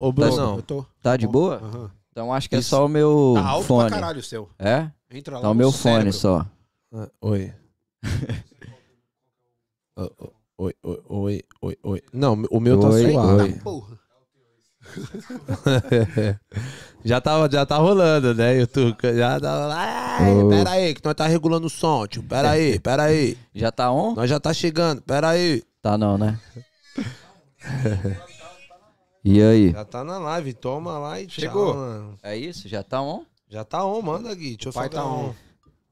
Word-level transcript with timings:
Ô, 0.00 0.12
Brunão. 0.12 0.56
Eu 0.56 0.62
tô. 0.62 0.84
Tá 1.02 1.16
de 1.16 1.26
boa? 1.26 1.56
aham. 1.56 1.90
Então 2.10 2.32
acho 2.32 2.48
que 2.48 2.56
é 2.56 2.58
Isso. 2.58 2.70
só 2.70 2.84
o 2.86 2.88
meu 2.88 3.34
Tá 3.36 3.46
alto 3.48 3.66
fone. 3.66 3.88
pra 3.90 4.00
caralho 4.00 4.18
o 4.20 4.22
seu. 4.22 4.48
É? 4.58 4.90
Entra 5.10 5.36
lá 5.36 5.42
Tá 5.42 5.50
o 5.50 5.54
meu 5.54 5.70
fone 5.70 6.12
cérebro. 6.12 6.12
só. 6.12 6.46
Ah, 6.92 7.08
Oi. 7.20 7.52
Oi, 10.58 10.74
oi, 10.82 11.00
oi, 11.08 11.42
oi, 11.62 11.76
oi. 11.84 12.02
Não, 12.12 12.32
o 12.50 12.60
meu 12.60 12.78
tá 12.80 12.88
Oi, 12.88 13.12
suave. 13.12 13.42
oi. 13.42 13.52
Porra. 13.60 13.98
já, 17.04 17.20
tá, 17.20 17.48
já 17.50 17.66
tá 17.66 17.76
rolando, 17.78 18.34
né, 18.34 18.58
YouTube? 18.58 18.96
Já 19.16 19.38
tá. 19.38 20.18
Pera 20.48 20.70
aí, 20.70 20.94
que 20.94 21.04
nós 21.04 21.14
tá 21.14 21.26
regulando 21.26 21.66
o 21.66 21.70
som, 21.70 22.06
tio. 22.06 22.22
Pera 22.22 22.50
aí, 22.50 22.78
pera 22.80 23.04
aí. 23.04 23.36
Já 23.54 23.70
tá 23.70 23.92
on? 23.92 24.14
Nós 24.14 24.28
já 24.30 24.40
tá 24.40 24.52
chegando, 24.52 25.02
pera 25.02 25.28
aí. 25.30 25.62
Tá 25.82 25.96
não, 25.98 26.16
né? 26.18 26.38
E 29.24 29.42
aí? 29.42 29.72
Já 29.72 29.84
tá 29.84 30.04
na 30.04 30.18
live, 30.18 30.52
toma 30.54 30.98
lá 30.98 31.20
e 31.20 31.26
tchau, 31.26 31.40
Chegou. 31.40 31.74
mano. 31.74 32.14
É 32.22 32.36
isso? 32.36 32.68
Já 32.68 32.82
tá 32.82 33.02
on? 33.02 33.22
Já 33.48 33.64
tá 33.64 33.84
on, 33.84 34.00
manda, 34.02 34.34
Gui. 34.34 34.56
Deixa 34.56 34.68
eu 34.68 34.72
pai 34.72 34.88
tá 34.88 35.04
on. 35.04 35.34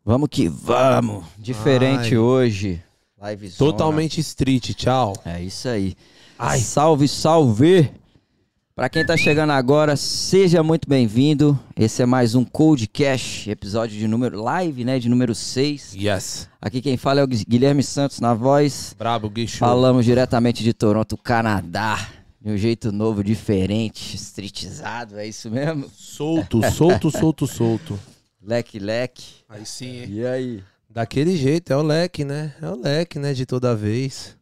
Vamos 0.04 0.28
que 0.30 0.48
vamos. 0.48 1.24
Diferente 1.36 2.14
Ai. 2.14 2.16
hoje. 2.16 2.82
Live 3.18 3.50
Totalmente 3.50 4.20
street, 4.20 4.74
tchau. 4.74 5.14
É 5.24 5.42
isso 5.42 5.68
aí. 5.68 5.96
Ai. 6.38 6.60
Salve, 6.60 7.08
salve! 7.08 7.90
Pra 8.74 8.90
quem 8.90 9.06
tá 9.06 9.16
chegando 9.16 9.52
agora, 9.52 9.96
seja 9.96 10.62
muito 10.62 10.86
bem-vindo. 10.86 11.58
Esse 11.74 12.02
é 12.02 12.06
mais 12.06 12.34
um 12.34 12.44
Cold 12.44 12.86
Cash, 12.88 13.48
episódio 13.48 13.98
de 13.98 14.06
número 14.06 14.42
live, 14.42 14.84
né, 14.84 14.98
de 14.98 15.08
número 15.08 15.34
6. 15.34 15.94
Yes. 15.94 16.46
Aqui 16.60 16.82
quem 16.82 16.98
fala 16.98 17.20
é 17.20 17.24
o 17.24 17.26
Guilherme 17.26 17.82
Santos 17.82 18.20
na 18.20 18.34
voz. 18.34 18.94
Brabo, 18.98 19.30
Gui, 19.30 19.48
show. 19.48 19.66
Falamos 19.66 20.04
diretamente 20.04 20.62
de 20.62 20.74
Toronto, 20.74 21.16
Canadá. 21.16 22.06
De 22.46 22.52
um 22.52 22.56
jeito 22.56 22.92
novo, 22.92 23.24
diferente, 23.24 24.14
streetizado, 24.14 25.18
é 25.18 25.26
isso 25.26 25.50
mesmo? 25.50 25.90
Solto, 25.90 26.60
solto, 26.70 27.10
solto, 27.10 27.44
solto. 27.44 27.98
Leque, 28.40 28.78
leque. 28.78 29.24
Aí 29.48 29.66
sim, 29.66 30.02
hein? 30.02 30.08
E 30.08 30.24
aí? 30.24 30.64
Daquele 30.88 31.36
jeito, 31.36 31.72
é 31.72 31.76
o 31.76 31.82
leque, 31.82 32.24
né? 32.24 32.54
É 32.62 32.68
o 32.68 32.76
leque, 32.76 33.18
né? 33.18 33.32
De 33.34 33.44
toda 33.44 33.74
vez. 33.74 34.35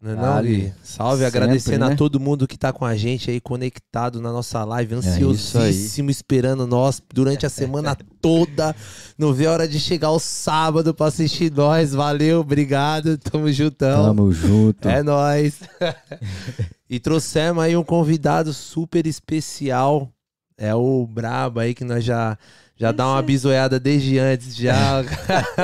Não 0.00 0.12
é 0.12 0.14
não. 0.14 0.42
Gui? 0.42 0.72
Salve, 0.80 1.24
Sempre, 1.24 1.38
agradecendo 1.38 1.86
né? 1.86 1.92
a 1.92 1.96
todo 1.96 2.20
mundo 2.20 2.46
que 2.46 2.56
tá 2.56 2.72
com 2.72 2.84
a 2.84 2.96
gente 2.96 3.30
aí, 3.32 3.40
conectado 3.40 4.20
na 4.20 4.30
nossa 4.30 4.64
live, 4.64 4.94
É 4.94 4.96
ansiosíssimo, 4.96 6.08
esperando 6.08 6.68
nós 6.68 7.02
durante 7.12 7.44
a 7.44 7.50
semana 7.50 7.96
toda. 8.20 8.76
Não 9.18 9.32
vê 9.32 9.46
a 9.46 9.52
hora 9.52 9.66
de 9.66 9.80
chegar 9.80 10.12
o 10.12 10.20
sábado 10.20 10.94
pra 10.94 11.06
assistir 11.06 11.50
nós. 11.50 11.92
Valeu, 11.94 12.40
obrigado, 12.40 13.18
tamo 13.18 13.50
juntão. 13.50 14.06
Tamo 14.06 14.32
junto. 14.32 14.88
É 14.88 15.02
nóis. 15.02 15.58
e 16.88 17.00
trouxemos 17.00 17.64
aí 17.64 17.76
um 17.76 17.84
convidado 17.84 18.52
super 18.52 19.04
especial. 19.04 20.08
É 20.56 20.72
o 20.74 21.06
Brabo 21.06 21.58
aí 21.58 21.74
que 21.74 21.84
nós 21.84 22.04
já, 22.04 22.38
já 22.76 22.92
dá 22.92 23.06
uma 23.06 23.22
bisoiada 23.22 23.80
desde 23.80 24.16
antes. 24.18 24.54
Já. 24.56 25.02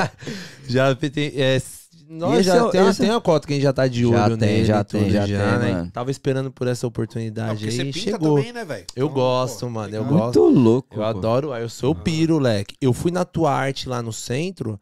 já 0.66 0.92
tem. 0.96 1.32
É, 1.36 1.60
nós 2.08 2.40
Esse 2.40 2.48
já 2.48 2.56
é 2.56 2.62
o- 2.62 2.70
tem, 2.70 2.86
esse- 2.88 3.00
tem 3.00 3.10
uma 3.10 3.20
cota 3.20 3.46
que 3.46 3.52
a 3.52 3.56
gente 3.56 3.62
já 3.62 3.72
tá 3.72 3.86
de 3.86 4.02
Já 4.08 4.24
olho 4.26 4.36
tem, 4.36 4.48
nele. 4.48 4.64
já 4.64 4.80
e 4.80 4.84
tem, 4.84 5.00
tudo 5.02 5.12
já 5.12 5.24
tem, 5.24 5.34
né? 5.36 5.72
mano. 5.72 5.90
Tava 5.92 6.10
esperando 6.10 6.50
por 6.50 6.66
essa 6.66 6.84
Não, 6.84 6.88
oportunidade 6.88 7.68
aí. 7.68 7.78
pinta 7.92 7.98
Chegou. 7.98 8.36
também, 8.36 8.52
né, 8.52 8.64
velho? 8.64 8.84
Eu 8.94 9.06
Então, 9.06 9.14
gosto, 9.14 9.60
pô, 9.60 9.70
mano, 9.70 9.94
eu 9.94 10.02
legal. 10.02 10.18
gosto. 10.18 10.40
Muito 10.40 10.58
louco. 10.60 10.88
Eu 10.94 10.98
pô. 10.98 11.04
adoro, 11.04 11.54
eu 11.54 11.68
sou 11.68 11.94
piro, 11.94 12.38
leque. 12.38 12.74
Eu 12.80 12.92
fui 12.92 13.10
na 13.10 13.24
tua 13.24 13.52
arte 13.52 13.88
lá 13.88 14.02
no 14.02 14.12
centro, 14.12 14.78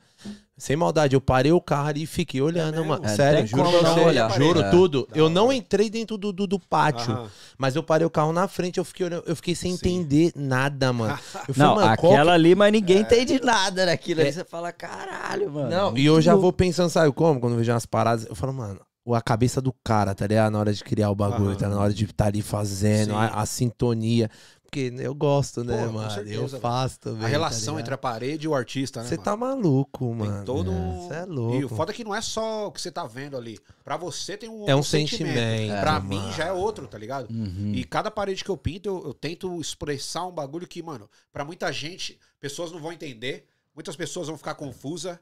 sem 0.63 0.77
maldade, 0.77 1.17
eu 1.17 1.21
parei 1.21 1.51
o 1.51 1.61
carro 1.61 1.89
ali 1.89 2.05
e 2.05 2.07
fiquei 2.07 2.41
olhando, 2.41 2.75
mesmo? 2.77 2.89
mano. 2.91 3.05
É, 3.05 3.09
Sério, 3.09 3.45
juro 3.47 3.65
pra 3.69 3.83
não 3.83 3.95
você, 3.95 4.01
olhar. 4.01 4.31
juro 4.31 4.61
É. 4.61 4.71
tudo. 4.71 5.09
Eu 5.13 5.29
não 5.29 5.53
entrei 5.53 5.91
dentro 5.91 6.17
do, 6.17 6.33
do, 6.33 6.47
do 6.47 6.59
pátio, 6.61 7.13
Aham. 7.13 7.29
mas 7.59 7.75
eu 7.75 7.83
parei 7.83 8.07
o 8.07 8.11
carro 8.11 8.33
na 8.33 8.47
frente, 8.47 8.79
eu 8.79 8.85
fiquei 8.85 9.07
olhando, 9.07 9.25
eu 9.27 9.35
fiquei 9.35 9.57
sem 9.57 9.73
Sim. 9.73 9.77
entender 9.77 10.33
nada, 10.37 10.93
mano. 10.93 11.19
Eu 11.49 11.55
falei, 11.55 11.69
Não, 11.69 11.75
mano, 11.75 11.89
aquela 11.93 12.25
que- 12.27 12.31
ali, 12.31 12.55
mas 12.55 12.71
ninguém 12.73 12.99
entende 13.01 13.41
nada 13.43 13.85
daquilo. 13.87 14.21
É. 14.21 14.25
Aí 14.27 14.33
você 14.33 14.45
fala, 14.45 14.71
caralho, 14.73 15.51
mano. 15.51 15.69
Não, 15.69 15.97
e 15.99 16.07
eu 16.07 16.21
já 16.21 16.37
vou 16.37 16.53
pensando, 16.53 16.89
sabe 16.91 17.11
como? 17.13 17.41
Quando 17.41 17.55
eu 17.55 17.59
vejo 17.59 17.73
umas 17.73 17.85
paradas, 17.87 18.25
eu 18.29 18.35
falo, 18.37 18.53
mano, 18.53 18.81
a 19.13 19.21
cabeça 19.21 19.61
do 19.61 19.75
cara, 19.85 20.15
tá 20.15 20.27
ligado? 20.29 20.53
Na 20.53 20.61
hora 20.61 20.73
de 20.73 20.85
criar 20.85 21.11
o 21.11 21.15
bagulho, 21.17 21.51
Aham. 21.51 21.57
tá? 21.59 21.69
Na 21.69 21.81
hora 21.81 21.93
de 21.93 22.05
estar 22.05 22.27
ali 22.27 22.41
fazendo, 22.41 23.17
a, 23.17 23.27
a 23.41 23.47
sintonia. 23.47 24.31
Porque 24.73 24.91
eu 25.01 25.15
gosto, 25.15 25.63
né, 25.63 25.85
Pô, 25.87 25.93
mano? 25.93 26.11
certeza, 26.11 26.57
eu 26.57 26.61
faço 26.63 26.99
também. 26.99 27.27
A 27.27 27.29
relação 27.29 27.75
tá 27.75 27.81
entre 27.83 27.93
a 27.93 27.99
parede 27.99 28.47
e 28.47 28.49
o 28.49 28.55
artista, 28.55 29.03
né? 29.03 29.09
Você 29.11 29.19
tá 29.19 29.37
maluco, 29.37 30.07
Tem 30.09 30.17
mano. 30.17 30.45
todo. 30.47 30.73
Você 30.73 31.13
é 31.13 31.25
louco. 31.27 31.57
E 31.61 31.65
o 31.67 31.69
foda 31.69 31.93
é 31.93 31.95
que 31.95 32.03
não 32.03 32.15
é 32.15 32.23
só 32.23 32.69
o 32.69 32.73
que 32.73 32.81
você 32.81 32.91
tá 32.91 33.05
vendo 33.07 33.37
ali. 33.37 33.59
Pra 33.85 33.99
você 33.99 34.35
tem 34.35 34.49
um, 34.49 34.67
É 34.67 34.75
um 34.75 34.79
um 34.79 34.83
sentimento, 34.83 35.79
Pra 35.79 36.01
mano. 36.01 36.09
mim 36.09 36.33
já 36.33 36.47
é 36.47 36.53
outro, 36.53 36.89
tá 36.89 36.97
ligado? 36.97 37.29
Uhum. 37.31 37.73
E 37.75 37.85
cada 37.85 38.11
parede 38.11 38.43
que 38.43 38.51
eu 38.51 38.57
pinto, 38.57 38.89
eu, 38.89 39.03
eu 39.09 39.13
tento 39.13 39.61
expressar 39.61 40.25
um 40.27 40.33
bagulho 40.33 40.67
que, 40.67 40.83
mano, 40.83 41.07
pra 41.31 41.45
muita 41.45 41.71
gente, 41.71 42.19
pessoas 42.41 42.73
não 42.73 42.81
vão 42.81 42.93
entender. 42.95 43.45
Muitas 43.75 43.95
pessoas 43.95 44.29
vão 44.29 44.39
ficar 44.39 44.55
confusas, 44.55 45.19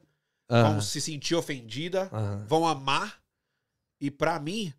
Aham, 0.49 0.71
vão 0.71 0.81
se 0.81 1.01
sentir 1.01 1.35
ofendida, 1.35 2.09
aham. 2.13 2.45
vão 2.47 2.65
amar. 2.65 3.19
E 3.99 4.09
pra 4.09 4.39
mim, 4.39 4.73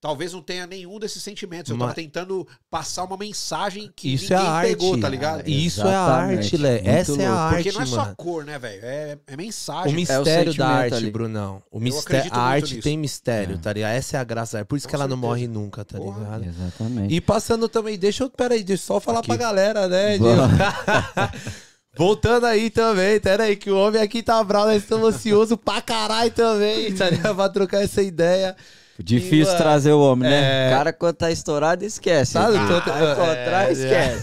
talvez 0.00 0.32
não 0.32 0.40
tenha 0.42 0.66
nenhum 0.66 0.98
desses 0.98 1.22
sentimentos. 1.22 1.70
Eu 1.70 1.76
Mas- 1.76 1.86
tava 1.88 1.94
tentando 1.94 2.46
passar 2.70 3.04
uma 3.04 3.16
mensagem 3.16 3.90
que 3.96 4.14
Isso 4.14 4.32
é 4.32 4.36
ninguém 4.36 4.50
a 4.50 4.54
arte. 4.54 4.68
pegou, 4.70 5.00
tá 5.00 5.08
ligado? 5.08 5.40
É, 5.40 5.50
Isso 5.50 5.82
é 5.86 5.94
a 5.94 6.00
arte, 6.00 6.56
Lé. 6.56 6.80
Essa 6.84 7.12
é 7.20 7.26
a 7.26 7.28
louco. 7.30 7.42
arte, 7.42 7.54
Porque 7.64 7.72
não 7.72 7.82
é 7.82 7.86
só 7.86 7.96
mano. 7.96 8.14
cor, 8.16 8.44
né, 8.44 8.58
velho? 8.58 8.80
É, 8.84 9.18
é 9.26 9.34
O 9.34 9.36
mensagem. 9.36 9.94
mistério 9.94 10.24
sentimento 10.24 10.56
da 10.58 10.68
arte, 10.68 10.94
ali. 10.94 11.10
Brunão. 11.10 11.62
O 11.70 11.80
mistério, 11.80 12.30
a 12.32 12.40
arte 12.40 12.74
nisso. 12.74 12.82
tem 12.84 12.96
mistério, 12.98 13.54
É. 13.54 13.58
tá 13.58 13.72
ligado? 13.72 13.92
Essa 13.92 14.16
é 14.16 14.20
a 14.20 14.24
graça 14.24 14.52
da 14.52 14.58
arte. 14.60 14.68
Por 14.68 14.76
isso 14.76 14.86
Com 14.86 14.90
que 14.90 14.94
ela 14.96 15.08
não 15.08 15.16
certeza. 15.16 15.26
morre 15.28 15.48
nunca, 15.48 15.84
tá 15.84 15.96
Porra. 15.98 16.18
ligado? 16.38 16.44
Exatamente. 16.44 17.14
E 17.14 17.20
passando 17.20 17.68
também, 17.68 17.98
deixa 17.98 18.24
eu, 18.24 18.30
peraí, 18.30 18.62
deixa 18.62 18.82
eu 18.82 18.86
só 18.86 19.00
falar 19.00 19.18
Aqui. 19.20 19.28
pra 19.28 19.36
galera, 19.36 19.88
né? 19.88 20.16
Voltando 21.96 22.44
aí 22.44 22.68
também, 22.68 23.18
pera 23.18 23.44
aí, 23.44 23.56
que 23.56 23.70
o 23.70 23.76
homem 23.78 24.02
aqui 24.02 24.22
tá 24.22 24.42
bravo, 24.44 24.66
nós 24.66 24.82
estamos 24.82 25.14
ansiosos 25.14 25.56
pra 25.56 25.80
caralho 25.80 26.30
também, 26.30 26.92
tá 26.94 27.08
ligado? 27.08 27.34
Pra 27.34 27.48
trocar 27.48 27.82
essa 27.82 28.02
ideia. 28.02 28.54
Difícil 29.02 29.38
E, 29.42 29.44
mano, 29.46 29.58
trazer 29.58 29.92
o 29.92 30.00
homem, 30.00 30.28
né? 30.28 30.64
é- 30.66 30.68
O 30.68 30.76
cara, 30.76 30.92
quando 30.92 31.16
tá 31.16 31.30
estourado, 31.30 31.84
esquece. 31.84 32.32
Sabe? 32.32 32.56
Ah, 32.56 32.66
Tô- 32.66 32.78
encontrar, 32.78 33.68
é, 33.68 33.72
esquece. 33.72 34.20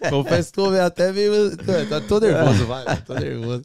Confesso 0.10 0.52
que 0.52 0.60
o 0.60 0.68
homem 0.68 0.80
até 0.80 1.12
meio. 1.12 1.56
Tá 1.88 2.00
tô 2.00 2.20
nervoso, 2.20 2.66
vai, 2.66 2.84
tô 3.02 3.14
nervoso. 3.14 3.64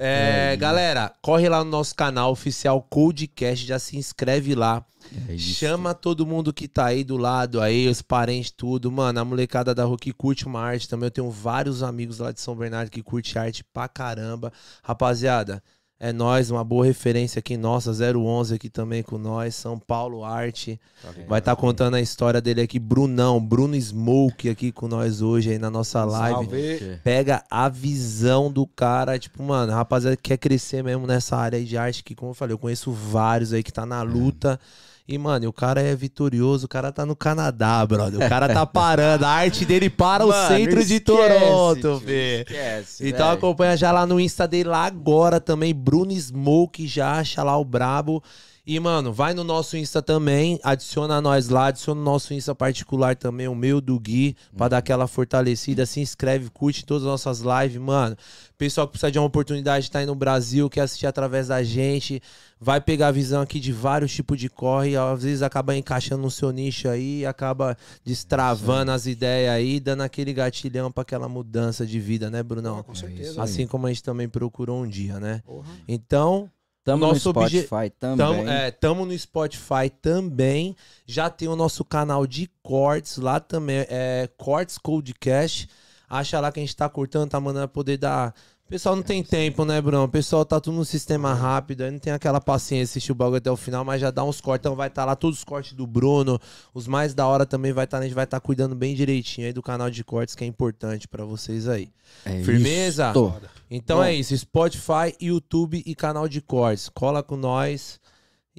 É, 0.00 0.54
galera, 0.56 1.12
corre 1.20 1.48
lá 1.48 1.64
no 1.64 1.70
nosso 1.70 1.94
canal 1.94 2.30
oficial 2.30 2.80
Codecast, 2.88 3.66
já 3.66 3.78
se 3.80 3.96
inscreve 3.96 4.54
lá. 4.54 4.84
É 5.28 5.34
isso. 5.34 5.54
Chama 5.54 5.94
todo 5.94 6.26
mundo 6.26 6.52
que 6.52 6.68
tá 6.68 6.84
aí 6.86 7.02
do 7.02 7.16
lado, 7.16 7.60
aí, 7.60 7.88
os 7.88 8.00
parentes, 8.02 8.50
tudo. 8.50 8.92
Mano, 8.92 9.18
a 9.20 9.24
molecada 9.24 9.74
da 9.74 9.84
rua 9.84 9.96
que 9.98 10.12
curte 10.12 10.46
uma 10.46 10.60
arte 10.60 10.88
também. 10.88 11.06
Eu 11.06 11.10
tenho 11.10 11.30
vários 11.30 11.82
amigos 11.82 12.18
lá 12.18 12.30
de 12.30 12.40
São 12.40 12.54
Bernardo 12.54 12.90
que 12.90 13.02
curte 13.02 13.38
arte 13.38 13.64
pra 13.72 13.88
caramba. 13.88 14.52
Rapaziada, 14.84 15.62
é 16.00 16.12
nós, 16.12 16.48
uma 16.50 16.62
boa 16.62 16.86
referência 16.86 17.40
aqui 17.40 17.56
nossa, 17.56 17.90
011 17.90 18.54
aqui 18.54 18.70
também 18.70 19.02
com 19.02 19.18
nós, 19.18 19.56
São 19.56 19.76
Paulo 19.76 20.24
Arte. 20.24 20.80
Vai 21.26 21.40
estar 21.40 21.56
contando 21.56 21.94
a 21.94 22.00
história 22.00 22.40
dele 22.40 22.60
aqui, 22.60 22.78
Brunão, 22.78 23.44
Bruno 23.44 23.74
Smoke 23.74 24.48
aqui 24.48 24.70
com 24.70 24.86
nós 24.86 25.20
hoje 25.22 25.50
aí 25.50 25.58
na 25.58 25.70
nossa 25.70 26.04
live. 26.04 26.34
Salve. 26.34 27.00
Pega 27.02 27.42
a 27.50 27.68
visão 27.68 28.50
do 28.50 28.64
cara, 28.64 29.18
tipo, 29.18 29.42
mano, 29.42 29.72
rapaziada 29.72 30.16
que 30.16 30.22
quer 30.22 30.38
crescer 30.38 30.84
mesmo 30.84 31.04
nessa 31.04 31.36
área 31.36 31.58
aí 31.58 31.64
de 31.64 31.76
arte, 31.76 32.04
que 32.04 32.14
como 32.14 32.30
eu 32.30 32.34
falei, 32.34 32.54
eu 32.54 32.58
conheço 32.58 32.92
vários 32.92 33.52
aí 33.52 33.62
que 33.64 33.72
tá 33.72 33.84
na 33.84 34.02
luta. 34.02 34.60
E, 35.08 35.16
mano, 35.16 35.48
o 35.48 35.52
cara 35.54 35.80
é 35.80 35.96
vitorioso, 35.96 36.66
o 36.66 36.68
cara 36.68 36.92
tá 36.92 37.06
no 37.06 37.16
Canadá, 37.16 37.84
brother. 37.86 38.26
O 38.26 38.28
cara 38.28 38.46
tá 38.46 38.66
parando, 38.66 39.24
a 39.24 39.30
arte 39.30 39.64
dele 39.64 39.88
para 39.88 40.22
o 40.26 40.28
Mano, 40.28 40.48
centro 40.48 40.84
de 40.84 40.96
esquece, 40.96 41.00
Toronto, 41.00 41.80
tio, 41.80 42.00
Fê. 42.00 42.44
Esquece. 42.46 43.08
Então 43.08 43.26
velho. 43.26 43.38
acompanha 43.38 43.74
já 43.74 43.90
lá 43.90 44.04
no 44.04 44.20
Insta 44.20 44.46
dele 44.46 44.68
lá 44.68 44.84
agora 44.84 45.40
também, 45.40 45.74
Bruno 45.74 46.12
Smoke, 46.12 46.86
já 46.86 47.12
acha 47.12 47.42
lá 47.42 47.56
o 47.56 47.64
brabo. 47.64 48.22
E, 48.70 48.78
mano, 48.78 49.14
vai 49.14 49.32
no 49.32 49.42
nosso 49.42 49.78
Insta 49.78 50.02
também, 50.02 50.60
adiciona 50.62 51.22
nós 51.22 51.48
lá, 51.48 51.68
adiciona 51.68 51.98
o 51.98 52.04
nosso 52.04 52.34
Insta 52.34 52.54
particular 52.54 53.16
também, 53.16 53.48
o 53.48 53.54
meu 53.54 53.80
do 53.80 53.98
Gui, 53.98 54.36
pra 54.54 54.68
dar 54.68 54.76
aquela 54.76 55.06
fortalecida, 55.06 55.86
se 55.86 56.00
inscreve, 56.00 56.50
curte 56.50 56.84
todas 56.84 57.02
as 57.04 57.08
nossas 57.08 57.40
lives, 57.40 57.80
mano. 57.80 58.14
Pessoal 58.58 58.86
que 58.86 58.90
precisa 58.90 59.10
de 59.10 59.18
uma 59.18 59.24
oportunidade 59.24 59.84
de 59.84 59.88
estar 59.88 60.00
aí 60.00 60.06
no 60.06 60.14
Brasil, 60.14 60.68
quer 60.68 60.82
assistir 60.82 61.06
através 61.06 61.48
da 61.48 61.62
gente, 61.62 62.20
vai 62.60 62.78
pegar 62.78 63.08
a 63.08 63.10
visão 63.10 63.40
aqui 63.40 63.58
de 63.58 63.72
vários 63.72 64.12
tipos 64.12 64.38
de 64.38 64.50
corre, 64.50 64.98
às 64.98 65.22
vezes 65.22 65.40
acaba 65.40 65.74
encaixando 65.74 66.20
no 66.20 66.30
seu 66.30 66.50
nicho 66.50 66.90
aí, 66.90 67.24
acaba 67.24 67.74
destravando 68.04 68.90
as 68.90 69.06
ideias 69.06 69.50
aí, 69.50 69.80
dando 69.80 70.02
aquele 70.02 70.34
gatilhão 70.34 70.92
pra 70.92 71.00
aquela 71.00 71.26
mudança 71.26 71.86
de 71.86 71.98
vida, 71.98 72.30
né, 72.30 72.42
Brunão? 72.42 72.82
Com 72.82 72.94
certeza. 72.94 73.42
Assim 73.42 73.66
como 73.66 73.86
a 73.86 73.88
gente 73.88 74.02
também 74.02 74.28
procurou 74.28 74.82
um 74.82 74.86
dia, 74.86 75.18
né? 75.18 75.42
Então, 75.88 76.50
Tamo 76.92 77.06
nosso 77.06 77.32
no 77.32 77.40
obje- 77.40 77.62
Spotify 77.62 77.90
também. 77.90 78.16
tamo, 78.16 78.48
é, 78.48 78.70
tamo 78.70 79.06
no 79.06 79.18
Spotify 79.18 79.90
também. 80.02 80.76
Já 81.06 81.30
tem 81.30 81.48
o 81.48 81.56
nosso 81.56 81.84
canal 81.84 82.26
de 82.26 82.50
cortes 82.62 83.16
lá 83.18 83.38
também, 83.40 83.86
é 83.88 84.28
Cortes 84.36 84.78
Codecast. 84.78 85.68
Acha 86.10 86.40
lá 86.40 86.50
que 86.50 86.58
a 86.58 86.62
gente 86.62 86.74
tá 86.76 86.88
cortando, 86.88 87.30
tá 87.30 87.38
mandando 87.38 87.68
poder 87.68 87.98
dar 87.98 88.34
O 88.66 88.70
pessoal 88.70 88.94
não 88.96 89.02
tem 89.02 89.22
tempo, 89.22 89.64
né, 89.64 89.80
Bruno? 89.80 90.04
O 90.04 90.08
pessoal 90.08 90.44
tá 90.44 90.60
tudo 90.60 90.76
no 90.76 90.84
sistema 90.84 91.32
rápido, 91.32 91.82
aí 91.84 91.90
não 91.90 91.98
tem 91.98 92.12
aquela 92.12 92.38
paciência 92.38 92.84
de 92.84 92.90
assistir 92.92 93.12
o 93.12 93.14
bagulho 93.14 93.38
até 93.38 93.50
o 93.50 93.56
final, 93.56 93.82
mas 93.84 93.98
já 94.00 94.10
dá 94.10 94.22
uns 94.24 94.40
cortes. 94.42 94.60
Então 94.62 94.76
vai 94.76 94.88
estar 94.88 95.06
lá 95.06 95.16
todos 95.16 95.38
os 95.38 95.44
cortes 95.44 95.72
do 95.72 95.86
Bruno. 95.86 96.38
Os 96.74 96.86
mais 96.86 97.14
da 97.14 97.26
hora 97.26 97.46
também 97.46 97.72
vai 97.72 97.84
estar, 97.84 97.96
a 97.98 98.02
gente 98.02 98.14
vai 98.14 98.24
estar 98.24 98.38
cuidando 98.40 98.74
bem 98.74 98.94
direitinho 98.94 99.46
aí 99.46 99.52
do 99.54 99.62
canal 99.62 99.90
de 99.90 100.04
cortes, 100.04 100.34
que 100.34 100.44
é 100.44 100.46
importante 100.46 101.08
pra 101.08 101.24
vocês 101.24 101.66
aí. 101.66 101.90
É 102.26 102.42
Firmeza? 102.42 103.10
isso. 103.10 103.40
Então 103.70 103.98
Bom. 103.98 104.04
é 104.04 104.14
isso, 104.14 104.36
Spotify, 104.36 105.14
YouTube 105.20 105.82
e 105.84 105.94
canal 105.94 106.28
de 106.28 106.40
cortes. 106.40 106.88
Cola 106.88 107.22
com 107.22 107.36
nós. 107.36 108.00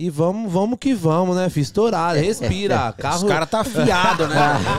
E 0.01 0.09
vamos, 0.09 0.49
vamos 0.49 0.79
que 0.79 0.93
vamos, 0.93 1.35
né, 1.35 1.49
filho? 1.49 1.63
Estourado, 1.63 2.17
respira. 2.17 2.93
Carro. 2.97 3.17
Os 3.17 3.23
caras 3.25 3.49
tá 3.49 3.59
afiado, 3.59 4.27
né? 4.27 4.37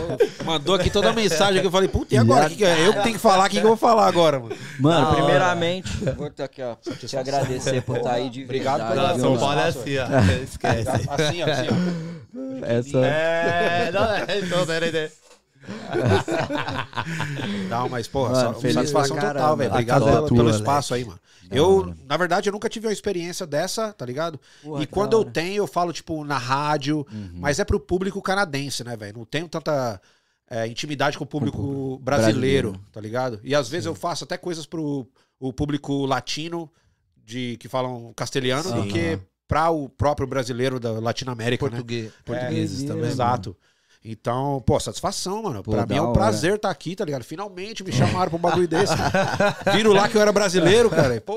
Mandou 0.46 0.74
aqui 0.74 0.88
toda 0.88 1.10
a 1.10 1.12
mensagem 1.12 1.60
que 1.60 1.66
eu 1.66 1.70
falei, 1.70 1.90
puta, 1.90 2.14
e 2.14 2.16
agora? 2.16 2.48
Que 2.48 2.56
que 2.56 2.64
é? 2.64 2.86
Eu 2.86 2.94
que 2.94 3.02
tenho 3.02 3.14
que 3.16 3.20
falar, 3.20 3.44
o 3.44 3.50
que, 3.50 3.58
que 3.58 3.62
eu 3.62 3.68
vou 3.68 3.76
falar 3.76 4.06
agora, 4.06 4.40
mano? 4.40 4.56
Mano, 4.78 5.14
primeiramente, 5.16 5.90
vou 6.16 6.30
ter 6.30 6.44
aqui, 6.44 6.62
ó, 6.62 6.74
te 6.74 7.16
agradecer 7.18 7.82
por 7.82 7.98
estar 7.98 8.12
aí 8.12 8.30
de 8.30 8.44
Obrigado 8.44 8.78
verdade, 8.78 8.94
pela- 8.96 9.18
São? 9.18 9.36
Paulo 9.38 9.60
é 9.60 9.68
assim, 9.68 9.98
ó. 9.98 10.06
Esquece. 10.42 10.88
Assim, 10.88 11.42
ó, 11.42 11.50
assim, 11.50 11.68
ó. 12.62 12.64
Essa... 12.64 12.98
É, 13.06 13.92
não, 13.92 14.14
é, 14.14 14.38
então, 14.38 14.66
pera 14.66 14.86
aí. 14.86 15.10
Não, 17.68 17.88
mas, 17.88 18.08
porra, 18.08 18.32
Mano, 18.32 18.54
sa- 18.54 18.60
feliz 18.60 18.74
satisfação 18.74 19.16
total, 19.16 19.34
caramba. 19.34 19.56
velho. 19.56 19.70
Obrigado 19.70 20.04
pelo, 20.04 20.26
tua, 20.28 20.36
pelo 20.36 20.50
espaço 20.50 20.94
aí, 20.94 21.04
mano. 21.04 21.20
Da 21.48 21.56
Eu, 21.56 21.78
hora. 21.78 21.96
na 22.06 22.16
verdade, 22.16 22.48
eu 22.48 22.52
nunca 22.52 22.68
tive 22.68 22.86
uma 22.86 22.92
experiência 22.92 23.46
dessa, 23.46 23.92
tá 23.92 24.04
ligado? 24.06 24.38
Porra, 24.62 24.82
e 24.82 24.86
quando 24.86 25.14
eu 25.14 25.24
tenho, 25.24 25.56
eu 25.62 25.66
falo, 25.66 25.92
tipo, 25.92 26.24
na 26.24 26.38
rádio, 26.38 27.06
Uhum. 27.12 27.30
mas 27.34 27.58
é 27.58 27.64
pro 27.64 27.80
público 27.80 28.20
canadense, 28.22 28.84
né, 28.84 28.96
velho? 28.96 29.18
Não 29.18 29.24
tenho 29.24 29.48
tanta 29.48 30.00
é, 30.48 30.66
intimidade 30.66 31.16
com 31.16 31.24
o 31.24 31.26
público 31.26 31.58
público 31.58 31.98
brasileiro, 32.02 32.70
brasileiro. 32.70 32.92
tá 32.92 33.00
ligado? 33.00 33.40
E 33.44 33.54
às 33.54 33.68
vezes 33.68 33.86
eu 33.86 33.94
faço 33.94 34.24
até 34.24 34.36
coisas 34.36 34.66
pro 34.66 35.06
o 35.38 35.52
público 35.52 36.04
latino, 36.06 36.70
de 37.24 37.56
que 37.58 37.68
falam 37.68 38.12
castelhano, 38.16 38.64
Sim. 38.68 38.74
do 38.82 38.86
que 38.88 39.18
pra 39.46 39.70
o 39.70 39.88
próprio 39.88 40.26
brasileiro 40.26 40.78
da 40.80 40.92
Latinoamérica, 40.98 41.64
né? 41.66 41.70
Português, 41.70 42.12
portugueses 42.24 42.82
É, 42.82 42.86
também. 42.86 43.08
Exato. 43.10 43.56
Então, 44.02 44.62
pô, 44.66 44.80
satisfação, 44.80 45.42
mano. 45.42 45.62
Pô, 45.62 45.72
pra 45.72 45.84
mim 45.84 45.96
é 45.96 46.00
um 46.00 46.06
hora. 46.06 46.12
prazer 46.14 46.54
estar 46.54 46.70
aqui, 46.70 46.96
tá 46.96 47.04
ligado? 47.04 47.22
Finalmente 47.22 47.84
me 47.84 47.92
chamaram 47.92 48.30
pra 48.30 48.36
um 48.38 48.40
bagulho 48.40 48.66
desse. 48.66 48.94
Viram 49.74 49.92
lá 49.92 50.08
que 50.08 50.16
eu 50.16 50.22
era 50.22 50.32
brasileiro, 50.32 50.88
cara. 50.88 51.16
E, 51.16 51.20
Pô, 51.20 51.36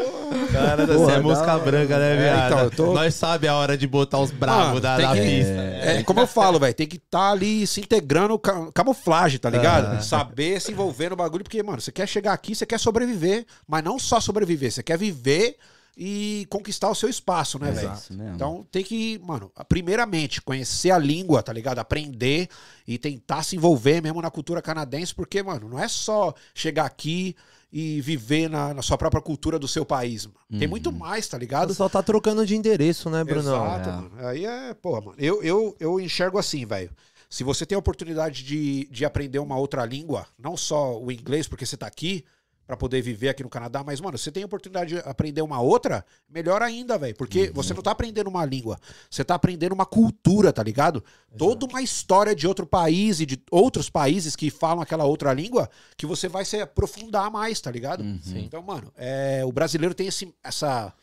Cara, 0.54 0.86
você 0.88 1.12
é 1.12 1.16
da 1.18 1.22
música 1.22 1.58
branca, 1.60 2.00
né, 2.00 2.14
É, 2.14 2.18
viado? 2.22 2.46
então, 2.54 2.60
eu 2.64 2.72
tô- 2.72 2.94
Nós 2.94 3.14
sabe 3.16 3.50
a 3.50 3.56
hora 3.56 3.78
de 3.78 3.86
botar 3.86 4.20
os 4.20 4.32
bravos 4.32 4.68
Mano, 4.68 4.80
da, 4.80 4.98
da 4.98 5.14
que- 5.14 5.22
pista. 5.22 5.52
é, 5.52 6.04
como 6.04 6.22
eu 6.22 6.28
falo, 6.28 6.58
velho, 6.58 6.74
tem 6.74 6.88
que 6.88 6.96
estar 6.96 7.32
ali 7.32 7.68
se 7.68 7.82
integrando, 7.82 8.40
ca- 8.40 8.72
camuflagem, 8.74 9.40
tá 9.40 9.50
ligado? 9.50 9.98
Ah. 9.98 10.02
Saber 10.02 10.62
se 10.62 10.72
envolver 10.72 11.10
no 11.10 11.18
bagulho, 11.18 11.44
porque, 11.44 11.62
mano, 11.62 11.82
você 11.82 11.92
quer 11.92 12.08
chegar 12.08 12.32
aqui, 12.32 12.56
você 12.56 12.66
quer 12.66 12.80
sobreviver, 12.80 13.46
mas 13.68 13.84
não 13.84 14.00
só 14.00 14.22
sobreviver, 14.22 14.72
você 14.72 14.82
quer 14.82 14.98
viver 14.98 15.58
e 15.96 16.46
conquistar 16.50 16.90
o 16.90 16.96
seu 16.96 17.08
espaço, 17.10 17.60
né, 17.60 17.72
velho? 17.72 17.94
Isso 17.94 18.14
mesmo. 18.14 18.36
Então 18.36 18.66
tem 18.72 18.84
que, 18.84 19.20
mano, 19.24 19.52
primeiramente, 19.70 20.42
conhecer 20.42 20.92
a 20.92 20.98
língua, 20.98 21.44
tá 21.44 21.54
ligado? 21.54 21.80
Aprender 21.80 22.50
e 22.88 22.98
tentar 22.98 23.44
se 23.44 23.56
envolver 23.56 24.02
mesmo 24.02 24.22
na 24.22 24.32
cultura 24.32 24.62
canadense, 24.62 25.14
porque, 25.14 25.44
mano, 25.44 25.70
não 25.70 25.80
é 25.80 25.88
só 25.88 26.34
chegar 26.56 26.86
aqui 26.86 27.36
e 27.72 28.02
viver 28.02 28.50
na, 28.50 28.74
na 28.74 28.82
sua 28.84 28.98
própria 28.98 29.22
cultura 29.22 29.58
do 29.58 29.68
seu 29.68 29.84
país, 29.86 30.26
mano. 30.28 30.38
Tem 30.60 30.68
muito 30.68 30.92
mais, 30.92 31.28
tá 31.28 31.38
O 31.38 31.40
ligado? 31.40 31.70
pessoal 31.70 31.90
tá 31.90 32.04
trocando 32.04 32.46
de 32.46 32.56
endereço, 32.56 33.10
né, 33.10 33.24
Brunão? 33.24 33.66
Exato, 33.66 33.90
É. 33.90 33.92
mano. 33.94 34.12
Aí 34.28 34.46
é, 34.46 34.74
porra, 34.76 35.02
mano. 35.02 35.16
Eu, 35.18 35.42
eu, 35.44 35.76
eu 35.80 36.00
enxergo 36.00 36.38
assim, 36.38 36.66
velho. 36.66 36.92
Se 37.30 37.44
você 37.44 37.66
tem 37.66 37.76
a 37.76 37.80
oportunidade 37.80 38.44
de, 38.44 38.88
de 38.92 39.04
aprender 39.06 39.40
uma 39.40 39.58
outra 39.58 39.84
língua, 39.86 40.28
não 40.38 40.56
só 40.56 41.00
o 41.02 41.12
inglês, 41.12 41.48
porque 41.48 41.66
você 41.66 41.76
tá 41.76 41.88
aqui 41.88 42.24
pra 42.66 42.78
poder 42.78 43.02
viver 43.02 43.30
aqui 43.30 43.44
no 43.44 43.50
Canadá, 43.50 43.84
mas, 43.86 44.00
mano, 44.00 44.18
você 44.18 44.32
tem 44.32 44.44
a 44.44 44.46
oportunidade 44.46 44.96
de 44.96 45.00
aprender 45.08 45.42
uma 45.42 45.60
outra, 45.60 46.06
melhor 46.30 46.62
ainda, 46.62 46.98
velho. 46.98 47.14
Porque 47.16 47.48
Uhum. 47.48 47.54
você 47.54 47.74
não 47.74 47.82
tá 47.82 47.92
aprendendo 47.92 48.28
uma 48.30 48.46
língua, 48.46 48.80
você 49.10 49.24
tá 49.24 49.36
aprendendo 49.36 49.74
uma 49.74 49.86
cultura, 49.86 50.54
tá 50.54 50.64
ligado? 50.64 51.04
Toda 51.38 51.66
uma 51.66 51.82
história 51.82 52.34
de 52.34 52.48
outro 52.48 52.66
país 52.66 53.20
e 53.20 53.26
de 53.26 53.42
outros 53.52 53.90
países 53.90 54.36
que 54.36 54.50
falam 54.50 54.82
aquela 54.82 55.04
outra 55.04 55.34
língua 55.34 55.70
que 55.98 56.06
você 56.06 56.28
vai 56.30 56.46
se 56.46 56.62
aprofundar 56.62 57.30
mais, 57.30 57.60
tá 57.60 57.70
ligado? 57.70 58.02
Uhum. 58.02 58.20
Então, 58.36 58.62
mano, 58.62 58.92
é, 58.96 59.42
o 59.46 59.52
brasileiro 59.52 59.94
tem 59.94 60.08
esse, 60.08 60.34
essa. 60.44 60.94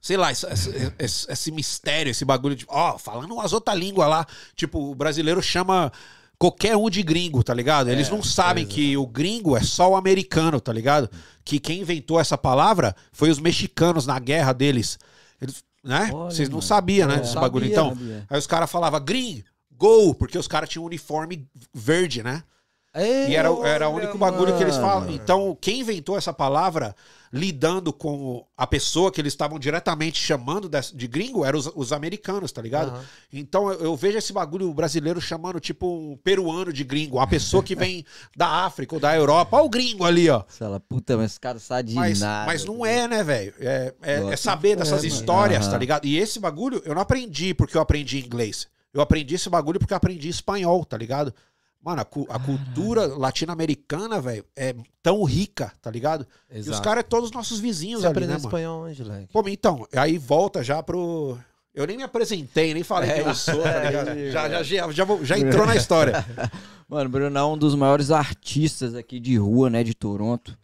Sei 0.00 0.16
lá, 0.16 0.30
esse, 0.30 0.46
esse- 0.46 0.92
esse- 0.98 1.30
esse 1.32 1.50
mistério, 1.50 2.10
esse 2.10 2.24
bagulho 2.24 2.54
de. 2.54 2.64
Ó, 2.68 2.96
falando 2.98 3.34
umas 3.34 3.52
outras 3.52 3.76
línguas 3.76 4.08
lá. 4.08 4.26
Tipo, 4.54 4.78
o 4.90 4.94
brasileiro 4.94 5.42
chama 5.42 5.92
qualquer 6.38 6.76
um 6.76 6.88
de 6.88 7.02
gringo, 7.02 7.42
tá 7.42 7.52
ligado? 7.52 7.88
Eles 7.90 8.08
não 8.08 8.22
sabem 8.22 8.64
que 8.64 8.96
o 8.96 9.06
gringo 9.06 9.56
é 9.56 9.62
só 9.62 9.90
o 9.90 9.96
americano, 9.96 10.60
tá 10.60 10.72
ligado? 10.72 11.10
Que 11.44 11.58
quem 11.58 11.80
inventou 11.80 12.20
essa 12.20 12.38
palavra 12.38 12.94
foi 13.12 13.30
os 13.30 13.38
mexicanos 13.40 14.06
na 14.06 14.18
guerra 14.18 14.52
deles. 14.52 14.98
Eles, 15.40 15.64
né? 15.82 16.10
Olha, 16.12 16.30
Vocês 16.30 16.48
não 16.48 16.56
mano. 16.58 16.66
sabiam, 16.66 17.08
né? 17.08 17.14
É. 17.14 17.18
Desse 17.18 17.32
Sabia, 17.32 17.40
bagulho. 17.40 17.66
Então, 17.66 17.88
sabia. 17.90 18.26
aí 18.30 18.38
os 18.38 18.46
caras 18.46 18.70
falavam 18.70 19.00
gring, 19.04 19.42
go, 19.72 20.14
porque 20.14 20.38
os 20.38 20.46
caras 20.46 20.68
tinham 20.68 20.84
um 20.84 20.86
uniforme 20.86 21.46
verde, 21.74 22.22
né? 22.22 22.42
E 23.00 23.34
era, 23.34 23.48
era 23.66 23.88
o 23.88 23.94
único 23.94 24.16
bagulho 24.18 24.56
que 24.56 24.62
eles 24.62 24.76
falam. 24.76 25.00
mano. 25.02 25.12
Então, 25.12 25.56
quem 25.60 25.80
inventou 25.80 26.16
essa 26.16 26.32
palavra, 26.32 26.94
lidando 27.32 27.92
com 27.92 28.44
a 28.56 28.66
pessoa 28.66 29.12
que 29.12 29.20
eles 29.20 29.32
estavam 29.34 29.58
diretamente 29.58 30.18
chamando 30.20 30.68
de, 30.68 30.80
de 30.94 31.06
gringo, 31.06 31.44
eram 31.44 31.58
os, 31.58 31.70
os 31.74 31.92
americanos, 31.92 32.50
tá 32.50 32.62
ligado? 32.62 32.88
Aham. 32.90 33.04
Então, 33.32 33.70
eu, 33.72 33.80
eu 33.84 33.96
vejo 33.96 34.16
esse 34.18 34.32
bagulho 34.32 34.72
brasileiro 34.72 35.20
chamando, 35.20 35.60
tipo, 35.60 35.86
um 35.86 36.16
peruano 36.16 36.72
de 36.72 36.82
gringo. 36.84 37.16
Uma 37.18 37.26
pessoa 37.26 37.62
que 37.62 37.74
vem 37.74 38.04
da 38.36 38.64
África 38.64 38.94
ou 38.94 39.00
da 39.00 39.14
Europa. 39.14 39.56
Olha 39.56 39.66
o 39.66 39.68
gringo 39.68 40.04
ali, 40.04 40.28
ó. 40.30 40.42
Fala, 40.48 40.80
puta, 40.80 41.16
mas 41.16 41.32
esse 41.32 41.40
cara 41.40 41.58
sabe 41.58 41.90
de 41.90 41.94
Mas, 41.94 42.20
nada. 42.20 42.46
mas 42.46 42.64
não 42.64 42.84
é, 42.84 43.06
né, 43.06 43.22
velho? 43.22 43.54
É, 43.60 43.94
é- 44.02 44.32
é 44.32 44.36
saber 44.36 44.76
dessas 44.76 45.04
é, 45.04 45.06
mano. 45.08 45.14
histórias, 45.20 45.62
Aham. 45.64 45.72
tá 45.72 45.78
ligado? 45.78 46.06
E 46.06 46.16
esse 46.18 46.40
bagulho 46.40 46.80
eu 46.84 46.94
não 46.94 47.02
aprendi 47.02 47.52
porque 47.54 47.76
eu 47.76 47.80
aprendi 47.80 48.18
inglês. 48.24 48.66
Eu 48.94 49.02
aprendi 49.02 49.34
esse 49.34 49.50
bagulho 49.50 49.78
porque 49.78 49.92
eu 49.92 49.96
aprendi 49.98 50.28
espanhol, 50.30 50.82
tá 50.84 50.96
ligado? 50.96 51.32
Mano, 51.80 52.02
a, 52.02 52.04
cu- 52.04 52.26
a 52.28 52.38
cultura 52.38 53.06
latino-americana, 53.06 54.20
velho, 54.20 54.44
é 54.56 54.74
tão 55.02 55.22
rica, 55.22 55.72
tá 55.80 55.90
ligado? 55.90 56.26
E 56.50 56.58
os 56.60 56.66
Exato. 56.66 56.82
caras 56.82 57.00
é 57.00 57.02
todos 57.04 57.30
os 57.30 57.34
nossos 57.34 57.60
vizinhos 57.60 58.00
Você 58.02 58.08
ali, 58.08 58.26
né, 58.26 58.36
espanhol 58.36 58.84
onde, 58.86 59.02
Leque? 59.04 59.32
Pô, 59.32 59.42
então, 59.48 59.86
aí 59.94 60.18
volta 60.18 60.62
já 60.62 60.82
pro. 60.82 61.38
Eu 61.72 61.86
nem 61.86 61.96
me 61.96 62.02
apresentei, 62.02 62.74
nem 62.74 62.82
falei 62.82 63.10
quem 63.12 63.24
eu 63.24 63.34
sou, 63.34 63.62
tá 63.62 63.84
ligado? 63.84 64.08
Já, 64.32 64.48
já, 64.48 64.62
já, 64.64 64.90
já, 64.90 65.04
vou- 65.04 65.24
já 65.24 65.38
entrou 65.38 65.64
na 65.64 65.76
história. 65.76 66.26
Mano, 66.88 67.08
Bruno 67.08 67.38
é 67.38 67.44
um 67.44 67.56
dos 67.56 67.74
maiores 67.74 68.10
artistas 68.10 68.94
aqui 68.94 69.20
de 69.20 69.36
rua, 69.36 69.70
né, 69.70 69.84
de 69.84 69.94
Toronto. 69.94 70.58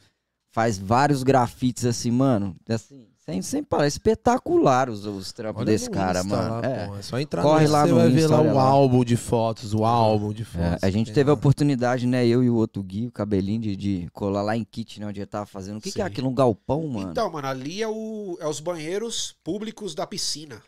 Faz 0.51 0.79
vários 0.79 1.23
grafites 1.23 1.85
assim, 1.85 2.11
mano. 2.11 2.57
Assim, 2.69 3.07
sem, 3.25 3.41
sem 3.43 3.65
parar, 3.65 3.87
espetacular 3.87 4.91
os, 4.91 5.07
os 5.07 5.33
trampos 5.33 5.63
Olha 5.63 5.67
desse 5.73 5.89
cara, 5.91 6.21
Insta 6.21 6.37
mano. 6.37 6.61
lá, 6.61 6.67
é. 6.67 6.99
é 6.99 7.03
só 7.03 7.19
entrar 7.19 7.43
Corre 7.43 7.67
no 7.67 7.73
lá 7.73 7.83
Insta, 7.85 7.95
no 7.95 7.95
você 8.01 8.03
vai 8.07 8.11
ver 8.13 8.21
Insta, 8.25 8.35
lá 8.35 8.41
olha 8.41 8.51
o 8.51 8.55
lá. 8.55 8.63
álbum 8.63 9.05
de 9.05 9.17
fotos, 9.17 9.73
o 9.75 9.85
álbum 9.85 10.33
de 10.33 10.43
É, 10.43 10.45
fotos. 10.45 10.85
a 10.85 10.91
gente 10.91 11.13
teve 11.13 11.31
a 11.31 11.33
lá. 11.33 11.39
oportunidade, 11.39 12.07
né, 12.07 12.27
eu 12.27 12.43
e 12.45 12.51
o 12.51 12.55
outro 12.57 12.83
Gui, 12.83 13.07
o 13.07 13.13
cabelinho, 13.13 13.61
de, 13.63 13.77
de 13.77 14.09
colar 14.13 14.43
lá 14.43 14.57
em 14.57 14.65
Kit, 14.65 15.01
né, 15.01 15.07
onde 15.07 15.21
ele 15.21 15.27
tava 15.27 15.47
fazendo. 15.47 15.79
O 15.79 15.81
que, 15.81 15.91
que 15.93 16.03
é 16.03 16.05
aquilo? 16.05 16.29
Um 16.29 16.35
galpão, 16.35 16.87
mano? 16.87 17.11
Então, 17.11 17.31
mano, 17.31 17.49
ali 17.49 17.83
é, 17.83 17.89
o, 17.89 18.37
é 18.41 18.47
os 18.47 18.61
banheiros 18.61 19.35
públicos 19.43 19.95
da 19.95 20.07
piscina. 20.07 20.61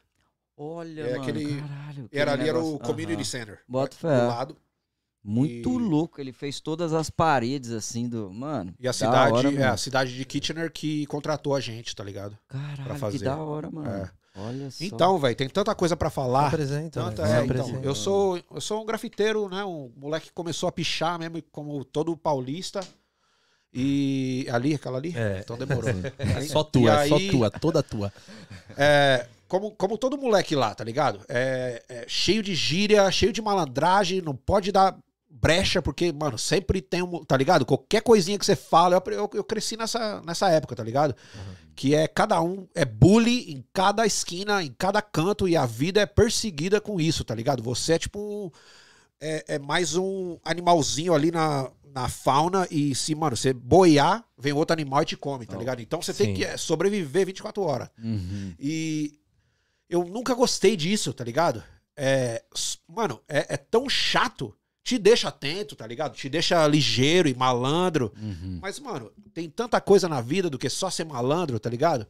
Olha, 0.56 1.02
é 1.02 1.10
mano, 1.10 1.22
aquele- 1.22 1.60
caralho. 1.60 2.08
Era 2.10 2.32
ali 2.32 2.48
era 2.48 2.58
o 2.58 2.62
negócio- 2.62 2.78
Community. 2.86 3.24
Center. 3.26 3.58
Bota 3.68 3.94
Do 3.94 4.00
fé. 4.00 4.08
lado. 4.26 4.56
Muito 5.28 5.70
E- 5.80 5.82
louco, 5.82 6.20
ele 6.20 6.32
fez 6.32 6.60
todas 6.60 6.92
as 6.92 7.10
paredes, 7.10 7.72
assim, 7.72 8.08
do... 8.08 8.30
Mano, 8.32 8.72
E 8.78 8.86
a 8.86 8.90
da 8.90 8.92
cidade, 8.92 9.32
hora, 9.32 9.52
é 9.52 9.62
a 9.62 9.66
mano. 9.66 9.78
cidade 9.78 10.14
de 10.16 10.24
Kitchener 10.24 10.70
que 10.70 11.04
contratou 11.06 11.54
a 11.54 11.60
gente, 11.60 11.96
tá 11.96 12.04
ligado? 12.04 12.38
Caralho, 12.48 12.92
que 12.94 12.98
fazer. 13.00 13.24
da 13.24 13.36
hora, 13.36 13.68
mano. 13.70 13.88
É. 13.90 14.10
Olha 14.38 14.70
só. 14.70 14.84
Então, 14.84 15.18
velho, 15.18 15.34
tem 15.34 15.48
tanta 15.48 15.74
coisa 15.74 15.96
pra 15.96 16.10
falar. 16.10 16.48
Apresenta, 16.48 17.02
Tanta, 17.02 17.22
é, 17.26 17.44
então, 17.44 17.80
eu 17.82 17.94
sou 17.94 18.38
eu 18.54 18.60
sou 18.60 18.82
um 18.82 18.86
grafiteiro, 18.86 19.48
né? 19.48 19.64
Um 19.64 19.90
moleque 19.96 20.26
que 20.26 20.32
começou 20.32 20.68
a 20.68 20.72
pichar 20.72 21.18
mesmo, 21.18 21.42
como 21.50 21.82
todo 21.84 22.14
paulista. 22.16 22.80
E 23.72 24.46
ali, 24.50 24.74
aquela 24.74 24.98
ali? 24.98 25.12
É. 25.16 25.40
Então 25.42 25.56
demorou. 25.58 25.90
É 26.18 26.40
só 26.42 26.62
tua, 26.62 27.02
é 27.04 27.08
só 27.08 27.16
aí- 27.16 27.30
tua, 27.30 27.50
toda 27.50 27.82
tua. 27.82 28.12
É, 28.76 29.26
como, 29.48 29.70
como 29.72 29.98
todo 29.98 30.16
moleque 30.16 30.54
lá, 30.54 30.74
tá 30.74 30.84
ligado? 30.84 31.20
É, 31.28 31.82
é 31.88 32.04
cheio 32.08 32.42
de 32.42 32.54
gíria, 32.54 33.10
cheio 33.10 33.32
de 33.32 33.42
malandragem, 33.42 34.20
não 34.22 34.34
pode 34.34 34.70
dar 34.72 34.96
brecha, 35.40 35.82
porque, 35.82 36.12
mano, 36.12 36.38
sempre 36.38 36.80
tem 36.80 37.02
um. 37.02 37.24
Tá 37.24 37.36
ligado? 37.36 37.64
Qualquer 37.64 38.02
coisinha 38.02 38.38
que 38.38 38.46
você 38.46 38.56
fala, 38.56 38.96
eu, 38.96 39.12
eu, 39.12 39.30
eu 39.34 39.44
cresci 39.44 39.76
nessa, 39.76 40.20
nessa 40.22 40.48
época, 40.50 40.74
tá 40.74 40.82
ligado? 40.82 41.14
Que 41.74 41.94
é 41.94 42.08
cada 42.08 42.40
um, 42.40 42.66
é 42.74 42.84
bully 42.84 43.52
em 43.52 43.64
cada 43.72 44.06
esquina, 44.06 44.62
em 44.62 44.74
cada 44.76 45.02
canto, 45.02 45.46
e 45.46 45.56
a 45.56 45.66
vida 45.66 46.00
é 46.00 46.06
perseguida 46.06 46.80
com 46.80 47.00
isso, 47.00 47.24
tá 47.24 47.34
ligado? 47.34 47.62
Você 47.62 47.94
é 47.94 47.98
tipo 47.98 48.18
um. 48.18 48.50
É, 49.20 49.54
é 49.54 49.58
mais 49.58 49.96
um 49.96 50.38
animalzinho 50.44 51.14
ali 51.14 51.30
na, 51.30 51.70
na 51.84 52.08
fauna, 52.08 52.66
e 52.70 52.94
se, 52.94 53.14
mano, 53.14 53.36
você 53.36 53.52
boiar, 53.52 54.24
vem 54.38 54.52
outro 54.52 54.74
animal 54.74 55.02
e 55.02 55.06
te 55.06 55.16
come, 55.16 55.46
tá 55.46 55.56
ligado? 55.56 55.80
Então 55.80 56.02
você 56.02 56.12
tem 56.12 56.28
Sim. 56.28 56.34
que 56.34 56.44
é, 56.44 56.56
sobreviver 56.56 57.26
24 57.26 57.62
horas. 57.62 57.88
Uhum. 58.02 58.54
E 58.58 59.18
eu 59.88 60.04
nunca 60.04 60.34
gostei 60.34 60.76
disso, 60.76 61.12
tá 61.12 61.24
ligado? 61.24 61.62
É, 61.96 62.42
mano, 62.86 63.22
é, 63.26 63.54
é 63.54 63.56
tão 63.56 63.88
chato 63.88 64.54
te 64.86 64.98
deixa 64.98 65.26
atento, 65.30 65.74
tá 65.74 65.84
ligado? 65.84 66.14
Te 66.14 66.28
deixa 66.28 66.64
ligeiro 66.68 67.28
e 67.28 67.34
malandro. 67.34 68.12
Uhum. 68.22 68.60
Mas, 68.62 68.78
mano, 68.78 69.10
tem 69.34 69.50
tanta 69.50 69.80
coisa 69.80 70.08
na 70.08 70.20
vida 70.20 70.48
do 70.48 70.56
que 70.56 70.70
só 70.70 70.88
ser 70.88 71.04
malandro, 71.04 71.58
tá 71.58 71.68
ligado? 71.68 72.06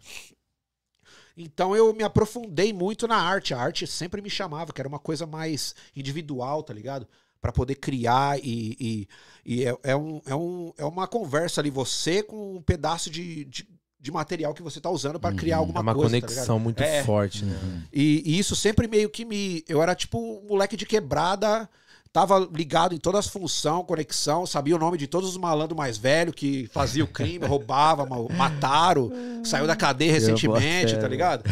Então 1.34 1.74
eu 1.74 1.94
me 1.94 2.02
aprofundei 2.02 2.74
muito 2.74 3.08
na 3.08 3.16
arte. 3.16 3.54
A 3.54 3.58
arte 3.60 3.86
sempre 3.86 4.20
me 4.20 4.28
chamava, 4.28 4.74
que 4.74 4.80
era 4.80 4.88
uma 4.88 4.98
coisa 4.98 5.26
mais 5.26 5.74
individual, 5.94 6.62
tá 6.62 6.74
ligado? 6.74 7.06
Pra 7.40 7.50
poder 7.50 7.76
criar 7.76 8.38
e, 8.44 8.76
e, 8.78 9.08
e 9.44 9.64
é, 9.64 9.74
é 9.82 9.96
um, 9.96 10.20
é, 10.26 10.34
um, 10.34 10.72
é 10.76 10.84
uma 10.84 11.06
conversa 11.06 11.62
ali, 11.62 11.70
você 11.70 12.22
com 12.22 12.56
um 12.56 12.62
pedaço 12.62 13.08
de, 13.10 13.44
de, 13.46 13.66
de 13.98 14.10
material 14.12 14.52
que 14.52 14.62
você 14.62 14.80
tá 14.82 14.90
usando 14.90 15.18
pra 15.18 15.32
criar 15.32 15.56
Uhum. 15.56 15.60
alguma 15.62 15.80
É 15.80 15.82
uma 15.82 15.94
coisa. 15.94 16.20
tá 16.20 16.26
conexão 16.26 16.58
muito 16.58 16.82
É. 16.82 17.02
forte, 17.04 17.42
né? 17.44 17.86
E, 17.92 18.22
e 18.24 18.38
isso 18.38 18.54
sempre 18.54 18.86
meio 18.86 19.08
que 19.08 19.24
me. 19.24 19.64
Eu 19.66 19.82
era 19.82 19.94
tipo 19.94 20.18
um 20.18 20.46
moleque 20.48 20.76
de 20.76 20.84
quebrada, 20.86 21.68
tava 22.16 22.48
ligado 22.50 22.94
em 22.94 22.98
todas 22.98 23.26
as 23.26 23.28
funções, 23.30 23.84
conexão, 23.86 24.46
sabia 24.46 24.74
o 24.74 24.78
nome 24.78 24.96
de 24.96 25.06
todos 25.06 25.28
os 25.28 25.36
malandros 25.36 25.76
mais 25.76 25.98
velhos 25.98 26.34
que 26.34 26.66
fazia 26.72 27.04
o 27.04 27.06
crime, 27.06 27.44
roubava, 27.44 28.06
ma- 28.06 28.26
mataram, 28.34 29.12
saiu 29.44 29.66
da 29.66 29.76
cadeia 29.76 30.12
recentemente, 30.12 30.96
tá 30.96 31.06
ligado? 31.06 31.44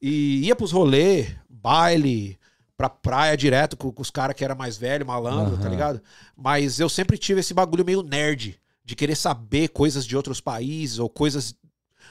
E 0.00 0.46
ia 0.46 0.56
pros 0.56 0.72
rolê, 0.72 1.26
baile, 1.50 2.38
pra 2.74 2.88
praia 2.88 3.36
direto 3.36 3.76
com, 3.76 3.92
com 3.92 4.00
os 4.00 4.10
caras 4.10 4.34
que 4.34 4.42
era 4.42 4.54
mais 4.54 4.78
velho, 4.78 5.04
malandro, 5.04 5.56
tá 5.58 5.64
Aham. 5.64 5.70
ligado? 5.72 6.00
Mas 6.34 6.80
eu 6.80 6.88
sempre 6.88 7.18
tive 7.18 7.40
esse 7.40 7.52
bagulho 7.52 7.84
meio 7.84 8.02
nerd, 8.02 8.58
de 8.82 8.96
querer 8.96 9.14
saber 9.14 9.68
coisas 9.68 10.06
de 10.06 10.16
outros 10.16 10.40
países 10.40 10.98
ou 10.98 11.10
coisas 11.10 11.54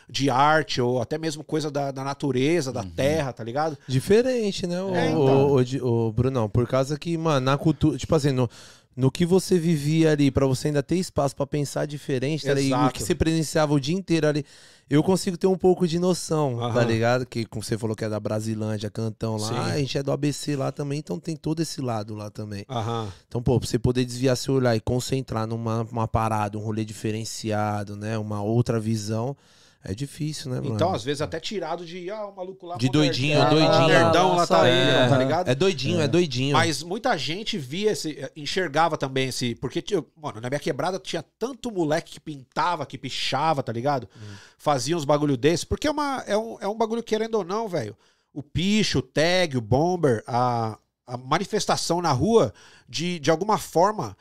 de 0.10 0.30
arte 0.30 0.82
ou 0.82 1.02
até 1.02 1.18
mesmo 1.18 1.44
coisa 1.44 1.70
da, 1.70 1.92
da 1.92 2.04
natureza, 2.04 2.72
da 2.72 2.84
terra, 2.84 3.34
tá 3.34 3.44
ligado? 3.44 3.78
Diferente, 3.88 4.66
né, 4.66 4.82
o, 4.82 4.96
É, 4.96 5.10
então. 5.12 5.86
o, 5.86 6.08
o, 6.08 6.12
Brunão? 6.14 6.48
Por 6.50 6.68
causa 6.68 6.98
que, 6.98 7.18
mano, 7.18 7.46
na 7.46 7.58
cultura, 7.58 7.98
tipo 7.98 8.16
assim, 8.16 8.32
no, 8.32 8.50
no 8.96 9.12
que 9.12 9.26
você 9.26 9.60
vivia 9.60 10.12
ali, 10.12 10.32
pra 10.32 10.48
você 10.48 10.70
ainda 10.70 10.82
ter 10.82 10.96
espaço 10.96 11.36
pra 11.36 11.46
pensar 11.46 11.86
diferente, 11.86 12.46
tá 12.46 12.54
ligado? 12.54 12.86
E 12.86 12.88
o 12.88 12.92
que 12.94 13.04
você 13.04 13.14
presenciava 13.14 13.74
o 13.74 13.80
dia 13.80 13.96
inteiro 13.96 14.26
ali, 14.28 14.44
eu 14.90 15.04
consigo 15.04 15.38
ter 15.38 15.46
um 15.46 15.58
pouco 15.58 15.86
de 15.86 16.00
noção, 16.00 16.58
tá 16.74 16.84
ligado? 16.84 17.26
Que 17.26 17.46
como 17.46 17.62
você 17.62 17.78
falou 17.78 17.96
que 17.96 18.06
é 18.06 18.10
da 18.10 18.20
Brasilândia, 18.20 18.90
Cantão 18.90 19.36
lá, 19.36 19.50
Sim. 19.50 19.72
a 19.72 19.78
gente 19.78 19.98
é 19.98 20.02
do 20.02 20.12
ABC 20.12 20.56
lá 20.56 20.72
também, 20.72 21.00
então 21.00 21.20
tem 21.20 21.36
todo 21.36 21.62
esse 21.62 21.82
lado 21.82 22.16
lá 22.16 22.32
também. 22.32 22.66
Aham. 22.70 23.12
Então, 23.28 23.44
pô, 23.44 23.60
pra 23.60 23.68
você 23.68 23.78
poder 23.78 24.04
desviar 24.04 24.38
seu 24.38 24.56
olhar 24.56 24.76
e 24.76 24.80
concentrar 24.80 25.46
numa 25.46 25.84
uma 25.92 26.08
parada, 26.08 26.58
um 26.58 26.62
rolê 26.62 26.86
diferenciado, 26.86 27.96
né? 27.96 28.18
Uma 28.18 28.42
outra 28.42 28.80
visão, 28.80 29.36
é 29.84 29.94
difícil, 29.94 30.52
né, 30.52 30.60
mano? 30.60 30.76
Então, 30.76 30.94
às 30.94 31.04
vezes, 31.04 31.22
até 31.22 31.40
tirado 31.40 31.86
de, 31.86 32.10
ah, 32.10 32.26
o 32.26 32.36
maluco 32.36 32.66
lá. 32.66 32.78
De 32.78 32.90
doidinho, 32.90 33.40
doidinho. 33.50 33.88
Nerdão 33.88 34.36
lá 34.36 34.46
tá 34.46 34.68
ele, 34.68 34.80
ele, 34.80 35.10
tá 35.10 35.18
ligado? 35.18 35.48
É 35.48 35.56
doidinho, 35.56 36.02
é, 36.02 36.08
doidinho. 36.08 36.54
Mas 36.54 36.84
muita 36.84 37.18
gente 37.18 37.58
via 37.58 37.92
esse, 37.92 38.30
enxergava 38.36 38.98
também 38.98 39.30
esse, 39.30 39.56
porque, 39.56 39.84
mano, 40.16 40.42
na 40.42 40.50
minha 40.50 40.60
quebrada 40.60 41.00
tinha 41.00 41.24
tanto 41.40 41.72
moleque 41.72 42.14
que 42.14 42.20
pintava, 42.20 42.86
que 42.86 42.98
pichava, 42.98 43.64
tá 43.64 43.72
ligado? 43.72 44.10
Fazia 44.58 44.98
uns 44.98 45.06
bagulho 45.06 45.38
desse, 45.38 45.66
porque 45.66 45.88
é, 45.88 45.92
uma, 45.92 46.24
é, 46.28 46.38
um, 46.38 46.58
é 46.60 46.68
um 46.68 46.76
bagulho 46.76 47.04
querendo 47.04 47.36
ou 47.36 47.46
não, 47.46 47.68
velho. 47.68 47.96
O 48.34 48.44
picho, 48.44 49.00
o 49.00 49.02
tag, 49.02 49.58
o 49.58 49.62
bomber, 49.62 50.24
a, 50.28 50.78
a 51.06 51.18
manifestação 51.18 52.02
na 52.02 52.12
rua, 52.12 52.54
de, 52.90 53.20
de 53.20 53.32
alguma 53.32 53.58
forma, 53.58 54.18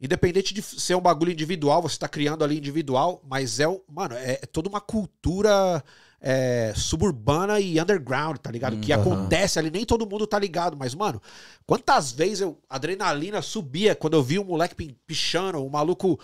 independente 0.00 0.52
de 0.52 0.60
ser 0.62 0.94
um 0.94 1.00
bagulho 1.00 1.32
individual, 1.32 1.80
você 1.82 1.98
tá 1.98 2.08
criando 2.08 2.44
ali 2.44 2.58
individual, 2.58 3.22
mas 3.28 3.60
é, 3.60 3.64
mano, 3.88 4.14
é, 4.14 4.32
é 4.42 4.46
toda 4.46 4.68
uma 4.68 4.80
cultura 4.80 5.82
é, 6.20 6.72
suburbana 6.74 7.60
e 7.60 7.80
underground, 7.80 8.38
tá 8.38 8.50
ligado? 8.50 8.76
que 8.78 8.92
Uhum. 8.92 9.00
acontece 9.00 9.58
ali, 9.58 9.70
nem 9.70 9.84
todo 9.84 10.06
mundo 10.08 10.26
tá 10.26 10.38
ligado, 10.38 10.76
mas, 10.76 10.94
mano, 10.94 11.20
quantas 11.66 12.12
vezes 12.12 12.40
eu, 12.40 12.58
a 12.68 12.76
adrenalina 12.76 13.40
subia 13.42 13.94
quando 13.94 14.14
eu 14.14 14.22
vi 14.22 14.38
um 14.38 14.44
moleque 14.44 14.74
pi- 14.74 14.96
pichando, 15.06 15.62
um 15.64 15.68
maluco, 15.68 16.18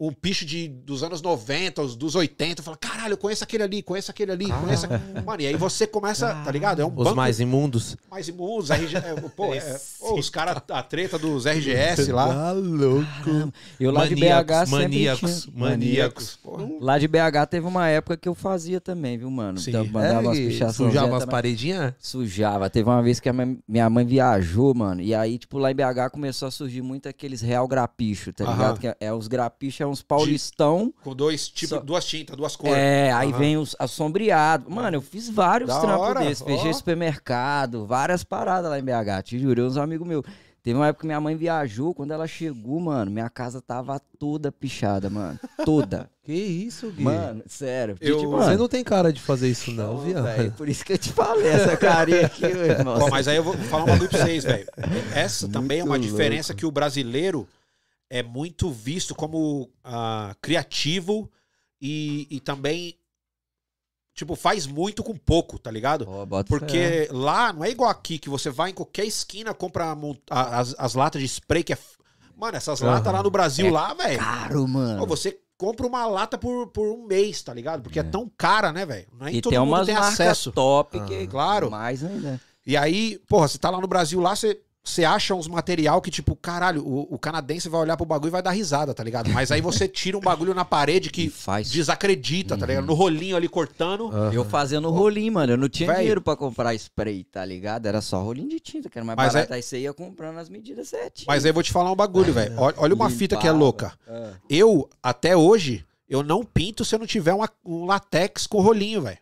um 0.00 0.12
picho 0.12 0.44
de, 0.44 0.66
dos 0.68 1.02
anos 1.04 1.22
90, 1.22 1.80
os 1.80 1.94
dos 1.94 2.14
80, 2.16 2.60
eu 2.60 2.64
falo, 2.64 2.76
caralho, 2.76 3.12
eu 3.12 3.16
conheço 3.16 3.44
aquele 3.44 3.62
ali, 3.62 3.80
conheço 3.82 4.10
aquele 4.10 4.32
ali, 4.32 4.50
conheço 4.50 4.86
aquele... 4.86 5.22
Mano, 5.24 5.40
e 5.42 5.46
aí 5.46 5.54
você 5.56 5.86
começa, 5.86 6.34
tá 6.44 6.50
ligado? 6.50 6.82
É 6.82 6.84
um 6.84 6.88
Os 6.88 6.94
banco 7.04 7.16
mais 7.16 7.38
imundos. 7.38 7.96
mais 8.10 8.26
imundos, 8.26 8.70
RG, 8.70 8.96
é, 8.96 9.14
pô, 9.36 9.54
é, 9.54 9.80
pô, 10.00 10.18
os 10.18 10.28
caras, 10.28 10.56
a 10.68 10.82
treta 10.82 11.16
dos 11.18 11.46
RGS 11.46 12.10
lá. 12.10 12.26
Tá 12.28 12.52
louco. 12.52 13.52
Eu 13.78 13.92
lá 13.92 14.04
de 14.06 14.16
Maníacos, 14.16 14.46
BH 14.46 14.66
sempre 14.66 14.82
maníacos, 14.82 15.42
tinha- 15.44 15.56
maníacos. 15.56 16.36
Porra. 16.42 16.68
Lá 16.80 16.98
de 16.98 17.06
BH 17.08 17.46
teve 17.48 17.66
uma 17.66 17.88
época 17.88 18.16
que 18.16 18.28
eu 18.28 18.34
fazia 18.34 18.80
também, 18.80 19.16
viu, 19.16 19.30
mano? 19.30 19.58
Sim. 19.58 19.70
Então, 19.70 19.86
mandava 19.86 20.20
umas 20.28 20.38
É, 20.38 20.46
pichações. 20.48 20.92
sujava 20.92 21.16
as 21.18 21.24
paredinhas? 21.24 21.94
Sujava. 22.00 22.68
Teve 22.68 22.88
uma 22.88 23.02
vez 23.02 23.20
que 23.20 23.28
a 23.28 23.32
minha- 23.32 23.56
minha 23.66 23.88
mãe 23.88 24.04
viajou, 24.04 24.74
mano. 24.74 25.00
E 25.00 25.14
aí, 25.14 25.38
tipo, 25.38 25.56
lá 25.58 25.70
em 25.70 25.74
BH 25.74 26.10
começou 26.10 26.48
a 26.48 26.50
surgir 26.50 26.82
muito 26.82 27.08
aqueles 27.08 27.40
real 27.40 27.66
grapicho, 27.68 28.32
tá 28.32 28.44
Aham. 28.44 28.52
ligado? 28.52 28.80
Que 28.80 28.88
é, 28.88 28.96
é 29.00 29.12
os 29.12 29.28
grapichos, 29.28 29.83
é 29.84 29.86
uns 29.86 30.02
paulistão. 30.02 30.92
Com 31.02 31.14
dois 31.14 31.48
tipos, 31.48 31.80
duas 31.84 32.04
tintas, 32.04 32.36
duas 32.36 32.56
cores. 32.56 32.76
É, 32.76 33.12
aí 33.12 33.32
vem 33.32 33.56
os 33.56 33.76
assombreados. 33.78 34.66
Mano, 34.68 34.96
eu 34.96 35.02
fiz 35.02 35.28
vários 35.30 35.68
Da 35.68 35.80
trampos 35.80 36.00
hora, 36.08 36.20
desses. 36.20 36.42
Fechei 36.44 36.72
supermercado, 36.72 37.86
várias 37.86 38.24
paradas 38.24 38.70
lá 38.70 38.78
em 38.78 38.82
BH. 38.82 39.22
Te 39.24 39.38
juro, 39.38 39.64
uns 39.66 39.76
amigos 39.76 40.06
meus. 40.06 40.24
Teve 40.62 40.78
uma 40.78 40.86
época 40.88 41.02
que 41.02 41.06
minha 41.06 41.20
mãe 41.20 41.36
viajou, 41.36 41.92
quando 41.92 42.12
ela 42.12 42.26
chegou, 42.26 42.80
mano, 42.80 43.10
minha 43.10 43.28
casa 43.28 43.60
tava 43.60 44.00
toda 44.18 44.50
pichada, 44.50 45.10
mano. 45.10 45.38
Toda. 45.64 46.08
Que 46.24 46.32
isso, 46.32 46.90
Gui? 46.90 47.02
mano, 47.02 47.42
sério. 47.46 47.98
Eu- 48.00 48.16
Tipo, 48.16 48.30
Você 48.30 48.46
mano, 48.46 48.58
não 48.60 48.66
tem 48.66 48.82
cara 48.82 49.12
de 49.12 49.20
fazer 49.20 49.46
isso, 49.50 49.70
não, 49.72 49.98
viado. 49.98 50.52
por 50.56 50.66
isso 50.70 50.82
que 50.82 50.94
eu 50.94 50.96
te 50.96 51.12
falei 51.12 51.48
essa 51.48 51.76
carinha 51.76 52.24
aqui, 52.24 52.40
meu 52.48 52.64
irmão. 52.64 52.98
Pô, 52.98 53.10
mas 53.10 53.28
aí 53.28 53.36
eu 53.36 53.44
vou 53.44 53.52
falar 53.52 53.82
um 53.82 53.86
bagulho 53.88 54.08
pra 54.08 54.20
vocês, 54.24 54.42
velho. 54.42 54.66
Essa 55.14 55.46
também 55.50 55.80
é 55.80 55.84
uma 55.84 55.98
Muito 55.98 56.04
diferença 56.10 56.54
que 56.54 56.64
o 56.64 56.70
brasileiro 56.70 57.46
é 58.16 58.22
muito 58.22 58.70
visto 58.70 59.12
como 59.14 59.68
ah, 59.82 60.36
criativo 60.40 61.28
e, 61.80 62.28
e 62.30 62.38
também, 62.38 62.96
tipo, 64.14 64.36
faz 64.36 64.66
muito 64.66 65.02
com 65.02 65.16
pouco, 65.16 65.58
tá 65.58 65.70
ligado? 65.70 66.06
Fé. 66.06 66.44
Porque 66.48 67.08
lá 67.10 67.52
não 67.52 67.64
é 67.64 67.70
igual 67.70 67.90
aqui, 67.90 68.18
que 68.18 68.28
você 68.28 68.50
vai 68.50 68.70
em 68.70 68.74
qualquer 68.74 69.04
esquina, 69.04 69.52
compra 69.52 69.96
a- 70.30 70.58
as, 70.60 70.74
as 70.78 70.94
latas 70.94 71.20
de 71.20 71.26
spray 71.28 71.64
que 71.64 71.72
é. 71.72 71.78
Mano, 72.36 72.56
essas 72.56 72.80
latas 72.80 73.12
lá 73.12 73.22
no 73.22 73.30
Brasil, 73.30 73.66
É 73.66 73.70
lá, 73.70 73.94
velho. 73.94 74.18
caro, 74.18 74.68
mano. 74.68 75.06
Você 75.06 75.38
compra 75.56 75.86
uma 75.86 76.04
lata 76.06 76.36
por, 76.38 76.68
por 76.68 76.86
um 76.92 77.06
mês, 77.06 77.42
tá 77.42 77.52
ligado? 77.54 77.82
Porque 77.82 77.98
é, 77.98 78.02
tão 78.02 78.28
cara, 78.36 78.72
né, 78.72 78.84
velho? 78.86 79.06
Nem 79.20 79.36
e 79.36 79.40
todo 79.40 79.50
tem 79.50 79.58
mundo 79.60 79.68
umas 79.70 79.86
tem 79.86 79.96
acesso. 79.96 80.52
top 80.52 80.98
Ah, 81.00 81.04
que 81.04 81.26
claro. 81.26 81.70
mais 81.70 82.02
ainda. 82.04 82.40
E 82.66 82.76
aí, 82.76 83.18
porra, 83.28 83.46
você 83.48 83.58
tá 83.58 83.70
lá 83.70 83.80
no 83.80 83.86
Brasil, 83.86 84.20
lá 84.20 84.34
você. 84.34 84.60
Você 84.86 85.02
acha 85.02 85.34
uns 85.34 85.48
material 85.48 86.02
que, 86.02 86.10
tipo, 86.10 86.36
caralho, 86.36 86.86
o, 86.86 87.14
o 87.14 87.18
canadense 87.18 87.70
vai 87.70 87.80
olhar 87.80 87.96
pro 87.96 88.04
bagulho 88.04 88.28
e 88.28 88.32
vai 88.32 88.42
dar 88.42 88.50
risada, 88.50 88.92
tá 88.92 89.02
ligado? 89.02 89.30
Mas 89.30 89.50
aí 89.50 89.62
você 89.62 89.88
tira 89.88 90.18
um 90.18 90.20
bagulho 90.20 90.52
na 90.52 90.62
parede 90.62 91.08
que 91.08 91.30
faz. 91.30 91.70
desacredita, 91.70 92.54
tá 92.54 92.66
ligado? 92.66 92.84
No 92.86 92.92
rolinho 92.92 93.34
ali 93.34 93.48
cortando. 93.48 94.08
Aham. 94.08 94.30
Eu 94.34 94.44
fazendo 94.44 94.90
rolinho, 94.90 95.32
mano. 95.32 95.54
Eu 95.54 95.56
não 95.56 95.70
tinha 95.70 95.86
Véi. 95.88 96.00
dinheiro 96.00 96.20
pra 96.20 96.36
comprar 96.36 96.74
spray, 96.74 97.24
tá 97.24 97.42
ligado? 97.46 97.86
Era 97.86 98.02
só 98.02 98.22
rolinho 98.22 98.50
de 98.50 98.60
tinta, 98.60 98.90
que 98.90 98.98
era 98.98 99.06
mais 99.06 99.16
Mas 99.16 99.32
barato. 99.32 99.54
Aí 99.54 99.62
você 99.62 99.78
ia 99.78 99.94
comprando 99.94 100.36
as 100.38 100.50
medidas 100.50 100.86
certinho. 100.88 101.26
Mas 101.28 101.46
aí 101.46 101.48
eu 101.50 101.54
vou 101.54 101.62
te 101.62 101.72
falar 101.72 101.90
um 101.90 101.96
bagulho, 101.96 102.34
velho. 102.34 102.54
Olha, 102.58 102.74
olha 102.76 102.94
uma 102.94 103.08
fita 103.08 103.36
que 103.38 103.46
é 103.46 103.50
Limpava. 103.50 103.64
louca. 103.64 103.92
Ah. 104.06 104.32
Eu, 104.50 104.90
até 105.02 105.34
hoje, 105.34 105.82
eu 106.06 106.22
não 106.22 106.44
pinto 106.44 106.84
se 106.84 106.94
eu 106.94 106.98
não 106.98 107.06
tiver 107.06 107.32
uma- 107.32 107.48
um 107.64 107.86
latex 107.86 108.46
com 108.46 108.60
rolinho, 108.60 109.00
velho. 109.00 109.18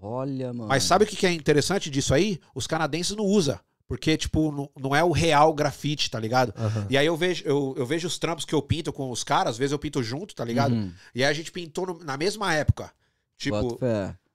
Olha, 0.00 0.52
mano. 0.52 0.68
Mas 0.68 0.84
sabe 0.84 1.04
o 1.04 1.06
que 1.08 1.16
que 1.16 1.26
é 1.26 1.32
interessante 1.32 1.90
disso 1.90 2.14
aí? 2.14 2.38
Os 2.54 2.68
canadenses 2.68 3.16
não 3.16 3.24
usam. 3.24 3.58
Porque, 3.88 4.16
tipo, 4.16 4.50
não, 4.50 4.68
não 4.76 4.96
é 4.96 5.04
o 5.04 5.12
real 5.12 5.54
grafite, 5.54 6.10
tá 6.10 6.18
ligado? 6.18 6.52
Aham. 6.56 6.86
E 6.90 6.98
aí 6.98 7.06
eu 7.06 7.16
vejo, 7.16 7.44
eu, 7.46 7.74
eu 7.76 7.86
vejo 7.86 8.08
os 8.08 8.18
trampos 8.18 8.44
que 8.44 8.54
eu 8.54 8.60
pinto 8.60 8.92
com 8.92 9.10
os 9.10 9.22
caras, 9.22 9.52
às 9.52 9.58
vezes 9.58 9.70
eu 9.72 9.78
pinto 9.78 10.02
junto, 10.02 10.34
tá 10.34 10.44
ligado? 10.44 10.72
Uhum. 10.72 10.92
E 11.14 11.22
aí 11.22 11.30
a 11.30 11.32
gente 11.32 11.52
pintou 11.52 11.86
no- 11.86 11.98
na 12.04 12.16
mesma 12.16 12.52
época. 12.52 12.90
Tipo, 13.38 13.78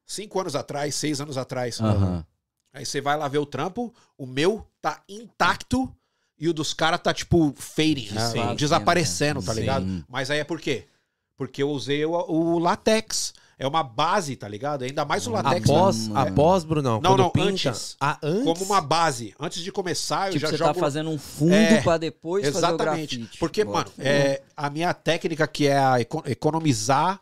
cinco 0.05 0.39
anos 0.39 0.55
atrás, 0.55 0.95
seis 0.95 1.19
anos 1.19 1.37
atrás. 1.37 1.81
Aham. 1.81 2.25
Aí 2.73 2.85
você 2.85 3.01
vai 3.01 3.17
lá 3.17 3.27
ver 3.27 3.39
o 3.39 3.45
trampo, 3.45 3.93
o 4.17 4.25
meu 4.25 4.65
tá 4.81 5.01
intacto 5.09 5.93
e 6.39 6.47
o 6.47 6.53
dos 6.53 6.73
caras 6.73 7.01
tá, 7.01 7.13
tipo, 7.13 7.53
fading, 7.57 8.11
né? 8.13 8.21
Sim. 8.29 8.55
desaparecendo, 8.55 9.41
tá 9.43 9.53
Sim. 9.53 9.59
ligado? 9.59 10.05
Mas 10.07 10.31
aí 10.31 10.39
é 10.39 10.43
por 10.45 10.61
quê? 10.61 10.85
Porque 11.35 11.61
eu 11.61 11.69
usei 11.71 12.05
o, 12.05 12.11
o 12.13 12.57
latex. 12.59 13.33
É 13.61 13.67
uma 13.67 13.83
base, 13.83 14.35
tá 14.35 14.47
ligado? 14.47 14.83
Ainda 14.83 15.05
mais 15.05 15.27
o 15.27 15.31
latex. 15.31 15.67
né? 15.67 15.75
Após, 15.75 16.07
mano. 16.07 16.19
após, 16.29 16.63
Brunão, 16.63 16.99
Não, 17.01 17.15
não, 17.15 17.29
pinta... 17.29 17.49
antes. 17.69 17.95
Ah, 18.01 18.17
antes? 18.23 18.43
Como 18.43 18.63
uma 18.65 18.81
base. 18.81 19.35
Antes 19.39 19.61
de 19.63 19.71
começar, 19.71 20.27
eu 20.29 20.33
Tipo, 20.33 20.41
já 20.41 20.47
você 20.49 20.57
jogo... 20.57 20.73
tá 20.73 20.79
fazendo 20.79 21.09
um 21.11 21.19
fundo 21.19 21.53
É, 21.53 21.79
pra 21.81 21.97
depois 21.97 22.43
fazer 22.45 22.57
o 22.57 22.59
Exatamente. 22.69 23.17
grafite. 23.17 23.37
Porque, 23.37 23.63
Bota 23.63 23.91
mano, 23.97 24.09
é, 24.09 24.41
a 24.57 24.69
minha 24.69 24.93
técnica 24.93 25.47
que 25.47 25.67
é 25.67 25.77
a 25.77 25.99
eco- 26.01 26.23
economizar, 26.25 27.19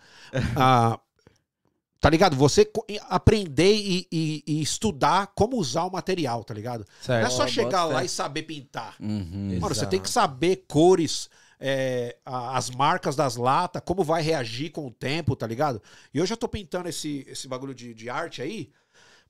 a- 0.56 0.98
tá 2.00 2.10
ligado? 2.10 2.38
Você 2.38 2.72
aprender 3.10 3.74
e, 3.76 4.08
e- 4.10 4.44
e 4.48 4.62
estudar 4.62 5.28
como 5.36 5.58
usar 5.58 5.84
o 5.84 5.92
material, 5.92 6.46
tá 6.46 6.54
ligado? 6.54 6.86
Não 7.06 7.16
é 7.16 7.20
Certo. 7.22 7.32
só 7.34 7.46
chegar 7.48 7.84
lá 7.84 8.04
e 8.06 8.08
saber 8.08 8.44
pintar. 8.44 8.96
Uhum. 9.00 9.58
Mano, 9.60 9.76
você 9.76 9.82
Exato. 9.82 9.90
tem 9.92 10.00
que 10.00 10.10
saber 10.10 10.64
cores, 10.70 11.30
é, 11.60 12.16
a- 12.26 12.58
as 12.58 12.70
marcas 12.70 13.16
das 13.16 13.36
latas, 13.36 13.82
como 13.86 14.04
vai 14.04 14.22
reagir 14.22 14.72
com 14.72 14.88
o 14.88 14.92
tempo, 14.92 15.36
tá 15.36 15.46
ligado? 15.46 15.82
E 16.14 16.18
eu 16.18 16.26
já 16.26 16.36
tô 16.38 16.48
pintando 16.48 16.88
esse, 16.90 17.26
esse 17.28 17.48
bagulho 17.48 17.76
de, 17.76 17.94
de 17.94 18.10
arte 18.10 18.42
aí 18.42 18.72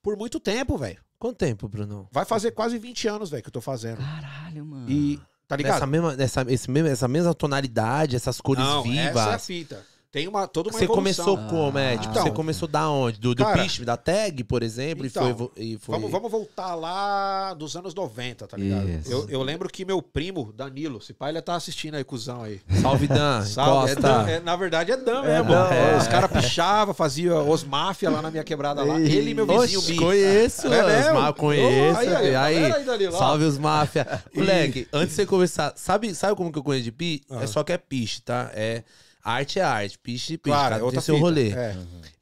por 0.01 0.15
muito 0.17 0.39
tempo, 0.39 0.77
velho. 0.77 0.99
Quanto 1.17 1.37
tempo, 1.37 1.67
Brunão? 1.67 2.07
Vai 2.11 2.23
fazer 2.25 2.51
quase 2.51 2.77
20 2.77 3.07
anos, 3.07 3.29
velho, 3.29 3.43
que 3.43 3.49
eu 3.49 3.53
tô 3.53 3.61
fazendo. 3.61 3.97
Caralho, 3.97 4.65
mano. 4.65 4.89
E, 4.89 5.19
Tá 5.47 5.55
ligado? 5.55 5.73
Nessa 5.73 5.87
mesma, 5.87 6.15
nessa, 6.15 6.45
esse 6.47 6.69
mesmo, 6.69 6.89
essa 6.89 7.07
mesma 7.07 7.33
tonalidade, 7.33 8.15
essas 8.15 8.39
cores 8.39 8.63
Não, 8.63 8.83
vivas. 8.83 9.07
essa 9.17 9.31
é 9.31 9.33
a 9.33 9.39
fita. 9.39 9.85
Tem 10.11 10.27
uma, 10.27 10.47
toda 10.47 10.69
uma 10.69 10.77
Você 10.79 10.85
evolução. 10.85 11.23
começou 11.23 11.49
como, 11.49 11.77
é? 11.77 11.95
Tipo, 11.95 12.09
Então, 12.09 12.23
você 12.23 12.31
começou 12.31 12.67
da 12.67 12.89
onde? 12.89 13.19
Do, 13.19 13.35
do 13.35 13.43
cara, 13.43 13.63
da 13.85 13.95
tag, 13.95 14.43
por 14.43 14.63
exemplo, 14.63 15.05
então, 15.05 15.21
e 15.21 15.25
foi... 15.25 15.29
evo- 15.31 15.51
E 15.55 15.77
foi... 15.77 15.93
Vamos, 15.95 16.09
vamos 16.11 16.31
voltar 16.31 16.73
lá 16.73 17.53
dos 17.53 17.75
anos 17.75 17.93
90, 17.93 18.47
tá 18.47 18.57
ligado? 18.57 18.89
Isso. 18.89 19.11
Eu, 19.11 19.29
eu 19.29 19.43
lembro 19.43 19.69
que 19.69 19.85
meu 19.85 20.01
primo, 20.01 20.51
Danilo, 20.51 20.99
se 20.99 21.13
pai 21.13 21.29
ele 21.29 21.41
tá 21.43 21.53
assistindo 21.53 21.93
aí, 21.93 22.03
cuzão 22.03 22.41
aí. 22.41 22.59
Salve, 22.81 23.07
Dan. 23.07 23.43
Salve, 23.45 23.91
é. 23.91 23.95
Dan, 23.95 24.27
é, 24.27 24.39
na 24.39 24.55
verdade 24.55 24.91
é 24.91 24.97
Dan 24.97 25.21
mesmo. 25.21 25.49
Dan, 25.51 25.69
É, 25.69 25.93
é. 25.93 25.97
Os 25.97 26.07
caras 26.07 26.31
pichavam, 26.31 26.91
faziam 26.95 27.47
os 27.47 27.63
máfia 27.63 28.09
lá 28.09 28.19
na 28.19 28.31
minha 28.31 28.43
quebrada 28.43 28.83
lá. 28.83 28.99
Ele 28.99 29.29
e 29.29 29.33
meu 29.35 29.45
vizinho 29.45 29.79
Oxe, 29.79 29.95
conheço, 29.95 30.73
É 30.73 30.85
os 30.85 31.13
mesmo? 31.13 31.33
conheço. 31.35 31.97
Oh, 31.97 31.99
aí, 31.99 32.15
aí, 32.15 32.35
aí, 32.35 32.71
aí, 32.73 32.83
Danilo? 32.83 33.11
Salve 33.15 33.43
os 33.43 33.59
máfia. 33.59 34.23
Moleque, 34.33 34.87
antes 34.91 35.09
de 35.09 35.15
você 35.17 35.25
começar, 35.27 35.71
sabe, 35.75 36.15
sabe 36.15 36.35
como 36.35 36.51
que 36.51 36.57
eu 36.57 36.63
conheço 36.63 36.85
de 36.85 36.91
pi? 36.91 37.21
Ah. 37.29 37.43
É 37.43 37.45
só 37.47 37.63
que 37.63 37.71
é 37.71 37.77
piche, 37.77 38.21
tá? 38.23 38.49
É 38.55 38.81
arte 39.29 39.59
é 39.59 39.63
arte, 39.63 39.97
piche 39.99 40.33
é 40.33 40.37
piche, 40.37 40.43
Claro, 40.55 40.75
cada 40.75 40.87
é 40.87 40.91
tem 40.91 41.01
seu 41.01 41.15
fita. 41.15 41.25
rolê. 41.25 41.49
É. 41.51 41.77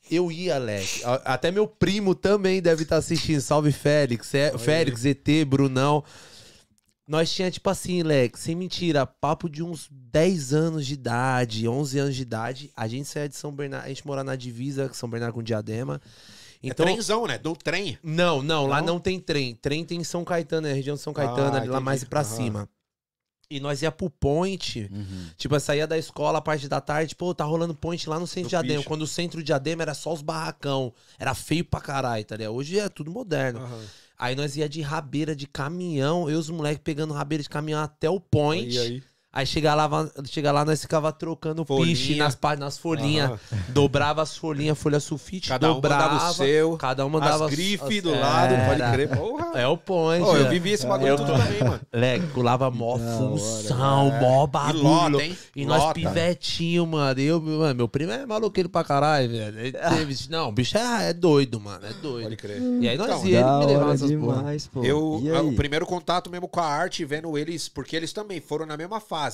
Eu 0.10 0.32
ia, 0.32 0.58
Leque. 0.58 1.04
A- 1.04 1.34
Até 1.34 1.52
meu 1.52 1.68
primo 1.68 2.16
também 2.16 2.62
deve 2.62 2.84
estar 2.84 2.96
assistindo. 2.98 3.42
Salve, 3.42 3.72
Félix. 3.72 4.34
É, 4.34 4.58
Félix, 4.58 5.04
ET, 5.06 5.28
Brunão. 5.46 6.04
Nós 7.08 7.32
tinha 7.32 7.50
tipo 7.50 7.70
assim, 7.70 8.04
Leque, 8.04 8.38
sem 8.38 8.54
mentira, 8.56 9.06
papo 9.06 9.50
de 9.50 9.64
uns 9.64 9.88
10 9.92 10.54
anos 10.54 10.86
de 10.86 10.94
idade, 10.94 11.66
11 11.68 12.00
anos 12.00 12.16
de 12.16 12.22
idade. 12.22 12.72
A 12.76 12.86
gente 12.88 13.08
saía 13.08 13.30
de 13.30 13.36
São 13.36 13.52
Bernardo, 13.52 13.86
a 13.86 13.88
gente 13.90 14.06
mora 14.06 14.24
na 14.26 14.36
divisa, 14.36 14.90
São 14.94 15.10
Bernardo 15.10 15.34
com 15.34 15.42
Diadema. 15.44 16.02
Então, 16.62 16.72
Então, 16.84 16.86
é 16.86 16.92
trenzão, 16.94 17.26
né? 17.28 17.38
Do 17.38 17.56
trem. 17.56 17.98
não, 18.04 18.42
não, 18.42 18.66
lá 18.66 18.80
Não? 18.82 18.96
não 18.96 19.00
tem 19.00 19.20
trem. 19.22 19.56
Trem 19.56 19.86
tem 19.86 20.02
em 20.02 20.04
São 20.04 20.26
Caetano, 20.26 20.68
é 20.68 20.72
a 20.72 20.74
região 20.74 20.96
de 20.96 21.02
São 21.02 21.14
Caetano, 21.14 21.56
Ah, 21.56 21.60
ali 21.62 21.68
lá 21.70 21.80
mais 21.80 22.04
pra 22.04 22.22
Aham. 22.22 22.30
cima. 22.36 22.70
E 23.50 23.60
nós 23.62 23.82
ia 23.82 23.92
pro 23.92 24.10
point, 24.10 24.90
Uhum. 24.92 25.28
tipo, 25.38 25.56
eu 25.56 25.60
saía 25.60 25.88
da 25.88 25.98
escola 25.98 26.40
a 26.40 26.42
parte 26.42 26.68
da 26.68 26.82
tarde, 26.82 27.16
pô, 27.16 27.34
tá 27.34 27.46
rolando 27.46 27.74
point 27.74 28.10
lá 28.10 28.20
no 28.20 28.28
centro 28.28 28.44
No 28.44 28.50
de 28.50 28.56
Adema. 28.58 28.84
Quando 28.84 29.04
o 29.04 29.08
centro 29.08 29.42
de 29.42 29.54
Adema 29.54 29.84
era 29.84 29.94
só 29.94 30.12
os 30.14 30.22
barracão. 30.22 30.94
Era 31.18 31.34
feio 31.34 31.64
pra 31.64 31.80
caralho, 31.80 32.26
tá 32.26 32.36
ligado? 32.36 32.54
Hoje 32.54 32.78
é 32.78 32.90
tudo 32.90 33.10
moderno. 33.10 33.62
Aí 34.20 34.36
nós 34.36 34.58
ia 34.58 34.68
de 34.68 34.82
rabeira 34.82 35.36
de 35.36 35.48
caminhão, 35.48 36.30
eu 36.30 36.36
e 36.38 36.40
os 36.40 36.50
moleques 36.50 36.82
pegando 36.84 37.14
rabeira 37.14 37.42
de 37.42 37.48
caminhão 37.50 37.82
até 37.82 38.10
o 38.10 38.20
point. 38.20 38.74
E 38.76 38.80
aí? 38.80 39.04
Aí 39.38 39.46
chega 39.46 39.76
lá, 39.76 39.88
chega 40.26 40.52
lá, 40.52 40.66
nós 40.66 40.82
ficava 40.82 41.12
trocando 41.12 41.64
Folhinha. 41.64 41.96
piche 41.96 42.16
nas, 42.16 42.36
nas 42.58 42.78
folhinhas. 42.80 43.30
Aham. 43.30 43.40
Dobrava 43.70 44.24
as 44.24 44.36
folhinhas, 44.36 44.76
folha 44.80 45.00
sulfite, 45.00 45.50
Cada 45.50 45.70
um 45.72 45.76
dobrava. 45.76 46.04
mandava 46.14 46.32
o 46.32 46.34
seu. 46.34 46.78
Cada 46.78 47.06
um 47.06 47.10
mandava 47.10 47.46
As 47.46 47.52
grifes 47.52 47.98
as- 47.98 48.04
do 48.04 48.10
lado, 48.20 48.54
Era. 48.56 48.66
pode 48.66 48.92
crer. 48.94 49.10
Porra. 49.16 49.60
É 49.60 49.68
o 49.68 49.78
point. 49.78 50.26
Pô, 50.26 50.36
eu 50.36 50.48
é. 50.48 50.50
vivi 50.50 50.72
esse 50.72 50.88
bagulho 50.88 51.10
Eu 51.10 51.18
tudo 51.18 51.34
também, 51.34 51.64
mano. 51.64 51.80
Leque, 51.94 52.26
pulava 52.34 52.72
mó 52.72 52.98
Da 52.98 53.04
hora, 53.06 53.18
função, 53.18 54.08
É. 54.16 54.20
mó 54.22 54.44
E 54.44 54.48
bagulho. 54.48 54.84
lota, 54.84 55.24
hein? 55.24 55.38
E 55.56 55.66
nós 55.66 55.82
Lota. 55.84 55.94
pivetinho, 55.94 56.88
mano. 56.88 57.20
Eu, 57.20 57.40
mano. 57.40 57.76
Meu 57.76 57.88
primo 57.88 58.12
é 58.14 58.26
maluqueiro 58.26 58.70
pra 58.70 58.84
caralho, 58.84 59.30
velho. 59.30 59.60
Ele 59.60 59.72
teve- 59.78 60.16
Não, 60.32 60.50
o 60.50 60.52
bicho 60.52 60.78
é, 60.80 61.10
é 61.10 61.14
doido, 61.14 61.60
mano. 61.60 61.86
É 61.86 61.94
doido. 62.02 62.24
Pode 62.24 62.38
crer. 62.38 62.60
E 62.82 62.90
aí 62.90 62.98
nós 62.98 63.08
Então, 63.08 63.28
ia, 63.28 63.40
ele 63.42 63.60
me 63.60 63.66
levava 63.68 63.94
essas 63.94 64.12
porra. 64.12 64.38
demais, 64.38 64.68
pô. 64.68 64.84
Eu, 64.84 65.22
E 65.24 65.32
o 65.32 65.54
primeiro 65.56 65.86
contato 65.86 66.28
mesmo 66.32 66.48
com 66.48 66.60
a 66.60 66.66
arte, 66.66 67.06
vendo 67.06 67.38
eles, 67.38 67.70
porque 67.70 67.96
eles 67.96 68.12
também 68.12 68.42
foram 68.42 68.66
na 68.66 68.76
mesma 68.76 69.00
fase. 69.00 69.27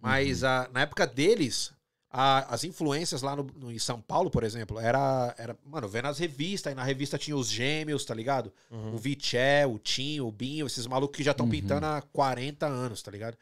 Mas 0.00 0.42
a- 0.44 0.68
na 0.72 0.80
época 0.82 1.06
deles, 1.06 1.72
a- 2.10 2.52
as 2.54 2.64
influências 2.64 3.22
lá 3.22 3.36
no, 3.36 3.44
no- 3.44 3.70
em 3.70 3.78
São 3.78 4.00
Paulo, 4.00 4.30
por 4.30 4.42
exemplo, 4.44 4.78
era, 4.80 5.34
era, 5.38 5.56
mano, 5.64 5.88
vendo 5.88 6.06
as 6.08 6.18
revistas, 6.18 6.72
e 6.72 6.74
na 6.76 6.82
revista 6.82 7.18
tinha 7.18 7.36
os 7.36 7.48
gêmeos, 7.48 8.04
tá 8.04 8.14
ligado? 8.14 8.52
O 8.70 8.96
Viché, 8.98 9.66
o 9.66 9.78
Tinho, 9.78 10.26
o 10.26 10.32
Binho, 10.32 10.66
esses 10.66 10.86
malucos 10.86 11.16
que 11.16 11.22
já 11.22 11.32
estão 11.32 11.44
Uhum. 11.46 11.50
pintando 11.52 11.86
há 11.86 12.00
40 12.00 12.66
anos, 12.66 13.02
tá 13.02 13.10
ligado? 13.10 13.36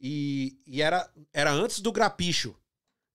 E, 0.00 0.58
e 0.66 0.82
era, 0.82 1.08
era 1.32 1.50
antes 1.50 1.80
do 1.80 1.90
grapicho. 1.90 2.54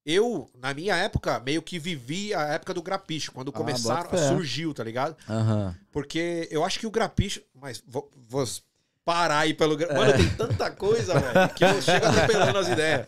Eu, 0.04 0.50
na 0.56 0.74
minha 0.74 0.96
época, 0.96 1.40
meio 1.42 1.62
que 1.62 1.78
vivi 1.78 2.34
a 2.34 2.42
época 2.54 2.74
do 2.74 2.82
grapicho, 2.82 3.32
quando 3.32 3.50
Ah, 3.50 3.54
começaram, 3.54 4.10
surgiu, 4.30 4.74
tá 4.74 4.84
ligado? 4.84 5.16
Porque 5.92 6.48
eu 6.50 6.66
acho 6.66 6.80
que 6.80 6.88
o 6.88 6.92
grapicho. 6.92 7.40
Mas 7.54 7.84
vou, 7.86 8.12
vou 8.28 8.44
parar 9.06 9.40
aí 9.40 9.54
pelo. 9.54 9.78
Mano, 9.78 10.14
tem 10.14 10.30
tanta 10.30 10.70
coisa, 10.72 11.14
velho, 11.20 11.50
que 11.56 11.64
eu 11.64 11.82
chego 11.82 12.06
atropelando 12.06 12.58
as 12.60 12.68
ideias. 12.70 13.06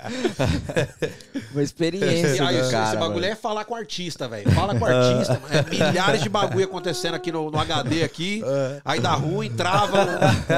Uma 1.51 1.61
E 1.61 1.65
experiência 1.65 2.47
aí, 2.47 2.55
do 2.57 2.61
esse, 2.63 2.71
cara, 2.71 2.87
esse 2.89 2.97
bagulho 2.97 3.21
mano. 3.21 3.25
é 3.33 3.35
falar 3.35 3.65
com 3.65 3.73
o 3.73 3.77
artista, 3.77 4.27
velho. 4.27 4.49
Fala 4.51 4.75
com 4.77 4.85
o 4.85 4.87
artista. 4.87 5.39
mano. 5.39 5.53
É 5.55 5.69
milhares 5.69 6.21
de 6.23 6.29
bagulho 6.29 6.65
acontecendo 6.65 7.13
aqui 7.15 7.31
no, 7.31 7.49
no 7.51 7.59
HD 7.59 8.03
aqui. 8.03 8.41
Aí 8.83 8.99
dá 8.99 9.13
ruim, 9.13 9.49
trava, 9.51 10.07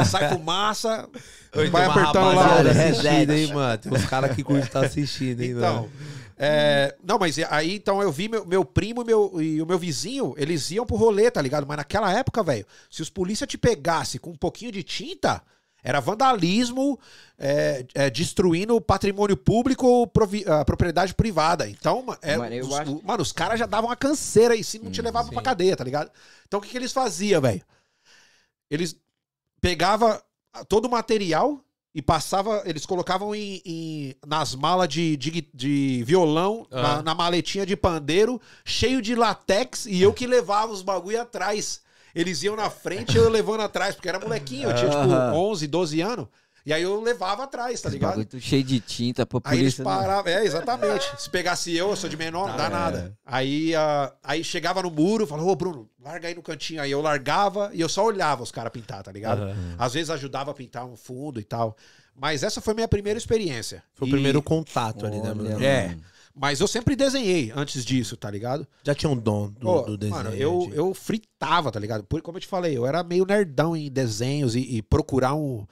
sai 0.06 0.30
fumaça. 0.30 1.08
Oi, 1.56 1.69
vai 1.69 1.86
apertando 1.86 2.36
lá. 2.36 2.56
assistindo, 2.60 3.02
reset. 3.04 3.32
hein, 3.32 3.54
mano. 3.54 3.78
Tem 3.78 3.93
uns 3.93 4.06
caras 4.06 4.36
que 4.36 4.43
curtem 4.43 4.63
estar 4.65 4.86
assistindo, 4.86 5.41
hein, 5.41 5.52
Então. 5.52 5.76
mano. 5.76 5.91
É, 6.38 6.95
não, 7.04 7.17
mas 7.17 7.38
aí 7.50 7.76
então 7.76 8.02
eu 8.02 8.12
vi 8.12 8.28
meu, 8.28 8.45
meu 8.45 8.65
primo 8.65 9.02
e, 9.02 9.06
meu, 9.06 9.41
e 9.41 9.62
o 9.62 9.65
meu 9.65 9.80
vizinho, 9.80 10.34
eles 10.38 10.69
iam 10.71 10.86
pro 10.86 10.95
rolê, 10.95 11.32
tá 11.32 11.41
ligado? 11.41 11.65
Mas 11.65 11.78
naquela 11.78 12.12
época, 12.13 12.43
velho, 12.43 12.65
se 12.89 13.02
os 13.02 13.10
polícia 13.10 13.48
te 13.48 13.58
pegasse 13.58 14.19
com 14.19 14.32
um 14.32 14.36
pouquinho 14.36 14.71
de 14.71 14.84
tinta, 14.84 15.41
era 15.84 16.00
vandalismo, 16.00 17.00
é, 17.38 17.86
é, 17.93 18.10
destruindo 18.10 18.82
patrimônio 18.82 19.38
público 19.38 19.86
ou 19.86 20.08
provi- 20.08 20.43
ah, 20.48 20.65
propriedade 20.65 21.13
privada. 21.13 21.69
Então, 21.69 22.04
é, 22.21 22.36
Mano, 22.38 22.67
os, 22.67 22.74
acho- 22.80 22.91
o- 22.98 23.06
mano, 23.06 23.21
os 23.21 23.32
caras 23.32 23.60
já 23.60 23.65
davam 23.67 23.89
uma 23.89 23.95
canseira 23.95 24.56
aí 24.56 24.63
se 24.63 24.80
não 24.80 24.89
te 24.91 25.02
levavam 25.02 25.32
pra 25.32 25.43
cadeia, 25.43 25.76
tá 25.78 25.84
ligado? 25.84 26.12
Então 26.48 26.60
o 26.60 26.63
que, 26.63 26.69
que 26.69 26.78
eles 26.78 26.91
faziam, 26.91 27.39
velho? 27.41 27.62
Eles 28.69 28.95
pegavam 29.62 30.19
todo 30.67 30.86
o 30.86 30.89
material 30.91 31.60
e 31.96 32.02
passava, 32.02 32.62
eles 32.66 32.86
colocavam 32.86 33.34
em, 33.34 33.62
em- 33.66 34.16
nas 34.28 34.54
malas 34.54 34.90
de, 34.90 35.16
de, 35.16 35.48
de 35.54 36.04
violão, 36.06 36.68
Ah. 36.70 36.82
na, 36.82 37.04
na 37.04 37.16
maletinha 37.16 37.66
de 37.66 37.76
pandeiro, 37.78 38.40
cheio 38.66 39.02
de 39.02 39.16
latex, 39.16 39.86
e 39.86 40.02
eu 40.02 40.12
que 40.12 40.28
levava 40.28 40.74
os 40.74 40.82
bagulho 40.82 41.22
atrás. 41.22 41.80
Eles 42.14 42.44
iam 42.44 42.56
na 42.56 42.70
frente 42.70 43.14
e 43.16 43.18
eu 43.18 43.30
levando 43.30 43.62
atrás, 43.62 43.96
porque 43.96 44.10
era 44.10 44.20
molequinho, 44.20 44.70
eu 44.70 44.76
tinha 44.76 44.90
tipo 44.90 45.14
Ah. 45.14 45.34
11, 45.34 45.68
12 45.68 46.02
anos. 46.02 46.28
E 46.65 46.73
aí 46.73 46.82
eu 46.82 46.99
levava 46.99 47.43
atrás, 47.43 47.80
tá 47.80 47.89
ligado? 47.89 48.25
tudo 48.25 48.41
cheio 48.41 48.63
de 48.63 48.80
tinta 48.80 49.23
pra 49.25 49.39
Aí 49.43 49.60
eles 49.60 49.78
não- 49.78 49.86
paravam, 49.86 50.32
é, 50.32 50.43
exatamente. 50.43 51.06
Se 51.21 51.30
pegasse 51.30 51.75
eu, 51.75 51.89
eu 51.91 51.95
sou 51.95 52.10
de 52.10 52.17
menor, 52.17 52.49
não 52.49 52.58
dá 52.58 52.65
é. 52.65 52.69
nada. 52.69 53.17
Aí, 53.23 53.75
ah, 53.75 54.12
aí 54.23 54.43
chegava 54.43 54.82
no 54.82 54.89
muro, 54.89 55.28
falava, 55.28 55.47
ô 55.47 55.56
Bruno, 55.56 55.88
larga 56.04 56.28
aí 56.28 56.34
no 56.34 56.41
cantinho. 56.41 56.82
Aí 56.82 56.89
eu 56.89 57.01
largava 57.01 57.69
e 57.71 57.82
eu 57.82 57.88
só 57.88 58.04
olhava 58.04 58.41
os 58.41 58.51
caras 58.51 58.71
pintar, 58.73 59.04
tá 59.04 59.12
ligado? 59.12 59.43
Aham. 59.43 59.75
Às 59.78 59.93
vezes 59.93 60.10
ajudava 60.10 60.49
a 60.49 60.54
pintar 60.56 60.86
um 60.88 60.95
fundo 60.95 61.39
e 61.39 61.43
tal. 61.43 61.78
Mas 62.19 62.41
essa 62.41 62.60
foi 62.62 62.73
minha 62.73 62.88
primeira 62.88 63.17
experiência. 63.19 63.84
Foi 63.93 64.08
o 64.08 64.10
E- 64.10 64.12
primeiro 64.13 64.41
contato 64.41 65.06
ali, 65.06 65.21
né, 65.21 65.34
mano? 65.36 65.63
É. 65.63 65.95
Mas 66.38 66.60
eu 66.60 66.67
sempre 66.67 66.95
desenhei 66.95 67.54
antes 67.56 67.86
disso, 67.86 68.17
tá 68.17 68.30
ligado? 68.32 68.67
Já 68.84 68.93
tinha 68.95 69.10
um 69.10 69.15
dom 69.15 69.49
do, 69.51 69.60
Pô, 69.60 69.82
do 69.84 69.97
desenho. 69.97 70.17
mano, 70.17 70.36
eu, 70.36 70.67
de- 70.69 70.75
eu 70.75 70.93
fritava, 70.93 71.71
tá 71.71 71.80
ligado? 71.80 72.04
Por, 72.04 72.21
como 72.21 72.38
eu 72.38 72.41
te 72.41 72.47
falei, 72.47 72.75
eu 72.78 72.86
era 72.86 73.04
meio 73.04 73.23
nerdão 73.25 73.75
em 73.75 73.89
desenhos 73.91 74.56
e, 74.56 74.60
e 74.78 74.82
procurar 74.82 75.36
um. 75.36 75.65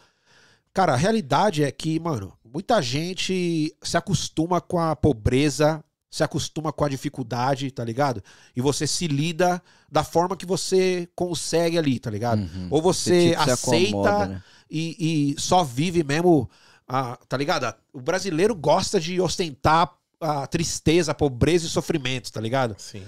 Cara, 0.74 0.94
a 0.94 0.98
realidade 0.98 1.64
é 1.64 1.72
que, 1.72 2.00
mano, 2.00 2.34
muita 2.44 2.82
gente 2.82 3.76
se 3.82 3.96
acostuma 3.96 4.60
com 4.60 4.80
a 4.80 4.96
pobreza, 4.96 5.84
se 6.10 6.24
acostuma 6.24 6.74
com 6.74 6.84
a 6.84 6.90
dificuldade, 6.90 7.70
tá 7.72 7.84
ligado? 7.84 8.24
E 8.56 8.62
você 8.62 8.88
se 8.88 9.08
lida 9.08 9.62
da 9.92 10.04
forma 10.04 10.36
que 10.36 10.46
você 10.46 11.08
consegue 11.16 11.78
ali, 11.78 12.00
tá 12.00 12.10
ligado? 12.10 12.40
Uhum. 12.40 12.68
Ou 12.72 12.82
você 12.82 13.32
tipo, 13.32 13.44
se 13.44 13.50
aceita 13.52 13.88
acomoda, 13.88 14.26
né? 14.28 14.44
e, 14.70 15.34
e 15.36 15.42
só 15.42 15.64
vive 15.64 16.04
mesmo, 16.04 16.50
a, 16.88 17.18
tá 17.28 17.38
ligado? 17.38 17.74
O 17.94 18.02
brasileiro 18.02 18.56
gosta 18.56 19.00
de 19.00 19.22
ostentar 19.22 19.94
a 20.20 20.48
tristeza, 20.48 21.12
a 21.12 21.16
pobreza 21.16 21.66
e 21.66 21.68
o 21.68 21.72
sofrimento, 21.72 22.32
tá 22.32 22.42
ligado? 22.42 22.76
Sim. 22.80 23.04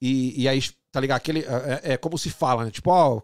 E, 0.00 0.42
e 0.42 0.48
aí, 0.48 0.62
tá 0.92 1.00
ligado? 1.00 1.16
Aquele, 1.16 1.40
é, 1.40 1.94
é 1.94 1.96
como 1.96 2.16
se 2.16 2.30
fala, 2.30 2.64
né? 2.64 2.70
Tipo, 2.70 2.90
ó, 2.90 3.22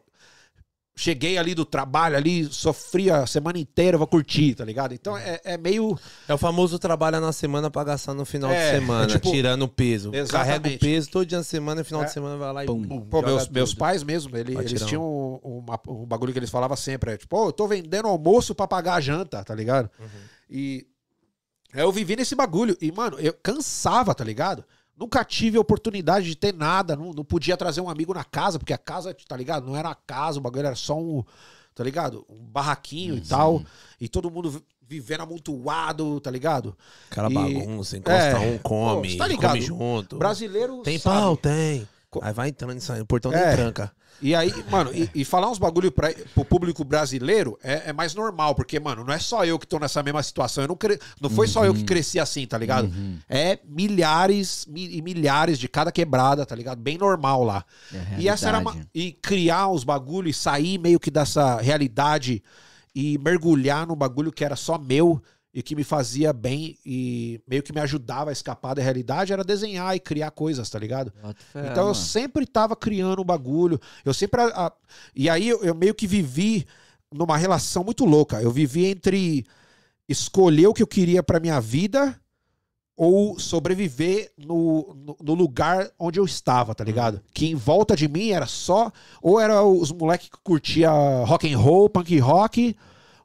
cheguei 0.97 1.37
ali 1.37 1.55
do 1.55 1.65
trabalho 1.65 2.17
ali, 2.17 2.45
sofri 2.45 3.11
a 3.11 3.27
semana 3.27 3.59
inteira, 3.59 3.99
vou 3.99 4.07
curtir, 4.07 4.55
tá 4.55 4.65
ligado? 4.65 4.95
Então 4.95 5.17
é, 5.19 5.41
é 5.45 5.59
meio. 5.59 5.99
É 6.29 6.35
o 6.35 6.39
famoso 6.39 6.79
trabalha 6.79 7.21
na 7.21 7.33
semana 7.33 7.69
pra 7.71 7.83
gastar 7.83 8.15
no 8.15 8.25
final 8.25 8.51
É, 8.51 8.73
de 8.73 8.79
semana, 8.81 9.05
é 9.05 9.07
tipo- 9.09 9.31
tirando 9.31 9.63
o 9.63 9.69
peso. 9.69 10.15
Exatamente. 10.15 10.31
Carrega 10.63 10.77
o 10.77 10.79
peso 10.79 11.11
todo 11.11 11.27
dia 11.27 11.39
na 11.39 11.45
semana 11.45 11.81
e 11.81 11.85
final 11.85 12.03
É. 12.03 12.07
de 12.07 12.13
semana 12.13 12.37
vai 12.37 12.53
lá 12.53 12.63
e 12.65 12.67
Pum. 12.67 12.83
pum, 12.85 13.01
Pô, 13.01 13.23
meus, 13.23 13.49
meus 13.49 13.75
pais 13.75 14.03
mesmo, 14.05 14.37
ele- 14.37 14.57
eles 14.57 14.83
tinham 14.87 15.03
um, 15.05 15.59
uma- 15.67 15.81
um 15.89 16.07
bagulho 16.07 16.33
que 16.33 16.39
eles 16.39 16.51
falavam 16.51 16.77
sempre, 16.77 17.13
é 17.13 17.17
tipo, 17.17 17.37
ó, 17.37 17.49
eu 17.49 17.53
tô 17.53 17.67
vendendo 17.67 18.07
almoço 18.07 18.55
pra 18.55 18.69
pagar 18.69 18.95
a 18.95 19.01
janta, 19.01 19.43
tá 19.43 19.55
ligado? 19.55 19.91
Uhum. 19.99 20.07
E 20.49 20.87
eu 21.75 21.91
vivi 21.91 22.15
nesse 22.15 22.37
bagulho. 22.37 22.77
E, 22.81 22.93
mano, 22.93 23.19
eu 23.19 23.33
cansava, 23.43 24.15
tá 24.15 24.23
ligado? 24.23 24.65
Nunca 24.97 25.25
tive 25.25 25.57
a 25.59 25.61
oportunidade 25.61 26.27
de 26.27 26.37
ter 26.37 26.55
nada. 26.55 26.95
Não, 26.95 27.13
não 27.13 27.25
podia 27.25 27.57
trazer 27.57 27.81
um 27.81 27.89
amigo 27.91 28.15
na 28.15 28.23
casa, 28.25 28.59
porque 28.59 28.73
a 28.73 28.79
casa, 28.79 29.15
tá 29.27 29.37
ligado? 29.37 29.67
Não 29.67 29.77
era 29.77 29.89
uma 29.89 29.95
casa, 30.07 30.39
o 30.39 30.41
bagulho 30.43 30.67
era 30.67 30.77
só 30.77 30.97
um, 30.99 31.25
tá 31.75 31.83
ligado? 31.83 32.25
Um 32.29 32.45
barraquinho 32.45 33.17
e 33.17 33.21
tal. 33.21 33.63
E 34.01 34.09
todo 34.09 34.31
mundo 34.31 34.51
vi- 34.51 34.63
vivendo 34.87 35.23
amontoado, 35.23 36.21
tá 36.21 36.31
ligado? 36.31 36.77
Aquela 37.11 37.29
E- 37.31 37.35
bagunça, 37.35 37.97
encosta 37.97 38.19
É. 38.21 38.37
um, 38.39 38.59
come, 38.59 39.13
Pô, 39.13 39.19
tá 39.19 39.27
ligado? 39.27 39.51
come 39.53 39.61
junto. 39.63 40.19
Brasileiro 40.19 40.83
Tem 40.83 40.99
sabe. 40.99 41.17
pau? 41.19 41.37
Tem. 41.37 41.89
Aí 42.23 42.33
vai 42.33 42.49
entrando 42.51 42.79
e 42.79 42.81
saindo. 42.81 43.03
O 43.03 43.07
portão 43.07 43.33
É. 43.33 43.47
nem 43.49 43.57
tranca. 43.57 43.91
E 44.22 44.35
aí, 44.35 44.53
mano, 44.70 44.90
e, 44.94 45.11
e 45.14 45.24
falar 45.24 45.50
uns 45.50 45.59
bagulho 45.59 45.92
pra, 45.92 46.11
pro 46.35 46.44
público 46.44 46.83
brasileiro 46.85 47.59
é, 47.62 47.90
é 47.90 47.92
mais 47.92 48.14
normal, 48.14 48.55
porque, 48.55 48.81
mano, 48.81 49.05
não 49.05 49.12
é 49.12 49.18
só 49.18 49.44
eu 49.44 49.59
que 49.59 49.66
tô 49.66 49.79
nessa 49.79 50.03
mesma 50.03 50.22
situação. 50.22 50.64
Eu 50.64 50.68
não, 50.68 50.77
cre... 50.77 50.98
não 51.20 51.29
foi 51.29 51.46
só 51.46 51.64
eu 51.64 51.74
que 51.74 51.85
cresci 51.85 52.18
assim, 52.18 52.46
tá 52.46 52.57
ligado? 52.57 52.90
É 53.29 53.59
milhares 53.66 54.66
mi- 54.66 54.96
e 54.96 55.03
milhares 55.03 55.59
de 55.59 55.68
cada 55.68 55.92
quebrada, 55.92 56.46
tá 56.46 56.55
ligado? 56.55 56.79
Bem 56.81 56.96
normal 56.96 57.42
lá. 57.44 57.64
É 57.92 58.20
E 58.20 58.29
essa 58.29 58.48
era 58.48 58.59
uma- 58.59 58.87
e 58.94 59.12
criar 59.12 59.68
os 59.68 59.85
bagulhos 59.85 60.37
e 60.37 60.38
sair 60.40 60.79
meio 60.79 60.98
que 61.00 61.11
dessa 61.11 61.61
realidade 61.61 62.42
e 62.94 63.18
mergulhar 63.18 63.87
no 63.87 63.96
bagulho 63.96 64.33
que 64.33 64.44
era 64.44 64.57
só 64.57 64.79
meu 64.79 65.20
e 65.55 65.62
que 65.62 65.77
me 65.77 65.85
fazia 65.85 66.33
bem 66.33 66.77
e 66.85 67.40
meio 67.49 67.62
que 67.62 67.73
me 67.73 67.81
ajudava 67.81 68.31
a 68.31 68.33
escapar 68.33 68.75
da 68.75 68.83
realidade 68.83 69.33
era 69.33 69.45
desenhar 69.45 69.95
e 69.95 70.01
criar 70.01 70.33
coisas, 70.33 70.69
tá 70.69 70.79
ligado? 70.81 71.12
Fé, 71.53 71.69
então 71.71 71.87
eu 71.87 71.95
sempre 71.95 72.45
tava 72.45 72.75
criando 72.75 73.23
um 73.23 73.25
bagulho. 73.25 73.81
Eu 74.05 74.12
sempre. 74.12 74.40
a- 74.40 74.67
a- 74.67 74.73
e 75.14 75.31
aí 75.31 75.49
eu, 75.49 75.62
eu 75.62 75.75
meio 75.75 75.95
que 75.95 76.09
vivi 76.09 76.67
numa 77.12 77.37
relação 77.37 77.85
muito 77.85 78.05
louca. 78.05 78.43
Eu 78.43 78.51
vivi 78.51 78.87
entre 78.87 79.47
escolher 80.09 80.67
o 80.67 80.75
que 80.75 80.83
eu 80.83 80.87
queria 80.88 81.23
pra 81.23 81.38
minha 81.38 81.61
vida 81.61 82.19
ou 82.97 83.38
sobreviver 83.38 84.33
no, 84.38 84.95
no, 84.95 85.17
no 85.21 85.35
lugar 85.35 85.90
onde 85.99 86.19
eu 86.21 86.25
estava, 86.25 86.75
tá 86.75 86.85
ligado? 86.85 87.21
Que 87.33 87.47
em 87.47 87.55
volta 87.55 87.97
de 87.97 88.07
mim 88.09 88.31
era 88.31 88.47
só. 88.47 88.90
Ou 89.23 89.40
era 89.40 89.62
os 89.62 89.90
moleques 89.93 90.29
que 90.29 90.37
curtia 90.43 90.90
rock 91.25 91.53
and 91.53 91.59
roll, 91.59 91.88
punk 91.88 92.17
rock, 92.19 92.77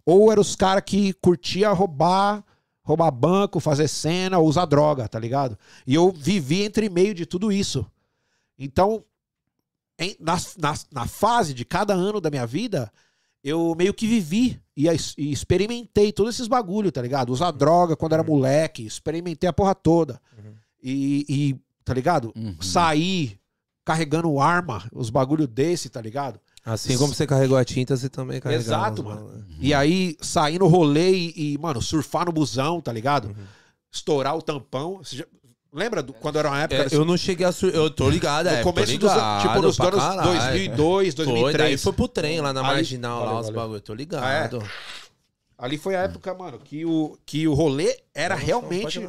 ou 0.10 0.32
era 0.32 0.39
os 0.41 0.56
caras 0.56 0.84
que 0.86 1.13
curtia 1.13 1.69
roubar, 1.72 2.43
roubar 2.84 3.12
banco, 3.12 3.60
fazer 3.60 3.88
cena, 3.88 4.38
ou 4.39 4.48
usar 4.48 4.65
droga, 4.65 5.08
tá 5.08 5.19
ligado? 5.19 5.58
E 5.86 5.93
eu 5.93 6.12
vivi 6.12 6.63
entre 6.63 6.89
meio 6.89 7.13
de 7.13 7.26
tudo 7.26 7.52
isso. 7.52 7.86
Então, 8.58 9.04
em- 9.98 10.15
na, 10.19 10.38
na, 10.58 10.74
na 10.91 11.06
fase 11.08 11.54
de 11.54 11.63
cada 11.65 11.93
ano 11.93 12.19
da 12.19 12.30
minha 12.30 12.45
vida, 12.48 12.91
eu 13.43 13.74
meio 13.78 13.93
que 13.93 14.08
vivi 14.08 14.60
e, 14.76 14.88
e 15.17 15.32
experimentei 15.32 16.12
todos 16.12 16.36
esses 16.36 16.48
bagulho, 16.48 16.91
tá 16.91 17.02
ligado? 17.02 17.32
Usar 17.32 17.52
droga 17.52 17.95
quando 17.95 18.13
era 18.13 18.24
moleque, 18.24 18.86
experimentei 18.86 19.48
a 19.50 19.54
porra 19.54 19.76
toda. 19.76 20.22
E, 20.82 21.26
e, 21.30 21.56
tá 21.86 21.93
ligado? 21.93 22.32
Uhum. 22.36 22.62
Sair 22.62 23.39
carregando 23.86 24.39
arma, 24.39 24.88
os 24.93 25.10
bagulho 25.10 25.48
desse, 25.48 25.89
tá 25.89 26.00
ligado? 26.02 26.39
Assim 26.74 26.98
como 26.98 27.14
você 27.14 27.26
carregou 27.28 27.58
a 27.58 27.66
tinta, 27.66 27.96
você 27.98 28.10
também 28.10 28.40
carregou. 28.40 28.64
Exato, 28.64 29.04
mano. 29.04 29.44
E 29.60 29.74
aí, 29.74 30.16
sair 30.22 30.60
no 30.60 30.68
rolê 30.68 31.12
e, 31.12 31.54
e, 31.54 31.58
mano, 31.58 31.82
surfar 31.82 32.26
no 32.26 32.32
busão, 32.32 32.80
tá 32.82 32.92
ligado? 32.94 33.36
Estourar 33.92 34.36
o 34.38 34.42
tampão. 34.42 35.02
Já- 35.04 35.26
Lembra 35.72 36.02
do- 36.02 36.14
quando 36.14 36.40
era 36.40 36.50
uma 36.50 36.62
época... 36.62 36.82
É, 36.84 36.96
eu 36.96 37.06
não 37.06 37.16
cheguei 37.16 37.46
a. 37.46 37.52
Sur... 37.52 37.70
Eu 37.70 37.92
tô 37.92 38.10
ligado, 38.10 38.46
no 38.48 38.52
é. 38.56 38.64
começo 38.64 38.92
tô 38.94 38.98
dos 39.00 39.12
ligado, 39.14 39.30
anos, 39.30 39.44
tipo, 39.44 39.62
nos 39.62 39.80
anos 39.80 40.00
caralho. 40.00 40.32
2002, 40.32 41.14
Foi, 41.14 41.26
daí 41.26 41.34
2003. 41.36 41.84
foi 41.84 41.94
pro 41.94 42.08
trem 42.08 42.42
lá 42.42 42.52
na 42.52 42.62
Ali- 42.62 42.70
marginal, 42.70 43.20
valeu, 43.20 43.34
lá 43.36 43.40
os 43.42 43.46
valeu. 43.48 43.62
bagulho. 43.62 43.82
Tô 43.82 43.94
ligado. 43.94 44.64
Ali 45.58 45.78
foi 45.78 45.96
a 45.96 46.04
época, 46.04 46.34
mano, 46.34 46.58
que 46.58 46.86
o, 46.86 47.18
que 47.26 47.48
o 47.48 47.54
rolê 47.54 48.00
era 48.20 48.36
realmente 48.36 49.00
aí, 49.00 49.06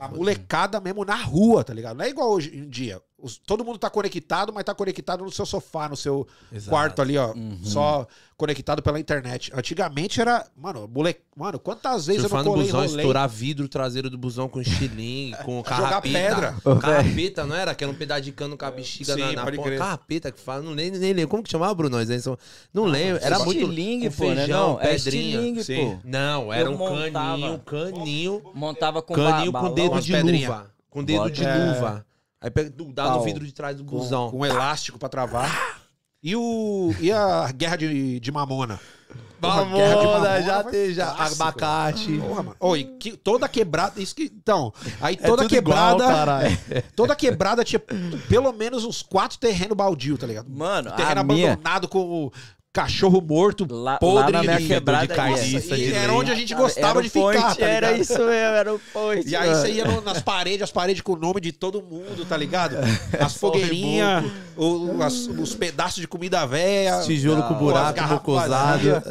a 0.00 0.08
molecada 0.08 0.80
mesmo 0.80 1.04
na 1.04 1.16
rua, 1.16 1.64
tá 1.64 1.72
ligado? 1.72 1.96
Não 1.96 2.04
é 2.04 2.08
igual 2.08 2.30
hoje 2.30 2.54
em 2.56 2.68
dia. 2.68 3.00
Os- 3.16 3.38
todo 3.38 3.64
mundo 3.64 3.78
tá 3.78 3.88
conectado, 3.88 4.52
mas 4.52 4.64
tá 4.64 4.74
conectado 4.74 5.24
no 5.24 5.30
seu 5.32 5.46
sofá, 5.46 5.88
no 5.88 5.96
seu 5.96 6.26
Exato. 6.52 6.68
quarto 6.70 7.00
ali, 7.00 7.16
ó. 7.16 7.32
Uhum. 7.32 7.58
Só 7.62 8.06
conectado 8.36 8.82
pela 8.82 9.00
internet. 9.00 9.50
Antigamente 9.54 10.20
era, 10.20 10.44
mano, 10.56 10.86
moleque. 10.92 11.20
Mano, 11.36 11.58
quantas 11.58 12.06
vezes 12.06 12.22
Surfar 12.22 12.40
eu 12.40 12.44
não 12.44 12.52
colei 12.52 12.66
busão, 12.66 12.80
rolê? 12.82 12.96
estourar 12.96 13.28
vidro 13.28 13.66
traseiro 13.68 14.10
do 14.10 14.18
busão 14.18 14.48
com 14.48 14.60
estilingue, 14.60 15.36
com 15.44 15.56
Jogar 15.58 15.66
carrapeta. 16.02 16.12
pedra. 16.12 16.54
Carrapeta, 16.80 17.44
não 17.46 17.56
era? 17.56 17.74
Que 17.74 17.82
era 17.84 17.90
um 17.92 17.96
pedaço 17.96 18.20
de 18.22 18.32
cano 18.32 18.56
com 18.58 18.64
a 18.64 18.70
bexiga 18.70 19.14
Sim, 19.14 19.20
na, 19.20 19.32
na. 19.44 19.52
Carrapeta 19.78 20.30
que 20.30 20.38
fala, 20.40 20.62
não 20.62 20.72
lembro, 20.72 21.00
nem 21.00 21.12
lembro. 21.12 21.28
Como 21.30 21.42
que 21.42 21.50
chamava, 21.50 21.74
Bruno? 21.74 21.96
Não 22.74 22.84
lembro. 22.84 23.24
Era 23.24 23.38
muito. 23.38 23.60
Estilingue, 23.62 24.10
pô, 24.10 24.28
né? 24.28 24.36
feijão, 24.36 24.68
Não, 24.74 24.80
é 24.80 24.86
pedrinha. 24.94 24.96
estilingue, 25.30 25.64
Sim. 25.64 25.90
pô. 25.96 26.00
Não, 26.04 26.52
era 26.52 26.68
Eu 26.68 26.72
um 26.72 26.76
montava. 26.76 27.10
caninho, 27.10 27.58
caninho. 27.60 27.93
Montava 28.54 29.02
com 29.02 29.14
Caninho 29.14 29.52
com 29.52 29.72
dedo 29.72 30.00
de 30.00 30.12
pedrinha. 30.12 30.48
luva. 30.48 30.70
Com 30.90 31.04
dedo 31.04 31.18
Bota. 31.18 31.30
de 31.30 31.44
É. 31.44 31.54
luva. 31.54 32.06
Aí 32.40 32.50
pega, 32.50 32.70
dá 32.92 33.10
no 33.10 33.22
vidro 33.22 33.44
de 33.46 33.52
trás 33.52 33.76
do 33.76 33.84
busão. 33.84 34.30
com 34.30 34.38
um 34.40 34.44
elástico 34.46 34.98
pra 34.98 35.08
travar. 35.08 35.80
E, 36.22 36.34
o, 36.36 36.94
e 37.00 37.12
a 37.12 37.50
guerra 37.52 37.76
de, 37.76 38.18
de 38.20 38.32
mamona? 38.32 38.80
Guerra 39.40 39.64
de 39.64 39.70
Mamona, 39.70 40.42
já 40.42 40.64
tem, 40.64 40.94
já. 40.94 41.12
clássico. 41.12 41.42
Abacate. 41.42 42.18
Porra, 42.18 42.42
mano. 42.42 42.56
Oi, 42.60 42.84
que, 42.98 43.14
toda 43.14 43.46
quebrada. 43.46 44.00
Isso 44.00 44.14
que, 44.14 44.24
então, 44.24 44.72
aí 45.02 45.18
É 45.20 45.26
toda 45.26 45.42
tudo 45.42 45.54
igual, 45.54 45.96
quebrada. 45.98 46.14
caralho. 46.14 46.58
toda 46.96 47.14
quebrada 47.14 47.62
tinha 47.64 47.78
pelo 47.78 48.52
menos 48.52 48.84
uns 48.84 49.02
quatro 49.02 49.38
terrenos 49.38 49.76
baldio, 49.76 50.16
tá 50.16 50.26
ligado? 50.26 50.48
Mano, 50.48 50.90
terreno 50.92 51.20
a 51.20 51.24
minha... 51.24 51.52
abandonado 51.52 51.88
com 51.88 51.98
o 52.26 52.32
cachorro 52.74 53.20
morto, 53.22 53.66
Lá, 53.70 53.98
podre 53.98 54.32
lá 54.32 54.42
na 54.42 54.56
quebrada 54.58 55.06
de 55.06 55.14
carniça, 55.14 55.76
e 55.76 55.86
de 55.86 55.94
era 55.94 56.12
onde 56.12 56.32
a 56.32 56.34
gente 56.34 56.52
gostava 56.54 57.00
de 57.00 57.08
o 57.08 57.10
point, 57.12 57.36
ficar, 57.38 57.54
tá 57.54 57.64
Era 57.64 57.92
isso 57.96 58.18
mesmo, 58.18 58.28
era 58.34 58.74
o 58.74 58.80
point. 58.92 59.26
E 59.28 59.36
aí 59.36 59.48
mano. 59.48 59.60
você 59.60 59.70
ia 59.70 59.84
no- 59.84 60.00
nas 60.00 60.20
paredes, 60.20 60.62
as 60.62 60.72
paredes 60.72 61.00
com 61.00 61.12
o 61.12 61.16
nome 61.16 61.40
de 61.40 61.52
todo 61.52 61.80
mundo, 61.80 62.26
tá 62.28 62.36
ligado? 62.36 62.76
As 63.18 63.34
fogueirinhas, 63.38 64.24
os 64.56 65.54
pedaços 65.54 66.00
de 66.00 66.08
comida 66.08 66.44
velha. 66.46 67.00
Tijolo 67.02 67.44
com 67.44 67.54
buraco, 67.54 68.02
bocosado. 68.08 69.02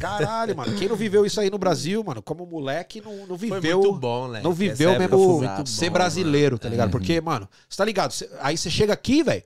Caralho, 0.00 0.56
mano. 0.56 0.74
Quem 0.76 0.88
não 0.88 0.96
viveu 0.96 1.24
isso 1.24 1.40
aí 1.40 1.48
no 1.48 1.58
Brasil, 1.58 2.02
mano, 2.04 2.20
como 2.20 2.44
moleque, 2.44 3.00
não, 3.00 3.18
não 3.26 3.38
Foi 3.38 3.48
viveu. 3.50 3.78
muito 3.80 3.98
bom, 3.98 4.28
né? 4.28 4.40
Não 4.42 4.52
viveu 4.52 4.98
mesmo 4.98 5.16
foi 5.38 5.48
muito 5.48 5.68
ser 5.70 5.86
bom, 5.88 5.94
brasileiro, 5.94 6.58
tá 6.58 6.66
Uhum. 6.66 6.72
ligado? 6.72 6.90
Porque, 6.90 7.20
mano, 7.20 7.48
você 7.68 7.76
tá 7.78 7.84
ligado? 7.84 8.10
Cê- 8.12 8.28
aí 8.40 8.58
você 8.58 8.68
chega 8.68 8.92
aqui, 8.92 9.22
velho, 9.22 9.42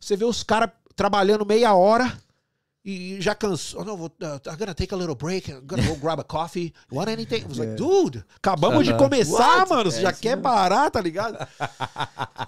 você 0.00 0.16
vê 0.16 0.24
os 0.24 0.42
caras 0.42 0.70
trabalhando 0.96 1.46
meia 1.46 1.74
hora 1.74 2.12
e 2.84 3.20
já 3.20 3.34
cansou. 3.34 3.80
Oh, 3.80 3.84
não, 3.84 3.96
vou, 3.96 4.08
uh, 4.08 4.50
I'm 4.50 4.56
gonna 4.56 4.74
take 4.74 4.92
a 4.92 4.96
little 4.96 5.14
break, 5.14 5.50
I'm 5.50 5.60
gonna 5.66 5.82
go 5.86 5.94
grab 5.96 6.20
a 6.20 6.24
coffee. 6.24 6.72
You 6.90 6.98
want 6.98 7.08
anything? 7.08 7.42
I 7.42 7.46
was 7.48 7.58
like, 7.58 7.74
dude, 7.76 8.24
acabamos 8.36 8.84
de 8.84 8.92
começar, 8.94 9.66
mano. 9.68 9.90
Você 9.90 9.98
É 9.98 10.02
já 10.02 10.12
quer 10.12 10.36
parar, 10.40 10.90
tá 10.90 11.00
ligado? 11.00 11.38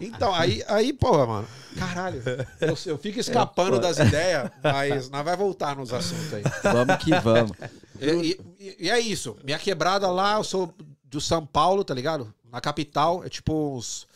Então, 0.00 0.34
aí, 0.34 0.62
aí 0.68 0.92
porra, 0.92 1.26
mano, 1.26 1.48
caralho. 1.78 2.22
Eu, 2.60 2.76
eu 2.86 2.98
fico 2.98 3.20
escapando 3.20 3.78
das 3.78 3.98
ideias, 3.98 4.50
mas 4.62 5.08
nós 5.10 5.24
vai 5.24 5.36
voltar 5.36 5.76
nos 5.76 5.92
assuntos 5.92 6.34
aí. 6.34 6.42
Vamos 6.62 6.96
que 6.96 7.10
vamos. 7.20 7.56
E, 8.00 8.40
e- 8.58 8.76
e 8.86 8.90
é 8.90 8.98
isso. 8.98 9.36
Minha 9.44 9.58
quebrada 9.58 10.10
lá, 10.10 10.34
eu 10.34 10.44
sou 10.44 10.74
do 11.04 11.20
São 11.20 11.46
Paulo, 11.46 11.84
tá 11.84 11.94
ligado? 11.94 12.34
Na 12.50 12.60
capital, 12.60 13.24
é 13.24 13.28
tipo 13.28 13.76
uns 13.76 14.06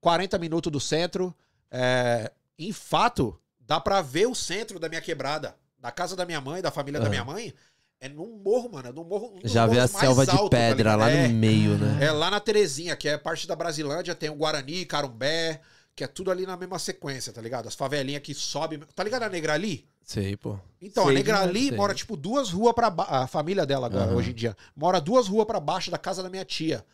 40 0.00 0.38
minutos 0.38 0.70
do 0.70 0.78
centro. 0.80 1.34
É, 1.70 2.30
em 2.58 2.72
fato, 2.72 3.36
dá 3.68 3.78
pra 3.78 4.00
ver 4.02 4.26
o 4.26 4.34
centro 4.34 4.80
da 4.80 4.88
minha 4.88 5.00
quebrada. 5.02 5.54
Da 5.78 5.92
casa 5.92 6.16
da 6.16 6.24
minha 6.26 6.40
mãe, 6.40 6.60
da 6.60 6.70
família 6.72 6.98
da 6.98 7.06
Ah. 7.06 7.10
minha 7.10 7.24
mãe. 7.24 7.54
É 8.00 8.08
num 8.08 8.38
morro, 8.42 8.70
mano. 8.72 8.88
É 8.88 8.92
num 8.92 9.04
morro. 9.04 9.34
um 9.36 9.46
Já 9.46 9.66
vê 9.66 9.78
a 9.78 9.86
selva 9.86 10.24
de 10.26 10.32
tá 10.36 10.48
pedra 10.48 10.96
lá 10.96 11.10
é, 11.10 11.28
no 11.28 11.34
meio, 11.34 11.76
né? 11.76 12.04
é 12.04 12.10
lá 12.10 12.30
na 12.30 12.40
Terezinha, 12.40 12.96
que 12.96 13.08
é 13.08 13.18
parte 13.18 13.46
da 13.46 13.54
Brasilândia, 13.54 14.14
tem 14.14 14.30
o 14.30 14.34
Guarani, 14.36 14.84
Carumbé, 14.86 15.60
que 15.94 16.02
é 16.02 16.06
tudo 16.06 16.30
ali 16.30 16.46
na 16.46 16.56
mesma 16.56 16.78
sequência, 16.78 17.32
tá 17.32 17.40
ligado? 17.42 17.66
As 17.68 17.74
favelinhas 17.74 18.22
que 18.22 18.32
sobem. 18.34 18.78
Tá 18.94 19.04
ligado 19.04 19.24
a 19.24 19.28
Negrali? 19.28 19.86
Sei, 20.02 20.36
pô. 20.36 20.58
Então, 20.80 21.04
Sei 21.04 21.12
a 21.12 21.14
Negrali 21.18 21.68
sei. 21.68 21.76
mora, 21.76 21.92
tipo, 21.94 22.16
duas 22.16 22.50
ruas 22.50 22.72
pra 22.72 22.88
baixo. 22.88 23.12
A 23.12 23.26
família 23.26 23.66
dela 23.66 23.86
agora, 23.88 24.06
Aham. 24.06 24.16
hoje 24.16 24.30
em 24.30 24.34
dia, 24.34 24.56
mora 24.74 25.00
duas 25.00 25.28
ruas 25.28 25.44
pra 25.46 25.60
baixo 25.60 25.90
da 25.90 25.98
casa 25.98 26.22
da 26.22 26.30
minha 26.30 26.44
tia. 26.44 26.84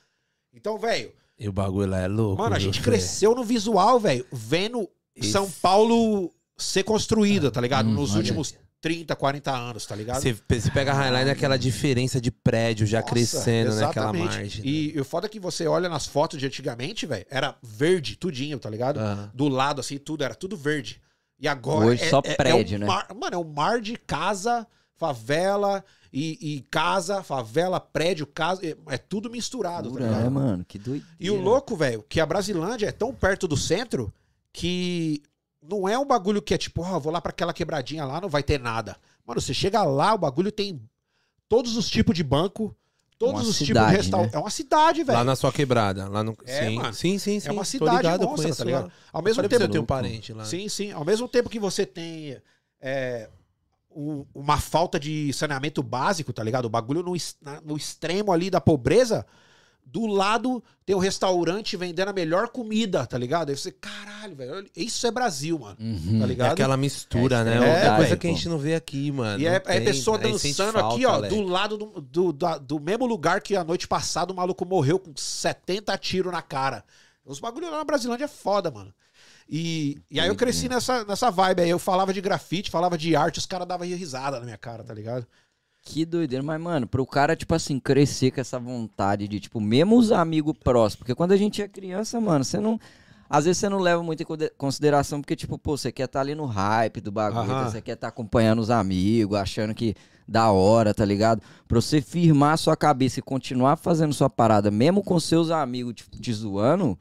Então, 0.53 0.79
velho, 0.79 1.13
E 1.39 1.49
o 1.49 1.53
bagulho 1.53 1.89
lá 1.91 2.01
é 2.01 2.09
louco. 2.09 2.41
mano, 2.43 2.57
a 2.57 2.59
gente 2.59 2.81
cresceu 2.83 3.35
no 3.35 3.45
visual, 3.45 4.01
velho, 4.01 4.27
vendo 4.33 4.89
Esse- 5.15 5.31
São 5.33 5.49
Paulo 5.51 6.33
ser 6.57 6.83
construída, 6.85 7.51
tá 7.51 7.61
ligado? 7.61 7.89
Hum, 7.89 7.95
Nos 7.95 8.15
últimos 8.15 8.55
30, 8.81 9.17
40 9.17 9.51
anos, 9.51 9.87
tá 9.87 9.97
ligado? 9.97 10.21
Você, 10.21 10.37
você 10.49 10.71
pega 10.71 10.93
a 10.93 10.95
Highline, 10.95 11.31
aquela 11.31 11.57
diferença 11.57 12.21
de 12.21 12.31
prédio 12.31 12.87
já 12.87 13.01
Nossa, 13.01 13.13
crescendo 13.13 13.71
naquela 13.75 14.11
exatamente. 14.11 14.25
margem. 14.37 14.63
né? 14.65 14.71
E, 14.71 14.97
e 14.97 15.01
o 15.01 15.05
foda 15.05 15.27
é 15.27 15.29
que 15.31 15.41
você 15.41 15.67
olha 15.67 15.89
nas 15.89 16.07
fotos 16.07 16.39
de 16.39 16.47
antigamente, 16.47 17.07
velho, 17.07 17.25
era 17.31 17.57
verde, 17.63 18.15
tudinho, 18.17 18.59
tá 18.59 18.69
ligado? 18.69 19.01
Do 19.33 19.49
lado, 19.49 19.81
assim, 19.81 19.97
tudo, 19.97 20.23
era 20.23 20.35
tudo 20.35 20.57
verde. 20.57 21.01
E 21.41 21.49
agora. 21.49 21.87
Hoje 21.87 22.09
só 22.11 22.21
prédio, 22.23 22.77
um 22.77 22.81
né? 22.81 22.87
mar- 22.87 23.09
mano, 23.19 23.35
é 23.35 23.39
um 23.39 23.45
mar 23.53 23.81
de 23.81 23.97
casa, 23.97 24.67
favela 24.97 25.85
e, 26.13 26.57
e 26.57 26.61
casa, 26.71 27.23
favela, 27.23 27.81
prédio, 27.81 28.27
casa. 28.27 28.65
É, 28.65 28.77
é 28.95 28.99
tudo 28.99 29.31
misturado, 29.31 29.89
tá 29.89 29.95
Pura, 29.95 30.07
ligado? 30.07 30.23
né, 30.25 30.29
mano? 30.29 30.65
Que 30.67 30.79
doideira. 30.79 31.09
E 31.19 31.31
o 31.31 31.41
louco, 31.41 31.75
velho, 31.75 32.05
que 32.09 32.21
a 32.21 32.27
Brasilândia 32.27 32.87
é 32.87 32.93
tão 32.93 33.13
perto 33.15 33.49
do 33.49 33.57
centro 33.57 34.13
que 34.53 35.23
não 35.69 35.89
é 35.89 35.99
um 35.99 36.05
bagulho 36.07 36.43
que 36.43 36.55
é 36.55 36.59
tipo, 36.59 36.83
ó, 36.83 36.99
vou 36.99 37.13
lá 37.13 37.21
pra 37.21 37.31
aquela 37.31 37.53
quebradinha 37.53 38.05
lá, 38.05 38.21
não 38.21 38.29
vai 38.29 38.43
ter 38.43 38.59
nada. 38.61 38.97
Mano, 39.27 39.41
você 39.41 39.55
chega 39.55 39.83
lá, 39.83 40.15
o 40.15 40.19
bagulho 40.19 40.53
tem 40.53 40.81
todos 41.49 41.77
os 41.77 41.89
tipos 41.89 42.15
de 42.15 42.23
banco, 42.23 42.75
todos 43.19 43.41
Uma 43.41 43.49
os 43.51 43.57
tipos 43.57 43.67
cidade, 43.69 43.91
de 43.93 43.97
restaurante. 43.97 44.33
né? 44.33 44.39
É 44.39 44.41
uma 44.41 44.51
cidade, 44.51 45.03
velho. 45.05 45.19
Lá 45.19 45.25
na 45.25 45.37
sua 45.37 45.53
quebrada. 45.53 46.09
Lá 46.09 46.23
no... 46.23 46.37
É, 46.45 46.69
sim. 46.69 46.77
mano. 46.77 46.93
sim, 46.95 47.19
sim, 47.19 47.41
sim. 47.41 47.49
É 47.49 47.53
uma 47.53 47.65
cidade 47.65 47.97
ligado, 47.99 48.23
monstra, 48.25 48.43
conheço 48.43 48.59
tá 48.59 48.65
ligado? 48.65 48.93
Ao 49.13 49.23
mesmo 49.23 49.43
tempo. 49.43 49.55
você, 49.57 49.69
tenho 49.69 49.83
um 49.83 49.87
parente 49.87 50.33
lá. 50.33 50.45
Sim, 50.45 50.69
sim. 50.69 50.93
Ao 50.93 51.05
mesmo 51.05 51.27
tempo 51.29 51.49
que 51.49 51.59
você 51.59 51.87
tem 51.87 52.37
é, 52.81 53.31
o- 53.89 54.27
uma 54.35 54.59
falta 54.59 54.99
de 55.01 55.33
saneamento 55.33 55.83
básico, 55.83 56.33
tá 56.33 56.43
ligado? 56.43 56.67
O 56.67 56.71
bagulho 56.71 57.03
no, 57.03 57.15
na- 57.41 57.61
no 57.63 57.77
extremo 57.77 58.33
ali 58.33 58.51
da 58.51 58.61
pobreza. 58.61 59.25
Do 59.87 60.07
lado 60.07 60.63
tem 60.85 60.95
um 60.97 60.99
restaurante 60.99 61.77
vendendo 61.77 62.09
a 62.09 62.13
melhor 62.13 62.49
comida, 62.49 63.07
tá 63.07 63.17
ligado? 63.17 63.51
Aí 63.51 63.57
você, 63.57 63.71
caralho, 63.71 64.35
velho, 64.35 64.67
isso 64.77 65.07
é 65.07 65.11
Brasil, 65.11 65.59
mano. 65.59 65.77
Uhum. 65.81 66.19
Tá 66.19 66.25
É 66.25 66.27
ligado? 66.27 66.53
aquela 66.53 66.77
mistura, 66.77 67.37
É, 67.39 67.45
né? 67.45 67.55
é, 67.57 67.59
Outra 67.61 67.91
coisa 67.97 68.03
velho, 68.09 68.19
que 68.19 68.27
a 68.27 68.31
gente 68.31 68.49
não 68.49 68.59
vê 68.59 68.75
aqui, 68.75 69.13
mano. 69.13 69.41
E 69.41 69.47
é, 69.47 69.55
é 69.55 69.61
tem, 69.61 69.85
pessoa 69.85 70.19
a 70.19 70.23
gente 70.25 70.39
sente 70.39 70.57
dançando 70.57 70.79
falta, 70.79 70.95
aqui, 70.97 71.07
ó, 71.07 71.13
Alex. 71.15 71.35
do 71.35 71.43
lado 71.43 71.77
do, 71.79 72.01
do, 72.01 72.33
da- 72.33 72.59
do 72.59 72.81
mesmo 72.81 73.07
lugar 73.07 73.41
que 73.41 73.55
a 73.57 73.63
noite 73.65 73.87
passada 73.87 74.33
o 74.33 74.37
maluco 74.37 74.65
morreu 74.67 74.99
com 74.99 75.13
70 75.17 75.97
tiros 75.99 76.33
na 76.33 76.43
cara. 76.43 76.85
Os 77.25 77.39
bagulho 77.39 77.71
lá 77.71 77.79
na 77.79 77.85
Brasilândia 77.85 78.25
é 78.25 78.29
foda, 78.29 78.71
mano. 78.71 78.93
E, 79.49 79.99
e 80.11 80.19
aí 80.19 80.29
eu 80.29 80.35
cresci 80.35 80.69
nessa, 80.69 81.05
nessa 81.05 81.31
vibe 81.31 81.63
aí. 81.63 81.71
Eu 81.71 81.79
falava 81.79 82.13
de 82.13 82.21
grafite, 82.21 82.71
falava 82.71 82.97
de 82.97 83.15
arte, 83.15 83.39
os 83.39 83.47
caras 83.47 83.69
davam 83.69 83.87
risada 83.87 84.39
na 84.39 84.45
minha 84.45 84.57
cara, 84.59 84.83
tá 84.83 84.93
ligado? 84.95 85.27
Que 85.85 86.07
doideira, 86.07 86.43
mas, 86.43 86.59
mano, 86.61 86.87
pro 86.87 87.07
cara, 87.07 87.37
tipo 87.37 87.55
assim, 87.55 87.79
crescer 87.79 88.31
com 88.31 88.41
essa 88.41 88.59
vontade 88.59 89.29
de, 89.29 89.39
tipo, 89.39 89.61
mesmo 89.61 89.99
os 89.99 90.11
amigos 90.11 90.55
próximos, 90.57 91.01
porque 91.01 91.15
quando 91.15 91.33
a 91.33 91.37
gente 91.37 91.61
é 91.61 91.69
criança, 91.69 92.19
mano, 92.21 92.43
você 92.43 92.59
não. 92.59 92.81
Às 93.29 93.45
vezes 93.45 93.59
você 93.59 93.69
não 93.69 93.79
leva 93.79 94.03
muito 94.03 94.23
em 94.23 94.27
consideração, 94.57 95.21
porque, 95.21 95.37
tipo, 95.37 95.59
pô, 95.59 95.77
você 95.77 95.93
quer 95.93 96.05
estar 96.05 96.21
ali 96.21 96.35
no 96.35 96.47
hype 96.47 97.01
do 97.01 97.13
bagulho, 97.13 97.53
Aham. 97.53 97.69
você 97.71 97.83
quer 97.83 97.93
estar 97.93 98.09
acompanhando 98.09 98.61
os 98.61 98.71
amigos, 98.71 99.37
achando 99.39 99.75
que 99.75 99.95
da 100.27 100.51
hora, 100.51 100.95
tá 100.95 101.05
ligado? 101.05 101.43
Pra 101.69 101.81
você 101.81 102.01
firmar 102.01 102.55
a 102.55 102.57
sua 102.57 102.77
cabeça 102.77 103.19
e 103.19 103.23
continuar 103.23 103.77
fazendo 103.77 104.15
sua 104.15 104.31
parada, 104.31 104.71
mesmo 104.71 105.03
com 105.03 105.19
seus 105.21 105.51
amigos 105.51 105.95
te, 105.95 106.09
te 106.19 106.33
zoando, 106.33 106.99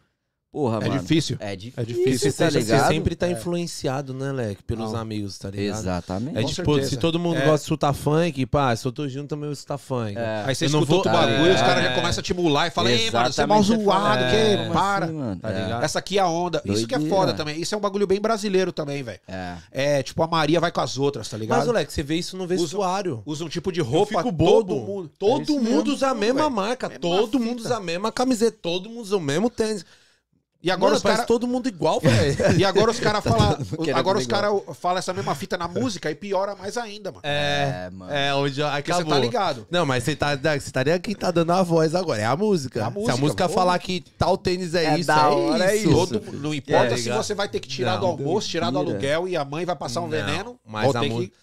porra, 0.54 0.78
É 0.78 0.88
mano. 0.88 1.02
difícil. 1.02 1.36
É 1.40 1.56
difícil, 1.56 1.84
difícil, 1.86 2.32
tá 2.34 2.50
Você 2.52 2.88
sempre 2.88 3.16
tá 3.16 3.28
influenciado, 3.30 4.14
né, 4.14 4.32
Leque? 4.32 4.62
Pelos 4.64 4.94
Não. 4.94 5.00
amigos, 5.00 5.38
tá 5.38 5.50
ligado? 5.50 5.80
Exatamente. 5.80 6.38
É 6.38 6.42
Com 6.44 6.48
tipo, 6.48 6.72
certeza. 6.76 6.90
se 6.92 6.98
todo 6.98 7.20
mundo 7.20 7.38
É. 7.38 7.42
gosta 7.42 7.58
de 7.58 7.64
escutar 7.64 7.92
funk, 7.94 8.46
pá, 8.46 8.76
se 8.76 8.86
eu 8.86 8.92
tô 8.92 9.08
junto 9.10 9.30
também 9.30 9.48
eu 9.48 9.54
escutar 9.54 9.80
funk. 9.80 10.16
É. 10.16 10.44
Aí 10.46 10.54
você 10.56 10.66
escutou 10.68 10.86
vou- 10.86 10.98
outro 10.98 11.12
bagulho, 11.12 11.48
É. 11.52 11.56
os 11.56 11.62
caras 11.62 11.84
já 11.84 11.96
começam 11.96 12.20
a 12.20 12.24
te 12.24 12.34
mular 12.34 12.68
e 12.68 12.72
falam, 12.72 12.92
ei, 12.92 13.10
mano, 13.10 13.34
você 13.34 13.42
é 13.42 13.46
mal 13.48 13.64
você 13.64 13.76
zoado, 13.76 14.20
que 14.30 14.36
é, 14.36 14.70
para. 14.72 15.06
assim? 15.06 15.40
Tá 15.42 15.50
É. 15.52 15.64
ligado? 15.64 15.84
Essa 15.84 16.00
aqui 16.00 16.18
é 16.20 16.22
a 16.22 16.28
onda. 16.28 16.62
Isso 16.66 16.86
que 16.88 16.94
é 16.96 17.00
foda 17.00 17.34
também. 17.34 17.60
Isso 17.60 17.74
é 17.74 17.78
um 17.78 17.82
bagulho 17.82 18.06
bem 18.06 18.22
brasileiro 18.22 18.72
também, 18.72 19.02
velho. 19.02 19.20
É. 19.28 19.56
É, 19.72 20.04
tipo, 20.04 20.22
a 20.22 20.28
Maria 20.28 20.60
vai 20.60 20.72
com 20.72 20.82
as 20.82 20.98
outras, 21.00 21.28
tá 21.28 21.36
ligado? 21.36 21.66
Mas, 21.66 21.68
Leque, 21.68 21.92
você 21.92 22.04
vê 22.04 22.16
isso 22.16 22.38
no 22.38 22.46
vestuário. 22.46 23.24
Usa 23.26 23.44
um 23.44 23.50
tipo 23.50 23.72
de 23.72 23.82
roupa, 23.82 24.22
todo 24.24 24.32
mundo. 24.76 25.10
É 25.14 25.18
Todo 25.18 25.60
mundo 25.60 25.94
usa 25.94 26.10
a 26.10 26.14
mesma 26.14 26.48
marca. 26.50 26.90
Todo 27.00 27.40
mundo 27.40 27.60
usa 27.62 27.78
a 27.78 27.80
mesma 27.80 28.12
camiseta. 28.12 28.58
Todo 28.62 28.88
mundo 28.90 29.02
usa 29.02 29.18
o 29.18 29.22
mesmo 29.22 29.50
tênis. 29.50 29.84
E 30.64 30.72
agora 30.72 30.92
Mano, 30.92 30.96
os 30.96 31.04
parece 31.04 31.18
caras. 31.18 31.28
todo 31.28 31.46
mundo 31.46 31.68
igual, 31.68 32.00
velho. 32.00 32.38
E 32.58 32.64
agora 32.64 32.90
os 32.90 32.98
caras 32.98 33.22
falam. 33.22 33.50
mundo 33.60 33.78
querendo 33.80 33.98
Agora 33.98 34.18
os 34.18 34.26
caras 34.26 34.62
falam 34.80 34.98
essa 34.98 35.12
mesma 35.12 35.36
fita 35.36 35.58
na 35.58 35.68
música 35.68 36.10
e 36.10 36.16
piora 36.16 36.56
mais 36.56 36.78
ainda, 36.78 37.12
mano. 37.12 37.22
É, 37.24 37.88
É, 37.88 37.90
mano. 37.90 38.12
é, 38.14 38.34
onde 38.34 38.62
Porque 38.62 38.92
acabou. 38.92 39.04
você 39.04 39.10
tá 39.10 39.20
ligado. 39.20 39.68
Não, 39.70 39.86
mas 39.86 40.06
você 40.06 40.16
tá, 40.16 40.38
você 40.38 40.56
estaria 40.60 40.98
quem 41.00 41.14
tá 41.14 41.32
dando 41.32 41.52
a 41.52 41.62
voz 41.64 41.94
agora. 41.94 42.22
É 42.22 42.26
a 42.26 42.36
música. 42.38 42.80
É 42.80 42.84
a 42.84 42.88
Se 42.88 42.94
música, 42.94 43.14
a 43.14 43.18
música 43.18 43.48
pô. 43.50 43.54
falar 43.54 43.78
que 43.80 44.06
tal 44.18 44.38
tênis 44.38 44.74
é, 44.74 44.86
É 44.86 44.98
isso, 44.98 45.08
da 45.08 45.18
é 45.18 45.26
hora, 45.28 45.66
é 45.66 45.76
isso. 45.76 45.90
Todo, 45.92 46.24
não 46.32 46.54
importa 46.54 46.94
É, 46.94 46.98
se 46.98 47.10
você 47.10 47.36
vai 47.36 47.50
ter 47.50 47.60
que 47.60 47.68
tirar 47.68 47.96
Não, 47.96 48.00
do 48.00 48.06
almoço, 48.06 48.48
tirar 48.48 48.70
do 48.72 48.78
aluguel 48.80 49.28
e 49.28 49.36
a 49.36 49.44
mãe 49.44 49.66
vai 49.66 49.76
passar 49.76 50.00
um 50.00 50.04
Não, 50.04 50.12
veneno. 50.12 50.58
Mas 50.66 50.86
ou 50.86 50.98
a 50.98 51.02
que... 51.02 51.34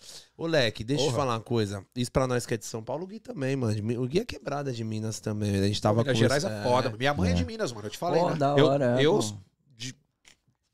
Ô, 0.43 0.47
Leque, 0.47 0.83
deixa 0.83 1.03
eu 1.03 1.09
te 1.09 1.11
Porra. 1.13 1.23
falar 1.25 1.35
uma 1.35 1.41
coisa. 1.43 1.85
Isso 1.95 2.11
pra 2.11 2.27
nós 2.27 2.47
que 2.47 2.55
é 2.55 2.57
de 2.57 2.65
São 2.65 2.83
Paulo, 2.83 3.05
o 3.05 3.07
Gui 3.07 3.21
também, 3.21 3.55
mano. 3.57 4.03
O 4.03 4.07
Gui 4.09 4.21
é 4.21 4.25
quebrada 4.25 4.73
de 4.73 4.83
Minas 4.83 5.21
também. 5.21 5.55
A 5.55 5.67
gente 5.67 5.83
tava 5.83 6.01
Minas 6.01 6.15
com 6.15 6.19
Gerais 6.19 6.45
é 6.45 6.63
foda. 6.63 6.85
mano. 6.89 6.97
Minha 6.99 7.13
mãe 7.13 7.31
é. 7.33 7.35
de 7.35 7.45
Minas, 7.45 7.73
mano. 7.73 7.87
Eu 7.87 7.91
te 7.91 7.99
falei, 7.99 8.23
Pô, 8.23 8.31
né? 8.31 8.37
da 8.37 8.57
eu, 8.57 8.67
hora, 8.67 8.99
é, 8.99 9.05
eu, 9.05 9.19
pô. 9.19 9.37
de, 9.77 9.93
de 9.93 9.95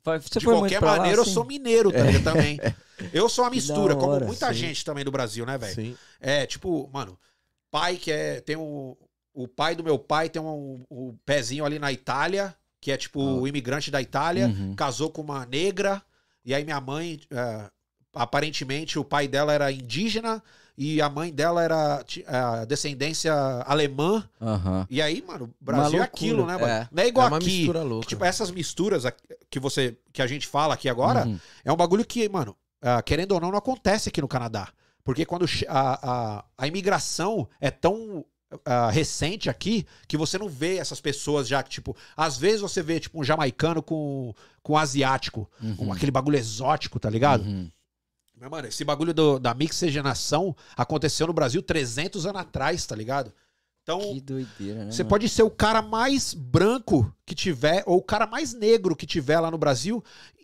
foi 0.05 0.15
muito 0.15 0.45
qualquer 0.61 0.79
pra 0.79 0.93
lá, 0.93 0.97
maneira, 0.99 1.21
eu 1.21 1.25
sou 1.25 1.45
mineiro 1.45 1.91
tá 1.91 2.01
ligado? 2.01 2.23
também. 2.23 2.61
Eu 3.13 3.29
sou 3.29 3.45
uma 3.45 3.51
mistura, 3.51 3.93
da 3.95 4.01
como 4.01 4.13
hora, 4.13 4.25
muita 4.25 4.47
sim. 4.49 4.55
gente 4.55 4.83
também 4.83 5.05
do 5.05 5.11
Brasil, 5.11 5.45
né, 5.45 5.59
velho? 5.59 5.75
Sim. 5.75 5.97
É, 6.19 6.47
tipo, 6.47 6.89
mano, 6.91 7.19
pai 7.71 7.97
que 7.97 8.11
é. 8.11 8.41
Tem 8.41 8.57
um. 8.57 8.97
O 9.35 9.47
pai 9.47 9.75
do 9.75 9.85
meu 9.85 9.99
pai 9.99 10.31
tem 10.31 10.41
um, 10.41 10.83
um 10.91 11.15
pezinho 11.27 11.67
ali 11.67 11.79
na 11.79 11.93
Itália, 11.93 12.57
que 12.81 12.91
é 12.91 12.97
tipo 12.97 13.21
o 13.21 13.47
imigrante 13.47 13.91
da 13.91 14.01
Itália, 14.01 14.47
Uhum. 14.47 14.75
casou 14.75 15.11
com 15.11 15.21
uma 15.21 15.45
negra, 15.45 16.01
e 16.43 16.55
aí 16.55 16.65
minha 16.65 16.81
mãe. 16.81 17.21
é, 17.31 17.71
aparentemente 18.17 18.99
o 18.99 19.05
pai 19.05 19.29
dela 19.29 19.53
era 19.53 19.71
indígena 19.71 20.43
e 20.79 21.01
a 21.01 21.09
mãe 21.09 21.33
dela 21.33 21.63
era 21.63 22.05
a 22.27 22.65
descendência 22.65 23.33
alemã. 23.67 24.29
Aham. 24.41 24.87
E 24.91 25.01
aí, 25.01 25.23
mano, 25.27 25.55
Brasil 25.61 26.01
é 26.01 26.03
aquilo, 26.03 26.45
né, 26.47 26.55
mano? 26.55 26.67
é. 26.67 26.89
Não 26.93 27.03
é 27.03 27.07
igual 27.07 27.27
É 27.27 27.31
uma 27.31 27.37
aqui. 27.39 27.47
mistura 27.59 27.83
louca. 27.83 28.07
Tipo, 28.07 28.25
essas 28.25 28.51
misturas 28.51 29.05
que 29.51 29.59
você 29.61 29.97
que 30.13 30.21
a 30.21 30.27
gente 30.27 30.47
fala 30.47 30.75
aqui 30.75 30.89
agora, 30.89 31.27
Uhum. 31.27 31.39
é 31.65 31.73
um 31.73 31.77
bagulho 31.77 32.05
que, 32.05 32.29
mano, 32.29 32.57
ah, 32.83 33.01
querendo 33.03 33.33
ou 33.33 33.41
não, 33.41 33.51
não 33.51 33.59
acontece 33.59 34.09
aqui 34.09 34.21
no 34.21 34.29
Canadá. 34.29 34.69
Porque 35.03 35.25
quando 35.25 35.47
a, 35.69 36.11
a, 36.39 36.45
a 36.59 36.67
imigração 36.67 37.49
é 37.61 37.71
tão 37.71 38.25
ah, 38.65 38.91
recente 38.91 39.49
aqui 39.49 39.87
que 40.07 40.17
você 40.17 40.37
não 40.39 40.49
vê 40.49 40.77
essas 40.79 41.01
pessoas 41.01 41.49
já, 41.49 41.63
tipo, 41.63 41.97
às 42.17 42.37
vezes 42.37 42.61
você 42.61 42.83
vê, 42.83 43.01
tipo, 43.01 43.19
um 43.21 43.25
jamaicano 43.25 43.83
com, 43.83 44.35
com 44.63 44.75
um 44.75 44.77
asiático, 44.79 45.49
Uhum. 45.63 45.77
um- 45.89 45.93
aquele 45.93 46.11
bagulho 46.13 46.37
exótico, 46.37 46.99
tá 47.01 47.09
ligado? 47.09 47.45
Uhum. 47.45 47.71
Mas, 48.39 48.51
mano, 48.51 48.69
esse 48.69 48.85
bagulho 48.85 49.15
do- 49.15 49.39
da 49.39 49.55
mixigenação 49.55 50.55
aconteceu 50.77 51.27
no 51.27 51.33
Brasil 51.33 51.63
300 51.63 52.27
anos 52.27 52.41
atrás, 52.43 52.85
tá 52.87 52.95
ligado? 52.95 53.33
Então, 53.83 54.01
Que 54.01 54.21
doideira, 54.21 54.85
né? 54.85 54.91
você 54.93 55.03
mano? 55.03 55.11
pode 55.11 55.29
ser 55.29 55.43
o 55.43 55.51
cara 55.51 55.81
mais 55.81 56.35
branco 56.35 57.11
que 57.25 57.35
tiver, 57.35 57.83
ou 57.87 57.99
o 57.99 58.03
cara 58.03 58.27
mais 58.27 58.53
negro 58.53 58.97
que 58.97 59.07
tiver 59.07 59.39
lá 59.41 59.51
no 59.51 59.57
Brasil. 59.59 60.03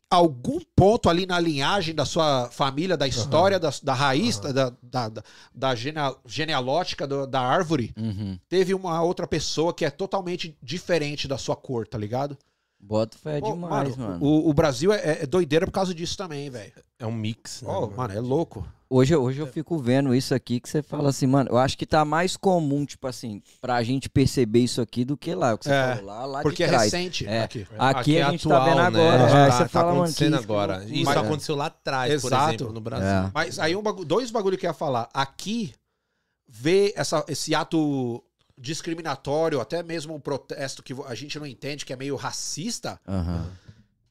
Algum 0.09 0.61
ponto 0.76 1.09
ali 1.09 1.24
na 1.26 1.40
linhagem 1.40 1.94
da 1.94 2.05
sua 2.05 2.48
família, 2.50 2.96
da 2.98 3.09
história, 3.09 3.59
da, 3.59 3.70
da 3.83 3.94
raiz, 3.94 4.38
da, 4.38 4.52
da, 4.52 5.09
da, 5.09 5.22
da 5.55 5.74
genea- 5.74 6.14
genealógica 6.26 7.07
do- 7.07 7.26
da 7.26 7.40
árvore, 7.40 7.92
Uhum. 7.96 8.38
teve 8.48 8.74
uma 8.74 9.02
outra 9.02 9.26
pessoa 9.26 9.72
que 9.74 9.85
é 9.87 9.90
totalmente 9.90 10.57
diferente 10.62 11.26
da 11.26 11.38
sua 11.38 11.57
cor, 11.57 11.87
tá 11.88 11.96
ligado? 11.98 12.37
Bota 12.84 13.16
fé 13.16 13.40
Pô, 13.40 13.52
demais, 13.52 13.96
mano. 13.96 14.18
O, 14.20 14.50
o 14.50 14.52
Brasil 14.52 14.92
é, 14.92 15.22
é 15.22 15.26
doideira 15.26 15.66
por 15.66 15.72
causa 15.72 15.94
disso 15.94 16.16
também, 16.16 16.50
velho. 16.50 16.72
É 16.98 17.06
um 17.06 17.12
mix. 17.12 17.62
né, 17.62 17.68
Ó, 17.70 17.82
mano? 17.82 17.96
mano, 17.96 18.14
é 18.14 18.20
louco. 18.20 18.66
Hoje, 18.90 19.14
hoje 19.16 19.40
eu 19.40 19.46
fico 19.46 19.78
vendo 19.78 20.12
isso 20.14 20.34
aqui 20.34 20.60
que 20.60 20.68
você 20.68 20.82
fala 20.82 21.08
assim, 21.08 21.26
mano, 21.26 21.48
eu 21.50 21.56
acho 21.58 21.78
que 21.78 21.86
tá 21.86 22.04
mais 22.04 22.36
comum, 22.36 22.84
tipo 22.84 23.06
assim, 23.06 23.40
pra 23.60 23.82
gente 23.84 24.10
perceber 24.10 24.58
isso 24.58 24.82
aqui 24.82 25.04
do 25.04 25.16
que 25.16 25.32
lá. 25.34 25.54
O 25.54 25.58
que 25.58 25.64
você 25.64 25.72
É, 25.72 25.94
falou 25.94 26.04
lá, 26.06 26.26
lá 26.26 26.42
Porque 26.42 26.56
de 26.56 26.62
é 26.64 26.68
trás. 26.68 26.82
recente 26.92 27.26
É. 27.26 27.42
aqui. 27.44 27.66
Aqui, 27.78 28.16
é 28.18 28.22
a 28.22 28.30
gente 28.32 28.46
tá 28.46 28.56
atual, 28.56 28.68
vendo 28.68 28.76
né? 28.82 28.86
agora. 29.08 29.18
Tá- 29.30 29.44
Aí 29.44 29.50
tá 29.50 29.56
você 29.58 29.68
fala, 29.68 29.86
mano, 29.92 30.02
acontecendo 30.02 30.36
que- 30.38 30.44
agora. 30.44 30.84
Isso 30.84 31.04
Mas- 31.04 31.16
aconteceu 31.16 31.56
lá 31.56 31.66
atrás, 31.66 32.20
por 32.20 32.28
Exato. 32.28 32.48
exemplo, 32.54 32.72
no 32.74 32.80
Brasil. 32.80 33.06
É. 33.08 33.30
Mas 33.32 33.58
aí 33.58 33.74
um 33.76 33.82
bagu- 33.82 34.04
dois 34.04 34.30
bagulho 34.30 34.58
que 34.58 34.66
eu 34.66 34.70
ia 34.70 34.74
falar. 34.74 35.08
Aqui, 35.14 35.72
ver 36.46 36.92
essa, 36.96 37.24
esse 37.28 37.54
ato 37.54 38.22
discriminatório, 38.62 39.61
até 39.61 39.83
mesmo 39.83 40.14
um 40.14 40.20
protesto 40.20 40.83
que 40.83 40.94
a 41.07 41.14
gente 41.14 41.38
não 41.38 41.46
entende, 41.46 41.85
que 41.85 41.92
é 41.92 41.96
meio 41.96 42.14
racista, 42.16 42.98
Aham. 43.07 43.51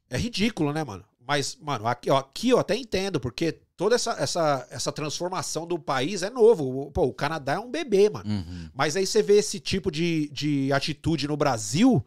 é 0.10 0.18
ridículo, 0.18 0.74
né, 0.74 0.84
mano? 0.84 1.04
Mas, 1.26 1.58
mano, 1.62 1.88
aqui, 1.88 2.12
ó, 2.12 2.18
aqui 2.18 2.50
eu 2.50 2.60
até 2.60 2.76
entendo, 2.76 3.20
porque 3.20 3.60
toda 3.78 3.96
essa, 3.96 4.12
essa, 4.20 4.68
essa 4.70 4.92
transformação 4.92 5.66
do 5.66 5.80
país 5.80 6.24
é 6.24 6.30
novo. 6.30 6.88
O- 6.88 6.92
Pô, 6.92 7.04
o 7.06 7.14
Canadá 7.14 7.54
é 7.54 7.60
um 7.60 7.72
bebê, 7.72 8.10
mano. 8.10 8.30
Uhum. 8.30 8.70
Mas 8.74 8.96
aí 8.98 9.08
você 9.08 9.24
vê 9.24 9.38
esse 9.38 9.60
tipo 9.60 9.90
de, 9.90 10.30
de 10.34 10.74
atitude 10.74 11.28
no 11.28 11.38
Brasil, 11.38 12.04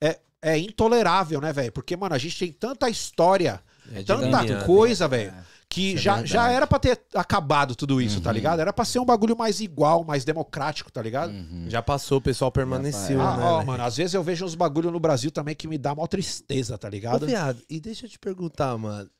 é, 0.00 0.20
é 0.40 0.56
intolerável, 0.56 1.40
né, 1.40 1.52
velho? 1.52 1.72
Porque, 1.72 1.96
mano, 1.96 2.14
a 2.14 2.18
gente 2.18 2.38
tem 2.38 2.52
tanta 2.52 2.88
história, 2.88 3.60
É 3.92 4.02
tanta 4.04 4.64
coisa, 4.66 5.08
velho. 5.08 5.32
Que 5.70 5.88
Isso 5.90 5.98
é 5.98 6.00
já, 6.00 6.24
já 6.24 6.50
era 6.50 6.66
pra 6.66 6.78
ter 6.78 6.98
acabado 7.14 7.76
tudo 7.76 8.00
isso, 8.00 8.22
tá 8.22 8.30
Uhum. 8.30 8.34
ligado? 8.34 8.60
Era 8.60 8.72
pra 8.72 8.86
ser 8.86 9.00
um 9.00 9.04
bagulho 9.04 9.36
mais 9.36 9.60
igual, 9.60 10.02
mais 10.02 10.24
democrático, 10.24 10.90
tá 10.90 11.02
ligado? 11.02 11.30
Uhum. 11.30 11.66
Já 11.68 11.82
passou, 11.82 12.18
o 12.18 12.22
pessoal 12.22 12.50
permaneceu, 12.50 13.20
Ah, 13.20 13.36
né? 13.36 13.44
ó, 13.44 13.58
né? 13.58 13.64
mano, 13.66 13.84
às 13.84 13.96
vezes 13.98 14.14
eu 14.14 14.22
vejo 14.22 14.46
uns 14.46 14.54
bagulho 14.54 14.90
no 14.90 14.98
Brasil 14.98 15.30
também 15.30 15.54
que 15.54 15.68
me 15.68 15.76
dá 15.76 15.94
mó 15.94 16.06
tristeza, 16.06 16.78
tá 16.78 16.88
Ô, 16.88 16.90
ligado? 16.90 17.26
viado, 17.26 17.60
e 17.68 17.78
deixa 17.78 18.06
eu 18.06 18.10
te 18.10 18.18
perguntar, 18.18 18.78
mano. 18.78 19.10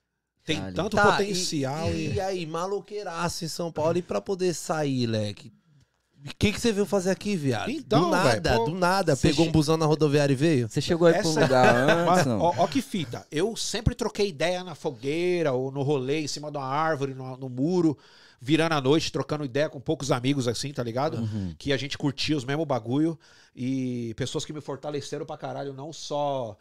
Tem 0.42 0.58
Tá, 0.58 0.72
tanto 0.72 0.96
Tá, 0.96 1.10
potencial 1.12 1.90
e, 1.90 2.06
e... 2.08 2.14
e 2.14 2.20
aí, 2.20 2.46
maloqueiraço 2.46 3.44
em 3.44 3.48
São 3.48 3.70
Paulo, 3.70 3.98
e 3.98 4.02
pra 4.02 4.18
poder 4.18 4.54
sair, 4.54 5.06
leque? 5.06 5.52
O 6.26 6.30
que, 6.38 6.52
que 6.52 6.60
você 6.60 6.72
veio 6.72 6.84
fazer 6.84 7.10
aqui, 7.10 7.36
viado? 7.36 7.70
Então, 7.70 8.04
do 8.06 8.10
nada, 8.10 8.40
velho, 8.40 8.56
pô, 8.58 8.64
do 8.70 8.74
nada. 8.76 9.16
Pegou 9.16 9.44
che- 9.44 9.48
um 9.48 9.52
busão 9.52 9.76
na 9.76 9.86
rodoviária 9.86 10.32
e 10.32 10.36
veio? 10.36 10.68
Você 10.68 10.80
chegou 10.80 11.06
aí 11.06 11.14
pra 11.14 11.26
um 11.26 11.30
Essa- 11.30 11.40
lugar 11.40 11.74
antes, 12.10 12.26
não? 12.26 12.40
ó, 12.40 12.54
ó 12.58 12.66
que 12.66 12.82
fita. 12.82 13.24
Eu 13.30 13.54
sempre 13.56 13.94
troquei 13.94 14.28
ideia 14.28 14.64
na 14.64 14.74
fogueira 14.74 15.52
ou 15.52 15.70
no 15.70 15.82
rolê, 15.82 16.20
em 16.22 16.26
cima 16.28 16.50
de 16.50 16.58
uma 16.58 16.66
árvore, 16.66 17.14
no, 17.14 17.36
no 17.36 17.48
muro, 17.48 17.96
virando 18.40 18.72
a 18.74 18.80
noite, 18.80 19.12
trocando 19.12 19.44
ideia 19.44 19.68
com 19.68 19.80
poucos 19.80 20.10
amigos 20.10 20.48
assim, 20.48 20.72
tá 20.72 20.82
ligado? 20.82 21.18
Uhum. 21.18 21.54
Que 21.56 21.72
a 21.72 21.76
gente 21.76 21.96
curtia 21.96 22.36
os 22.36 22.44
mesmos 22.44 22.66
bagulho. 22.66 23.18
E 23.54 24.12
pessoas 24.16 24.44
que 24.44 24.52
me 24.52 24.60
fortaleceram 24.60 25.24
pra 25.26 25.36
caralho, 25.36 25.72
não 25.72 25.92
só 25.92 26.56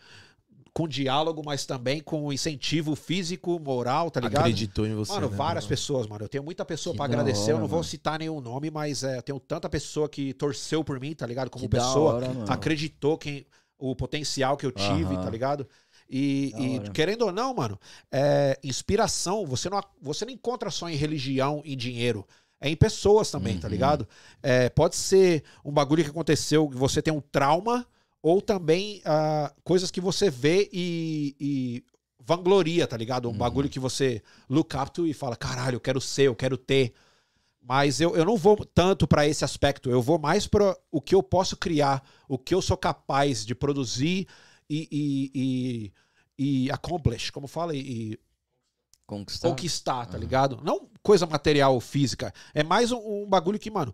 com 0.78 0.88
diálogo, 0.88 1.42
mas 1.44 1.66
também 1.66 2.00
com 2.02 2.32
incentivo 2.32 2.96
físico, 2.96 3.60
moral, 3.60 4.12
tá 4.12 4.20
ligado? 4.20 4.42
Acreditou 4.42 4.86
em 4.86 4.94
você. 4.94 5.12
Mano, 5.12 5.28
né, 5.28 5.36
várias 5.36 5.64
mano? 5.64 5.70
pessoas, 5.70 6.06
mano. 6.06 6.24
Eu 6.26 6.30
tenho 6.30 6.44
muita 6.44 6.64
pessoa 6.64 6.96
da 6.96 7.04
agradecer. 7.04 7.50
eu 7.50 7.56
hora, 7.56 7.62
não 7.62 7.68
vou 7.68 7.80
mano. 7.80 7.90
citar 7.90 8.20
nenhum 8.20 8.40
nome, 8.40 8.70
mas 8.70 9.04
é, 9.04 9.18
eu 9.18 9.22
tenho 9.24 9.40
tanta 9.40 9.68
pessoa 9.68 10.08
que 10.08 10.34
torceu 10.36 10.84
por 10.84 11.00
mim, 11.00 11.16
tá 11.16 11.26
ligado? 11.26 11.50
Como 11.50 11.64
Que 11.64 11.70
pessoa 11.70 12.14
hora, 12.14 12.28
acreditou 12.48 13.18
quem 13.18 13.44
o 13.80 13.96
potencial 13.96 14.56
que 14.56 14.68
eu 14.68 14.72
tive, 14.72 15.16
Aham. 15.16 15.24
tá 15.24 15.30
ligado? 15.32 15.68
E, 16.08 16.54
e 16.58 16.90
querendo 16.92 17.24
ou 17.24 17.32
não, 17.32 17.56
mano, 17.56 17.80
é, 18.12 18.60
inspiração, 18.64 19.48
você 19.48 19.70
não, 19.72 19.82
você 20.00 20.26
não 20.26 20.32
encontra 20.32 20.70
só 20.70 20.88
em 20.88 20.96
religião 20.96 21.62
e 21.66 21.76
dinheiro. 21.76 22.24
é 22.62 22.70
em 22.70 22.76
pessoas 22.76 23.32
também, 23.32 23.58
tá 23.60 23.68
Uhum. 23.68 23.72
ligado? 23.72 24.08
É, 24.44 24.70
pode 24.70 24.96
ser 24.96 25.44
um 25.66 25.72
bagulho 25.72 26.04
que 26.04 26.10
aconteceu, 26.12 26.68
que 26.70 26.76
você 26.78 27.02
tem 27.02 27.14
um 27.14 27.22
trauma, 27.22 27.86
ou 28.28 28.42
também 28.42 29.02
ah, 29.06 29.54
coisas 29.64 29.90
que 29.92 30.02
você 30.02 30.30
vê 30.30 30.70
e, 30.74 31.36
e 31.40 31.84
vangloria, 32.20 32.86
tá 32.86 32.98
ligado? 32.98 33.28
Um 33.28 33.32
Uhum. 33.32 33.38
bagulho 33.38 33.70
que 33.70 33.80
você 33.80 34.22
look 34.50 34.76
up 34.76 34.92
to 34.92 35.08
e 35.08 35.14
fala, 35.14 35.36
caralho, 35.36 35.76
eu 35.76 35.80
quero 35.80 36.02
ser, 36.02 36.24
eu 36.24 36.36
quero 36.36 36.58
ter. 36.58 36.94
Mas 37.62 38.00
eu, 38.02 38.16
eu 38.16 38.26
não 38.26 38.36
vou 38.38 38.58
tanto 38.66 39.08
pra 39.08 39.28
esse 39.28 39.44
aspecto, 39.46 39.90
eu 39.90 40.02
vou 40.02 40.18
mais 40.20 40.48
para 40.48 40.78
o 40.92 41.02
que 41.02 41.16
eu 41.16 41.24
posso 41.24 41.56
criar, 41.58 42.02
o 42.28 42.38
que 42.38 42.54
eu 42.54 42.62
sou 42.62 42.78
capaz 42.78 43.46
de 43.46 43.54
produzir 43.56 44.28
e, 44.70 44.88
e, 44.92 45.92
e, 46.38 46.64
e 46.66 46.72
accomplish, 46.72 47.30
como 47.32 47.48
fala, 47.48 47.76
e, 47.76 48.18
Conquistar. 49.06 49.50
conquistar, 49.50 50.06
tá 50.06 50.18
ligado? 50.18 50.60
Não 50.64 50.90
coisa 51.02 51.26
material 51.26 51.74
ou 51.74 51.80
física. 51.80 52.34
É 52.54 52.62
mais 52.62 52.92
um, 52.92 53.24
um 53.24 53.26
bagulho 53.26 53.58
que, 53.58 53.72
mano, 53.72 53.94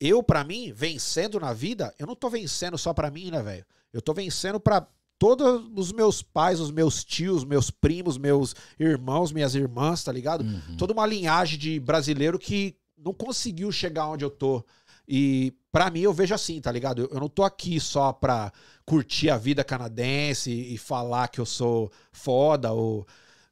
eu, 0.00 0.22
pra 0.22 0.44
mim, 0.44 0.72
vencendo 0.72 1.40
na 1.40 1.52
vida, 1.52 1.94
eu 1.98 2.06
não 2.06 2.14
tô 2.14 2.28
vencendo 2.28 2.76
só 2.76 2.92
pra 2.92 3.10
mim, 3.10 3.30
né, 3.30 3.42
velho? 3.42 3.64
Eu 3.92 4.02
tô 4.02 4.12
vencendo 4.12 4.60
pra 4.60 4.86
todos 5.18 5.64
os 5.74 5.92
meus 5.92 6.22
pais, 6.22 6.60
os 6.60 6.70
meus 6.70 7.02
tios, 7.04 7.44
meus 7.44 7.70
primos, 7.70 8.18
meus 8.18 8.54
irmãos, 8.78 9.32
minhas 9.32 9.54
irmãs, 9.54 10.04
tá 10.04 10.12
ligado? 10.12 10.42
Uhum. 10.42 10.76
Toda 10.76 10.92
uma 10.92 11.06
linhagem 11.06 11.58
de 11.58 11.80
brasileiro 11.80 12.38
que 12.38 12.76
não 12.96 13.14
conseguiu 13.14 13.72
chegar 13.72 14.08
onde 14.08 14.24
eu 14.24 14.30
tô. 14.30 14.64
E 15.08 15.54
pra 15.70 15.90
mim 15.90 16.00
eu 16.00 16.12
vejo 16.12 16.34
assim, 16.34 16.60
tá 16.60 16.70
ligado? 16.70 17.02
Eu, 17.02 17.08
eu 17.12 17.20
não 17.20 17.28
tô 17.28 17.44
aqui 17.44 17.78
só 17.80 18.12
pra 18.12 18.52
curtir 18.84 19.30
a 19.30 19.38
vida 19.38 19.64
canadense 19.64 20.50
e 20.50 20.76
falar 20.76 21.28
que 21.28 21.40
eu 21.40 21.46
sou 21.46 21.90
foda 22.12 22.72
ou 22.72 23.06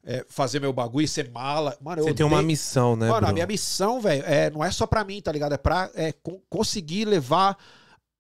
é, 0.07 0.25
fazer 0.29 0.61
meu 0.61 0.73
bagulho 0.73 1.05
e 1.05 1.09
ser 1.09 1.31
mala. 1.31 1.77
Mano, 1.81 2.03
Você 2.03 2.13
tem 2.15 2.27
uma 2.27 2.43
missão, 2.43 2.95
né, 2.97 3.07
Mano, 3.07 3.17
a 3.17 3.21
Bruno? 3.21 3.33
minha 3.35 3.47
missão, 3.47 4.01
velho, 4.01 4.23
é, 4.27 4.51
não 4.51 4.63
é 4.65 4.71
só 4.71 4.87
pra 4.87 5.05
mim, 5.05 5.21
tá 5.21 5.33
ligado? 5.33 5.55
É 5.55 5.59
pra 5.59 5.91
é, 5.95 6.13
con- 6.13 6.41
conseguir 6.49 7.05
levar, 7.07 7.57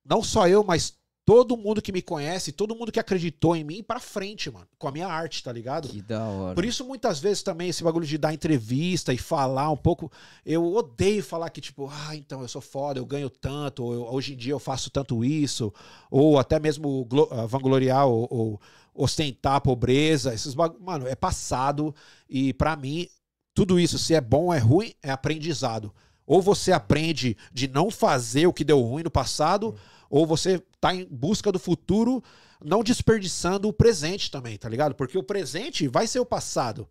não 0.05 0.23
só 0.23 0.49
eu, 0.49 0.65
mas 0.65 0.95
todo 1.27 1.57
mundo 1.57 1.81
que 1.81 1.91
me 1.91 2.03
conhece, 2.03 2.53
todo 2.53 2.75
mundo 2.75 2.93
que 2.93 3.01
acreditou 3.01 3.57
em 3.57 3.65
mim 3.65 3.83
pra 3.83 3.99
frente, 3.99 4.51
mano. 4.51 4.67
Com 4.79 4.89
a 4.89 4.93
minha 4.93 5.07
arte, 5.07 5.43
tá 5.43 5.51
ligado? 5.53 5.89
Que 5.89 6.03
da 6.03 6.23
hora. 6.25 6.55
Por 6.55 6.65
isso, 6.65 6.85
muitas 6.85 7.19
vezes 7.19 7.43
também, 7.43 7.69
esse 7.71 7.83
bagulho 7.83 8.07
de 8.07 8.19
dar 8.19 8.35
entrevista 8.35 9.13
e 9.13 9.17
falar 9.19 9.71
um 9.71 9.77
pouco. 9.77 10.13
Eu 10.45 10.75
odeio 10.75 11.23
falar 11.23 11.49
que, 11.51 11.61
tipo, 11.61 11.89
ah, 11.91 12.15
então 12.15 12.43
eu 12.43 12.49
sou 12.49 12.61
foda, 12.61 12.99
eu 13.01 13.07
ganho 13.07 13.31
tanto, 13.31 13.83
ou 13.85 13.95
eu- 13.95 14.03
hoje 14.13 14.35
em 14.35 14.37
dia 14.37 14.53
eu 14.53 14.59
faço 14.59 14.91
tanto 14.91 15.25
isso, 15.25 15.73
ou 16.11 16.39
até 16.39 16.61
mesmo 16.61 17.09
ah, 17.31 17.47
vangloriar 17.47 18.07
ou, 18.07 18.29
ou 18.31 18.61
ostentar 18.95 19.55
a 19.57 19.61
pobreza. 19.61 20.35
Esses 20.35 20.53
bagulho, 20.55 20.83
mano, 20.83 21.07
é 21.09 21.15
passado. 21.15 21.95
E 22.29 22.53
pra 22.53 22.77
mim, 22.77 23.09
tudo 23.55 23.81
isso, 23.81 23.99
se 23.99 24.15
é 24.15 24.21
bom 24.21 24.45
ou 24.47 24.55
é 24.55 24.59
ruim, 24.59 24.93
é 25.03 25.11
aprendizado. 25.11 25.93
Ou 26.27 26.41
você 26.43 26.73
aprende 26.73 27.37
de 27.53 27.69
não 27.69 27.91
fazer 27.91 28.47
o 28.47 28.53
que 28.53 28.65
deu 28.65 28.81
ruim 28.81 29.03
no 29.03 29.11
passado, 29.11 29.75
ou 30.15 30.25
você 30.25 30.63
tá 30.81 30.95
em 30.95 31.05
busca 31.11 31.51
do 31.51 31.59
futuro, 31.59 32.23
não 32.65 32.85
desperdiçando 32.85 33.67
o 33.67 33.73
presente 33.73 34.31
também, 34.31 34.57
tá 34.57 34.69
ligado? 34.69 34.95
Porque 34.95 35.19
o 35.19 35.25
presente 35.25 35.89
vai 35.89 36.07
ser 36.07 36.21
o 36.21 36.25
passado. 36.25 36.89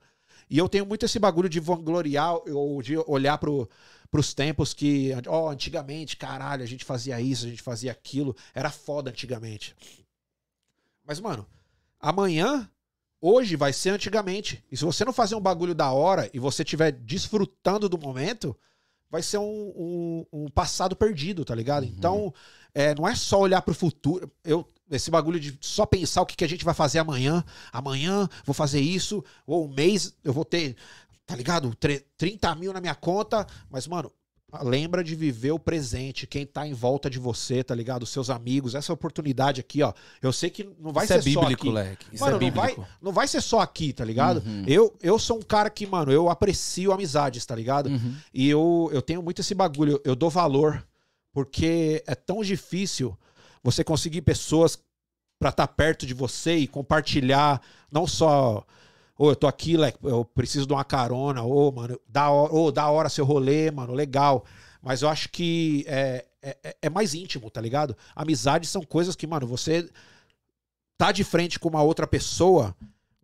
E 0.50 0.58
eu 0.58 0.68
tenho 0.68 0.86
muito 0.86 1.06
esse 1.06 1.18
bagulho 1.20 1.48
de 1.48 1.58
vangloriar 1.58 2.36
ou 2.50 2.82
de 2.82 2.98
olhar 2.98 3.38
pro, 3.38 3.70
pros 4.12 4.34
tempos 4.34 4.74
que, 4.74 5.12
ó, 5.26 5.50
antigamente, 5.50 6.18
caralho, 6.18 6.64
a 6.64 6.66
gente 6.66 6.84
fazia 6.84 7.22
isso, 7.22 7.46
a 7.46 7.50
gente 7.50 7.62
fazia 7.62 7.94
aquilo, 7.94 8.36
era 8.54 8.70
foda 8.70 9.10
antigamente. 9.10 9.74
Mas, 11.06 11.22
mano, 11.22 11.48
amanhã, 12.02 12.70
hoje 13.22 13.56
vai 13.56 13.72
ser 13.72 13.92
antigamente. 13.92 14.62
E 14.70 14.76
se 14.76 14.84
você 14.84 15.06
não 15.06 15.14
fazer 15.14 15.36
um 15.36 15.42
bagulho 15.42 15.74
da 15.74 15.90
hora 15.94 16.30
e 16.34 16.40
você 16.40 16.62
estiver 16.62 16.92
desfrutando 16.92 17.88
do 17.88 17.98
momento, 17.98 18.54
vai 19.14 19.22
ser 19.22 19.38
um, 19.38 19.46
um- 19.78 20.26
um 20.34 20.48
passado 20.48 20.96
perdido, 20.96 21.46
tá 21.46 21.54
ligado? 21.54 21.86
Então, 21.86 22.34
é, 22.74 22.96
não 22.96 23.08
é 23.08 23.14
só 23.14 23.40
olhar 23.40 23.62
pro 23.62 23.72
futuro. 23.76 24.28
Eu, 24.44 24.68
esse 24.90 25.12
bagulho 25.12 25.40
de 25.40 25.56
só 25.62 25.86
pensar 25.86 26.24
o 26.24 26.26
que, 26.26 26.36
que 26.36 26.44
a 26.44 26.50
gente 26.50 26.66
vai 26.66 26.74
fazer 26.74 26.98
amanhã. 26.98 27.44
Amanhã 27.72 28.28
vou 28.44 28.56
fazer 28.56 28.80
isso, 28.82 29.24
ou 29.46 29.66
um 29.66 29.72
mês 29.72 30.16
eu 30.24 30.34
vou 30.34 30.44
ter, 30.44 30.76
tá 31.28 31.36
ligado? 31.36 31.76
Tre- 31.76 32.04
30 32.18 32.56
mil 32.56 32.74
na 32.74 32.82
minha 32.82 32.96
conta. 32.96 33.46
Mas, 33.70 33.86
mano, 33.86 34.12
lembra 34.62 35.04
de 35.04 35.16
viver 35.16 35.52
o 35.52 35.60
presente, 35.60 36.28
quem 36.28 36.46
tá 36.46 36.68
em 36.68 36.74
volta 36.74 37.10
de 37.10 37.18
você, 37.18 37.64
tá 37.64 37.74
ligado? 37.74 38.04
Os 38.04 38.10
seus 38.10 38.30
amigos, 38.30 38.76
essa 38.76 38.94
oportunidade 38.94 39.60
aqui, 39.62 39.82
ó. 39.82 39.94
Eu 40.22 40.32
sei 40.32 40.50
que 40.50 40.70
não 40.80 40.92
vai 40.92 41.06
Isso 41.06 41.14
ser 41.14 41.20
é 41.20 41.24
bíblico, 41.24 41.46
só 41.46 41.54
aqui. 41.54 41.70
leque. 41.72 42.06
Isso 42.12 42.24
Mano, 42.24 42.38
é 42.38 42.40
não 42.40 42.52
vai, 42.52 42.68
bíblico. 42.70 42.92
não 43.02 43.12
vai 43.12 43.28
ser 43.28 43.42
só 43.42 43.60
aqui, 43.62 43.92
tá 43.94 44.06
ligado? 44.06 44.44
Uhum. 44.46 44.64
Eu, 44.68 44.96
eu 45.02 45.18
sou 45.18 45.38
um 45.38 45.42
cara 45.42 45.70
que, 45.70 45.88
mano, 45.88 46.12
eu 46.12 46.30
aprecio 46.30 46.92
amizades, 46.92 47.46
tá 47.46 47.56
ligado? 47.56 47.88
Uhum. 47.90 48.16
E 48.34 48.48
eu, 48.50 48.90
eu 48.94 49.02
tenho 49.02 49.24
muito 49.24 49.40
esse 49.40 49.56
bagulho, 49.56 50.00
eu 50.04 50.16
dou 50.16 50.30
valor, 50.30 50.86
porque 51.32 52.04
é 52.06 52.14
tão 52.14 52.44
difícil 52.44 53.18
você 53.64 53.84
conseguir 53.84 54.22
pessoas 54.22 54.78
pra 55.40 55.50
estar 55.50 55.68
perto 55.68 56.06
de 56.06 56.14
você 56.14 56.56
e 56.58 56.68
compartilhar, 56.68 57.62
não 57.92 58.06
só, 58.06 58.66
ô, 59.18 59.30
eu 59.32 59.36
tô 59.36 59.48
aqui, 59.48 59.78
leque, 59.78 59.98
eu 60.04 60.26
preciso 60.26 60.66
de 60.68 60.74
uma 60.74 60.84
carona, 60.84 61.44
ô, 61.44 61.72
mano, 61.72 62.00
da 62.08 62.30
hora, 62.30 62.54
ô, 62.54 62.72
da 62.72 62.90
hora 62.90 63.10
seu 63.10 63.26
rolê, 63.26 63.70
mano, 63.72 63.94
legal. 63.94 64.46
Mas 64.82 65.02
eu 65.02 65.10
acho 65.10 65.30
que 65.30 65.86
é, 65.88 66.26
é, 66.42 66.58
é- 66.64 66.78
é 66.84 66.90
mais 66.90 67.14
íntimo, 67.14 67.50
tá 67.50 67.62
ligado? 67.62 67.96
Amizades 68.16 68.70
são 68.70 68.82
coisas 68.84 69.16
que, 69.16 69.26
mano, 69.26 69.48
você 69.48 69.90
tá 70.98 71.12
de 71.12 71.24
frente 71.24 71.60
com 71.60 71.70
uma 71.70 71.82
outra 71.82 72.06
pessoa, 72.06 72.76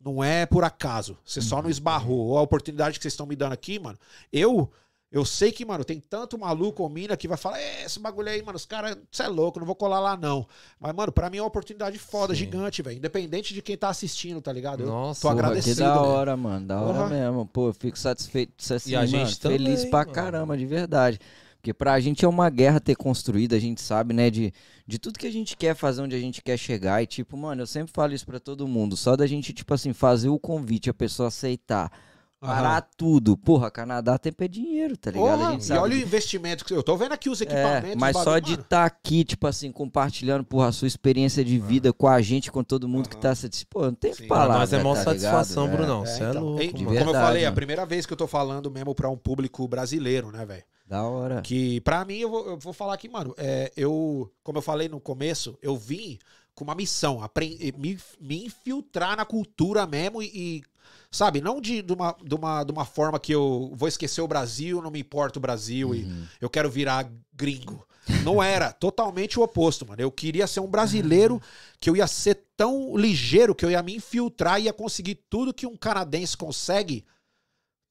não 0.03 0.23
é 0.23 0.45
por 0.45 0.63
acaso. 0.63 1.17
Você 1.25 1.41
só 1.41 1.61
não 1.61 1.69
esbarrou. 1.69 2.27
Ou 2.29 2.37
a 2.37 2.41
oportunidade 2.41 2.97
que 2.97 3.03
vocês 3.03 3.13
estão 3.13 3.25
me 3.25 3.35
dando 3.35 3.53
aqui, 3.53 3.77
mano. 3.79 3.97
Eu 4.31 4.71
eu 5.11 5.25
sei 5.25 5.51
que, 5.51 5.65
mano, 5.65 5.83
tem 5.83 5.99
tanto 5.99 6.37
maluco 6.37 6.83
ou 6.83 6.89
mina 6.89 7.17
que 7.17 7.27
vai 7.27 7.37
falar, 7.37 7.59
"É, 7.59 7.85
esse 7.85 7.99
bagulho 7.99 8.29
aí, 8.29 8.43
mano, 8.43 8.55
os 8.57 8.65
caras, 8.65 8.95
você 9.11 9.23
é 9.23 9.27
louco, 9.27 9.59
não 9.59 9.65
vou 9.65 9.75
colar 9.75 9.99
lá 9.99 10.15
não. 10.15 10.47
Mas, 10.79 10.93
mano, 10.93 11.11
pra 11.11 11.29
mim 11.29 11.37
é 11.37 11.41
uma 11.41 11.47
oportunidade 11.47 11.97
foda, 11.97 12.33
Sim. 12.33 12.39
gigante, 12.41 12.81
velho. 12.81 12.97
Independente 12.97 13.53
de 13.53 13.61
quem 13.61 13.75
tá 13.75 13.89
assistindo, 13.89 14.39
tá 14.41 14.53
ligado? 14.53 14.81
Eu 14.83 14.87
Nossa, 14.87 15.21
tô 15.21 15.27
porra, 15.29 15.35
Que 15.41 15.45
agradecido. 15.47 15.79
da 15.79 15.93
né? 15.93 15.97
hora, 16.07 16.37
mano. 16.37 16.67
Da 16.67 16.79
hora 16.81 17.07
mesmo. 17.07 17.45
Pô, 17.47 17.69
eu 17.69 17.73
fico 17.73 17.97
satisfeito. 17.97 18.53
Assim, 18.73 18.91
E 18.91 18.95
a 18.95 19.05
gente 19.05 19.19
mano, 19.23 19.35
também, 19.37 19.57
feliz 19.57 19.85
pra 19.85 19.99
mano. 19.99 20.11
caramba, 20.11 20.57
de 20.57 20.65
verdade. 20.65 21.19
Porque 21.57 21.73
pra 21.73 21.99
gente 21.99 22.23
é 22.23 22.27
uma 22.27 22.49
guerra 22.49 22.79
ter 22.79 22.95
construído, 22.95 23.53
a 23.53 23.59
gente 23.59 23.81
sabe, 23.81 24.13
né, 24.13 24.29
de, 24.29 24.53
de 24.87 24.97
tudo 24.97 25.19
que 25.19 25.27
a 25.27 25.31
gente 25.31 25.57
quer 25.57 25.75
fazer, 25.75 26.01
onde 26.01 26.15
a 26.15 26.19
gente 26.19 26.41
quer 26.41 26.55
chegar. 26.55 27.03
E, 27.03 27.05
tipo, 27.05 27.35
mano, 27.35 27.63
eu 27.63 27.67
sempre 27.67 27.91
falo 27.93 28.13
isso 28.13 28.25
pra 28.25 28.39
todo 28.39 28.65
mundo. 28.65 28.95
Só 28.95 29.13
da 29.17 29.27
gente, 29.27 29.51
tipo 29.51 29.73
assim, 29.73 29.91
fazer 29.91 30.29
o 30.29 30.39
convite, 30.39 30.89
a 30.89 30.93
pessoa 30.93 31.27
aceitar. 31.27 31.91
Parar 32.39 32.81
tudo. 32.95 33.35
Porra, 33.35 33.69
Canadá 33.69 34.17
tempo 34.17 34.43
é 34.43 34.47
dinheiro, 34.47 34.95
tá 34.95 35.11
ligado? 35.11 35.29
Porra, 35.37 35.47
a 35.49 35.51
gente 35.51 35.61
e 35.61 35.65
sabe 35.65 35.79
olha 35.81 35.91
o 35.91 35.95
disso. 35.95 36.07
investimento 36.07 36.63
que 36.65 36.73
eu 36.73 36.81
tô 36.81 36.95
vendo 36.95 37.11
aqui 37.11 37.29
os 37.29 37.41
equipamentos. 37.41 37.91
É, 37.91 37.95
mas 37.95 38.15
só 38.17 38.39
de 38.39 38.53
estar 38.53 38.85
aqui, 38.85 39.23
tipo 39.25 39.45
assim, 39.45 39.71
compartilhando, 39.71 40.43
porra, 40.45 40.67
a 40.69 40.71
sua 40.71 40.87
experiência 40.87 41.43
de 41.43 41.59
vida 41.59 41.91
com 41.91 42.07
a 42.07 42.21
gente, 42.21 42.51
com 42.51 42.63
todo 42.63 42.87
mundo 42.87 43.09
que 43.09 43.17
tá 43.17 43.35
satisfeito. 43.35 43.69
Pô, 43.69 43.81
não 43.85 43.93
tem 43.93 44.13
Sim. 44.13 44.27
Pra 44.27 44.37
palavra, 44.37 44.57
nós 44.59 44.73
é 44.73 44.81
mó 44.83 44.95
tá 44.95 45.03
satisfação, 45.03 45.65
ligado? 45.65 45.77
Brunão. 45.79 46.03
É, 46.03 46.05
Você 46.05 46.23
é, 46.23 46.29
então. 46.29 46.43
louco, 46.43 46.61
E, 46.63 46.65
mano. 46.67 46.77
como 46.77 46.89
eu 46.89 46.93
verdade, 47.03 47.25
falei, 47.25 47.43
é 47.43 47.47
a 47.47 47.51
primeira 47.51 47.85
vez 47.85 48.05
que 48.05 48.13
eu 48.13 48.17
tô 48.17 48.27
falando 48.27 48.71
mesmo 48.71 48.95
pra 48.95 49.09
um 49.09 49.17
público 49.17 49.67
brasileiro, 49.67 50.31
né, 50.31 50.45
velho? 50.45 50.63
Da 50.87 51.03
hora. 51.03 51.41
Que 51.41 51.81
pra 51.81 52.03
mim, 52.05 52.17
eu 52.19 52.29
vou, 52.31 52.47
eu 52.47 52.57
vou 52.57 52.73
falar 52.73 52.93
aqui, 52.95 53.07
mano, 53.09 53.35
é, 53.37 53.71
eu, 53.75 54.31
como 54.43 54.57
eu 54.57 54.61
falei 54.61 54.87
no 54.89 54.99
começo, 54.99 55.57
eu 55.61 55.75
vim 55.77 56.17
com 56.55 56.63
uma 56.63 56.73
missão, 56.75 57.21
apren- 57.23 57.57
me, 57.77 57.97
me 58.19 58.45
infiltrar 58.45 59.15
na 59.15 59.23
cultura 59.23 59.85
mesmo 59.85 60.21
e, 60.21 60.25
e, 60.33 60.63
sabe, 61.11 61.41
não 61.41 61.59
de, 61.59 61.81
de, 61.81 61.93
uma, 61.93 62.15
de, 62.23 62.35
uma, 62.35 62.63
de 62.63 62.71
uma 62.71 62.85
forma 62.85 63.19
que 63.19 63.33
eu 63.33 63.71
vou 63.75 63.87
esquecer 63.87 64.21
o 64.21 64.27
Brasil, 64.27 64.81
não 64.81 64.91
me 64.91 64.99
importa 64.99 65.39
o 65.39 65.41
Brasil 65.41 65.95
e 65.95 66.03
Uhum. 66.03 66.27
eu 66.41 66.49
quero 66.49 66.69
virar 66.69 67.09
gringo. 67.33 67.85
Não 68.23 68.41
era, 68.41 68.71
totalmente 68.73 69.39
o 69.39 69.43
oposto, 69.43 69.87
mano. 69.87 70.01
Eu 70.01 70.11
queria 70.11 70.47
ser 70.47 70.59
um 70.59 70.67
brasileiro 70.67 71.41
que 71.79 71.89
eu 71.89 71.95
ia 71.95 72.07
ser 72.07 72.43
tão 72.57 72.95
ligeiro 72.97 73.53
que 73.55 73.63
eu 73.65 73.71
ia 73.71 73.83
me 73.83 73.95
infiltrar 73.95 74.59
e 74.59 74.63
ia 74.63 74.73
conseguir 74.73 75.15
tudo 75.29 75.53
que 75.53 75.67
um 75.67 75.77
canadense 75.77 76.35
consegue 76.35 77.05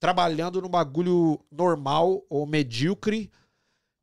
trabalhando 0.00 0.61
num 0.61 0.68
bagulho 0.68 1.40
normal 1.50 2.24
ou 2.28 2.46
medíocre. 2.46 3.30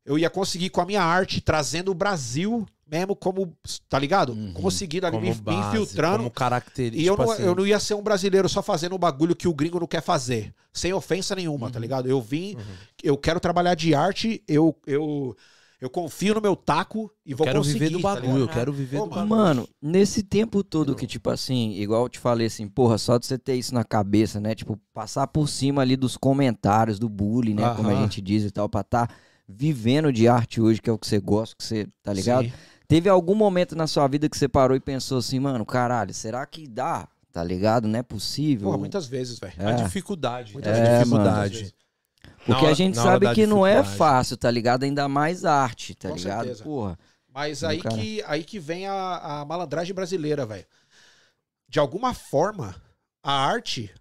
Eu 0.04 0.18
ia 0.18 0.30
conseguir 0.30 0.70
com 0.70 0.80
a 0.80 0.86
minha 0.86 1.02
arte, 1.02 1.40
trazendo 1.40 1.90
o 1.90 1.94
Brasil 1.94 2.66
mesmo 2.88 3.16
como, 3.16 3.52
tá 3.88 3.98
ligado? 3.98 4.32
Uhum. 4.32 4.52
Conseguindo 4.52 5.06
ali, 5.06 5.16
Como 5.16 5.28
me, 5.28 5.34
me 5.34 5.40
base, 5.40 5.68
infiltrando. 5.76 6.18
Como 6.18 6.30
característica. 6.30 7.02
E 7.02 7.06
eu 7.06 7.16
não, 7.16 7.30
assim, 7.30 7.42
eu 7.42 7.54
não 7.54 7.66
ia 7.66 7.80
ser 7.80 7.94
um 7.94 8.02
brasileiro 8.02 8.48
só 8.48 8.62
fazendo 8.62 8.94
um 8.94 8.98
bagulho 8.98 9.34
que 9.34 9.48
o 9.48 9.54
gringo 9.54 9.80
não 9.80 9.86
quer 9.86 10.02
fazer. 10.02 10.54
Sem 10.72 10.92
ofensa 10.92 11.34
nenhuma, 11.34 11.66
Uhum. 11.66 11.72
tá 11.72 11.78
ligado? 11.80 12.08
Eu 12.08 12.20
vim, 12.20 12.56
eu 13.02 13.16
quero 13.16 13.40
trabalhar 13.40 13.74
de 13.74 13.94
arte, 13.94 14.42
eu, 14.46 14.76
eu, 14.86 15.34
eu 15.80 15.90
confio 15.90 16.34
no 16.34 16.40
meu 16.40 16.54
taco 16.54 17.10
e 17.24 17.34
vou 17.34 17.46
quero 17.46 17.58
conseguir. 17.60 17.78
viver 17.80 17.90
do 17.96 18.02
tá 18.02 18.14
bagulho, 18.14 18.30
eu 18.32 18.38
ligado? 18.40 18.54
quero 18.54 18.72
viver 18.72 18.98
Ô, 18.98 19.04
do 19.06 19.10
mano, 19.10 19.28
bagulho. 19.28 19.46
Mano, 19.46 19.68
nesse 19.82 20.22
tempo 20.22 20.62
todo 20.62 20.94
que, 20.94 21.06
tipo 21.06 21.28
assim, 21.30 21.72
igual 21.72 22.04
eu 22.04 22.08
te 22.08 22.18
falei 22.18 22.46
assim, 22.46 22.68
porra, 22.68 22.98
só 22.98 23.18
de 23.18 23.26
você 23.26 23.36
ter 23.38 23.54
isso 23.56 23.74
na 23.74 23.82
cabeça, 23.84 24.38
né? 24.38 24.54
Tipo, 24.54 24.78
passar 24.94 25.26
por 25.26 25.48
cima 25.48 25.82
ali 25.82 25.96
dos 25.96 26.16
comentários, 26.16 26.98
do 26.98 27.08
bullying, 27.08 27.54
né? 27.54 27.74
Como 27.74 27.88
a 27.88 27.94
gente 27.96 28.20
diz 28.20 28.44
e 28.44 28.50
tal, 28.50 28.68
pra 28.68 28.82
tá 28.84 29.08
vivendo 29.48 30.12
de 30.12 30.26
arte 30.28 30.60
hoje, 30.60 30.80
que 30.82 30.90
é 30.90 30.92
o 30.92 30.98
que 30.98 31.06
você 31.06 31.20
gosta, 31.20 31.54
que 31.56 31.64
você, 31.64 31.86
tá 32.02 32.12
ligado? 32.12 32.44
Sim. 32.46 32.52
Teve 32.88 33.08
algum 33.08 33.34
momento 33.34 33.74
na 33.74 33.86
sua 33.86 34.06
vida 34.06 34.28
que 34.28 34.36
você 34.36 34.48
parou 34.48 34.76
e 34.76 34.80
pensou 34.80 35.18
assim, 35.18 35.40
mano, 35.40 35.64
caralho, 35.66 36.14
será 36.14 36.44
que 36.46 36.66
dá? 36.68 37.08
Tá 37.32 37.42
ligado? 37.44 37.86
Não 37.88 37.98
é 37.98 38.02
possível. 38.02 38.66
Porra, 38.68 38.78
muitas 38.78 39.06
vezes, 39.06 39.38
velho. 39.38 39.54
A 39.58 39.70
É. 39.72 39.74
dificuldade. 39.74 40.52
Muitas 40.54 40.72
a 40.78 40.80
vezes, 40.80 40.98
dificuldade. 40.98 41.74
Porque 42.46 42.52
hora- 42.62 42.70
a 42.70 42.74
gente 42.74 42.96
sabe 42.96 43.34
que 43.34 43.46
não 43.46 43.66
é 43.66 43.82
fácil, 43.84 44.36
tá 44.36 44.50
ligado? 44.50 44.84
Ainda 44.84 45.08
mais 45.08 45.44
arte, 45.44 45.94
tá 45.94 46.08
Com 46.10 46.14
ligado? 46.16 46.38
certeza. 46.44 46.64
Porra. 46.64 46.98
Mas 47.34 47.62
aí 47.62 47.80
cara. 47.82 47.94
que, 47.94 48.22
aí 48.26 48.42
que 48.44 48.58
vem 48.58 48.86
a, 48.86 49.40
a 49.40 49.44
malandragem 49.44 49.94
brasileira, 49.94 50.46
velho. 50.46 50.64
De 51.68 51.78
alguma 51.78 52.14
forma, 52.14 52.74
a 53.22 53.32
arte 53.32 53.92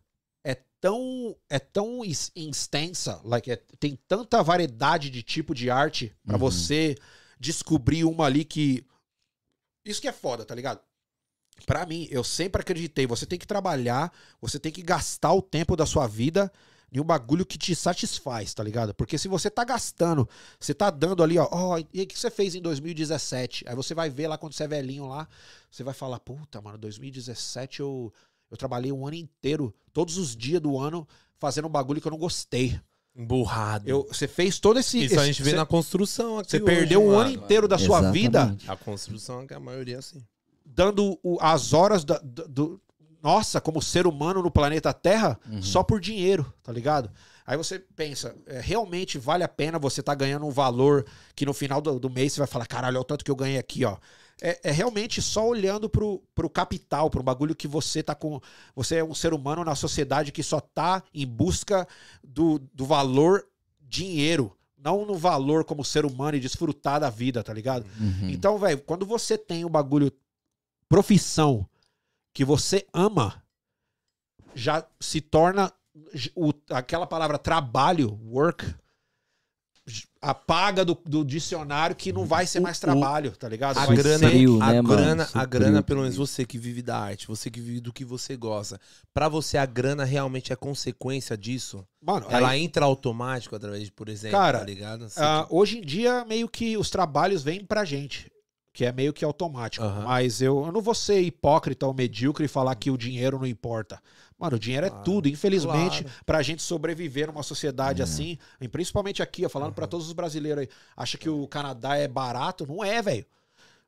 é 0.44 0.56
tão 0.80 1.36
é 1.50 1.60
tão 1.60 2.02
extensa, 2.06 3.20
like, 3.24 3.52
é- 3.52 3.62
tem 3.80 3.98
tanta 4.08 4.42
variedade 4.44 5.10
de 5.10 5.22
tipo 5.24 5.54
de 5.54 5.70
arte 5.70 6.16
pra 6.26 6.36
Uhum. 6.36 6.40
você 6.40 6.96
descobrir 7.40 8.04
uma 8.04 8.26
ali 8.26 8.44
que 8.46 8.86
isso 9.86 10.02
que 10.02 10.08
é 10.08 10.12
foda, 10.12 10.44
tá 10.44 10.56
ligado? 10.56 10.80
Pra 11.66 11.86
mim, 11.86 12.08
eu 12.12 12.24
sempre 12.24 12.62
acreditei, 12.62 13.08
você 13.08 13.26
tem 13.26 13.40
que 13.40 13.48
trabalhar, 13.48 14.12
você 14.42 14.60
tem 14.60 14.72
que 14.72 14.82
gastar 14.82 15.32
o 15.34 15.42
tempo 15.42 15.76
da 15.76 15.86
sua 15.86 16.08
vida 16.08 16.52
em 16.92 17.00
um 17.00 17.04
bagulho 17.04 17.46
que 17.46 17.58
te 17.58 17.76
satisfaz, 17.76 18.54
tá 18.54 18.64
ligado? 18.64 18.94
Porque 18.94 19.18
se 19.18 19.28
você 19.28 19.50
tá 19.50 19.64
gastando, 19.64 20.28
você 20.60 20.74
tá 20.74 20.90
dando 20.90 21.24
ali, 21.24 21.38
ó, 21.38 21.48
ó, 21.52 21.78
e 21.94 22.02
o 22.02 22.08
que 22.08 22.18
você 22.18 22.30
fez 22.30 22.56
em 22.56 22.62
2017? 22.62 23.66
Aí 23.68 23.76
você 23.76 23.94
vai 23.94 24.10
ver 24.10 24.28
lá 24.28 24.38
quando 24.38 24.54
você 24.54 24.64
é 24.64 24.68
velhinho 24.68 25.08
lá, 25.08 25.28
você 25.70 25.84
vai 25.84 25.94
falar, 25.94 26.20
puta, 26.20 26.62
mano, 26.62 26.78
2017 26.78 27.80
eu, 27.80 28.14
eu 28.50 28.58
trabalhei 28.58 28.92
um 28.92 29.06
ano 29.06 29.16
inteiro, 29.16 29.74
todos 29.94 30.18
os 30.18 30.36
dias 30.36 30.62
do 30.62 30.78
ano, 30.78 31.08
fazendo 31.38 31.68
um 31.68 31.72
bagulho 31.72 32.02
que 32.02 32.08
eu 32.08 32.12
não 32.12 32.20
gostei. 32.20 32.80
Emburrado. 33.16 33.88
Eu, 33.90 34.06
você 34.12 34.28
fez 34.28 34.60
todo 34.60 34.78
esse. 34.80 35.04
Isso 35.04 35.14
a 35.16 35.18
esse- 35.20 35.26
gente 35.28 35.44
vê 35.44 35.52
você, 35.52 35.56
na 35.56 35.66
construção 35.66 36.40
aqui 36.40 36.52
você 36.52 36.58
hoje, 36.58 36.66
perdeu 36.66 37.02
um 37.04 37.12
ano 37.12 37.30
mano. 37.32 37.44
inteiro 37.44 37.68
da 37.68 37.78
sua 37.78 38.12
vida. 38.12 38.56
A 38.68 38.76
construção 38.76 39.42
é 39.42 39.48
que 39.48 39.54
a 39.54 39.60
maioria 39.60 39.96
é 39.96 40.00
assim. 40.00 40.22
dando 40.68 41.18
o- 41.24 41.38
as 41.40 41.72
horas 41.74 42.04
da- 42.04 42.20
do, 42.24 42.48
do- 42.48 42.82
Nossa, 43.24 43.60
como 43.62 43.82
ser 43.82 44.06
humano 44.06 44.44
no 44.44 44.52
planeta 44.52 44.94
Terra, 44.94 45.40
Uhum. 45.50 45.60
só 45.62 45.82
por 45.82 46.00
dinheiro, 46.00 46.54
tá 46.62 46.72
ligado? 46.72 47.10
Aí 47.48 47.58
você 47.58 47.80
pensa, 47.80 48.36
é, 48.46 48.60
realmente 48.60 49.18
vale 49.18 49.44
a 49.44 49.48
pena 49.48 49.80
você 49.80 50.04
tá 50.04 50.14
ganhando 50.14 50.46
um 50.46 50.52
valor 50.52 51.04
que 51.36 51.44
no 51.44 51.52
final 51.54 51.82
do, 51.82 52.00
do 52.00 52.08
mês 52.10 52.34
você 52.34 52.40
vai 52.42 52.48
falar, 52.48 52.68
caralho, 52.68 52.98
olha 52.98 53.02
o 53.02 53.04
tanto 53.04 53.26
que 53.26 53.32
eu 53.32 53.36
ganhei 53.36 53.58
aqui, 53.58 53.84
ó. 53.84 53.98
É, 54.42 54.60
é 54.70 54.72
realmente 54.72 55.22
só 55.22 55.48
olhando 55.48 55.90
pro, 55.90 56.22
pro 56.36 56.50
capital, 56.50 57.10
pro 57.10 57.24
bagulho 57.24 57.56
que 57.56 57.68
você 57.68 58.04
tá 58.04 58.14
com. 58.14 58.42
Você 58.76 58.98
é 58.98 59.04
um 59.04 59.14
ser 59.16 59.34
humano 59.34 59.64
na 59.64 59.76
sociedade 59.76 60.32
que 60.32 60.44
só 60.44 60.60
tá 60.60 61.02
em 61.14 61.26
busca 61.26 61.88
do, 62.24 62.60
do 62.74 62.86
valor 62.86 63.48
dinheiro. 63.80 64.56
Não 64.78 65.06
no 65.06 65.16
valor 65.18 65.64
como 65.64 65.84
ser 65.86 66.06
humano 66.06 66.38
e 66.38 66.40
desfrutar 66.40 67.00
da 67.00 67.10
vida, 67.10 67.44
tá 67.44 67.54
ligado? 67.54 67.86
Uhum. 68.00 68.30
Então, 68.30 68.58
velho, 68.60 68.82
quando 68.82 69.06
você 69.06 69.38
tem 69.38 69.64
um 69.66 69.70
bagulho 69.70 70.12
profissão 70.88 71.68
que 72.34 72.44
você 72.46 72.86
ama, 72.94 73.42
já 74.54 74.86
se 75.00 75.22
torna 75.22 75.72
o- 76.36 76.54
aquela 76.70 77.08
palavra 77.08 77.38
trabalho, 77.38 78.20
work, 78.26 78.66
apaga 80.22 80.84
do, 80.84 80.98
do 81.06 81.24
dicionário 81.24 81.96
que 81.96 82.12
não 82.12 82.26
vai 82.26 82.48
ser 82.48 82.60
mais 82.60 82.80
trabalho, 82.80 83.32
tá 83.38 83.48
ligado? 83.48 83.78
A 83.78 83.86
Vai 83.86 83.96
grana, 83.96 84.18
ser- 84.20 84.26
Supriu, 84.26 84.60
a 84.62 84.72
né, 84.74 84.82
mano? 84.82 84.96
grana, 84.98 85.30
a 85.34 85.46
grana, 85.46 85.84
pelo 85.84 86.02
menos 86.02 86.16
você 86.16 86.44
que 86.46 86.58
vive 86.58 86.82
da 86.82 86.98
arte, 86.98 87.28
você 87.28 87.52
que 87.52 87.60
vive 87.62 87.80
do 87.80 87.94
que 87.94 88.04
você 88.04 88.36
gosta. 88.36 88.80
Pra 89.14 89.30
você 89.30 89.58
a 89.58 89.66
grana 89.66 90.04
realmente 90.04 90.52
é 90.52 90.56
consequência 90.56 91.38
disso? 91.38 91.86
Mano, 92.02 92.26
Ela 92.30 92.50
aí, 92.50 92.64
entra 92.64 92.86
automático 92.86 93.56
através 93.56 93.84
de, 93.84 93.92
por 93.92 94.10
exemplo, 94.10 94.38
Cara, 94.38 94.60
tá 94.60 94.66
ligado? 94.66 95.08
Você 95.10 95.20
ah, 95.22 95.46
que- 95.48 95.56
hoje 95.56 95.78
em 95.78 95.82
dia, 95.82 96.26
meio 96.26 96.50
que 96.50 96.76
os 96.78 96.90
trabalhos 96.90 97.44
vêm 97.44 97.64
pra 97.64 97.86
gente. 97.86 98.32
Que 98.74 98.84
é 98.84 98.92
meio 98.92 99.14
que 99.14 99.24
automático. 99.24 99.86
Aham. 99.86 100.04
Mas 100.04 100.42
eu, 100.42 100.66
eu 100.66 100.70
não 100.72 100.82
vou 100.82 100.94
ser 100.94 101.22
hipócrita 101.22 101.88
ou 101.88 101.94
medíocre 101.94 102.44
e 102.44 102.48
falar 102.50 102.76
que 102.76 102.92
o 102.92 102.98
dinheiro 102.98 103.40
não 103.40 103.46
importa. 103.48 104.02
Mano, 104.38 104.58
o 104.58 104.60
dinheiro 104.60 104.86
é 104.86 104.90
Claro, 104.90 105.06
tudo. 105.06 105.30
Infelizmente, 105.30 106.04
claro. 106.04 106.20
pra 106.26 106.42
gente 106.42 106.62
sobreviver 106.62 107.28
numa 107.28 107.42
sociedade 107.44 108.02
É. 108.02 108.04
assim, 108.04 108.38
e 108.60 108.68
principalmente 108.68 109.24
aqui, 109.24 109.46
ó, 109.46 109.50
falando 109.50 109.74
pra 109.74 109.88
todos 109.88 110.08
os 110.08 110.14
brasileiros 110.14 110.62
aí, 110.64 110.70
acha 110.96 111.18
que 111.18 111.30
o 111.30 111.48
Canadá 111.48 111.96
é 111.96 112.08
barato? 112.08 112.66
Não 112.68 112.84
é, 112.84 113.02
velho. 113.02 113.26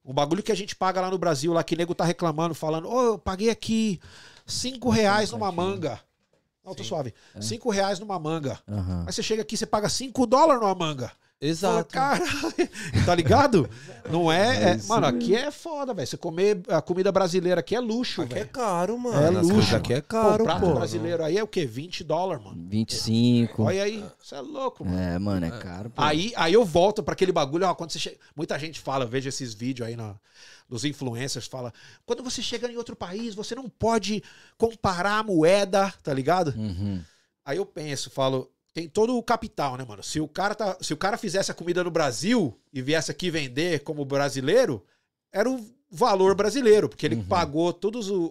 Um 0.06 0.14
bagulho 0.14 0.42
que 0.42 0.52
a 0.54 0.56
gente 0.56 0.74
paga 0.74 1.02
lá 1.02 1.12
no 1.12 1.18
Brasil, 1.18 1.52
lá 1.52 1.64
que 1.66 1.76
nego 1.76 1.94
tá 1.94 2.06
reclamando, 2.06 2.56
falando, 2.56 2.88
ô, 2.90 3.02
eu 3.04 3.18
paguei 3.20 3.50
aqui 3.50 4.00
cinco 4.46 4.90
reais 4.90 5.32
numa 5.32 5.52
manga. 5.52 6.00
Não, 6.64 6.74
tô 6.74 6.84
suave. 6.84 7.14
É. 7.36 7.42
Cinco 7.42 7.70
reais 7.70 8.00
numa 8.00 8.18
manga. 8.18 8.58
Aham. 8.70 9.04
Aí 9.06 9.12
você 9.14 9.22
chega 9.22 9.42
aqui, 9.42 9.58
você 9.58 9.66
paga 9.66 9.90
cinco 9.90 10.26
dólares 10.26 10.62
numa 10.62 10.74
manga. 10.76 11.12
Fala, 11.40 11.52
Exato. 11.52 11.94
caralho, 11.94 12.26
tá 13.06 13.14
ligado? 13.14 13.70
Não 14.10 14.32
é. 14.32 14.58
É 14.58 14.70
é- 14.72 14.76
isso 14.78 14.88
mano, 14.90 15.06
aqui 15.06 15.36
é 15.36 15.52
foda, 15.52 15.94
velho. 15.94 16.08
Você 16.08 16.18
comer 16.18 16.62
a 16.68 16.82
comida 16.82 17.12
brasileira 17.12 17.60
aqui 17.60 17.76
é 17.76 17.80
luxo, 17.80 18.24
Aqui 18.24 18.34
é 18.34 18.38
velho. 18.40 18.50
caro, 18.50 18.98
mano. 18.98 19.38
É 19.38 19.40
As 19.40 19.48
luxo. 19.48 19.76
Aqui 19.76 19.94
é 19.94 20.02
Pô, 20.02 20.08
caro, 20.08 20.42
o 20.44 20.46
prato 20.46 20.62
pô. 20.62 20.74
brasileiro 20.74 21.24
aí 21.24 21.38
é 21.38 21.44
o 21.44 21.48
quê? 21.48 21.64
20 21.64 22.04
dólares, 22.04 22.44
mano. 22.44 22.66
25. 22.68 23.64
Olha 23.64 23.84
aí, 23.84 24.04
você 24.20 24.34
é 24.34 24.42
louco, 24.42 24.84
mano. 24.84 24.98
É, 25.00 25.20
mano, 25.20 25.46
é 25.46 25.52
caro. 25.60 25.92
pô. 25.92 26.02
Aí, 26.02 26.34
aí 26.36 26.54
eu 26.54 26.66
volto 26.66 27.04
pra 27.04 27.14
aquele 27.14 27.32
bagulho, 27.32 27.68
ó, 27.68 27.76
quando 27.76 27.92
você 27.92 28.00
chega. 28.00 28.18
Muita 28.36 28.58
gente 28.58 28.80
fala, 28.80 29.06
eu 29.06 29.10
vejo 29.10 29.30
esses 29.30 29.54
vídeos 29.54 29.88
aí 29.88 29.96
na, 29.96 30.16
dos 30.68 30.84
influencers, 30.86 31.46
fala. 31.46 31.72
Quando 32.04 32.24
você 32.24 32.42
chega 32.42 32.68
em 32.68 32.78
outro 32.78 32.96
país, 32.96 33.36
você 33.36 33.54
não 33.54 33.70
pode 33.70 34.24
comparar 34.58 35.20
a 35.20 35.24
moeda, 35.24 35.94
tá 36.02 36.12
ligado? 36.16 36.56
Uhum. 36.58 37.00
Aí 37.46 37.58
eu 37.58 37.66
penso, 37.66 38.10
falo, 38.10 38.50
tem 38.78 38.88
todo 38.88 39.18
o 39.18 39.24
capital, 39.24 39.76
né, 39.76 39.84
mano? 39.84 40.04
Se 40.04 40.20
o 40.20 40.28
cara 40.28 40.54
tá, 40.54 40.78
se 40.80 40.94
o 40.94 40.98
cara 40.98 41.18
fizesse 41.18 41.50
a 41.50 41.54
comida 41.56 41.84
no 41.84 41.90
Brasil 41.90 42.56
e 42.72 42.80
viesse 42.80 43.10
aqui 43.10 43.32
vender 43.32 43.80
como 43.84 44.06
brasileiro, 44.06 44.86
era 45.34 45.50
o 45.50 45.60
valor 45.90 46.36
brasileiro, 46.36 46.88
porque 46.88 47.04
ele 47.08 47.16
Uhum. 47.16 47.24
pagou 47.24 47.74
todos 47.74 48.08
os, 48.08 48.30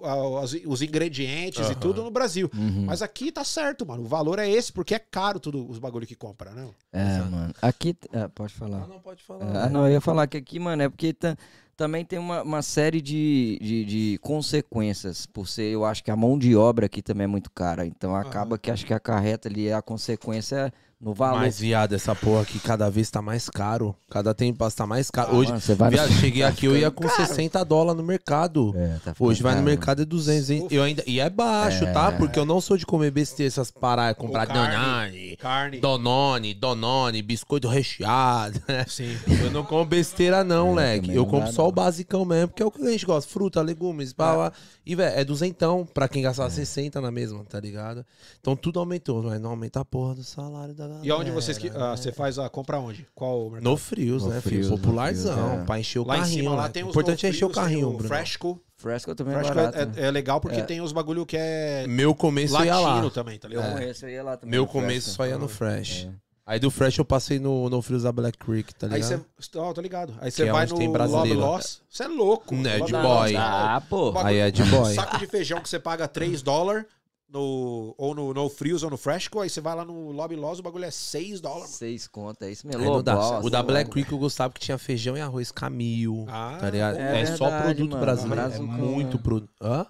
os 0.65 0.83
ingredientes 0.83 1.59
e 1.69 1.73
Aham. 1.73 1.81
tudo 1.81 2.05
no 2.05 2.13
Brasil. 2.13 2.49
Uhum. 2.55 2.85
Mas 2.85 3.03
aqui 3.03 3.33
tá 3.33 3.43
certo, 3.43 3.85
mano. 3.85 4.05
O 4.05 4.07
valor 4.07 4.39
é 4.39 4.49
esse, 4.49 4.73
porque 4.73 4.95
é 4.95 5.01
caro 5.01 5.41
tudo 5.41 5.69
os 5.69 5.81
bagulho 5.81 6.07
que 6.07 6.15
compra, 6.15 6.51
né? 6.53 6.69
É, 6.93 7.19
mano. 7.23 7.53
Aqui. 7.61 7.97
é, 8.13 8.29
pode 8.29 8.53
falar. 8.55 8.85
Ah, 8.85 8.87
não 8.87 9.01
pode 9.01 9.25
falar. 9.25 9.65
Ah, 9.65 9.69
não, 9.69 9.85
eu 9.87 9.95
ia 9.95 10.01
falar 10.01 10.29
que 10.29 10.37
aqui, 10.37 10.61
mano, 10.61 10.81
é 10.81 10.89
porque 10.89 11.13
ta- 11.13 11.37
também 11.77 12.05
tem 12.05 12.19
uma, 12.19 12.43
uma 12.43 12.63
série 12.63 13.03
de, 13.03 13.59
de, 13.61 13.85
de 13.85 14.19
consequências, 14.19 15.27
por 15.27 15.47
ser, 15.47 15.73
eu 15.73 15.85
acho 15.85 16.03
que 16.03 16.11
a 16.11 16.17
mão 16.17 16.39
de 16.39 16.57
obra 16.57 16.87
aqui 16.87 17.03
também 17.03 17.25
é 17.25 17.29
muito 17.29 17.51
cara, 17.51 17.85
então 17.85 18.17
acaba 18.17 18.59
que 18.59 18.71
acho 18.71 18.87
que 18.87 18.95
acarreta 18.95 19.49
ali 19.49 19.71
a 19.71 19.83
consequência 19.83 20.73
no 21.01 21.13
valor. 21.13 21.41
Mas, 21.41 21.59
viado, 21.61 21.93
essa 21.95 22.15
porra 22.15 22.43
aqui 22.43 22.59
cada 22.59 22.89
vez 22.91 23.11
tá 23.11 23.21
mais 23.21 23.49
caro. 23.51 23.95
Cada 24.11 24.33
tempo 24.33 24.59
passa 24.59 24.79
tá 24.79 24.87
mais 24.87 25.11
caro. 25.11 25.37
Hoje, 25.37 25.51
Mano, 25.51 25.61
você 25.61 25.75
vai 25.75 25.91
no- 25.91 25.97
viado, 25.97 26.11
cheguei 26.21 26.43
aqui, 26.43 26.65
eu 26.67 26.77
ia 26.77 26.91
com 26.91 27.07
60 27.09 27.63
dólares 27.65 28.01
no 28.01 28.07
mercado. 28.07 28.73
É, 28.77 28.99
tá 29.05 29.15
Hoje 29.21 29.43
vai 29.43 29.53
no 29.53 29.59
caro. 29.59 29.67
mercado 29.71 30.03
é 30.03 30.05
200, 30.07 30.51
hein? 30.51 30.67
Eu 30.71 30.83
ainda, 30.83 31.03
e 31.07 31.21
é 31.21 31.29
baixo, 31.29 31.85
tá? 31.93 32.13
Porque 32.13 32.39
eu 32.39 32.47
não 32.47 32.61
sou 32.61 32.77
de 32.79 32.87
comer 32.87 33.11
besteira, 33.11 33.49
essas 33.49 33.71
paradas, 33.71 34.17
comprar 34.17 34.47
carne. 34.47 34.73
Danone, 34.75 35.37
Carne. 35.37 35.81
Donone, 35.81 36.55
Donone, 36.55 37.23
biscoito 37.23 37.69
recheado. 37.69 38.61
Sim. 38.89 39.17
Eu 39.43 39.51
não 39.51 39.65
como 39.65 39.85
besteira 39.85 40.43
não, 40.43 40.73
É, 40.81 40.95
leque. 40.95 41.15
Eu 41.15 41.27
compro 41.27 41.53
só 41.53 41.63
não. 41.63 41.69
o 41.69 41.73
basicão 41.73 42.25
mesmo, 42.25 42.49
porque 42.49 42.63
é 42.63 42.67
o 42.67 42.71
que 42.71 42.83
a 42.83 42.91
gente 42.91 43.05
gosta. 43.05 43.31
Fruta, 43.31 43.61
legumes, 43.61 44.13
blá, 44.13 44.35
blá. 44.35 44.53
E, 44.85 44.95
velho, 44.95 45.15
é 45.19 45.25
duzentão 45.25 45.87
pra 45.93 46.09
quem 46.09 46.23
É. 46.23 46.25
gastava 46.25 46.49
60 46.51 47.01
na 47.01 47.11
mesma, 47.11 47.45
tá 47.45 47.61
ligado? 47.61 48.05
Então 48.41 48.57
tudo 48.57 48.79
aumentou, 48.81 49.23
mas 49.23 49.41
não 49.41 49.51
aumenta 49.51 49.81
a 49.81 49.85
porra 49.85 50.15
do 50.15 50.25
salário 50.25 50.75
da 50.75 50.86
galera. 50.87 51.07
E 51.07 51.13
onde 51.13 51.31
vocês 51.31 51.59
que. 51.59 51.71
ah, 51.75 51.97
você 51.97 52.13
faz 52.13 52.39
a 52.39 52.49
compra 52.49 52.79
onde? 52.79 53.07
Qual 53.15 53.47
o 53.47 53.51
mercado? 53.51 53.65
No 53.71 53.77
Frios, 53.77 54.23
No 54.25 54.31
né, 54.31 54.41
Frios, 54.41 54.69
Popularzão, 54.69 55.49
Frios, 55.49 55.63
é. 55.63 55.65
pra 55.65 55.79
encher 55.81 55.99
o 56.01 56.05
Lá 56.07 56.17
em 56.17 56.21
carrinho. 56.21 56.43
cima, 56.43 56.55
lá 56.57 56.63
né? 56.65 56.69
tem 56.71 56.85
O 56.85 56.89
importante 56.91 57.27
é 57.27 57.29
encher 57.31 57.45
o 57.45 57.51
carrinho, 57.51 57.91
Bruno. 57.93 58.09
Fresco. 58.09 58.61
Fresco 58.77 59.15
também 59.15 59.35
é 59.35 59.39
Fresco 59.39 59.55
barato. 59.55 59.79
é, 59.79 59.87
né? 59.87 59.93
é 59.97 60.11
legal 60.11 60.41
porque 60.41 60.61
É. 60.61 60.63
tem 60.65 60.81
os 60.81 60.93
bagulho 60.93 61.25
que 61.25 61.37
é 61.39 61.87
Meu 61.89 62.15
começo 62.15 62.57
eu 62.57 62.65
ia 62.65 62.77
lá. 62.79 62.89
latino 62.91 63.11
também, 63.11 63.39
tá 63.39 63.49
ligado? 63.49 63.73
Conheço, 63.73 64.05
eu 64.05 64.11
ia 64.11 64.23
lá 64.23 64.37
também. 64.37 64.51
Meu 64.51 64.67
começo 64.67 65.11
só 65.11 65.27
ia 65.27 65.39
no 65.39 65.49
Fresh. 65.49 66.07
É. 66.07 66.27
Aí 66.49 66.61
do 66.61 66.71
Fresh 66.71 66.99
eu 66.99 67.05
passei 67.05 67.41
no, 67.41 67.69
no 67.69 67.83
Frios 67.83 68.05
da 68.05 68.13
Black 68.13 68.39
Creek, 68.39 68.73
tá 68.75 68.87
Aí 68.87 69.01
ligado? 69.01 69.25
você. 69.37 69.59
Ó, 69.59 69.73
tô 69.73 69.81
ligado. 69.81 70.15
Aí 70.21 70.31
você 70.31 70.45
é 70.45 70.53
vai 70.53 70.65
no 70.67 70.77
tem 70.77 70.87
Love. 70.89 71.33
Loss. 71.35 71.83
Você 71.91 72.05
é 72.05 72.07
louco. 72.09 72.55
Né, 72.55 72.77
Love 72.77 72.93
de 72.93 72.99
boy. 72.99 73.35
Ah, 73.37 73.83
pô. 73.89 74.13
Bagulho- 74.13 74.27
Aí 74.33 74.39
é 74.39 74.51
de 74.53 74.63
boy. 74.63 74.95
Saco 74.95 75.19
de 75.19 75.27
feijão 75.27 75.61
que 75.61 75.69
você 75.69 75.81
paga 75.81 76.07
3 76.07 76.43
dólares 76.43 76.85
no, 77.29 77.95
ou 77.99 78.15
no, 78.15 78.33
no 78.33 78.49
Frios 78.49 78.83
ou 78.83 78.91
no 78.91 78.97
Fresco, 78.97 79.41
aí 79.41 79.51
você 79.51 79.61
vai 79.61 79.75
lá 79.75 79.85
no 79.85 80.11
Lobby 80.13 80.37
Loss, 80.37 80.61
o 80.61 80.63
bagulho 80.63 80.85
é 80.85 80.91
6 80.91 81.41
dólares. 81.41 81.71
Seis 81.71 82.07
contas, 82.07 82.49
é 82.49 82.53
isso 82.53 82.67
mesmo. 82.67 82.85
não 82.85 83.03
dá. 83.03 83.15
Loboss, 83.15 83.45
o 83.47 83.51
da 83.51 83.63
Black 83.63 83.85
logo. 83.85 83.93
Creek 83.93 84.13
eu 84.13 84.19
gostava 84.19 84.53
que 84.53 84.61
tinha 84.61 84.79
feijão 84.79 85.17
e 85.17 85.21
arroz 85.21 85.51
camil, 85.51 86.25
Ah, 86.29 86.57
tá 86.61 86.71
ligado? 86.71 86.97
é 86.99 87.23
É, 87.23 87.27
só 87.37 87.45
verdade, 87.47 87.65
produto 87.75 87.91
mano. 87.93 88.01
brasileiro. 88.05 88.41
É 88.41 88.49
Brazucão, 88.49 88.79
muito 88.79 89.17
né? 89.17 89.23
produto. 89.23 89.53
Hã? 89.61 89.87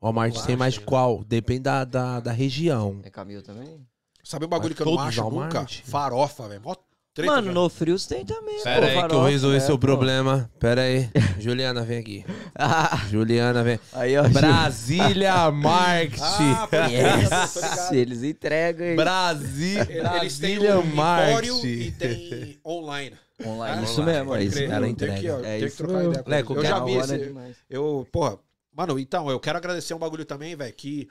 Walmart 0.00 0.46
tem 0.46 0.56
mais 0.56 0.74
de 0.74 0.80
qual? 0.80 1.24
Depende 1.24 1.60
da, 1.60 1.84
da, 1.84 2.20
da 2.20 2.32
região. 2.32 3.00
É 3.02 3.10
Camil 3.10 3.42
também? 3.42 3.84
Sabe 4.22 4.44
um 4.46 4.48
bagulho 4.48 4.70
Mas 4.70 4.76
que 4.76 4.82
eu 4.88 4.94
não 4.94 5.00
acho 5.00 5.20
Walmart? 5.22 5.54
nunca? 5.54 5.66
Farofa, 5.84 6.48
velho. 6.48 6.60
Mó 6.62 6.74
treta, 7.18 7.32
Mano, 7.32 7.52
no 7.52 7.68
Frios 7.68 8.06
tem 8.06 8.24
também. 8.24 8.62
Pera 8.62 8.80
pô, 8.80 9.00
aí 9.00 9.08
que 9.08 9.14
eu 9.14 9.24
resolver 9.24 9.56
é, 9.56 9.60
seu 9.60 9.76
pô. 9.78 9.86
problema. 9.86 10.48
Pera 10.60 10.82
aí. 10.82 11.10
Juliana, 11.40 11.82
vem 11.82 11.98
aqui. 11.98 12.24
Juliana, 13.10 13.62
vem. 13.64 13.80
aí, 13.92 14.16
ó. 14.16 14.28
Brasília 14.28 15.50
Market. 15.52 16.20
Ah. 16.22 16.68
Yes, 16.88 17.92
eles 17.92 18.22
entregam 18.22 18.86
aí. 18.86 18.96
Brasi... 18.96 19.74
Eles 19.78 20.38
têm 20.38 20.58
Brasília 20.58 20.78
um 20.78 20.86
Market. 20.94 21.64
e 21.64 21.90
tem 21.90 22.60
online. 22.64 23.16
Online. 23.44 23.78
Ah, 23.80 23.82
Isso 23.82 24.00
online, 24.00 24.18
mesmo, 24.18 24.34
é 24.34 24.44
isso. 24.44 24.58
Ela 24.62 24.86
Tem 24.86 24.94
que, 24.94 25.04
entrega. 25.04 25.34
ó, 25.34 25.38
É 25.38 25.42
tem 25.42 25.58
que 25.60 25.66
isso 25.66 25.76
trocar 25.76 25.92
mesmo. 25.98 26.10
ideia 26.12 26.24
com 26.24 26.30
Leco. 26.30 26.54
Eu 26.54 26.64
já 26.64 26.84
vi 26.84 26.94
esse... 26.96 27.56
Eu, 27.70 28.08
porra, 28.12 28.38
mano, 28.74 28.98
então, 28.98 29.30
eu 29.30 29.38
quero 29.40 29.58
agradecer 29.58 29.94
um 29.94 29.98
bagulho 29.98 30.24
também, 30.24 30.56
velho, 30.56 30.72
que, 30.72 31.08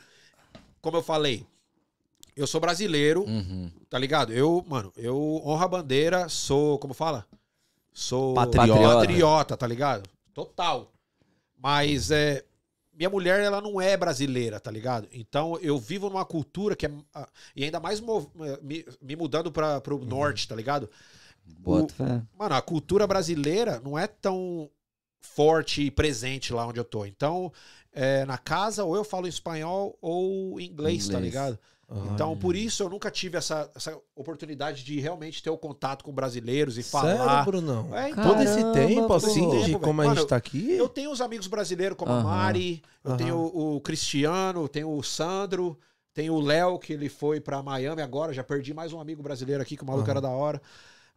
como 0.81 0.97
eu 0.97 1.03
falei, 1.03 1.45
eu 2.37 2.47
sou 2.47 2.61
brasileiro, 2.61 3.23
Uhum. 3.23 3.69
tá 3.89 3.97
ligado? 3.99 4.31
Eu, 4.31 4.63
mano, 4.67 4.93
eu 4.95 5.41
honro 5.45 5.63
a 5.63 5.67
bandeira, 5.67 6.29
sou, 6.29 6.77
como 6.79 6.93
fala? 6.93 7.25
Sou 7.93 8.33
Patriota. 8.35 8.95
patriota, 8.99 9.57
tá 9.57 9.65
ligado? 9.67 10.07
Total. 10.33 10.91
Mas 11.57 12.11
é 12.11 12.43
minha 12.93 13.09
mulher 13.11 13.39
ela 13.41 13.61
não 13.61 13.79
é 13.79 13.95
brasileira, 13.95 14.59
tá 14.59 14.71
ligado? 14.71 15.07
Então 15.11 15.57
eu 15.61 15.77
vivo 15.77 16.09
numa 16.09 16.25
cultura 16.25 16.75
que 16.75 16.85
é 16.87 16.91
e 17.55 17.63
ainda 17.63 17.79
mais 17.79 17.99
mov- 17.99 18.29
me, 18.61 18.83
me 19.01 19.15
mudando 19.15 19.51
para 19.51 19.79
pro 19.81 20.03
norte, 20.03 20.47
tá 20.47 20.55
ligado? 20.55 20.89
Bota 21.59 21.93
fé. 21.93 22.21
Mano, 22.37 22.55
a 22.55 22.61
cultura 22.61 23.05
brasileira 23.07 23.79
não 23.83 23.97
é 23.97 24.07
tão 24.07 24.69
forte 25.21 25.83
e 25.83 25.91
presente 25.91 26.51
lá 26.53 26.65
onde 26.67 26.79
eu 26.79 26.83
tô. 26.83 27.05
Então, 27.05 27.51
é, 27.93 28.25
na 28.25 28.37
casa, 28.37 28.83
ou 28.83 28.95
eu 28.95 29.03
falo 29.03 29.27
espanhol 29.27 29.95
ou 30.01 30.59
inglês, 30.59 31.07
tá 31.07 31.13
Inglês. 31.15 31.25
ligado? 31.25 31.59
Então, 31.89 32.35
por 32.35 32.53
isso 32.53 32.83
eu 32.83 32.89
nunca 32.89 33.09
tive 33.09 33.37
essa, 33.37 33.71
essa 33.73 33.97
oportunidade 34.13 34.83
de 34.83 34.99
realmente 34.99 35.41
ter 35.41 35.49
o 35.49 35.57
contato 35.57 36.03
com 36.03 36.11
brasileiros 36.11 36.77
e 36.77 36.83
Sério, 36.83 37.17
falar. 37.17 37.45
Brunão? 37.45 37.95
É, 37.97 38.09
então, 38.09 38.23
Todo 38.25 38.41
esse 38.41 38.61
tempo, 38.73 39.13
assim, 39.13 39.49
de 39.49 39.65
Tempo, 39.67 39.79
como 39.79 40.01
a 40.01 40.13
gente 40.13 40.27
tá 40.27 40.35
aqui? 40.35 40.73
Eu 40.73 40.89
tenho 40.89 41.09
os 41.11 41.21
amigos 41.21 41.47
brasileiros 41.47 41.97
como 41.97 42.11
a. 42.11 42.21
Mari, 42.21 42.83
eu 43.05 43.11
Aham. 43.11 43.17
tenho 43.17 43.37
o 43.37 43.79
Cristiano, 43.79 44.67
tenho 44.67 44.91
o 44.91 45.01
Sandro, 45.01 45.79
tenho 46.13 46.33
o 46.33 46.41
Léo, 46.41 46.77
que 46.77 46.91
ele 46.91 47.07
foi 47.07 47.39
pra 47.39 47.63
Miami 47.63 48.01
agora. 48.01 48.33
Já 48.33 48.43
perdi 48.43 48.73
mais 48.73 48.91
um 48.91 48.99
amigo 48.99 49.23
brasileiro 49.23 49.61
aqui, 49.61 49.77
que 49.77 49.83
o 49.83 49.87
maluco 49.87 50.03
Aham. 50.03 50.11
era 50.11 50.21
da 50.21 50.29
hora. 50.29 50.61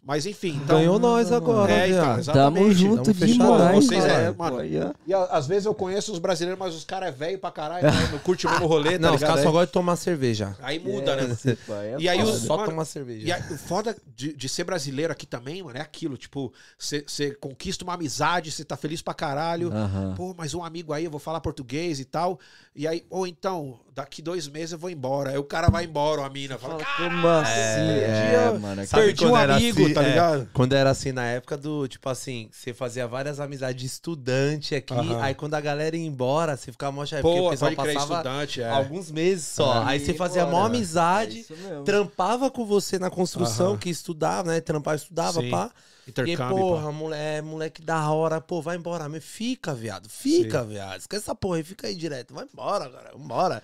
Mas 0.02 0.24
enfim, 0.24 0.58
então. 0.64 0.78
Ganhou 0.78 0.98
nós 0.98 1.30
agora, 1.30 1.70
É, 1.70 1.88
então, 1.90 2.18
exatamente. 2.18 2.62
Tamo 2.64 2.72
junto 2.72 3.12
Tamo 3.12 3.26
demais, 3.26 3.84
Vocês 3.86 4.04
é, 4.04 4.32
mano. 4.32 4.58
E 5.06 5.12
a- 5.14 5.24
às 5.24 5.46
vezes 5.46 5.66
eu 5.66 5.74
conheço 5.74 6.10
os 6.12 6.18
brasileiros, 6.18 6.58
mas 6.58 6.74
os 6.74 6.84
caras 6.84 7.10
é 7.10 7.12
velho 7.12 7.38
pra 7.38 7.50
caralho, 7.50 7.84
né? 7.86 8.08
não 8.10 8.18
curte 8.18 8.46
o 8.46 8.50
mesmo 8.50 8.66
rolê, 8.66 8.92
tá 8.98 9.06
Não, 9.08 9.14
os 9.14 9.20
caras 9.20 9.42
só 9.42 9.50
gostam 9.50 9.66
de 9.66 9.72
tomar 9.72 9.96
cerveja. 9.96 10.56
Aí 10.62 10.78
muda, 10.78 11.16
né? 11.16 11.36
Pai 11.66 11.94
é 11.94 11.96
E 11.98 12.08
aí 12.08 12.18
foda. 12.18 12.30
os- 12.30 12.38
Só 12.42 12.56
mano, 12.56 12.70
tomar 12.70 12.84
cerveja. 12.86 13.26
E 13.26 13.30
aí, 13.32 13.42
o 13.52 13.58
foda 13.58 13.94
de, 14.16 14.32
de 14.34 14.48
ser 14.48 14.64
brasileiro 14.64 15.12
aqui 15.12 15.26
também, 15.26 15.62
mano, 15.62 15.76
é 15.76 15.82
aquilo, 15.82 16.16
tipo, 16.16 16.50
você 16.78 17.32
conquista 17.38 17.84
uma 17.84 17.92
amizade, 17.94 18.50
você 18.50 18.64
tá 18.64 18.78
feliz 18.78 19.02
pra 19.02 19.12
caralho. 19.12 19.70
Aham. 19.70 20.14
Pô, 20.16 20.34
mas 20.36 20.54
um 20.54 20.64
amigo 20.64 20.94
aí, 20.94 21.04
eu 21.04 21.10
vou 21.10 21.20
falar 21.20 21.40
português 21.42 22.00
e 22.00 22.06
tal. 22.06 22.40
E 22.74 22.88
aí, 22.88 23.04
ou 23.10 23.26
então, 23.26 23.78
daqui 24.00 24.22
dois 24.22 24.48
meses 24.48 24.72
eu 24.72 24.78
vou 24.78 24.90
embora. 24.90 25.30
Aí 25.30 25.38
o 25.38 25.44
cara 25.44 25.68
vai 25.68 25.84
embora, 25.84 26.24
a 26.24 26.30
mina 26.30 26.58
fala, 26.58 26.84
Como 26.96 27.28
assim? 27.28 27.50
É, 27.50 28.32
perdi- 28.48 28.58
mano. 28.58 28.86
Sabe 28.86 29.02
perdi 29.04 29.22
quando 29.22 29.32
um 29.32 29.36
era 29.36 29.56
amigo, 29.56 29.84
assim, 29.84 29.94
tá 29.94 30.02
é, 30.02 30.08
ligado? 30.08 30.50
Quando 30.52 30.72
era 30.72 30.90
assim, 30.90 31.12
na 31.12 31.24
época 31.26 31.56
do, 31.56 31.86
tipo 31.86 32.08
assim, 32.08 32.48
você 32.50 32.72
fazia 32.72 33.06
várias 33.06 33.38
amizades 33.40 33.80
de 33.80 33.86
estudante 33.86 34.74
aqui, 34.74 34.94
aí 35.20 35.34
quando 35.34 35.54
a 35.54 35.60
galera 35.60 35.96
ia 35.96 36.06
embora, 36.06 36.56
você 36.56 36.72
ficava 36.72 36.92
mó 36.92 37.04
chateado, 37.04 37.22
porque 37.28 37.40
Pô, 37.40 37.46
o 37.46 37.50
pessoal 37.50 37.72
passava 37.74 38.14
estudante, 38.14 38.62
é. 38.62 38.70
alguns 38.70 39.10
meses 39.10 39.46
só. 39.46 39.82
É. 39.82 39.86
Aí 39.86 40.00
você 40.00 40.14
fazia 40.14 40.44
bora. 40.44 40.56
mó 40.56 40.62
É 40.64 40.66
amizade, 40.66 41.46
mesmo. 41.50 41.84
trampava 41.84 42.50
com 42.50 42.64
você 42.64 42.98
na 42.98 43.10
construção, 43.10 43.76
que 43.76 43.90
estudava, 43.90 44.50
né? 44.50 44.60
Trampava, 44.60 44.96
estudava, 44.96 45.40
Sim. 45.40 45.50
pá. 45.50 45.70
E 46.26 46.36
porra, 46.36 46.90
moleque, 46.90 47.42
moleque 47.46 47.82
da 47.82 48.10
hora, 48.10 48.40
pô, 48.40 48.60
vai 48.60 48.76
embora. 48.76 49.08
Mas 49.08 49.24
fica, 49.24 49.72
viado, 49.72 50.08
fica, 50.08 50.64
viado. 50.64 50.98
Esquece 50.98 51.22
essa 51.22 51.34
porra 51.34 51.58
aí, 51.58 51.62
fica 51.62 51.86
aí 51.86 51.94
direto. 51.94 52.34
Vai 52.34 52.46
embora, 52.52 52.88
cara, 52.90 53.12
vambora. 53.12 53.62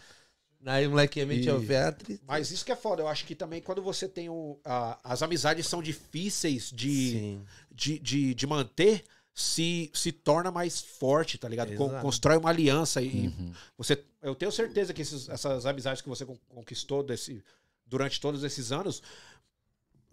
Aí 0.66 0.86
o 0.86 0.90
moleque 0.90 1.20
ia 1.20 1.26
meter 1.26 1.48
E- 1.48 1.52
o 1.52 1.60
ventre. 1.60 2.20
Mas 2.26 2.50
isso 2.50 2.64
que 2.64 2.72
é 2.72 2.76
foda. 2.76 3.00
Eu 3.02 3.08
acho 3.08 3.24
que 3.24 3.34
também 3.34 3.62
quando 3.62 3.80
você 3.80 4.08
tem 4.08 4.28
o. 4.28 4.58
a- 4.64 4.98
as 5.04 5.22
amizades 5.22 5.66
são 5.66 5.80
difíceis 5.82 6.70
de, 6.74 7.38
de, 7.74 7.98
de, 7.98 8.34
de 8.34 8.46
manter, 8.46 9.04
se, 9.32 9.90
se 9.94 10.10
torna 10.12 10.50
mais 10.50 10.80
forte, 10.80 11.38
tá 11.38 11.48
ligado? 11.48 11.74
Con- 11.76 11.90
constrói 12.00 12.36
uma 12.38 12.50
aliança 12.50 13.00
e 13.02 13.28
Uhum. 13.28 13.52
você. 13.78 14.02
Eu 14.22 14.34
tenho 14.34 14.50
certeza 14.50 14.92
que 14.92 15.02
esses- 15.02 15.28
essas 15.28 15.66
amizades 15.66 16.02
que 16.02 16.08
você 16.08 16.24
con- 16.24 16.38
conquistou 16.48 17.02
desse, 17.02 17.44
durante 17.86 18.20
todos 18.20 18.42
esses 18.42 18.72
anos. 18.72 19.02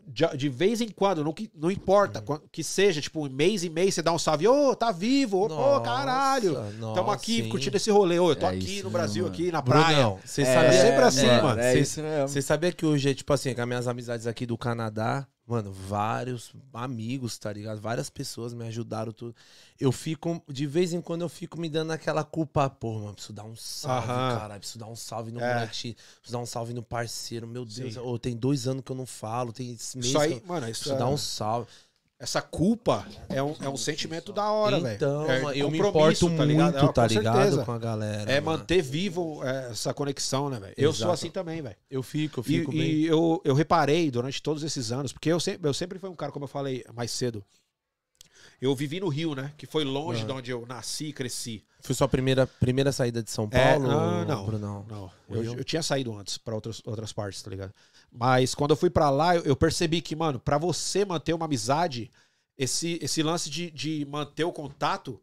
De, 0.06 0.28
de 0.38 0.50
vez 0.50 0.80
em 0.82 0.90
quando, 0.90 1.24
não, 1.24 1.34
que- 1.34 1.50
não 1.56 1.72
importa, 1.72 2.22
quan- 2.22 2.42
que 2.52 2.64
seja, 2.64 3.02
tipo, 3.02 3.26
um 3.26 3.30
mês 3.30 3.64
e 3.64 3.70
mês, 3.70 3.96
você 3.96 4.02
dá 4.02 4.12
um 4.12 4.20
salve, 4.20 4.48
ô, 4.48 4.76
tá 4.76 4.92
vivo, 4.92 5.46
ô, 5.46 5.48
pô, 5.48 5.82
caralho. 5.82 6.54
Nossa, 6.78 6.96
Tamo 6.96 7.10
aqui 7.12 7.44
sim. 7.44 7.50
curtindo 7.50 7.78
esse 7.78 7.90
rolê, 7.90 8.20
ô, 8.20 8.30
eu 8.32 8.36
tô 8.36 8.46
É 8.46 8.50
aqui 8.50 8.76
isso 8.76 8.84
no 8.84 8.90
Brasil, 8.92 9.24
mesmo, 9.24 9.34
aqui 9.34 9.52
na 9.52 9.62
praia. 9.62 9.96
Brunão, 9.96 10.20
você 10.24 10.42
É, 10.44 10.46
sabia 10.54 10.82
sempre 10.82 11.04
assim, 11.04 11.26
é, 11.28 11.42
mano. 11.42 11.60
É 11.62 11.72
Cê- 11.74 11.80
isso 11.80 12.02
mesmo. 12.02 12.28
Você 12.28 12.42
sabia 12.42 12.72
que 12.72 12.86
hoje, 12.86 13.10
é, 13.10 13.14
tipo 13.14 13.32
assim, 13.34 13.56
com 13.56 13.62
as 13.62 13.68
minhas 13.68 13.88
amizades 13.88 14.28
aqui 14.28 14.46
do 14.46 14.58
Canadá, 14.58 15.26
mano, 15.46 15.72
vários 15.72 16.54
amigos, 16.74 17.38
tá 17.38 17.52
ligado? 17.52 17.80
Várias 17.82 18.10
pessoas 18.10 18.54
me 18.54 18.66
ajudaram 18.66 19.12
tudo. 19.12 19.36
Eu 19.80 19.92
fico, 19.92 20.42
de 20.48 20.66
vez 20.66 20.94
em 20.94 21.02
quando 21.02 21.22
eu 21.22 21.30
fico 21.30 21.60
me 21.60 21.70
dando 21.70 21.92
aquela 21.92 22.24
culpa, 22.24 22.70
pô, 22.70 23.00
mano, 23.00 23.14
preciso 23.14 23.34
dar 23.34 23.44
um 23.44 23.56
salve, 23.56 24.08
Aham. 24.08 24.36
caralho, 24.40 24.60
preciso 24.60 24.80
dar 24.80 24.88
um 24.88 24.96
salve 24.96 25.32
no 25.32 25.42
É. 25.42 25.54
moleque, 25.54 25.94
preciso 25.96 26.32
dar 26.32 26.40
um 26.40 26.46
salve 26.46 26.74
no 26.74 26.82
parceiro, 26.84 27.48
meu 27.48 27.66
Deus, 27.66 27.94
Sim. 27.96 28.18
tem 28.22 28.36
dois 28.38 28.68
anos 28.68 28.84
que 28.86 28.92
eu 28.92 28.96
não 28.96 29.06
falo, 29.06 29.52
tem 29.52 29.74
esse 29.74 29.98
mês 29.98 30.08
Isso 30.10 30.20
que 30.20 30.26
aí, 30.26 30.32
eu 30.34 30.44
mano, 30.48 30.70
isso 30.70 30.80
preciso 30.80 30.96
é- 30.96 30.98
dar 30.98 31.08
um 31.08 31.18
salve. 31.18 31.68
Essa 32.24 32.42
culpa 32.42 33.06
é 33.28 33.44
um, 33.44 33.54
é 33.62 33.68
um 33.68 33.76
sentimento 33.76 34.32
da 34.32 34.50
hora, 34.50 34.80
velho. 34.80 34.96
Então, 34.96 35.30
é 35.30 35.58
eu 35.58 35.70
me 35.70 35.78
importo 35.78 36.30
tá 36.36 36.46
ligado? 36.46 36.74
muito, 36.74 36.90
É, 36.90 36.94
tá 36.94 37.06
ligado, 37.08 37.36
certeza. 37.36 37.66
com 37.66 37.72
a 37.74 37.78
galera. 37.78 38.32
É 38.32 38.40
mano. 38.40 38.60
manter 38.60 38.82
vivo 38.82 39.42
é, 39.44 39.72
essa 39.72 39.94
conexão, 39.94 40.50
né, 40.50 40.58
velho? 40.60 40.74
Eu 40.78 40.94
sou 40.94 41.12
assim 41.12 41.30
também, 41.30 41.62
velho. 41.62 41.76
Eu 41.92 42.02
fico, 42.02 42.40
eu 42.40 42.44
E, 42.44 42.60
fico 42.60 42.72
bem. 42.72 42.82
e 42.82 43.06
eu, 43.06 43.42
eu 43.44 43.54
reparei 43.54 44.10
durante 44.10 44.42
todos 44.42 44.64
esses 44.64 44.92
anos, 44.92 45.12
porque 45.12 45.30
eu 45.30 45.40
sempre, 45.40 45.68
eu 45.68 45.74
sempre 45.74 46.00
fui 46.00 46.10
um 46.10 46.16
cara, 46.16 46.32
como 46.32 46.46
eu 46.46 46.50
falei 46.50 46.84
mais 46.96 47.12
cedo, 47.12 47.44
eu 48.66 48.76
vivi 48.76 49.00
no 49.00 49.08
Rio, 49.10 49.36
né? 49.36 49.52
Que 49.58 49.66
foi 49.66 49.84
longe 49.84 50.20
Aham. 50.20 50.28
de 50.28 50.34
onde 50.34 50.52
eu 50.52 50.66
nasci 50.66 51.06
e 51.08 51.14
cresci. 51.14 51.64
Foi 51.82 51.94
sua 51.94 52.08
primeira, 52.08 52.48
primeira 52.48 52.92
saída 52.92 53.22
de 53.22 53.30
São 53.30 53.48
É, 53.52 53.72
Paulo? 53.74 53.92
ah, 53.92 54.26
não. 54.26 54.46
Brunão? 54.46 54.86
Não, 54.90 55.12
O 55.28 55.36
eu, 55.36 55.56
eu 55.58 55.64
tinha 55.64 55.84
saído 55.84 56.16
antes 56.18 56.38
pra 56.38 56.56
outras, 56.56 56.82
outras 56.86 57.12
partes, 57.12 57.42
tá 57.42 57.50
ligado? 57.50 57.74
Mas 58.12 58.56
quando 58.56 58.72
eu 58.72 58.78
fui 58.78 58.90
pra 58.90 59.10
lá, 59.10 59.36
eu, 59.36 59.56
percebi 59.56 60.02
que, 60.02 60.16
mano, 60.16 60.40
pra 60.40 60.58
você 60.58 61.04
manter 61.04 61.34
uma 61.34 61.46
amizade, 61.46 62.10
esse, 62.58 63.00
esse 63.02 63.22
lance 63.24 63.50
de, 63.50 63.70
de 63.72 64.06
manter 64.10 64.44
o 64.46 64.52
contato, 64.54 65.20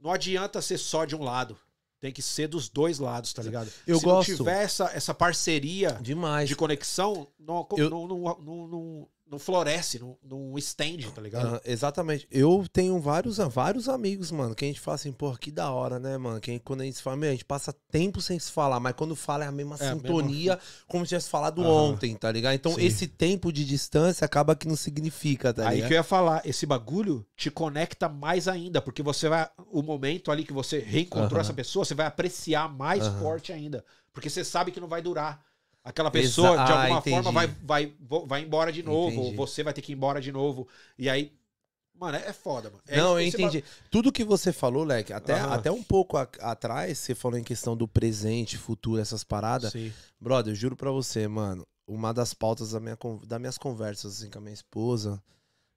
não 0.00 0.10
adianta 0.12 0.62
ser 0.62 0.78
só 0.78 1.04
de 1.04 1.14
um 1.14 1.22
lado. 1.22 1.58
Tem 2.00 2.10
que 2.12 2.22
ser 2.22 2.48
dos 2.48 2.68
dois 2.68 2.98
lados, 2.98 3.32
tá 3.32 3.42
ligado? 3.42 3.70
Eu 3.86 3.98
Se 3.98 4.04
gosto. 4.04 4.30
não 4.30 4.36
tiver 4.38 4.62
essa, 4.64 4.90
essa 4.92 5.14
parceria 5.14 5.98
Demais. 6.00 6.48
de 6.48 6.56
conexão, 6.56 7.28
não, 7.38 7.64
Eu- 7.76 7.90
não, 7.90 8.08
não, 8.08 8.18
não, 8.18 8.66
não, 8.68 9.08
não 9.26 9.38
floresce, 9.38 9.98
não, 9.98 10.18
não 10.22 10.58
estende, 10.58 11.10
tá 11.10 11.22
ligado? 11.22 11.56
Ah, 11.56 11.60
exatamente. 11.64 12.26
Eu 12.30 12.66
tenho 12.70 13.00
vários, 13.00 13.38
vários 13.38 13.88
amigos, 13.88 14.30
mano, 14.30 14.54
que 14.54 14.64
a 14.64 14.68
gente 14.68 14.80
fala 14.80 14.96
assim, 14.96 15.10
porra, 15.10 15.38
que 15.38 15.50
da 15.50 15.70
hora, 15.70 15.98
né, 15.98 16.18
mano? 16.18 16.38
Que 16.40 16.58
quando 16.58 16.82
a 16.82 16.84
gente 16.84 16.96
se 16.96 17.02
fala, 17.02 17.16
meu, 17.16 17.30
a 17.30 17.32
gente 17.32 17.44
passa 17.44 17.74
tempo 17.90 18.20
sem 18.20 18.38
se 18.38 18.52
falar, 18.52 18.78
mas 18.78 18.94
quando 18.94 19.16
fala 19.16 19.44
é 19.44 19.48
a 19.48 19.52
mesma 19.52 19.76
É, 19.80 19.88
a 19.88 19.94
sintonia, 19.94 20.58
como 20.86 21.04
se 21.04 21.10
tivesse 21.10 21.30
falado 21.30 21.62
ontem, 21.62 22.14
tá 22.14 22.30
ligado? 22.30 22.54
Então, 22.54 22.74
Sim. 22.74 22.84
esse 22.84 23.06
tempo 23.06 23.50
de 23.50 23.64
distância 23.64 24.24
acaba 24.24 24.54
que 24.54 24.68
não 24.68 24.76
significa, 24.76 25.52
tá 25.54 25.68
Aí 25.68 25.76
ligado? 25.76 25.88
que 25.88 25.94
eu 25.94 25.98
ia 25.98 26.02
falar, 26.02 26.42
esse 26.44 26.66
bagulho 26.66 27.26
te 27.34 27.50
conecta 27.50 28.08
mais 28.08 28.48
ainda, 28.48 28.82
porque 28.82 29.02
você 29.02 29.28
vai. 29.28 29.48
O 29.70 29.82
momento 29.82 30.30
ali 30.30 30.44
que 30.44 30.52
você 30.52 30.78
reencontrou 30.78 31.40
essa 31.40 31.54
pessoa, 31.54 31.84
você 31.84 31.94
vai 31.94 32.06
apreciar 32.06 32.68
mais 32.68 33.06
forte 33.06 33.52
ainda. 33.52 33.84
Porque 34.12 34.28
você 34.28 34.44
sabe 34.44 34.70
que 34.70 34.80
não 34.80 34.88
vai 34.88 35.00
durar. 35.00 35.40
Aquela 35.84 36.10
pessoa, 36.10 36.52
Exa- 36.54 36.64
de 36.64 36.72
Ah, 36.72 36.80
alguma 36.82 36.98
entendi. 37.00 37.16
forma, 37.16 37.32
vai, 37.32 37.46
vai, 37.62 37.94
vai 38.26 38.42
embora 38.42 38.72
de 38.72 38.82
novo, 38.82 39.16
ou 39.18 39.22
Entendi. 39.26 39.36
você 39.36 39.62
vai 39.64 39.72
ter 39.72 39.82
que 39.82 39.92
ir 39.92 39.96
embora 39.96 40.20
de 40.20 40.30
novo. 40.30 40.68
E 40.98 41.10
aí. 41.10 41.32
Mano, 41.94 42.16
é, 42.16 42.32
foda, 42.32 42.70
mano. 42.70 42.82
É 42.88 42.96
não, 42.96 43.20
eu 43.20 43.26
entendi. 43.26 43.62
Tudo 43.90 44.10
que 44.10 44.24
você 44.24 44.52
falou, 44.52 44.82
Leque, 44.82 45.12
até, 45.12 45.34
Aham. 45.34 45.52
até 45.54 45.70
um 45.70 45.82
pouco 45.82 46.16
a- 46.16 46.26
atrás, 46.40 46.98
você 46.98 47.14
falou 47.14 47.38
em 47.38 47.44
questão 47.44 47.76
do 47.76 47.86
presente, 47.86 48.56
futuro, 48.56 49.00
essas 49.00 49.22
paradas. 49.22 49.72
Sim. 49.72 49.92
Brother, 50.20 50.52
eu 50.52 50.56
juro 50.56 50.74
pra 50.76 50.90
você, 50.90 51.28
mano, 51.28 51.64
uma 51.86 52.12
das 52.12 52.32
pautas 52.34 52.72
da 52.72 52.80
minha, 52.80 52.96
das 53.26 53.38
minhas 53.40 53.58
conversas 53.58 54.16
assim, 54.18 54.30
com 54.30 54.38
a 54.38 54.40
minha 54.42 54.54
esposa, 54.54 55.22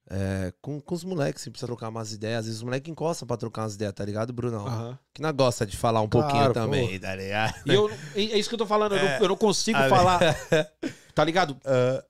é, 0.09 0.53
com, 0.61 0.79
com 0.79 0.93
os 0.95 1.03
moleques, 1.03 1.41
se 1.43 1.49
precisa 1.49 1.67
trocar 1.67 1.89
umas 1.89 2.11
ideias. 2.13 2.39
Às 2.39 2.45
vezes 2.45 2.57
os 2.59 2.63
moleques 2.63 2.91
encostam 2.91 3.27
pra 3.27 3.37
trocar 3.37 3.63
umas 3.63 3.75
ideias, 3.75 3.93
tá 3.93 4.05
ligado, 4.05 4.31
Brunão? 4.33 4.67
Aham. 4.67 4.99
Que 5.13 5.21
não 5.21 5.33
gosta 5.33 5.65
de 5.65 5.75
falar 5.77 6.01
um 6.01 6.07
Claro, 6.09 6.27
pouquinho 6.27 6.47
pô. 6.47 6.53
também, 6.53 6.99
tá 6.99 7.15
ligado? 7.15 7.55
E 7.65 7.73
eu, 7.73 7.89
é 8.13 8.21
é 8.21 8.37
isso 8.37 8.49
que 8.49 8.55
eu 8.55 8.59
tô 8.59 8.65
falando, 8.67 8.95
eu, 8.95 9.01
não, 9.03 9.09
eu 9.17 9.27
não 9.29 9.37
consigo 9.37 9.77
Ah, 9.79 9.89
falar, 9.89 10.19
tá 11.15 11.23
ligado? 11.23 11.57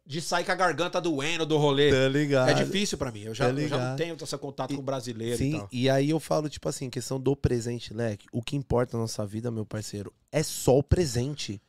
De 0.06 0.20
sair 0.22 0.44
com 0.44 0.52
a 0.52 0.56
garganta 0.56 1.00
doendo 1.00 1.46
do 1.46 1.58
rolê. 1.58 1.92
tá 1.92 2.08
ligado? 2.10 2.50
É 2.50 2.54
difícil 2.54 2.98
pra 2.98 3.12
mim. 3.12 3.22
Eu 3.22 3.34
já, 3.36 3.46
Tá 3.54 3.60
eu 3.62 3.68
já 3.68 3.78
não 3.90 3.96
tenho 3.96 4.18
esse 4.20 4.38
contato 4.38 4.74
com 4.74 4.80
o 4.82 4.84
brasileiro 4.84 5.36
e 5.36 5.38
Sim, 5.38 5.58
tal. 5.60 5.70
e 5.72 5.90
aí 5.90 6.10
eu 6.10 6.20
falo, 6.20 6.50
tipo 6.50 6.68
assim, 6.68 6.90
questão 6.90 7.20
do 7.20 7.36
presente, 7.36 7.94
leque. 7.94 8.26
O 8.32 8.42
que 8.42 8.56
importa 8.56 8.98
na 8.98 9.02
nossa 9.04 9.26
vida, 9.26 9.52
meu 9.52 9.66
parceiro, 9.66 10.12
é 10.32 10.42
só 10.44 10.78
o 10.78 10.84
presente. 10.84 11.62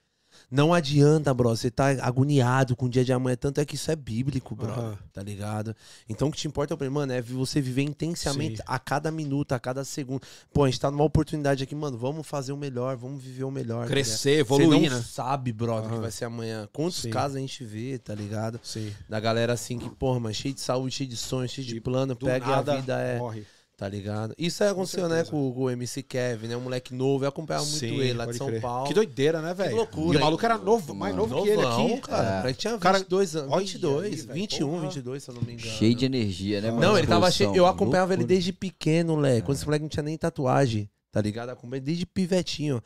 Não 0.48 0.72
adianta, 0.72 1.34
bro, 1.34 1.48
você 1.48 1.70
tá 1.70 1.88
agoniado 2.02 2.76
com 2.76 2.86
o 2.86 2.88
dia 2.88 3.04
de 3.04 3.12
amanhã. 3.12 3.36
Tanto 3.36 3.60
é 3.60 3.64
que 3.64 3.74
isso 3.74 3.90
é 3.90 3.96
bíblico, 3.96 4.54
bro. 4.54 4.70
Aham. 4.70 4.98
Tá 5.12 5.22
ligado? 5.22 5.74
Então 6.08 6.28
o 6.28 6.30
que 6.30 6.38
te 6.38 6.46
importa, 6.46 6.76
é, 6.78 6.88
mano, 6.88 7.12
é 7.12 7.20
você 7.20 7.60
viver 7.60 7.82
intensamente 7.82 8.58
Sim. 8.58 8.62
a 8.66 8.78
cada 8.78 9.10
minuto, 9.10 9.52
a 9.52 9.58
cada 9.58 9.84
segundo. 9.84 10.22
Pô, 10.52 10.64
a 10.64 10.70
gente 10.70 10.78
tá 10.80 10.90
numa 10.90 11.02
oportunidade 11.04 11.64
aqui, 11.64 11.74
mano, 11.74 11.98
vamos 11.98 12.26
fazer 12.26 12.52
o 12.52 12.56
melhor, 12.56 12.96
vamos 12.96 13.22
viver 13.22 13.44
o 13.44 13.50
melhor. 13.50 13.82
tá 13.82 13.90
Crescer, 13.90 14.30
ligado? 14.36 14.40
evoluir, 14.60 14.80
Você 14.80 14.88
não 14.90 14.96
né? 14.98 15.04
sabe, 15.04 15.52
brother, 15.52 15.90
o 15.90 15.94
que 15.94 16.00
vai 16.00 16.10
ser 16.12 16.26
amanhã. 16.26 16.68
Quantos 16.72 16.98
Sim. 16.98 17.10
casos 17.10 17.36
a 17.36 17.40
gente 17.40 17.64
vê, 17.64 17.98
tá 17.98 18.14
ligado? 18.14 18.60
Sim. 18.62 18.92
Da 19.08 19.18
galera 19.18 19.52
assim 19.52 19.78
que, 19.78 19.90
porra, 19.90 20.20
mano, 20.20 20.34
cheio 20.34 20.54
de 20.54 20.60
saúde, 20.60 20.94
cheio 20.94 21.08
de 21.08 21.16
sonhos, 21.16 21.50
cheio 21.50 21.66
de 21.66 21.80
plano, 21.80 22.14
pega 22.14 22.48
e 22.48 22.52
a 22.52 22.62
vida 22.62 23.00
é 23.00 23.18
morre. 23.18 23.44
Tá 23.76 23.86
ligado? 23.90 24.34
Isso 24.38 24.64
aí 24.64 24.70
aconteceu, 24.70 25.06
né, 25.06 25.22
com, 25.24 25.52
com 25.52 25.64
o 25.64 25.70
MC 25.70 26.02
Kevin, 26.02 26.46
né? 26.46 26.56
Um 26.56 26.62
moleque 26.62 26.94
novo, 26.94 27.24
eu 27.24 27.28
acompanhava 27.28 27.66
muito 27.66 27.78
Sim, 27.78 27.98
ele 28.00 28.14
lá 28.14 28.24
de 28.24 28.34
São 28.38 28.46
crer. 28.46 28.62
Paulo. 28.62 28.88
Que 28.88 28.94
doideira, 28.94 29.42
né, 29.42 29.52
velho? 29.52 29.76
loucura, 29.76 30.14
E 30.14 30.16
o 30.16 30.24
maluco 30.24 30.44
era 30.46 30.56
novo, 30.56 30.94
mais 30.94 31.14
novo 31.14 31.42
que 31.42 31.48
ele 31.50 31.60
Novão, 31.60 31.86
aqui. 31.88 32.00
cara. 32.00 32.48
Ele 32.48 32.54
tinha 32.54 32.78
Cara, 32.78 32.98
22 33.00 33.36
anos. 33.36 33.52
olha 33.52 33.60
22, 33.66 34.04
aí, 34.06 34.16
velho, 34.16 34.32
21, 34.40 34.68
porra. 34.70 34.80
22, 34.80 35.22
se 35.22 35.28
eu 35.30 35.34
não 35.34 35.42
me 35.42 35.52
engano. 35.52 35.70
Cheio 35.70 35.94
de 35.94 36.04
energia, 36.06 36.60
né, 36.62 36.70
mano? 36.70 36.80
Não, 36.80 36.96
ele 36.96 37.06
tava 37.06 37.30
cheio. 37.30 37.54
Eu 37.54 37.66
acompanhava 37.66 38.14
ele 38.14 38.20
loucura. 38.22 38.34
desde 38.34 38.50
pequeno, 38.54 39.12
moleque. 39.14 39.42
Quando 39.42 39.56
esse 39.58 39.66
moleque 39.66 39.82
não 39.82 39.90
tinha 39.90 40.02
nem 40.02 40.16
tatuagem, 40.16 40.88
tá 41.12 41.20
ligado? 41.20 41.50
Eu 41.50 41.52
acompanhei 41.52 41.82
desde 41.82 42.06
pivetinho. 42.06 42.82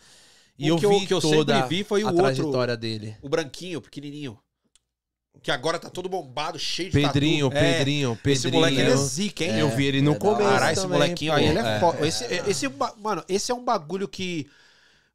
E 0.58 0.72
O 0.72 0.74
eu 0.74 0.76
que 0.78 0.86
eu- 0.86 0.98
vi 0.98 1.06
que 1.06 1.14
eu 1.14 1.20
toda 1.20 1.54
sempre 1.54 1.68
vi 1.78 1.84
foi 1.84 2.02
o 2.02 2.08
a 2.08 2.10
outro- 2.10 2.24
trajetória 2.24 2.76
dele. 2.76 3.16
O 3.22 3.28
branquinho, 3.28 3.80
pequenininho. 3.80 4.36
Que 5.42 5.50
agora 5.50 5.78
tá 5.78 5.88
todo 5.88 6.08
bombado, 6.08 6.58
cheio 6.58 6.90
de 6.90 7.00
Pedrinho, 7.00 7.48
tatu. 7.48 7.64
É, 7.64 7.72
Pedrinho, 7.78 8.16
Pedrinho. 8.16 8.32
Esse 8.36 8.50
moleque 8.50 8.78
ele 8.80 8.90
é 8.90 8.96
zica, 8.96 9.44
hein? 9.44 9.58
Eu 9.58 9.70
vi 9.74 9.86
ele 9.86 10.02
no 10.02 10.12
É 10.12 10.18
começo. 10.18 10.50
Caralho, 10.50 10.72
esse 10.72 10.82
também, 10.82 10.98
molequinho 10.98 11.32
pô. 11.32 11.38
aí, 11.38 11.46
ele 11.46 11.58
é, 11.58 11.62
É. 11.76 11.80
foda. 11.80 12.06
Esse, 12.06 12.24
esse, 12.24 12.68
mano, 12.98 13.24
esse 13.28 13.50
é 13.50 13.54
um 13.54 13.64
bagulho 13.64 14.06
que. 14.06 14.46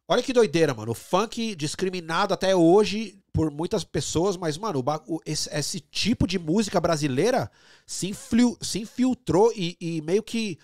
Olha 0.08 0.24
que 0.24 0.34
doideira, 0.34 0.74
mano. 0.74 0.92
O 0.92 0.96
funk 0.96 1.56
discriminado 1.56 2.34
até 2.34 2.56
hoje 2.56 3.20
por 3.34 3.52
muitas 3.52 3.84
pessoas, 3.84 4.38
mas, 4.38 4.58
mano, 4.58 4.84
o- 5.08 5.20
esse, 5.26 5.50
esse 5.52 5.80
tipo 5.80 6.26
de 6.26 6.40
música 6.40 6.80
brasileira 6.80 7.52
se, 7.86 8.08
influ- 8.08 8.58
se 8.62 8.80
infiltrou 8.80 9.52
e, 9.56 9.76
e 9.80 10.02
meio 10.02 10.24
que. 10.24 10.58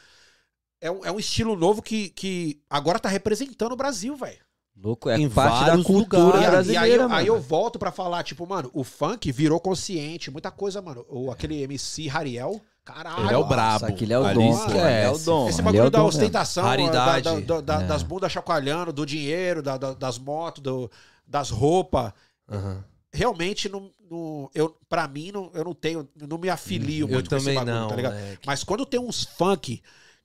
É 0.80 0.89
um, 0.89 1.05
é 1.05 1.12
um 1.12 1.20
estilo 1.20 1.55
novo 1.55 1.82
que, 1.84 2.09
que 2.09 2.59
agora 2.68 2.97
tá 2.97 3.07
representando 3.09 3.74
o 3.74 3.76
Brasil, 3.76 4.16
velho. 4.16 4.39
Louco, 4.84 5.09
é 5.09 5.17
Em 5.17 5.29
parte 5.29 5.65
da 5.65 5.84
cultura 5.84 6.25
lugares. 6.25 6.41
E 6.41 6.45
aí- 6.45 6.51
brasileira, 6.51 6.88
e 6.88 6.89
aí, 6.89 6.95
eu, 6.95 7.01
mano. 7.03 7.15
aí 7.15 7.27
eu 7.27 7.39
volto 7.39 7.77
pra 7.77 7.91
falar, 7.91 8.23
tipo, 8.23 8.47
mano, 8.47 8.69
o 8.73 8.84
funk 8.84 9.32
virou 9.32 9.59
consciente, 9.59 10.32
muita 10.32 10.49
coisa, 10.49 10.82
mano. 10.82 11.05
O, 11.09 11.29
aquele 11.32 11.61
MC 11.61 12.09
Hariel, 12.09 12.59
caralho. 12.84 13.25
Ele 13.25 13.34
é 13.34 13.38
o 13.38 13.41
Nossa, 13.41 13.49
brabo. 13.53 13.86
Aquele 13.86 14.13
é 14.13 14.19
o 14.19 14.25
Ali 14.25 14.39
dom, 14.39 14.49
esquece. 14.51 14.75
cara. 14.75 14.89
É 14.89 15.09
o 15.11 15.17
dom. 15.19 15.49
Esse 15.49 15.61
bagulho 15.61 15.84
é 15.84 15.88
o 15.88 15.89
da 15.91 16.03
ostentação, 16.03 16.63
Raridade. 16.63 17.23
da- 17.41 17.59
da- 17.59 17.61
da- 17.77 17.84
É. 17.84 17.88
das 17.88 18.01
bundas 18.03 18.32
chacoalhando, 18.32 18.91
do 18.91 19.05
dinheiro, 19.05 19.61
da- 19.61 19.77
da- 19.77 19.93
das 19.93 20.17
motos, 20.17 20.89
das 21.27 21.49
roupas. 21.49 22.11
Aham. 22.49 22.84
Realmente, 23.13 23.67
não, 23.69 23.91
não, 24.09 24.49
eu, 24.55 24.75
pra 24.89 25.05
mim, 25.07 25.32
não, 25.34 25.51
eu 25.53 25.63
não 25.65 25.73
tenho, 25.73 26.07
não 26.27 26.38
me 26.38 26.49
afilio 26.49 27.05
Eu 27.07 27.13
muito 27.13 27.29
com 27.29 27.36
esse 27.36 27.45
também 27.45 27.59
bagulho, 27.59 27.75
não, 27.75 27.88
tá 27.89 27.95
ligado? 27.95 28.13
moleque. 28.13 28.39
Mas 28.47 28.63
quando 28.63 28.86
tem 28.86 28.99
uns 28.99 29.25
funk 29.25 29.82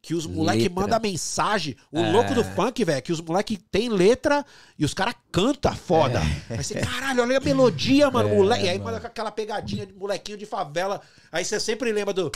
que 0.06 0.14
os 0.14 0.24
moleque 0.24 0.62
Letra. 0.68 0.80
mandam 0.82 1.00
mensagem, 1.00 1.74
o 1.90 1.98
É. 1.98 2.12
louco 2.12 2.32
do 2.32 2.44
funk, 2.44 2.84
velho, 2.84 3.02
que 3.02 3.10
os 3.10 3.20
moleque 3.20 3.56
tem 3.56 3.88
letra 3.88 4.46
e 4.78 4.84
os 4.84 4.94
caras 4.94 5.14
canta 5.32 5.72
foda. 5.74 6.20
É. 6.48 6.54
Aí 6.54 6.62
você, 6.62 6.78
caralho, 6.78 7.22
olha 7.22 7.38
a 7.38 7.40
melodia, 7.40 8.08
mano, 8.08 8.28
moleque. 8.28 8.66
E 8.66 8.68
aí 8.68 8.78
manda 8.78 8.98
aquela 8.98 9.32
pegadinha 9.32 9.84
de 9.84 9.92
molequinho 9.92 10.38
de 10.38 10.46
favela. 10.46 11.00
Aí 11.32 11.44
você 11.44 11.58
sempre 11.58 11.90
lembra 11.90 12.14
do. 12.14 12.30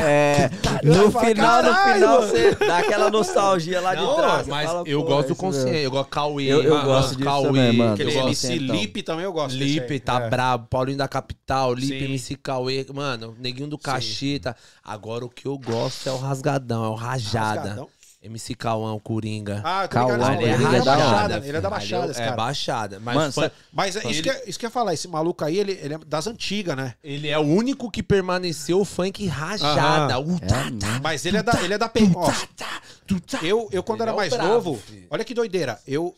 É, 0.00 0.50
Eu 0.82 0.94
no 0.94 1.10
falo, 1.10 1.26
final, 1.26 1.62
no 1.62 1.74
final, 1.74 2.22
você 2.22 2.54
dá 2.54 2.78
aquela 2.78 3.10
nostalgia 3.10 3.80
lá 3.80 3.94
de 3.94 4.14
trás. 4.16 4.46
mas 4.46 4.66
fala, 4.66 4.82
eu 4.86 5.02
"Pô, 5.02 5.08
gosto 5.08 5.28
do 5.28 5.36
consciente. 5.36 5.70
mesmo." 5.70 5.84
Eu 5.86 5.90
gosto 5.90 6.08
do 6.08 6.10
Cauê. 6.10 6.44
Eu- 6.46 6.82
gosto 6.82 7.10
disso 7.16 7.24
Cauê, 7.24 7.46
também, 7.46 7.72
mano. 7.72 7.92
Aquele 7.94 8.18
MC 8.18 8.54
então. 8.54 8.76
Lipe 8.76 9.02
também 9.02 9.24
eu 9.24 9.32
gosto. 9.32 9.54
Lipe 9.56 10.00
tá 10.00 10.20
É. 10.22 10.28
brabo, 10.30 10.66
Paulinho 10.68 10.98
da 10.98 11.08
Capital, 11.08 11.74
Lipe. 11.74 12.04
MC 12.04 12.34
Cauê, 12.36 12.86
mano, 12.92 13.34
Neguinho 13.38 13.68
do 13.68 13.78
Cacheta. 13.78 14.56
Agora 14.84 15.24
o 15.24 15.28
que 15.28 15.46
eu 15.46 15.58
gosto 15.58 16.08
é 16.08 16.12
o 16.12 16.16
Rasgadão, 16.18 16.84
é 16.84 16.88
o 16.88 16.94
Rajada. 16.94 17.60
Rasgadão. 17.60 17.88
MC 18.20 18.54
Cauã, 18.56 18.92
o 18.94 19.00
Coringa. 19.00 19.62
Ah. 19.64 19.86
Cauã, 19.86 20.34
Ele, 20.34 20.44
ele 20.44 20.64
é, 20.64 20.78
é 20.78 20.82
da. 20.82 20.96
Baixada. 20.96 21.36
Ele 21.46 21.56
é 21.56 21.60
da 21.60 21.70
Baixada, 21.70 22.10
esse 22.10 22.20
É 22.20 22.24
cara. 22.24 22.36
baixada. 22.36 22.98
Mas 23.00 23.14
Mano, 23.14 23.32
fã- 23.32 23.50
Mas 23.72 23.94
é 23.96 23.98
isso, 24.00 24.08
Ele- 24.08 24.22
que, 24.22 24.30
é- 24.30 24.42
isso 24.48 24.58
que 24.58 24.64
eu 24.66 24.68
ia 24.68 24.72
falar, 24.72 24.92
esse 24.94 25.06
maluco 25.06 25.44
aí, 25.44 25.56
ele, 25.56 25.72
ele 25.80 25.94
é 25.94 25.98
das 25.98 26.26
antigas, 26.26 26.76
né? 26.76 26.94
ele 27.02 27.28
é 27.28 27.38
o 27.38 27.42
único 27.42 27.88
que 27.90 28.02
permaneceu 28.02 28.84
funk 28.84 29.24
rajada. 29.26 30.18
Uh, 30.18 30.36
É, 30.42 30.46
tá, 30.46 30.64
mano. 30.64 30.78
Mas 31.02 31.24
ele 31.24 31.36
é 31.36 31.42
da, 31.44 31.62
ele 31.62 31.74
é 31.74 31.78
da 31.78 31.86
ó, 32.16 32.26
tá, 32.26 32.46
tá. 32.56 33.38
eu, 33.42 33.68
eu 33.70 33.82
quando 33.84 34.00
Ele 34.00 34.10
era 34.10 34.16
é 34.16 34.16
mais 34.16 34.32
brabo, 34.32 34.48
novo, 34.52 34.76
filho. 34.78 35.06
olha 35.10 35.24
que 35.24 35.32
doideira, 35.34 35.80
eu 35.86 36.14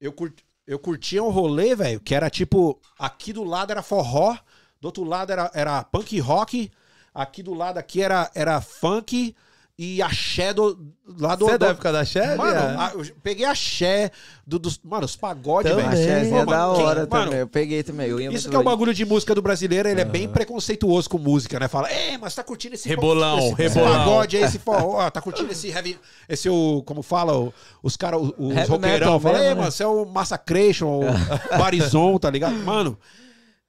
eu, 0.00 0.12
cur, 0.12 0.32
eu 0.68 0.78
curtia 0.78 1.20
um 1.24 1.30
rolê, 1.30 1.74
velho, 1.74 1.98
que 1.98 2.14
era 2.14 2.30
tipo, 2.30 2.80
aqui 2.96 3.32
do 3.32 3.42
lado 3.42 3.72
era 3.72 3.82
forró, 3.82 4.36
do 4.80 4.86
outro 4.86 5.02
lado 5.02 5.32
era, 5.32 5.50
era 5.52 5.82
punk 5.82 6.16
rock, 6.20 6.70
aqui 7.12 7.42
do 7.42 7.52
lado 7.54 7.78
aqui 7.78 8.00
era, 8.00 8.30
era 8.36 8.60
funk 8.60 9.34
e 9.78 10.02
axé 10.02 10.52
do 10.52 10.76
lado 11.20 11.44
Você 11.46 11.52
é 11.52 11.58
do, 11.58 11.64
da 11.64 11.68
época 11.68 11.92
da 11.92 12.04
Shelly? 12.04 12.36
Mano, 12.36 12.80
a- 12.80 12.92
eu 12.94 13.06
peguei 13.22 13.44
axé 13.46 14.10
do, 14.44 14.58
dos, 14.58 14.80
mano, 14.82 15.04
os 15.04 15.14
pagodes, 15.14 15.70
Também. 15.70 15.88
velho. 15.88 16.30
Pô, 16.30 16.36
é 16.36 16.44
da 16.44 16.46
mano, 16.46 16.74
quem- 16.74 16.84
hora 16.84 17.06
mano, 17.08 17.24
também. 17.26 17.38
Eu 17.40 17.46
peguei 17.46 17.82
também. 17.84 18.08
Eu 18.08 18.20
ia 18.20 18.30
Isso 18.32 18.48
que 18.48 18.56
é 18.56 18.58
o 18.58 18.62
lá. 18.64 18.70
bagulho 18.72 18.92
de 18.92 19.04
música 19.04 19.34
do 19.36 19.40
brasileiro, 19.40 19.88
ele 19.88 20.00
é 20.00 20.04
bem 20.04 20.28
preconceituoso 20.28 21.08
com 21.08 21.16
música, 21.16 21.60
né? 21.60 21.68
Fala, 21.68 21.88
é, 21.90 22.18
mas 22.18 22.34
tá 22.34 22.42
curtindo 22.42 22.74
esse 22.74 22.88
Rebolão, 22.88 23.38
esse, 23.38 23.62
esse 23.62 23.78
rebolão." 23.78 23.98
pagode 23.98 24.36
aí, 24.36 24.42
esse 24.42 24.58
forró, 24.58 25.08
tá 25.10 25.20
curtindo 25.20 25.52
esse 25.52 25.68
heavy, 25.68 25.96
esse 26.28 26.48
o, 26.50 26.82
como 26.84 27.00
fala, 27.00 27.38
o- 27.38 27.54
os 27.80 27.96
caras, 27.96 28.20
os, 28.20 28.68
roqueirão, 28.68 29.20
fala, 29.20 29.38
é, 29.38 29.48
né?" 29.50 29.54
mano, 29.54 29.70
você 29.70 29.84
é 29.84 29.86
o 29.86 30.04
Massacration, 30.04 31.02
o 31.02 31.04
Barizon, 31.56 32.18
tá 32.18 32.28
ligado? 32.30 32.54
Mano, 32.56 32.98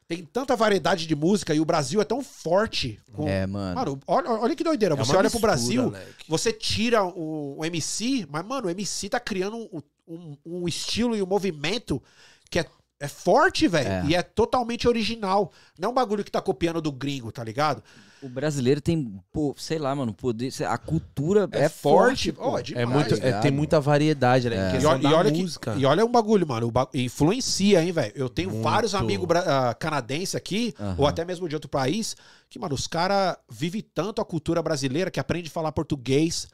tem 0.10 0.26
tanta 0.26 0.56
variedade 0.56 1.06
de 1.06 1.16
música 1.16 1.54
e 1.54 1.60
o 1.60 1.66
Brasil 1.66 2.02
é 2.02 2.04
tão 2.04 2.24
forte. 2.24 3.00
com- 3.14 3.28
É, 3.28 3.46
mano. 3.46 3.76
Mano, 3.76 4.02
olha, 4.08 4.30
olha 4.32 4.56
que 4.56 4.64
doideira. 4.64 4.96
É 4.96 4.98
Você 4.98 5.12
olha 5.12 5.30
pro 5.30 5.38
mistura, 5.38 5.42
Brasil, 5.54 5.84
moleque. 5.84 6.26
você 6.28 6.52
tira 6.52 7.04
o, 7.06 7.60
o 7.60 7.64
MC, 7.66 8.26
mas, 8.28 8.44
mano, 8.44 8.68
o 8.68 8.70
MC 8.72 9.08
tá 9.08 9.20
criando 9.20 9.56
um, 9.72 9.82
um- 10.08 10.38
um 10.44 10.68
estilo 10.68 11.16
e 11.16 11.22
um 11.22 11.28
movimento 11.28 12.02
que 12.50 12.58
é, 12.58 12.66
é 13.00 13.08
forte, 13.08 13.68
velho. 13.68 13.88
É. 13.88 14.06
E 14.08 14.16
é 14.16 14.24
totalmente 14.24 14.88
original. 14.88 15.52
Não 15.78 15.90
é 15.90 15.92
um 15.92 15.96
bagulho 15.96 16.24
que 16.24 16.32
tá 16.32 16.42
copiando 16.42 16.82
do 16.82 16.92
gringo, 16.92 17.32
tá 17.32 17.44
ligado? 17.44 17.84
O 18.22 18.28
brasileiro 18.28 18.82
tem, 18.82 19.22
pô, 19.32 19.56
sei 19.58 19.80
lá, 19.80 19.96
mano, 19.96 20.14
poder. 20.14 20.50
A 20.68 20.78
cultura 20.78 21.48
é, 21.54 21.64
É 21.66 21.70
forte. 21.70 22.32
forte, 22.34 22.74
é 22.76 22.82
É 22.82 22.86
demais, 22.86 23.08
muito, 23.12 23.26
é, 23.26 23.40
tem 23.40 23.52
muita 23.52 23.80
variedade, 23.80 24.50
né? 24.50 24.76
Em 24.78 24.82
E, 24.82 24.86
olha- 24.86 25.08
e 25.08 25.14
olha 25.14 25.32
que, 25.32 25.42
música. 25.42 25.76
e 25.78 25.86
olha 25.86 26.06
um 26.06 26.12
bagulho, 26.12 26.46
mano. 26.46 26.68
O 26.68 26.72
ba- 26.72 26.90
influencia, 26.94 27.82
hein, 27.84 27.92
velho? 27.94 28.12
Eu 28.16 28.28
tenho 28.28 28.50
Muito. 28.50 28.64
vários 28.64 28.94
amigos 28.94 29.26
ah, 29.38 29.74
canadenses 29.74 30.36
aqui, 30.36 30.74
Aham. 30.80 30.96
ou 30.98 31.08
até 31.08 31.24
mesmo 31.24 31.48
de 31.48 31.56
outro 31.56 31.70
país, 31.70 32.18
que, 32.50 32.60
mano, 32.60 32.76
os 32.76 32.88
caras 32.88 33.38
vivem 33.50 33.82
tanto 33.94 34.22
a 34.22 34.26
cultura 34.26 34.62
brasileira 34.62 35.10
que 35.10 35.20
aprende 35.20 35.48
a 35.48 35.52
falar 35.52 35.72
português 35.72 36.48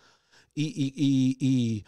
e, 0.55 0.63
e, 0.63 0.93
e, 0.97 1.37
e- 1.41 1.83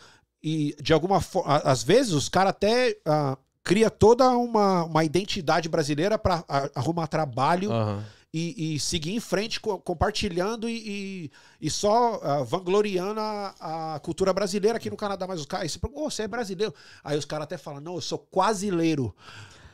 e, 0.80 0.82
de 0.82 0.94
alguma 0.94 1.22
forma, 1.22 1.56
às 1.58 1.84
vezes 1.84 2.14
os 2.14 2.30
caras 2.30 2.50
até 2.52 2.98
ah, 3.06 3.38
cria 3.64 3.90
toda 3.92 4.30
uma, 4.32 4.86
uma 4.86 5.04
identidade 5.04 5.68
brasileira 5.70 6.18
para 6.18 6.44
arrumar 6.74 7.06
trabalho 7.08 7.72
Aham. 7.72 8.04
E, 8.34 8.76
e 8.76 8.80
seguir 8.80 9.14
em 9.14 9.20
frente, 9.20 9.60
co- 9.60 9.80
compartilhando 9.80 10.68
e, 10.70 10.76
e, 10.76 11.32
e 11.62 11.70
só 11.70 12.20
ah, 12.22 12.44
vangloriando 12.44 13.20
a, 13.20 13.96
a 13.96 14.00
cultura 14.00 14.34
brasileira 14.34 14.78
aqui 14.78 14.90
no 14.90 14.98
Canadá. 14.98 15.26
Mas 15.26 15.40
os 15.40 15.46
caras, 15.46 15.72
você 15.72 15.80
"Ô, 15.94 16.10
você 16.10 16.24
é 16.24 16.28
brasileiro? 16.28 16.74
Aí 17.04 17.18
os 17.18 17.26
caras 17.26 17.46
até 17.46 17.58
falam, 17.58 17.80
não, 17.82 17.96
eu 17.96 18.02
sou 18.02 18.20
quasileiro. 18.20 19.16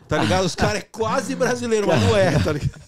Tá 0.08 0.18
ligado? 0.18 0.43
Os 0.45 0.54
caras 0.54 0.80
é 0.80 0.82
quase 0.82 1.34
brasileiro, 1.34 1.88
mas 1.88 2.01
não 2.04 2.16
é, 2.16 2.32
tá 2.38 2.51
ligado? 2.51 2.82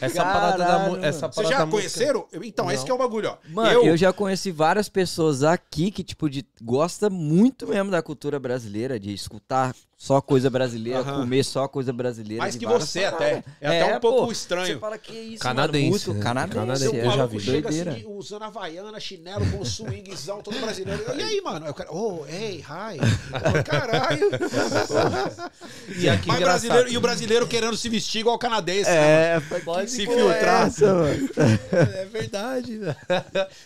Essa 0.00 0.22
Caralho, 0.22 0.58
parada 0.58 0.98
da 1.00 1.06
essa 1.08 1.26
Vocês 1.28 1.48
já 1.48 1.58
da 1.58 1.66
música- 1.66 1.70
conheceram? 1.90 2.26
Então, 2.44 2.70
esse 2.70 2.78
Não. 2.80 2.84
que 2.84 2.90
é 2.90 2.94
o 2.94 2.98
bagulho, 2.98 3.30
ó. 3.30 3.38
Mano, 3.48 3.84
eu... 3.84 3.96
já 3.96 4.12
conheci 4.12 4.50
várias 4.50 4.88
pessoas 4.88 5.42
aqui 5.42 5.90
que, 5.90 6.04
tipo, 6.04 6.28
de, 6.28 6.44
gosta 6.60 7.08
muito 7.08 7.66
mesmo 7.66 7.90
da 7.90 8.02
cultura 8.02 8.38
brasileira, 8.38 9.00
de 9.00 9.12
escutar 9.14 9.74
só 10.02 10.20
coisa 10.20 10.50
brasileira, 10.50 10.98
Aham. 10.98 11.20
comer 11.20 11.44
só 11.44 11.68
coisa 11.68 11.92
brasileira. 11.92 12.42
Mais 12.42 12.56
que 12.56 12.66
você 12.66 13.02
paradas. 13.02 13.38
até. 13.38 13.44
É, 13.60 13.82
até 13.82 13.96
um 13.96 14.00
pouco 14.00 14.26
pô, 14.26 14.32
estranho. 14.32 14.66
Você 14.74 14.78
fala 14.80 14.98
que 14.98 15.12
isso, 15.12 15.40
Canadense, 15.44 15.84
mano, 15.84 15.90
muito 15.90 16.14
né? 16.14 16.20
canadense. 16.24 16.56
Canadense, 16.58 16.88
O 16.88 16.96
eu 16.96 17.10
já 17.12 17.26
vi. 17.26 17.38
chega 17.38 17.68
Doideira. 17.68 17.90
assim, 17.92 18.04
usando 18.08 18.42
havaiana, 18.42 18.98
chinelo 18.98 19.48
com 19.52 19.64
swingzão, 19.64 20.42
todo 20.42 20.58
brasileiro. 20.58 21.04
E 21.16 21.22
aí, 21.22 21.40
mano? 21.40 21.66
Aí 21.66 21.70
o 21.70 21.74
cara, 21.74 21.88
oh, 21.92 22.26
hey, 22.26 22.64
hi. 22.68 22.98
Eu, 22.98 23.62
Caralho. 23.62 24.30
E 25.96 26.08
aqui 26.08 26.26
Mas 26.26 26.40
brasileiro, 26.40 26.88
e 26.88 26.96
o 26.96 27.00
brasileiro 27.00 27.46
querendo 27.46 27.76
se 27.76 27.88
vestir 27.88 28.22
igual 28.22 28.34
o 28.34 28.38
canadense. 28.40 28.90
né, 28.90 29.38
mano? 29.38 29.46
É, 29.52 29.60
Pode 29.60 29.88
se 29.88 30.02
é 30.02 30.06
filtrar. 30.06 30.66
essa, 30.66 30.94
mano? 30.94 31.28
É 31.96 32.04
verdade. 32.06 32.80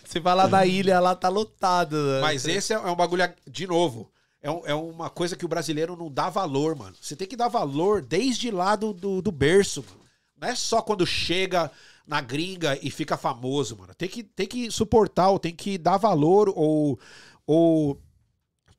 Você 0.05 0.19
vai 0.19 0.35
lá 0.35 0.47
na 0.47 0.67
ilha, 0.67 0.99
lá 0.99 1.15
tá 1.15 1.29
lotado. 1.29 1.95
né? 1.95 2.21
Mas 2.21 2.45
esse 2.45 2.73
é 2.73 2.79
um 2.79 2.95
bagulho, 2.95 3.27
de 3.47 3.65
novo, 3.65 4.07
é, 4.47 4.71
é 4.71 4.73
uma 4.73 5.09
coisa 5.09 5.35
que 5.35 5.45
o 5.45 5.49
brasileiro 5.49 5.97
não 5.97 6.09
dá 6.09 6.29
valor, 6.29 6.75
mano. 6.75 6.95
Você 7.01 7.15
tem 7.15 7.27
que 7.27 7.35
dar 7.35 7.49
valor 7.49 8.01
desde 8.01 8.49
lá 8.49 8.75
do, 8.75 8.93
do, 8.93 9.21
do 9.21 9.31
berço, 9.31 9.83
mano. 9.83 10.07
Não 10.39 10.47
é 10.47 10.55
só 10.55 10.81
quando 10.81 11.05
chega 11.05 11.69
na 12.07 12.21
gringa 12.21 12.79
e 12.81 12.89
fica 12.89 13.17
famoso, 13.17 13.75
mano. 13.77 13.93
Tem 13.95 14.07
que, 14.07 14.23
tem 14.23 14.47
que 14.47 14.71
suportar, 14.71 15.29
ou 15.29 15.39
tem 15.39 15.53
que 15.53 15.77
dar 15.77 15.97
valor 15.97 16.53
ou, 16.55 16.97
ou 17.45 17.99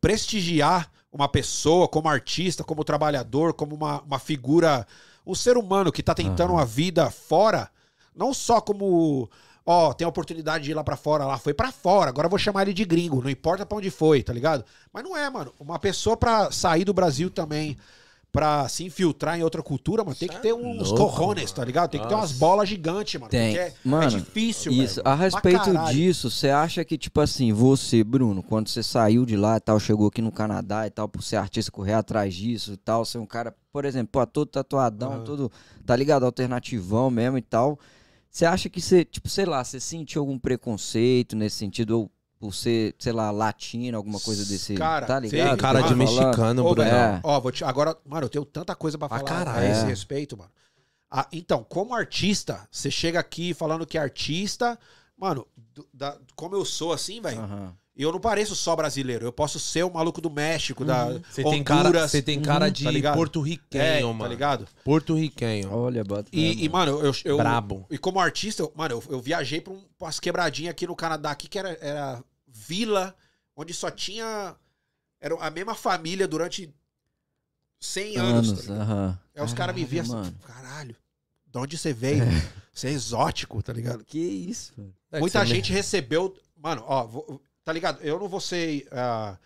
prestigiar 0.01 0.91
uma 1.13 1.29
pessoa 1.29 1.87
como 1.87 2.09
artista, 2.09 2.65
como 2.65 2.85
trabalhador, 2.85 3.53
como 3.53 3.75
uma, 3.75 4.01
uma 4.03 4.19
figura, 4.19 4.87
um 5.27 5.35
ser 5.35 5.59
humano 5.59 5.93
que 5.93 6.03
tá 6.03 6.15
tentando 6.15 6.53
uma 6.55 6.65
vida 6.65 7.11
fora, 7.11 7.71
não 8.15 8.33
só 8.33 8.61
como, 8.61 9.29
ó, 9.71 9.93
tem 9.93 10.07
a 10.07 10.09
oportunidade 10.09 10.65
de 10.65 10.71
ir 10.71 10.75
lá 10.75 10.83
pra 10.83 10.97
fora, 10.97 11.27
lá 11.27 11.37
foi 11.37 11.53
pra 11.53 11.71
fora, 11.71 12.09
agora 12.09 12.25
eu 12.27 12.31
vou 12.31 12.39
chamar 12.39 12.63
ele 12.63 12.73
de 12.73 12.87
gringo, 12.87 13.21
não 13.23 13.29
importa 13.29 13.67
pra 13.67 13.77
onde 13.77 13.91
foi, 13.91 14.23
tá 14.23 14.33
ligado? 14.33 14.65
Mas 14.91 15.05
não 15.05 15.15
é, 15.15 15.29
mano. 15.29 15.53
Uma 15.61 15.79
pessoa 15.79 16.17
pra 16.17 16.51
sair 16.51 16.85
do 16.87 16.95
Brasil 16.95 17.29
também 17.31 17.77
pra 18.33 18.67
se 18.69 18.85
infiltrar 18.85 19.39
em 19.39 19.43
outra 19.43 19.63
cultura, 19.63 20.05
mano, 20.05 20.15
tem 20.15 20.29
que 20.29 20.41
ter 20.41 20.55
uns 20.55 20.89
louco, 20.91 20.97
corrones, 20.97 21.45
mano. 21.45 21.55
tá 21.55 21.65
ligado? 21.65 21.91
Tem 21.91 22.01
que 22.01 22.09
ter 22.09 22.15
umas 22.15 22.33
bolas 22.33 22.69
gigantes, 22.69 23.21
mano. 23.21 23.31
Tem. 23.31 23.55
Porque 23.55 23.59
é, 23.59 23.75
Mano, 23.85 24.05
é 24.05 24.21
difícil, 24.21 24.73
Isso, 24.73 25.03
velho. 25.03 25.09
a 25.09 25.15
respeito 25.15 25.79
disso, 25.93 26.31
você 26.31 26.49
acha 26.49 26.85
que, 26.85 26.97
tipo 26.97 27.21
assim, 27.21 27.53
você, 27.53 28.03
Bruno, 28.05 28.43
quando 28.43 28.69
você 28.69 28.83
saiu 28.83 29.27
de 29.27 29.37
lá 29.37 29.57
e 29.57 29.61
tal, 29.61 29.79
chegou 29.79 30.09
aqui 30.09 30.23
no 30.23 30.33
Canadá 30.33 30.87
e 30.87 30.91
tal, 30.91 31.09
por 31.09 31.23
ser 31.23 31.37
artista, 31.37 31.71
correr 31.71 31.95
atrás 31.95 32.35
disso 32.35 32.73
e 32.73 32.77
tal, 32.77 33.05
ser 33.05 33.19
um 33.19 33.27
cara, 33.27 33.55
por 33.73 33.85
exemplo, 33.85 34.09
pô, 34.13 34.27
todo 34.27 34.47
tatuadão, 34.47 35.13
Aham. 35.15 35.25
todo, 35.25 35.53
tá 35.87 35.95
ligado, 35.97 36.25
alternativão 36.25 37.11
mesmo 37.11 37.37
e 37.39 37.43
tal. 37.43 37.79
Você 38.31 38.45
acha 38.47 38.69
que 38.69 38.81
você, 38.81 39.05
tipo, 39.05 39.29
sei 39.29 39.45
lá, 39.47 39.65
você 39.65 39.81
sentiu 39.81 40.23
algum 40.23 40.39
preconceito 40.39 41.35
nesse 41.35 41.57
sentido, 41.57 41.99
ou 41.99 42.11
por 42.39 42.55
ser, 42.55 42.95
sei 42.99 43.13
lá, 43.13 43.31
latino, 43.33 43.97
alguma 43.97 44.21
coisa 44.21 44.45
desse, 44.45 44.75
Cara, 44.75 45.07
tá 45.07 45.19
ligado? 45.19 45.59
Cara 45.59 45.81
de 45.83 45.89
Tô 45.89 45.97
falando? 45.97 45.99
mexicano, 45.99 46.65
Ô, 46.67 46.75
Bruno. 46.75 46.89
É. 46.89 47.21
Ó, 47.25 47.41
vou 47.41 47.51
te, 47.51 47.65
agora, 47.65 47.97
mano, 48.07 48.27
eu 48.27 48.29
tenho 48.29 48.45
tanta 48.45 48.77
coisa 48.77 48.97
pra 48.97 49.09
falar 49.09 49.23
caralho. 49.25 49.67
a 49.67 49.69
esse 49.71 49.81
É. 49.85 49.87
respeito, 49.89 50.37
mano. 50.37 50.51
Ah, 51.11 51.27
então, 51.33 51.65
como 51.69 51.95
artista, 51.95 52.69
você 52.71 52.91
chega 52.91 53.19
aqui 53.19 53.55
falando 53.55 53.87
que 53.87 53.97
é 53.99 54.01
artista, 54.01 54.79
mano, 55.17 55.47
do- 55.75 55.89
da- 55.93 56.17
como 56.37 56.55
eu 56.55 56.65
sou 56.65 56.93
assim, 56.93 57.21
velho, 57.21 57.41
Aham. 57.99 58.09
eu 58.09 58.13
não 58.13 58.21
pareço 58.21 58.55
só 58.57 58.75
brasileiro. 58.77 59.27
Eu 59.27 59.33
posso 59.33 59.59
ser 59.59 59.83
o 59.85 59.91
maluco 59.93 60.21
do 60.21 60.31
México, 60.31 60.85
da 60.85 61.07
Você 61.31 61.43
tem 61.43 61.65
cara, 61.65 61.81
Honduras. 61.89 62.11
você 62.11 62.23
tem 62.23 62.41
cara 62.41 62.67
Uhum, 62.67 62.73
de 62.73 63.03
tá 63.03 63.13
porto-riquenho, 63.15 63.83
é, 63.83 64.03
mano. 64.03 64.19
tá 64.21 64.29
ligado? 64.29 64.69
Porto-riquenho. 64.85 65.73
Olha, 65.73 66.05
bota. 66.05 66.29
E, 66.33 66.65
e, 66.65 66.69
mano, 66.69 67.01
eu, 67.01 67.13
eu- 67.25 67.37
Brabo. 67.39 67.87
E 67.91 67.99
como 67.99 68.21
artista, 68.21 68.63
eu- 68.63 68.73
mano, 68.75 68.95
eu, 68.95 69.05
eu 69.11 69.21
viajei 69.21 69.61
pra 69.61 69.73
um- 69.73 69.81
pra 69.99 70.07
umas 70.07 70.21
quebradinhas 70.21 70.71
aqui 70.71 70.87
no 70.87 70.95
Canadá, 70.97 71.31
aqui, 71.31 71.49
que 71.49 71.59
era, 71.59 71.71
era 71.81 72.23
vila, 72.47 73.15
onde 73.57 73.75
só 73.75 73.91
tinha. 73.91 74.55
Era 75.21 75.35
a 75.41 75.51
mesma 75.51 75.75
família 75.75 76.29
durante 76.29 76.73
100 77.81 78.17
anos. 78.17 78.49
anos, 78.51 78.65
tá 78.67 78.73
ligado? 78.73 78.81
aham. 78.91 79.19
Aí 79.37 79.45
os 79.45 79.53
caras 79.55 79.75
me 79.75 79.85
viam 79.85 80.03
assim, 80.03 80.13
mano. 80.13 80.35
caralho, 80.47 80.97
de 81.47 81.59
onde 81.59 81.79
você 81.79 81.93
veio? 81.93 82.23
Você 82.79 82.87
é 82.87 82.91
exótico, 82.93 83.61
tá 83.61 83.73
ligado? 83.73 84.05
Que 84.05 84.19
isso, 84.21 84.73
velho. 84.77 84.95
É 85.11 85.19
Muita 85.19 85.45
gente 85.45 85.73
recebeu. 85.73 86.33
Mano, 86.57 86.85
ó, 86.87 87.05
vou- 87.05 87.43
tá 87.69 87.73
ligado? 87.75 88.01
Eu 88.01 88.19
não 88.19 88.29
vou 88.29 88.41
ser 88.41 88.89
ah, 88.91 89.37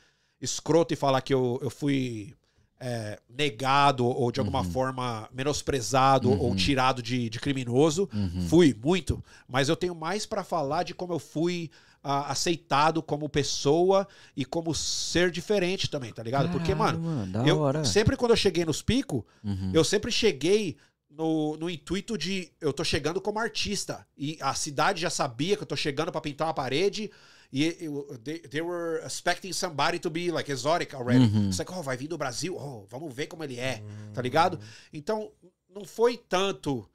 escroto 0.41 0.95
e 0.95 0.97
falar 0.97 1.21
que 1.23 1.35
eu, 1.35 1.59
eu 1.61 1.69
fui 1.69 2.33
é, 2.79 3.19
negado 3.29 4.07
ou 4.07 4.31
de 4.31 4.39
alguma 4.39 4.61
Uhum. 4.61 4.71
forma 4.71 5.29
menosprezado 5.33 6.31
ou 6.31 6.51
Uhum. 6.51 6.55
tirado 6.55 7.03
de, 7.03 7.29
de 7.29 7.41
criminoso. 7.41 8.09
Uhum. 8.15 8.47
Fui, 8.49 8.77
muito. 8.81 9.21
Mas 9.49 9.69
eu 9.69 9.75
tenho 9.75 9.93
mais 9.95 10.25
pra 10.25 10.45
falar 10.45 10.85
de 10.85 10.95
como 10.95 11.13
eu 11.13 11.19
fui 11.19 11.69
ah, 12.01 12.31
aceitado 12.31 13.03
como 13.03 13.29
pessoa 13.29 14.07
e 14.37 14.45
como 14.45 14.73
ser 14.73 15.33
diferente 15.33 15.91
também, 15.91 16.13
tá 16.13 16.23
ligado? 16.23 16.49
Porque, 16.49 16.73
Caralho, 16.77 17.01
mano, 17.01 17.33
da 17.33 17.45
eu, 17.45 17.59
hora. 17.59 17.85
sempre 17.85 18.17
quando 18.17 18.31
eu 18.31 18.37
cheguei 18.37 18.65
nos 18.65 18.83
picos, 18.83 19.23
Uhum. 19.43 19.73
eu 19.75 19.83
sempre 19.83 20.13
cheguei 20.13 20.77
no, 21.11 21.57
no 21.57 21.69
intuito 21.69 22.17
de 22.17 22.51
eu 22.61 22.73
tô 22.73 22.85
chegando 22.85 23.21
como 23.21 23.41
artista. 23.41 24.07
E 24.17 24.39
a 24.41 24.55
cidade 24.55 25.01
já 25.01 25.11
sabia 25.11 25.57
que 25.57 25.63
eu 25.65 25.67
tô 25.67 25.75
chegando 25.77 26.13
pra 26.13 26.21
pintar 26.21 26.47
uma 26.47 26.55
parede. 26.55 27.11
E 27.53 27.77
eu- 27.81 28.19
they, 28.25 28.39
they 28.39 28.63
were 28.63 29.05
expecting 29.05 29.53
somebody 29.53 29.99
to 29.99 30.09
be 30.09 30.31
like 30.31 30.51
exotic 30.51 30.95
already. 30.95 31.25
Uhum. 31.25 31.49
It's 31.49 31.59
like, 31.59 31.71
oh, 31.71 31.83
vai 31.83 31.97
vir 31.99 32.09
do 32.09 32.17
Brasil, 32.17 32.57
oh, 32.57 32.87
vamos 32.89 33.13
ver 33.15 33.27
como 33.27 33.45
ele 33.45 33.59
é, 33.59 33.83
tá 34.15 34.23
ligado? 34.23 34.59
Então, 34.93 35.31
não 35.75 35.85
foi 35.85 36.17
tanto 36.17 36.89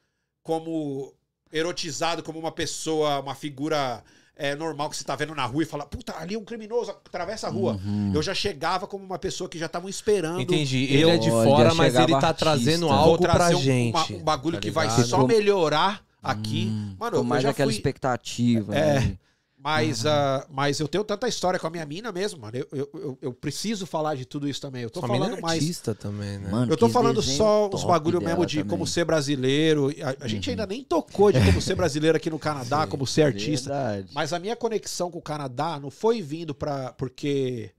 como 0.44 1.14
erotizado 1.52 2.24
como 2.24 2.40
uma 2.40 2.52
pessoa, 2.52 3.20
uma 3.20 3.36
figura 3.36 4.04
é, 4.36 4.56
normal 4.56 4.90
que 4.90 4.98
você 4.98 5.04
tá 5.04 5.16
vendo 5.16 5.34
na 5.34 5.46
rua 5.46 5.64
e 5.64 5.66
fala, 5.66 5.86
puta, 5.86 6.16
ali 6.18 6.36
é 6.36 6.38
um 6.38 6.44
criminoso, 6.44 6.92
atravessa 6.92 7.48
a 7.48 7.50
rua. 7.50 7.80
Uhum. 7.84 8.12
Eu 8.14 8.22
já 8.22 8.34
chegava 8.34 8.86
como 8.88 9.04
uma 9.04 9.18
pessoa 9.18 9.50
que 9.50 9.58
já 9.58 9.66
estavam 9.68 9.90
esperando. 9.90 10.42
Entendi. 10.42 10.84
Ele 10.86 11.04
eu 11.04 11.10
é 11.10 11.18
de 11.18 11.30
fora, 11.30 11.74
mas 11.74 11.96
ele 11.96 12.08
tá 12.12 12.18
artista. 12.30 12.34
trazendo 12.34 12.90
algo 12.90 13.18
pra 13.20 13.50
um, 13.50 13.62
gente. 13.62 13.94
uma- 13.96 14.20
um 14.20 14.24
bagulho 14.24 14.58
tá 14.58 14.62
que 14.62 14.70
vai 14.72 14.90
só 15.04 15.26
melhorar 15.26 16.04
aqui. 16.22 16.68
Hum, 16.70 16.96
Mano, 17.00 17.24
mais 17.24 17.42
já 17.44 17.50
aquela 17.52 17.70
fui- 17.72 17.76
expectativa. 17.78 18.76
É. 18.76 19.00
né? 19.02 19.18
Mas, 19.60 20.06
ah, 20.06 20.46
mas 20.52 20.80
eu 20.80 20.88
tenho 20.88 21.04
tanta 21.04 21.28
história 21.28 21.60
com 21.60 21.66
a 21.66 21.70
minha 21.72 21.86
mina 21.86 22.12
mesmo, 22.12 22.40
mano. 22.40 22.56
Eu, 22.58 22.68
eu, 22.72 22.90
eu, 22.94 23.18
eu 23.24 23.34
preciso 23.34 23.88
falar 23.88 24.16
de 24.16 24.24
tudo 24.24 24.48
isso 24.48 24.62
também. 24.62 24.84
Eu 24.84 24.90
tô 24.90 25.00
Sua 25.00 25.10
mina 25.10 25.26
falando 25.26 25.38
é 25.40 25.42
mais. 25.42 25.62
artista 25.64 25.96
também, 25.96 26.38
né? 26.38 26.50
Mano, 26.52 26.72
Eu 26.72 26.78
tô 26.78 26.88
falando 26.88 27.22
só 27.24 27.66
uns 27.68 27.72
top 27.82 27.88
bagulho 27.88 28.22
mesmo 28.22 28.46
de 28.46 28.58
também. 28.60 28.70
como 28.70 28.86
ser 28.86 29.04
brasileiro. 29.04 29.90
A, 30.02 30.26
a 30.26 30.28
gente 30.28 30.48
Uhum. 30.48 30.52
ainda 30.52 30.68
nem 30.68 30.84
tocou 30.84 31.32
de 31.32 31.44
como 31.44 31.60
ser 31.60 31.74
brasileiro 31.76 32.16
aqui 32.16 32.30
no 32.30 32.38
Canadá, 32.38 32.84
Sim. 32.84 32.90
como 32.90 33.08
ser 33.08 33.24
artista. 33.24 33.70
Verdade. 33.72 34.10
Mas 34.14 34.32
a 34.32 34.38
minha 34.40 34.56
conexão 34.56 35.10
com 35.10 35.18
o 35.18 35.24
Canadá 35.24 35.80
não 35.80 35.90
foi 35.90 36.22
vindo 36.22 36.54
para 36.54 36.94
porque 36.94 37.72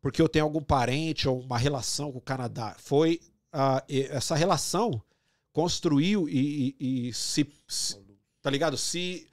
porque 0.00 0.22
eu 0.22 0.28
tenho 0.28 0.44
algum 0.46 0.62
parente 0.62 1.28
ou 1.28 1.40
uma 1.40 1.58
relação 1.58 2.10
com 2.12 2.18
o 2.18 2.22
Canadá. 2.22 2.74
Foi 2.78 3.20
e- 3.88 4.02
essa 4.10 4.34
relação 4.36 5.02
construiu 5.52 6.28
e, 6.28 6.76
e- 6.80 7.08
e 7.08 7.12
se, 7.12 7.46
se- 7.66 7.98
tá 8.40 8.48
ligado? 8.48 8.76
Se 8.78 9.26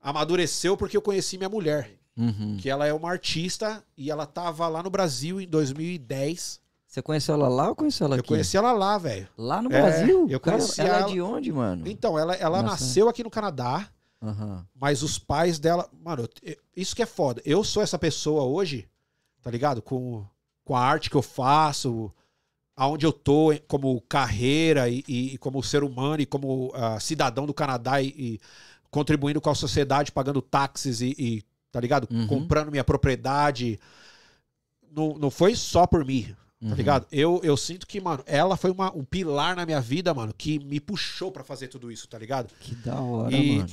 amadureceu 0.00 0.76
porque 0.76 0.96
eu 0.96 1.02
conheci 1.02 1.36
minha 1.36 1.48
mulher, 1.48 1.90
Uhum. 2.16 2.56
que 2.60 2.68
ela 2.68 2.86
é 2.86 2.92
uma 2.92 3.10
artista 3.10 3.82
e 3.96 4.10
ela 4.10 4.26
tava 4.26 4.66
lá 4.68 4.82
no 4.82 4.90
Brasil 4.90 5.40
em 5.40 5.46
2010. 5.46 6.60
Você 6.86 7.02
conheceu 7.02 7.34
ela 7.34 7.48
lá 7.48 7.68
ou 7.68 7.76
conheceu 7.76 8.06
ela 8.06 8.16
Eu 8.16 8.20
aqui? 8.20 8.28
conheci 8.28 8.56
ela 8.56 8.72
lá, 8.72 8.96
velho. 8.98 9.28
Lá 9.36 9.60
no 9.62 9.70
É, 9.72 9.80
Brasil? 9.80 10.26
eu 10.28 10.40
conheci 10.40 10.80
ela. 10.80 10.96
ela- 10.98 11.08
é 11.10 11.12
de 11.12 11.20
onde, 11.20 11.52
mano? 11.52 11.86
Então, 11.86 12.18
ela, 12.18 12.34
ela 12.34 12.62
Nossa. 12.62 12.72
nasceu 12.84 13.08
aqui 13.08 13.22
no 13.22 13.30
Canadá. 13.30 13.88
Aham. 14.22 14.66
Mas 14.74 15.02
os 15.02 15.18
pais 15.18 15.58
dela. 15.60 15.88
Mano, 16.02 16.28
eu- 16.42 16.56
isso 16.74 16.96
que 16.96 17.02
é 17.02 17.06
foda. 17.06 17.40
Eu 17.44 17.62
sou 17.62 17.82
essa 17.82 17.98
pessoa 17.98 18.42
hoje, 18.44 18.88
tá 19.42 19.50
ligado? 19.50 19.80
Com, 19.82 20.24
com 20.64 20.74
a 20.74 20.80
arte 20.80 21.08
que 21.10 21.14
eu 21.16 21.22
faço, 21.22 22.10
aonde 22.74 23.04
eu 23.06 23.12
tô 23.12 23.50
como 23.68 24.00
carreira 24.08 24.88
e, 24.88 25.04
e- 25.06 25.38
como 25.38 25.62
ser 25.62 25.84
humano 25.84 26.20
e 26.22 26.26
como 26.26 26.72
ah, 26.74 26.98
cidadão 26.98 27.46
do 27.46 27.54
Canadá 27.54 28.00
e, 28.02 28.08
e 28.08 28.40
contribuindo 28.90 29.40
com 29.40 29.50
a 29.50 29.54
sociedade, 29.54 30.12
pagando 30.12 30.40
táxis 30.42 31.00
e, 31.00 31.14
e, 31.18 31.42
tá 31.70 31.80
ligado? 31.80 32.08
Uhum. 32.10 32.26
Comprando 32.26 32.70
minha 32.70 32.84
propriedade. 32.84 33.78
Não, 34.90 35.14
não 35.18 35.30
foi 35.30 35.54
só 35.54 35.86
por 35.86 36.04
mim, 36.04 36.34
tá 36.60 36.66
Uhum. 36.68 36.74
ligado? 36.74 37.06
Eu, 37.12 37.40
eu 37.44 37.56
sinto 37.56 37.86
que, 37.86 38.00
mano, 38.00 38.22
ela 38.26 38.56
foi 38.56 38.70
uma, 38.70 38.92
um 38.96 39.04
pilar 39.04 39.54
na 39.54 39.66
minha 39.66 39.80
vida, 39.80 40.12
mano, 40.14 40.32
que 40.36 40.58
me 40.58 40.80
puxou 40.80 41.30
pra 41.30 41.44
fazer 41.44 41.68
tudo 41.68 41.92
isso, 41.92 42.08
tá 42.08 42.18
ligado? 42.18 42.52
Que 42.60 42.74
da 42.76 42.98
hora, 43.00 43.36
E- 43.36 43.58
mano. 43.58 43.68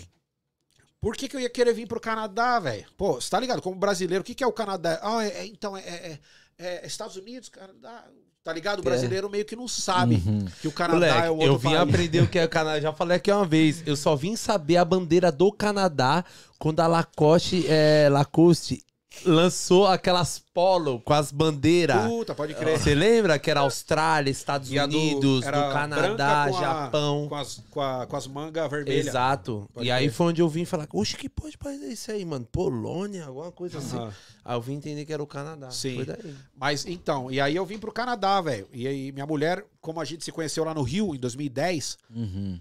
Por 1.01 1.16
que, 1.16 1.28
que 1.28 1.36
eu 1.36 1.39
ia 1.39 1.49
querer 1.49 1.72
vir 1.74 1.88
pro 1.88 1.99
Canadá, 1.99 2.59
velho? 2.59 2.86
Pô, 2.97 3.13
você 3.22 3.30
tá 3.30 3.39
ligado? 3.39 3.61
Como 3.61 3.76
brasileiro, 3.76 4.22
o 4.24 4.26
que, 4.26 4.34
que 4.34 4.43
é 4.43 4.47
o 4.47 4.51
Canadá? 4.51 4.99
Ah, 5.03 5.24
é, 5.24 5.41
é- 5.41 5.45
então, 5.45 5.78
é, 5.78 5.82
é- 5.82 6.20
é 6.57 6.88
Estados 6.88 7.16
Unidos, 7.16 7.47
Canadá. 7.47 8.05
Tá 8.46 8.54
ligado? 8.54 8.78
O 8.78 8.84
brasileiro 8.84 9.28
meio 9.28 9.43
que 9.43 9.56
não 9.56 9.68
sabe 9.68 10.22
Uhum. 10.24 10.46
que 10.62 10.68
o 10.68 10.72
Canadá 10.72 11.00
Moleque, 11.00 11.18
é 11.28 11.32
um 11.32 11.34
outro 11.34 11.48
eu 11.48 11.58
vim 11.58 11.70
país. 11.70 11.80
aprender 11.82 12.22
o 12.22 12.28
que 12.28 12.38
é 12.38 12.46
o 12.46 12.48
Canadá. 12.50 12.80
Já 12.80 12.93
falei 12.93 13.18
aqui 13.18 13.32
uma 13.32 13.43
vez. 13.43 13.82
Eu 13.88 13.96
só 13.96 14.16
vim 14.16 14.36
saber 14.36 14.78
a 14.78 14.86
bandeira 14.86 15.32
do 15.32 15.52
Canadá 15.52 16.24
quando 16.60 16.80
a 16.80 16.86
Lacoste, 16.86 17.66
é, 17.68 18.08
Lacoste 18.12 18.84
lançou 19.26 19.88
aquelas 19.88 20.39
polo 20.53 20.99
com 21.01 21.13
as 21.13 21.32
bandeiras. 21.32 22.07
Puta, 22.07 22.34
pode 22.34 22.53
crer. 22.53 22.80
Você 22.80 22.95
lembra 22.95 23.38
que 23.39 23.49
era 23.51 23.59
Austrália, 23.61 24.30
Estados 24.32 24.72
E 24.72 24.76
do- 24.80 24.84
Unidos, 24.84 25.41
do, 25.41 25.47
era 25.47 25.72
Canadá, 25.74 26.47
com 26.49 26.57
a- 26.57 26.59
Japão. 26.61 27.28
Com 27.30 27.36
as, 27.36 27.61
com 27.70 27.82
a- 27.82 28.05
com 28.07 28.16
as 28.16 28.28
mangas 28.28 28.70
vermelhas. 28.70 29.07
Exato. 29.07 29.70
Pode 29.74 29.88
e 29.88 29.91
aí 29.91 30.05
crer. 30.05 30.13
foi 30.16 30.28
onde 30.28 30.41
eu 30.41 30.49
vim 30.49 30.66
falar, 30.66 30.88
oxe, 30.93 31.16
que 31.16 31.30
pode 31.30 31.57
fazer 31.61 31.88
isso 31.88 32.11
aí, 32.11 32.24
mano? 32.26 32.45
Polônia, 32.51 33.26
alguma 33.26 33.51
coisa 33.51 33.78
assim. 33.78 33.97
Aí 34.43 34.55
eu 34.55 34.61
vim 34.61 34.74
entender 34.76 35.05
que 35.05 35.13
era 35.13 35.22
o 35.24 35.28
Canadá. 35.28 35.70
Sim. 35.72 35.95
Foi 35.95 36.05
daí. 36.05 36.36
Mas 36.55 36.86
então, 36.86 37.32
e 37.32 37.39
aí 37.41 37.55
eu 37.55 37.66
vim 37.66 37.78
pro 37.78 37.91
Canadá, 37.91 38.39
velho. 38.41 38.68
E 38.74 38.88
aí 38.88 39.11
minha 39.11 39.26
mulher, 39.26 39.66
como 39.82 39.99
a 39.99 40.05
gente 40.05 40.24
se 40.24 40.32
conheceu 40.32 40.63
lá 40.63 40.74
no 40.74 40.84
Rio 40.84 41.13
em 41.16 41.20
2010, 41.20 41.97
Uhum. 42.16 42.59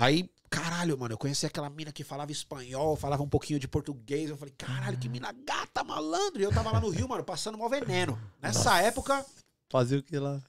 Aí, 0.00 0.30
caralho, 0.48 0.96
mano, 0.98 1.14
eu 1.14 1.18
conheci 1.18 1.46
aquela 1.46 1.68
mina 1.70 1.92
que 1.92 2.02
falava 2.04 2.32
espanhol, 2.32 2.96
falava 2.96 3.22
um 3.22 3.28
pouquinho 3.28 3.58
de 3.60 3.68
português. 3.68 4.30
Eu 4.30 4.36
falei, 4.36 4.54
caralho, 4.56 4.98
que 4.98 5.08
mina 5.08 5.32
gata, 5.32 5.82
malandro. 5.84 6.40
E 6.40 6.44
eu 6.44 6.52
tava 6.52 6.70
lá 6.72 6.80
no 6.80 6.88
Rio, 6.90 7.08
mano, 7.08 7.24
passando 7.24 7.58
mal 7.58 7.68
veneno. 7.68 8.18
Nessa 8.40 8.80
época, 8.80 9.24
Fazer 9.70 9.98
o 9.98 10.02
que 10.02 10.18
lá? 10.18 10.40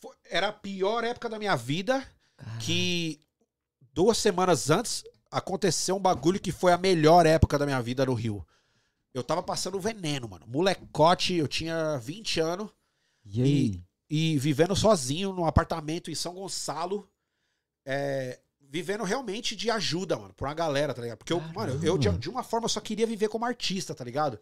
foi- 0.00 0.14
era 0.30 0.48
a 0.48 0.52
pior 0.52 1.02
época 1.04 1.28
da 1.28 1.38
minha 1.38 1.56
vida. 1.56 2.06
Que 2.60 3.18
duas 3.92 4.18
semanas 4.18 4.68
antes 4.68 5.02
aconteceu 5.30 5.96
um 5.96 6.00
bagulho 6.00 6.38
que 6.38 6.52
foi 6.52 6.72
a 6.72 6.76
melhor 6.78 7.24
época 7.26 7.58
da 7.58 7.64
minha 7.64 7.80
vida 7.80 8.04
no 8.04 8.12
Rio. 8.14 8.46
Eu 9.14 9.24
tava 9.24 9.42
passando 9.42 9.80
veneno, 9.80 10.28
mano. 10.28 10.46
Molecote, 10.46 11.32
eu 11.34 11.48
tinha 11.48 11.96
20 11.98 12.38
anos 12.40 12.70
E 13.24 13.42
aí? 13.42 13.82
e 14.10 14.38
vivendo 14.38 14.76
sozinho 14.76 15.32
num 15.32 15.46
apartamento 15.46 16.10
em 16.10 16.14
São 16.14 16.34
Gonçalo, 16.34 17.08
é, 17.86 18.38
vivendo 18.70 19.04
realmente 19.04 19.54
de 19.56 19.70
ajuda, 19.70 20.16
mano, 20.18 20.34
pra 20.34 20.48
uma 20.48 20.54
galera, 20.54 20.92
tá 20.94 21.02
ligado? 21.02 21.18
Porque 21.18 21.32
eu, 21.32 21.40
mano, 21.40 21.78
eu, 21.84 21.96
de, 21.98 22.10
de 22.18 22.28
uma 22.30 22.42
forma 22.42 22.68
só 22.68 22.80
queria 22.80 23.06
viver 23.06 23.28
como 23.28 23.44
artista, 23.44 23.94
tá 23.94 24.04
ligado? 24.04 24.38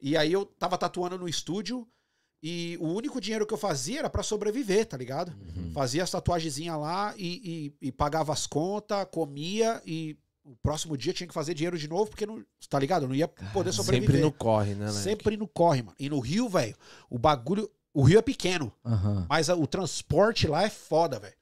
E 0.00 0.16
aí 0.16 0.32
eu 0.32 0.44
tava 0.44 0.76
tatuando 0.78 1.18
no 1.18 1.28
estúdio 1.28 1.86
e 2.42 2.76
o 2.80 2.86
único 2.88 3.20
dinheiro 3.20 3.46
que 3.46 3.54
eu 3.54 3.58
fazia 3.58 4.00
era 4.00 4.10
pra 4.10 4.22
sobreviver, 4.22 4.86
tá 4.86 4.96
ligado? 4.96 5.30
Uhum. 5.56 5.70
Fazia 5.72 6.02
as 6.02 6.10
tatuagenzinhas 6.10 6.78
lá 6.78 7.14
e, 7.16 7.72
e- 7.80 7.88
e 7.88 7.92
pagava 7.92 8.32
as 8.32 8.46
contas, 8.46 9.06
comia 9.10 9.80
e 9.86 10.16
o 10.44 10.54
próximo 10.56 10.96
dia 10.96 11.12
tinha 11.12 11.26
que 11.26 11.34
fazer 11.34 11.54
dinheiro 11.54 11.76
de 11.78 11.88
novo 11.88 12.08
porque 12.10 12.24
não, 12.26 12.44
tá 12.68 12.78
ligado? 12.78 13.02
Eu 13.04 13.08
não 13.08 13.14
ia 13.16 13.26
poder 13.26 13.72
sobreviver. 13.72 14.10
Sempre 14.16 14.22
no 14.22 14.32
corre, 14.32 14.74
né, 14.74 14.86
Leque? 14.86 14.98
Sempre 14.98 15.36
no 15.36 15.48
corre, 15.48 15.82
mano. 15.82 15.96
E 15.98 16.08
no 16.08 16.20
Rio, 16.20 16.48
velho, 16.48 16.76
o 17.10 17.18
bagulho. 17.18 17.68
o 17.92 18.02
Rio 18.02 18.18
é 18.18 18.22
pequeno, 18.22 18.70
Aham. 18.84 19.26
mas 19.28 19.48
a- 19.50 19.56
o 19.56 19.66
transporte 19.66 20.46
lá 20.46 20.62
é 20.62 20.70
foda, 20.70 21.18
velho. 21.18 21.34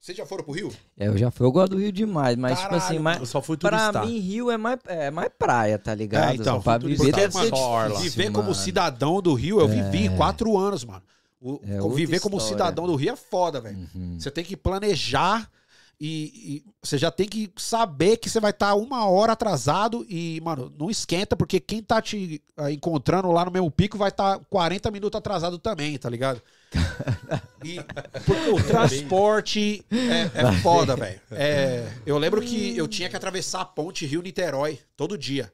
Vocês 0.00 0.16
já 0.16 0.24
foram 0.24 0.42
pro 0.42 0.54
Rio? 0.54 0.72
É, 0.98 1.08
eu 1.08 1.18
já 1.18 1.30
fui, 1.30 1.46
eu 1.46 1.52
gosto 1.52 1.72
do 1.72 1.78
Rio 1.78 1.92
demais, 1.92 2.34
mas 2.34 2.58
tipo 2.58 2.70
Caralho, 2.70 3.08
assim, 3.08 3.20
Eu 3.20 3.26
só 3.26 3.42
fui 3.42 3.58
pra 3.58 3.92
mim 4.06 4.18
Rio 4.18 4.50
é 4.50 4.56
mais, 4.56 4.78
é 4.86 5.10
mais 5.10 5.30
praia, 5.38 5.78
tá 5.78 5.94
ligado? 5.94 6.30
É, 6.32 6.34
então, 6.36 6.60
pra 6.62 6.78
viver 6.78 7.12
deve 7.12 7.32
ser 7.34 7.50
difícil, 7.50 7.98
Viver 8.10 8.30
como 8.32 8.44
mano. 8.44 8.54
cidadão 8.54 9.20
do 9.20 9.34
Rio, 9.34 9.60
eu 9.60 9.68
vivi 9.68 10.08
quatro 10.16 10.56
anos, 10.56 10.84
mano. 10.86 11.02
O- 11.38 11.60
É 11.62 11.80
viver 11.94 12.18
como 12.20 12.36
história. 12.38 12.56
cidadão 12.56 12.86
do 12.86 12.96
Rio 12.96 13.12
é 13.12 13.16
foda, 13.16 13.60
velho. 13.60 13.76
Uhum. 13.94 14.16
Você 14.18 14.30
tem 14.30 14.42
que 14.44 14.56
planejar 14.56 15.50
e, 16.00 16.06
e 16.56 16.64
você 16.82 16.96
já 16.96 17.10
tem 17.10 17.28
que 17.28 17.52
saber 17.58 18.16
que 18.16 18.30
você 18.30 18.40
vai 18.40 18.52
estar 18.52 18.74
uma 18.74 19.06
hora 19.06 19.32
atrasado 19.34 20.06
e, 20.08 20.40
mano, 20.42 20.72
não 20.78 20.90
esquenta, 20.90 21.36
porque 21.36 21.60
quem 21.60 21.82
tá 21.82 22.00
te 22.00 22.42
ah, 22.56 22.70
encontrando 22.72 23.30
lá 23.30 23.44
no 23.44 23.50
mesmo 23.50 23.70
pico 23.70 23.98
vai 23.98 24.08
estar 24.08 24.38
40 24.48 24.90
minutos 24.90 25.18
atrasado 25.18 25.58
também, 25.58 25.98
tá 25.98 26.08
ligado? 26.08 26.40
E, 27.62 27.78
porque 28.24 28.48
o 28.50 28.64
transporte 28.64 29.84
é, 29.90 30.40
é 30.40 30.52
foda, 30.62 30.96
velho. 30.96 31.20
É, 31.30 31.86
eu 32.06 32.16
lembro 32.16 32.40
que 32.40 32.74
eu 32.74 32.88
tinha 32.88 33.08
que 33.08 33.16
atravessar 33.16 33.60
a 33.60 33.64
ponte 33.66 34.06
Rio-Niterói 34.06 34.78
todo 34.96 35.18
dia. 35.18 35.52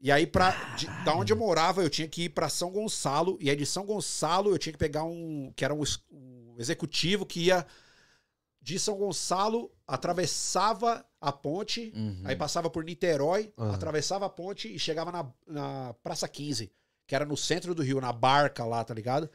E 0.00 0.10
aí, 0.10 0.26
pra, 0.26 0.50
de- 0.76 0.86
da 1.04 1.14
onde 1.14 1.32
eu 1.32 1.36
morava, 1.36 1.82
eu 1.82 1.90
tinha 1.90 2.08
que 2.08 2.24
ir 2.24 2.28
pra 2.28 2.48
São 2.48 2.70
Gonçalo. 2.70 3.38
E 3.40 3.50
aí, 3.50 3.56
de 3.56 3.66
São 3.66 3.84
Gonçalo, 3.86 4.50
eu 4.50 4.58
tinha 4.58 4.72
que 4.72 4.78
pegar 4.78 5.04
um. 5.04 5.52
que 5.54 5.64
era 5.64 5.74
um, 5.74 5.82
um 6.10 6.54
executivo 6.58 7.24
que 7.26 7.46
ia 7.46 7.66
de 8.62 8.78
São 8.78 8.94
Gonçalo, 8.96 9.70
atravessava 9.86 11.04
a 11.20 11.32
ponte, 11.32 11.92
Uhum. 11.94 12.22
aí 12.24 12.36
passava 12.36 12.70
por 12.70 12.84
Niterói, 12.84 13.52
Aham. 13.58 13.74
atravessava 13.74 14.26
a 14.26 14.30
ponte 14.30 14.72
e 14.72 14.78
chegava 14.78 15.10
na, 15.10 15.26
na 15.46 15.94
Praça 16.02 16.28
15, 16.28 16.70
que 17.06 17.14
era 17.14 17.24
no 17.24 17.36
centro 17.36 17.74
do 17.74 17.82
Rio, 17.82 18.00
na 18.00 18.12
barca 18.12 18.64
lá, 18.64 18.84
tá 18.84 18.94
ligado? 18.94 19.28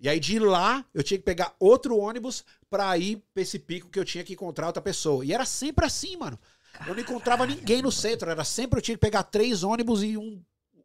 E 0.00 0.08
aí 0.08 0.18
de 0.18 0.38
lá 0.38 0.84
eu 0.92 1.02
tinha 1.02 1.18
que 1.18 1.24
pegar 1.24 1.54
outro 1.58 1.96
ônibus 1.96 2.44
pra 2.68 2.96
ir 2.98 3.22
pra 3.32 3.42
esse 3.42 3.58
pico 3.58 3.88
que 3.88 3.98
eu 3.98 4.04
tinha 4.04 4.24
que 4.24 4.32
encontrar 4.32 4.66
outra 4.66 4.82
pessoa. 4.82 5.24
E 5.24 5.32
era 5.32 5.44
sempre 5.44 5.86
assim, 5.86 6.16
mano. 6.16 6.38
Eu 6.86 6.94
não 6.94 7.00
encontrava 7.00 7.46
ninguém 7.46 7.80
no 7.80 7.92
centro, 7.92 8.28
era 8.28 8.44
sempre 8.44 8.78
eu 8.78 8.82
tinha 8.82 8.96
que 8.96 9.00
pegar 9.00 9.22
três 9.22 9.62
ônibus 9.62 10.02
e 10.02 10.16
um, 10.18 10.42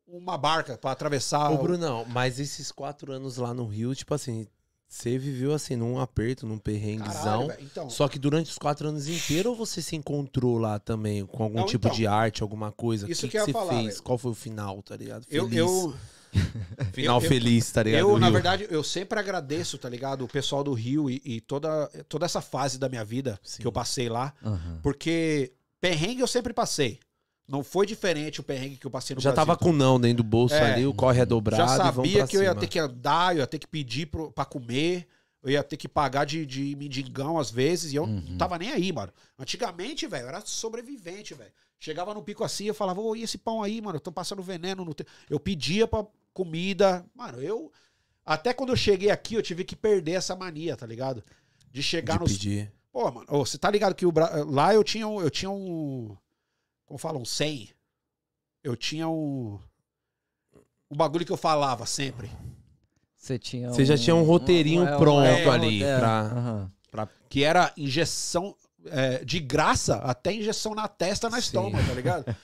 uma 0.08 0.38
barca 0.38 0.78
pra 0.78 0.92
atravessar. 0.92 1.50
Ô, 1.52 1.56
o- 1.56 1.58
Brunão, 1.58 2.06
mas 2.06 2.40
esses 2.40 2.72
quatro 2.72 3.12
anos 3.12 3.38
lá 3.38 3.52
no 3.54 3.66
Rio, 3.66 3.96
tipo 3.96 4.14
assim, 4.14 4.48
você 4.90 5.18
viveu 5.20 5.54
assim, 5.54 5.76
num 5.76 6.00
aperto, 6.00 6.48
num 6.48 6.58
Caralho, 6.58 6.64
perrenguezão. 6.82 7.48
velho. 7.48 7.60
Então, 7.64 7.90
Só 7.90 8.08
que 8.08 8.18
durante 8.18 8.50
os 8.50 8.58
quatro 8.58 8.90
anos 8.90 9.08
inteiros, 9.08 9.52
ou 9.52 9.56
você 9.56 9.82
se 9.82 9.96
encontrou 9.96 10.58
lá 10.58 10.80
também 10.80 11.26
com 11.28 11.44
algum 11.44 11.60
Não, 11.60 11.66
tipo 11.66 11.88
então. 11.88 11.96
de 11.96 12.08
arte, 12.08 12.42
alguma 12.42 12.72
coisa? 12.72 13.10
Isso 13.10 13.22
que, 13.22 13.30
que 13.30 13.38
eu 13.38 13.42
ia 13.42 13.46
você 13.46 13.52
falar, 13.54 13.74
fez? 13.76 13.86
velho. 13.86 14.04
Qual 14.04 14.18
foi 14.18 14.32
o 14.32 14.36
final, 14.36 14.82
tá 14.82 14.98
ligado? 14.98 15.26
eu, 15.30 15.44
Feliz. 15.48 15.60
eu, 15.60 15.96
Final 16.94 17.18
eu- 17.20 17.24
eu- 17.24 17.30
feliz, 17.30 17.72
tá 17.72 17.84
ligado? 17.84 18.00
Eu, 18.02 18.18
na 18.20 18.28
Rio. 18.28 18.34
verdade, 18.34 18.68
eu 18.70 18.84
sempre 18.84 19.20
agradeço, 19.20 19.78
tá 19.78 19.90
ligado? 19.90 20.24
O 20.26 20.28
pessoal 20.28 20.64
do 20.64 20.74
Rio 20.74 21.10
e, 21.10 21.22
e 21.26 21.42
toda, 21.42 21.88
toda 22.08 22.26
essa 22.26 22.42
fase 22.42 22.78
da 22.78 22.90
minha 22.90 23.04
vida 23.06 23.40
Sim. 23.44 23.62
que 23.62 23.68
eu 23.68 23.72
passei 23.72 24.10
lá. 24.10 24.34
Aham. 24.44 24.80
Porque 24.84 25.54
perrengue 25.82 26.22
eu 26.22 26.28
sempre 26.28 26.54
passei. 26.54 27.00
Não 27.50 27.64
foi 27.64 27.86
diferente 27.86 28.40
o 28.40 28.44
perrengue 28.44 28.78
que 28.78 28.86
eu 28.86 28.92
passei 28.92 29.16
no 29.16 29.22
Já 29.22 29.32
Brasil. 29.32 29.46
tava 29.48 29.58
com 29.58 29.74
não 29.74 30.00
dentro 30.00 30.18
do 30.18 30.24
bolso 30.24 30.54
É. 30.56 30.74
ali, 30.74 30.86
o 30.86 30.94
corre 30.94 31.20
é 31.22 31.26
dobrado 31.26 31.62
Já 31.64 31.68
sabia 31.68 32.28
que 32.28 32.38
eu 32.38 32.44
ia 32.44 32.54
ter 32.54 32.68
que 32.68 32.78
andar, 32.80 33.36
eu 33.36 33.40
ia 33.40 33.48
ter 33.48 33.58
que 33.60 33.68
pedir 33.68 34.06
pro, 34.06 34.32
pra 34.32 34.46
comer, 34.46 35.08
eu 35.42 35.50
ia 35.50 35.64
ter 35.64 35.76
que 35.76 35.88
pagar 35.88 36.26
de, 36.26 36.46
de 36.46 36.76
mendigão 36.76 37.40
às 37.40 37.50
vezes, 37.50 37.92
e 37.92 37.96
eu 37.96 38.04
Uhum. 38.04 38.24
não 38.30 38.38
tava 38.38 38.58
nem 38.60 38.72
aí, 38.72 38.92
mano. 38.94 39.12
Antigamente, 39.38 40.06
velho, 40.06 40.24
eu 40.26 40.30
era 40.30 40.42
sobrevivente, 40.46 41.34
velho. 41.34 41.52
Chegava 41.80 42.14
no 42.14 42.22
pico 42.22 42.44
assim, 42.44 42.66
eu 42.66 42.74
falava, 42.76 43.00
ô, 43.02 43.16
e 43.16 43.24
esse 43.24 43.38
pão 43.38 43.64
aí, 43.64 43.82
mano? 43.82 43.96
Eu 43.96 44.02
tô 44.02 44.12
passando 44.12 44.44
veneno 44.44 44.84
no. 44.86 44.94
Te... 44.94 45.06
Eu 45.30 45.40
pedia 45.40 45.88
pra 45.88 46.06
comida. 46.34 47.06
Mano, 47.16 47.42
eu. 47.42 47.72
Até 48.26 48.54
quando 48.54 48.70
eu 48.72 48.76
cheguei 48.76 49.10
aqui, 49.10 49.34
eu 49.36 49.42
tive 49.42 49.64
que 49.64 49.76
perder 49.76 50.12
essa 50.12 50.36
mania, 50.36 50.76
tá 50.76 50.86
ligado? 50.86 51.24
De 51.72 51.82
chegar 51.82 52.16
de 52.16 52.20
nos. 52.20 52.34
pedir. 52.34 52.72
Pô, 52.92 53.10
mano, 53.10 53.26
você 53.30 53.58
tá 53.58 53.72
ligado 53.72 53.96
que 53.96 54.06
o 54.06 54.12
lá 54.50 54.74
eu 54.74 54.84
tinha, 54.84 55.08
um, 55.08 55.22
eu 55.22 55.30
tinha 55.30 55.50
um. 55.50 56.16
Como 56.90 56.98
fala? 56.98 57.20
Um 57.20 57.24
100. 57.26 57.70
Eu 58.64 58.76
tinha 58.76 59.08
um. 59.08 59.60
Um 60.90 60.98
bagulho 60.98 61.24
que 61.24 61.32
eu 61.32 61.38
falava 61.38 61.86
sempre. 61.86 62.32
Você 63.16 63.38
tinha 63.38 63.70
Você 63.70 63.86
já 63.86 63.96
tinha 63.96 64.16
um 64.16 64.24
roteirinho 64.24 64.84
pronto 64.98 65.24
é, 65.24 65.48
ali 65.48 65.84
é, 65.84 66.00
pra- 66.00 66.22
aham. 66.22 66.72
que 67.30 67.44
era 67.44 67.72
injeção 67.78 68.56
é, 68.86 69.24
de 69.24 69.40
graça, 69.40 69.98
até 69.98 70.34
injeção 70.34 70.74
na 70.74 70.88
testa, 70.88 71.30
na 71.30 71.36
Sim. 71.38 71.44
estômago, 71.44 71.88
tá 71.88 71.94
ligado? 71.94 72.36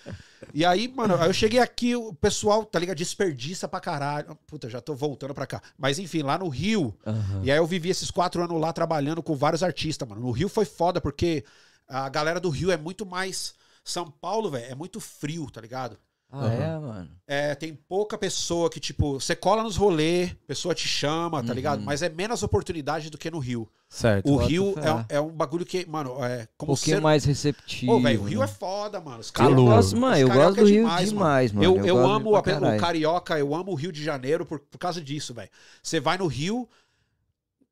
E 0.53 0.63
aí, 0.63 0.87
mano, 0.87 1.15
aí 1.15 1.27
eu 1.27 1.33
cheguei 1.33 1.59
aqui, 1.59 1.95
o 1.95 2.13
pessoal, 2.13 2.63
tá 2.65 2.77
ligado? 2.77 2.97
Desperdiça 2.97 3.67
pra 3.67 3.79
caralho. 3.79 4.35
Puta, 4.45 4.69
já 4.69 4.79
tô 4.79 4.93
voltando 4.93 5.33
pra 5.33 5.47
cá. 5.47 5.59
Mas 5.75 5.97
enfim, 5.97 6.21
lá 6.21 6.37
no 6.37 6.49
Rio, 6.49 6.95
Aham. 7.03 7.41
e 7.43 7.49
aí 7.51 7.57
eu 7.57 7.65
vivi 7.65 7.89
esses 7.89 8.11
quatro 8.11 8.43
anos 8.43 8.61
lá 8.61 8.71
trabalhando 8.71 9.23
com 9.23 9.33
vários 9.35 9.63
artistas, 9.63 10.07
mano. 10.07 10.21
No 10.21 10.29
Rio 10.31 10.47
foi 10.49 10.65
foda, 10.65 11.01
porque 11.01 11.43
a 11.87 12.07
galera 12.09 12.39
do 12.39 12.49
Rio 12.51 12.69
é 12.69 12.77
muito 12.77 13.07
mais. 13.07 13.55
São 13.85 14.09
Paulo, 14.09 14.49
velho, 14.49 14.65
é 14.71 14.75
muito 14.75 14.99
frio, 14.99 15.49
tá 15.51 15.61
ligado? 15.61 15.97
Ah, 16.31 16.47
é, 16.51 16.79
mano. 16.79 17.11
É, 17.27 17.53
tem 17.55 17.73
pouca 17.73 18.17
pessoa 18.17 18.67
que, 18.69 18.79
tipo, 18.79 19.21
você 19.21 19.35
cola 19.35 19.63
nos 19.63 19.75
rolê, 19.77 20.31
pessoa 20.47 20.73
te 20.75 20.87
chama, 20.87 21.41
tá 21.41 21.49
Uhum. 21.49 21.53
ligado? 21.53 21.81
Mas 21.83 22.01
é 22.01 22.09
menos 22.09 22.41
oportunidade 22.43 23.09
do 23.11 23.17
que 23.17 23.29
no 23.31 23.37
Rio. 23.39 23.69
Certo. 23.87 24.29
O 24.29 24.35
Rio 24.37 24.73
é, 24.79 24.91
um- 24.93 25.05
é 25.07 25.21
um 25.21 25.29
bagulho 25.29 25.63
que, 25.65 25.85
mano, 25.85 26.21
é 26.25 26.41
Um 26.41 26.47
como 26.57 26.67
pouquinho 26.75 26.97
ser... 26.97 27.01
mais 27.01 27.23
receptivo. 27.23 27.91
Pô, 27.93 27.99
velho, 28.01 28.21
o 28.21 28.23
Rio 28.25 28.39
né? 28.39 28.45
é 28.45 28.47
foda, 28.49 28.99
mano. 28.99 29.19
Os 29.19 29.27
Eu 29.27 29.33
caras- 29.33 29.53
Calor. 29.53 29.69
gosto, 29.75 29.97
mano, 29.97 30.17
eu 30.17 30.27
Os 30.27 30.33
gosto 30.33 30.55
do 30.55 30.61
é 30.67 30.71
Rio 30.71 30.81
demais, 30.83 31.09
demais, 31.09 31.51
mano. 31.53 31.63
Eu, 31.63 31.85
eu, 31.85 31.95
gosto 31.95 32.09
amo 32.11 32.29
o 32.37 32.41
carioca, 32.79 33.39
eu 33.39 33.55
amo 33.55 33.71
o 33.71 33.75
Rio 33.75 33.91
de 33.91 34.03
Janeiro 34.03 34.45
por, 34.45 34.59
por 34.59 34.79
causa 34.79 34.99
disso, 34.99 35.33
velho. 35.33 35.49
Você 35.81 35.99
vai 35.99 36.17
no 36.17 36.25
Rio, 36.27 36.67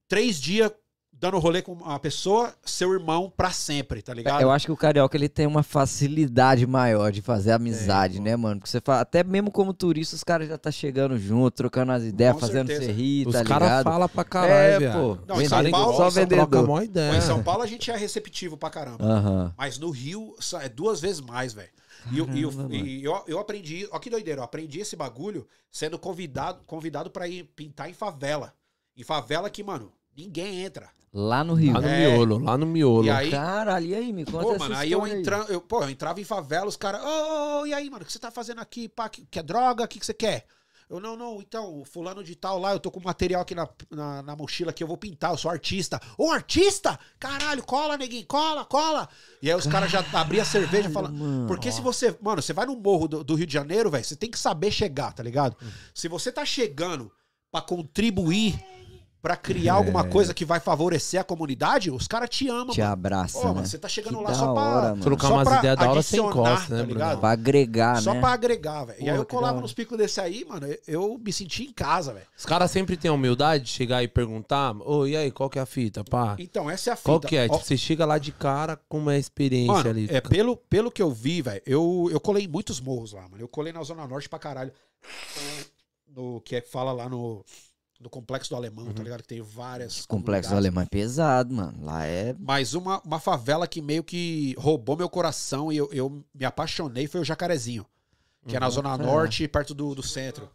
três 0.07 0.39
dias 0.39 0.71
dando 1.23 1.39
rolê 1.39 1.61
com 1.61 1.71
uma 1.71 1.97
pessoa, 1.99 2.53
seu 2.65 2.91
irmão 2.91 3.31
pra 3.37 3.49
sempre, 3.49 4.01
tá 4.01 4.13
ligado? 4.13 4.41
Eu 4.41 4.51
acho 4.51 4.65
que 4.65 4.71
o 4.73 4.75
carioca 4.75 5.15
ele 5.15 5.29
tem 5.29 5.47
uma 5.47 5.63
facilidade 5.63 6.67
maior 6.67 7.13
de 7.13 7.21
fazer 7.21 7.53
amizade, 7.53 8.19
né, 8.19 8.35
mano? 8.35 8.59
Porque 8.59 8.69
você 8.69 8.81
fala, 8.81 8.99
até 8.99 9.23
mesmo 9.23 9.49
como 9.49 9.73
turista, 9.73 10.17
os 10.17 10.23
caras 10.23 10.49
já 10.49 10.57
tá 10.57 10.69
chegando 10.69 11.17
junto, 11.17 11.55
trocando 11.55 11.93
as 11.93 12.03
ideias, 12.03 12.33
Com 12.33 12.39
fazendo 12.41 12.67
certeza. 12.67 12.91
você 12.91 12.91
rir, 12.91 13.25
Os 13.25 13.31
tá 13.33 13.43
caras 13.45 13.69
ligado? 13.69 13.83
falam 13.85 14.09
pra 14.09 14.23
caralho, 14.25 14.85
É, 14.85 14.91
pô. 14.91 15.17
Não, 15.25 15.39
em 15.39 15.43
Os 15.43 15.49
São 15.49 15.57
caras 15.59 15.71
Paulo- 15.71 15.95
só 15.97 16.09
vendedor. 16.09 16.83
ideia. 16.83 17.15
Em 17.17 17.21
São 17.21 17.41
Paulo 17.41 17.63
a 17.63 17.67
gente 17.67 17.89
é 17.89 17.95
receptivo 17.95 18.57
pra 18.57 18.69
caramba. 18.69 19.01
Aham. 19.05 19.53
Mas 19.57 19.79
no 19.79 19.91
Rio 19.91 20.35
é 20.61 20.67
duas 20.67 20.99
vezes 20.99 21.21
mais, 21.21 21.53
velho. 21.53 21.69
E, 22.11 22.17
eu- 22.17 22.27
e 22.33 22.41
eu- 22.41 22.51
Caramba, 22.51 22.75
e 22.75 23.01
eu, 23.01 23.23
eu 23.27 23.39
aprendi, 23.39 23.87
ó 23.89 23.97
que 23.97 24.09
doideira, 24.09 24.41
eu 24.41 24.43
aprendi 24.43 24.81
esse 24.81 24.93
bagulho 24.97 25.47
sendo 25.71 25.97
convidado, 25.97 26.59
convidado 26.67 27.09
para 27.09 27.29
ir 27.29 27.45
pintar 27.55 27.89
em 27.89 27.93
favela. 27.93 28.53
Em 28.97 29.03
favela 29.05 29.49
que, 29.49 29.63
mano, 29.63 29.89
ninguém 30.15 30.65
entra. 30.65 30.89
Lá 31.13 31.43
no 31.43 31.53
Rio. 31.53 31.73
Lá 31.73 31.81
no 31.81 31.87
É. 31.87 32.09
miolo, 32.09 32.37
lá 32.39 32.57
no 32.57 32.65
miolo. 32.65 33.05
E 33.05 33.09
aí, 33.11 33.29
Caralho, 33.29 33.85
e 33.85 33.93
aí, 33.93 34.11
me 34.11 34.25
conta 34.25 34.43
pô, 34.45 34.49
essa 34.51 34.59
mano, 34.59 34.75
aí 34.75 34.91
eu, 34.91 35.05
entra, 35.05 35.45
eu, 35.47 35.61
pô, 35.61 35.83
eu 35.83 35.89
entrava 35.89 36.19
em 36.19 36.23
favela, 36.23 36.65
os 36.65 36.75
caras, 36.75 37.01
ô, 37.03 37.59
ô, 37.61 37.65
e 37.67 37.73
aí, 37.73 37.87
mano, 37.89 38.01
o 38.01 38.05
que 38.05 38.11
você 38.11 38.17
tá 38.17 38.31
fazendo 38.31 38.59
aqui? 38.59 38.89
Pá, 38.89 39.07
que, 39.07 39.23
quer 39.29 39.43
droga? 39.43 39.83
O 39.83 39.87
que, 39.87 39.99
que 39.99 40.05
você 40.05 40.13
quer? 40.13 40.47
Eu, 40.89 40.99
não, 40.99 41.15
não, 41.15 41.39
então, 41.39 41.83
fulano 41.85 42.23
de 42.23 42.35
tal 42.35 42.59
lá, 42.59 42.73
eu 42.73 42.79
tô 42.79 42.91
com 42.91 42.99
material 42.99 43.41
aqui 43.41 43.55
na, 43.55 43.67
na, 43.89 44.21
na 44.23 44.35
mochila 44.35 44.73
que 44.73 44.83
eu 44.83 44.87
vou 44.87 44.97
pintar, 44.97 45.31
eu 45.31 45.37
sou 45.37 45.49
artista. 45.49 45.99
Ô, 46.17 46.31
artista? 46.31 46.99
Caralho, 47.19 47.63
cola, 47.63 47.97
neguinho, 47.97 48.25
cola, 48.25 48.65
cola. 48.65 49.07
E 49.41 49.49
aí 49.49 49.57
os 49.57 49.65
caras 49.67 49.91
já 49.91 50.03
abriam 50.13 50.41
a 50.41 50.45
cerveja 50.45 50.89
falando. 50.89 51.47
Porque 51.47 51.71
se 51.71 51.81
você, 51.81 52.15
mano, 52.21 52.41
você 52.41 52.53
vai 52.53 52.65
no 52.65 52.75
morro 52.75 53.07
do, 53.07 53.23
do 53.23 53.35
Rio 53.35 53.47
de 53.47 53.53
Janeiro, 53.53 53.89
velho, 53.89 54.03
você 54.03 54.15
tem 54.15 54.29
que 54.29 54.37
saber 54.37 54.71
chegar, 54.71 55.13
tá 55.13 55.23
ligado? 55.23 55.55
Se 55.93 56.07
você 56.07 56.31
tá 56.31 56.43
chegando 56.45 57.11
pra 57.51 57.61
contribuir, 57.61 58.59
pra 59.23 59.37
criar 59.37 59.75
alguma 59.75 60.03
coisa 60.03 60.33
que 60.33 60.43
vai 60.43 60.59
favorecer 60.59 61.17
a 61.17 61.23
comunidade, 61.23 61.89
os 61.89 62.09
caras 62.09 62.29
te 62.29 62.49
amam, 62.49 62.73
Te 62.73 62.81
mano. 62.81 62.91
abraça, 62.91 63.39
Pô, 63.39 63.47
né? 63.47 63.53
mano, 63.53 63.65
você 63.67 63.77
tá 63.79 63.87
chegando 63.87 64.17
Que 64.17 64.23
lá 64.25 64.33
só 64.33 64.53
pra. 64.53 64.61
hora, 64.61 64.89
mano. 64.89 65.01
Trocar 65.01 65.27
só 65.29 65.33
umas 65.35 65.47
pra 65.47 65.57
ideias 65.59 65.77
da 65.77 65.89
hora 65.89 66.01
sem 66.01 66.19
adicionar, 66.19 66.51
encosta, 66.51 66.85
né, 66.85 66.95
tá? 66.95 67.17
Pra 67.17 67.29
agregar, 67.31 68.01
Só 68.01 68.13
né? 68.13 68.19
pra 68.19 68.29
agregar, 68.33 68.83
velho. 68.83 69.01
E 69.01 69.09
aí 69.09 69.15
eu 69.15 69.25
colava 69.25 69.61
nos 69.61 69.73
picos 69.73 69.97
desse 69.97 70.19
aí, 70.19 70.43
mano, 70.43 70.67
eu- 70.85 71.17
me 71.23 71.31
senti 71.31 71.63
em 71.63 71.71
casa, 71.71 72.13
velho. 72.13 72.27
Os 72.37 72.45
caras 72.45 72.69
sempre 72.69 72.97
têm 72.97 73.09
a 73.09 73.13
humildade 73.13 73.63
de 73.63 73.69
chegar 73.69 74.03
e 74.03 74.09
perguntar, 74.09 74.75
ô, 74.81 75.07
e 75.07 75.15
aí, 75.15 75.31
qual 75.31 75.49
que 75.49 75.57
é 75.57 75.61
a 75.61 75.65
fita, 75.65 76.03
pá? 76.03 76.35
Então, 76.37 76.69
essa 76.69 76.89
é 76.89 76.93
a 76.93 76.95
fita. 76.97 77.09
Qual 77.09 77.19
que 77.21 77.37
é? 77.37 77.45
Ó, 77.45 77.53
Tipo, 77.53 77.65
você 77.65 77.77
chega 77.77 78.05
lá 78.05 78.17
de 78.17 78.33
cara 78.33 78.77
com 78.89 78.97
uma 78.97 79.15
experiência 79.17 79.73
Mano, 79.73 79.89
ali. 79.89 80.07
é, 80.11 80.19
pelo, 80.19 80.57
pelo 80.57 80.91
que 80.91 81.01
eu 81.01 81.09
vi, 81.11 81.41
velho, 81.41 81.61
eu, 81.65 82.09
eu 82.11 82.19
colei 82.19 82.45
muitos 82.45 82.81
morros 82.81 83.13
lá, 83.13 83.21
mano. 83.21 83.37
Eu 83.39 83.47
colei 83.47 83.71
na 83.71 83.81
Zona 83.83 84.05
Norte 84.05 84.27
pra 84.27 84.37
caralho. 84.37 84.73
No, 86.13 86.41
que 86.41 86.55
é 86.57 86.61
que 86.61 86.69
fala 86.69 86.91
lá 86.91 87.07
no, 87.09 87.43
no 88.03 88.09
Complexo 88.09 88.49
do 88.49 88.55
Alemão, 88.55 88.91
tá 88.93 89.01
ligado? 89.01 89.21
Que 89.21 89.27
tem 89.29 89.41
várias. 89.41 90.05
Complexo 90.05 90.49
comunidades. 90.49 90.51
alemão 90.57 90.83
é 90.83 90.85
pesado, 90.85 91.53
mano. 91.53 91.83
Lá 91.83 92.05
é. 92.05 92.35
Mas 92.37 92.73
uma, 92.73 93.01
uma 93.01 93.19
favela 93.19 93.67
que 93.67 93.81
meio 93.81 94.03
que 94.03 94.53
roubou 94.57 94.95
meu 94.97 95.09
coração 95.09 95.71
e 95.71 95.77
eu, 95.77 95.89
eu 95.91 96.23
me 96.35 96.45
apaixonei 96.45 97.07
foi 97.07 97.21
o 97.21 97.23
Jacarezinho. 97.25 97.85
Que 98.45 98.57
é 98.57 98.59
na 98.59 98.65
Uhum. 98.65 98.71
Zona 98.71 98.93
É. 98.95 98.97
Norte, 98.97 99.47
perto 99.47 99.73
do, 99.73 99.95
do 99.95 100.03
centro. 100.03 100.49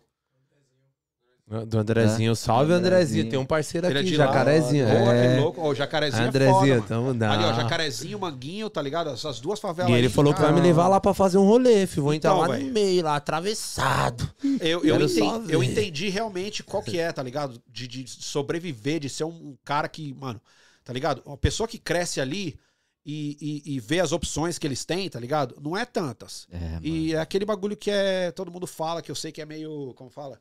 Do 1.66 1.78
Andrezinho. 1.78 2.36
Salve, 2.36 2.74
Andrezinho. 2.74 3.30
Tem 3.30 3.38
um 3.38 3.46
parceiro 3.46 3.86
Ele 3.86 3.99
é 3.99 4.03
aqui, 4.03 4.16
lá. 4.18 4.26
Jacarezinho. 4.26 4.86
Boa, 4.86 5.14
é. 5.14 5.34
que 5.34 5.40
louco. 5.40 5.62
Ô, 5.62 5.74
jacarezinho 5.74 6.24
é 6.24 6.28
Andrezinho, 6.28 6.55
foda, 6.55 6.74
mano. 6.74 6.82
tamo 6.86 7.14
dando. 7.14 7.32
Ali, 7.32 7.44
ó, 7.44 7.53
jacarezinho, 7.55 8.18
manguinho, 8.18 8.68
tá 8.68 8.82
ligado? 8.82 9.09
Essas 9.11 9.40
duas 9.40 9.59
favelas 9.59 9.90
E 9.90 9.94
ele 9.94 10.09
aí, 10.09 10.12
falou 10.12 10.34
que 10.34 10.42
vai 10.42 10.53
me 10.53 10.61
levar 10.61 10.88
lá 10.88 11.01
pra 11.01 11.14
fazer 11.14 11.38
um 11.38 11.46
rolê, 11.46 11.86
filho. 11.86 12.03
Vou 12.03 12.12
entrar 12.12 12.32
Então, 12.32 12.40
lá 12.42 12.49
velho. 12.49 12.66
no 12.66 12.72
meio, 12.72 13.03
lá, 13.03 13.16
atravessado. 13.16 14.30
Eu, 14.61 14.84
eu, 14.84 14.96
entendi, 15.01 15.46
ver. 15.46 15.55
eu 15.55 15.62
entendi 15.62 16.09
realmente 16.11 16.62
qual 16.62 16.82
que 16.82 16.99
é, 16.99 17.11
tá 17.12 17.22
ligado? 17.22 17.59
De, 17.66 17.86
de 17.88 18.05
sobreviver, 18.09 19.01
de 19.01 19.09
ser 19.09 19.24
um 19.24 19.57
cara 19.64 19.88
que, 19.88 20.12
mano, 20.12 20.40
tá 20.84 20.92
ligado? 20.92 21.22
Uma 21.24 21.38
pessoa 21.38 21.66
que 21.66 21.78
cresce 21.78 22.20
ali 22.20 22.59
e, 23.07 23.62
e, 23.64 23.74
e 23.76 23.80
vê 23.80 24.01
as 24.01 24.12
opções 24.12 24.59
que 24.59 24.66
eles 24.66 24.84
têm, 24.84 25.09
tá 25.09 25.18
ligado? 25.18 25.57
Não 25.62 25.74
é 25.74 25.86
tantas. 25.86 26.46
É. 26.53 26.78
E 26.82 27.14
é 27.14 27.18
aquele 27.20 27.46
bagulho 27.46 27.74
que 27.74 27.90
é. 27.90 28.30
Todo 28.32 28.53
mundo 28.53 28.66
fala, 28.66 29.01
que 29.01 29.11
eu 29.11 29.14
sei 29.14 29.32
que 29.32 29.40
é 29.40 29.46
meio. 29.46 29.94
Como 29.94 30.11
fala? 30.11 30.38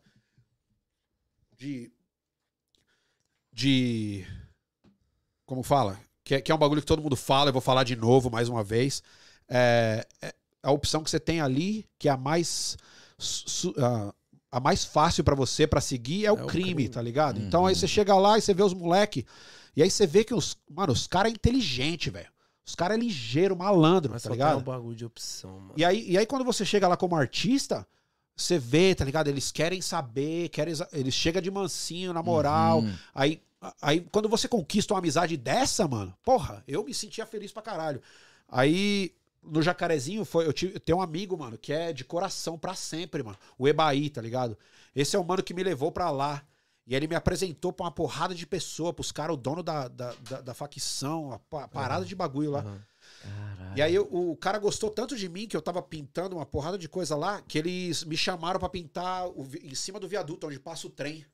De. 1.57 1.91
De. 3.51 4.25
Como 5.45 5.63
fala? 5.63 5.99
Que 6.23 6.35
é, 6.35 6.41
que 6.41 6.51
é 6.51 6.55
um 6.55 6.57
bagulho 6.57 6.81
que 6.81 6.87
todo 6.87 7.01
mundo 7.01 7.15
fala, 7.15 7.49
eu 7.49 7.53
vou 7.53 7.61
falar 7.61 7.83
de 7.83 7.95
novo 7.95 8.29
mais 8.29 8.49
uma 8.49 8.63
vez. 8.63 9.01
É, 9.47 10.05
é 10.21 10.33
a 10.61 10.71
opção 10.71 11.03
que 11.03 11.09
você 11.09 11.19
tem 11.19 11.39
ali, 11.41 11.85
que 11.97 12.07
é 12.09 12.11
a 12.11 12.17
mais. 12.17 12.77
su- 13.17 13.73
a, 13.77 14.13
a 14.51 14.59
mais 14.59 14.83
fácil 14.85 15.23
pra 15.23 15.35
você 15.35 15.65
pra 15.67 15.81
seguir 15.81 16.25
é 16.25 16.31
o, 16.31 16.37
É 16.37 16.43
o 16.43 16.47
crime, 16.47 16.73
crime. 16.73 16.89
tá 16.89 17.01
ligado? 17.01 17.37
Uhum. 17.39 17.47
Então 17.47 17.65
aí 17.65 17.75
você 17.75 17.87
chega 17.87 18.15
lá 18.15 18.37
e 18.37 18.41
você 18.41 18.53
vê 18.53 18.63
os 18.63 18.73
moleque. 18.73 19.25
E 19.75 19.81
aí 19.83 19.89
você 19.89 20.05
vê 20.05 20.23
que 20.23 20.33
os. 20.33 20.57
Mano, 20.69 20.91
os 20.93 21.07
caras 21.07 21.31
é 21.31 21.35
inteligente, 21.35 22.09
velho. 22.09 22.29
Os 22.65 22.75
caras 22.75 22.97
é 22.97 22.99
ligeiro, 22.99 23.55
malandro, 23.55 24.11
Mas 24.11 24.23
tá 24.23 24.29
ligado? 24.29 24.55
tem 24.55 24.59
um 24.61 24.65
bagulho 24.65 24.95
de 24.95 25.05
opção, 25.05 25.57
mano. 25.57 25.73
E 25.77 25.85
aí, 25.85 26.05
e 26.11 26.17
aí, 26.17 26.25
quando 26.25 26.43
você 26.43 26.65
chega 26.65 26.85
lá 26.85 26.97
como 26.97 27.15
artista, 27.15 27.87
você 28.37 28.59
vê, 28.59 28.93
tá 28.93 29.03
ligado? 29.03 29.27
Eles 29.27 29.51
querem 29.51 29.81
saber, 29.81 30.49
querem, 30.49 30.73
eles 30.93 31.13
chegam 31.13 31.41
de 31.41 31.49
mansinho, 31.49 32.13
na 32.13 32.21
moral. 32.21 32.79
Uhum. 32.81 32.93
Aí, 33.15 33.41
aí, 33.81 34.01
quando 34.11 34.29
você 34.29 34.47
conquista 34.47 34.93
uma 34.93 34.99
amizade 34.99 35.35
dessa, 35.35 35.87
mano, 35.87 36.15
porra, 36.23 36.63
eu 36.67 36.83
me 36.83 36.93
sentia 36.93 37.25
feliz 37.25 37.51
pra 37.51 37.63
caralho. 37.63 38.01
Aí, 38.47 39.11
no 39.43 39.61
Jacarezinho, 39.61 40.23
foi, 40.23 40.45
eu, 40.45 40.53
tive, 40.53 40.75
eu 40.75 40.79
tenho 40.79 40.99
um 40.99 41.01
amigo, 41.01 41.37
mano, 41.37 41.57
que 41.57 41.73
é 41.73 41.91
de 41.91 42.03
coração 42.05 42.57
pra 42.57 42.75
sempre, 42.75 43.23
mano. 43.23 43.37
O 43.57 43.67
Ebaí, 43.67 44.09
tá 44.09 44.21
ligado? 44.21 44.57
Esse 44.95 45.15
é 45.15 45.19
o 45.19 45.23
mano 45.23 45.41
que 45.43 45.53
me 45.53 45.63
levou 45.63 45.91
pra 45.91 46.09
lá. 46.11 46.43
E 46.89 46.95
ele 46.95 47.05
me 47.05 47.15
apresentou 47.15 47.73
pra 47.73 47.85
uma 47.85 47.91
porrada 47.91 48.33
de 48.33 48.47
pessoa, 48.47 48.93
pros 48.93 49.11
caras, 49.11 49.33
o 49.33 49.37
dono 49.37 49.61
da, 49.61 49.89
da, 49.89 50.13
da, 50.29 50.39
da 50.41 50.53
facção, 50.53 51.33
a 51.33 51.39
pa- 51.39 51.67
parada 51.67 52.05
de 52.05 52.15
bagulho 52.15 52.51
lá. 52.51 52.59
Aham. 52.59 52.81
Caralho. 53.27 53.77
E 53.77 53.81
aí 53.81 53.93
eu- 53.95 54.07
o 54.11 54.35
cara 54.35 54.57
gostou 54.59 54.89
tanto 54.89 55.15
de 55.15 55.27
mim 55.29 55.47
que 55.47 55.55
eu 55.55 55.61
tava 55.61 55.81
pintando 55.81 56.35
uma 56.35 56.45
porrada 56.45 56.77
de 56.77 56.87
coisa 56.89 57.15
lá 57.15 57.41
que 57.41 57.57
eles 57.57 58.03
me 58.03 58.17
chamaram 58.17 58.59
pra 58.59 58.69
pintar 58.69 59.27
o 59.27 59.47
em 59.61 59.75
cima 59.75 59.99
do 59.99 60.07
viaduto 60.07 60.47
onde 60.47 60.59
passa 60.59 60.87
o 60.87 60.89
trem. 60.89 61.25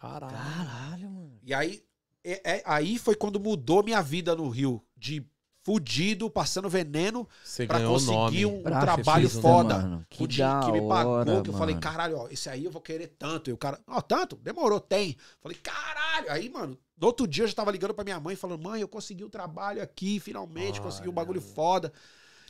Caralho. 0.00 0.32
Caralho, 0.32 1.10
mano. 1.10 1.38
E 1.42 1.54
aí 1.54 1.82
é- 2.24 2.58
é- 2.58 2.62
aí 2.66 2.98
foi 2.98 3.14
quando 3.14 3.40
mudou 3.40 3.82
minha 3.82 4.02
vida 4.02 4.34
no 4.34 4.48
Rio, 4.48 4.84
de 4.96 5.24
fudido, 5.68 6.30
passando 6.30 6.66
veneno 6.66 7.28
Você 7.44 7.66
pra 7.66 7.78
conseguir 7.80 8.46
um, 8.46 8.60
um 8.60 8.62
trabalho 8.62 9.24
né, 9.34 9.40
foda. 9.42 9.78
mano? 9.78 10.06
Que 10.08 10.22
o 10.22 10.26
dinheiro 10.26 10.60
da 10.60 10.66
que 10.66 10.72
me 10.72 10.88
pagou, 10.88 11.12
hora, 11.12 11.42
que 11.42 11.50
eu 11.50 11.52
falei, 11.52 11.74
mano. 11.74 11.82
caralho, 11.82 12.16
ó, 12.16 12.28
esse 12.30 12.48
aí 12.48 12.64
eu 12.64 12.70
vou 12.70 12.80
querer 12.80 13.08
tanto. 13.18 13.50
E 13.50 13.52
o 13.52 13.56
cara, 13.58 13.78
ó, 13.86 14.00
tanto? 14.00 14.36
Demorou, 14.36 14.80
tem. 14.80 15.14
Falei, 15.42 15.58
caralho. 15.62 16.32
Aí, 16.32 16.48
mano, 16.48 16.78
no 16.98 17.06
outro 17.06 17.26
dia 17.26 17.44
eu 17.44 17.48
já 17.48 17.54
tava 17.54 17.70
ligando 17.70 17.92
pra 17.92 18.02
minha 18.02 18.18
mãe, 18.18 18.34
falando, 18.34 18.62
mãe, 18.62 18.80
eu 18.80 18.88
consegui 18.88 19.24
o 19.24 19.28
trabalho 19.28 19.82
aqui, 19.82 20.18
finalmente, 20.18 20.80
consegui 20.80 21.08
um 21.10 21.12
bagulho 21.12 21.42
foda. 21.42 21.92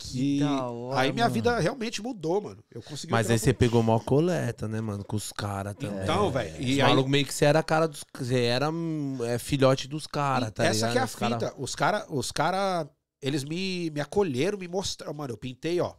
Que 0.01 0.37
E 0.37 0.39
da 0.39 0.62
hora, 0.71 1.01
aí 1.01 1.12
minha 1.12 1.25
mano. 1.25 1.35
vida 1.35 1.59
realmente 1.59 2.01
mudou, 2.01 2.41
mano. 2.41 2.62
Eu 2.71 2.81
consegui. 2.81 3.11
Mas 3.11 3.29
um 3.29 3.33
aí 3.33 3.39
você 3.41 3.53
pegou 3.53 3.83
mó 3.83 3.99
coleta, 3.99 4.69
né, 4.69 4.81
mano? 4.81 5.03
Com 5.05 5.16
os 5.16 5.33
caras 5.33 5.75
também. 5.75 6.05
Então, 6.05 6.31
velho. 6.31 6.53
Os 6.55 6.61
E 6.61 6.81
aí, 6.81 7.05
meio 7.09 7.27
que 7.27 7.35
você 7.35 7.45
era 7.47 7.61
cara 7.64 7.89
dos. 7.89 8.05
Você 8.16 8.43
era 8.43 8.71
hum, 8.71 9.19
é, 9.25 9.41
filhote 9.41 9.89
dos 9.89 10.07
caras, 10.07 10.53
tá 10.53 10.64
essa 10.64 10.87
ligado? 10.87 10.93
que 10.93 10.99
é 10.99 11.01
a 11.01 11.05
Os 11.05 11.14
cara- 11.16 11.35
fita. 11.41 11.55
Os 11.59 11.75
caras, 11.75 12.07
os 12.11 12.31
cara, 12.31 12.89
eles 13.21 13.45
me, 13.45 13.91
me 13.91 14.01
acolheram, 14.01 14.59
me 14.59 14.69
mostraram. 14.69 15.14
Mano, 15.14 15.33
eu 15.33 15.39
pintei, 15.39 15.81
ó. 15.81 15.95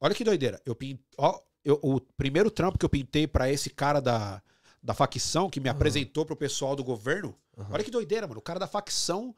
Olha 0.00 0.14
que 0.14 0.24
doideira. 0.24 0.60
Eu 0.64 0.74
pintei. 0.74 1.04
Ó, 1.16 1.40
eu- 1.64 1.78
o 1.82 2.00
primeiro 2.00 2.50
trampo 2.50 2.78
que 2.78 2.84
eu 2.84 2.88
pintei 2.88 3.26
pra 3.26 3.50
esse 3.50 3.68
cara 3.70 4.00
da, 4.00 4.40
da 4.82 4.94
facção, 4.94 5.50
que 5.50 5.60
me 5.60 5.68
apresentou 5.68 6.24
pro 6.24 6.36
pessoal 6.36 6.76
do 6.76 6.84
governo. 6.84 7.34
Aham. 7.56 7.68
Olha 7.72 7.84
que 7.84 7.90
doideira, 7.90 8.26
mano. 8.26 8.38
O 8.38 8.42
cara 8.42 8.58
da 8.60 8.66
facção 8.68 9.34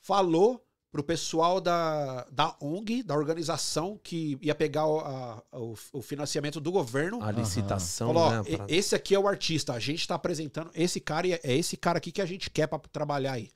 falou 0.00 0.64
pro 0.90 1.04
pessoal 1.04 1.60
da, 1.60 2.26
da 2.32 2.56
ONG, 2.60 3.02
da 3.04 3.14
organização, 3.14 3.96
que 4.02 4.36
ia 4.42 4.54
pegar 4.56 4.86
o, 4.86 4.98
a- 5.00 5.42
o, 5.52 5.74
o 5.92 6.02
financiamento 6.02 6.60
do 6.60 6.72
governo. 6.72 7.22
A 7.22 7.30
licitação, 7.30 8.12
Falou, 8.12 8.30
né? 8.30 8.56
pra- 8.56 8.66
esse 8.68 8.94
aqui 8.96 9.14
é 9.14 9.18
o 9.18 9.28
artista, 9.28 9.72
a 9.72 9.78
gente 9.78 10.08
tá 10.08 10.16
apresentando 10.16 10.70
esse 10.74 10.98
cara 10.98 11.26
e 11.28 11.32
é 11.34 11.40
é 11.44 11.54
esse 11.54 11.76
cara 11.76 11.98
aqui 11.98 12.10
que 12.10 12.20
a 12.20 12.26
gente 12.26 12.50
quer 12.50 12.66
pra 12.66 12.78
trabalhar 12.78 13.32
aí. 13.34 13.50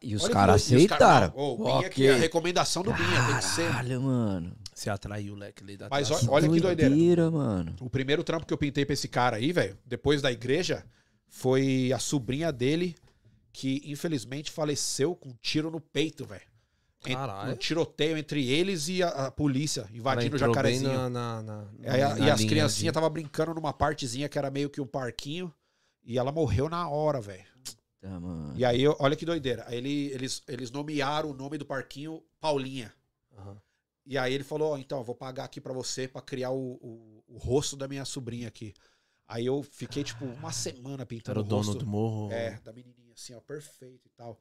E 0.00 0.14
os 0.14 0.24
Olha 0.24 0.32
caras. 0.32 0.70
E 0.70 0.86
cara- 0.86 1.26
aceitaram. 1.26 1.34
não, 1.36 1.42
ô, 1.44 1.54
o 1.54 1.64
Binha 1.64 1.86
aqui, 1.88 2.08
a 2.08 2.14
recomendação 2.16 2.82
do 2.82 2.92
Binha 2.92 3.26
tem 3.26 3.36
que 3.38 3.44
ser. 3.44 3.68
Caralho, 3.68 4.00
mano. 4.02 4.56
Você 4.74 4.88
atraiu 4.88 5.34
o 5.34 5.36
leque 5.36 5.62
ali 5.64 5.76
da 5.76 5.88
Mas 5.90 6.06
atração. 6.08 6.32
Olha 6.32 6.48
que 6.48 6.60
doideira. 6.60 7.30
mano. 7.30 7.74
O 7.80 7.90
primeiro 7.90 8.22
trampo 8.22 8.46
que 8.46 8.52
eu 8.54 8.58
pintei 8.58 8.84
pra 8.86 8.94
esse 8.94 9.08
cara 9.08 9.36
aí, 9.36 9.52
velho, 9.52 9.76
depois 9.84 10.22
da 10.22 10.30
igreja, 10.30 10.84
foi 11.28 11.92
a 11.94 11.98
sobrinha 11.98 12.52
dele 12.52 12.94
que 13.52 13.82
infelizmente 13.84 14.50
faleceu 14.50 15.14
com 15.14 15.30
um 15.30 15.36
tiro 15.40 15.70
no 15.70 15.80
peito, 15.80 16.24
velho. 16.24 16.40
Caralho. 17.02 17.52
Um 17.52 17.56
tiroteio 17.56 18.16
entre 18.16 18.48
eles 18.48 18.88
e 18.88 19.02
a, 19.02 19.08
a 19.08 19.30
polícia 19.32 19.86
invadindo 19.92 20.36
o 20.36 20.38
jacarezinho. 20.38 20.92
na, 20.92 21.10
na, 21.10 21.42
na- 21.42 21.64
a- 21.84 22.14
na 22.16 22.26
e 22.26 22.30
as 22.30 22.44
criancinhas 22.44 22.92
estavam 22.92 23.10
brincando 23.10 23.52
numa 23.52 23.72
partezinha 23.72 24.28
que 24.28 24.38
era 24.38 24.50
meio 24.52 24.70
que 24.70 24.80
um 24.80 24.86
parquinho. 24.86 25.52
E 26.04 26.16
ela 26.18 26.30
morreu 26.32 26.68
na 26.68 26.88
hora, 26.88 27.20
velho. 27.20 27.44
Mano. 28.02 28.52
E 28.56 28.64
aí, 28.64 28.86
olha 28.86 29.14
que 29.16 29.24
doideira. 29.24 29.64
Aí 29.68 29.76
ele- 29.78 30.10
eles, 30.12 30.42
eles 30.48 30.70
nomearam 30.70 31.30
o 31.30 31.34
nome 31.34 31.56
do 31.58 31.64
parquinho 31.64 32.22
Paulinha. 32.40 32.92
Aham. 33.38 33.56
E 34.04 34.18
aí 34.18 34.34
ele 34.34 34.42
falou, 34.42 34.72
ó, 34.72 34.78
então, 34.78 34.98
eu 34.98 35.04
vou 35.04 35.14
pagar 35.14 35.44
aqui 35.44 35.60
pra 35.60 35.72
você 35.72 36.08
pra 36.08 36.20
criar 36.20 36.50
o, 36.50 36.72
o, 36.82 37.24
o 37.28 37.38
rosto 37.38 37.76
da 37.76 37.86
minha 37.86 38.04
sobrinha 38.04 38.48
aqui. 38.48 38.74
Aí 39.28 39.46
eu 39.46 39.62
fiquei, 39.62 40.02
tipo, 40.02 40.24
uma 40.24 40.50
semana 40.52 41.06
pintando 41.06 41.38
Era 41.38 41.46
o 41.46 41.48
dono 41.48 41.62
rosto. 41.68 41.78
do 41.78 41.86
morro. 41.86 42.32
É, 42.32 42.58
da 42.64 42.72
menininha, 42.72 43.14
assim, 43.14 43.32
ó, 43.34 43.40
perfeito 43.40 44.06
e 44.06 44.10
tal. 44.10 44.38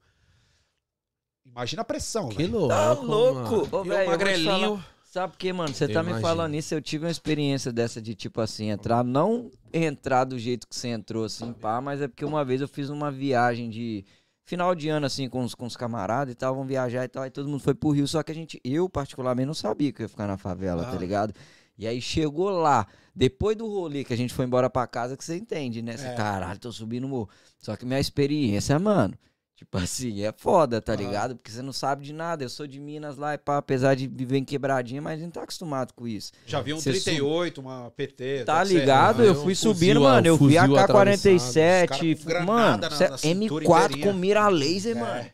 Imagina 1.46 1.82
a 1.82 1.86
pressão, 1.86 2.30
Que 2.30 2.38
velho. 2.38 2.52
louco. 2.52 2.68
Tá 2.70 2.96
mano. 2.96 3.08
louco? 3.08 3.56
Ô, 3.56 3.80
eu 3.80 3.86
falar- 3.86 4.06
magrelinho. 4.06 4.86
Sabe 5.12 5.34
por 5.34 5.40
quê, 5.40 5.52
mano? 5.52 5.74
Você 5.74 5.90
tá 5.90 6.02
me 6.02 6.12
imagino. 6.12 6.22
falando 6.26 6.56
isso, 6.56 6.74
eu 6.74 6.82
tive 6.82 7.04
uma 7.04 7.12
experiência 7.12 7.70
dessa 7.70 8.02
de, 8.02 8.16
tipo 8.16 8.40
assim, 8.40 8.70
entrar, 8.70 9.04
não 9.04 9.52
entrar 9.74 10.24
do 10.24 10.40
jeito 10.40 10.66
que 10.66 10.74
você 10.74 10.88
entrou, 10.88 11.26
assim, 11.26 11.52
pá, 11.52 11.82
mas 11.82 12.02
é 12.02 12.08
porque 12.08 12.24
uma 12.24 12.46
vez 12.46 12.62
eu 12.62 12.68
fiz 12.68 12.90
uma 12.90 13.12
viagem 13.12 13.70
de 13.70 14.06
final 14.46 14.74
de 14.74 14.88
ano, 14.88 15.06
assim, 15.06 15.28
com 15.28 15.44
os, 15.44 15.54
com 15.54 15.66
os 15.66 15.76
camaradas 15.76 16.32
e 16.32 16.36
tal, 16.36 16.56
vão 16.56 16.66
viajar 16.66 17.04
e 17.04 17.10
tal, 17.10 17.24
aí 17.24 17.30
todo 17.30 17.50
mundo 17.50 17.60
foi 17.62 17.74
pro 17.74 17.90
Rio, 17.90 18.08
só 18.08 18.24
que 18.24 18.32
a 18.32 18.36
gente, 18.36 18.62
eu 18.64 18.88
particularmente 18.88 19.48
não 19.48 19.54
sabia 19.54 19.92
que 19.92 20.02
eu 20.02 20.06
ia 20.06 20.10
ficar 20.10 20.28
na 20.28 20.38
favela, 20.38 20.84
Ah. 20.88 20.92
tá 20.92 20.98
ligado? 20.98 21.34
E 21.78 21.86
aí 21.86 22.02
chegou 22.02 22.50
lá, 22.50 22.88
depois 23.14 23.58
do 23.58 23.68
rolê 23.68 24.06
que 24.06 24.14
a 24.14 24.18
gente 24.18 24.34
foi 24.34 24.46
embora 24.46 24.70
pra 24.70 24.88
casa, 24.88 25.18
que 25.18 25.26
você 25.26 25.36
entende, 25.36 25.82
né? 25.82 25.98
Você, 25.98 26.08
É. 26.08 26.14
caralho, 26.16 26.58
tô 26.58 26.72
subindo 26.72 27.04
o 27.04 27.10
morro. 27.10 27.30
Só 27.60 27.76
que 27.76 27.86
minha 27.86 28.00
experiência, 28.00 28.80
mano, 28.80 29.14
tipo 29.62 29.78
assim, 29.78 30.24
é 30.24 30.34
foda, 30.36 30.82
tá 30.82 30.94
Ah. 30.94 30.96
ligado? 30.96 31.36
Porque 31.36 31.52
você 31.52 31.62
não 31.62 31.72
sabe 31.72 32.04
de 32.04 32.12
nada. 32.14 32.44
Eu 32.44 32.50
sou 32.50 32.66
de 32.66 32.80
Minas 32.80 33.16
lá 33.16 33.36
e 33.36 33.38
pá, 33.38 33.58
apesar 33.58 33.96
de 33.96 34.08
viver 34.08 34.38
em 34.40 34.44
quebradinha, 34.44 35.00
mas 35.02 35.20
a 35.20 35.24
gente 35.24 35.34
tá 35.34 35.44
acostumado 35.44 35.94
com 35.94 36.08
isso. 36.08 36.32
Já 36.48 36.62
vi 36.62 36.74
um 36.74 36.78
Você 36.80 36.90
38, 36.92 37.62
uma 37.62 37.92
PT. 37.96 38.44
Tá 38.44 38.66
ser- 38.66 38.74
ligado? 38.80 39.24
Eu 39.24 39.34
um 39.34 39.36
fui 39.36 39.54
fuzil, 39.56 39.74
subindo, 39.74 40.02
mano. 40.02 40.26
Eu 40.26 40.36
vi 40.36 40.58
a 40.58 40.62
fuzil 40.64 40.78
atravessado. 40.78 41.36
Os 41.36 41.44
K-47. 41.54 41.88
cara 41.88 42.00
com 42.16 42.26
granada 42.26 42.52
Mano, 42.52 42.82
na- 42.82 42.90
cê- 42.92 43.08
na 43.10 43.18
cintura 43.18 43.66
M4 43.66 43.84
inteirinha. 43.92 44.08
com 44.08 44.14
mira 44.18 44.48
laser, 44.50 44.98
É. 44.98 45.00
mano. 45.00 45.26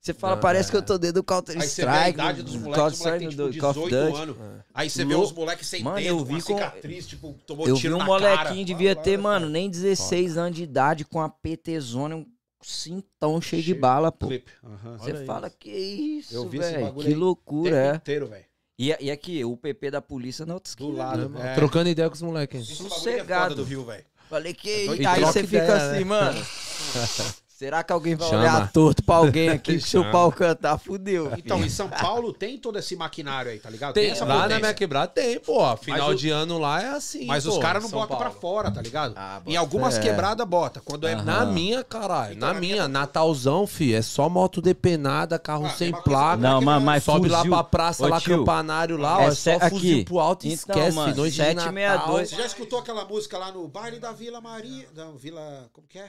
Você 0.00 0.14
fala, 0.14 0.34
Não, 0.36 0.40
parece 0.42 0.68
é. 0.68 0.70
que 0.70 0.76
eu 0.76 0.82
tô 0.82 0.96
dentro 0.96 1.22
do 1.22 1.34
Aí 1.60 1.68
você 1.68 1.82
vê 1.84 1.88
a 1.90 2.08
idade 2.08 2.42
dos 2.42 2.52
do 2.54 2.60
moleques, 2.60 2.78
Counter-Strike, 2.98 3.18
têm 3.26 3.36
do 3.36 3.50
tipo 3.50 3.60
Call 3.60 3.70
of 3.70 3.80
18 3.90 4.06
Duty. 4.06 4.22
anos. 4.22 4.36
Aí 4.72 4.88
você 4.90 5.04
vê 5.04 5.14
os 5.14 5.32
moleques 5.32 5.66
sem 5.68 5.82
Mano, 5.82 5.96
dedo, 5.96 6.06
eu 6.08 6.24
vi 6.24 6.34
com- 6.34 6.40
cicatriz, 6.40 7.06
tipo, 7.06 7.34
tomou 7.46 7.66
Eu 7.68 7.74
vi 7.74 7.80
tiro 7.80 7.96
um 7.96 7.98
na 7.98 8.04
molequinho, 8.06 8.36
cara. 8.44 8.64
devia 8.64 8.96
ter, 8.96 9.18
mano, 9.18 9.48
nem 9.48 9.68
16 9.68 10.36
anos 10.38 10.56
de 10.56 10.62
idade, 10.62 11.04
com 11.04 11.20
a 11.20 11.28
PTzona, 11.28 12.16
um 12.16 12.26
cintão 12.60 13.40
cheio 13.40 13.62
de 13.62 13.70
Cheio. 13.70 13.80
bala, 13.80 14.10
pô. 14.12 14.26
Clipe. 14.28 14.50
Aham. 14.64 14.98
Você 14.98 15.12
Olha 15.12 15.24
fala, 15.26 15.46
isso. 15.48 15.56
que 15.58 15.70
isso, 15.70 16.34
Eu 16.34 16.48
vi 16.48 16.58
esse 16.58 16.70
velho? 16.72 16.84
bagulho 16.86 17.06
Que 17.06 17.12
aí 17.12 17.18
loucura, 17.18 17.76
é. 17.76 17.94
inteiro, 17.96 18.26
velho. 18.26 18.44
E, 18.78 18.96
e 19.00 19.10
aqui, 19.10 19.44
o 19.44 19.56
PP 19.56 19.90
da 19.90 20.00
polícia 20.00 20.46
na 20.46 20.54
outra 20.54 20.68
Do 20.76 20.84
esquina. 20.84 21.04
lado. 21.04 21.38
É, 21.38 21.52
É. 21.52 21.54
Trocando 21.54 21.88
ideia 21.88 22.08
com 22.08 22.14
os 22.14 22.22
moleques. 22.22 22.70
É 22.70 22.74
Sossegado. 22.74 23.50
foda 23.50 23.54
do 23.56 23.64
Rio, 23.64 23.84
velho. 23.84 24.04
Falei 24.28 24.54
que 24.54 24.68
É 24.70 25.06
aí 25.06 25.20
você 25.22 25.40
ideia, 25.40 25.64
fica 25.64 25.66
né? 25.78 25.94
assim, 25.96 26.04
mano. 26.04 26.46
Será 27.58 27.82
que 27.82 27.92
alguém 27.92 28.14
vai 28.14 28.28
Chama. 28.28 28.40
olhar 28.42 28.70
torto 28.72 29.02
pra 29.02 29.16
alguém 29.16 29.48
aqui 29.48 29.78
que 29.78 29.80
se 29.80 29.98
o 29.98 30.08
pau 30.12 30.30
cantar, 30.30 30.78
fudeu. 30.78 31.32
Então, 31.36 31.58
em 31.64 31.68
São 31.68 31.88
Paulo 31.88 32.32
tem 32.32 32.56
todo 32.56 32.78
esse 32.78 32.94
maquinário 32.94 33.50
aí, 33.50 33.58
tá 33.58 33.68
ligado? 33.68 33.94
Tem, 33.94 34.10
essa 34.10 34.24
lá 34.24 34.34
na 34.34 34.40
potência. 34.42 34.60
minha 34.60 34.74
quebrada 34.74 35.08
tem, 35.08 35.40
pô. 35.40 35.76
Final 35.78 36.10
o- 36.10 36.14
de 36.14 36.30
ano 36.30 36.56
lá 36.56 36.80
é 36.80 36.90
assim. 36.90 37.26
Mas 37.26 37.42
pô, 37.44 37.50
os 37.50 37.58
caras 37.58 37.82
não 37.82 37.90
São 37.90 37.98
botam 37.98 38.16
pra 38.16 38.30
fora, 38.30 38.70
tá 38.70 38.80
ligado? 38.80 39.14
Ah, 39.16 39.42
em 39.44 39.56
algumas 39.56 39.96
fé. 39.96 40.02
quebradas 40.04 40.46
bota. 40.46 40.80
Quando 40.80 41.08
é 41.08 41.16
Na 41.16 41.44
minha, 41.46 41.82
caralho. 41.82 42.34
Então, 42.36 42.46
na 42.46 42.54
na 42.54 42.60
minha, 42.60 42.74
minha- 42.74 42.86
Natalzão, 42.88 43.66
fi, 43.66 43.92
é 43.92 44.02
só 44.02 44.28
moto 44.28 44.62
depenada, 44.62 45.36
carro 45.36 45.66
Ah, 45.66 45.70
sem 45.70 45.90
placa. 45.90 46.36
Não, 46.36 46.58
aqui, 46.58 46.64
mas, 46.64 46.82
mas 46.84 47.02
Sobe 47.02 47.28
lá 47.28 47.38
fuzil- 47.38 47.50
pra 47.52 47.64
praça, 47.64 48.04
Ô, 48.06 48.08
lá 48.08 48.20
tio, 48.20 48.38
campanário 48.38 48.96
lá, 48.96 49.18
ó, 49.18 49.22
é 49.22 49.24
é 49.26 49.30
só 49.30 49.34
sé- 49.58 49.68
fuzil 49.68 49.94
aqui. 49.96 50.04
pro 50.04 50.20
alto 50.20 50.46
e 50.46 50.52
Então, 50.52 50.76
esquece, 50.76 50.94
mano, 50.96 51.16
noite 51.16 51.32
de 51.32 51.42
762. 51.42 52.28
Você 52.30 52.36
já 52.36 52.46
escutou 52.46 52.78
aquela 52.78 53.04
música 53.04 53.36
lá 53.36 53.50
no 53.50 53.66
baile 53.66 53.98
da 53.98 54.12
Vila 54.12 54.40
Maria? 54.40 54.86
Não, 54.94 55.16
Vila. 55.16 55.68
Como 55.72 55.88
que 55.88 55.98
é? 55.98 56.08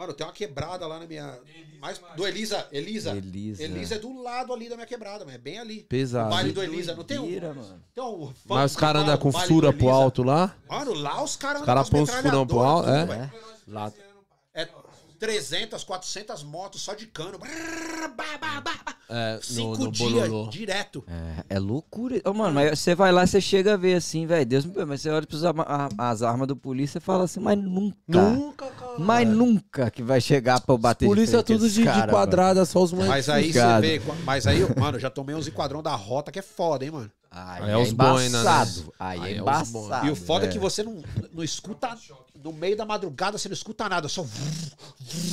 Mano, 0.00 0.14
tem 0.14 0.26
uma 0.26 0.32
quebrada 0.32 0.86
lá 0.86 0.98
na 0.98 1.06
minha. 1.06 1.38
Mais, 1.78 2.00
do 2.16 2.26
Elisa. 2.26 2.66
Elisa. 2.72 3.14
Elisa. 3.14 3.62
Elisa 3.62 3.96
é 3.96 3.98
do 3.98 4.22
lado 4.22 4.50
ali 4.50 4.66
da 4.66 4.74
minha 4.74 4.86
quebrada, 4.86 5.26
mas 5.26 5.34
é 5.34 5.38
bem 5.38 5.58
ali. 5.58 5.82
Pesado. 5.82 6.28
O 6.28 6.30
baile 6.30 6.52
do 6.52 6.62
Elisa. 6.62 6.94
Não 6.94 7.04
tem 7.04 7.18
um. 7.18 7.30
Mano. 7.38 7.82
Tem 7.94 8.02
um 8.02 8.32
Mas 8.46 8.70
os 8.70 8.76
caras 8.78 9.02
andam 9.02 9.18
com 9.18 9.30
fura 9.30 9.74
pro 9.74 9.88
Elisa. 9.88 9.92
alto 9.92 10.22
lá. 10.22 10.56
Mano, 10.66 10.94
lá 10.94 11.22
os 11.22 11.36
caras 11.36 11.60
Os 11.60 11.66
caras 11.66 11.90
põem 11.90 12.00
uns 12.00 12.10
furão 12.10 12.46
pro 12.46 12.60
alto, 12.60 12.88
é? 12.88 13.30
Lá. 13.68 13.88
É 13.88 14.09
300, 15.20 15.84
400 15.84 16.42
motos 16.42 16.80
só 16.80 16.94
de 16.94 17.06
cano. 17.06 17.38
Brrr, 17.38 18.08
bah, 18.16 18.24
bah, 18.40 18.60
bah, 18.62 18.74
bah. 18.84 18.94
É, 19.10 19.34
no, 19.36 19.42
Cinco 19.42 19.84
no 19.84 19.92
dias 19.92 20.28
bololô. 20.28 20.48
direto. 20.48 21.04
É, 21.06 21.56
é 21.56 21.58
loucura. 21.58 22.20
Ô, 22.24 22.32
mano, 22.32 22.54
mas 22.54 22.78
você 22.78 22.94
vai 22.94 23.12
lá, 23.12 23.26
você 23.26 23.38
chega 23.40 23.74
a 23.74 23.76
ver 23.76 23.94
assim, 23.96 24.26
velho. 24.26 24.46
Deus 24.46 24.64
me 24.64 24.72
perdoe, 24.72 24.88
mas 24.88 25.02
você 25.02 25.10
olha 25.10 25.26
pros 25.26 25.44
ama- 25.44 25.66
a- 25.68 26.10
as 26.10 26.22
armas 26.22 26.48
do 26.48 26.56
polícia 26.56 26.96
e 26.98 27.00
fala 27.02 27.24
assim, 27.24 27.38
mas 27.38 27.58
nunca. 27.58 27.94
Nunca, 28.08 28.66
cara. 28.66 28.94
Mas 28.98 29.28
nunca 29.28 29.90
que 29.90 30.02
vai 30.02 30.20
chegar 30.20 30.60
pra 30.60 30.72
eu 30.74 30.78
bater 30.78 31.06
Polícia 31.06 31.38
de 31.38 31.44
frente 31.44 31.46
tudo 31.58 31.66
esses 31.66 31.74
de, 31.74 31.82
de 31.82 31.86
cara, 31.88 32.10
quadrada, 32.10 32.64
só 32.64 32.82
os 32.82 32.92
mais. 32.92 33.08
Mas 33.08 33.28
aí 33.28 33.52
você 33.52 33.80
vê. 33.80 34.00
Mas 34.24 34.46
aí, 34.46 34.60
mano, 34.78 34.96
eu 34.96 35.00
já 35.00 35.10
tomei 35.10 35.34
uns 35.36 35.46
enquadrão 35.46 35.82
da 35.82 35.94
rota 35.94 36.32
que 36.32 36.38
é 36.38 36.42
foda, 36.42 36.84
hein, 36.84 36.90
mano. 36.92 37.10
Aí 37.32 37.62
Aí 37.62 37.70
é, 37.70 37.72
é 37.74 37.76
os 37.76 37.92
boina, 37.92 38.42
né? 38.42 38.50
Aí, 38.98 39.20
Aí 39.20 39.32
é 39.32 39.36
é 39.36 39.38
embaçado. 39.38 40.06
e 40.06 40.10
o 40.10 40.16
foda 40.16 40.46
é 40.46 40.48
que 40.48 40.58
velho. 40.58 40.68
você 40.70 40.82
não, 40.82 41.00
não 41.32 41.44
escuta. 41.44 41.96
No 42.42 42.52
meio 42.54 42.74
da 42.76 42.84
madrugada 42.86 43.36
você 43.38 43.48
não 43.48 43.54
escuta 43.54 43.88
nada, 43.88 44.08
só. 44.08 44.24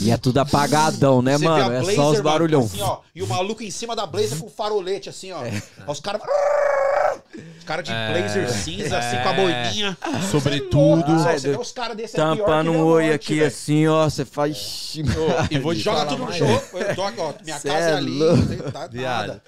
E 0.01 0.11
é 0.11 0.17
tudo 0.17 0.37
apagadão, 0.39 1.21
né, 1.21 1.37
Você 1.37 1.45
mano? 1.45 1.63
a 1.71 1.75
É 1.75 1.79
Blazer, 1.79 1.95
só 1.95 2.11
os 2.11 2.19
barulhão. 2.21 2.61
assim, 2.65 2.81
ó, 2.81 2.99
e 3.15 3.23
o 3.23 3.27
maluco 3.27 3.63
em 3.63 3.71
cima 3.71 3.95
da 3.95 4.05
Blazer 4.05 4.37
com 4.37 4.49
farolete, 4.49 5.09
assim, 5.09 5.31
ó. 5.31 5.43
É. 5.43 5.49
Aí 5.51 5.63
Os 5.87 5.99
caras. 6.01 6.21
Os 7.57 7.63
caras 7.63 7.85
de 7.85 7.91
Blazer 7.91 8.51
cinza, 8.53 8.97
assim, 8.99 9.17
com 9.23 9.29
a 9.29 9.33
boininha. 9.33 9.97
Sobretudo. 10.29 11.11
Ah, 11.13 11.33
você 11.39 11.51
vê 11.51 11.57
os 11.57 11.71
caras 11.71 11.97
desse 11.97 12.15
é 12.15 12.19
Tampando 12.19 12.71
um 12.73 12.83
olho 12.83 13.13
aqui 13.13 13.35
velho. 13.35 13.47
assim, 13.47 13.87
ó. 13.87 14.09
Você 14.09 14.23
faz. 14.25 14.93
E 15.49 15.59
vou 15.59 15.73
te 15.75 15.79
Joga 15.79 15.97
falar 15.99 16.09
tudo 16.09 16.25
no 16.25 16.33
show. 16.33 16.47
Eu 16.47 16.95
aqui, 17.05 17.19
ó. 17.19 17.33
Minha 17.43 17.57
Cê 17.59 17.69
casa 17.69 17.89
é 17.89 17.91
é 17.91 17.93
ali. 17.95 18.19
tá 18.71 18.87
Viado. 18.87 19.27
nada. 19.27 19.43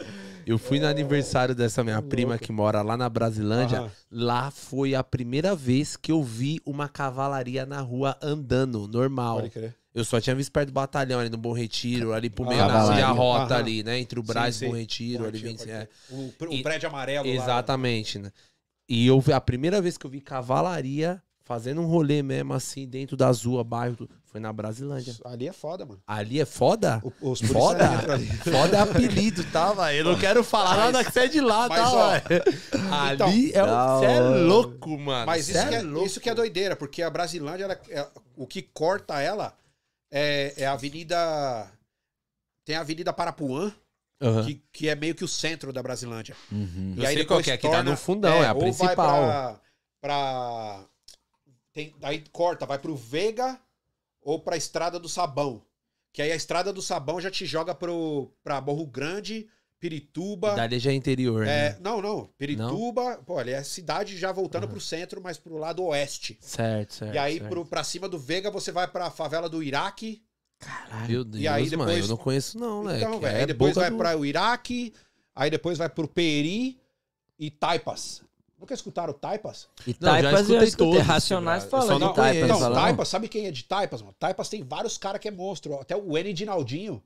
Eu 0.50 0.58
fui 0.58 0.80
no 0.80 0.88
aniversário 0.88 1.54
dessa 1.54 1.84
minha 1.84 2.02
prima 2.02 2.38
que 2.40 2.52
mora 2.52 2.82
lá 2.82 2.98
na 2.98 3.08
Brasilândia. 3.08 3.82
Aham. 3.82 3.92
Lá 4.12 4.50
foi 4.52 4.96
a 4.96 5.04
primeira 5.04 5.56
vez 5.56 5.96
que 5.96 6.12
eu 6.12 6.24
vi 6.24 6.60
uma 6.66 6.90
cavalaria 6.90 7.68
na 7.68 7.82
rua 7.82 8.18
andando, 8.20 8.88
normal. 8.88 9.42
Pode 9.42 9.52
crer. 9.52 9.76
Eu 9.94 10.04
só 10.04 10.20
tinha 10.20 10.36
visto 10.36 10.52
perto 10.52 10.68
do 10.70 10.74
batalhão, 10.74 11.20
ali 11.20 11.30
no 11.30 11.38
Bom 11.38 11.52
Retiro, 11.54 12.14
ali 12.14 12.30
pro 12.30 12.48
meio 12.48 12.60
Cavalaria. 12.62 13.02
da 13.06 13.12
rota 13.12 13.54
Aham. 13.56 13.64
ali, 13.64 13.84
né? 13.84 14.00
Entre 14.00 14.20
o 14.20 14.24
Brás 14.24 14.56
e 14.56 14.60
Sim, 14.60 14.66
o 14.66 14.70
Bom. 14.70 14.76
Retiro, 14.76 15.20
Bom 15.24 15.30
ali 15.30 15.38
Retiro, 15.40 15.50
vem, 15.50 15.58
pode 15.58 15.72
é, 15.72 15.86
crer. 15.86 15.90
O, 16.10 16.34
o 16.50 16.54
E- 16.54 16.64
prédio 16.64 16.90
amarelo 16.90 17.28
lá. 17.28 17.34
Exatamente, 17.34 18.18
né? 18.20 18.32
E 18.88 19.06
eu 19.06 19.20
vi 19.20 19.34
a 19.34 19.42
primeira 19.42 19.80
vez 19.82 19.98
que 19.98 20.06
eu 20.06 20.10
vi 20.10 20.20
cavalaria 20.20 21.22
fazendo 21.44 21.82
um 21.82 21.86
rolê 21.86 22.24
mesmo 22.24 22.54
assim 22.54 22.88
dentro 22.88 23.16
da 23.18 23.32
Zua, 23.34 23.64
bairro, 23.64 24.08
foi 24.32 24.40
na 24.40 24.54
Brasilândia. 24.54 25.16
Ali 25.26 25.48
é 25.48 25.52
foda, 25.54 25.86
mano. 25.86 26.02
Ali 26.06 26.40
é 26.40 26.46
foda? 26.46 27.02
O- 27.22 27.32
Os 27.32 27.42
Foda? 27.42 27.90
Foda 28.44 28.78
é 28.78 28.80
apelido, 28.80 29.44
tá, 29.52 29.74
velho? 29.74 29.98
Eu 30.00 30.06
não 30.06 30.20
quero 30.20 30.44
falar 30.44 30.78
nada 30.78 31.04
que 31.04 31.12
você 31.12 31.22
é 31.22 31.28
de 31.28 31.42
lá, 31.42 31.68
mas, 31.68 31.80
tá, 31.92 32.10
velho? 32.20 32.44
então, 33.14 33.28
Ali 33.28 33.50
é, 33.50 33.54
da 33.66 33.98
o- 33.98 34.00
cê 34.00 34.06
é 34.06 34.20
louco, 34.20 34.98
mano. 35.00 35.26
Mas 35.26 35.50
isso, 35.50 35.68
que 35.68 35.76
é, 35.76 35.82
louco. 35.82 36.06
isso 36.06 36.20
que 36.20 36.30
é 36.30 36.36
doideira, 36.36 36.76
porque 36.76 37.02
a 37.02 37.10
Brasilândia, 37.10 37.64
ela- 37.66 37.80
é- 37.90 38.08
o 38.38 38.46
que 38.46 38.62
corta 38.62 39.20
ela 39.20 39.54
é, 40.12 40.54
é 40.58 40.66
a 40.68 40.74
Avenida. 40.74 41.68
Tem 42.66 42.76
a 42.76 42.82
Avenida 42.82 43.12
Parapuã, 43.12 43.74
Aham. 44.22 44.46
que, 44.46 44.62
que 44.72 44.90
é 44.90 44.96
meio 44.96 45.16
que 45.16 45.24
o 45.24 45.28
centro 45.28 45.74
da 45.74 45.82
Brasilândia. 45.82 46.36
Uhum. 46.52 46.94
Eu 46.98 47.04
sei 47.06 47.26
qual 47.26 47.42
que 47.42 47.50
é, 47.50 47.58
que 47.58 47.68
tá 47.68 47.82
no 47.82 47.98
fundão, 47.98 48.44
é 48.44 48.48
a 48.48 48.54
ou 48.54 48.60
principal. 48.60 48.96
Vai 48.96 48.96
pra, 48.96 49.60
pra- 50.02 50.86
tem, 51.74 51.96
daí 52.00 52.24
corta, 52.32 52.66
vai 52.68 52.78
pro 52.78 52.96
Veiga 52.96 53.60
ou 54.30 54.40
pra 54.40 54.56
Estrada 54.58 55.00
do 55.00 55.10
Sabão. 55.10 55.62
Que 56.14 56.22
aí 56.22 56.32
a 56.32 56.36
Estrada 56.36 56.72
do 56.74 56.82
Sabão 56.82 57.20
já 57.22 57.30
te 57.32 57.46
joga 57.46 57.74
pro, 57.76 58.32
pra 58.44 58.60
Morro 58.62 58.86
Grande, 58.86 59.48
Pirituba. 59.80 60.56
Dali 60.56 60.78
já 60.80 60.92
é 60.92 60.94
interior, 60.94 61.44
É, 61.48 61.72
né? 61.72 61.78
não, 61.82 62.02
não. 62.02 62.30
Pirituba, 62.38 63.22
pô, 63.26 63.38
ali 63.38 63.52
é 63.52 63.64
cidade 63.64 64.18
já 64.18 64.32
voltando 64.32 64.68
pro 64.68 64.80
centro, 64.82 65.22
mas 65.22 65.38
pro 65.38 65.58
lado 65.58 65.84
oeste. 65.86 66.38
Certo, 66.42 66.94
certo. 66.94 67.16
e 67.16 67.18
aí, 67.18 67.38
certo. 67.38 67.50
pro, 67.50 67.66
pra 67.66 67.84
cima 67.84 68.08
do 68.10 68.18
Veiga, 68.20 68.52
você 68.52 68.72
vai 68.72 68.88
pra 68.88 69.10
favela 69.10 69.48
do 69.50 69.64
Iraque. 69.64 70.22
Meu 71.08 71.24
Deus, 71.24 71.42
E 71.44 71.48
aí 71.48 71.64
mano, 71.72 71.86
depois- 71.86 72.00
eu 72.02 72.08
não 72.10 72.18
conheço 72.18 72.60
não, 72.60 72.84
né? 72.84 72.98
Então, 72.98 73.20
velho. 73.20 73.38
Aí 73.38 73.46
depois 73.46 73.76
vai 73.76 73.90
pra 73.92 74.18
o 74.18 74.26
Iraque, 74.26 74.94
aí 75.34 75.50
depois 75.50 75.78
vai 75.78 75.88
pro 75.90 76.08
Peri 76.08 76.78
e 77.38 77.50
Taipas. 77.50 78.22
Nunca 78.60 78.74
escutaram 78.74 79.14
Taipas? 79.14 79.68
E 79.88 79.96
Não, 80.00 80.12
já 80.16 80.22
Taipas 80.22 80.50
eu 80.50 80.64
escutei 80.64 81.00
Racionais 81.00 81.64
falando 81.64 82.08
de 82.10 82.14
Taipas. 82.14 82.50
Não? 82.60 82.74
Taipas, 82.74 83.08
sabe 83.08 83.28
quem 83.30 83.46
é 83.48 83.52
de 83.52 83.64
Taipas, 83.64 84.02
mano? 84.02 84.14
Taipas 84.20 84.50
tem 84.50 84.64
vários 84.64 84.98
caras 84.98 85.22
que 85.22 85.28
é 85.28 85.32
monstro. 85.32 85.76
Até 85.80 85.96
o 85.96 86.18
N 86.18 86.34
Dinaldinho. 86.34 87.02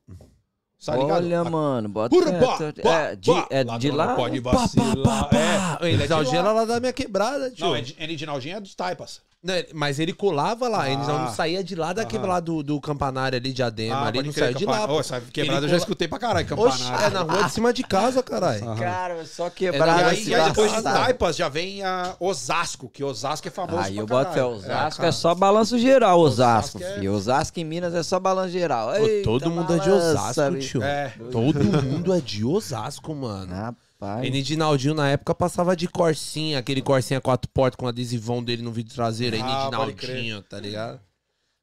Tá 0.83 0.97
ligado? 0.97 1.23
Olha, 1.23 1.39
A- 1.39 1.43
mano, 1.45 1.87
bota 1.87 2.09
pá, 2.15 2.57
tô- 2.57 2.81
pá, 2.81 2.99
É 3.03 3.15
de, 3.15 3.31
pá. 3.31 3.47
é 3.49 3.63
de 3.63 3.69
Ladrão 3.69 3.95
lá? 3.95 4.05
não 4.07 4.15
pode 4.15 4.41
Pá, 4.41 4.51
pá, 4.51 4.57
vacilar. 4.57 5.29
pá, 5.29 5.37
É. 5.37 5.77
pá. 5.77 5.87
Ele 5.87 6.03
é 6.03 6.07
de 6.07 6.13
o 6.13 6.43
lá. 6.43 6.51
lá 6.51 6.65
da 6.65 6.79
minha 6.81 6.91
quebrada, 6.91 7.49
tio. 7.51 7.65
Não, 7.67 7.77
N 7.77 8.15
Dinaldinho 8.17 8.57
é 8.57 8.59
dos 8.59 8.75
Taipas. 8.75 9.21
Né, 9.43 9.65
Mas 9.73 9.99
ele 9.99 10.13
colava 10.13 10.69
lá, 10.69 10.87
ele 10.89 11.01
não 11.05 11.25
Ah. 11.25 11.27
saía 11.27 11.61
de 11.61 11.75
lá 11.75 11.91
daquele 11.91 12.25
lá 12.25 12.39
do, 12.39 12.63
do 12.63 12.79
campanário 12.79 13.37
ali 13.37 13.51
de 13.51 13.61
Adema, 13.61 14.03
ali 14.03 14.19
pode 14.19 14.27
não 14.27 14.33
crer, 14.33 14.43
saía 14.45 14.55
de 14.57 14.65
lá. 14.65 14.87
Pô. 14.87 14.93
Ô, 14.93 14.99
essa 15.01 15.19
quebrada 15.19 15.57
Ele 15.59 15.65
eu 15.65 15.69
já 15.69 15.75
cola- 15.75 15.77
escutei 15.79 16.07
pra 16.07 16.17
caralho, 16.17 16.47
Oxe, 16.55 16.77
campanário. 16.79 17.05
é 17.05 17.09
na 17.09 17.21
rua 17.23 17.43
de 17.43 17.51
cima 17.51 17.73
de 17.73 17.83
casa, 17.83 18.23
caralho. 18.23 18.75
Cara, 18.77 19.25
só 19.25 19.45
É, 19.45 19.47
E 19.47 19.51
quebrada 19.51 20.05
aí, 20.07 20.23
e 20.23 20.33
aí 20.33 20.45
depois 20.49 20.71
de. 20.71 20.81
Taipas 20.81 21.35
já 21.35 21.49
vem 21.49 21.83
a 21.83 22.15
Osasco, 22.21 22.87
que 22.87 23.03
Osasco 23.03 23.45
é 23.45 23.51
famoso 23.51 23.79
Aí 23.79 23.93
pra 23.95 24.01
eu 24.01 24.07
boto 24.07 24.31
fé, 24.31 24.35
caralho. 24.39 24.55
Osasco 24.55 25.03
É, 25.03 25.07
é, 25.07 25.11
só 25.11 25.35
balanço 25.35 25.77
geral, 25.77 26.19
Osasco, 26.21 26.77
Osasco 26.77 26.83
é- 26.91 26.93
filho. 26.99 27.13
Osasco 27.13 27.59
em 27.59 27.65
Minas 27.65 27.93
é 27.93 28.01
só 28.01 28.21
balanço 28.21 28.49
geral. 28.53 28.93
Pô, 28.93 29.05
Eita, 29.05 29.23
todo 29.25 29.51
mundo 29.51 29.73
é 29.75 29.79
de 29.79 29.89
balança, 29.89 30.29
Osasco, 30.29 30.51
bicho. 30.53 30.69
tio. 30.79 30.83
É. 30.83 31.13
Todo 31.33 31.63
mundo 31.65 32.13
é 32.13 32.21
de 32.21 32.45
Osasco, 32.45 33.13
mano. 33.13 33.75
Rapaz. 34.03 34.25
N. 34.25 34.41
Dinaldinho 34.43 34.93
na 34.93 35.09
época 35.09 35.33
passava 35.33 35.75
de 35.75 35.87
Corsinha, 35.87 36.59
aquele 36.59 36.81
Corsinha 36.81 37.21
quatro 37.21 37.49
portas 37.51 37.77
com 37.77 37.87
adesivão 37.87 38.43
dele 38.43 38.61
no 38.61 38.71
vidro 38.71 38.93
traseiro. 38.93 39.37
Ah, 39.41 39.69
pode 39.71 39.93
Dinaldinho, 39.95 40.41
tá 40.41 40.59
ligado? 40.59 40.99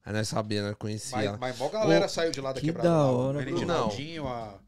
Aí 0.05 0.12
nós 0.14 0.28
sabíamos, 0.28 0.70
nós 0.70 0.78
conhecia. 0.78 1.32
Mas, 1.32 1.38
mas 1.41 1.59
mó 1.59 1.68
galera 1.68 2.07
Ô, 2.07 2.09
saiu 2.09 2.30
de 2.32 2.41
lá 2.41 2.53
da 2.53 2.61
que 2.61 2.66
quebrada. 2.66 2.88
da 2.88 2.95
lá, 2.97 3.11
hora, 3.11 3.38
O 3.38 3.41
N. 3.43 3.45
Bruno. 3.45 3.61
Dinaldinho, 3.61 4.26
a, 4.26 4.59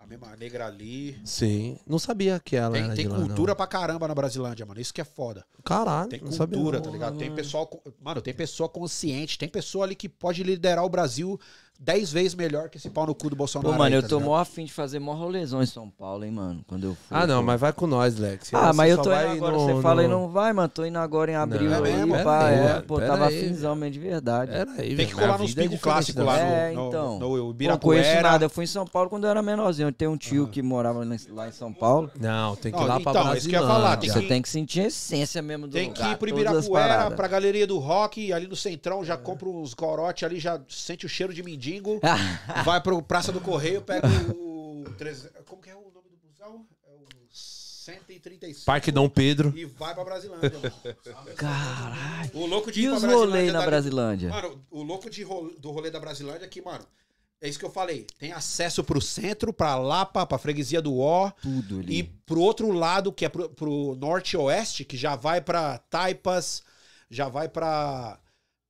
a 0.00 0.06
mesma 0.06 0.34
negra 0.36 0.66
ali. 0.66 1.16
Sim. 1.24 1.78
Não 1.86 1.98
sabia 2.00 2.40
que 2.44 2.56
ela 2.56 2.72
Tem, 2.74 2.84
era 2.84 2.94
tem 2.94 3.06
de 3.06 3.12
lá, 3.12 3.18
cultura 3.20 3.54
pra 3.54 3.66
caramba 3.68 4.08
na 4.08 4.14
Brasilândia, 4.14 4.66
mano. 4.66 4.80
Isso 4.80 4.92
que 4.92 5.00
é 5.00 5.04
foda. 5.04 5.44
Caralho, 5.64 6.08
Tem 6.08 6.18
sabia. 6.32 6.56
cultura, 6.58 6.78
não. 6.78 6.84
tá 6.84 6.90
ligado? 6.90 7.16
Tem 7.16 7.32
pessoal. 7.32 7.70
Mano, 8.00 8.20
tem 8.20 8.34
pessoa 8.34 8.68
consciente, 8.68 9.38
tem 9.38 9.48
pessoa 9.48 9.84
ali 9.84 9.94
que 9.94 10.08
pode 10.08 10.42
liderar 10.42 10.84
o 10.84 10.88
Brasil 10.88 11.38
dez 11.84 12.12
vezes 12.12 12.34
melhor 12.34 12.68
que 12.68 12.76
esse 12.78 12.88
pau 12.88 13.04
no 13.06 13.14
cu 13.14 13.28
do 13.28 13.34
Bolsonaro. 13.36 13.72
Pô, 13.72 13.78
mano, 13.78 13.84
aí, 13.84 13.92
eu 13.94 14.02
tá 14.02 14.08
tô 14.08 14.16
ligado? 14.16 14.28
mó 14.30 14.36
afim 14.36 14.64
de 14.64 14.72
fazer 14.72 15.00
mó 15.00 15.14
rolezão 15.14 15.60
em 15.62 15.66
São 15.66 15.90
Paulo, 15.90 16.24
hein, 16.24 16.30
mano. 16.30 16.64
Quando 16.68 16.84
eu 16.84 16.90
fui. 16.94 17.16
Ah, 17.16 17.26
não, 17.26 17.40
pô. 17.40 17.46
mas 17.46 17.60
vai 17.60 17.72
com 17.72 17.86
nós, 17.86 18.16
Lex. 18.16 18.54
Ah, 18.54 18.68
Você 18.68 18.76
mas 18.76 18.90
eu 18.90 18.98
tô 19.02 19.10
indo 19.12 19.14
agora. 19.46 19.52
no- 19.56 19.66
Você 19.66 19.82
fala 19.82 20.00
aí, 20.02 20.08
no- 20.08 20.20
não 20.20 20.28
vai, 20.28 20.52
mano. 20.52 20.68
Tô 20.68 20.84
indo 20.84 20.98
agora 20.98 21.32
em 21.32 21.34
abril 21.34 21.68
Não, 21.70 21.82
aí, 21.84 21.92
é 22.12 22.22
pá. 22.24 22.50
É, 22.50 22.72
aí, 22.76 22.82
pô, 22.82 22.96
pera 22.96 23.08
tava 23.08 23.26
aí. 23.26 23.38
afinzão 23.38 23.74
mesmo 23.74 23.92
de 23.94 23.98
verdade. 23.98 24.52
Pera 24.52 24.70
aí, 24.78 24.94
Tem 24.96 25.06
que 25.06 25.14
colar 25.14 25.38
nos 25.38 25.50
é 25.56 25.62
picos 25.62 25.80
clássicos 25.80 26.24
lá 26.24 26.36
no, 26.36 26.40
É, 26.42 26.72
no, 26.72 26.88
então. 26.88 27.18
no, 27.18 27.36
Não 27.36 27.50
Ibirapuera. 27.50 28.02
conheço 28.02 28.22
nada. 28.22 28.44
Eu 28.44 28.50
fui 28.50 28.64
em 28.64 28.68
São 28.68 28.86
Paulo 28.86 29.10
quando 29.10 29.24
eu 29.24 29.30
era 29.30 29.42
menorzinho. 29.42 29.88
Eu 29.88 29.92
tenho 29.92 30.12
um 30.12 30.16
tio 30.16 30.46
que 30.46 30.62
morava 30.62 31.04
lá 31.30 31.48
em 31.48 31.52
São 31.52 31.72
Paulo. 31.72 32.10
Não, 32.20 32.54
tem 32.54 32.70
que 32.70 32.78
ir 32.78 32.84
lá 32.86 33.00
pra 33.00 33.10
então, 33.10 33.34
isso 33.34 33.48
que 33.48 33.56
eu 33.56 33.60
ia 33.60 33.66
falar, 33.66 33.96
tem 33.96 34.08
Você 34.08 34.22
tem 34.22 34.40
que 34.40 34.48
sentir 34.48 34.82
a 34.82 34.86
essência 34.86 35.42
mesmo 35.42 35.66
do 35.66 35.72
Tem 35.72 35.88
lugar. 35.88 36.06
que 36.06 36.12
ir 36.12 36.16
pro 36.16 36.28
Ibirapuera, 36.28 37.10
pra 37.10 37.26
galeria 37.26 37.66
do 37.66 37.78
rock, 37.78 38.32
ali 38.32 38.46
no 38.46 38.54
centrão, 38.54 39.04
já 39.04 39.16
compra 39.16 39.48
uns 39.48 39.74
corote 39.74 40.24
ali, 40.24 40.38
já 40.38 40.60
sente 40.68 41.04
o 41.06 41.08
cheiro 41.08 41.34
de 41.34 41.42
mendigo. 41.42 41.71
Vai 42.64 42.80
pro 42.80 43.00
Praça 43.02 43.30
do 43.32 43.40
Correio, 43.40 43.82
pega 43.82 44.06
o. 44.34 44.84
treze- 44.98 45.30
Como 45.46 45.60
que 45.62 45.70
é 45.70 45.74
o 45.74 45.90
nome 45.92 46.08
do 46.10 46.16
busão? 46.28 46.66
É 46.86 46.90
o 46.94 47.06
135. 47.30 48.64
Parque 48.64 48.90
Dom 48.92 49.08
Pedro. 49.08 49.52
E 49.56 49.64
vai 49.64 49.94
pra 49.94 50.04
Brasilândia, 50.04 50.50
mano. 50.50 50.96
Caralho. 51.36 52.30
O 52.34 52.46
louco 52.46 52.70
de 52.70 52.80
E 52.82 52.88
os 52.88 53.00
Brasilândia 53.02 53.26
rolês 53.26 53.46
na 53.52 53.58
dali- 53.60 53.70
Brasilândia? 53.70 54.28
Mano, 54.30 54.64
o 54.70 54.82
louco 54.82 55.08
de 55.10 55.22
ro- 55.22 55.54
do 55.58 55.70
rolê 55.70 55.90
da 55.90 55.98
Brasilândia 56.00 56.44
é 56.44 56.48
que, 56.48 56.62
mano, 56.62 56.84
é 57.40 57.48
isso 57.48 57.58
que 57.58 57.64
eu 57.64 57.70
falei. 57.70 58.06
Tem 58.18 58.32
acesso 58.32 58.84
pro 58.84 59.00
centro, 59.00 59.52
pra 59.52 59.74
Lapa, 59.76 60.24
pra 60.26 60.38
freguesia 60.38 60.80
do 60.80 60.98
Ó. 61.00 61.30
Tudo 61.42 61.80
ali. 61.80 61.98
E 61.98 62.02
pro 62.04 62.40
outro 62.40 62.70
lado, 62.70 63.12
que 63.12 63.24
é 63.24 63.28
pro, 63.28 63.48
pro 63.50 63.96
norte 63.96 64.34
e 64.34 64.36
oeste, 64.36 64.84
que 64.84 64.96
já 64.96 65.16
vai 65.16 65.40
pra 65.40 65.78
Taipas, 65.78 66.62
já 67.10 67.28
vai 67.28 67.48
pra, 67.48 68.18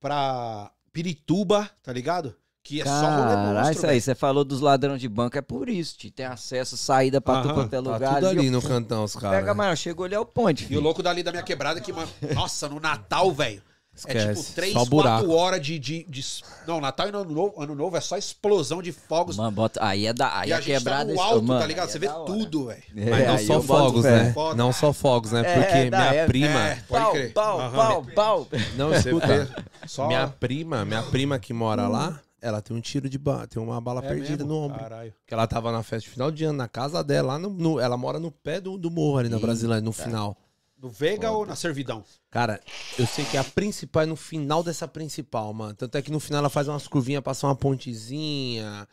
pra 0.01 0.73
Pirituba, 0.93 1.71
tá 1.83 1.93
ligado? 1.93 2.35
Que 2.65 2.81
é 2.81 2.85
só 2.85 2.91
rolê 2.93 3.35
Caralho, 3.35 3.55
monstro, 3.57 3.73
isso 3.73 3.87
aí, 3.87 4.01
você 4.01 4.15
falou 4.15 4.45
dos 4.45 4.61
ladrões 4.61 5.01
de 5.01 5.09
banco, 5.09 5.37
é 5.37 5.43
por 5.43 5.69
isso, 5.69 5.97
tio. 5.99 6.11
Tem 6.13 6.27
acesso, 6.27 6.77
saída 6.77 7.21
pra 7.21 7.35
Aham, 7.35 7.43
tu 7.49 7.55
quanto 7.55 7.75
é 7.75 7.83
Tá 7.83 7.91
lugar. 7.93 8.15
tudo 8.15 8.29
ali 8.29 8.51
no 8.51 8.63
cantão, 8.63 9.03
os 9.05 9.15
Pega, 9.17 9.31
caras. 9.31 9.57
mano, 9.57 9.77
chegou 9.77 10.07
ali 10.07 10.15
é 10.15 10.19
o 10.21 10.25
ponte, 10.25 10.67
E 10.71 10.77
o 10.77 10.81
louco 10.81 11.03
dali 11.03 11.23
da 11.25 11.33
minha 11.33 11.43
quebrada 11.43 11.81
que, 11.81 11.93
mano, 11.93 12.09
nossa, 12.35 12.69
no 12.69 12.79
Natal, 12.79 13.33
velho. 13.33 13.61
É 14.07 14.15
tipo 14.15 14.31
Esquece, 14.31 14.55
3, 14.55 14.73
só 14.73 14.79
4 14.79 14.91
buraco. 14.91 15.33
horas 15.35 15.61
de, 15.61 15.79
de, 15.79 16.05
de- 16.09 16.25
Não, 16.67 16.81
Natal 16.81 17.09
e 17.09 17.11
ano 17.11 17.25
novo, 17.27 17.61
ano 17.63 17.75
novo 17.75 17.95
é 17.95 18.01
só 18.01 18.17
explosão 18.17 18.81
de 18.81 18.91
fogos. 18.91 19.37
Mano, 19.37 19.51
bota... 19.51 19.85
aí 19.85 20.07
é 20.07 20.15
da. 20.15 20.39
Aí 20.39 20.49
e 20.49 20.53
a, 20.55 20.57
a 20.57 20.61
gente 20.63 20.73
tá 20.73 20.79
quebrada 20.79 21.13
no 21.13 21.21
é- 21.21 21.23
alto, 21.23 21.43
mano, 21.43 21.61
tá 21.61 21.67
ligado? 21.67 21.91
Você 21.91 21.99
é 21.99 22.01
vê 22.01 22.09
tudo, 22.09 22.69
velho. 22.69 22.83
É, 22.97 23.11
Mas 23.11 23.27
não 23.29 23.39
só 23.39 23.55
boto 23.55 23.67
fogos, 23.67 24.05
né? 24.05 24.33
Foda. 24.33 24.55
Não 24.57 24.73
só 24.73 24.93
fogos, 24.95 25.33
né? 25.33 25.41
É, 25.45 25.55
Porque 25.61 25.77
é, 25.79 25.91
dá, 25.91 25.99
minha 25.99 26.15
é. 26.23 26.27
prima. 26.27 26.69
É, 26.69 26.75
pode 26.89 27.05
Pau, 27.05 27.13
crer. 27.13 27.33
pau, 27.35 27.61
Aham. 27.61 27.77
pau, 27.77 28.07
pau. 28.15 28.49
Não, 28.77 28.89
Você 28.89 29.11
escuta. 29.11 29.27
vê 29.45 29.63
só... 29.87 30.07
Minha 30.07 30.27
prima, 30.27 30.87
minha 30.87 31.03
prima 31.03 31.39
que 31.39 31.53
mora 31.53 31.87
lá, 31.87 32.19
ela 32.43 32.61
tem 32.61 32.77
um 32.77 32.81
tiro 32.81 33.09
de 33.09 33.17
bala, 33.19 33.47
tem 33.47 33.63
uma 33.63 33.81
bala 33.81 34.05
É 34.05 34.09
perdida 34.09 34.45
mesmo? 34.45 34.49
no 34.49 34.57
ombro. 34.67 34.79
Caralho. 34.81 35.15
Que 35.27 35.33
ela 35.33 35.47
tava 35.47 35.71
na 35.73 35.83
festa 35.83 36.09
de 36.09 36.11
final 36.11 36.31
de 36.31 36.45
ano, 36.45 36.59
na 36.59 36.69
casa 36.69 37.03
dela, 37.03 37.35
lá 37.35 37.39
no, 37.39 37.49
no- 37.51 37.81
ela 37.81 37.97
mora 37.97 38.19
no 38.19 38.31
pé 38.31 38.61
do, 38.61 38.77
do 38.77 38.91
morro 38.91 39.19
ali 39.19 39.29
na 39.29 39.37
Eita. 39.37 39.47
Brasileira, 39.47 39.81
no 39.81 39.93
final. 39.93 40.37
No 40.77 40.91
Vega 40.91 41.31
ou 41.31 41.47
na 41.47 41.55
Servidão? 41.55 42.05
Cara, 42.29 42.61
eu 42.99 43.07
sei 43.07 43.25
que 43.25 43.37
a 43.37 43.45
principal 43.45 44.03
é 44.03 44.07
no 44.07 44.17
final 44.17 44.65
dessa 44.65 44.89
principal, 44.89 45.55
mano. 45.55 45.75
Tanto 45.75 45.97
é 45.97 46.03
que 46.03 46.11
no 46.11 46.19
final 46.19 46.41
ela 46.41 46.51
faz 46.51 46.67
umas 46.67 46.89
curvinhas, 46.89 47.23
passa 47.23 47.47
uma 47.47 47.55
pontezinha. 47.55 48.89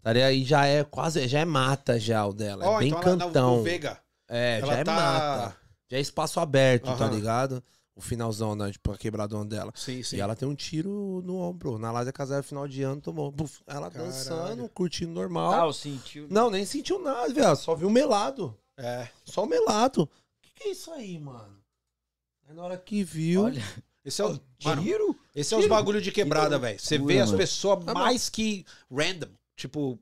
Tá? 0.00 0.10
Aí 0.10 0.44
já 0.44 0.66
é 0.66 0.84
quase, 0.84 1.26
já 1.26 1.40
é 1.40 1.44
mata 1.44 1.98
já 1.98 2.24
o 2.24 2.32
dela. 2.32 2.64
Ó, 2.66 2.76
é 2.76 2.78
bem 2.80 2.88
então 2.88 3.02
ela 3.02 3.16
cantão. 3.18 3.56
no 3.56 3.62
Vega. 3.64 3.98
É, 4.28 4.58
ela 4.60 4.72
já 4.74 4.78
é 4.78 4.84
tá- 4.84 4.92
mata. 4.94 5.56
Já 5.90 5.96
é 5.98 6.00
espaço 6.00 6.38
aberto, 6.40 6.84
tá 6.96 7.04
Aham. 7.06 7.10
ligado? 7.14 7.62
O 7.96 8.00
finalzão, 8.00 8.56
né? 8.56 8.72
Tipo, 8.72 8.90
a 8.92 8.98
quebradona 8.98 9.44
dela. 9.44 9.72
Sim, 9.76 10.02
sim. 10.02 10.16
E 10.16 10.20
ela 10.20 10.34
tem 10.34 10.48
um 10.48 10.54
tiro 10.54 11.22
no 11.24 11.36
ombro. 11.36 11.78
Na 11.78 12.02
da 12.02 12.12
Casera, 12.12 12.42
final 12.42 12.66
de 12.66 12.82
ano, 12.82 13.00
tomou. 13.00 13.30
Buf, 13.30 13.60
ela 13.66 13.88
Caralho. 13.90 14.10
dançando, 14.10 14.68
curtindo 14.68 15.12
normal. 15.12 15.52
Ah, 15.52 15.66
eu 15.66 15.72
sentiu. 15.72 16.26
Não, 16.28 16.50
nem 16.50 16.64
sentiu 16.66 16.98
nada, 17.00 17.32
velho. 17.32 17.54
Só 17.56 17.74
viu 17.76 17.88
melado. 17.88 18.56
É. 18.76 19.08
Só 19.24 19.44
o 19.44 19.46
melado. 19.46 20.02
O 20.02 20.08
que, 20.42 20.50
que 20.54 20.68
é 20.68 20.72
isso 20.72 20.90
aí, 20.90 21.18
mano? 21.20 21.56
Aí 22.48 22.54
na 22.54 22.64
hora 22.64 22.76
que 22.76 23.04
viu. 23.04 23.44
Olha, 23.44 23.62
Esse 24.04 24.20
é 24.20 24.24
o... 24.26 24.40
Mano, 24.64 24.82
tiro. 24.82 25.16
esse 25.34 25.54
é 25.54 25.56
os 25.56 25.66
bagulho 25.66 26.00
de 26.00 26.10
quebrada, 26.10 26.58
velho. 26.58 26.78
Você 26.78 26.98
vê 26.98 27.20
as 27.20 27.30
pessoas 27.32 27.84
Tá 27.84 27.94
mais 27.94 28.28
que 28.28 28.66
random. 28.90 29.30
Tipo, 29.56 29.98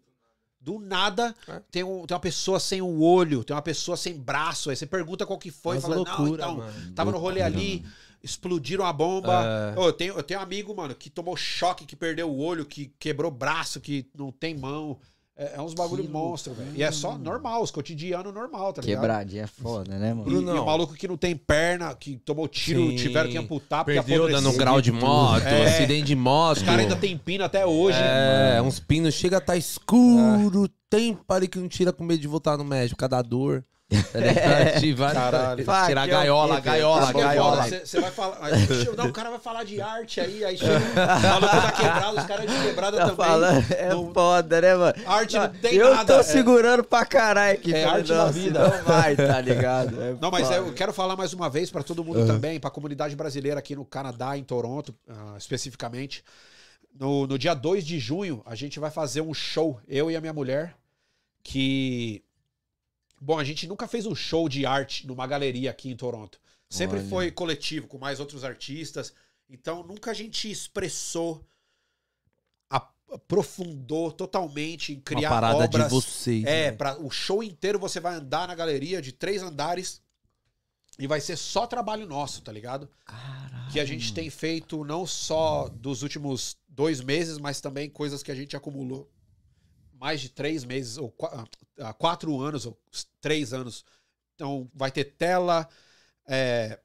do 0.63 0.79
nada, 0.79 1.35
É. 1.49 1.61
tem, 1.71 1.83
um, 1.83 2.07
tem 2.07 2.15
uma 2.15 2.21
pessoa 2.21 2.61
sem 2.61 2.81
o 2.81 3.01
olho, 3.03 3.43
tem 3.43 3.55
uma 3.55 3.63
pessoa 3.63 3.97
sem 3.97 4.15
braço. 4.17 4.71
Aí 4.71 4.77
você 4.77 4.87
pergunta 4.87 5.27
qual 5.27 5.39
que 5.39 5.51
foi 5.51 5.77
e 5.77 5.79
Umas 5.79 5.83
fala, 5.83 5.97
não, 5.97 6.05
loucura, 6.05 6.43
então, 6.43 6.57
mano. 6.59 6.93
tava 6.95 7.11
no 7.11 7.19
rolê 7.19 7.43
ali, 7.43 7.85
explodiram 8.23 8.85
a 8.85 8.93
bomba. 8.93 9.43
É. 9.77 9.79
Ô, 9.79 9.87
eu, 9.87 9.93
tenho, 9.93 10.15
eu 10.15 10.23
tenho 10.23 10.39
um 10.41 10.43
amigo, 10.43 10.75
mano, 10.75 10.95
que 10.95 11.11
tomou 11.11 11.37
choque, 11.37 11.85
que 11.85 11.97
perdeu 11.97 12.31
o 12.31 12.39
olho, 12.39 12.65
que 12.65 12.93
quebrou 12.99 13.31
braço, 13.31 13.81
que 13.81 14.07
não 14.17 14.31
tem 14.31 14.57
mão. 14.57 14.99
É, 15.35 15.55
é 15.57 15.61
uns 15.63 15.73
bagulho 15.73 16.03
Que 16.05 16.11
monstro, 16.11 16.53
velho. 16.53 16.73
E 16.75 16.83
é 16.83 16.91
só 16.93 17.17
normal, 17.17 17.63
os 17.63 17.71
cotidianos 17.71 18.35
normal, 18.35 18.73
tá 18.73 18.83
ligado? 18.83 19.01
Quebradinha 19.01 19.45
é 19.45 19.47
foda, 19.47 19.99
né, 19.99 20.11
E, 20.11 20.15
mano? 20.15 20.25
Brunão. 20.25 20.57
e 20.57 20.59
o 20.59 20.67
maluco 20.67 20.93
que 20.95 21.09
não 21.09 21.17
tem 21.17 21.35
perna, 21.35 21.95
que 21.95 22.17
tomou 22.19 22.47
tiro, 22.47 22.91
Sim. 22.91 22.97
tiveram 22.97 23.31
que 23.31 23.39
amputar 23.39 23.83
porque 23.83 23.99
Perdeu 24.03 24.29
dando 24.31 24.51
um 24.51 24.57
grau 24.57 24.81
de 24.83 24.93
moto, 24.93 25.43
É. 25.47 25.65
acidente 25.69 26.05
de 26.05 26.15
moto. 26.15 26.59
Os 26.59 26.63
caras 26.63 26.81
ainda 26.83 26.97
tem 26.97 27.17
pino 27.17 27.45
até 27.45 27.65
hoje. 27.65 27.99
É, 27.99 28.61
uns 28.63 28.79
pinos, 28.79 29.15
chega 29.15 29.39
a 29.39 29.41
tá 29.41 29.57
escuro, 29.57 30.69
tem 30.91 31.15
pare 31.15 31.49
que 31.49 31.59
não 31.59 31.67
tira 31.69 31.93
com 31.95 32.05
medo 32.05 32.21
de 32.21 32.29
voltar 32.29 32.59
no 32.59 32.65
médico, 32.65 32.99
cada 32.99 33.23
dor. 33.23 33.65
Tá 34.13 34.19
ligado? 34.19 34.81
De 34.81 34.93
várias- 34.95 35.23
Caralho. 35.23 35.65
Fala, 35.65 35.87
Tirar 35.87 36.03
é 36.03 36.05
o 36.07 36.11
gaiola, 36.11 36.61
gaiola, 36.61 37.11
é 37.11 37.13
gaiola. 37.13 37.63
Você 37.85 38.01
vai 38.01 38.11
falar. 38.11 38.39
aí, 38.43 38.53
Não, 38.97 39.07
o 39.07 39.13
cara 39.13 39.31
vai 39.31 39.39
falar 39.39 39.65
de 39.65 39.81
arte 39.81 40.21
aí, 40.21 40.45
aí 40.45 40.57
chega 40.57 40.79
o 40.79 41.29
maluco 41.29 41.57
da 41.57 41.73
quebrada, 41.73 42.21
os 42.21 42.27
caras 42.27 42.47
de 42.51 42.63
quebrada 42.67 42.97
Tá 42.97 43.03
também. 43.11 43.17
falando, 43.27 43.67
é 43.73 43.89
não- 43.91 44.13
foda, 44.13 44.61
né, 44.61 44.75
mano? 44.75 44.95
Arte 45.07 45.37
não 45.39 45.49
tem 45.49 45.75
eu 45.75 45.95
nada. 45.95 46.15
tô 46.15 46.21
é- 46.21 46.23
segurando 46.23 46.85
pra 46.85 47.05
caralho 47.05 47.55
aqui. 47.59 47.75
É 47.75 47.85
arte 47.85 48.09
da 48.09 48.17
nossa, 48.17 48.33
vida. 48.33 48.69
Não 48.69 48.85
vai, 48.85 49.17
tá 49.17 49.41
ligado? 49.41 49.93
É 50.03 50.15
Não, 50.21 50.31
mas 50.31 50.47
foda. 50.47 50.57
eu 50.59 50.73
quero 50.73 50.93
falar 50.93 51.17
mais 51.17 51.33
uma 51.33 51.49
vez 51.51 51.71
para 51.71 51.83
todo 51.83 52.05
mundo 52.05 52.27
também, 52.27 52.59
para 52.59 52.69
a 52.69 52.73
comunidade 52.73 53.15
brasileira 53.17 53.59
aqui 53.59 53.75
no 53.77 53.85
Canadá, 53.85 54.37
em 54.37 54.43
Toronto, 54.45 54.95
ah, 55.09 55.35
especificamente. 55.39 56.25
No, 56.99 57.27
no 57.27 57.39
dia 57.39 57.55
2 57.55 57.85
de 57.87 57.99
junho, 57.99 58.43
a 58.45 58.55
gente 58.55 58.79
vai 58.79 58.91
fazer 58.91 59.21
um 59.23 59.33
show, 59.33 59.81
eu 59.89 60.11
e 60.11 60.17
a 60.17 60.21
minha 60.21 60.33
mulher, 60.33 60.75
que. 61.43 62.23
Bom, 63.25 63.39
a 63.39 63.45
gente 63.45 63.69
nunca 63.69 63.87
fez 63.87 64.05
um 64.05 64.17
show 64.17 64.49
de 64.49 64.67
arte 64.67 65.07
numa 65.07 65.29
galeria 65.29 65.71
aqui 65.71 65.89
em 65.89 65.97
Toronto. 65.97 66.41
Sempre 66.69 66.99
Olha. 66.99 67.09
foi 67.09 67.31
coletivo, 67.31 67.87
com 67.87 67.97
mais 67.97 68.19
outros 68.19 68.43
artistas. 68.43 69.15
Então, 69.49 69.85
nunca 69.85 70.11
a 70.11 70.15
gente 70.15 70.51
expressou, 70.51 71.47
aprofundou 72.69 74.11
totalmente 74.11 74.93
em 74.93 74.97
Uma 74.97 75.03
criar 75.03 75.29
parada 75.29 75.65
obras. 75.65 75.85
de 75.85 75.91
vocês. 75.91 76.45
É, 76.45 76.73
né? 76.73 76.77
para 76.77 77.01
o 77.01 77.11
show 77.13 77.45
inteiro 77.45 77.79
você 77.79 78.01
vai 78.01 78.17
andar 78.17 78.49
na 78.49 78.57
galeria 78.57 79.01
de 79.01 79.13
três 79.13 79.41
andares 79.41 80.03
e 80.99 81.07
vai 81.07 81.21
ser 81.21 81.37
só 81.37 81.65
trabalho 81.65 82.09
nosso, 82.09 82.43
tá 82.43 82.51
ligado? 82.51 82.91
Caralho. 83.05 83.71
Que 83.71 83.79
a 83.79 83.85
gente 83.85 84.13
tem 84.13 84.31
feito 84.31 84.83
não 84.83 85.07
só 85.07 85.69
dos 85.69 86.03
últimos 86.03 86.57
dois 86.67 87.01
meses, 87.01 87.39
mas 87.39 87.61
também 87.61 87.89
coisas 87.89 88.21
que 88.21 88.33
a 88.33 88.35
gente 88.35 88.57
acumulou 88.57 89.09
mais 90.03 90.21
de 90.21 90.29
três 90.31 90.65
meses, 90.65 90.99
ou 90.99 91.11
qua- 91.13 91.47
ah, 91.79 91.93
quatro 91.95 92.41
anos, 92.41 92.67
ou 92.67 92.77
três 93.21 93.53
anos. 93.53 93.85
Então 94.35 94.69
vai 94.75 94.91
ter 94.91 95.05
tela, 95.05 95.69
é, 96.27 96.81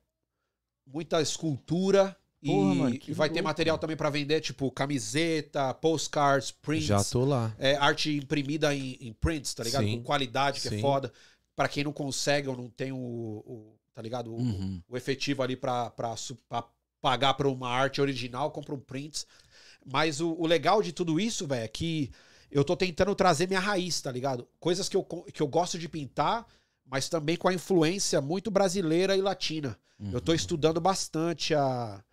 muita 0.85 1.19
escultura. 1.21 2.15
e- 2.39 2.47
Porra, 2.49 2.75
mano, 2.75 2.99
que 2.99 3.09
e 3.09 3.13
vai 3.15 3.27
ter 3.29 3.33
louco. 3.39 3.47
material 3.47 3.77
também 3.79 3.97
para 3.97 4.11
vender, 4.11 4.39
tipo 4.41 4.69
camiseta, 4.69 5.73
postcards, 5.73 6.51
prints 6.51 6.85
Já 6.85 7.03
tô 7.03 7.25
lá. 7.25 7.51
é, 7.57 7.75
arte 7.77 8.15
imprimida 8.15 8.73
em, 8.75 8.95
em 9.01 9.11
prints, 9.13 9.55
tá 9.55 9.63
ligado? 9.63 9.83
Sim. 9.85 9.97
Com 9.97 10.03
qualidade, 10.03 10.61
que 10.61 10.67
é 10.67 10.71
Sim. 10.71 10.79
foda. 10.81 11.11
Pra 11.55 11.67
quem 11.67 11.83
não 11.83 11.91
consegue 11.91 12.47
ou 12.47 12.55
não 12.55 12.69
tem 12.69 12.91
o, 12.91 12.97
o- 12.97 13.75
tá 13.95 14.03
ligado? 14.03 14.31
O, 14.31 14.37
Uhum. 14.37 14.79
o 14.87 14.95
efetivo 14.95 15.41
ali 15.41 15.55
pra, 15.57 15.89
pra, 15.89 16.13
pra 16.47 16.63
pagar 17.01 17.33
pra 17.33 17.47
uma 17.49 17.67
arte 17.69 17.99
original, 17.99 18.51
compra 18.51 18.75
um 18.75 18.79
prints. 18.79 19.25
Mas 19.83 20.21
o, 20.21 20.33
o 20.37 20.45
legal 20.45 20.83
de 20.83 20.91
tudo 20.93 21.19
isso, 21.19 21.47
velho, 21.47 21.63
é 21.63 21.67
que 21.67 22.11
eu 22.51 22.63
tô 22.63 22.75
tentando 22.75 23.13
trazer 23.15 23.47
minha 23.47 23.59
raiz, 23.59 23.99
tá 24.01 24.11
ligado? 24.11 24.47
Coisas 24.59 24.87
que 24.89 24.95
eu, 24.97 25.03
que 25.03 25.41
eu 25.41 25.47
gosto 25.47 25.77
de 25.77 25.87
pintar, 25.89 26.45
mas 26.85 27.09
também 27.09 27.35
com 27.35 27.47
a 27.47 27.53
influência 27.53 28.21
muito 28.21 28.49
brasileira 28.49 29.15
e 29.15 29.21
latina. 29.21 29.77
Eu 30.13 30.21
tô 30.21 30.33
estudando 30.33 30.79
bastante 30.79 31.55
a, 31.55 32.03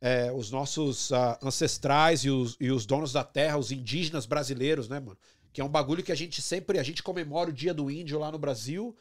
é, 0.00 0.32
os 0.32 0.50
nossos 0.50 1.12
ah, 1.12 1.38
ancestrais 1.42 2.24
e 2.24 2.30
os, 2.30 2.56
e 2.58 2.70
os 2.70 2.86
donos 2.86 3.12
da 3.12 3.22
terra, 3.22 3.58
os 3.58 3.70
indígenas 3.70 4.24
brasileiros, 4.26 4.88
né, 4.88 4.98
mano? 4.98 5.16
Que 5.52 5.60
é 5.60 5.64
um 5.64 5.68
bagulho 5.68 6.02
que 6.02 6.10
a 6.10 6.14
gente 6.14 6.40
sempre, 6.40 6.78
a 6.78 6.82
gente 6.82 7.02
comemora 7.02 7.50
o 7.50 7.52
dia 7.52 7.74
do 7.74 7.90
índio 7.90 8.18
lá 8.18 8.32
no 8.32 8.38
Brasil, 8.38 8.96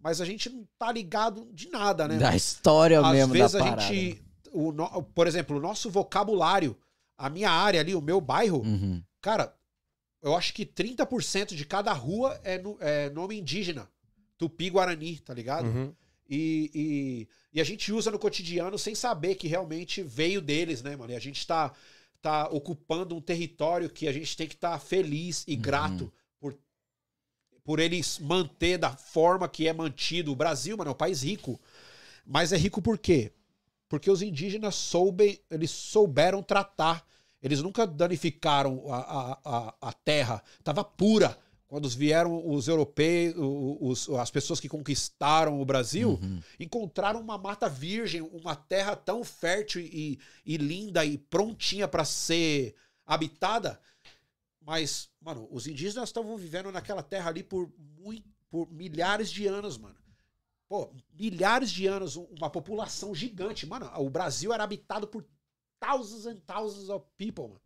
mas 0.00 0.20
a 0.20 0.24
gente 0.24 0.50
não 0.50 0.66
tá 0.76 0.90
ligado 0.92 1.48
de 1.52 1.70
nada, 1.70 2.08
né? 2.08 2.18
Da 2.18 2.34
história 2.34 3.00
Às 3.00 3.12
mesmo 3.12 3.32
vezes 3.32 3.52
da 3.52 3.60
a 3.60 3.62
parada. 3.62 3.82
gente, 3.82 4.20
o 4.52 4.72
por 5.14 5.26
exemplo, 5.28 5.56
o 5.56 5.60
nosso 5.60 5.88
vocabulário, 5.88 6.76
a 7.16 7.30
minha 7.30 7.50
área 7.50 7.80
ali, 7.80 7.94
o 7.94 8.02
meu 8.02 8.20
bairro, 8.20 8.62
Uhum. 8.62 9.00
cara, 9.22 9.54
eu 10.24 10.34
acho 10.34 10.54
que 10.54 10.64
30% 10.64 11.54
de 11.54 11.64
cada 11.66 11.92
rua 11.92 12.40
é, 12.42 12.58
no- 12.58 12.78
é 12.80 13.10
nome 13.10 13.38
indígena. 13.38 13.88
Tupi-Guarani, 14.38 15.18
tá 15.20 15.34
ligado? 15.34 15.66
Uhum. 15.66 15.94
E, 16.28 16.70
e, 16.74 17.28
e 17.52 17.60
a 17.60 17.64
gente 17.64 17.92
usa 17.92 18.10
no 18.10 18.18
cotidiano 18.18 18.78
sem 18.78 18.94
saber 18.94 19.34
que 19.34 19.46
realmente 19.46 20.02
veio 20.02 20.40
deles, 20.40 20.82
né, 20.82 20.96
mano? 20.96 21.12
E 21.12 21.16
a 21.16 21.20
gente 21.20 21.46
tá, 21.46 21.72
tá 22.22 22.48
ocupando 22.48 23.14
um 23.14 23.20
território 23.20 23.90
que 23.90 24.08
a 24.08 24.12
gente 24.12 24.34
tem 24.36 24.48
que 24.48 24.54
estar 24.54 24.78
feliz 24.80 25.44
e 25.46 25.54
grato 25.54 26.12
por, 26.40 26.56
por 27.62 27.78
eles 27.78 28.18
manter 28.18 28.78
da 28.78 28.96
forma 28.96 29.46
que 29.48 29.68
é 29.68 29.72
mantido. 29.74 30.32
O 30.32 30.36
Brasil, 30.36 30.76
mano, 30.76 30.90
é 30.90 30.92
um 30.92 30.96
país 30.96 31.22
rico. 31.22 31.60
Mas 32.26 32.50
é 32.50 32.56
rico 32.56 32.80
por 32.80 32.96
quê? 32.98 33.30
Porque 33.90 34.10
os 34.10 34.22
indígenas 34.22 34.74
soubem, 34.74 35.38
eles 35.50 35.70
souberam 35.70 36.42
tratar. 36.42 37.06
Eles 37.44 37.60
nunca 37.62 37.86
danificaram 37.86 38.90
a, 38.92 38.96
a, 38.98 39.40
a, 39.44 39.74
a 39.90 39.92
terra. 39.92 40.42
Tava 40.64 40.82
pura. 40.82 41.38
Quando 41.68 41.88
vieram 41.88 42.48
os 42.48 42.68
europeus, 42.68 43.34
os, 43.36 44.08
as 44.10 44.30
pessoas 44.30 44.60
que 44.60 44.68
conquistaram 44.68 45.60
o 45.60 45.64
Brasil, 45.64 46.10
Uhum. 46.22 46.40
encontraram 46.60 47.20
uma 47.20 47.36
mata 47.36 47.68
virgem, 47.68 48.22
uma 48.22 48.54
terra 48.54 48.94
tão 48.96 49.24
fértil 49.24 49.80
e, 49.82 50.18
e 50.46 50.56
linda 50.56 51.04
e 51.04 51.18
prontinha 51.18 51.86
para 51.88 52.04
ser 52.04 52.74
habitada. 53.04 53.80
Mas, 54.60 55.10
mano, 55.20 55.46
os 55.50 55.66
indígenas 55.66 56.08
estavam 56.08 56.36
vivendo 56.36 56.72
naquela 56.72 57.02
terra 57.02 57.28
ali 57.28 57.42
por, 57.42 57.70
muito, 57.98 58.26
por 58.48 58.70
milhares 58.70 59.30
de 59.30 59.46
anos, 59.46 59.76
mano. 59.76 59.96
Pô, 60.68 60.90
milhares 61.12 61.70
de 61.70 61.86
anos, 61.86 62.16
um- 62.16 62.26
uma 62.38 62.48
população 62.48 63.14
gigante. 63.14 63.66
Mano, 63.66 63.90
o 63.96 64.08
Brasil 64.08 64.52
era 64.52 64.64
habitado 64.64 65.06
por 65.06 65.24
thousands 65.84 66.26
and 66.26 66.36
thousands 66.46 66.88
of 66.88 67.04
people, 67.16 67.48
mano. 67.48 67.60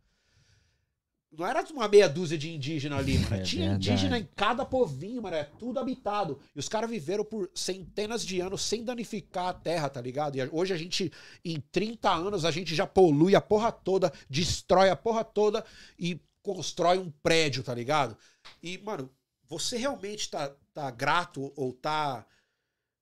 não 1.31 1.45
era 1.45 1.63
uma 1.71 1.87
meia 1.87 2.09
dúzia 2.09 2.37
de 2.37 2.51
indígena 2.51 2.97
ali, 2.97 3.17
mano. 3.19 3.35
É 3.35 3.41
Tinha 3.43 3.69
verdade. 3.69 3.89
indígena 3.89 4.19
em 4.19 4.27
cada 4.35 4.65
povinho, 4.65 5.21
mano. 5.21 5.35
É 5.35 5.43
tudo 5.43 5.79
habitado. 5.79 6.39
E 6.55 6.59
os 6.59 6.67
caras 6.67 6.89
viveram 6.89 7.23
por 7.23 7.49
centenas 7.53 8.25
de 8.25 8.39
anos 8.39 8.61
sem 8.61 8.83
danificar 8.83 9.47
a 9.47 9.53
terra, 9.53 9.89
tá 9.89 10.01
ligado? 10.01 10.35
E 10.37 10.49
hoje 10.51 10.73
a 10.73 10.77
gente, 10.77 11.11
em 11.45 11.59
30 11.71 12.11
anos, 12.11 12.45
a 12.45 12.51
gente 12.51 12.75
já 12.75 12.87
polui 12.87 13.35
a 13.35 13.41
porra 13.41 13.71
toda, 13.71 14.11
destrói 14.29 14.89
a 14.89 14.95
porra 14.95 15.23
toda 15.23 15.63
e 15.97 16.19
constrói 16.41 16.97
um 16.97 17.11
prédio, 17.11 17.63
tá 17.63 17.73
ligado? 17.73 18.17
E, 18.61 18.77
mano, 18.79 19.09
você 19.47 19.77
realmente 19.77 20.29
tá, 20.29 20.55
tá 20.73 20.89
grato 20.89 21.53
ou 21.55 21.73
tá, 21.73 22.25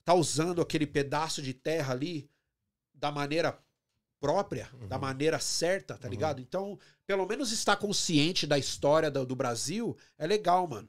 tá 0.04 0.14
usando 0.14 0.62
aquele 0.62 0.86
pedaço 0.86 1.42
de 1.42 1.54
terra 1.54 1.94
ali 1.94 2.30
da 2.94 3.12
maneira 3.12 3.58
própria, 4.20 4.68
da 4.88 4.98
maneira 4.98 5.40
certa, 5.40 5.96
tá 5.98 6.08
ligado? 6.10 6.42
Então, 6.42 6.78
pelo 7.06 7.26
menos 7.28 7.52
estar 7.52 7.76
consciente 7.76 8.48
da 8.48 8.58
história 8.58 9.12
do, 9.12 9.26
do 9.26 9.36
Brasil 9.36 9.96
é 10.18 10.26
legal, 10.26 10.68
mano. 10.68 10.88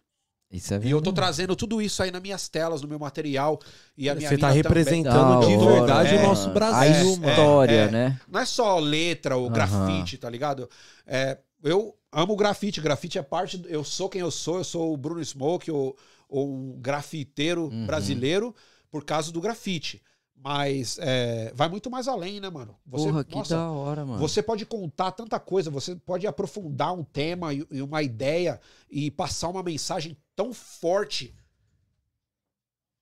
Isso 0.51 0.73
é 0.73 0.81
E 0.83 0.91
eu 0.91 1.03
tô 1.03 1.13
trazendo 1.13 1.55
tudo 1.55 1.83
isso 1.83 2.03
aí 2.03 2.11
nas 2.11 2.23
minhas 2.23 2.49
telas, 2.49 2.81
no 2.81 2.89
meu 2.89 2.99
material. 2.99 3.61
E 3.95 4.09
a 4.09 4.15
minha 4.15 4.31
Você 4.31 4.39
tá 4.39 4.49
mina 4.49 4.63
também. 4.63 4.79
representando 4.85 5.47
de 5.47 5.57
verdade 5.59 6.15
o 6.15 6.19
é, 6.19 6.23
nosso 6.23 6.43
mano. 6.45 6.55
Brasil, 6.55 7.11
A 7.23 7.31
história, 7.31 7.73
É, 7.73 7.85
é. 7.85 7.91
né? 7.91 8.21
Não 8.27 8.41
é 8.41 8.47
só 8.47 8.79
letra 8.79 9.37
ou 9.37 9.45
Aham. 9.45 9.53
grafite, 9.53 10.17
tá 10.17 10.31
ligado? 10.31 10.67
É, 11.07 11.37
eu 11.63 11.95
amo 12.11 12.35
grafite. 12.35 12.81
Grafite 12.81 13.19
é 13.19 13.23
parte. 13.23 13.59
do- 13.59 13.69
Eu 13.69 13.85
sou 13.85 14.09
quem 14.09 14.23
eu 14.23 14.31
sou. 14.31 14.57
Eu 14.57 14.65
sou 14.65 14.95
o 14.95 14.97
Bruno 14.97 15.23
Smoke, 15.23 15.71
ou, 15.71 15.95
ou 16.31 16.49
um 16.51 16.81
grafiteiro 16.81 17.65
Uhum. 17.69 17.85
brasileiro, 17.87 18.55
por 18.91 19.05
causa 19.05 19.31
do 19.31 19.43
grafite. 19.43 20.03
Mas 20.43 20.99
é, 21.01 21.53
vai 21.55 21.69
muito 21.69 21.91
mais 21.91 22.07
além, 22.07 22.41
né, 22.41 22.49
mano? 22.49 22.79
Você, 22.87 23.09
Porra, 23.09 23.25
que 23.25 23.35
nossa, 23.35 23.57
da 23.57 23.71
hora, 23.71 24.05
mano. 24.05 24.21
Você 24.21 24.43
pode 24.43 24.65
contar 24.65 25.11
tanta 25.13 25.39
coisa, 25.41 25.71
você 25.71 25.97
pode 25.97 26.27
aprofundar 26.27 26.95
um 26.95 27.03
tema 27.03 27.53
e, 27.53 27.67
e 27.71 27.83
uma 27.83 28.03
ideia 28.03 28.61
e 28.89 29.11
passar 29.11 29.49
uma 29.49 29.63
mensagem 29.63 30.17
tão 30.37 30.53
forte 30.53 31.35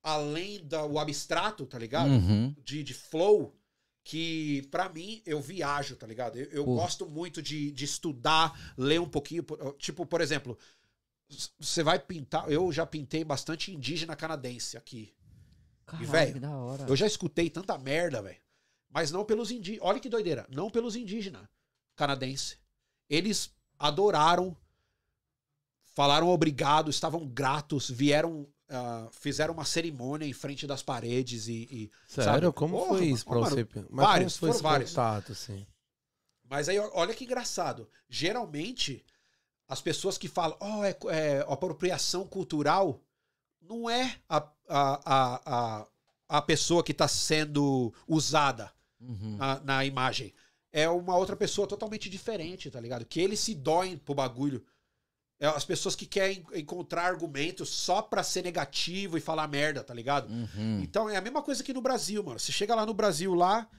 além 0.01 0.65
do 0.65 0.97
abstrato, 0.97 1.65
tá 1.65 1.77
ligado? 1.77 2.09
Uhum. 2.09 2.55
De, 2.63 2.81
de 2.81 2.93
flow, 2.93 3.53
que 4.03 4.65
pra 4.71 4.89
mim 4.89 5.21
eu 5.25 5.41
viajo, 5.41 5.95
tá 5.95 6.07
ligado? 6.07 6.37
Eu, 6.37 6.45
eu 6.49 6.65
gosto 6.65 7.07
muito 7.07 7.41
de, 7.41 7.71
de 7.71 7.85
estudar, 7.85 8.73
ler 8.77 9.01
um 9.01 9.09
pouquinho. 9.09 9.45
Tipo, 9.77 10.05
por 10.05 10.21
exemplo, 10.21 10.57
você 11.59 11.83
vai 11.83 11.99
pintar. 11.99 12.49
Eu 12.49 12.71
já 12.71 12.85
pintei 12.85 13.23
bastante 13.23 13.73
indígena 13.73 14.15
canadense 14.15 14.77
aqui. 14.77 15.13
Caralho, 15.87 16.07
velho, 16.07 16.33
que 16.33 16.39
da 16.39 16.55
hora. 16.55 16.85
Eu 16.87 16.95
já 16.95 17.07
escutei 17.07 17.49
tanta 17.49 17.77
merda, 17.77 18.21
velho. 18.21 18.37
Mas 18.89 19.09
não 19.09 19.25
pelos 19.25 19.49
indígenas. 19.51 19.87
Olha 19.87 19.99
que 19.99 20.09
doideira. 20.09 20.45
Não 20.49 20.69
pelos 20.69 20.95
indígenas 20.95 21.47
canadenses. 21.95 22.57
Eles 23.09 23.49
adoraram, 23.79 24.55
falaram 25.95 26.29
obrigado, 26.29 26.89
estavam 26.89 27.25
gratos, 27.27 27.89
vieram, 27.89 28.47
ah, 28.69 29.07
fizeram 29.11 29.53
uma 29.53 29.65
cerimônia 29.65 30.25
em 30.25 30.33
frente 30.33 30.67
das 30.67 30.83
paredes 30.83 31.47
e. 31.47 31.53
e- 31.71 31.91
Sério? 32.07 32.31
sabe? 32.31 32.51
como 32.53 32.77
Porra, 32.77 32.97
foi 32.97 33.05
isso 33.07 33.25
pra 33.25 33.39
você? 33.39 33.67
Mas 33.89 34.05
vários, 34.05 34.37
como 34.37 34.39
foi 34.39 34.49
esse 34.49 34.59
foram 34.59 34.71
vários. 34.71 34.89
contato, 34.91 35.31
assim? 35.31 35.65
Mas 36.43 36.69
aí, 36.69 36.77
ó, 36.79 36.89
olha 36.93 37.13
que 37.13 37.25
engraçado. 37.25 37.89
Geralmente, 38.09 39.05
as 39.67 39.81
pessoas 39.81 40.17
que 40.17 40.27
falam, 40.27 40.57
oh, 40.61 40.83
é, 40.83 40.97
é 41.09 41.45
apropriação 41.47 42.25
cultural, 42.25 43.01
não 43.61 43.89
é 43.89 44.15
a, 44.29 44.37
a, 44.67 45.41
a, 45.45 45.87
a, 46.29 46.41
pessoa 46.41 46.83
que 46.83 46.91
está 46.91 47.07
sendo 47.07 47.93
usada 48.07 48.71
Uhum. 48.99 49.37
na, 49.37 49.59
na 49.59 49.85
imagem. 49.85 50.33
É 50.71 50.89
uma 50.89 51.15
outra 51.15 51.35
pessoa 51.35 51.67
totalmente 51.67 52.09
diferente, 52.09 52.69
tá 52.69 52.79
ligado? 52.79 53.05
Que 53.05 53.21
eles 53.21 53.39
se 53.39 53.53
doem 53.53 53.97
pro 53.97 54.15
bagulho. 54.15 54.65
É 55.39 55.45
as 55.45 55.63
pessoas 55.63 55.95
que 55.95 56.05
querem 56.05 56.43
encontrar 56.55 57.05
argumentos 57.05 57.69
só 57.69 58.01
pra 58.01 58.23
ser 58.23 58.43
negativo 58.43 59.17
e 59.17 59.21
falar 59.21 59.47
merda, 59.47 59.83
tá 59.83 59.93
ligado? 59.93 60.29
Uhum. 60.31 60.81
Então 60.81 61.09
é 61.09 61.15
a 61.15 61.21
mesma 61.21 61.43
coisa 61.43 61.63
que 61.63 61.73
no 61.73 61.81
Brasil, 61.81 62.23
mano. 62.23 62.39
Você 62.39 62.51
chega 62.51 62.73
lá 62.73 62.85
no 62.85 62.93
Brasil 62.93 63.35
lá, 63.35 63.69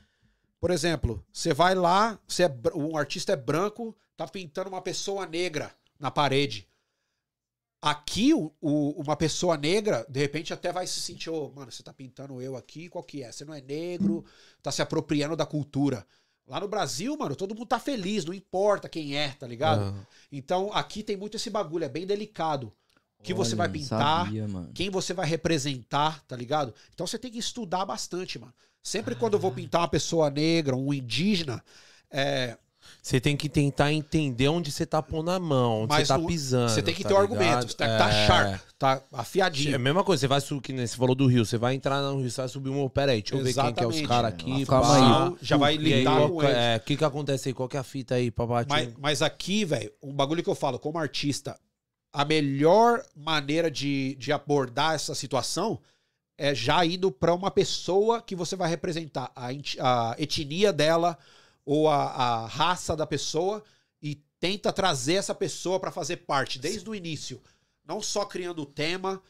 por 0.60 0.70
exemplo, 0.70 1.24
você 1.32 1.52
vai 1.52 1.74
lá, 1.74 2.18
você 2.26 2.44
é, 2.44 2.52
um 2.74 2.96
artista 2.96 3.32
é 3.32 3.36
branco, 3.36 3.96
tá 4.16 4.26
pintando 4.26 4.68
uma 4.68 4.82
pessoa 4.82 5.26
negra 5.26 5.74
na 5.98 6.10
parede. 6.10 6.67
Aqui, 7.80 8.34
o- 8.34 8.52
o- 8.60 9.00
uma 9.00 9.16
pessoa 9.16 9.56
negra, 9.56 10.04
de 10.08 10.18
repente, 10.18 10.52
até 10.52 10.72
vai 10.72 10.86
se 10.86 11.00
sentir, 11.00 11.30
ô, 11.30 11.50
mano, 11.54 11.70
você 11.70 11.82
tá 11.82 11.92
pintando 11.92 12.42
eu 12.42 12.56
aqui, 12.56 12.88
qual 12.88 13.04
que 13.04 13.22
é? 13.22 13.30
Você 13.30 13.44
não 13.44 13.54
é 13.54 13.60
negro, 13.60 14.24
tá 14.62 14.72
se 14.72 14.82
apropriando 14.82 15.36
da 15.36 15.46
cultura. 15.46 16.04
Lá 16.46 16.58
no 16.58 16.66
Brasil, 16.66 17.16
mano, 17.16 17.36
todo 17.36 17.54
mundo 17.54 17.66
tá 17.66 17.78
feliz, 17.78 18.24
não 18.24 18.34
importa 18.34 18.88
quem 18.88 19.16
é, 19.16 19.28
tá 19.30 19.46
ligado? 19.46 19.82
Ah. 19.82 20.06
Então, 20.32 20.72
aqui 20.72 21.02
tem 21.02 21.16
muito 21.16 21.36
esse 21.36 21.50
bagulho, 21.50 21.84
é 21.84 21.88
bem 21.88 22.06
delicado. 22.06 22.72
O 23.18 23.22
que 23.22 23.34
você 23.34 23.50
Olha, 23.50 23.56
vai 23.58 23.66
não 23.68 23.72
pintar, 23.74 24.24
sabia, 24.26 24.46
quem 24.74 24.90
você 24.90 25.12
vai 25.12 25.26
representar, 25.26 26.24
tá 26.24 26.34
ligado? 26.36 26.72
Então 26.94 27.06
você 27.06 27.18
tem 27.18 27.30
que 27.30 27.38
estudar 27.38 27.84
bastante, 27.84 28.38
mano. 28.38 28.54
Sempre 28.82 29.14
quando 29.14 29.34
eu 29.34 29.40
vou 29.40 29.52
pintar 29.52 29.82
uma 29.82 29.88
pessoa 29.88 30.30
negra, 30.30 30.74
um 30.76 30.94
indígena, 30.94 31.62
é, 32.10 32.56
Você 33.02 33.20
tem 33.20 33.36
que 33.36 33.48
tentar 33.48 33.92
entender 33.92 34.48
onde 34.48 34.70
você 34.72 34.84
tá 34.84 35.02
pondo 35.02 35.30
a 35.30 35.38
mão, 35.38 35.82
onde 35.82 35.94
você 35.94 36.06
tá 36.06 36.18
pisando. 36.18 36.70
você 36.70 36.82
tem 36.82 36.94
que 36.94 37.02
tá 37.02 37.08
ter 37.10 37.14
um 37.14 37.18
argumento. 37.18 37.68
Você 37.68 37.76
tem 37.76 37.86
que 37.86 37.92
estar 37.92 38.10
É. 38.12 38.26
sharp, 38.26 38.60
tá 38.78 38.92
É 39.12 39.16
a 39.16 39.20
afiadinho. 39.20 39.78
mesma 39.80 40.04
coisa, 40.04 40.20
você 40.20 40.26
vai 40.28 40.40
subir, 40.40 40.86
você 40.88 40.96
falou 40.96 41.14
do 41.14 41.26
Rio, 41.26 41.44
você 41.44 41.56
vai 41.56 41.74
entrar 41.74 42.00
no 42.02 42.20
Rio, 42.20 42.30
você 42.30 42.40
vai 42.40 42.48
subir 42.48 42.70
um. 42.70 42.88
Pera 42.88 43.12
aí, 43.12 43.22
deixa 43.22 43.34
eu 43.36 43.42
ver 43.44 43.54
quem 43.54 43.74
que 43.74 43.82
é 43.82 43.86
os 43.86 43.96
Exatamente. 43.96 44.08
caras 44.08 44.32
aqui. 44.32 44.66
Calma 44.66 45.28
aí. 45.30 45.36
Já 45.42 45.56
vai 45.56 45.72
aí, 45.72 45.78
lidar 45.78 46.28
com 46.28 46.42
eles. 46.42 46.56
é, 46.56 46.76
O 46.76 46.80
que 46.80 46.96
que 46.96 47.04
acontece 47.04 47.48
aí? 47.48 47.54
Qual 47.54 47.68
que 47.68 47.76
é 47.76 47.80
a 47.80 47.84
fita 47.84 48.14
aí, 48.16 48.30
papai? 48.30 48.66
Mas, 48.68 48.94
mas 48.98 49.22
aqui, 49.22 49.64
velho, 49.64 49.92
um 50.02 50.12
bagulho 50.12 50.42
que 50.42 50.50
eu 50.50 50.54
falo, 50.54 50.78
como 50.78 50.98
artista, 50.98 51.58
a 52.12 52.24
melhor 52.24 53.02
maneira 53.14 53.70
de, 53.70 54.14
de 54.18 54.32
abordar 54.32 54.94
essa 54.94 55.14
situação 55.14 55.78
é 56.40 56.54
já 56.54 56.84
indo 56.86 57.10
pra 57.10 57.34
uma 57.34 57.50
pessoa 57.50 58.22
que 58.22 58.36
você 58.36 58.54
vai 58.54 58.68
representar 58.70 59.30
a, 59.34 59.48
a 59.48 60.14
etnia 60.18 60.72
dela 60.72 61.18
ou 61.68 61.86
a, 61.86 62.06
a 62.06 62.46
raça 62.46 62.96
da 62.96 63.06
pessoa 63.06 63.62
e 64.00 64.14
tenta 64.40 64.72
trazer 64.72 65.16
essa 65.16 65.34
pessoa 65.34 65.78
pra 65.78 65.90
fazer 65.90 66.16
parte 66.16 66.58
desde 66.58 66.88
o 66.88 66.94
início. 66.94 67.42
Não 67.84 68.00
só 68.00 68.24
criando 68.24 68.62
o 68.62 68.66
tema, 68.66 69.22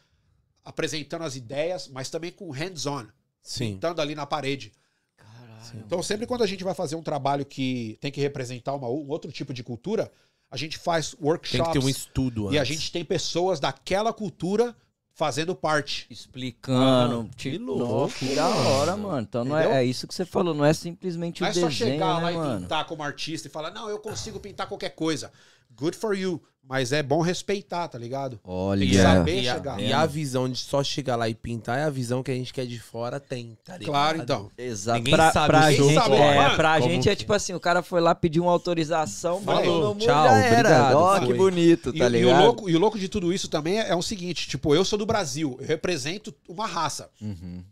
apresentando 0.65 1.25
as 1.25 1.35
ideias, 1.35 1.89
mas 1.89 2.11
também 2.11 2.31
com 2.31 2.49
hands-on, 2.53 3.07
Sim. 3.43 3.73
pintando 3.73 4.01
ali 4.01 4.15
na 4.15 4.25
parede. 4.25 4.73
Caralho. 5.17 5.83
Então, 5.85 6.01
sempre 6.01 6.29
quando 6.29 6.45
a 6.45 6.47
gente 6.47 6.63
vai 6.63 6.75
fazer 6.75 6.95
um 6.95 7.03
trabalho 7.03 7.45
que 7.45 7.99
tem 8.01 8.13
que 8.13 8.21
representar 8.21 8.73
uma, 8.73 8.87
um 8.87 9.09
outro 9.09 9.33
tipo 9.33 9.53
de 9.53 9.65
cultura, 9.65 10.09
a 10.49 10.57
gente 10.57 10.79
faz 10.79 11.11
Tem 11.15 11.27
workshops 11.27 11.67
que 11.67 11.73
ter 11.73 11.85
um 11.85 11.89
estudo 11.89 12.53
e 12.55 12.57
a 12.57 12.61
antes. 12.61 12.73
gente 12.73 12.93
tem 12.93 13.05
pessoas 13.05 13.59
daquela 13.59 14.13
cultura 14.13 14.77
fazendo 15.19 15.53
parte. 15.53 16.07
Explicando. 16.09 17.29
Ah, 17.29 17.37
tipo, 17.37 17.57
que 17.57 17.59
louco, 17.59 18.15
que 18.15 18.37
da 18.37 18.49
hora, 18.49 18.97
mano. 18.97 19.21
Então 19.21 19.45
não 19.45 19.59
é, 19.59 19.83
é 19.83 19.85
isso 19.85 20.07
que 20.07 20.15
você 20.15 20.25
falou, 20.25 20.55
não 20.55 20.65
é 20.65 20.73
simplesmente 20.73 21.41
Não 21.41 21.49
o 21.49 21.51
é 21.51 21.55
só 21.55 21.67
desenho, 21.67 21.93
chegar 21.93 22.19
lá 22.19 22.21
né, 22.21 22.33
e 22.33 22.37
mano? 22.37 22.61
pintar 22.61 22.87
como 22.87 23.03
artista 23.03 23.49
e 23.49 23.51
falar, 23.51 23.73
não, 23.73 23.91
eu 23.91 23.99
consigo 23.99 24.39
pintar 24.39 24.69
qualquer 24.69 24.91
coisa. 24.91 25.33
Good 25.77 25.97
for 25.97 26.17
you. 26.17 26.43
Mas 26.71 26.93
é 26.93 27.03
bom 27.03 27.23
respeitar, 27.23 27.89
tá 27.89 27.97
ligado? 27.97 28.39
Olha, 28.45 28.87
que 28.87 28.95
saber 28.95 29.41
E 29.41 29.49
a, 29.49 29.55
chegar. 29.55 29.81
e 29.81 29.91
a 29.91 30.05
visão 30.05 30.47
de 30.47 30.59
só 30.59 30.85
chegar 30.85 31.17
lá 31.17 31.27
e 31.27 31.35
pintar 31.35 31.79
é 31.79 31.85
a 31.85 31.89
visão 31.89 32.23
que 32.23 32.31
a 32.31 32.35
gente 32.35 32.53
quer 32.53 32.67
de 32.67 32.79
fora 32.79 33.19
tem, 33.19 33.57
tá 33.65 33.73
ligado? 33.79 33.87
Claro, 33.91 34.19
então. 34.21 34.51
Exato. 34.59 34.99
Ninguém 34.99 35.15
pra, 35.15 35.33
sabe 35.33 35.47
pra 35.47 35.71
gente, 35.73 35.95
jogo, 35.95 36.15
é, 36.17 36.57
pra 36.57 36.79
Como 36.79 36.91
gente 36.93 37.09
é 37.09 37.13
que- 37.13 37.21
tipo 37.21 37.33
assim, 37.33 37.55
o 37.55 37.61
cara 37.61 37.83
foi 37.83 38.03
lá 38.03 38.15
pedir 38.15 38.41
uma 38.41 38.51
autorização, 38.53 39.41
Falou, 39.41 39.65
falou, 39.65 39.81
no 39.81 39.89
mundo 39.95 40.01
tchau, 40.05 40.25
já 40.27 40.37
era. 40.45 40.59
obrigado, 40.69 40.95
Ó, 40.97 41.21
que 41.21 41.33
bonito, 41.33 41.89
E, 41.89 41.99
tá 42.01 42.05
e 42.05 42.07
o 42.07 42.11
ligado? 42.11 42.45
louco, 42.45 42.69
e 42.69 42.77
o 42.77 42.79
louco 42.79 42.99
de 42.99 43.09
tudo 43.09 43.33
isso 43.33 43.49
também 43.49 43.81
é, 43.81 43.89
é 43.89 43.95
o 43.95 44.03
seguinte, 44.03 44.47
tipo, 44.47 44.75
eu 44.75 44.85
sou 44.85 44.99
do 44.99 45.07
Brasil, 45.07 45.57
eu 45.59 45.67
represento 45.67 46.35
uma 46.47 46.67
raça. 46.67 47.09
Uhum. 47.19 47.65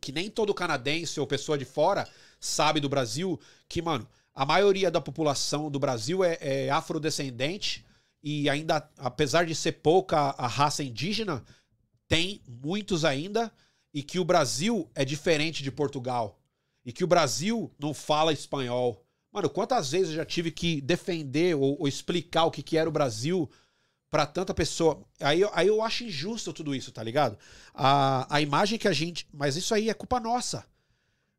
que 0.00 0.10
nem 0.12 0.30
todo 0.30 0.54
canadense 0.54 1.20
ou 1.20 1.26
pessoa 1.26 1.58
de 1.58 1.66
fora 1.66 2.08
sabe 2.40 2.80
do 2.80 2.88
Brasil, 2.88 3.38
que, 3.68 3.82
mano, 3.82 4.08
a 4.38 4.46
maioria 4.46 4.88
da 4.88 5.00
população 5.00 5.68
do 5.68 5.80
Brasil 5.80 6.22
é, 6.22 6.38
é 6.40 6.70
afrodescendente 6.70 7.84
e 8.22 8.48
ainda, 8.48 8.88
apesar 8.96 9.44
de 9.44 9.52
ser 9.52 9.72
pouca 9.72 10.16
a 10.16 10.46
raça 10.46 10.84
indígena, 10.84 11.44
tem 12.06 12.40
muitos 12.46 13.04
ainda, 13.04 13.52
e 13.92 14.00
que 14.00 14.20
o 14.20 14.24
Brasil 14.24 14.88
é 14.94 15.04
diferente 15.04 15.60
de 15.60 15.72
Portugal. 15.72 16.40
E 16.86 16.92
que 16.92 17.02
o 17.02 17.06
Brasil 17.08 17.74
não 17.80 17.92
fala 17.92 18.32
espanhol. 18.32 19.04
Mano, 19.32 19.50
quantas 19.50 19.90
vezes 19.90 20.10
eu 20.10 20.14
já 20.14 20.24
tive 20.24 20.52
que 20.52 20.80
defender 20.82 21.56
ou, 21.56 21.76
ou 21.76 21.88
explicar 21.88 22.44
o 22.44 22.50
que, 22.52 22.62
que 22.62 22.78
era 22.78 22.88
o 22.88 22.92
Brasil 22.92 23.50
pra 24.08 24.24
tanta 24.24 24.54
pessoa. 24.54 25.04
Aí, 25.18 25.42
aí 25.52 25.66
eu 25.66 25.82
acho 25.82 26.04
injusto 26.04 26.52
tudo 26.52 26.76
isso, 26.76 26.92
tá 26.92 27.02
ligado? 27.02 27.36
A, 27.74 28.36
a 28.36 28.40
imagem 28.40 28.78
que 28.78 28.86
a 28.86 28.92
gente. 28.92 29.26
Mas 29.32 29.56
isso 29.56 29.74
aí 29.74 29.90
é 29.90 29.94
culpa 29.94 30.20
nossa. 30.20 30.64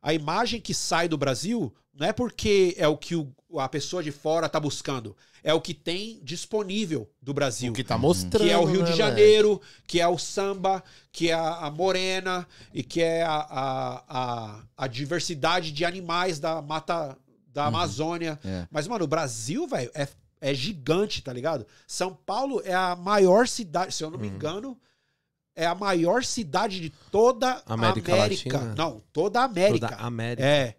A 0.02 0.14
imagem 0.14 0.62
que 0.62 0.74
sai 0.74 1.08
do 1.08 1.18
Brasil 1.18 1.74
não 1.94 2.08
é 2.08 2.14
porque 2.14 2.74
é 2.78 2.88
o 2.88 2.96
que 2.98 3.16
o- 3.16 3.34
a 3.58 3.68
pessoa 3.68 4.02
de 4.04 4.12
fora 4.12 4.48
tá 4.48 4.60
buscando. 4.60 5.16
É 5.44 5.54
o 5.54 5.62
que 5.62 5.74
tem 5.74 6.20
disponível 6.24 7.10
do 7.22 7.34
Brasil. 7.34 7.72
O 7.72 7.76
que 7.76 7.84
tá 7.84 7.98
mostrando. 7.98 8.44
Que 8.44 8.52
é 8.52 8.58
o 8.58 8.66
Rio 8.66 8.82
né, 8.84 8.92
de 8.92 8.98
Janeiro, 8.98 9.62
que 9.88 10.00
é 10.02 10.08
o 10.08 10.18
samba, 10.18 10.84
que 11.12 11.30
é 11.30 11.34
a, 11.34 11.70
morena 11.72 12.48
e 12.74 12.84
que 12.84 13.02
é 13.02 13.24
a, 13.24 13.36
a, 13.36 14.04
a, 14.08 14.64
a 14.78 14.88
diversidade 14.88 15.72
de 15.72 15.84
animais 15.86 16.40
da 16.40 16.62
mata 16.62 17.18
da 17.54 17.66
Amazônia. 17.66 18.40
É. 18.44 18.68
Mas, 18.70 18.88
mano, 18.88 19.06
o 19.06 19.08
Brasil, 19.08 19.66
velho, 19.68 19.90
é, 19.96 20.08
é 20.42 20.54
gigante, 20.54 21.22
tá 21.22 21.34
ligado? 21.34 21.66
São 21.88 22.14
Paulo 22.14 22.62
é 22.64 22.74
a 22.74 22.96
maior 22.96 23.48
cidade, 23.48 23.94
se 23.94 24.04
eu 24.04 24.12
não 24.12 24.20
me 24.20 24.28
Uhum. 24.28 24.38
É 25.60 25.66
a 25.66 25.76
maior 25.76 26.24
cidade 26.24 26.80
de 26.80 26.90
toda 27.12 27.62
a 27.66 27.74
América 27.74 28.14
América. 28.14 28.58
Latina? 28.58 28.76
Não, 28.76 29.02
toda 29.14 29.42
a 29.42 29.44
América. 29.44 29.88
Toda 29.90 30.02
a 30.02 30.06
América. 30.08 30.46
É. 30.48 30.76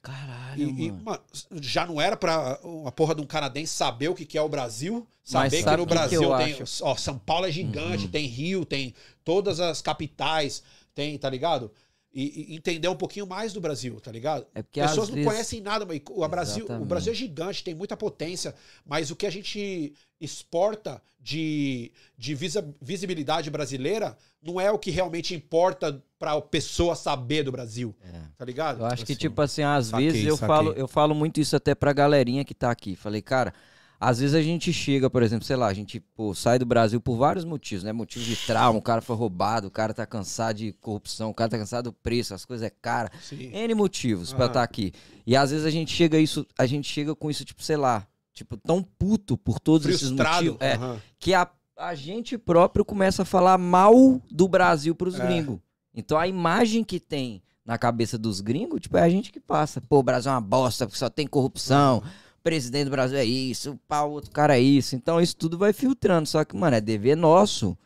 Caralho, 0.00 0.70
E, 0.70 0.86
e, 0.86 0.92
mano. 0.92 1.20
já 1.60 1.84
não 1.86 2.00
era 2.00 2.16
pra 2.16 2.58
uma 2.62 2.92
porra 2.92 3.14
de 3.14 3.20
um 3.20 3.26
canadense 3.26 3.72
saber 3.74 4.08
o 4.08 4.14
que, 4.14 4.24
que 4.24 4.38
é 4.38 4.42
o 4.42 4.48
Brasil, 4.48 5.06
saber 5.24 5.62
que 5.62 5.70
no 5.70 5.76
que 5.78 5.86
que 5.86 5.94
Brasil 5.94 6.22
eu 6.22 6.36
tem. 6.38 6.62
acho? 6.62 6.84
Ó, 6.84 6.96
São 6.96 7.18
Paulo 7.18 7.46
é 7.46 7.50
gigante, 7.50 8.04
Uhum. 8.04 8.10
tem 8.10 8.26
Rio, 8.26 8.64
tem 8.64 8.94
todas 9.24 9.58
as 9.60 9.82
capitais, 9.82 10.62
tem, 10.94 11.18
tá 11.18 11.28
ligado? 11.28 11.70
E, 12.12 12.52
e 12.52 12.56
entender 12.56 12.88
um 12.88 12.96
pouquinho 12.96 13.26
mais 13.26 13.52
do 13.52 13.60
Brasil, 13.60 14.00
tá 14.00 14.10
ligado? 14.10 14.46
É 14.54 14.62
porque 14.62 14.80
Pessoas 14.80 15.04
às 15.04 15.08
não 15.10 15.16
vezes... 15.16 15.30
conhecem 15.30 15.60
nada, 15.60 15.84
mas 15.84 16.00
o 16.08 16.26
Brasil, 16.26 16.66
o. 16.68 16.84
Brasil 16.84 17.12
é 17.12 17.14
gigante, 17.14 17.62
tem 17.62 17.74
muita 17.74 17.96
potência, 17.98 18.54
mas 18.84 19.10
o 19.10 19.16
que 19.16 19.26
a 19.26 19.30
gente 19.30 19.92
exporta 20.18 21.02
de, 21.20 21.92
de 22.16 22.34
visa- 22.34 22.74
visibilidade 22.80 23.50
brasileira 23.50 24.16
não 24.42 24.58
é 24.60 24.70
o 24.72 24.78
que 24.78 24.90
realmente 24.90 25.34
importa 25.34 26.02
pra 26.18 26.40
pessoa 26.40 26.96
saber 26.96 27.42
do 27.42 27.52
Brasil, 27.52 27.94
É. 28.02 28.20
tá 28.36 28.44
ligado? 28.44 28.80
Eu 28.80 28.86
acho 28.86 29.04
que, 29.04 29.12
Assim, 29.12 29.20
tipo 29.20 29.40
assim, 29.42 29.62
às 29.62 29.86
saquei, 29.88 30.10
vezes 30.10 30.26
eu 30.26 30.36
saquei. 30.36 30.48
falo, 30.56 30.72
eu 30.72 30.88
falo 30.88 31.14
muito 31.14 31.40
isso 31.40 31.54
até 31.56 31.74
pra 31.74 31.92
galerinha 31.92 32.44
que 32.44 32.54
tá 32.54 32.70
aqui. 32.70 32.96
Falei, 32.96 33.20
cara, 33.20 33.52
às 34.00 34.20
vezes 34.20 34.34
a 34.34 34.42
gente 34.42 34.72
chega, 34.72 35.10
por 35.10 35.22
exemplo, 35.22 35.44
sei 35.44 35.56
lá, 35.56 35.66
a 35.66 35.74
gente 35.74 35.98
pô, 36.14 36.34
sai 36.34 36.58
do 36.58 36.64
Brasil 36.66 37.00
por 37.00 37.16
vários 37.16 37.44
motivos, 37.44 37.82
né? 37.84 37.92
Motivo 37.92 38.24
de 38.24 38.36
trauma, 38.36 38.78
o 38.78 38.82
cara 38.82 39.00
foi 39.00 39.16
roubado, 39.16 39.66
o 39.66 39.70
cara 39.70 39.92
tá 39.92 40.06
cansado 40.06 40.56
de 40.58 40.72
corrupção, 40.74 41.30
o 41.30 41.34
cara 41.34 41.50
tá 41.50 41.58
cansado 41.58 41.84
do 41.86 41.92
preço, 41.92 42.32
as 42.34 42.44
coisas 42.44 42.66
é 42.66 42.70
cara. 42.70 43.10
Sim. 43.20 43.50
N 43.52 43.74
motivos 43.74 44.32
pra 44.32 44.44
Aham. 44.44 44.50
estar 44.50 44.62
aqui. 44.62 44.92
E 45.26 45.34
às 45.36 45.50
vezes 45.50 45.66
a 45.66 45.70
gente 45.70 45.92
chega 45.92 46.18
isso, 46.18 46.46
a 46.58 46.64
gente 46.66 46.88
chega 46.88 47.14
com 47.14 47.30
isso, 47.30 47.44
tipo, 47.44 47.62
sei 47.62 47.76
lá, 47.76 48.06
tipo, 48.32 48.56
tão 48.56 48.82
puto 48.82 49.36
por 49.36 49.58
todos 49.58 49.86
esses 49.86 50.08
Frustrado. 50.08 50.36
motivos. 50.36 50.58
É, 50.60 50.74
aham. 50.74 51.00
que 51.18 51.34
a, 51.34 51.48
a 51.76 51.94
gente 51.94 52.38
próprio 52.38 52.84
começa 52.84 53.22
a 53.22 53.24
falar 53.24 53.58
mal 53.58 53.94
do 54.30 54.46
Brasil 54.46 54.94
pros 54.94 55.18
É. 55.18 55.26
gringos. 55.26 55.58
Então 55.92 56.16
a 56.16 56.28
imagem 56.28 56.84
que 56.84 57.00
tem 57.00 57.42
na 57.66 57.76
cabeça 57.76 58.16
dos 58.16 58.40
gringos, 58.40 58.80
tipo, 58.80 58.96
é 58.96 59.02
a 59.02 59.08
gente 59.10 59.32
que 59.32 59.40
passa. 59.40 59.80
Pô, 59.80 59.98
o 59.98 60.02
Brasil 60.02 60.30
é 60.30 60.34
uma 60.34 60.40
bosta, 60.40 60.86
porque 60.86 60.98
só 60.98 61.10
tem 61.10 61.26
corrupção. 61.26 61.98
O 61.98 62.02
presidente 62.42 62.84
do 62.86 62.90
Brasil 62.90 63.18
é 63.18 63.24
isso, 63.24 63.72
o 63.72 63.76
pau, 63.88 64.10
outro 64.12 64.30
cara 64.30 64.56
é 64.56 64.60
isso. 64.60 64.94
Então 64.96 65.20
isso 65.20 65.36
tudo 65.36 65.58
vai 65.58 65.72
filtrando. 65.72 66.28
Só 66.28 66.44
que, 66.44 66.56
mano, 66.56 66.76
é 66.76 66.80
dever 66.80 67.16
nosso 67.16 67.76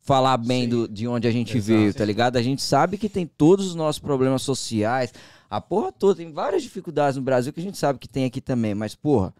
falar 0.00 0.36
bem 0.38 0.62
Sim. 0.64 0.68
do, 0.70 0.88
de 0.88 1.06
onde 1.06 1.28
a 1.28 1.30
gente 1.30 1.56
Exato. 1.56 1.78
veio, 1.78 1.94
tá 1.94 2.04
ligado? 2.04 2.36
A 2.36 2.42
gente 2.42 2.62
sabe 2.62 2.96
que 2.96 3.08
tem 3.08 3.26
todos 3.26 3.66
os 3.66 3.74
nossos 3.74 3.98
problemas 3.98 4.40
sociais, 4.42 5.12
a 5.50 5.60
porra 5.60 5.92
toda, 5.92 6.16
tem 6.16 6.32
várias 6.32 6.62
dificuldades 6.62 7.16
no 7.16 7.22
Brasil 7.22 7.52
que 7.52 7.60
a 7.60 7.62
gente 7.62 7.76
sabe 7.76 7.98
que 7.98 8.08
tem 8.08 8.24
aqui 8.24 8.40
também, 8.40 8.74
mas, 8.74 8.94
porra, 8.94 9.34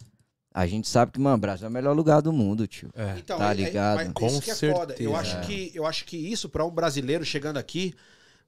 a 0.53 0.67
gente 0.67 0.87
sabe 0.89 1.13
que, 1.13 1.21
mano, 1.21 1.37
o 1.37 1.41
Brasil 1.41 1.67
é 1.67 1.71
o 1.71 1.73
melhor 1.73 1.95
lugar 1.97 2.21
do 2.21 2.33
mundo, 2.33 2.67
tio. 2.67 2.91
É. 2.95 3.15
Então, 3.19 3.39
Tá 3.39 3.49
é- 3.49 3.51
é- 3.53 3.55
ligado? 3.55 3.97
mas 3.97 4.13
Com 4.13 4.27
isso 4.27 4.43
que 4.43 4.51
é 4.51 4.55
foda. 4.55 4.95
Eu 4.99 5.13
certeza. 5.13 5.17
acho, 5.21 5.37
É. 5.37 5.41
que, 5.41 5.73
eu 5.75 5.87
acho 5.87 6.05
que 6.05 6.17
isso, 6.17 6.49
pra 6.49 6.65
um 6.67 6.71
brasileiro 6.71 7.25
chegando 7.25 7.57
aqui, 7.57 7.95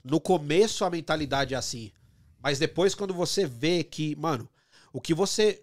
no 0.04 0.20
começo 0.20 0.84
a 0.84 0.90
mentalidade 0.90 1.54
é 1.54 1.56
assim. 1.56 1.90
Mas 2.42 2.58
depois, 2.58 2.94
quando 2.94 3.14
você 3.14 3.46
vê 3.46 3.82
que, 3.84 4.14
mano, 4.16 4.48
o 4.92 5.00
que 5.00 5.14
você 5.14 5.62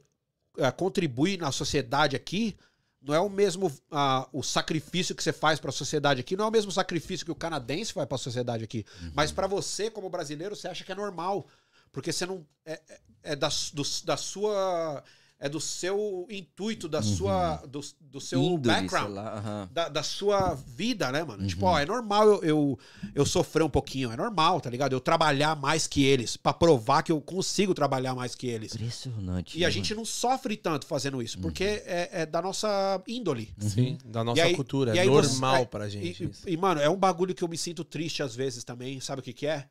contribui 0.75 1.37
na 1.37 1.51
sociedade 1.51 2.15
aqui 2.15 2.55
não 2.99 3.13
é 3.13 3.19
o 3.19 3.29
mesmo 3.29 3.71
ah, 3.91 4.27
o 4.33 4.41
sacrifício 4.43 5.15
que 5.15 5.23
você 5.23 5.31
faz 5.31 5.59
pra 5.59 5.71
sociedade 5.71 6.19
aqui, 6.19 6.35
não 6.35 6.45
é 6.45 6.47
o 6.47 6.51
mesmo 6.51 6.71
sacrifício 6.71 7.25
que 7.25 7.31
o 7.31 7.35
canadense 7.35 7.93
faz 7.93 8.07
pra 8.07 8.17
sociedade 8.17 8.63
aqui. 8.63 8.83
Mas 9.13 9.31
pra 9.31 9.47
você, 9.47 9.89
como 9.89 10.09
brasileiro, 10.09 10.55
você 10.55 10.67
acha 10.67 10.83
que 10.83 10.91
é 10.91 10.95
normal. 10.95 11.47
Porque 11.91 12.11
você 12.11 12.25
não. 12.25 12.45
É, 12.65 12.73
é- 12.89 12.99
é 13.23 13.35
da, 13.35 13.49
do, 13.73 13.83
da 14.03 14.17
sua. 14.17 15.03
É 15.39 15.47
do 15.47 15.61
seu 15.61 16.25
intuito, 16.31 16.89
da 16.89 17.03
sua. 17.03 17.57
Do, 17.69 17.79
do 18.01 18.19
seu 18.19 18.41
Índole, 18.41 18.73
background 18.75 19.13
lá, 19.13 19.37
aham. 19.37 19.69
da, 19.71 19.87
da 19.87 20.01
sua 20.01 20.55
vida, 20.55 21.11
né, 21.11 21.23
mano? 21.23 21.43
Uhum. 21.43 21.47
Tipo, 21.47 21.67
ó, 21.67 21.77
é 21.77 21.85
normal 21.85 22.27
eu, 22.27 22.43
eu, 22.43 22.79
eu 23.13 23.23
sofrer 23.23 23.61
um 23.63 23.69
pouquinho, 23.69 24.11
é 24.11 24.17
normal, 24.17 24.59
tá 24.59 24.67
ligado? 24.67 24.93
Eu 24.93 24.99
trabalhar 24.99 25.55
mais 25.55 25.85
que 25.85 26.03
eles, 26.03 26.35
pra 26.35 26.53
provar 26.53 27.03
que 27.03 27.11
eu 27.11 27.21
consigo 27.21 27.75
trabalhar 27.75 28.15
mais 28.15 28.33
que 28.33 28.47
eles. 28.47 28.73
Impressionante. 28.73 29.59
E 29.59 29.63
a 29.63 29.67
né, 29.67 29.71
gente 29.71 29.93
não 29.93 30.03
sofre 30.03 30.57
tanto 30.57 30.87
fazendo 30.87 31.21
isso, 31.21 31.37
porque 31.37 31.63
é, 31.63 32.09
é 32.21 32.25
da 32.25 32.41
nossa 32.41 32.99
índole. 33.07 33.53
Sim, 33.59 33.99
da 34.05 34.23
nossa 34.23 34.41
aí- 34.41 34.55
cultura. 34.55 34.97
É 34.97 35.01
aí 35.01 35.07
você- 35.07 35.33
normal 35.33 35.55
é, 35.57 35.65
pra 35.65 35.87
gente. 35.87 36.23
E, 36.23 36.29
isso. 36.31 36.49
e, 36.49 36.57
mano, 36.57 36.81
é 36.81 36.89
um 36.89 36.97
bagulho 36.97 37.35
que 37.35 37.43
eu 37.43 37.47
me 37.47 37.59
sinto 37.59 37.83
triste 37.83 38.23
às 38.23 38.35
vezes 38.35 38.63
também. 38.63 38.99
Sabe 38.99 39.19
o 39.19 39.23
que, 39.23 39.33
que 39.33 39.45
é? 39.45 39.67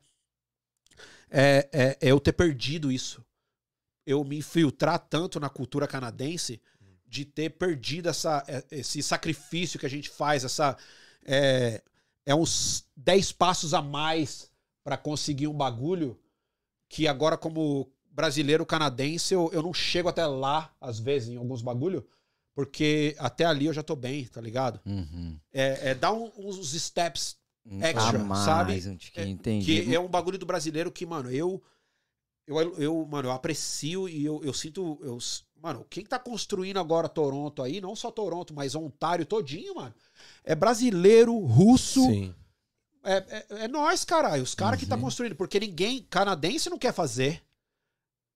É, 1.29 1.67
é? 1.73 1.97
é 1.99 2.11
eu 2.11 2.21
ter 2.21 2.31
perdido 2.31 2.89
isso. 2.89 3.21
Eu 4.07 4.23
me 4.23 4.37
infiltrar 4.37 4.97
tanto 4.97 5.37
na 5.39 5.49
cultura 5.49 5.85
canadense 5.85 6.61
de 7.05 7.25
ter 7.25 7.49
perdido 7.51 8.07
essa, 8.09 8.43
é, 8.47 8.63
esse 8.71 9.03
sacrifício 9.03 9.77
que 9.79 9.85
a 9.85 9.89
gente 9.89 10.09
faz, 10.09 10.43
essa. 10.45 10.75
É, 11.25 11.83
é 12.25 12.33
uns 12.33 12.85
10 12.95 13.33
passos 13.33 13.73
a 13.73 13.81
mais 13.81 14.49
pra 14.83 14.95
conseguir 14.97 15.47
um 15.47 15.53
bagulho 15.53 16.17
que 16.89 17.05
agora, 17.07 17.37
como 17.37 17.91
brasileiro 18.09 18.65
canadense, 18.65 19.33
eu, 19.33 19.49
eu 19.51 19.61
não 19.61 19.73
chego 19.73 20.07
até 20.07 20.25
lá, 20.25 20.73
às 20.79 20.97
vezes, 20.99 21.27
em 21.29 21.35
alguns 21.37 21.61
bagulho, 21.61 22.07
porque 22.55 23.13
até 23.19 23.43
ali 23.45 23.65
eu 23.65 23.73
já 23.73 23.83
tô 23.83 23.95
bem, 23.95 24.25
tá 24.25 24.39
ligado? 24.41 24.79
Uhum. 24.85 25.37
É, 25.53 25.89
é 25.89 25.95
dar 25.95 26.13
um- 26.13 26.31
uns 26.37 26.71
steps 26.81 27.37
Extra, 27.69 27.89
Extra, 27.89 28.35
sabe? 28.35 28.71
mais, 28.71 28.85
um 28.87 28.95
tiquinho, 28.95 29.27
entendi. 29.27 29.65
que 29.83 29.93
é 29.93 29.99
um 29.99 30.07
bagulho 30.07 30.37
do 30.37 30.45
brasileiro 30.45 30.89
que, 30.89 31.05
mano, 31.05 31.29
eu. 31.29 31.61
Eu, 32.47 32.79
eu 32.79 33.05
mano, 33.05 33.27
eu 33.27 33.31
aprecio 33.33 34.07
e 34.07 34.23
eu, 34.23 34.41
eu 34.43 34.53
sinto. 34.53 34.97
Eu, 35.01 35.17
mano, 35.61 35.85
quem 35.89 36.05
tá 36.05 36.17
construindo 36.17 36.79
agora 36.79 37.09
Toronto 37.09 37.61
aí, 37.61 37.81
não 37.81 37.95
só 37.95 38.09
Toronto, 38.09 38.53
mas 38.53 38.73
Ontário 38.73 39.25
todinho, 39.25 39.75
mano, 39.75 39.93
é 40.43 40.55
brasileiro, 40.55 41.37
russo. 41.37 42.05
Sim. 42.05 42.33
É, 43.03 43.13
é, 43.15 43.45
é 43.65 43.67
nós, 43.67 44.03
caralho. 44.05 44.43
Os 44.43 44.55
caras 44.55 44.79
que 44.79 44.85
tá 44.85 44.95
Uhum. 44.95 45.01
construindo. 45.01 45.35
Porque 45.35 45.59
ninguém, 45.59 46.05
canadense, 46.09 46.69
não 46.69 46.77
quer 46.77 46.93
fazer. 46.93 47.43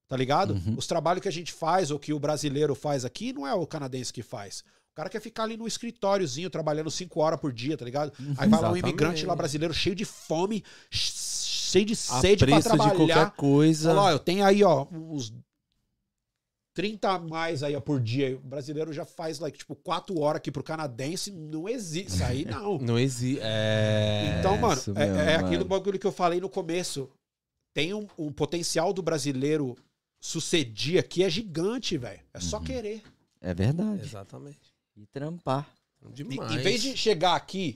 Tá 0.07 0.17
ligado? 0.17 0.53
Uhum. 0.55 0.75
Os 0.77 0.87
trabalhos 0.87 1.21
que 1.21 1.29
a 1.29 1.31
gente 1.31 1.53
faz, 1.53 1.89
ou 1.89 1.97
que 1.97 2.11
o 2.11 2.19
brasileiro 2.19 2.75
faz 2.75 3.05
aqui, 3.05 3.31
não 3.31 3.47
é 3.47 3.53
o 3.53 3.65
canadense 3.65 4.11
que 4.11 4.21
faz. 4.21 4.59
O 4.91 4.95
cara 4.95 5.09
quer 5.09 5.21
ficar 5.21 5.43
ali 5.43 5.55
no 5.55 5.65
escritóriozinho, 5.65 6.49
trabalhando 6.49 6.91
cinco 6.91 7.21
horas 7.21 7.39
por 7.39 7.53
dia, 7.53 7.77
tá 7.77 7.85
ligado? 7.85 8.11
Aí 8.37 8.49
vai 8.49 8.59
lá 8.61 8.71
um 8.71 8.75
imigrante 8.75 9.25
lá 9.25 9.33
brasileiro, 9.33 9.73
cheio 9.73 9.95
de 9.95 10.03
fome, 10.03 10.65
cheio 11.71 11.85
de 11.85 11.95
sede 11.95 12.45
pra 12.45 12.57
Apreço 12.57 12.69
de 12.69 12.75
trabalhar. 12.77 12.95
qualquer 12.95 13.31
coisa. 13.31 13.93
Ó, 13.95 14.11
eu 14.11 14.19
tenho 14.19 14.45
aí, 14.45 14.63
ó, 14.63 14.85
uns 14.91 15.33
30 16.73 17.09
a 17.09 17.19
mais 17.19 17.63
aí 17.63 17.75
ó, 17.75 17.81
por 17.81 17.99
dia. 17.99 18.35
O 18.37 18.39
brasileiro 18.39 18.93
já 18.93 19.05
faz, 19.05 19.39
like, 19.39 19.57
tipo, 19.57 19.75
4 19.75 20.17
horas 20.19 20.37
aqui 20.37 20.51
pro 20.51 20.63
canadense. 20.63 21.31
Não 21.31 21.67
existe. 21.67 22.13
Isso 22.13 22.23
aí 22.23 22.45
não. 22.45 22.77
Não 22.77 22.97
existe. 22.97 23.41
É. 23.43 24.37
Então, 24.39 24.57
mano, 24.57 24.73
isso 24.79 24.93
é, 24.97 25.03
é 25.03 25.35
mano. 25.37 25.45
aquilo 25.47 25.65
bagulho 25.65 25.99
que 25.99 26.07
eu 26.07 26.11
falei 26.11 26.39
no 26.39 26.49
começo. 26.49 27.09
Tem 27.73 27.93
um, 27.93 28.07
um 28.17 28.31
potencial 28.31 28.93
do 28.93 29.01
brasileiro 29.01 29.77
sucedir 30.19 30.99
aqui 30.99 31.23
é 31.23 31.29
gigante, 31.29 31.97
velho. 31.97 32.19
É 32.33 32.39
só 32.39 32.57
Uhum. 32.57 32.63
querer. 32.63 33.01
É 33.39 33.53
verdade. 33.53 34.01
Exatamente. 34.03 34.59
E 34.95 35.05
trampar. 35.07 35.67
E- 36.05 36.13
Demais. 36.13 36.51
Em 36.51 36.57
vez 36.59 36.81
de 36.81 36.95
chegar 36.97 37.35
aqui 37.35 37.75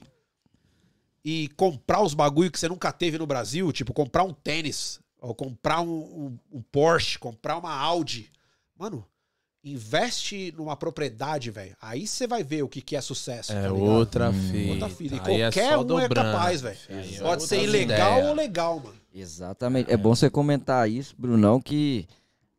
e 1.28 1.48
comprar 1.56 2.02
os 2.02 2.14
bagulho 2.14 2.52
que 2.52 2.58
você 2.60 2.68
nunca 2.68 2.92
teve 2.92 3.18
no 3.18 3.26
Brasil, 3.26 3.72
tipo 3.72 3.92
comprar 3.92 4.22
um 4.22 4.32
tênis, 4.32 5.00
ou 5.20 5.34
comprar 5.34 5.80
um, 5.80 5.88
um- 5.88 6.38
um 6.52 6.62
Porsche, 6.62 7.18
comprar 7.18 7.56
uma 7.58 7.74
Audi. 7.74 8.30
Mano, 8.78 9.04
investe 9.64 10.54
numa 10.56 10.76
propriedade, 10.76 11.50
velho. 11.50 11.76
Aí 11.82 12.06
você 12.06 12.28
vai 12.28 12.44
ver 12.44 12.62
o 12.62 12.68
que, 12.68 12.80
que 12.80 12.94
é 12.94 13.00
sucesso. 13.00 13.50
É 13.52 13.62
tá 13.62 13.68
ligado? 13.68 13.82
outra 13.82 14.30
Hum. 14.30 14.50
fita. 14.52 14.70
Outra 14.72 14.88
fita. 14.88 15.14
E 15.14 15.18
é 15.18 15.20
qualquer 15.50 15.72
só 15.72 15.78
um 15.78 15.80
é 15.80 15.84
dobrando. 15.84 16.14
capaz, 16.14 16.60
velho. 16.60 16.78
É 16.88 17.18
Pode 17.20 17.42
ser 17.42 17.62
ilegal 17.62 18.12
ideias. 18.12 18.28
ou 18.28 18.34
legal, 18.34 18.78
mano. 18.80 18.96
Exatamente. 19.12 19.90
É 19.90 19.96
bom 19.96 20.14
você 20.14 20.30
comentar 20.30 20.88
isso, 20.88 21.14
Brunão, 21.18 21.60
que. 21.60 22.06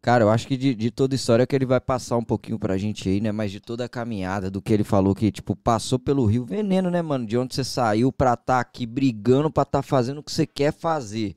Cara, 0.07 0.23
eu 0.23 0.29
acho 0.29 0.47
que 0.47 0.55
de, 0.55 0.73
de 0.73 0.89
toda 0.89 1.13
a 1.13 1.17
história 1.17 1.45
que 1.45 1.53
ele 1.53 1.65
vai 1.65 1.81
passar 1.81 2.15
um 2.15 2.23
pouquinho 2.23 2.57
pra 2.57 2.77
gente 2.77 3.09
aí, 3.09 3.19
né? 3.19 3.29
Mas 3.33 3.51
de 3.51 3.59
toda 3.59 3.83
a 3.83 3.89
caminhada, 3.89 4.49
do 4.49 4.61
que 4.61 4.71
ele 4.71 4.85
falou 4.85 5.13
que, 5.13 5.29
tipo, 5.29 5.53
passou 5.53 5.99
pelo 5.99 6.25
Rio 6.25 6.45
Veneno, 6.45 6.89
né, 6.89 7.01
mano? 7.01 7.25
De 7.25 7.37
onde 7.37 7.53
você 7.53 7.61
saiu 7.61 8.09
pra 8.09 8.37
tá 8.37 8.61
aqui 8.61 8.85
brigando 8.85 9.51
pra 9.51 9.65
tá 9.65 9.81
fazendo 9.81 10.19
o 10.19 10.23
que 10.23 10.31
você 10.31 10.47
quer 10.47 10.71
fazer, 10.71 11.35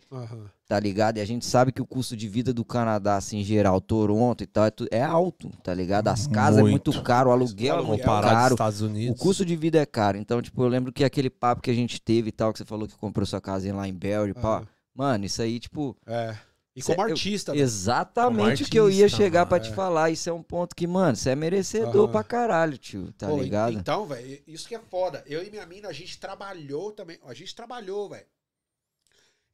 tá 0.69 0.79
ligado? 0.79 1.17
E 1.19 1.21
a 1.21 1.25
gente 1.25 1.45
sabe 1.45 1.73
que 1.73 1.83
o 1.83 1.85
custo 1.85 2.17
de 2.17 2.29
vida 2.29 2.55
do 2.55 2.65
Canadá, 2.65 3.17
assim, 3.17 3.39
em 3.41 3.43
geral, 3.45 3.81
Toronto 3.81 4.45
e 4.45 4.47
tal, 4.47 4.65
é, 4.67 4.71
tu- 4.71 4.87
é 4.93 5.03
alto, 5.03 5.51
tá 5.65 5.75
ligado? 5.75 6.07
As 6.07 6.29
casas 6.29 6.59
é 6.59 6.63
Muito. 6.63 6.93
muito 6.93 7.03
caro, 7.03 7.31
o 7.31 7.33
aluguel 7.33 7.81
é 7.81 7.83
muito 7.83 8.05
caro. 8.05 8.55
Estados 8.55 8.83
O 8.83 8.87
Unidos. 8.87 9.19
custo 9.19 9.45
de 9.45 9.57
vida 9.57 9.81
é 9.81 9.85
caro. 9.85 10.17
Então, 10.17 10.41
tipo, 10.41 10.63
eu 10.63 10.69
lembro 10.69 10.93
que 10.93 11.03
aquele 11.03 11.29
papo 11.29 11.61
que 11.61 11.73
a 11.73 11.75
gente 11.75 12.01
teve 12.01 12.29
e 12.29 12.33
tal, 12.33 12.53
que 12.53 12.59
você 12.61 12.65
falou 12.65 12.87
que 12.87 12.97
comprou 12.97 13.27
sua 13.27 13.41
casinha 13.41 13.75
lá 13.75 13.89
em 13.89 13.93
Belly, 13.93 14.33
pá. 14.33 14.59
Aham. 14.59 14.67
Mano, 14.95 15.25
isso 15.25 15.43
aí, 15.43 15.59
tipo, 15.59 15.97
É. 16.07 16.37
E 16.81 16.83
Cê- 16.83 16.95
como 16.95 17.07
eu- 17.07 17.13
artista, 17.13 17.53
né? 17.55 17.61
Exatamente 17.61 18.59
Como 18.65 18.67
o 18.67 18.71
que 18.71 18.79
eu 18.79 18.91
ia 18.91 19.09
chegar 19.09 19.47
pra 19.47 19.59
mano, 19.59 19.69
te 19.69 19.73
é. 19.73 19.77
falar. 19.77 20.11
Isso 20.11 20.29
é 20.29 20.33
um 20.33 20.43
ponto 20.43 20.75
que, 20.75 20.87
mano, 20.87 21.17
você 21.17 21.31
é 21.31 21.35
merecedor 21.37 22.05
Aham. 22.05 22.13
pra 22.13 22.25
caralho, 22.25 22.77
tio. 22.79 23.13
Tá 23.13 23.29
Pô, 23.29 23.41
ligado? 23.41 23.73
Então, 23.73 24.07
velho, 24.07 24.43
isso 24.47 24.67
que 24.67 24.75
é 24.75 24.81
foda. 24.81 25.23
Eu 25.27 25.45
e 25.45 25.51
minha 25.51 25.67
mina, 25.67 25.89
a 25.89 25.93
gente 25.93 26.19
trabalhou 26.19 26.93
também. 26.93 27.19
A 27.25 27.35
gente 27.35 27.55
trabalhou, 27.55 28.09
velho. 28.09 28.27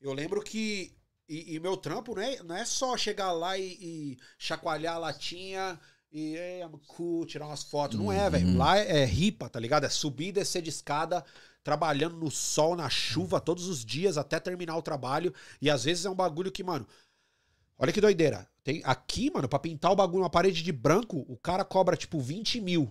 Eu 0.01 0.13
lembro 0.13 0.43
que. 0.43 0.93
E, 1.29 1.57
e 1.57 1.61
meu 1.61 1.77
trampo 1.77 2.15
não 2.15 2.23
é, 2.23 2.41
não 2.45 2.57
é 2.57 2.65
só 2.65 2.97
chegar 2.97 3.33
lá 3.33 3.59
e, 3.59 3.77
e 3.81 4.19
chacoalhar 4.39 4.95
a 4.95 4.99
latinha 4.99 5.79
e 6.13 6.37
ei, 6.37 6.61
I'm 6.63 6.79
cool, 6.87 7.27
tirar 7.27 7.47
umas 7.47 7.65
fotos. 7.65 7.99
Não 7.99 8.13
é, 8.13 8.31
velho. 8.31 8.57
Lá 8.57 8.79
é, 8.79 9.01
é 9.03 9.05
ripa, 9.05 9.49
tá 9.49 9.59
ligado? 9.59 9.85
É 9.85 9.89
subir 9.89 10.29
e 10.29 10.33
descer 10.33 10.63
de 10.63 10.71
escada, 10.71 11.25
trabalhando 11.65 12.17
no 12.17 12.31
sol, 12.31 12.77
na 12.77 12.89
chuva, 12.89 13.41
todos 13.41 13.67
os 13.67 13.85
dias 13.85 14.17
até 14.17 14.39
terminar 14.39 14.77
o 14.77 14.83
trabalho. 14.83 15.35
E 15.61 15.69
às 15.69 15.83
vezes 15.83 16.05
é 16.07 16.11
um 16.11 16.15
bagulho 16.15 16.53
que, 16.53 16.63
mano. 16.63 16.87
Olha 17.79 17.93
que 17.93 18.01
doideira. 18.01 18.49
Tem, 18.65 18.83
aqui, 18.85 19.31
mano, 19.31 19.49
pra 19.49 19.59
pintar 19.59 19.93
o 19.93 19.97
bagulho, 19.97 20.23
uma 20.23 20.31
parede 20.31 20.63
de 20.63 20.73
branco, 20.73 21.25
o 21.29 21.37
cara 21.37 21.65
cobra 21.65 21.97
tipo 21.97 22.19
20 22.19 22.61
mil. 22.61 22.91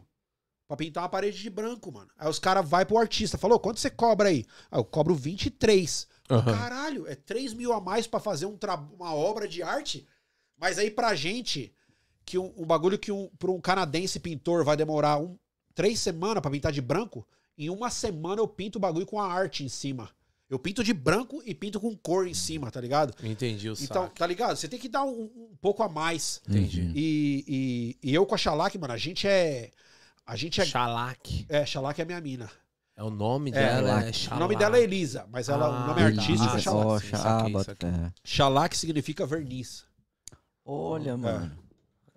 Pra 0.68 0.78
pintar 0.78 1.03
uma 1.03 1.10
parede 1.10 1.38
de 1.38 1.49
branco, 1.49 1.91
mano. 1.91 2.10
Aí 2.18 2.30
os 2.30 2.40
caras 2.40 2.68
vai 2.68 2.86
pro 2.86 2.98
artista, 2.98 3.38
falou, 3.38 3.60
quanto 3.60 3.80
você 3.80 3.90
cobra 3.90 4.30
aí? 4.30 4.45
Ah, 4.72 4.78
eu 4.78 4.86
cobro 4.86 5.14
23. 5.14 6.07
Aham. 6.30 6.57
Caralho, 6.57 7.07
é 7.07 7.16
3 7.16 7.53
mil 7.53 7.72
a 7.72 7.80
mais 7.80 8.07
pra 8.07 8.20
fazer 8.20 8.45
um 8.45 8.57
uma 8.94 9.14
obra 9.14 9.48
de 9.48 9.62
arte? 9.62 10.07
Mas 10.57 10.80
aí 10.80 10.90
pra 10.90 11.14
gente, 11.14 11.74
que 12.26 12.38
um, 12.38 12.52
um 12.57 12.66
bagulho 12.66 12.98
que 12.98 13.12
um, 13.12 13.30
pra 13.38 13.52
um 13.52 13.62
canadense 13.62 14.20
pintor 14.20 14.64
vai 14.64 14.76
demorar 14.76 15.20
um, 15.20 15.38
três 15.76 15.99
semanas 15.99 16.41
pra 16.41 16.49
pintar 16.49 16.72
de 16.72 16.82
branco, 16.82 17.28
em 17.57 17.70
uma 17.70 17.90
semana 17.90 18.41
eu 18.41 18.48
pinto 18.48 18.78
o 18.78 18.82
bagulho 18.82 19.06
com 19.06 19.20
a 19.20 19.32
arte 19.32 19.64
em 19.64 19.70
cima. 19.70 20.10
Eu 20.49 20.59
pinto 20.59 20.84
de 20.84 20.93
branco 20.93 21.41
e 21.45 21.55
pinto 21.55 21.80
com 21.80 21.95
cor 21.97 22.27
em 22.27 22.34
cima, 22.34 22.69
tá 22.69 22.80
ligado? 22.80 23.13
Entendi 23.23 23.69
o 23.69 23.73
Então, 23.81 24.07
tá 24.09 24.27
ligado? 24.27 24.55
Você 24.55 24.67
tem 24.67 24.80
que 24.80 24.88
dar 24.88 25.03
um, 25.03 25.23
um 25.23 25.55
pouco 25.59 25.81
a 25.81 25.89
mais. 25.89 26.39
Entendi. 26.47 26.91
E, 26.95 27.97
e, 28.03 28.09
e 28.11 28.13
eu 28.13 28.26
com 28.27 28.35
a 28.35 28.38
Xalac, 28.38 28.77
mano, 28.77 28.93
a 28.93 28.97
gente 28.97 29.27
é. 29.27 29.72
A 30.26 30.35
gente 30.35 30.61
é. 30.61 30.65
Xalac. 30.65 31.45
É, 31.49 31.65
Xalac 31.65 31.99
é 31.99 32.05
minha 32.05 32.22
mina. 32.22 32.49
É 32.95 33.03
o 33.03 33.09
nome 33.09 33.49
É, 33.49 33.53
dela, 33.53 33.88
Xalac. 33.89 34.05
é 34.05 34.09
O 34.09 34.13
Xalac. 34.13 34.39
nome 34.39 34.55
dela 34.55 34.77
é 34.77 34.81
Elisa, 34.81 35.27
mas 35.31 35.49
ela, 35.49 35.67
o 35.69 35.88
nome 35.88 36.01
Ah, 36.01 36.05
artístico 36.05 36.55
é 36.57 36.61
Xalac. 36.61 37.07
Saquei, 37.09 37.55
ah, 37.55 37.63
fé. 37.63 38.13
Xalac 38.23 38.77
significa 38.77 39.26
verniz. 39.26 39.84
Olha, 40.63 41.17
mano. 41.17 41.57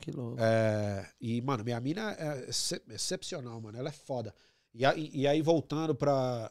Que 0.01 0.11
louco. 0.13 0.37
É, 0.39 1.07
e, 1.21 1.41
mano, 1.43 1.65
minha 1.65 1.81
mina 1.81 2.13
é 2.13 2.47
excep- 2.49 2.89
excepcional, 2.93 3.61
mano. 3.61 3.77
Ela 3.79 3.89
é 3.89 3.93
foda. 3.93 4.35
E, 4.75 4.85
a- 4.85 4.95
e- 4.95 5.11
e 5.13 5.27
aí, 5.27 5.43
voltando 5.43 5.95
pra, 5.95 6.51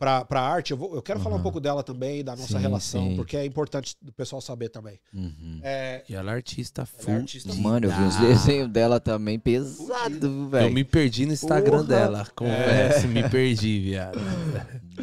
pra, 0.00 0.24
pra 0.24 0.40
arte, 0.40 0.70
eu, 0.72 0.76
vou- 0.78 0.94
eu 0.94 1.02
quero 1.02 1.20
falar 1.20 1.34
um 1.34 1.38
Uhum. 1.38 1.42
pouco 1.44 1.60
dela 1.60 1.82
também, 1.82 2.24
da 2.24 2.34
nossa 2.34 2.54
Sim, 2.56 2.58
relação, 2.58 3.08
sim. 3.10 3.16
porque 3.16 3.36
é 3.36 3.44
importante 3.44 3.94
do 4.00 4.10
pessoal 4.12 4.40
saber 4.40 4.70
também. 4.70 4.98
Uhum. 5.14 5.60
É, 5.62 6.02
E 6.08 6.14
ela 6.14 6.32
é 6.32 6.34
artista 6.36 6.80
Ela 6.80 6.86
full. 7.04 7.14
é 7.14 7.16
artista 7.18 7.54
Mano, 7.54 7.86
eu 7.86 7.92
vi 7.92 8.02
uns 8.02 8.16
desenhos 8.16 8.68
dela 8.70 8.98
também 8.98 9.38
pesado, 9.38 10.26
Eu 10.26 10.48
velho. 10.48 10.72
me 10.74 10.82
perdi 10.84 11.26
no 11.26 11.32
Instagram 11.34 11.70
Porra. 11.70 11.84
dela. 11.84 12.26
Confesso, 12.34 13.06
me 13.08 13.28
perdi, 13.28 13.78
viado. 13.80 14.18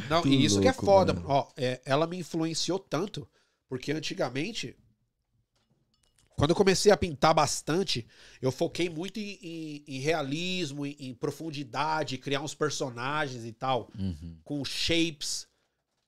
Não, 0.10 0.26
e 0.26 0.44
isso 0.44 0.60
que 0.60 0.68
é 0.68 0.72
louco, 0.72 0.86
foda, 0.86 1.14
mano. 1.14 1.28
mano. 1.28 1.40
Ó, 1.42 1.52
é, 1.56 1.80
ela 1.86 2.08
me 2.08 2.18
influenciou 2.18 2.80
tanto, 2.80 3.28
porque 3.70 3.92
antigamente, 3.92 4.76
quando 6.38 6.52
eu 6.52 6.56
comecei 6.56 6.92
a 6.92 6.96
pintar 6.98 7.34
bastante, 7.34 8.08
eu 8.40 8.52
foquei 8.52 8.90
muito 8.90 9.20
em, 9.20 9.40
em- 9.42 9.84
em 9.88 10.00
realismo, 10.00 10.86
em, 10.86 10.96
em 11.00 11.14
profundidade, 11.14 12.20
criar 12.20 12.42
uns 12.42 12.54
personagens 12.54 13.44
e 13.44 13.52
tal, 13.52 13.90
Uhum. 13.98 14.38
com 14.44 14.64
shapes, 14.64 15.48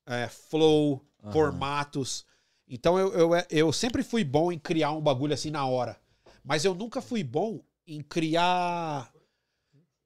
é, 0.08 0.28
flow, 0.30 1.04
Aham. 1.24 1.32
formatos. 1.34 2.26
Então 2.68 2.98
eu, 3.00 3.12
eu, 3.14 3.32
eu 3.50 3.74
sempre 3.74 4.04
fui 4.04 4.24
bom 4.24 4.52
em 4.52 4.60
criar 4.60 4.92
um 4.92 5.02
bagulho 5.02 5.34
assim 5.34 5.50
na 5.50 5.66
hora. 5.66 6.00
Mas 6.44 6.64
eu 6.64 6.76
nunca 6.76 7.02
fui 7.02 7.24
bom 7.24 7.60
em 7.88 8.02
criar. 8.02 9.12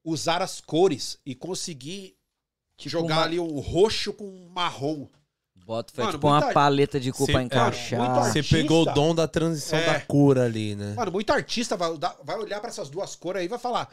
usar 0.02 0.42
as 0.42 0.60
cores 0.60 1.18
e 1.24 1.34
conseguir 1.34 2.14
Tipo 2.76 2.90
jogar 2.90 3.16
uma- 3.16 3.24
ali 3.24 3.38
um 3.40 3.58
roxo 3.60 4.12
com 4.12 4.24
um 4.26 4.48
marrom. 4.48 5.06
Bota 5.64 5.92
fé, 5.94 6.02
Mano, 6.02 6.12
tipo 6.14 6.26
uma 6.26 6.52
paleta 6.52 7.00
de 7.00 7.10
cor 7.10 7.26
pra 7.26 7.42
encaixar. 7.42 7.98
muito 7.98 8.14
Você 8.30 8.38
artista. 8.40 8.56
pegou 8.56 8.82
o 8.82 8.92
dom 8.92 9.14
da 9.14 9.26
transição 9.26 9.78
É. 9.78 9.86
da 9.94 10.00
cor 10.00 10.38
ali, 10.38 10.74
né? 10.74 10.92
Mano, 10.94 11.10
muito 11.12 11.32
artista 11.32 11.74
vai, 11.76 11.96
dar- 11.96 12.16
vai 12.22 12.36
olhar 12.38 12.60
pra 12.60 12.68
essas 12.68 12.90
duas 12.90 13.16
cores 13.16 13.40
aí 13.40 13.46
e 13.46 13.48
vai 13.48 13.58
falar: 13.58 13.88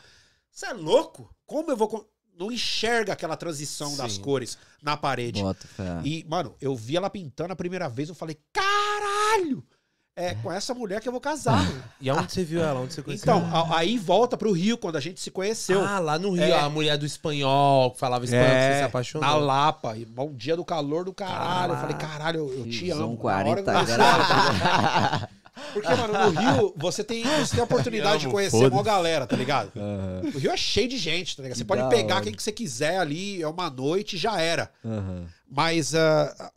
Você 0.51 0.65
é 0.65 0.73
louco? 0.73 1.33
Como 1.45 1.71
eu 1.71 1.77
vou. 1.77 1.87
con-" 1.87 2.03
Não 2.37 2.51
enxerga 2.51 3.13
aquela 3.13 3.37
transição 3.37 3.95
das 3.95 4.13
Sim. 4.13 4.21
cores 4.21 4.57
na 4.81 4.97
parede. 4.97 5.41
Bota 5.41 5.67
fé. 5.67 6.01
E, 6.03 6.25
mano, 6.27 6.55
eu 6.59 6.75
vi 6.75 6.97
ela 6.97 7.09
pintando 7.09 7.53
a 7.53 7.55
primeira 7.55 7.87
vez, 7.87 8.09
eu 8.09 8.15
falei: 8.15 8.37
Caralho! 8.51 9.63
É 10.13 10.35
com 10.35 10.51
essa 10.51 10.73
mulher 10.73 10.99
que 10.99 11.07
eu 11.07 11.11
vou 11.11 11.21
casar, 11.21 11.55
mano. 11.65 11.83
E 11.99 12.09
aonde 12.09 12.33
você 12.33 12.43
viu 12.43 12.61
ela? 12.61 12.81
Onde 12.81 12.93
você 12.93 13.01
conheceu 13.01 13.33
Então, 13.37 13.49
a- 13.55 13.77
aí 13.77 13.97
volta 13.97 14.35
pro 14.35 14.51
Rio, 14.51 14.77
quando 14.77 14.97
a 14.97 14.99
gente 14.99 15.21
se 15.21 15.31
conheceu. 15.31 15.81
Ah, 15.85 15.99
lá 15.99 16.19
no 16.19 16.31
Rio, 16.33 16.43
É. 16.43 16.59
a 16.59 16.69
mulher 16.69 16.97
do 16.97 17.05
espanhol, 17.05 17.91
que 17.91 17.99
falava 17.99 18.25
espanhol, 18.25 18.45
que 18.45 18.51
você 18.73 18.77
se 18.79 18.83
apaixonou. 18.83 19.27
na 19.29 19.35
Lapa. 19.35 19.95
E 19.97 20.03
bom 20.03 20.33
dia 20.33 20.57
do 20.57 20.65
calor 20.65 21.05
do 21.05 21.13
caralho. 21.13 21.73
Eu 21.73 21.77
falei, 21.79 21.95
caralho, 21.95 22.39
eu, 22.39 22.59
eu 22.65 22.69
te 22.69 22.89
amo. 22.91 23.11
Na 23.13 23.17
40 23.17 23.49
hora 23.71 23.79
eu 23.79 23.85
ligado? 23.85 25.27
Porque, 25.73 25.87
mano, 25.95 26.13
no 26.13 26.29
Rio, 26.41 26.73
você 26.75 27.03
tem, 27.03 27.23
você 27.23 27.51
tem 27.51 27.61
a 27.61 27.63
oportunidade 27.63 28.21
de 28.21 28.27
conhecer 28.27 28.69
uma 28.71 28.83
galera, 28.83 29.25
tá 29.25 29.35
ligado? 29.37 29.71
Aham, 29.77 30.21
O 30.33 30.37
Rio 30.39 30.51
é 30.51 30.57
cheio 30.57 30.89
de 30.89 30.97
gente, 30.97 31.37
tá 31.37 31.43
ligado? 31.43 31.57
Você 31.57 31.63
Que 31.63 31.67
pode 31.67 31.81
da 31.83 31.87
pegar 31.87 32.15
hora. 32.15 32.23
quem 32.25 32.33
que 32.33 32.43
você 32.43 32.51
quiser 32.51 32.97
ali, 32.97 33.41
é 33.41 33.47
uma 33.47 33.69
noite 33.69 34.15
e 34.17 34.19
já 34.19 34.39
era. 34.41 34.69
aham. 34.85 35.25
Mas 35.49 35.93
ah, 35.95 36.51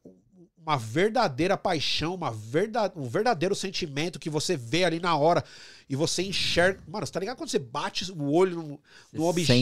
uma 0.65 0.77
verdadeira 0.79 1.57
paixão, 1.59 2.15
uma 2.15 2.31
verda, 2.31 2.91
um 2.97 3.05
verdadeiro 3.09 3.55
sentimento 3.55 4.19
que 4.19 4.31
você 4.31 4.57
vê 4.57 4.85
ali 4.85 4.99
na 4.99 5.15
hora 5.17 5.45
e 5.89 5.95
você 5.95 6.23
enxerga. 6.23 6.81
Mano, 6.89 7.07
você 7.07 7.13
tá 7.13 7.21
ligado 7.21 7.37
quando 7.37 7.51
você 7.51 7.59
bate 7.59 8.11
o 8.11 8.33
olho 8.33 8.57
num, 8.57 8.79
num 9.13 9.25
objeto? 9.25 9.55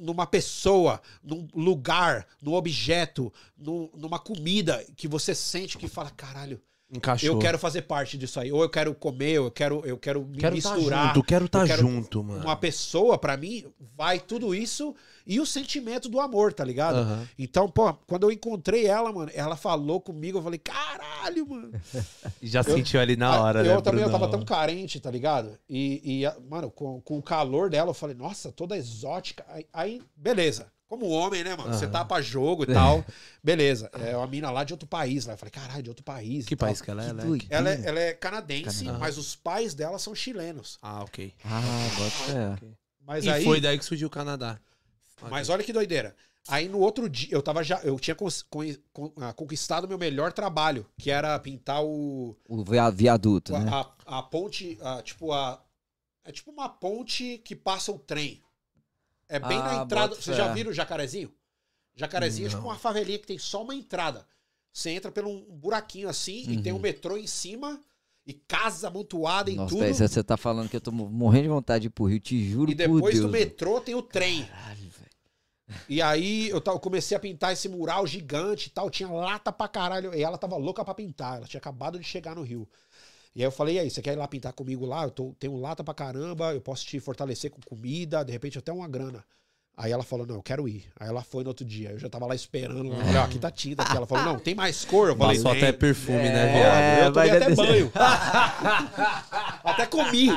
Numa 0.00 0.26
pessoa, 0.26 1.00
num 1.22 1.46
lugar, 1.54 2.26
num 2.42 2.54
objeto, 2.54 3.32
nu- 3.56 3.90
numa 3.94 4.18
comida 4.18 4.84
que 4.96 5.06
você 5.06 5.34
sente 5.34 5.78
que 5.78 5.86
fala, 5.86 6.10
caralho, 6.10 6.60
Encaixou. 6.92 7.28
eu 7.34 7.38
quero 7.38 7.56
fazer 7.56 7.82
parte 7.82 8.18
disso 8.18 8.40
aí. 8.40 8.50
Ou 8.50 8.62
eu 8.64 8.68
quero 8.68 8.92
comer, 8.94 9.38
ou 9.38 9.46
eu 9.46 9.50
quero, 9.52 9.82
eu 9.86 9.96
quero 9.96 10.24
me 10.24 10.38
Quero 10.38 10.60
tá 10.60 10.74
misturar. 10.74 11.06
junto, 11.14 11.22
quero 11.24 11.44
estar 11.46 11.64
quero- 11.66 11.80
junto, 11.82 12.24
mano. 12.24 12.42
Uma 12.42 12.56
pessoa, 12.56 13.16
pra 13.16 13.36
mim, 13.36 13.64
vai 13.96 14.18
tudo 14.18 14.52
isso 14.52 14.92
e 15.30 15.38
o 15.38 15.46
sentimento 15.46 16.08
do 16.08 16.18
amor, 16.18 16.52
tá 16.52 16.64
ligado? 16.64 16.96
Aham. 16.96 17.28
Então, 17.38 17.68
pô, 17.70 17.94
quando 18.06 18.24
eu 18.24 18.32
encontrei 18.32 18.84
ela, 18.86 19.12
mano, 19.12 19.30
ela 19.32 19.54
falou 19.54 20.00
comigo, 20.00 20.38
eu 20.38 20.42
falei, 20.42 20.58
caralho, 20.58 21.48
mano. 21.48 21.70
E 22.42 22.48
Já 22.50 22.64
sentiu 22.64 22.98
ali 22.98 23.14
na 23.16 23.40
hora, 23.40 23.60
Ah, 23.60 23.64
eu 23.64 23.76
né, 23.76 23.80
também 23.80 24.00
eu 24.02 24.08
Brunão? 24.08 24.28
tava 24.28 24.28
tão 24.28 24.44
carente, 24.44 24.98
tá 24.98 25.08
ligado? 25.08 25.56
E, 25.68 26.24
e, 26.24 26.40
mano, 26.50 26.68
com, 26.68 27.00
com 27.02 27.16
o 27.16 27.22
calor 27.22 27.70
dela, 27.70 27.90
eu 27.90 27.94
falei, 27.94 28.16
nossa, 28.16 28.50
toda 28.50 28.76
exótica. 28.76 29.44
Aí, 29.48 29.64
aí, 29.72 30.02
beleza. 30.16 30.66
Como 30.88 31.06
homem, 31.08 31.44
né, 31.44 31.54
mano? 31.54 31.72
Você 31.72 31.84
Aham. 31.84 31.92
tá 31.92 32.04
pra 32.04 32.20
jogo 32.20 32.64
e 32.64 32.66
tal. 32.74 33.04
Beleza. 33.40 33.88
É 34.00 34.16
uma 34.16 34.26
mina 34.26 34.50
lá 34.50 34.64
de 34.64 34.72
outro 34.72 34.88
país. 34.88 35.26
Lá. 35.26 35.34
Eu 35.34 35.38
falei, 35.38 35.52
caralho, 35.52 35.84
de 35.84 35.88
outro 35.90 36.02
país. 36.02 36.44
Que 36.44 36.56
país 36.56 36.80
que 36.80 36.90
ela 36.90 37.04
é? 37.04 37.10
Que 37.38 37.46
Ela 37.54 37.70
é? 37.70 37.74
Ela 37.74 37.84
é, 37.84 37.88
ela 37.88 38.00
é 38.00 38.12
canadense, 38.14 38.84
mas 38.98 39.16
os 39.16 39.36
pais 39.36 39.74
dela 39.74 39.96
são 40.00 40.12
chilenos. 40.12 40.76
Ah, 40.82 41.04
ok. 41.04 41.32
Ah, 41.44 41.60
bota 41.96 42.10
fé. 42.10 42.56
Mas 43.06 43.24
e 43.24 43.30
aí. 43.30 43.44
foi 43.44 43.60
daí 43.60 43.78
que 43.78 43.84
surgiu 43.84 44.08
o 44.08 44.10
Canadá. 44.10 44.58
Mas 45.28 45.48
olha 45.48 45.64
que 45.64 45.72
doideira. 45.72 46.14
Aí 46.48 46.68
no 46.68 46.78
outro 46.78 47.08
dia, 47.08 47.28
eu 47.30 47.42
tava 47.42 47.62
já. 47.62 47.80
Eu 47.82 47.98
tinha 47.98 48.14
con- 48.14 48.28
con- 48.92 49.12
ah, 49.18 49.32
conquistado 49.32 49.86
meu 49.86 49.98
melhor 49.98 50.32
trabalho, 50.32 50.86
que 50.98 51.10
era 51.10 51.38
pintar 51.38 51.84
o. 51.84 52.34
O 52.48 52.64
via- 52.64 52.88
viaduto, 52.90 53.52
né? 53.52 53.70
a, 53.70 54.18
a 54.18 54.22
ponte, 54.22 54.78
a, 54.80 55.02
tipo 55.02 55.32
a 55.32 55.62
é 56.24 56.32
tipo 56.32 56.50
uma 56.50 56.68
ponte 56.68 57.38
que 57.44 57.54
passa 57.54 57.92
o 57.92 57.98
trem. 57.98 58.42
É 59.28 59.38
bem 59.38 59.58
Ah, 59.58 59.62
na 59.62 59.82
entrada. 59.82 60.14
Vocês 60.14 60.36
já 60.36 60.52
viram 60.52 60.70
o 60.70 60.74
Jacarezinho? 60.74 61.30
Jacarezinho 61.94 62.46
é 62.46 62.48
tipo 62.48 62.62
Não. 62.62 62.68
uma 62.68 62.76
favelinha 62.78 63.18
que 63.18 63.26
tem 63.26 63.38
só 63.38 63.62
uma 63.62 63.74
entrada. 63.74 64.26
Você 64.72 64.90
entra 64.90 65.10
por 65.12 65.24
um 65.24 65.42
buraquinho 65.50 66.08
assim 66.08 66.44
e 66.50 66.62
tem 66.62 66.72
um 66.72 66.78
metrô 66.78 67.16
em 67.16 67.26
cima 67.26 67.80
e 68.26 68.32
casa 68.32 68.88
amontoada 68.88 69.50
em 69.50 69.56
Nossa, 69.56 69.74
tudo. 69.74 69.94
se 69.94 70.08
você 70.08 70.22
tá 70.22 70.36
falando 70.36 70.68
que 70.68 70.76
eu 70.76 70.80
tô 70.80 70.90
morrendo 70.92 71.42
de 71.44 71.48
vontade 71.48 71.82
de 71.82 71.86
ir 71.88 71.90
pro 71.90 72.04
Rio, 72.06 72.20
te 72.20 72.42
juro 72.48 72.70
E 72.70 72.74
depois 72.74 73.20
do 73.20 73.28
metrô 73.28 73.80
tem 73.80 73.94
o 73.94 74.02
trem. 74.02 74.44
Caralho. 74.46 74.89
E 75.88 76.00
aí 76.02 76.48
eu, 76.48 76.62
eu 76.64 76.80
comecei 76.80 77.16
a 77.16 77.20
pintar 77.20 77.52
esse 77.52 77.68
mural 77.68 78.06
gigante 78.06 78.68
e 78.68 78.70
tal. 78.70 78.90
Tinha 78.90 79.10
lata 79.10 79.52
pra 79.52 79.68
caralho. 79.68 80.14
E 80.14 80.22
ela 80.22 80.38
tava 80.38 80.56
louca 80.56 80.84
pra 80.84 80.94
pintar. 80.94 81.36
Ela 81.36 81.46
tinha 81.46 81.58
acabado 81.58 81.98
de 81.98 82.04
chegar 82.04 82.34
no 82.36 82.42
Rio. 82.42 82.68
E 83.34 83.42
aí 83.42 83.46
eu 83.46 83.52
falei, 83.52 83.76
e 83.76 83.78
aí, 83.78 83.90
você 83.90 84.02
quer 84.02 84.14
ir 84.14 84.16
lá 84.16 84.26
pintar 84.26 84.52
comigo 84.52 84.84
lá? 84.84 85.04
Eu 85.04 85.10
tô, 85.10 85.34
tenho 85.38 85.56
lata 85.56 85.84
pra 85.84 85.94
caramba, 85.94 86.52
eu 86.52 86.60
posso 86.60 86.84
te 86.84 86.98
fortalecer 86.98 87.50
com 87.50 87.60
comida, 87.60 88.24
de 88.24 88.32
repente 88.32 88.58
até 88.58 88.72
uma 88.72 88.88
grana. 88.88 89.24
Aí 89.76 89.92
ela 89.92 90.02
falou, 90.02 90.26
não, 90.26 90.34
eu 90.34 90.42
quero 90.42 90.68
ir. 90.68 90.84
Aí 90.98 91.08
ela 91.08 91.22
foi 91.22 91.42
no 91.42 91.48
outro 91.48 91.64
dia. 91.64 91.90
Eu 91.92 91.98
já 91.98 92.08
tava 92.08 92.26
lá 92.26 92.34
esperando. 92.34 92.90
Falei, 92.94 93.16
ó, 93.16 93.22
aqui 93.22 93.38
tá 93.38 93.50
tinta. 93.50 93.82
Aqui. 93.82 93.96
Ela 93.96 94.06
falou, 94.06 94.24
não, 94.24 94.38
tem 94.38 94.54
mais 94.54 94.84
cor? 94.84 95.08
Eu 95.08 95.16
falei, 95.16 95.36
Passou 95.38 95.52
tem. 95.52 95.62
até 95.62 95.72
perfume, 95.72 96.18
né, 96.18 96.50
Ó, 96.50 96.52
viado? 96.58 96.74
É, 96.82 97.06
eu 97.06 97.12
vai 97.12 97.28
tomei 97.28 97.30
até 97.30 97.54
descer. 97.54 97.66
banho. 97.66 97.92
até 99.64 99.86
comi. 99.86 100.28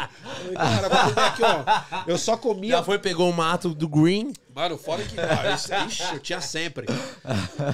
Cara, 0.54 0.88
aqui, 1.28 1.41
ó. 1.44 2.04
Eu 2.08 2.18
só 2.18 2.36
comia 2.38 2.78
Já 2.78 2.84
foi, 2.84 3.00
pegou 3.00 3.30
o 3.30 3.34
mato 3.34 3.70
do 3.74 3.88
Green. 3.88 4.34
Mano, 4.54 4.78
foda 4.78 5.04
que. 5.04 5.16
Ah, 5.20 5.54
isso, 5.56 5.74
ixi, 5.88 6.14
eu 6.14 6.20
tinha 6.20 6.41
sempre. 6.41 6.86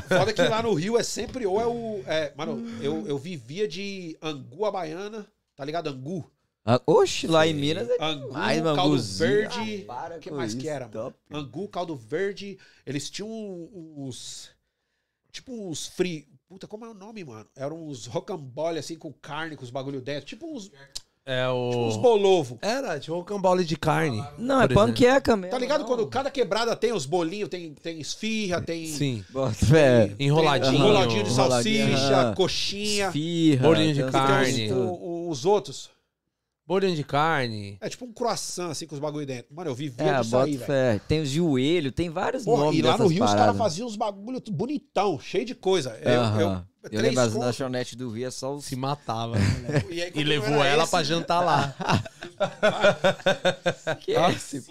Foda 0.07 0.31
que 0.33 0.41
lá 0.43 0.61
no 0.63 0.73
Rio 0.73 0.97
é 0.97 1.03
sempre 1.03 1.45
ou 1.45 1.59
é 1.59 1.65
o. 1.67 2.03
é, 2.07 2.33
mano, 2.35 2.63
eu, 2.81 3.07
eu 3.07 3.17
vivia 3.17 3.67
de 3.67 4.17
angu 4.21 4.65
à 4.65 4.71
baiana, 4.71 5.25
tá 5.55 5.65
ligado? 5.65 5.87
Angu. 5.87 6.29
Ah, 6.65 6.79
oxe, 6.85 7.25
lá 7.25 7.47
em 7.47 7.53
Minas 7.53 7.89
é 7.89 7.97
Angu, 8.03 8.27
demais, 8.27 8.61
caldo 8.61 8.81
manguzinho. 8.81 9.29
verde. 9.29 9.85
Ah, 9.89 10.11
O 10.15 10.19
que 10.19 10.29
mais 10.31 10.53
que 10.53 10.59
isso, 10.61 10.69
era? 10.69 10.87
mano? 10.87 10.91
top. 10.91 11.17
Angu, 11.31 11.67
caldo 11.67 11.95
verde. 11.95 12.59
Eles 12.85 13.09
tinham 13.09 13.29
uns. 13.97 14.51
Tipo 15.31 15.51
uns 15.69 15.87
free. 15.87 16.27
Puta, 16.47 16.67
como 16.67 16.85
é 16.85 16.89
o 16.89 16.93
nome, 16.93 17.23
mano? 17.23 17.47
Eram 17.55 17.87
uns 17.87 18.05
rocambole 18.07 18.79
assim 18.79 18.97
com 18.97 19.11
carne, 19.13 19.55
com 19.55 19.63
os 19.63 19.69
bagulho 19.69 20.01
dentro. 20.01 20.25
Tipo 20.25 20.47
uns. 20.53 20.71
É 21.31 21.47
Uns 21.47 21.95
o. 21.95 21.99
bolovo. 21.99 22.57
Era, 22.59 22.99
tipo 22.99 23.15
um 23.15 23.23
cambole 23.23 23.63
de 23.63 23.75
carne. 23.77 24.17
Não, 24.35 24.55
é 24.61 24.65
exemplo. 24.65 24.75
panqueca 24.83 25.35
mesmo. 25.37 25.51
Tá 25.51 25.59
ligado? 25.59 25.81
não. 25.81 25.87
Quando 25.87 26.07
cada 26.07 26.31
quebrada 26.31 26.75
tem 26.75 26.91
os 26.91 27.05
bolinhos, 27.05 27.49
tem, 27.49 27.71
tem 27.75 27.99
esfirra, 27.99 28.59
tem. 28.59 28.87
Sim. 28.87 29.23
Tem 29.27 30.27
Enroladinho. 30.27 30.75
Enroladinho 30.75 31.23
de 31.23 31.29
Enroladinho, 31.29 31.87
salsicha, 31.95 32.15
aham. 32.17 32.33
coxinha. 32.33 33.07
Esfirra. 33.07 33.61
Bolinho 33.67 33.93
de 33.93 33.99
tem 33.99 34.05
uns- 34.07 34.11
carne. 34.11 34.53
Tem 34.53 34.73
os, 34.73 34.99
os 35.39 35.45
outros. 35.45 35.89
Bolinho 36.69 36.95
de 36.95 37.03
carne. 37.03 37.79
É 37.81 37.89
tipo 37.89 38.05
um 38.05 38.13
croissant, 38.13 38.69
assim, 38.69 38.85
com 38.85 38.93
os 38.93 39.01
bagulho 39.01 39.25
dentro. 39.25 39.55
Mano, 39.55 39.71
eu 39.71 39.75
vivia 39.75 40.05
É, 40.05 40.21
disso 40.21 40.37
aí, 40.37 40.55
bota 40.55 40.67
velho. 40.71 41.01
Tem 41.07 41.19
os 41.19 41.29
joelhos, 41.29 41.91
tem 41.93 42.11
vários 42.11 42.43
Porra, 42.45 42.65
nomes 42.65 42.79
e 42.79 42.83
lá 42.83 42.95
no 42.95 43.07
Rio 43.07 43.23
os 43.23 43.29
caras 43.31 43.39
paradas. 43.41 43.57
faziam 43.57 43.87
uns 43.87 43.95
bagulho 43.95 44.39
bonitão, 44.51 45.19
cheio 45.19 45.45
de 45.45 45.55
coisa. 45.55 45.97
Eu, 46.03 46.11
eu, 46.11 46.49
Eu, 46.83 46.89
três 46.91 47.01
lembro 47.01 47.21
as 47.21 47.33
conto, 47.33 47.41
lanchonetes 47.43 47.95
do 47.95 48.11
Rio, 48.11 48.27
é 48.27 48.31
só 48.31 48.53
os... 48.53 48.65
Se 48.65 48.75
matava. 48.75 49.35
e, 49.89 49.99
aí, 50.03 50.11
e 50.13 50.23
levou 50.23 50.63
ela 50.63 50.83
esse- 50.83 50.91
pra 50.91 51.01
jantar 51.03 51.39
lá. 51.43 51.75
Que 54.01 54.15
é 54.15 54.29
esse? 54.31 54.63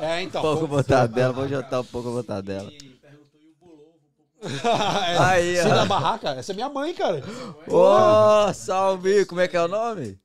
É, 0.00 0.22
então. 0.22 0.40
pouco 0.40 0.66
vamos- 0.66 0.76
botadela, 0.84 1.32
vou 1.34 1.46
jantar 1.48 1.80
um 1.80 1.84
pouco 1.84 2.10
botadela. 2.12 2.70
é, 4.42 5.18
Aí, 5.18 5.56
Sim, 5.56 5.68
ó. 5.68 5.74
da 5.74 5.84
barraca? 5.84 6.30
Essa 6.30 6.52
é 6.52 6.54
minha 6.54 6.68
mãe, 6.68 6.94
cara. 6.94 7.22
Ô, 7.68 8.52
salve! 8.54 9.24
Como 9.26 9.40
é 9.40 9.48
que 9.48 9.56
é 9.56 9.62
o 9.62 9.68
nome? 9.68 10.18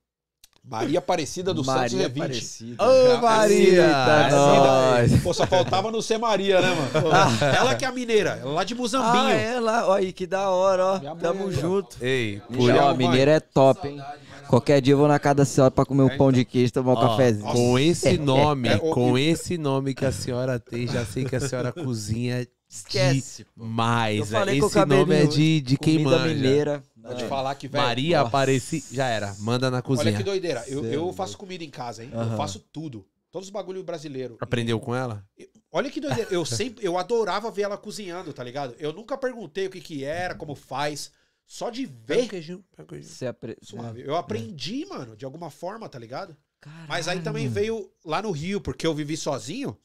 Maria 0.63 0.99
Aparecida 0.99 1.53
do 1.53 1.63
Santos 1.63 1.81
Maria 1.93 1.97
Revinte. 2.07 2.21
Aparecida. 2.21 2.83
Ô, 2.83 3.21
Maria! 3.21 3.83
Eita, 3.87 4.29
nós. 4.29 5.23
Pô, 5.23 5.33
só 5.33 5.47
faltava 5.47 5.91
não 5.91 6.01
ser 6.01 6.17
Maria, 6.19 6.61
né, 6.61 6.69
mano? 6.93 7.09
ela 7.57 7.73
que 7.75 7.83
é 7.83 7.87
a 7.87 7.91
mineira, 7.91 8.37
ela 8.41 8.51
lá 8.53 8.63
de 8.63 8.75
Muzambinho. 8.75 9.23
Ah, 9.25 9.31
é 9.33 9.59
lá. 9.59 9.87
Olha 9.87 10.05
aí, 10.05 10.13
que 10.13 10.27
da 10.27 10.49
hora, 10.49 10.85
ó. 10.85 10.99
Minha 10.99 11.13
mãe 11.15 11.23
Tamo 11.23 11.47
ó. 11.47 11.51
junto. 11.51 11.97
Ei, 11.99 12.41
por 12.53 12.69
ó, 12.71 12.87
mãe. 12.93 12.97
mineiro 13.07 13.31
é 13.31 13.39
top, 13.39 13.87
hein? 13.87 14.01
Qualquer 14.47 14.81
dia 14.81 14.93
eu 14.93 14.97
vou 14.97 15.07
na 15.07 15.17
casa 15.17 15.35
da 15.35 15.45
senhora 15.45 15.71
pra 15.71 15.85
comer 15.85 16.03
um 16.03 16.17
pão 16.17 16.31
de 16.31 16.45
queijo 16.45 16.67
e 16.67 16.71
tomar 16.71 16.91
um 16.93 16.95
Ó, 16.97 17.09
cafezinho. 17.09 17.51
Com 17.51 17.79
esse 17.79 18.17
nome, 18.17 18.69
É, 18.69 18.77
com 18.77 19.17
esse 19.17 19.57
nome 19.57 19.93
que 19.95 20.05
a 20.05 20.11
senhora 20.11 20.59
tem, 20.59 20.87
já 20.87 21.05
sei 21.05 21.25
que 21.25 21.35
a 21.35 21.39
senhora 21.39 21.71
cozinha 21.73 22.45
Esquece, 22.69 23.45
pô. 23.45 23.63
demais. 23.63 24.19
Eu 24.19 24.25
falei 24.27 24.59
com 24.59 24.65
o 24.65 24.69
esse 24.69 24.85
nome 24.85 25.15
é 25.15 25.25
de, 25.25 25.59
de 25.61 25.77
quem 25.77 25.97
Comida 26.03 26.19
manja. 26.19 26.33
mineira. 26.33 26.83
Vou 27.03 27.15
te 27.15 27.25
falar 27.27 27.55
que, 27.55 27.67
velho. 27.67 27.83
Maria 27.83 28.17
Nossa. 28.17 28.27
Apareci, 28.29 28.83
já 28.91 29.07
era. 29.07 29.35
Manda 29.39 29.69
na 29.71 29.77
Olha 29.77 29.83
cozinha. 29.83 30.17
que 30.17 30.23
doideira. 30.23 30.63
Eu, 30.67 30.81
Cê 30.81 30.89
é 30.89 30.95
eu 30.95 31.01
louco. 31.01 31.15
faço 31.15 31.37
comida 31.37 31.63
em 31.63 31.69
casa, 31.69 32.03
hein? 32.03 32.11
Eu 32.13 32.19
Aham. 32.19 32.37
faço 32.37 32.59
tudo. 32.71 33.05
Todos 33.31 33.47
os 33.47 33.51
bagulho 33.51 33.83
brasileiro. 33.83 34.37
Aprendeu 34.41 34.79
com 34.79 34.93
ela? 34.93 35.25
Olha 35.71 35.89
que 35.89 36.01
doideira. 36.01 36.29
Eu 36.33 36.43
sempre, 36.45 36.85
eu 36.85 36.97
adorava 36.97 37.49
ver 37.49 37.61
ela 37.63 37.77
cozinhando, 37.77 38.33
tá 38.33 38.43
ligado? 38.43 38.75
Eu 38.77 38.91
nunca 38.91 39.17
perguntei 39.17 39.67
o 39.67 39.69
que 39.69 39.79
que 39.79 40.03
era, 40.03 40.35
como 40.35 40.53
faz. 40.53 41.11
Só 41.47 41.69
de 41.69 41.87
Pega 41.87 42.21
ver, 42.21 42.29
queijinho, 42.29 42.63
pega 42.75 42.87
queijinho. 42.87 43.13
Você 43.13 43.27
apre... 43.27 43.57
suave. 43.61 44.01
Eu 44.01 44.15
aprendi, 44.15 44.85
mano, 44.85 45.15
de 45.15 45.25
alguma 45.25 45.49
forma, 45.49 45.87
tá 45.89 45.97
ligado? 45.99 46.35
Caralho. 46.59 46.87
Mas 46.87 47.07
aí 47.07 47.21
também 47.21 47.47
veio 47.47 47.91
lá 48.05 48.21
no 48.21 48.31
Rio, 48.31 48.61
porque 48.61 48.85
eu 48.85 48.93
vivi 48.93 49.17
sozinho. 49.17 49.77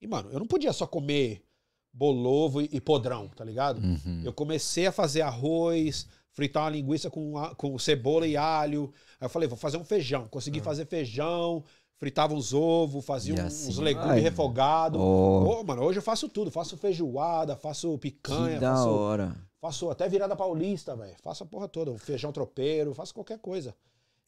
E, 0.00 0.06
mano, 0.06 0.30
eu 0.32 0.38
não 0.38 0.46
podia 0.46 0.72
só 0.72 0.86
comer 0.86 1.42
bolovo 1.92 2.60
e, 2.60 2.80
podrão, 2.80 3.28
tá 3.28 3.44
ligado? 3.44 3.78
Uhum. 3.82 4.22
Eu 4.24 4.32
comecei 4.32 4.86
a 4.86 4.92
fazer 4.92 5.20
arroz, 5.22 6.06
fritar 6.32 6.64
uma 6.64 6.70
linguiça 6.70 7.10
com, 7.10 7.32
com 7.56 7.78
cebola 7.78 8.26
e 8.26 8.36
alho. 8.36 8.92
Aí 9.20 9.26
eu 9.26 9.28
falei, 9.30 9.48
vou 9.48 9.58
fazer 9.58 9.76
um 9.76 9.84
feijão. 9.84 10.26
Consegui 10.28 10.60
fazer 10.60 10.86
feijão, 10.86 11.62
fritava 11.98 12.32
uns 12.34 12.54
ovos, 12.54 13.04
fazia 13.04 13.34
um- 13.34 13.46
assim 13.46 13.68
uns 13.68 13.78
legumes 13.78 14.08
vai. 14.08 14.20
refogados. 14.20 14.98
Ó, 15.00 15.60
Ô, 15.60 15.64
mano, 15.64 15.82
hoje 15.82 15.98
eu 15.98 16.02
faço 16.02 16.28
tudo. 16.28 16.50
Faço 16.50 16.76
feijoada, 16.76 17.56
faço 17.56 17.96
picanha, 17.98 18.54
que 18.54 18.60
da 18.60 18.74
faço, 18.74 18.88
hora. 18.88 19.36
faço 19.60 19.90
até 19.90 20.08
virada 20.08 20.34
paulista, 20.34 20.96
velho. 20.96 21.14
Faço 21.22 21.44
a 21.44 21.46
porra 21.46 21.68
toda. 21.68 21.96
Feijão 21.98 22.32
tropeiro, 22.32 22.94
faço 22.94 23.12
qualquer 23.14 23.38
coisa. 23.38 23.74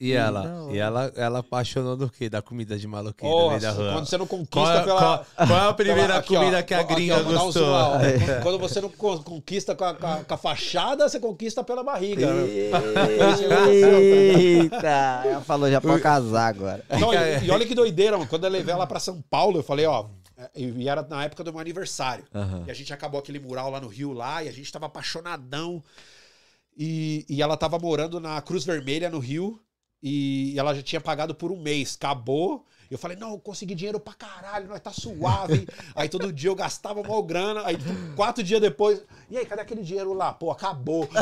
E 0.05 0.13
ela? 0.13 0.69
E 0.71 0.79
ela, 0.79 1.13
ela 1.17 1.39
apaixonou 1.39 1.97
do 1.97 2.11
quê? 2.11 2.29
Da 2.29 2.43
comida 2.43 2.77
de 2.79 2.87
maluquinho 2.87 3.31
no 3.31 3.49
meio 3.49 3.61
da 3.61 3.69
Nossa, 3.69 3.81
rua. 3.83 3.93
quando 3.95 4.07
você 4.07 4.19
não 4.19 4.27
conquista 4.27 4.51
Qual, 4.61 4.71
é- 4.77 4.83
pela... 4.85 4.99
qual- 5.01 5.27
qual 5.47 5.59
é 5.59 5.69
a 5.71 5.73
primeira 5.75 6.03
pela- 6.09 6.19
aqui, 6.19 6.37
ó. 6.37 6.39
comida 6.41 6.63
que 6.63 6.75
a 6.75 6.81
Aqui, 6.81 6.93
ó, 6.93 6.95
gringa 6.97 7.15
dar 7.23 7.31
um 7.31 7.45
gostou? 7.47 7.69
ó. 7.73 7.99
Quando 8.43 8.59
você 8.59 8.81
não 8.81 8.91
con- 8.91 9.23
conquista 9.23 9.75
com 9.75 9.85
a, 9.85 9.95
com 9.95 10.07
a- 10.07 10.25
com 10.25 10.35
a 10.35 10.37
fachada, 10.37 11.09
você 11.09 11.19
conquista 11.19 11.65
pela 11.65 11.83
barriga. 11.83 12.33
né? 12.33 12.43
Eita! 13.73 15.23
Ela 15.25 15.41
falou 15.41 15.71
já 15.71 15.81
pode 15.81 16.03
casar 16.03 16.49
agora. 16.49 16.85
Não, 16.99 17.13
e, 17.13 17.45
e 17.47 17.51
olha 17.51 17.67
que 17.67 17.75
doideira, 17.75 18.17
mano. 18.17 18.29
Quando 18.29 18.45
eu 18.45 18.51
levei 18.51 18.73
ela 18.75 18.87
pra 18.87 19.01
São 19.01 19.23
Paulo, 19.31 19.59
eu 19.59 19.63
falei, 19.63 19.87
ó. 19.87 20.07
é, 20.37 20.51
E 20.55 20.89
era 20.89 21.03
na 21.03 21.25
época 21.25 21.43
do 21.45 21.51
meu 21.53 21.61
aniversário. 21.61 22.25
Aham. 22.35 22.65
E 22.67 22.71
a 22.71 22.75
gente 22.75 22.93
acabou 22.93 23.19
aquele 23.21 23.39
mural 23.39 23.71
lá 23.71 23.81
no 23.81 23.89
Rio, 23.89 24.13
lá, 24.13 24.43
e 24.43 24.49
a 24.49 24.53
gente 24.53 24.71
tava 24.73 24.87
apaixonadão. 24.87 25.83
E, 26.77 27.25
e 27.29 27.41
ela 27.41 27.57
tava 27.57 27.79
morando 27.79 28.19
na 28.19 28.41
Cruz 28.43 28.65
Vermelha, 28.65 29.09
no 29.09 29.19
Rio. 29.19 29.61
E 30.07 30.53
ela 30.59 30.75
já 30.75 30.83
tinha 30.83 31.01
pagado 31.01 31.35
por 31.35 31.51
um 31.51 31.57
mês. 31.59 31.97
Acabou. 31.99 32.67
Eu 32.91 32.99
falei, 32.99 33.17
não, 33.17 33.31
eu 33.31 33.39
consegui 33.39 33.75
dinheiro 33.75 33.99
pra 33.99 34.13
caralho, 34.13 34.69
nós 34.69 34.79
tá 34.79 34.93
suave. 34.93 35.67
aí 35.97 36.11
todo 36.11 36.31
dia 36.31 36.51
eu 36.51 36.55
gastava 36.55 37.03
mal 37.03 37.23
grana. 37.23 37.63
Aí 37.65 37.79
quatro 38.15 38.45
dias 38.45 38.61
depois. 38.61 39.03
E 39.31 39.39
aí, 39.39 39.47
cadê 39.47 39.63
aquele 39.63 39.83
dinheiro 39.83 40.13
lá? 40.13 40.31
Pô, 40.35 40.51
acabou. 40.51 41.09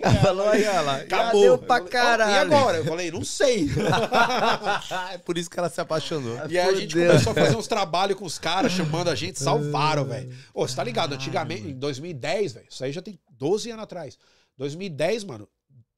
Ela 0.00 0.14
falou 0.22 0.48
aí, 0.48 0.64
ela, 0.64 0.96
Acabou. 0.96 1.42
deu 1.42 1.58
pra 1.58 1.76
falei, 1.76 1.92
caralho. 1.92 2.32
E 2.32 2.38
agora? 2.38 2.78
Eu 2.78 2.84
falei, 2.86 3.10
não 3.10 3.22
sei. 3.22 3.68
é 5.12 5.18
por 5.18 5.36
isso 5.36 5.50
que 5.50 5.58
ela 5.58 5.68
se 5.68 5.80
apaixonou. 5.80 6.36
E 6.48 6.58
aí 6.58 6.70
a 6.70 6.74
gente 6.74 6.92
Fudeu. 6.92 7.08
começou 7.08 7.32
a 7.32 7.34
fazer 7.34 7.56
uns 7.56 7.66
trabalhos 7.66 8.18
com 8.18 8.24
os 8.24 8.38
caras, 8.38 8.72
chamando 8.72 9.10
a 9.10 9.14
gente, 9.14 9.38
salvaram, 9.38 10.06
velho. 10.06 10.34
Ô, 10.54 10.66
você 10.66 10.74
tá 10.74 10.82
ligado? 10.82 11.12
Antigamente, 11.12 11.68
em 11.68 11.78
2010, 11.78 12.52
velho, 12.54 12.66
isso 12.70 12.82
aí 12.82 12.92
já 12.92 13.02
tem 13.02 13.18
12 13.32 13.70
anos 13.70 13.82
atrás. 13.84 14.18
2010, 14.56 15.24
mano, 15.24 15.46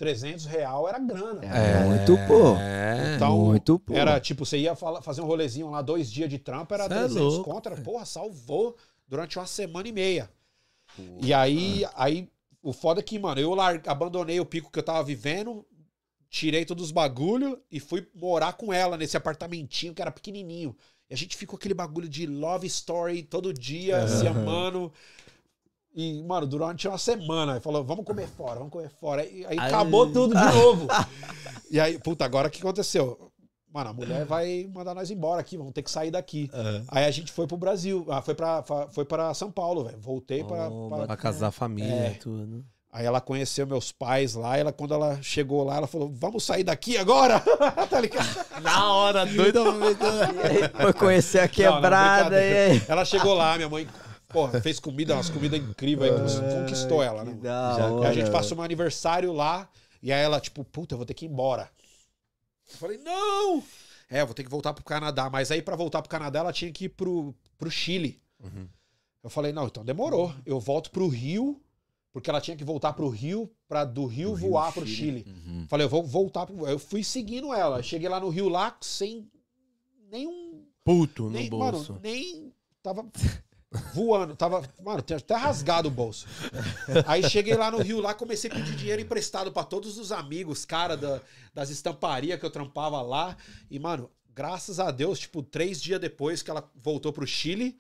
300 0.02 0.46
real 0.46 0.88
era 0.88 0.98
grana. 0.98 1.44
É, 1.44 1.84
muito, 1.84 2.18
pô. 2.26 2.56
É. 2.56 3.14
Então, 3.14 3.38
muito, 3.38 3.78
pô. 3.78 3.94
era 3.94 4.18
tipo, 4.18 4.44
você 4.44 4.58
ia 4.58 4.74
fazer 4.74 5.20
um 5.20 5.26
rolezinho 5.26 5.70
lá, 5.70 5.80
dois 5.80 6.10
dias 6.10 6.28
de 6.28 6.40
trampo, 6.40 6.74
era 6.74 6.88
Cê 6.88 6.92
é 6.92 6.98
300 6.98 7.16
louco, 7.16 7.48
contra. 7.48 7.76
Porra, 7.76 8.04
salvou 8.04 8.76
durante 9.06 9.38
uma 9.38 9.46
semana 9.46 9.86
e 9.86 9.92
meia. 9.92 10.28
E 11.20 11.32
aí, 11.32 11.86
aí, 11.94 12.28
o 12.60 12.72
foda 12.72 12.98
é 12.98 13.02
que, 13.04 13.16
mano, 13.16 13.40
eu 13.40 13.54
lar- 13.54 13.80
abandonei 13.86 14.40
o 14.40 14.44
pico 14.44 14.72
que 14.72 14.80
eu 14.80 14.82
tava 14.82 15.04
vivendo, 15.04 15.64
tirei 16.28 16.64
todos 16.64 16.86
os 16.86 16.90
bagulho 16.90 17.60
e 17.70 17.78
fui 17.78 18.04
morar 18.12 18.54
com 18.54 18.72
ela 18.72 18.96
nesse 18.96 19.16
apartamentinho 19.16 19.94
que 19.94 20.02
era 20.02 20.10
pequenininho. 20.10 20.74
E 21.08 21.14
a 21.14 21.16
gente 21.16 21.36
ficou 21.36 21.56
aquele 21.56 21.74
bagulho 21.74 22.08
de 22.08 22.26
love 22.26 22.66
story 22.66 23.22
todo 23.22 23.54
dia, 23.54 24.08
se 24.08 24.26
amando. 24.26 24.92
E, 25.94 26.23
mano, 26.23 26.47
durante 26.47 26.89
uma 26.89 26.97
semana, 26.98 27.52
ele 27.52 27.60
falou, 27.60 27.85
vamos 27.85 28.05
comer 28.05 28.27
fora, 28.27 28.55
vamos 28.55 28.73
comer 28.73 28.89
fora. 28.89 29.23
Aí, 29.23 29.44
aí 29.47 29.59
Ai. 29.59 29.69
acabou 29.69 30.10
tudo 30.10 30.35
de 30.35 30.44
novo. 30.55 30.89
e 31.70 31.78
aí, 31.78 31.98
puta, 31.98 32.24
agora 32.24 32.48
o 32.48 32.51
que 32.51 32.60
aconteceu? 32.60 33.31
Mano, 33.73 33.90
a 33.90 33.93
mulher 33.93 34.24
vai 34.27 34.69
mandar 34.73 34.94
nós 34.94 35.10
embora 35.10 35.40
aqui, 35.40 35.56
vamos 35.56 35.73
ter 35.73 35.82
que 35.82 35.90
sair 35.90 36.10
daqui. 36.10 36.51
Aí 36.89 37.05
a 37.06 37.10
gente 37.10 37.32
foi 37.32 37.47
pro 37.47 37.56
Brasil, 37.56 38.06
ah, 38.10 38.20
foi 38.20 38.35
pra, 38.35 38.62
foi 38.90 39.05
pra 39.05 39.32
São 39.32 39.51
Paulo, 39.51 39.85
velho. 39.85 39.98
Voltei 39.98 40.44
pra, 40.44 40.69
Oh, 40.69 40.89
pra- 40.89 41.06
Pra 41.06 41.16
casar 41.16 41.48
a 41.48 41.52
família 41.52 41.93
É. 42.09 42.12
e 42.12 42.14
tudo. 42.19 42.64
Aí 42.94 43.06
ela 43.06 43.23
conheceu 43.23 43.66
meus 43.66 43.90
pais 43.90 44.35
lá, 44.35 44.59
ela, 44.59 44.70
quando 44.70 44.93
ela 44.93 45.19
chegou 45.23 45.64
lá, 45.64 45.77
ela 45.78 45.86
falou, 45.86 46.12
vamos 46.14 46.44
sair 46.44 46.62
daqui 46.62 46.98
agora? 46.98 47.40
tá 47.89 47.98
ligado? 47.98 48.28
Na 48.62 48.93
hora, 48.93 49.24
doida 49.24 49.60
E 49.64 50.64
aí, 50.64 50.69
foi 50.82 50.93
conhecer 50.93 51.39
a 51.39 51.43
Não, 51.43 51.48
não, 51.48 51.52
quebrada 51.81 52.36
e 52.44 52.70
aí. 52.73 52.82
Ela 52.86 53.06
chegou 53.06 53.32
lá, 53.32 53.56
minha 53.56 53.70
mãe, 53.70 53.89
porra, 54.32 54.60
fez 54.60 54.80
comida, 54.80 55.14
umas 55.14 55.30
comidas 55.30 55.60
incríveis, 55.60 56.12
aí 56.38 56.54
conquistou 56.54 57.02
ela, 57.02 57.24
né? 57.24 57.38
Hora. 57.48 58.09
a 58.09 58.12
gente 58.12 58.30
passou 58.30 58.56
meu 58.56 58.64
aniversário 58.64 59.32
lá, 59.32 59.68
e 60.02 60.12
aí 60.12 60.22
ela, 60.22 60.40
tipo, 60.40 60.64
puta, 60.64 60.94
eu 60.94 60.98
vou 60.98 61.06
ter 61.06 61.14
que 61.14 61.26
ir 61.26 61.28
embora. 61.28 61.70
Eu 62.70 62.78
falei, 62.78 62.98
não! 62.98 63.62
É, 64.10 64.20
eu 64.20 64.26
vou 64.26 64.34
ter 64.34 64.44
que 64.44 64.50
voltar 64.50 64.74
pro 64.74 64.84
Canadá. 64.84 65.30
Mas 65.30 65.50
aí, 65.50 65.62
pra 65.62 65.76
voltar 65.76 66.02
pro 66.02 66.10
Canadá, 66.10 66.40
ela 66.40 66.52
tinha 66.52 66.70
que 66.70 66.84
ir 66.84 66.88
pro, 66.90 67.34
pro 67.56 67.70
Chile. 67.70 68.20
Uhum. 68.42 68.68
Eu 69.22 69.30
falei, 69.30 69.52
não, 69.52 69.66
então 69.66 69.84
demorou. 69.84 70.34
Eu 70.44 70.59
volto 70.60 70.90
pro 70.90 71.09
Rio, 71.09 71.60
porque 72.12 72.28
ela 72.28 72.40
tinha 72.40 72.56
que 72.56 72.64
voltar 72.64 72.92
pro 72.92 73.09
Rio, 73.09 73.50
pra 73.68 73.84
do 73.84 74.04
Rio 74.04 74.30
Do 74.30 74.34
Rio, 74.34 74.50
voar 74.50 74.72
pro 74.72 74.86
Chile. 74.86 75.24
Chile. 75.24 75.34
Uhum. 75.46 75.66
Falei, 75.68 75.86
eu 75.86 75.88
vou 75.90 76.04
voltar 76.04 76.44
pro. 76.44 76.66
Eu 76.66 76.78
fui 76.78 77.02
seguindo 77.02 77.54
ela. 77.54 77.82
Cheguei 77.82 78.09
lá 78.09 78.20
no 78.20 78.28
Rio 78.28 78.48
lá 78.48 78.76
sem 78.80 79.30
nenhum. 80.10 80.66
Puto 80.84 81.24
no 81.24 81.30
Nem, 81.30 81.48
bolso. 81.48 81.92
mano, 81.92 82.00
nem. 82.02 82.52
Tava 82.82 83.06
voando. 83.94 84.34
Tava. 84.36 84.62
Mano, 84.82 85.00
tinha 85.02 85.16
até 85.18 85.34
rasgado 85.34 85.88
o 85.88 85.90
bolso. 85.90 86.26
Aí 87.06 87.28
cheguei 87.28 87.54
lá 87.54 87.70
no 87.70 87.78
Rio 87.82 88.00
lá, 88.00 88.14
comecei 88.14 88.50
a 88.50 88.54
pedir 88.54 88.74
dinheiro 88.76 89.02
emprestado 89.02 89.50
pra 89.52 89.64
todos 89.64 89.98
os 89.98 90.12
amigos, 90.12 90.64
cara, 90.64 90.96
da- 90.96 91.20
das 91.54 91.70
estamparias 91.70 92.38
que 92.38 92.46
eu 92.46 92.50
trampava 92.50 93.00
lá. 93.02 93.36
E, 93.70 93.78
mano, 93.78 94.10
graças 94.34 94.78
a 94.80 94.90
Deus, 94.90 95.18
tipo, 95.18 95.42
três 95.42 95.80
dias 95.82 96.00
depois 96.00 96.42
que 96.42 96.50
ela 96.50 96.70
voltou 96.76 97.12
pro 97.12 97.26
Chile. 97.26 97.76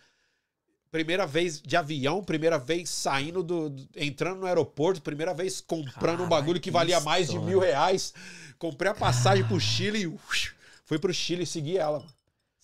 Primeira 0.90 1.26
vez 1.26 1.58
de 1.62 1.74
avião, 1.74 2.22
primeira 2.22 2.58
vez 2.58 2.90
saindo 2.90 3.42
do. 3.42 3.70
do- 3.70 3.88
entrando 3.96 4.40
no 4.40 4.46
aeroporto, 4.46 5.00
primeira 5.00 5.32
vez 5.32 5.58
comprando 5.60 6.22
um 6.22 6.28
bagulho 6.28 6.60
que 6.60 6.70
valia 6.70 7.00
mais 7.00 7.28
de 7.28 7.32
história. 7.32 7.46
mil 7.48 7.58
reais. 7.60 8.12
Comprei 8.58 8.90
a 8.90 8.94
passagem 8.94 9.42
pro 9.46 9.58
Chile 9.58 10.00
e 10.00 10.06
uf, 10.06 10.52
fui 10.84 10.98
pro 10.98 11.12
Chile 11.14 11.46
seguir 11.46 11.78
ela. 11.78 12.00
mano. 12.00 12.10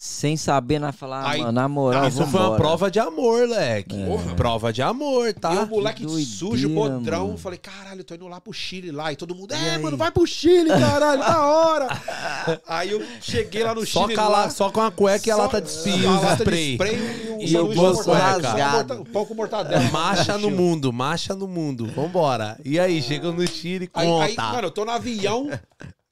Sem 0.00 0.36
saber 0.36 0.78
na 0.78 0.92
falar, 0.92 1.22
ah, 1.24 1.30
Aí- 1.30 1.40
mano, 1.40 1.50
na 1.50 1.66
moral, 1.66 2.06
Isso 2.06 2.18
foi 2.18 2.26
uma 2.26 2.50
vambora. 2.50 2.56
prova 2.60 2.88
de 2.88 3.00
amor, 3.00 3.48
leque. 3.48 4.04
Porra. 4.04 4.34
Prova 4.36 4.72
de 4.72 4.80
amor, 4.80 5.34
tá? 5.34 5.52
E 5.52 5.58
o 5.58 5.66
moleque 5.66 6.06
Que 6.06 6.24
sujo, 6.24 6.68
doideira, 6.68 6.94
podrão. 6.94 7.26
mano. 7.26 7.36
Falei, 7.38 7.58
caralho, 7.58 8.00
eu 8.02 8.04
tô 8.04 8.14
indo 8.14 8.28
lá 8.28 8.40
pro 8.40 8.52
Chile 8.52 8.92
lá. 8.92 9.12
E 9.12 9.16
todo 9.16 9.34
mundo, 9.34 9.52
E 9.52 9.56
é, 9.56 9.70
aí? 9.74 9.82
mano, 9.82 9.96
vai 9.96 10.12
pro 10.12 10.24
Chile, 10.24 10.68
caralho, 10.70 11.18
da 11.18 11.44
hora. 11.44 11.88
aí 12.68 12.92
eu 12.92 13.04
cheguei 13.20 13.64
lá 13.64 13.74
no 13.74 13.84
Só, 13.84 14.02
Chile. 14.02 14.14
cala, 14.14 14.28
lá, 14.44 14.50
só 14.50 14.70
com 14.70 14.80
a 14.80 14.92
cueca 14.92 15.28
e 15.28 15.32
a 15.32 15.36
lata 15.36 15.60
de 15.60 15.68
spray, 15.68 16.06
a 16.06 16.10
lata 16.20 16.44
de 16.44 16.72
spray. 16.74 16.94
e 16.94 17.30
um 17.32 17.38
E 17.40 17.48
sanduíche 17.48 17.56
o 17.58 17.68
de 17.70 17.74
bolso 17.74 18.08
mortadela, 18.08 18.48
rasgado. 18.52 18.94
morta- 18.94 19.10
Pão 19.12 19.26
com 19.26 19.34
mortadela. 19.34 19.82
Marcha 19.90 20.38
no 20.38 20.48
mundo, 20.52 20.92
marcha 20.92 21.34
no 21.34 21.48
mundo. 21.48 21.86
Vambora. 21.88 22.56
E 22.64 22.78
aí, 22.78 23.02
chega 23.02 23.32
no 23.32 23.44
Chile, 23.48 23.90
Aí, 23.92 24.06
conta. 24.06 24.24
aí, 24.26 24.36
mano, 24.36 24.68
eu 24.68 24.70
tô 24.70 24.84
no 24.84 24.92
avião 24.92 25.50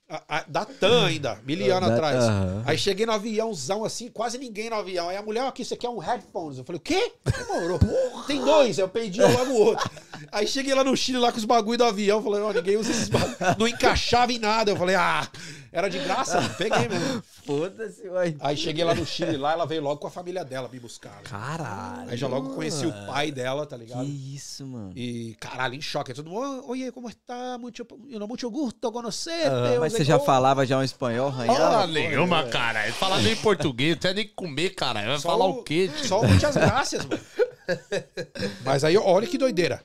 a- 0.09 0.23
a- 0.39 0.45
da 0.47 0.65
TAM 0.65 1.07
ainda, 1.07 1.39
mil 1.45 1.59
anos 1.77 1.91
atrás. 1.91 2.25
Aí 2.65 2.79
cheguei 2.79 3.05
no 3.07 3.13
aviãozão 3.13 3.85
assim, 3.85 4.09
quase 4.09 4.39
ninguém 4.39 4.71
no 4.71 4.77
avião. 4.77 5.09
Aí 5.09 5.17
a 5.17 5.23
mulher, 5.23 5.45
aqui, 5.47 5.63
isso 5.63 5.75
aqui 5.75 5.85
é 5.87 5.91
um 5.91 5.99
headphones. 5.99 6.59
Eu 6.59 6.65
falei, 6.65 6.79
o 6.79 6.83
quê? 6.83 7.13
Demorou. 7.25 7.79
Tem 8.27 8.41
dois, 8.45 8.79
eu 8.79 8.89
perdi 8.89 9.21
logo 9.21 9.51
o 9.53 9.61
outro. 9.65 9.91
Aí 10.33 10.47
cheguei 10.47 10.75
lá 10.75 10.83
no 10.85 10.97
Chile, 10.97 11.19
lá 11.19 11.31
com 11.33 11.39
os 11.39 11.45
bagulho 11.45 11.79
do 11.79 11.85
avião. 11.85 12.23
Falei, 12.23 12.41
ó, 12.43 12.53
ninguém 12.53 12.77
usa 12.77 12.91
esses 12.91 13.09
bagulho. 13.09 13.37
Não 13.59 13.69
encaixava 13.69 14.33
em 14.33 14.39
nada. 14.39 14.71
Eu 14.71 14.77
falei, 14.77 14.95
ah, 14.97 15.27
era 15.73 15.89
de 15.89 15.99
graça? 15.99 16.41
Peguei 16.59 16.89
mesmo. 16.89 17.23
Foda-se, 17.45 18.09
uai. 18.09 18.37
Aí 18.41 18.57
cheguei 18.57 18.85
lá 18.85 18.95
no 18.95 19.07
Chile, 19.07 19.37
lá, 19.37 19.53
ela 19.53 19.67
veio 19.67 19.83
logo 19.83 20.01
com 20.01 20.07
a 20.07 20.11
família 20.11 20.45
dela 20.45 20.69
me 20.73 20.81
buscar. 20.81 21.15
né? 21.17 21.21
Caralho. 21.25 22.11
Aí 22.11 22.17
já 22.17 22.27
logo 22.27 22.55
conheci 22.55 22.87
o 22.87 22.93
pai 23.07 23.31
dela, 23.31 23.67
tá 23.67 23.77
Que 23.77 23.85
ligado? 23.85 24.05
isso, 24.05 24.67
mano. 24.67 24.93
E, 24.97 25.37
caralho, 25.39 25.75
em 25.75 25.81
choque. 25.81 26.13
Todo 26.15 26.29
mundo, 26.31 26.65
oye, 26.69 26.91
como 26.91 27.09
está? 27.09 27.57
Muito, 27.59 27.87
you 28.09 28.19
know, 28.19 28.27
muito 28.27 28.51
gusto 28.51 28.91
conocerte. 28.91 29.51
Mas 29.79 29.93
Eu 29.93 29.99
você 29.99 30.05
já 30.05 30.17
"Oh". 30.17 30.21
falava 30.25 30.67
já 30.67 30.79
um 30.79 30.83
espanhol 30.83 31.31
Porra 31.31 31.45
arranhado? 31.53 31.93
nenhuma, 31.93 32.45
cara. 32.45 32.83
Ele 32.85 32.93
fala 32.93 33.19
nem 33.21 33.37
português, 33.37 33.91
não 33.93 33.99
precisa 34.01 34.15
nem 34.15 34.29
comer, 34.35 34.71
cara. 34.71 35.05
Vai 35.05 35.19
Só 35.19 35.29
falar 35.31 35.47
o- 35.47 35.51
o 35.61 35.63
quê, 35.63 35.89
tio? 35.95 36.07
Só 36.09 36.23
muitas 36.23 36.55
graças, 36.57 37.05
mano. 37.05 37.21
Mas 38.65 38.85
aí, 38.85 38.97
olha 38.97 39.27
que 39.27 39.39
doideira. 39.39 39.83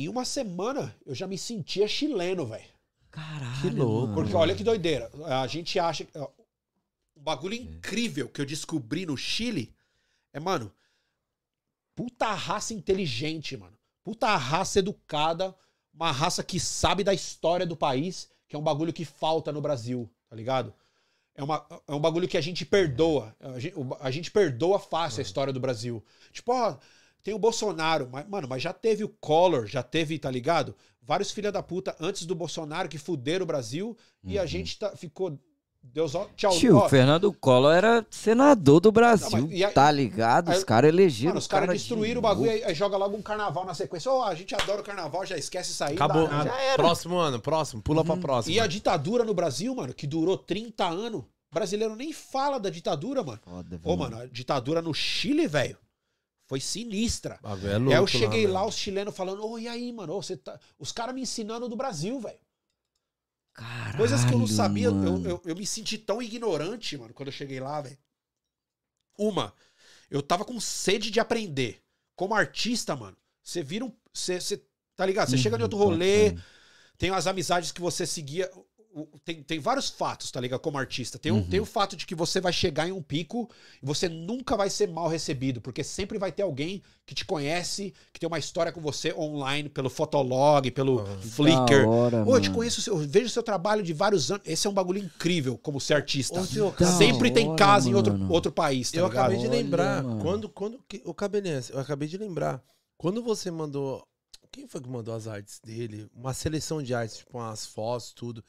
Em 0.00 0.08
uma 0.08 0.24
semana, 0.24 0.94
eu 1.04 1.12
já 1.12 1.26
me 1.26 1.36
sentia 1.36 1.88
chileno, 1.88 2.46
velho. 2.46 2.64
Caralho. 3.10 3.60
Que 3.62 3.70
louco. 3.70 4.06
mano. 4.06 4.14
Porque 4.14 4.34
olha 4.36 4.54
que 4.54 4.62
doideira. 4.62 5.10
A 5.26 5.44
gente 5.48 5.76
acha. 5.76 6.06
ó, 6.14 6.28
Um 7.16 7.22
bagulho 7.22 7.54
incrível 7.54 8.28
que 8.28 8.40
eu 8.40 8.46
descobri 8.46 9.04
no 9.04 9.16
Chile 9.16 9.74
é, 10.32 10.38
mano, 10.38 10.72
puta 11.96 12.32
raça 12.32 12.72
inteligente, 12.72 13.56
mano. 13.56 13.76
Puta 14.04 14.36
raça 14.36 14.78
educada. 14.78 15.52
Uma 15.92 16.12
raça 16.12 16.44
que 16.44 16.60
sabe 16.60 17.02
da 17.02 17.12
história 17.12 17.66
do 17.66 17.76
país, 17.76 18.30
que 18.46 18.54
é 18.54 18.58
um 18.58 18.62
bagulho 18.62 18.92
que 18.92 19.04
falta 19.04 19.50
no 19.50 19.60
Brasil, 19.60 20.08
tá 20.28 20.36
ligado? 20.36 20.72
É, 21.34 21.42
uma, 21.42 21.66
é 21.88 21.92
um 21.92 21.98
bagulho 22.00 22.28
que 22.28 22.36
a 22.36 22.40
gente 22.40 22.64
perdoa. 22.64 23.34
A 23.40 23.58
gente, 23.58 23.74
o- 23.76 23.96
a 23.98 24.10
gente 24.12 24.30
perdoa 24.30 24.78
fácil 24.78 25.18
a 25.18 25.22
história 25.22 25.52
do 25.52 25.58
Brasil. 25.58 26.04
Tipo, 26.32 26.52
ó, 26.52 26.76
tem 27.22 27.34
o 27.34 27.38
Bolsonaro, 27.38 28.08
mas, 28.10 28.26
mano, 28.28 28.46
mas 28.48 28.62
já 28.62 28.72
teve 28.72 29.04
o 29.04 29.08
Collor, 29.08 29.66
já 29.66 29.82
teve, 29.82 30.18
tá 30.18 30.30
ligado? 30.30 30.74
Vários 31.02 31.30
filha 31.30 31.50
da 31.50 31.62
puta 31.62 31.96
antes 32.00 32.26
do 32.26 32.34
Bolsonaro 32.34 32.88
que 32.88 32.98
fuderam 32.98 33.44
o 33.44 33.46
Brasil 33.46 33.96
e 34.24 34.38
a 34.38 34.46
gente 34.46 34.78
tá, 34.78 34.94
ficou. 34.96 35.38
Deus, 35.80 36.14
ó, 36.14 36.26
tchau. 36.36 36.50
Tio, 36.52 36.76
ó, 36.76 36.86
o 36.86 36.88
Fernando 36.88 37.32
Collor 37.32 37.72
era 37.74 38.04
senador 38.10 38.80
do 38.80 38.92
Brasil, 38.92 39.30
Não, 39.38 39.46
mas 39.48 39.58
e 39.58 39.64
aí- 39.64 39.72
tá 39.72 39.90
ligado? 39.90 40.50
Os 40.50 40.58
aí- 40.58 40.64
caras 40.64 40.88
elegeram 40.88 41.30
Mano, 41.30 41.38
os 41.38 41.46
o 41.46 41.48
caras 41.48 41.66
cara 41.66 41.78
destruíram 41.78 42.14
de 42.14 42.18
o 42.18 42.20
bagulho, 42.20 42.50
aí 42.50 42.74
joga 42.74 42.96
logo 42.98 43.16
um 43.16 43.22
carnaval 43.22 43.64
na 43.64 43.72
sequência. 43.72 44.10
Ó, 44.10 44.24
a 44.24 44.34
gente 44.34 44.54
adora 44.54 44.80
o 44.82 44.84
carnaval, 44.84 45.24
já 45.24 45.38
esquece 45.38 45.70
isso 45.70 45.82
aí. 45.84 45.90
não 45.96 45.98
dá 45.98 46.04
Acabou. 46.04 46.28
nada. 46.28 46.52
Próximo 46.76 47.16
ano, 47.16 47.40
próximo. 47.40 47.80
Pula 47.80 48.04
pra 48.04 48.16
próximo. 48.16 48.54
E 48.54 48.60
a 48.60 48.66
ditadura 48.66 49.24
no 49.24 49.32
Brasil, 49.32 49.74
mano, 49.74 49.94
que 49.94 50.06
durou 50.06 50.36
30 50.36 50.84
anos, 50.84 51.22
brasileiro 51.50 51.96
nem 51.96 52.12
fala 52.12 52.58
da 52.58 52.68
ditadura, 52.68 53.22
mano. 53.22 53.40
Foda, 53.42 53.80
Ô, 53.84 53.96
mano, 53.96 54.18
a 54.18 54.26
ditadura 54.26 54.82
no 54.82 54.92
Chile, 54.92 55.46
velho, 55.46 55.78
foi 56.48 56.60
sinistra. 56.60 57.40
Bagulho 57.40 57.72
é 57.72 57.78
aí 57.86 57.94
louco 57.98 57.98
eu 57.98 58.06
cheguei 58.08 58.46
lá, 58.48 58.60
mano. 58.60 58.66
os 58.66 58.76
chilenos 58.76 59.16
falando, 59.16 59.46
ô, 59.46 59.58
e 59.58 59.68
aí, 59.68 59.92
mano? 59.92 60.14
Você 60.22 60.36
tá... 60.36 60.58
Os 60.78 60.92
caras 60.92 61.14
me 61.14 61.22
ensinando 61.22 61.68
do 61.68 61.76
Brasil, 61.76 62.20
velho. 62.20 62.40
Coisas 63.94 64.24
que 64.24 64.32
eu 64.32 64.38
não 64.38 64.46
sabia. 64.46 64.86
Eu, 65.02 65.20
eu, 65.24 65.42
eu 65.44 65.54
me 65.56 65.66
senti 65.66 65.98
tão 65.98 66.22
ignorante, 66.22 66.96
mano, 66.96 67.12
quando 67.12 67.28
eu 67.28 67.32
cheguei 67.32 67.60
lá, 67.60 67.80
velho. 67.82 67.98
Uma, 69.16 69.52
eu 70.10 70.22
tava 70.22 70.44
com 70.44 70.60
sede 70.60 71.10
de 71.10 71.20
aprender. 71.20 71.82
Como 72.16 72.34
artista, 72.34 72.96
mano, 72.96 73.16
você 73.42 73.62
vira 73.62 73.84
um. 73.84 73.92
Você, 74.12 74.40
você- 74.40 74.64
tá 74.96 75.06
ligado? 75.06 75.28
Você 75.28 75.36
chega 75.38 75.58
em 75.58 75.62
outro 75.62 75.78
Uhum, 75.78 75.84
rolê, 75.84 76.34
bacana. 76.34 76.44
tem 76.98 77.10
as 77.10 77.26
amizades 77.26 77.72
que 77.72 77.80
você 77.80 78.06
seguia. 78.06 78.50
Tem, 79.24 79.42
tem 79.42 79.58
vários 79.60 79.88
fatos, 79.90 80.30
tá 80.30 80.40
ligado? 80.40 80.60
Como 80.60 80.76
artista. 80.78 81.18
Tem, 81.18 81.30
um, 81.30 81.36
Uhum. 81.36 81.42
tem 81.42 81.60
o 81.60 81.64
fato 81.66 81.94
de 81.94 82.04
que 82.06 82.14
você 82.14 82.40
vai 82.40 82.52
chegar 82.52 82.88
em 82.88 82.92
um 82.92 83.02
pico 83.02 83.48
e 83.82 83.86
você 83.86 84.08
nunca 84.08 84.56
vai 84.56 84.68
ser 84.70 84.88
mal 84.88 85.06
recebido, 85.08 85.60
porque 85.60 85.84
sempre 85.84 86.18
vai 86.18 86.32
ter 86.32 86.42
alguém 86.42 86.82
que 87.06 87.14
te 87.14 87.24
conhece, 87.24 87.92
que 88.12 88.18
tem 88.18 88.26
uma 88.26 88.38
história 88.38 88.72
com 88.72 88.80
você 88.80 89.12
online, 89.12 89.68
pelo 89.68 89.88
Fotolog, 89.90 90.68
pelo 90.72 91.04
Flickr. 91.20 91.84
Da 91.84 91.88
hora, 91.88 92.24
Ô, 92.24 92.36
eu 92.36 92.40
te 92.40 92.48
mano. 92.48 92.54
conheço, 92.56 92.90
eu 92.90 92.96
vejo 92.98 93.26
o 93.26 93.30
seu 93.30 93.42
trabalho 93.42 93.82
de 93.82 93.92
vários 93.92 94.30
anos. 94.32 94.42
Esse 94.46 94.66
é 94.66 94.70
um 94.70 94.74
bagulho 94.74 94.98
incrível 94.98 95.56
como 95.58 95.80
ser 95.80 95.94
artista. 95.94 96.40
Ô, 96.40 96.44
Sempre 96.98 97.30
tem 97.30 97.46
hora, 97.46 97.56
casa 97.56 97.88
em 97.88 97.94
outro, 97.94 98.12
mano. 98.14 98.32
outro 98.32 98.50
país, 98.50 98.90
tá 98.90 98.98
Eu 98.98 99.06
ligado? 99.06 99.20
acabei 99.20 99.38
de 99.38 99.46
Olha, 99.46 99.56
lembrar, 99.62 100.02
mano. 100.02 100.20
quando, 100.22 100.48
quando, 100.48 100.82
que- 100.88 101.02
o 101.04 101.14
Cabelense, 101.14 101.72
eu 101.72 101.78
acabei 101.78 102.08
de 102.08 102.16
lembrar, 102.18 102.62
quando 102.96 103.22
você 103.22 103.50
mandou, 103.50 104.04
quem 104.50 104.66
foi 104.66 104.80
que 104.80 104.88
mandou 104.88 105.14
as 105.14 105.26
artes 105.28 105.60
dele? 105.64 106.08
Uma 106.14 106.34
seleção 106.34 106.82
de 106.82 106.94
artes, 106.94 107.18
tipo 107.18 107.38
umas 107.38 107.66
fotos, 107.66 108.12
tudo. 108.12 108.42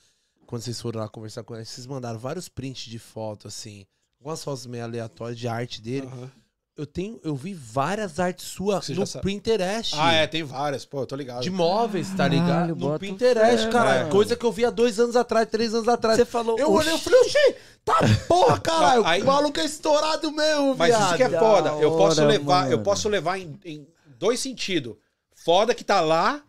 Quando 0.49 0.63
vocês 0.63 0.81
foram 0.81 0.99
lá 0.99 1.07
conversar 1.07 1.43
com 1.43 1.55
ele, 1.55 1.63
vocês 1.63 1.85
mandaram 1.85 2.17
vários 2.17 2.49
prints 2.49 2.89
de 2.89 2.97
foto, 2.97 3.47
assim, 3.47 3.85
algumas 4.19 4.43
fotos 4.43 4.65
meio 4.65 4.83
aleatórias 4.83 5.37
de 5.37 5.47
arte 5.47 5.79
dele. 5.79 6.07
Aham. 6.07 6.31
Eu 6.75 6.87
tenho, 6.87 7.19
eu 7.23 7.35
vi 7.35 7.53
várias 7.53 8.19
artes 8.19 8.45
suas 8.47 8.89
no. 8.89 9.05
Pinterest. 9.21 9.93
Ah, 9.95 10.11
é, 10.13 10.25
tem 10.25 10.41
várias, 10.43 10.85
pô, 10.85 11.01
eu 11.01 11.05
tô 11.05 11.15
ligado. 11.15 11.43
De 11.43 11.51
móveis, 11.51 12.07
tá 12.15 12.27
ligado? 12.27 12.69
No 12.69 12.75
bota 12.77 12.97
Pinterest, 12.97 13.65
fé, 13.65 13.71
cara. 13.71 14.09
Coisa 14.09 14.35
que 14.35 14.43
eu 14.43 14.51
vi 14.51 14.65
há 14.65 14.71
dois 14.71 14.99
anos 14.99 15.15
atrás, 15.15 15.47
três 15.47 15.71
anos 15.75 15.87
atrás. 15.87 16.17
Você 16.17 16.25
falou. 16.25 16.57
Eu 16.57 16.71
olhei 16.71 16.89
e 16.93 16.95
"Oxi, 16.95 17.03
falei, 17.03 17.19
oxi, 17.19 17.55
tá 17.85 17.99
porra, 18.27 18.57
caralho. 18.63 19.05
Aí- 19.05 19.21
o 19.21 19.25
maluco 19.25 19.59
é 19.59 19.65
estourado 19.65 20.31
mesmo, 20.31 20.75
Mas 20.75 20.95
isso 20.95 20.99
viado. 21.15 21.17
que 21.17 21.23
é 21.23 21.29
foda. 21.37 21.69
Eu 21.73 21.91
posso 21.95 22.21
hora, 22.21 22.27
levar, 22.31 22.65
eu 22.65 22.71
mano. 22.71 22.83
posso 22.83 23.07
levar 23.07 23.37
em, 23.37 23.59
em 23.63 23.87
dois 24.17 24.39
sentidos. 24.39 24.95
Foda 25.35 25.75
que 25.75 25.83
tá 25.83 26.01
lá, 26.01 26.41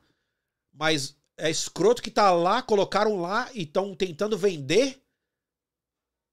mas 0.73 1.15
é 1.47 1.51
escroto 1.51 2.03
que 2.03 2.11
tá 2.11 2.31
lá, 2.31 2.63
colocaram 2.63 3.21
lá 3.21 3.49
e 3.55 3.63
estão 3.63 3.95
tentando 3.95 4.37
vender 4.39 5.01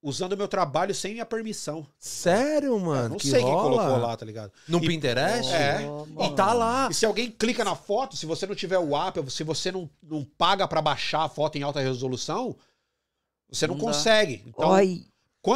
usando 0.02 0.38
meu 0.38 0.48
trabalho 0.48 0.94
sem 0.94 1.14
minha 1.14 1.26
permissão. 1.26 1.86
Sério, 2.00 2.80
mano? 2.80 3.06
Eu 3.06 3.10
não 3.10 3.18
que 3.18 3.28
sei 3.30 3.42
quem 3.44 3.52
rola? 3.52 3.70
colocou 3.78 3.98
lá, 3.98 4.16
tá 4.16 4.26
ligado? 4.26 4.52
No 4.68 4.78
E- 4.84 4.88
Pinterest? 4.88 5.52
É. 5.52 5.82
E 6.22 6.36
tá 6.36 6.54
lá. 6.54 6.88
E 6.90 6.94
se 6.94 7.06
alguém 7.06 7.30
clica 7.32 7.64
na 7.66 7.76
foto, 7.76 8.16
se 8.16 8.26
você 8.26 8.46
não 8.46 8.56
tiver 8.56 8.78
o 8.78 8.96
app, 8.96 9.30
se 9.32 9.44
você 9.44 9.72
não, 9.72 9.90
não 10.02 10.24
paga 10.24 10.68
pra 10.68 10.82
baixar 10.82 11.24
a 11.24 11.30
foto 11.30 11.58
em 11.58 11.64
alta 11.64 11.80
resolução, 11.82 12.56
você 13.52 13.66
não, 13.68 13.76
Não 13.76 13.82
consegue. 13.84 14.44
Então, 14.46 14.70
Oi. 14.70 15.06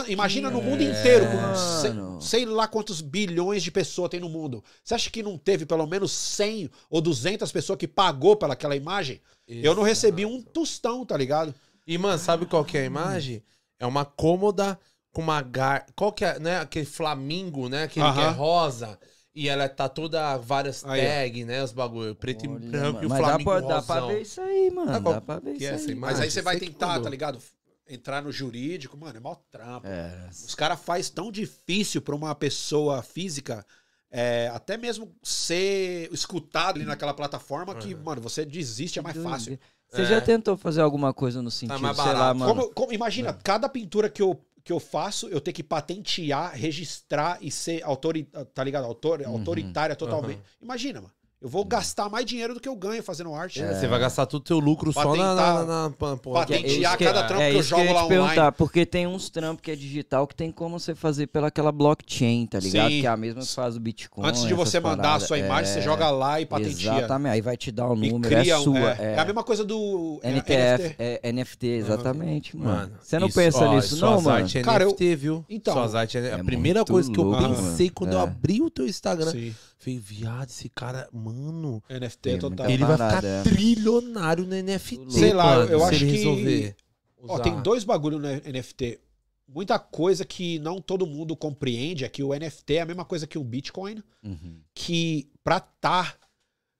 Imagina 0.08 0.50
no 0.50 0.62
mundo 0.62 0.82
É, 0.82 0.86
inteiro, 0.86 1.26
com 1.28 1.36
mano. 1.36 2.22
sei, 2.22 2.40
sei 2.40 2.46
lá 2.46 2.66
quantos 2.66 3.02
bilhões 3.02 3.62
de 3.62 3.70
pessoas 3.70 4.10
tem 4.10 4.22
no 4.22 4.30
mundo. 4.30 4.64
Você 4.82 4.94
acha 4.96 5.10
que 5.10 5.22
não 5.22 5.38
teve 5.38 5.66
pelo 5.66 5.86
menos 5.86 6.14
100 6.14 6.70
ou 6.90 7.02
200 7.02 7.52
pessoas 7.52 7.78
que 7.78 7.90
pagou 7.90 8.38
pelaquela 8.38 8.74
imagem? 8.74 9.20
Eu 9.52 9.76
não 9.76 9.84
recebi 9.84 10.26
um 10.26 10.42
tostão, 10.42 11.06
tá 11.06 11.18
ligado? 11.18 11.54
E, 11.86 11.98
mano, 11.98 12.18
sabe 12.18 12.46
qual 12.46 12.64
que 12.64 12.78
é 12.78 12.82
a 12.82 12.86
imagem? 12.86 13.44
É 13.80 13.86
uma 13.86 14.06
cômoda 14.06 14.80
com 15.12 15.22
uma 15.22 15.42
gar... 15.42 15.86
Qual 15.96 16.14
que 16.14 16.24
é, 16.24 16.40
né? 16.40 16.60
Aquele 16.60 16.86
flamingo, 16.86 17.68
né? 17.68 17.84
Aquele 17.84 18.12
que 18.14 18.20
é 18.20 18.30
rosa. 18.30 18.98
E 19.34 19.48
ela 19.48 19.68
tá 19.70 19.88
toda 19.88 20.38
várias 20.38 20.82
tags, 20.82 21.46
né? 21.46 21.64
Os 21.64 21.72
bagulho. 21.72 22.14
Preto 22.16 22.50
Olha, 22.50 22.66
e 22.66 22.70
branco 22.70 22.94
mano. 22.94 23.04
e 23.04 23.06
o 23.06 23.10
Mas 23.10 23.20
dá 23.20 23.26
flamingo 23.26 23.50
pra, 23.50 23.60
dá 23.62 23.82
pra 23.82 24.06
ver 24.08 24.22
isso 24.22 24.42
aí, 24.42 24.72
mano. 24.72 25.02
Qual 25.02 25.14
dá 25.14 25.22
pra 25.22 25.40
ver 25.40 25.54
que 25.54 25.64
isso 25.64 25.72
é 25.72 25.76
essa 25.76 25.90
aí. 25.90 25.96
Mas 25.96 26.20
aí 26.20 26.30
você 26.30 26.42
vai 26.42 26.60
tentar, 26.60 27.00
tá 27.00 27.10
ligado? 27.10 27.40
Entrar 27.88 28.22
no 28.22 28.32
jurídico, 28.32 28.98
mano, 28.98 29.18
é 29.18 29.20
mó 29.20 29.36
trampo. 29.50 29.88
É. 29.88 30.30
Os 30.30 30.56
caras 30.56 30.80
faz 30.80 31.10
tão 31.10 31.32
difícil 31.32 32.02
pra 32.02 32.16
uma 32.16 32.34
pessoa 32.36 33.02
física 33.02 33.66
é, 34.12 34.52
até 34.54 34.78
mesmo 34.78 35.12
ser 35.24 36.10
escutado 36.12 36.76
ali 36.76 36.86
naquela 36.86 37.14
plataforma 37.14 37.74
que, 37.76 37.96
mano, 37.96 38.22
você 38.22 38.46
desiste, 38.46 39.00
é 39.00 39.02
mais 39.02 39.16
fácil. 39.18 39.58
Você 39.90 40.02
É. 40.04 40.06
já 40.06 40.22
tentou 40.22 40.56
fazer 40.58 40.82
alguma 40.82 41.14
coisa 41.14 41.42
no 41.42 41.50
sentido, 41.52 41.80
mais 41.80 41.96
sei 41.98 42.06
lá, 42.06 42.14
barato. 42.14 42.40
mano? 42.40 42.54
Como- 42.56 42.74
como- 42.74 42.94
imagina, 42.94 43.34
cada 43.34 43.68
pintura 43.68 44.10
que 44.10 44.22
eu, 44.22 44.40
que 44.64 44.72
eu 44.72 44.80
faço, 44.80 45.28
eu 45.30 45.42
tenho 45.42 45.56
que 45.56 45.64
patentear, 45.64 46.54
registrar 46.56 47.38
e 47.42 47.50
ser 47.52 47.84
autori, 47.84 48.24
tá 48.54 48.64
ligado? 48.64 48.86
Autor, 48.86 49.24
autoritária 49.26 49.96
totalmente. 49.96 50.40
Imagina, 50.62 51.02
mano. 51.02 51.14
Eu 51.42 51.50
vou 51.50 51.66
gastar 51.66 52.08
mais 52.08 52.24
dinheiro 52.24 52.54
do 52.54 52.60
que 52.60 52.70
eu 52.70 52.76
ganho 52.76 53.02
fazendo 53.02 53.34
arte. 53.34 53.64
É, 53.64 53.74
Você 53.74 53.88
vai 53.88 54.00
gastar 54.00 54.28
todo 54.28 54.42
o 54.42 54.44
teu 54.44 54.60
lucro 54.60 54.94
Pra 54.94 55.02
só 55.02 55.16
na, 55.16 55.34
na, 55.34 55.64
na, 55.66 55.90
porra. 55.90 56.44
É 56.44 56.46
Patentear 56.46 56.96
que- 56.96 57.04
cada 57.04 57.24
trampo 57.24 57.42
é 57.42 57.50
que 57.50 57.58
eu 57.58 57.64
jogo 57.64 57.82
eu 57.82 57.86
ia 57.88 57.94
lá 57.94 58.00
te 58.02 58.06
online. 58.06 58.22
perguntar, 58.28 58.52
porque 58.52 58.86
tem 58.86 59.08
uns 59.08 59.28
trampos 59.28 59.62
que 59.64 59.72
é 59.72 59.76
digital 59.76 60.28
que 60.28 60.36
tem 60.36 60.52
como 60.52 60.80
você 60.80 60.94
fazer 60.94 61.26
pela 61.26 61.48
aquela 61.48 61.72
blockchain, 61.72 62.46
tá 62.46 62.60
ligado? 62.60 62.92
Sim. 62.92 63.02
Que 63.02 63.08
é 63.08 63.10
a 63.10 63.18
mesma 63.18 63.42
que 63.42 63.48
faz 63.56 63.76
o 63.76 63.80
Bitcoin. 63.80 64.28
Antes 64.28 64.44
de 64.44 64.54
você 64.54 64.80
mandar 64.80 65.16
a 65.16 65.20
sua 65.20 65.40
imagem, 65.40 65.72
É, 65.72 65.74
você 65.74 65.82
joga 65.82 66.12
lá 66.12 66.40
e 66.40 66.46
patenteia. 66.46 66.98
Exatamente, 67.00 67.34
aí 67.34 67.42
vai 67.42 67.58
te 67.58 67.72
dar 67.72 67.88
o 67.88 67.96
número, 67.96 68.20
cria 68.22 68.54
é 68.54 68.60
sua. 68.60 68.78
é, 68.78 68.98
É, 69.00 69.14
é 69.16 69.20
a 69.20 69.26
mesma 69.26 69.44
coisa 69.44 69.66
do 69.66 70.20
é, 70.22 70.30
NTF, 70.30 70.96
é 71.00 71.32
NFT, 71.34 71.66
exatamente, 71.68 72.56
mano. 72.56 72.72
Mano, 72.72 72.92
Você 73.02 73.18
não 73.18 73.28
isso- 73.28 73.40
pensa 73.40 73.66
ó, 73.66 73.74
nisso, 73.74 73.98
não, 74.00 74.22
mano? 74.22 74.38
artes 74.38 74.56
é 74.58 74.62
Cara, 74.62 74.84
eu- 74.84 74.90
NFT, 74.92 75.16
viu? 75.16 75.44
Então, 75.50 75.74
Suas 75.74 75.96
artes 75.96 76.24
é... 76.24 76.28
é 76.30 76.34
a 76.36 76.44
primeira 76.44 76.86
coisa 76.86 77.12
que 77.12 77.20
eu 77.20 77.32
pensei 77.32 77.90
quando 77.90 78.14
eu 78.14 78.20
É. 78.20 78.22
abri 78.22 78.62
o 78.62 78.70
teu 78.70 78.86
Instagram, 78.86 79.32
Sim. 79.32 79.56
Falei, 79.84 80.00
viado, 80.00 80.50
esse 80.50 80.70
cara, 80.70 81.10
mano, 81.12 81.84
NFT 81.90 82.18
Tem 82.22 82.40
total. 82.40 82.68
muita 82.68 82.72
ele 82.72 82.86
vai 82.86 82.98
ficar 82.98 83.24
é. 83.24 83.44
trilionário 83.44 84.46
no 84.46 84.56
NFT, 84.56 85.10
Sei 85.12 85.34
lá, 85.34 85.58
mano, 85.58 85.72
eu 85.72 85.84
acho 85.84 86.00
que- 86.00 86.06
resolver 86.06 86.76
Ó, 87.24 87.34
usar. 87.36 87.44
tem 87.44 87.62
dois 87.62 87.84
bagulho 87.84 88.20
no 88.20 88.28
NFT. 88.28 89.00
Muita 89.48 89.78
coisa 89.80 90.24
que 90.24 90.60
não 90.60 90.80
todo 90.82 91.06
mundo 91.06 91.36
compreende 91.36 92.06
é 92.06 92.10
que 92.10 92.24
o 92.24 92.34
NFT 92.34 92.76
é 92.76 92.82
a 92.82 92.86
mesma 92.86 93.04
coisa 93.04 93.28
que 93.28 93.38
o 93.38 93.44
Bitcoin, 93.44 94.02
Uhum. 94.24 94.62
que 94.74 95.30
pra 95.44 95.58
estar 95.58 96.16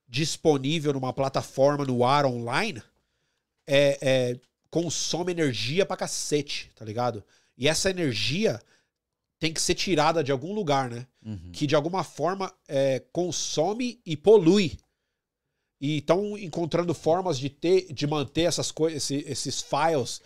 disponível 0.08 0.92
numa 0.92 1.12
plataforma 1.12 1.84
no 1.84 2.04
ar 2.04 2.24
online 2.26 2.82
é, 3.66 3.98
é- 4.00 4.40
consome 4.70 5.32
energia 5.32 5.84
pra 5.84 5.96
cacete, 5.98 6.70
tá 6.74 6.84
ligado? 6.84 7.22
E 7.58 7.68
essa 7.68 7.90
energia 7.90 8.58
tem 9.42 9.52
que 9.52 9.60
ser 9.60 9.74
tirada 9.74 10.22
de 10.22 10.30
algum 10.30 10.54
lugar, 10.54 10.88
né? 10.88 11.04
Uhum. 11.26 11.50
que 11.52 11.66
de 11.66 11.74
alguma 11.74 12.04
forma 12.04 12.52
é, 12.68 13.02
consome 13.12 14.00
e 14.06 14.16
polui. 14.16 14.78
E 15.80 15.98
estão 15.98 16.38
encontrando 16.38 16.94
formas 16.94 17.36
de 17.36 17.48
ter, 17.50 17.92
de 17.92 18.06
manter 18.06 18.42
essas 18.42 18.70
coisas, 18.70 19.02
esse- 19.02 19.24
esses 19.28 19.60
files 19.60 20.20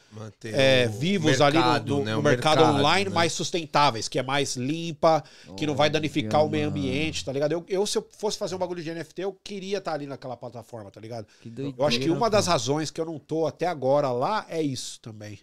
é, 0.52 0.86
vivos 0.86 1.38
mercado, 1.38 1.56
ali 1.58 1.88
no, 1.88 1.98
no- 2.00 2.04
né? 2.04 2.12
no 2.12 2.20
O 2.20 2.22
mercado, 2.22 2.62
online 2.62 3.08
né? 3.08 3.14
mais 3.14 3.32
sustentáveis, 3.32 4.06
que 4.06 4.18
é 4.18 4.22
mais 4.22 4.54
limpa, 4.54 5.24
que 5.56 5.66
não 5.66 5.74
vai 5.74 5.88
danificar 5.88 6.44
o 6.44 6.48
meio 6.50 6.68
ambiente, 6.68 7.24
tá 7.24 7.32
ligado? 7.32 7.52
Eu, 7.52 7.64
eu, 7.68 7.86
se 7.86 7.96
eu 7.96 8.06
fosse 8.18 8.36
fazer 8.36 8.54
um 8.54 8.58
bagulho 8.58 8.82
de 8.82 8.90
NFT, 8.92 9.22
eu 9.22 9.32
queria 9.32 9.78
estar 9.78 9.94
ali 9.94 10.06
naquela 10.06 10.36
plataforma, 10.36 10.90
tá 10.90 11.00
ligado? 11.00 11.26
Doideira, 11.42 11.72
Eu 11.78 11.86
acho 11.86 11.98
que 12.00 12.10
uma 12.10 12.28
das 12.28 12.46
razões 12.46 12.90
que 12.90 13.00
eu 13.00 13.06
não 13.06 13.18
tô 13.18 13.46
até 13.46 13.66
agora 13.66 14.12
lá 14.12 14.44
é 14.50 14.60
isso 14.60 15.00
também. 15.00 15.38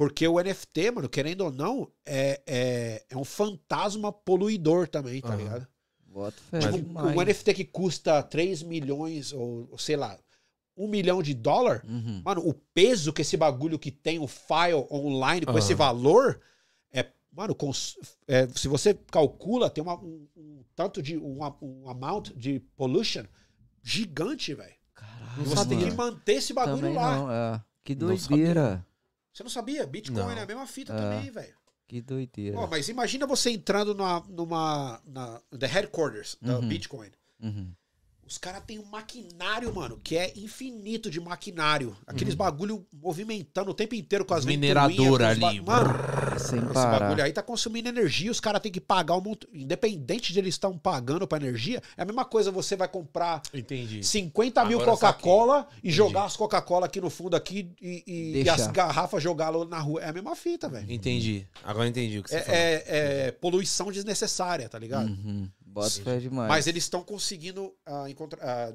Porque 0.00 0.26
o 0.26 0.40
NFT, 0.42 0.92
mano, 0.92 1.10
querendo 1.10 1.42
ou 1.42 1.52
não, 1.52 1.86
é, 2.06 2.40
é, 2.46 3.04
é 3.10 3.14
um 3.18 3.22
fantasma 3.22 4.10
poluidor 4.10 4.88
também, 4.88 5.20
tá 5.20 5.28
Aham. 5.28 5.36
ligado? 5.36 5.66
Bota 6.06 6.36
fé 6.50 6.58
Tipo, 6.58 6.72
demais. 6.78 7.14
um 7.14 7.20
NFT 7.20 7.52
que 7.52 7.64
custa 7.66 8.22
3 8.22 8.62
milhões, 8.62 9.30
ou 9.34 9.68
sei 9.76 9.96
lá, 9.96 10.18
1 10.74 10.88
milhão 10.88 11.22
de 11.22 11.34
dólar, 11.34 11.84
Uhum. 11.86 12.22
mano, 12.24 12.40
o 12.48 12.54
peso 12.54 13.12
que 13.12 13.20
esse 13.20 13.36
bagulho 13.36 13.78
que 13.78 13.90
tem 13.90 14.18
o 14.18 14.26
file 14.26 14.86
online 14.90 15.44
com 15.44 15.52
Aham. 15.52 15.58
esse 15.58 15.74
valor 15.74 16.40
é. 16.90 17.04
Mano, 17.30 17.54
cons- 17.54 17.98
é, 18.26 18.48
se 18.56 18.68
você 18.68 18.94
calcula, 19.12 19.68
tem 19.68 19.84
uma- 19.84 20.00
um, 20.00 20.26
um 20.34 20.64
tanto 20.74 21.02
de. 21.02 21.18
Um, 21.18 21.40
um 21.60 21.90
amount 21.90 22.30
de 22.34 22.58
pollution 22.74 23.24
gigante, 23.82 24.54
velho. 24.54 24.74
Caralho, 24.94 25.44
você 25.44 25.66
tem 25.68 25.78
que 25.78 25.90
manter 25.90 26.36
esse 26.36 26.54
bagulho 26.54 26.76
Também 26.78 26.94
lá. 26.94 27.16
não, 27.16 27.30
é. 27.30 27.64
Que 27.84 27.94
Não 27.94 28.06
doideira. 28.08 28.84
Você 29.32 29.42
não 29.42 29.50
sabia? 29.50 29.86
Bitcoin 29.86 30.16
Não. 30.18 30.30
é 30.30 30.40
a 30.42 30.46
mesma 30.46 30.66
fita 30.66 30.92
É. 30.92 30.96
também, 30.96 31.30
velho. 31.30 31.54
Que 31.86 32.00
doideira. 32.00 32.66
Mas 32.68 32.88
imagina 32.88 33.26
você 33.26 33.50
entrando 33.50 33.94
numa. 33.94 34.20
numa 34.28 35.00
na, 35.04 35.40
the 35.58 35.66
headquarters 35.66 36.36
da 36.40 36.58
Uhum. 36.58 36.68
Bitcoin. 36.68 37.10
Uhum. 37.42 37.72
Os 38.30 38.38
caras 38.38 38.62
têm 38.64 38.78
um 38.78 38.84
maquinário, 38.84 39.74
mano, 39.74 39.98
que 40.04 40.16
é 40.16 40.32
infinito 40.36 41.10
de 41.10 41.20
maquinário. 41.20 41.88
Uhum. 41.88 41.94
Aqueles 42.06 42.34
bagulho 42.36 42.86
movimentando 42.92 43.72
o 43.72 43.74
tempo 43.74 43.96
inteiro 43.96 44.24
com 44.24 44.32
as 44.34 44.44
Mineradora 44.44 45.36
com 45.36 45.46
ali. 45.46 45.60
ba- 45.60 45.82
Mano, 45.82 46.38
Sem 46.38 46.60
esse 46.60 46.72
parar. 46.72 47.00
bagulho 47.00 47.24
aí 47.24 47.32
tá 47.32 47.42
consumindo 47.42 47.88
energia, 47.88 48.30
os 48.30 48.38
caras 48.38 48.62
têm 48.62 48.70
que 48.70 48.80
pagar 48.80 49.16
um 49.16 49.20
monte. 49.20 49.48
Independente 49.52 50.32
de 50.32 50.38
eles 50.38 50.54
estão 50.54 50.78
pagando 50.78 51.26
pra 51.26 51.38
energia, 51.38 51.82
é 51.96 52.02
a 52.02 52.04
mesma 52.04 52.24
coisa 52.24 52.52
você 52.52 52.76
vai 52.76 52.86
comprar 52.86 53.42
Entendi. 53.52 54.04
50 54.04 54.64
mil 54.64 54.78
Coca-Cola 54.80 55.66
e 55.82 55.90
jogar 55.90 56.24
as 56.26 56.36
Coca-Cola 56.36 56.86
aqui 56.86 57.00
no 57.00 57.10
fundo 57.10 57.34
aqui 57.34 57.72
e, 57.82 58.04
e- 58.06 58.42
e 58.44 58.48
as 58.48 58.68
garrafas 58.68 59.20
jogá-las 59.20 59.68
na 59.68 59.80
rua. 59.80 60.02
É 60.02 60.08
a 60.08 60.12
mesma 60.12 60.36
fita, 60.36 60.68
velho. 60.68 60.86
Entendi. 60.88 61.48
Agora 61.64 61.88
entendi 61.88 62.20
o 62.20 62.22
que 62.22 62.30
você 62.30 62.36
É, 62.36 62.42
falou. 62.42 62.60
é- 62.60 62.84
é 63.26 63.32
poluição 63.32 63.90
desnecessária, 63.90 64.68
tá 64.68 64.78
ligado? 64.78 65.08
Uhum. 65.08 65.48
Bota 65.70 65.90
fé 66.02 66.18
demais. 66.18 66.48
Mas 66.48 66.66
eles 66.66 66.84
estão 66.84 67.02
conseguindo 67.02 67.74
ah, 67.86 68.08
encontrar, 68.10 68.40
ah, 68.42 68.72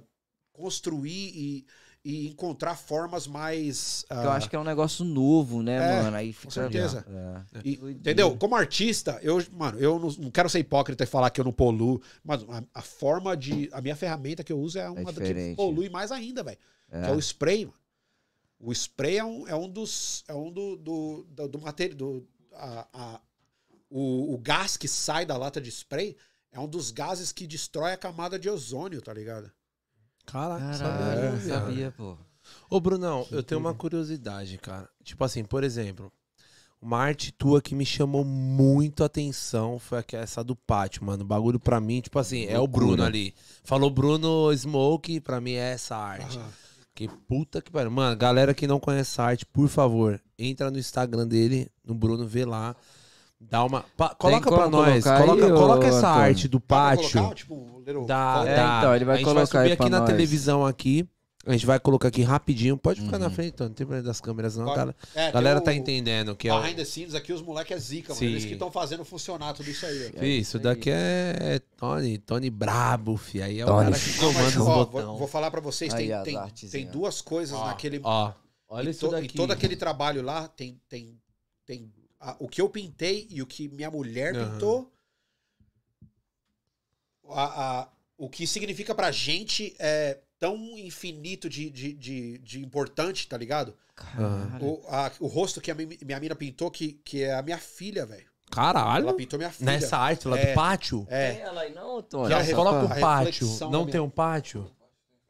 construir 0.54 1.32
e, 1.36 1.66
e 2.04 2.28
encontrar 2.30 2.76
formas 2.76 3.28
mais. 3.28 4.06
Porque 4.08 4.26
eu 4.26 4.30
ah, 4.32 4.36
acho 4.36 4.50
que 4.50 4.56
é 4.56 4.60
um 4.60 4.64
negócio 4.64 5.04
novo, 5.04 5.62
né, 5.62 5.76
É, 5.76 6.04
mano? 6.04 6.16
Aí 6.18 6.32
fica. 6.32 6.52
certeza. 6.54 7.06
É. 7.54 7.58
e- 7.64 7.76
Doideira. 7.78 7.92
entendeu? 8.00 8.38
Como 8.38 8.56
artista, 8.56 9.20
eu, 9.22 9.44
mano, 9.52 9.80
eu 9.80 10.00
não, 10.00 10.32
quero 10.32 10.50
ser 10.50 10.60
hipócrita 10.60 11.04
e 11.04 11.08
falar 11.08 11.30
que 11.30 11.42
eu 11.42 11.46
não 11.46 11.52
poluo, 11.52 12.02
mas 12.24 12.42
a, 12.44 12.64
a 12.74 12.82
forma 12.82 13.36
de. 13.36 13.70
A 13.74 13.82
minha 13.82 13.96
ferramenta 13.96 14.44
que 14.44 14.54
eu 14.54 14.60
uso 14.60 14.80
é 14.80 14.90
uma 14.90 15.12
da 15.12 15.22
que 15.22 15.56
polui 15.56 15.90
mais 15.90 16.12
ainda, 16.12 16.44
velho. 16.44 16.58
É. 16.90 17.02
Que 17.04 17.10
é 17.12 17.14
o 17.14 17.20
spray. 17.20 17.66
mano. 17.66 17.78
O 18.58 18.72
spray 18.72 19.18
é 19.18 19.24
um, 19.26 19.48
é 19.48 19.56
um 19.56 19.68
dos. 19.68 20.24
É 20.28 20.34
um 20.34 20.50
do. 20.52 20.78
do, 20.78 21.26
do, 21.30 21.48
do 21.50 21.60
material. 21.60 21.98
Do, 21.98 22.28
a, 22.54 22.88
a- 22.94 23.22
o, 23.90 24.34
o 24.34 24.38
gás 24.40 24.76
que 24.78 24.88
sai 24.88 25.26
da 25.26 25.38
lata 25.38 25.62
de 25.62 25.70
spray 25.70 26.16
é 26.56 26.60
um 26.60 26.68
dos 26.68 26.90
gases 26.92 27.32
que 27.32 27.46
destrói 27.46 27.92
a 27.94 27.98
camada 27.98 28.40
de 28.40 28.50
ozônio, 28.50 29.02
tá 29.02 29.14
ligado? 29.14 29.52
Caraca, 30.26 30.78
Caralho, 30.78 30.78
sabia, 30.78 31.32
não 31.32 31.38
viado. 31.38 31.60
sabia, 31.66 31.92
pô. 31.92 32.18
Ô, 32.70 32.80
Brunão, 32.80 33.28
eu 33.32 33.44
tenho 33.44 33.60
uma 33.60 33.74
curiosidade, 33.74 34.58
cara. 34.58 34.88
Tipo 35.04 35.24
assim, 35.24 35.44
por 35.44 35.64
exemplo, 35.64 36.12
uma 36.82 36.98
arte 37.00 37.32
tua 37.32 37.62
que 37.62 37.76
me 37.76 37.86
chamou 37.86 38.24
muito 38.24 39.04
a 39.04 39.08
atenção 39.08 39.78
foi 39.80 40.00
aquela- 40.00 40.24
essa 40.24 40.44
do 40.44 40.56
pátio, 40.56 41.04
mano. 41.04 41.24
O 41.24 41.28
bagulho 41.28 41.60
pra 41.60 41.80
mim, 41.80 42.02
tipo 42.02 42.18
assim, 42.20 42.46
é 42.46 42.60
o. 42.60 42.68
Bruno 42.68 43.04
ali. 43.04 43.34
Falou 43.64 43.90
Bruno 43.90 44.52
Smoke, 44.56 45.20
pra 45.22 45.42
mim 45.42 45.54
é 45.54 45.72
essa 45.74 45.96
arte. 45.96 46.40
Que 46.94 47.08
puta 47.10 47.62
que 47.62 47.70
pariu. 47.72 47.92
Mano, 47.92 48.16
galera 48.16 48.54
que 48.54 48.66
não 48.68 48.80
conhece 48.80 49.20
a 49.20 49.26
arte, 49.26 49.46
por 49.46 49.68
favor, 49.68 50.22
entra 50.40 50.72
no 50.72 50.80
Instagram 50.80 51.28
dele, 51.28 51.70
no 51.84 51.94
Bruno, 51.94 52.26
vê 52.26 52.46
lá. 52.46 52.76
Dá 53.50 53.64
uma. 53.64 53.84
pa- 53.96 54.16
coloca 54.16 54.52
pra 54.52 54.70
nós. 54.70 55.04
Coloca, 55.04 55.46
aí, 55.46 55.52
coloca 55.52 55.88
essa 55.88 55.98
Antônio? 56.10 56.22
arte 56.24 56.48
do 56.48 56.60
Dá 56.60 56.66
pátio. 56.68 57.12
colocar, 57.12 57.36
tipo, 57.36 57.84
little 57.86 58.02
photo? 58.08 58.48
É, 58.48 58.78
então, 58.78 58.96
ele 58.96 59.06
vai 59.06 59.16
a 59.16 59.18
gente 59.18 59.26
colocar 59.26 59.60
vai 59.60 59.68
subir 59.70 59.74
aqui 59.74 59.90
na 59.90 60.00
nós. 60.00 60.10
televisão 60.10 60.66
aqui. 60.66 61.08
A 61.48 61.52
gente 61.52 61.64
vai 61.68 61.80
colocar 61.80 62.08
aqui 62.08 62.24
rapidinho. 62.24 62.76
Pode 62.76 63.02
ficar 63.02 63.20
na 63.20 63.28
Uhum. 63.28 63.32
frente, 63.32 63.52
Tony. 63.52 63.70
Não 63.70 63.76
tem 63.76 63.86
problema 63.86 64.08
das 64.08 64.20
câmeras, 64.20 64.58
não. 64.58 64.74
Cara. 64.74 64.96
É, 65.14 65.28
A 65.28 65.32
galera 65.32 65.62
tá 65.62 65.70
o 65.70 65.74
entendendo 65.76 66.36
que 66.36 66.50
é. 66.50 66.54
o- 66.54 66.60
Behind 66.60 66.76
the 66.76 66.84
scenes 66.86 67.14
aqui, 67.14 67.32
os 67.32 67.42
moleques 67.44 67.78
é 67.78 67.80
zica, 67.80 68.14
mano. 68.14 68.20
Sim. 68.20 68.26
Eles 68.26 68.46
que 68.46 68.54
estão 68.54 68.72
fazendo 68.72 69.06
funcionar 69.06 69.54
tudo 69.54 69.70
isso 69.70 69.86
aí. 69.86 70.12
Fih, 70.18 70.40
isso 70.40 70.58
daqui 70.58 70.90
é, 70.90 71.36
é 71.40 71.60
Tony, 71.78 72.18
Tony 72.18 72.50
Brabo, 72.50 73.16
fi. 73.16 73.44
Aí 73.44 73.60
é 73.60 73.64
o 73.64 73.68
Tony 73.68 73.92
cara 73.92 74.00
que 74.04 74.18
comanda 74.18 74.48
os 74.48 74.58
ó, 74.58 74.76
botões. 74.86 75.06
vou, 75.06 75.18
vou 75.20 75.28
falar 75.28 75.52
pra 75.52 75.62
vocês, 75.62 75.94
Aí 75.94 76.10
tem, 76.24 76.40
tem 76.72 76.88
duas 76.88 77.22
coisas 77.22 77.56
Ó, 77.56 77.68
naquele... 77.68 78.02
Ó, 78.04 78.32
olha 78.68 78.88
e, 78.88 78.92
isso 78.92 79.06
to- 79.06 79.12
daqui. 79.12 79.28
e 79.28 79.38
todo 79.38 79.52
aquele 79.52 79.76
trabalho 79.76 80.24
lá 80.24 80.48
tem, 80.48 80.82
tem, 80.90 81.16
tem 81.64 81.94
a- 82.32 82.36
o 82.40 82.48
que 82.48 82.62
eu 82.62 82.70
pintei 82.70 83.28
e 83.30 83.42
o 83.42 83.46
que 83.46 83.68
minha 83.68 83.90
mulher 83.92 84.36
Aham. 84.36 84.52
pintou. 84.54 84.92
A, 87.30 87.82
a- 87.82 87.90
o 88.18 88.30
que 88.30 88.46
significa 88.48 88.94
pra 88.94 89.12
gente 89.12 89.76
é 89.80 90.20
tão 90.40 90.56
infinito 90.78 91.50
de, 91.50 91.70
de, 91.70 91.94
de, 91.94 92.38
de 92.40 92.60
importante, 92.64 93.28
tá 93.28 93.38
ligado? 93.38 93.76
Caralho. 93.96 94.64
O, 94.66 94.84
a- 94.88 95.12
o 95.20 95.28
rosto 95.28 95.60
que 95.62 95.72
a 95.72 95.76
mi- 95.76 95.98
minha 96.06 96.20
mina 96.20 96.36
pintou, 96.36 96.70
que, 96.70 96.94
que 96.94 97.24
é 97.24 97.34
a 97.34 97.42
minha 97.42 97.58
filha, 97.58 98.06
velho. 98.06 98.26
Caralho. 98.52 99.08
Ela 99.08 99.14
pintou 99.18 99.38
minha 99.40 99.50
filha. 99.52 99.66
Nessa 99.72 99.98
arte 99.98 100.28
lá 100.28 100.38
É. 100.38 100.46
do 100.52 100.54
pátio? 100.56 101.06
É. 101.10 101.32
Tem 101.34 101.42
ela 101.42 101.62
aí 101.62 101.74
não, 101.74 102.02
Tony? 102.04 102.30
Já 102.30 102.42
re- 102.42 102.54
coloca 102.54 102.86
um 102.96 103.00
pátio. 103.00 103.48
Não 103.72 103.84
tem 103.86 103.94
minha- 103.94 104.04
um 104.04 104.10
pátio? 104.10 104.72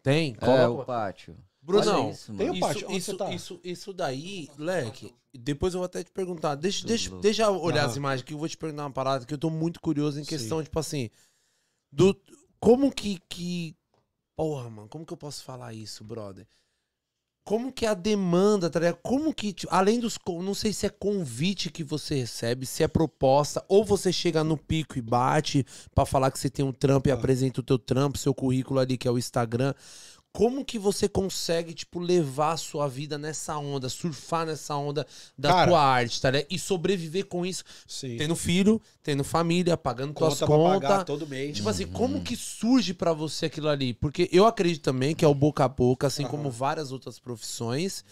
Tem? 0.03 0.33
É, 0.33 0.45
Coloca. 0.45 0.81
o 0.81 0.85
pátio. 0.85 1.37
Brunão, 1.61 2.11
isso, 2.11 2.31
tem 2.35 2.49
o 2.51 2.59
pátio. 2.59 2.87
Onde 2.87 2.97
isso, 2.97 3.11
você 3.11 3.17
tá? 3.17 3.31
isso, 3.31 3.59
isso 3.63 3.93
daí, 3.93 4.47
leque, 4.55 5.15
depois 5.37 5.73
eu 5.73 5.79
vou 5.79 5.85
até 5.85 6.03
te 6.03 6.11
perguntar. 6.11 6.55
Deixa, 6.55 6.85
deixa, 6.85 7.09
louco. 7.09 7.21
deixa 7.21 7.43
eu 7.43 7.61
olhar 7.61 7.81
Aham. 7.83 7.91
as 7.91 7.95
imagens 7.97 8.23
que 8.25 8.33
eu 8.33 8.37
vou 8.37 8.47
te 8.47 8.57
perguntar 8.57 8.83
uma 8.83 8.91
parada 8.91 9.25
que 9.25 9.33
eu 9.33 9.37
tô 9.37 9.49
muito 9.49 9.79
curioso 9.79 10.19
em 10.19 10.23
Sim. 10.23 10.29
questão, 10.29 10.63
tipo 10.63 10.79
assim, 10.79 11.09
do 11.91 12.15
como 12.59 12.91
que 12.91 13.19
que 13.29 13.75
porra, 14.35 14.69
mano, 14.69 14.89
como 14.89 15.05
que 15.05 15.13
eu 15.13 15.17
posso 15.17 15.43
falar 15.43 15.73
isso, 15.73 16.03
brother? 16.03 16.45
Como 17.47 17.71
que 17.71 17.85
é 17.85 17.89
a 17.89 17.93
demanda, 17.93 18.71
tá 18.71 18.79
ligado? 18.79 18.97
Como 19.03 19.31
que, 19.31 19.53
tipo, 19.53 19.71
além 19.71 19.99
dos, 19.99 20.17
não 20.27 20.55
sei 20.55 20.73
se 20.73 20.87
é 20.87 20.89
convite 20.89 21.69
que 21.69 21.83
você 21.83 22.15
recebe, 22.15 22.65
se 22.65 22.81
é 22.81 22.87
proposta, 22.87 23.63
ou 23.69 23.85
você 23.85 24.11
chega 24.11 24.43
no 24.43 24.57
pico 24.57 24.97
e 24.97 25.01
bate 25.01 25.63
pra 25.93 26.07
falar 26.07 26.31
que 26.31 26.39
você 26.39 26.49
tem 26.49 26.65
um 26.65 26.71
trampo 26.71 27.07
e 27.07 27.11
Ah. 27.11 27.13
apresenta 27.13 27.59
o 27.59 27.63
teu 27.63 27.77
trampo, 27.77 28.17
seu 28.17 28.33
currículo 28.33 28.79
ali 28.79 28.97
que 28.97 29.07
é 29.07 29.11
o 29.11 29.17
Instagram. 29.19 29.75
Como 30.35 30.65
que 30.65 30.77
você 30.77 31.07
consegue, 31.07 31.73
tipo, 31.73 31.97
levar 31.97 32.51
a 32.51 32.57
sua 32.57 32.89
vida 32.89 33.17
nessa 33.17 33.57
onda, 33.57 33.87
surfar 33.87 34.45
nessa 34.45 34.75
onda 34.75 35.07
da 35.37 35.47
Cara. 35.47 35.67
tua 35.71 35.81
arte, 35.81 36.19
tá 36.19 36.29
ligado? 36.29 36.47
E 36.51 36.59
sobreviver 36.59 37.25
com 37.27 37.45
isso, 37.45 37.63
Sim. 37.87 38.17
tendo 38.17 38.35
filho, 38.35 38.81
tendo 39.01 39.23
família, 39.23 39.77
pagando 39.77 40.13
tuas 40.13 40.37
Conta 40.41 40.45
pagar 40.45 40.89
contas. 40.89 41.05
todo 41.05 41.25
mês. 41.25 41.55
Tipo 41.55 41.69
assim, 41.69 41.87
como 41.87 42.19
que 42.19 42.35
surge 42.35 42.93
pra 42.93 43.13
você 43.13 43.45
aquilo 43.45 43.69
ali? 43.69 43.93
Porque 43.93 44.27
eu 44.29 44.45
acredito 44.45 44.83
também 44.83 45.15
que 45.15 45.23
é 45.23 45.27
o 45.27 45.33
boca 45.33 45.63
a 45.63 45.69
boca, 45.69 46.07
assim 46.07 46.23
Aham. 46.23 46.31
como 46.31 46.51
várias 46.51 46.91
outras 46.91 47.17
profissões. 47.17 48.03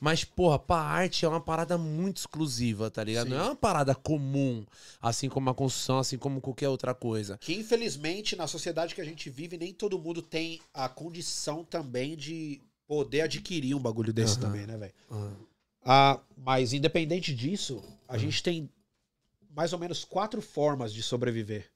Mas, 0.00 0.24
porra, 0.24 0.58
pra 0.58 0.76
arte 0.78 1.26
é 1.26 1.28
uma 1.28 1.40
parada 1.42 1.76
muito 1.76 2.16
exclusiva, 2.16 2.90
tá 2.90 3.04
ligado? 3.04 3.26
Sim. 3.28 3.34
Não 3.34 3.38
é 3.40 3.44
uma 3.44 3.56
parada 3.56 3.94
comum, 3.94 4.64
assim 5.00 5.28
como 5.28 5.50
a 5.50 5.54
construção, 5.54 5.98
assim 5.98 6.16
como 6.16 6.40
qualquer 6.40 6.70
outra 6.70 6.94
coisa. 6.94 7.36
Que 7.38 7.52
infelizmente 7.54 8.34
na 8.34 8.46
sociedade 8.46 8.94
que 8.94 9.00
a 9.02 9.04
gente 9.04 9.28
vive, 9.28 9.58
nem 9.58 9.74
todo 9.74 9.98
mundo 9.98 10.22
tem 10.22 10.58
a 10.72 10.88
condição 10.88 11.62
também 11.62 12.16
de 12.16 12.62
poder 12.88 13.20
adquirir 13.20 13.74
um 13.74 13.78
bagulho 13.78 14.10
desse 14.12 14.38
Aham. 14.38 14.40
também, 14.46 14.66
né, 14.66 14.76
velho? 14.78 14.94
Ah, 15.84 16.18
mas 16.36 16.72
independente 16.72 17.34
disso, 17.34 17.82
a 18.08 18.16
gente 18.16 18.42
tem 18.42 18.70
mais 19.54 19.72
ou 19.74 19.78
menos 19.78 20.02
quatro 20.02 20.40
formas 20.40 20.94
de 20.94 21.02
sobreviver. 21.02 21.70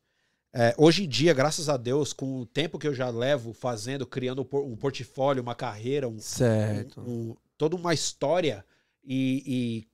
É, 0.52 0.72
hoje 0.78 1.05
em 1.05 1.09
dia, 1.09 1.34
graças 1.34 1.68
a 1.68 1.76
Deus, 1.76 2.12
com 2.12 2.40
o 2.40 2.46
tempo 2.46 2.78
que 2.78 2.86
eu 2.86 2.94
já 2.94 3.10
levo 3.10 3.52
fazendo, 3.52 4.06
criando 4.06 4.48
um 4.51 4.59
um 4.72 4.76
portfólio, 4.76 5.42
uma 5.42 5.55
carreira, 5.55 6.09
um, 6.09 6.18
Certo. 6.18 7.01
um- 7.01 7.10
um- 7.30 7.36
toda 7.64 7.76
uma 7.76 7.94
história 7.94 8.64
e, 9.02 9.42
e 9.46 9.88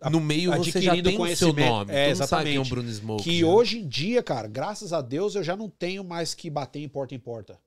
a- 0.00 0.10
No 0.10 0.20
meio 0.20 0.50
você 0.52 0.80
já 0.80 0.92
adquirindo 0.92 1.08
tem 1.08 1.18
o 1.32 1.36
seu 1.36 1.52
nome. 1.52 1.90
É, 1.92 2.08
mundo 2.08 2.16
sabe 2.26 2.50
é 2.50 2.52
exatamente. 2.54 2.68
Bruno 2.70 2.88
Smoke. 2.90 3.24
que 3.24 3.42
né? 3.42 3.48
hoje 3.48 3.78
em 3.78 3.88
dia, 3.88 4.22
cara, 4.22 4.46
graças 4.46 4.92
a 4.92 5.00
Deus, 5.00 5.34
eu 5.34 5.42
já 5.42 5.56
não 5.56 5.68
tenho 5.70 6.04
mais 6.04 6.34
que 6.34 6.50
bater 6.50 6.80
em 6.80 6.88
porta 6.88 7.14
em 7.14 7.18
porta. 7.18 7.58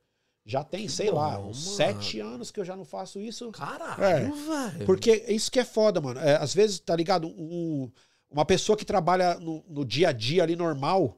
Já 0.45 0.63
tem, 0.63 0.87
sei 0.87 1.09
lá, 1.09 1.37
bom, 1.39 1.49
uns 1.49 1.65
mano. 1.65 1.75
sete 1.77 2.19
anos 2.19 2.51
que 2.51 2.59
eu 2.59 2.65
já 2.65 2.75
não 2.75 2.85
faço 2.85 3.19
isso. 3.19 3.49
Caralho, 3.51 4.03
É. 4.03 4.69
velho. 4.71 4.85
Porque 4.85 5.25
isso 5.27 5.51
que 5.51 5.59
é 5.59 5.65
foda, 5.65 5.99
mano. 5.99 6.19
É, 6.19 6.35
às 6.35 6.53
vezes, 6.53 6.79
tá 6.79 6.95
ligado? 6.95 7.27
Um- 7.27 7.91
uma 8.29 8.45
pessoa 8.45 8.77
que 8.77 8.85
trabalha 8.85 9.39
no, 9.39 9.63
no 9.67 9.83
dia 9.83 10.09
a 10.09 10.11
dia 10.11 10.43
ali 10.43 10.55
normal. 10.55 11.17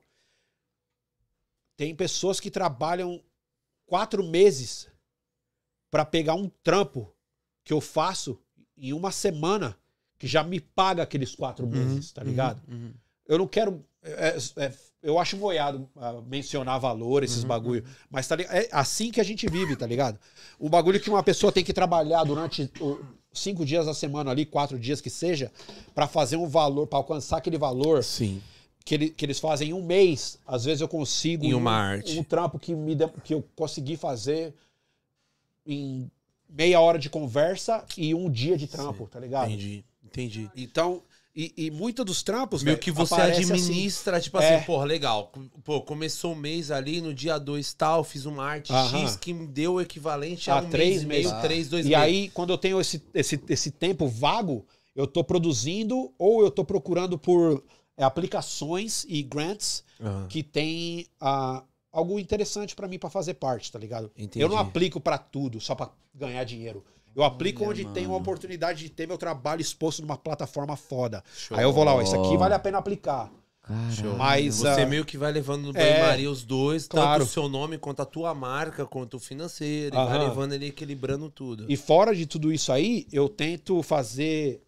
Tem 1.75 1.93
pessoas 1.93 2.39
que 2.39 2.49
trabalham 2.49 3.21
quatro 3.85 4.23
meses 4.23 4.89
pra 5.91 6.05
pegar 6.05 6.33
um 6.35 6.49
trampo 6.63 7.13
que 7.67 7.73
eu 7.73 7.81
faço 7.81 8.39
em 8.77 8.93
uma 8.93 9.11
semana 9.11 9.77
que 10.17 10.25
já 10.25 10.41
me 10.41 10.57
paga 10.61 11.03
aqueles 11.03 11.35
quatro 11.35 11.65
Uhum, 11.65 11.71
meses, 11.73 12.13
tá 12.13 12.23
ligado? 12.23 12.61
uhum, 12.65 12.75
uhum. 12.77 12.93
Eu 13.27 13.37
não 13.39 13.45
quero. 13.47 13.83
é, 14.01 14.37
é, 14.55 14.73
eu 15.03 15.19
acho 15.19 15.35
moiado 15.35 15.89
ah, 15.97 16.21
mencionar 16.25 16.79
valor, 16.79 17.23
esses 17.25 17.41
Uhum, 17.43 17.47
bagulho. 17.49 17.83
Mas 18.09 18.25
tá 18.25 18.37
li- 18.37 18.45
é 18.49 18.69
assim 18.71 19.11
que 19.11 19.19
a 19.19 19.23
gente 19.23 19.45
vive, 19.49 19.75
tá 19.75 19.85
ligado? 19.85 20.17
O 20.57 20.69
bagulho 20.69 20.97
que 20.97 21.09
uma 21.09 21.21
pessoa 21.21 21.51
tem 21.51 21.61
que 21.63 21.73
trabalhar 21.73 22.23
durante 22.23 22.71
cinco 23.33 23.65
dias 23.65 23.85
da 23.85 23.93
semana 23.93 24.31
ali, 24.31 24.45
quatro 24.45 24.79
dias 24.79 25.01
que 25.01 25.09
seja, 25.09 25.51
pra 25.93 26.07
fazer 26.07 26.37
um 26.37 26.47
valor, 26.47 26.87
pra 26.87 26.99
alcançar 26.99 27.35
aquele 27.37 27.57
valor 27.57 28.01
Sim. 28.01 28.41
que, 28.85 28.95
ele- 28.95 29.09
que 29.09 29.25
eles 29.25 29.39
fazem 29.41 29.71
em 29.71 29.73
um 29.73 29.83
mês. 29.83 30.39
Às 30.47 30.63
vezes 30.63 30.79
eu 30.79 30.87
consigo. 30.87 31.43
Em 31.43 31.53
um- 31.53 31.57
uma 31.57 31.73
arte. 31.73 32.17
Um 32.17 32.23
trampo 32.23 32.57
que, 32.57 32.73
me 32.73 32.95
que 33.25 33.33
eu 33.33 33.43
consegui 33.57 33.97
fazer 33.97 34.53
em 35.65 36.09
meia 36.49 36.79
hora 36.79 36.97
de 36.97 37.09
conversa 37.09 37.83
e 37.97 38.13
um 38.13 38.29
dia 38.29 38.57
de 38.57 38.67
trampo, 38.67 39.07
tá 39.07 39.19
ligado? 39.19 39.47
Entendi, 39.47 39.83
entendi. 40.03 40.49
Então, 40.55 41.03
e, 41.35 41.53
e 41.55 41.71
muitos 41.71 42.03
dos 42.03 42.23
trampos. 42.23 42.63
Meio 42.63 42.75
velho, 42.75 42.83
que 42.83 42.91
você 42.91 43.13
aparece 43.13 43.53
assim. 43.53 43.63
administra, 43.63 44.19
tipo 44.19 44.39
É. 44.39 44.55
assim, 44.55 44.65
porra, 44.65 44.85
legal. 44.85 45.31
Pô, 45.63 45.81
começou 45.81 46.33
o 46.33 46.35
mês 46.35 46.71
ali, 46.71 46.99
no 46.99 47.13
dia 47.13 47.37
2 47.37 47.73
tal, 47.73 48.03
fiz 48.03 48.25
uma 48.25 48.43
arte 48.43 48.73
Aham. 48.73 49.05
X 49.05 49.15
que 49.17 49.33
me 49.33 49.45
deu 49.45 49.73
o 49.73 49.81
equivalente 49.81 50.49
a 50.49 50.57
Ah, 50.57 50.61
um 50.61 50.69
três 50.69 50.89
mês 50.93 51.03
e 51.03 51.05
meio, 51.05 51.29
meses. 51.29 51.41
três, 51.41 51.69
dois 51.69 51.85
E 51.85 51.89
meses. 51.89 52.03
aí, 52.03 52.29
quando 52.31 52.51
eu 52.51 52.57
tenho 52.57 52.81
esse, 52.81 53.03
esse, 53.13 53.39
esse 53.49 53.69
tempo 53.69 54.07
vago, 54.07 54.65
eu 54.95 55.05
tô 55.05 55.23
produzindo 55.23 56.11
ou 56.17 56.41
eu 56.41 56.49
tô 56.49 56.65
procurando 56.65 57.19
por 57.19 57.63
é, 57.95 58.03
aplicações 58.03 59.05
e 59.07 59.21
grants 59.21 59.83
Aham. 60.01 60.25
que 60.27 60.41
tem 60.41 61.05
ah, 61.21 61.63
algo 61.97 62.19
interessante 62.19 62.75
pra 62.75 62.87
mim 62.87 62.99
pra 62.99 63.09
fazer 63.09 63.33
parte, 63.33 63.71
tá 63.71 63.79
ligado? 63.79 64.11
Entendi. 64.15 64.39
Eu 64.39 64.49
não 64.49 64.57
aplico 64.57 64.99
pra 64.99 65.17
tudo, 65.17 65.59
só 65.59 65.73
pra 65.73 65.89
ganhar 66.13 66.43
dinheiro. 66.43 66.85
Eu 67.15 67.23
aplico 67.23 67.63
Olha, 67.63 67.71
onde 67.71 67.85
tem 67.85 68.03
uma 68.05 68.11
mano. 68.13 68.21
oportunidade 68.21 68.83
de 68.83 68.89
ter 68.89 69.07
meu 69.07 69.17
trabalho 69.17 69.59
exposto 69.59 70.03
numa 70.03 70.15
plataforma 70.15 70.75
foda. 70.75 71.23
Show. 71.35 71.57
Aí 71.57 71.63
eu 71.63 71.73
vou 71.73 71.83
lá, 71.83 71.95
ó, 71.95 72.01
isso 72.01 72.15
aqui 72.15 72.37
vale 72.37 72.53
a 72.53 72.59
pena 72.59 72.77
aplicar. 72.77 73.31
Caralho. 73.63 74.15
Mas 74.15 74.59
Você 74.59 74.81
ah, 74.81 74.85
meio 74.85 75.03
que 75.03 75.17
vai 75.17 75.31
levando 75.31 75.63
no 75.63 75.77
é, 75.77 75.93
banho-maria 75.93 76.29
os 76.29 76.43
dois, 76.43 76.87
claro. 76.87 77.19
tanto 77.19 77.27
o 77.27 77.31
seu 77.31 77.49
nome 77.49 77.79
quanto 77.79 78.03
a 78.03 78.05
tua 78.05 78.33
marca, 78.35 78.85
quanto 78.85 79.17
o 79.17 79.19
financeiro, 79.19 79.95
e 79.95 79.97
vai 79.97 80.17
Aham. 80.17 80.29
levando 80.29 80.53
ele 80.53 80.67
equilibrando 80.67 81.29
tudo. 81.31 81.65
E 81.67 81.75
fora 81.75 82.15
de 82.15 82.27
tudo 82.27 82.51
isso 82.53 82.71
aí, 82.71 83.07
eu 83.11 83.27
tento 83.27 83.81
fazer. 83.81 84.61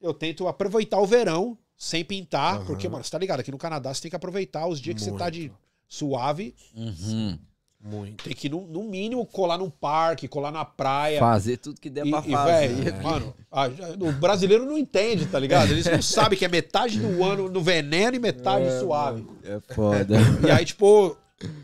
Eu 0.00 0.14
tento 0.14 0.48
aproveitar 0.48 0.98
o 0.98 1.06
verão 1.06 1.58
sem 1.76 2.02
pintar, 2.02 2.56
Aham. 2.56 2.64
porque, 2.64 2.88
mano, 2.88 3.04
você 3.04 3.10
tá 3.10 3.18
ligado? 3.18 3.40
Aqui 3.40 3.52
no 3.52 3.58
Canadá 3.58 3.92
você 3.92 4.00
tem 4.00 4.10
que 4.10 4.16
aproveitar 4.16 4.66
os 4.66 4.80
dias 4.80 4.96
que 4.96 5.02
você 5.02 5.12
tá 5.12 5.28
de 5.28 5.52
suave. 5.88 6.54
Uhum. 6.74 7.38
Muito. 7.80 8.24
Tem 8.24 8.34
que, 8.34 8.48
no, 8.48 8.66
no 8.66 8.82
mínimo, 8.82 9.24
colar 9.24 9.58
num 9.58 9.70
parque, 9.70 10.26
colar 10.26 10.50
na 10.50 10.64
praia. 10.64 11.20
Fazer 11.20 11.56
tudo 11.58 11.80
que 11.80 11.88
der 11.88 12.04
E, 12.04 12.10
pra 12.10 12.22
e, 12.26 12.32
fazer. 12.32 12.68
velho, 12.68 13.02
mano, 13.02 13.34
a- 13.50 13.68
o 14.00 14.12
brasileiro 14.12 14.64
não 14.66 14.76
entende, 14.76 15.26
tá 15.26 15.38
ligado? 15.38 15.70
Eles 15.70 15.86
não 15.86 16.02
sabem 16.02 16.36
que 16.36 16.44
é 16.44 16.48
metade 16.48 16.98
do 16.98 17.22
ano 17.22 17.48
no 17.48 17.60
veneno 17.60 18.16
e 18.16 18.18
metade 18.18 18.64
suave. 18.80 19.24
É 19.44 19.60
foda. 19.72 20.16
E 20.44 20.50
aí, 20.50 20.64
tipo, 20.64 21.16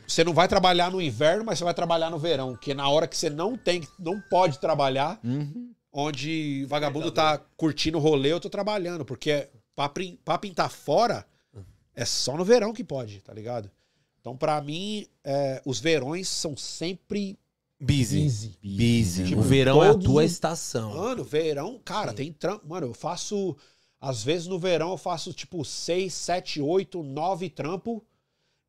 você 0.07 0.23
não 0.23 0.33
vai 0.33 0.47
trabalhar 0.47 0.93
no 0.93 1.01
inverno, 1.03 1.45
mas 1.45 1.59
você 1.59 1.65
vai 1.65 1.75
trabalhar 1.75 2.09
no 2.09 2.19
verão. 2.19 2.55
Que 2.55 2.73
na 2.73 2.89
hora 2.89 3.09
que 3.09 3.17
você 3.17 3.29
não 3.29 3.57
tem, 3.57 3.83
não 3.99 4.21
pode 4.31 4.61
trabalhar, 4.61 5.19
Uhum. 5.25 5.73
onde 5.93 6.65
vagabundo 6.69 7.11
tá 7.11 7.41
curtindo 7.57 7.99
o 7.99 8.01
rolê, 8.01 8.33
eu 8.33 8.39
tô 8.39 8.49
trabalhando. 8.49 9.05
Porque 9.05 9.49
pra, 9.75 9.89
prin- 9.89 10.17
pra 10.25 10.39
pintar 10.39 10.71
fora, 10.71 11.27
é 11.97 12.05
só 12.05 12.37
no 12.37 12.45
verão 12.45 12.73
que 12.73 12.85
pode, 12.85 13.21
tá 13.23 13.33
ligado? 13.35 13.69
Então, 14.23 14.37
pra 14.37 14.63
mim, 14.63 15.05
é, 15.25 15.61
os 15.67 15.81
verões 15.81 16.29
são 16.29 16.57
sempre 16.57 17.37
Busy. 17.81 18.23
easy. 18.23 18.59
Busy. 18.63 19.25
Tipo, 19.25 19.41
o 19.41 19.43
verão 19.43 19.83
é 19.83 19.91
a 19.91 19.99
tua 19.99 20.25
estação. 20.25 20.95
Mano, 20.95 21.25
verão, 21.25 21.81
cara, 21.85 22.13
tem 22.13 22.33
trampo. 22.33 22.67
Mano, 22.69 22.87
eu 22.87 22.95
faço. 22.95 23.57
Às 24.01 24.23
vezes 24.23 24.47
no 24.47 24.59
verão 24.59 24.93
eu 24.93 24.97
faço 24.97 25.33
tipo 25.33 25.65
seis, 25.65 26.15
sete, 26.15 26.61
oito, 26.61 27.03
nove 27.03 27.51
trampo. 27.51 28.05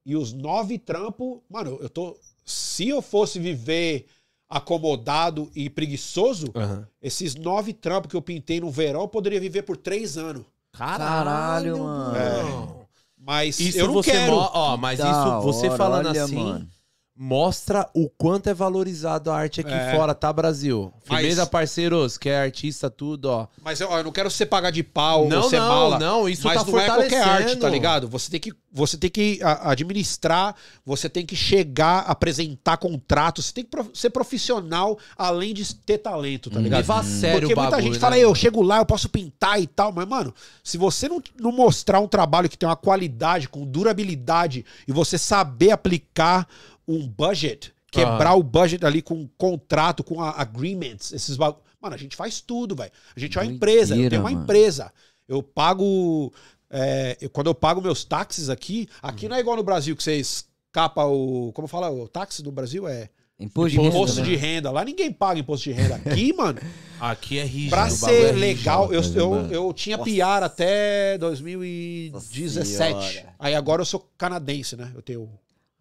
E 0.04 0.16
os 0.16 0.34
nove 0.34 0.80
trampo, 0.80 1.44
mano, 1.48 1.78
eu 1.80 1.90
tô. 1.90 2.20
Se 2.44 2.90
eu 2.90 3.02
fosse 3.02 3.40
viver 3.40 4.08
acomodado 4.50 5.50
e 5.56 5.70
preguiçoso, 5.70 6.48
Aham. 6.56 6.88
esses 7.02 7.36
nove 7.36 7.74
trampos 7.74 8.10
que 8.10 8.16
eu 8.16 8.22
pintei 8.22 8.60
no 8.60 8.72
verão, 8.72 9.02
eu 9.02 9.08
poderia 9.08 9.40
viver 9.40 9.62
por 9.62 9.78
três 9.78 10.18
anos. 10.18 10.44
Caralho, 10.72 11.78
mano. 11.78 12.83
Mas 13.26 13.58
Isso 13.58 13.78
eu 13.78 13.88
não 13.88 13.94
você 13.94 14.12
quero. 14.12 14.34
mo- 14.34 14.50
ó, 14.54 14.76
mas 14.76 15.00
Da 15.00 15.10
isso 15.10 15.42
você 15.44 15.68
hora, 15.68 15.78
falando 15.78 16.08
olha, 16.08 16.24
assim 16.24 16.36
mano. 16.36 16.68
Mostra 17.16 17.88
o 17.94 18.10
quanto 18.10 18.48
é 18.50 18.54
valorizado 18.56 19.30
a 19.30 19.38
arte 19.38 19.62
aqui 19.62 19.72
É. 19.72 19.96
fora, 19.96 20.16
tá, 20.16 20.34
Brasil? 20.34 20.92
Mas- 21.08 21.20
Firmeza, 21.20 21.46
parceiros, 21.46 22.18
que 22.18 22.28
é 22.28 22.42
artista, 22.42 22.90
tudo, 22.90 23.26
ó. 23.26 23.48
Mas 23.64 23.80
ó, 23.82 24.00
eu 24.00 24.04
não 24.04 24.12
quero 24.12 24.32
ser 24.32 24.48
pagar 24.48 24.72
de 24.72 24.82
pau 24.82 25.28
Não, 25.30 25.48
ser 25.48 25.60
não, 25.60 25.68
mala. 25.68 26.00
não, 26.00 26.28
isso 26.28 26.48
mas 26.48 26.64
tá 26.64 26.72
não 26.72 26.80
é 26.80 26.86
qualquer 26.88 27.18
arte, 27.22 27.28
fortalecendo. 27.28 27.62
tá 27.62 27.70
ligado? 27.70 28.08
Você 28.10 28.32
tem 28.32 28.40
que, 28.40 28.52
você 28.72 28.98
tem 28.98 29.10
que 29.12 29.40
administrar, 29.62 30.56
você 30.84 31.08
tem 31.08 31.24
que 31.24 31.36
chegar, 31.36 32.00
apresentar 32.00 32.78
contratos, 32.78 33.46
você 33.46 33.54
tem 33.54 33.64
que 33.64 33.70
ser 33.98 34.10
profissional 34.10 34.98
além 35.16 35.54
de 35.54 35.76
ter 35.76 36.00
talento, 36.00 36.50
tá 36.50 36.60
ligado? 36.60 36.80
Levar 36.82 37.00
a 37.02 37.04
sério 37.04 37.42
Porque 37.42 37.56
muita 37.56 37.72
bagulho, 37.72 37.94
gente 37.94 38.00
fala, 38.02 38.16
né? 38.16 38.24
eu 38.24 38.34
chego 38.34 38.62
lá, 38.64 38.78
eu 38.80 38.86
posso 38.86 39.08
pintar 39.08 39.62
e 39.62 39.68
tal, 39.68 39.92
mas, 39.92 40.08
mano, 40.08 40.34
se 40.64 40.80
você 40.80 41.08
não, 41.08 41.22
não 41.40 41.52
mostrar 41.52 42.00
um 42.00 42.08
trabalho 42.08 42.50
que 42.50 42.58
tem 42.58 42.68
uma 42.68 42.76
qualidade, 42.76 43.48
com 43.48 43.66
durabilidade, 43.66 44.66
e 44.88 44.92
você 44.92 45.18
saber 45.20 45.70
aplicar 45.72 46.48
um 46.88 47.08
budget, 47.08 47.74
quebrar 47.92 48.34
o 48.36 48.44
budget 48.44 48.86
ali 48.86 49.02
com 49.02 49.28
contrato, 49.38 50.04
com 50.04 50.22
a- 50.22 50.32
agreements, 50.42 51.12
esses 51.14 51.36
bagulhos. 51.38 51.64
Mano, 51.82 51.96
a 51.96 51.98
gente 51.98 52.16
faz 52.16 52.40
tudo, 52.42 52.76
velho. 52.76 52.92
A 53.16 53.20
gente 53.20 53.38
é 53.38 53.42
uma 53.42 53.52
empresa, 53.52 53.96
eu 53.96 54.10
tenho 54.10 54.22
uma 54.22 54.30
mano. 54.32 54.44
empresa. 54.44 54.92
Eu 55.28 55.42
pago. 55.44 56.32
é, 56.70 57.18
eu- 57.22 57.30
quando 57.30 57.48
eu 57.48 57.54
pago 57.56 57.82
meus 57.82 58.04
táxis 58.04 58.50
aqui, 58.50 58.88
aqui 59.02 59.28
não 59.30 59.36
é 59.36 59.40
igual 59.40 59.56
no 59.56 59.64
Brasil 59.64 59.96
que 59.96 60.02
vocês 60.04 60.46
capa 60.72 61.06
o. 61.06 61.52
Como 61.54 61.68
fala? 61.68 61.92
O 61.92 62.08
táxi 62.08 62.42
do 62.42 62.52
Brasil 62.52 62.88
é 62.88 63.10
Imposto 63.40 63.70
de 63.72 63.78
renda. 63.78 63.90
imposto 63.96 64.20
né? 64.22 64.26
de 64.26 64.36
renda. 64.36 64.72
Lá 64.72 64.84
ninguém 64.84 65.12
paga 65.12 65.40
imposto 65.40 65.66
de 65.70 65.72
renda. 65.76 65.96
Aqui, 65.96 66.34
mano, 66.34 66.60
Aqui 67.00 67.38
é 67.38 67.44
rígido. 67.44 67.70
pra 67.70 67.82
bagulho 67.84 67.98
ser 68.00 68.12
é 68.12 68.20
rígido. 68.32 68.40
legal, 68.40 68.94
eu, 68.94 69.02
eu, 69.14 69.36
eu 69.52 69.74
tinha 69.74 69.98
Nossa. 69.98 70.10
PR 70.10 70.44
até 70.46 71.18
2017. 71.18 72.66
Senhora. 72.66 73.34
Aí 73.40 73.56
agora 73.56 73.82
eu 73.82 73.86
sou 73.86 74.10
canadense, 74.18 74.76
né? 74.76 74.92
Eu 74.96 75.02
tenho. 75.02 75.30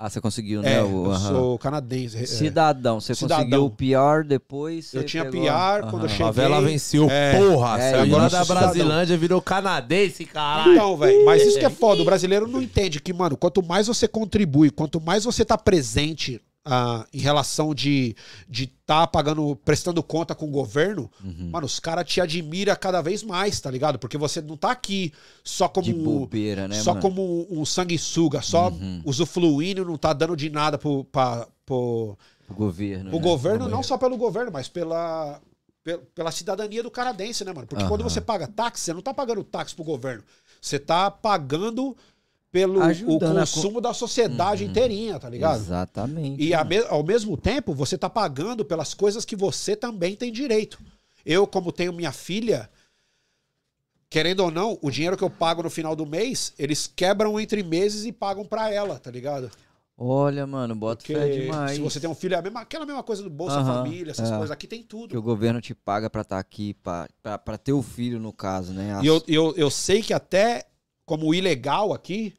Ah, 0.04 0.10
você 0.10 0.20
conseguiu, 0.20 0.62
É, 0.62 0.64
né? 0.64 0.82
O, 0.82 1.12
eu 1.12 1.14
sou 1.14 1.58
canadense. 1.60 2.18
é. 2.18 2.26
Cidadão, 2.26 3.00
você 3.00 3.14
Cidadão. 3.14 3.38
conseguiu 3.38 3.64
o 3.66 3.70
PR 3.70 4.26
depois? 4.26 4.92
Eu 4.92 5.04
tinha 5.04 5.24
pegou- 5.24 5.42
PR 5.46 5.88
quando 5.88 6.02
eu 6.02 6.08
cheguei. 6.08 6.26
Favela 6.26 6.60
venceu, 6.60 7.08
É. 7.08 7.38
porra. 7.38 7.80
É, 7.80 8.00
agora 8.00 8.28
da. 8.28 8.44
Brasilândia, 8.44 9.16
virou 9.16 9.40
canadense, 9.40 10.24
caralho. 10.24 10.72
Então, 10.72 10.96
velho, 10.96 11.24
mas 11.24 11.42
isso 11.42 11.56
que 11.56 11.64
é 11.64 11.70
foda. 11.70 12.02
O 12.02 12.04
brasileiro 12.04 12.48
não 12.48 12.60
entende 12.60 13.00
que, 13.00 13.12
mano, 13.12 13.36
quanto 13.36 13.62
mais 13.62 13.86
você 13.86 14.08
contribui, 14.08 14.70
quanto 14.72 15.00
mais 15.00 15.22
você 15.22 15.44
tá 15.44 15.56
presente 15.56 16.40
ah, 16.64 17.04
em 17.12 17.18
relação 17.18 17.74
de 17.74 18.14
de 18.48 18.66
tá 18.66 19.06
pagando, 19.06 19.56
prestando 19.64 20.02
conta 20.02 20.34
com 20.34 20.46
o 20.46 20.50
governo, 20.50 21.10
Uhum. 21.24 21.50
mano, 21.50 21.66
os 21.66 21.80
caras 21.80 22.06
te 22.08 22.20
admiram 22.20 22.76
cada 22.76 23.00
vez 23.00 23.22
mais, 23.22 23.60
tá 23.60 23.70
ligado? 23.70 23.98
Porque 23.98 24.18
você 24.18 24.40
não 24.40 24.56
tá 24.56 24.70
aqui 24.70 25.12
só 25.42 25.68
como 25.68 25.86
De 25.86 25.94
bobeira, 25.94 26.68
né, 26.68 26.80
só 26.80 26.90
mano? 26.90 27.00
como 27.02 27.46
um 27.50 27.64
sanguessuga, 27.64 28.42
só 28.42 28.68
Uhum. 28.70 29.02
usufruindo, 29.04 29.84
não 29.84 29.96
tá 29.96 30.12
dando 30.12 30.36
de 30.36 30.50
nada 30.50 30.78
pro, 30.78 31.04
pra, 31.04 31.48
pro, 31.66 32.16
O 32.48 32.54
governo. 32.54 33.10
o 33.10 33.14
né? 33.14 33.18
governo, 33.20 33.68
não 33.68 33.82
só 33.82 33.96
pelo 33.98 34.16
governo, 34.16 34.52
mas 34.52 34.68
pela, 34.68 35.40
pe- 35.82 35.98
pela 36.14 36.30
cidadania 36.30 36.82
do 36.82 36.90
canadense, 36.90 37.44
né, 37.44 37.52
mano? 37.52 37.66
Porque 37.66 37.84
quando 37.86 38.02
Aham. 38.02 38.10
você 38.10 38.20
paga 38.20 38.46
táxi, 38.46 38.84
você 38.84 38.92
não 38.92 39.00
tá 39.02 39.12
pagando 39.14 39.42
táxi 39.42 39.74
pro 39.74 39.84
governo. 39.84 40.22
Você 40.60 40.78
tá 40.78 41.10
pagando 41.10 41.96
pelo 42.52 42.80
o 42.80 42.82
Ajudando 42.82 43.38
a 43.38 43.40
consumo 43.40 43.80
da 43.80 43.94
sociedade 43.94 44.64
inteirinha, 44.64 45.18
tá 45.18 45.28
ligado? 45.28 45.58
Exatamente. 45.58 46.40
E 46.42 46.54
me- 46.64 46.84
ao 46.88 47.02
mesmo 47.02 47.34
tempo, 47.36 47.72
você 47.74 47.96
tá 47.96 48.10
pagando 48.10 48.62
pelas 48.62 48.92
coisas 48.92 49.24
que 49.24 49.34
você 49.34 49.74
também 49.74 50.14
tem 50.14 50.30
direito. 50.30 50.78
Eu, 51.24 51.46
como 51.46 51.72
tenho 51.72 51.94
minha 51.94 52.12
filha, 52.12 52.68
querendo 54.10 54.40
ou 54.40 54.50
não, 54.50 54.78
o 54.82 54.90
dinheiro 54.90 55.16
que 55.16 55.24
eu 55.24 55.30
pago 55.30 55.62
no 55.62 55.70
final 55.70 55.96
do 55.96 56.04
mês, 56.04 56.52
eles 56.58 56.86
quebram 56.86 57.40
entre 57.40 57.62
meses 57.62 58.04
e 58.04 58.12
pagam 58.12 58.44
pra 58.44 58.70
ela, 58.70 58.98
tá 58.98 59.10
ligado? 59.10 59.50
Olha, 59.96 60.46
mano, 60.46 60.74
bota 60.74 60.96
Porque 60.96 61.14
fé 61.14 61.28
demais. 61.30 61.72
se 61.76 61.80
você 61.80 62.00
tem 62.00 62.10
um 62.10 62.14
filho, 62.14 62.34
é 62.34 62.38
a 62.38 62.42
mesma, 62.42 62.60
aquela 62.60 62.84
mesma 62.84 63.02
coisa 63.02 63.22
do 63.22 63.30
Bolsa 63.30 63.60
Aham, 63.60 63.84
Família, 63.84 64.10
essas 64.10 64.30
é. 64.30 64.36
coisas 64.36 64.50
aqui 64.50 64.66
tem 64.66 64.80
Que 64.82 64.88
tudo. 64.88 65.16
o 65.18 65.22
governo 65.22 65.60
te 65.60 65.74
paga 65.74 66.10
pra 66.10 66.22
estar 66.22 66.38
aqui, 66.38 66.74
pra, 66.74 67.08
pra, 67.22 67.38
pra 67.38 67.56
ter 67.56 67.72
o 67.72 67.82
filho, 67.82 68.18
no 68.18 68.32
caso, 68.32 68.72
né? 68.72 68.98
E 69.02 69.06
eu, 69.06 69.22
eu, 69.28 69.54
eu 69.56 69.70
sei 69.70 70.02
que 70.02 70.12
até 70.12 70.66
como 71.06 71.32
ilegal 71.34 71.92
aqui, 71.92 72.34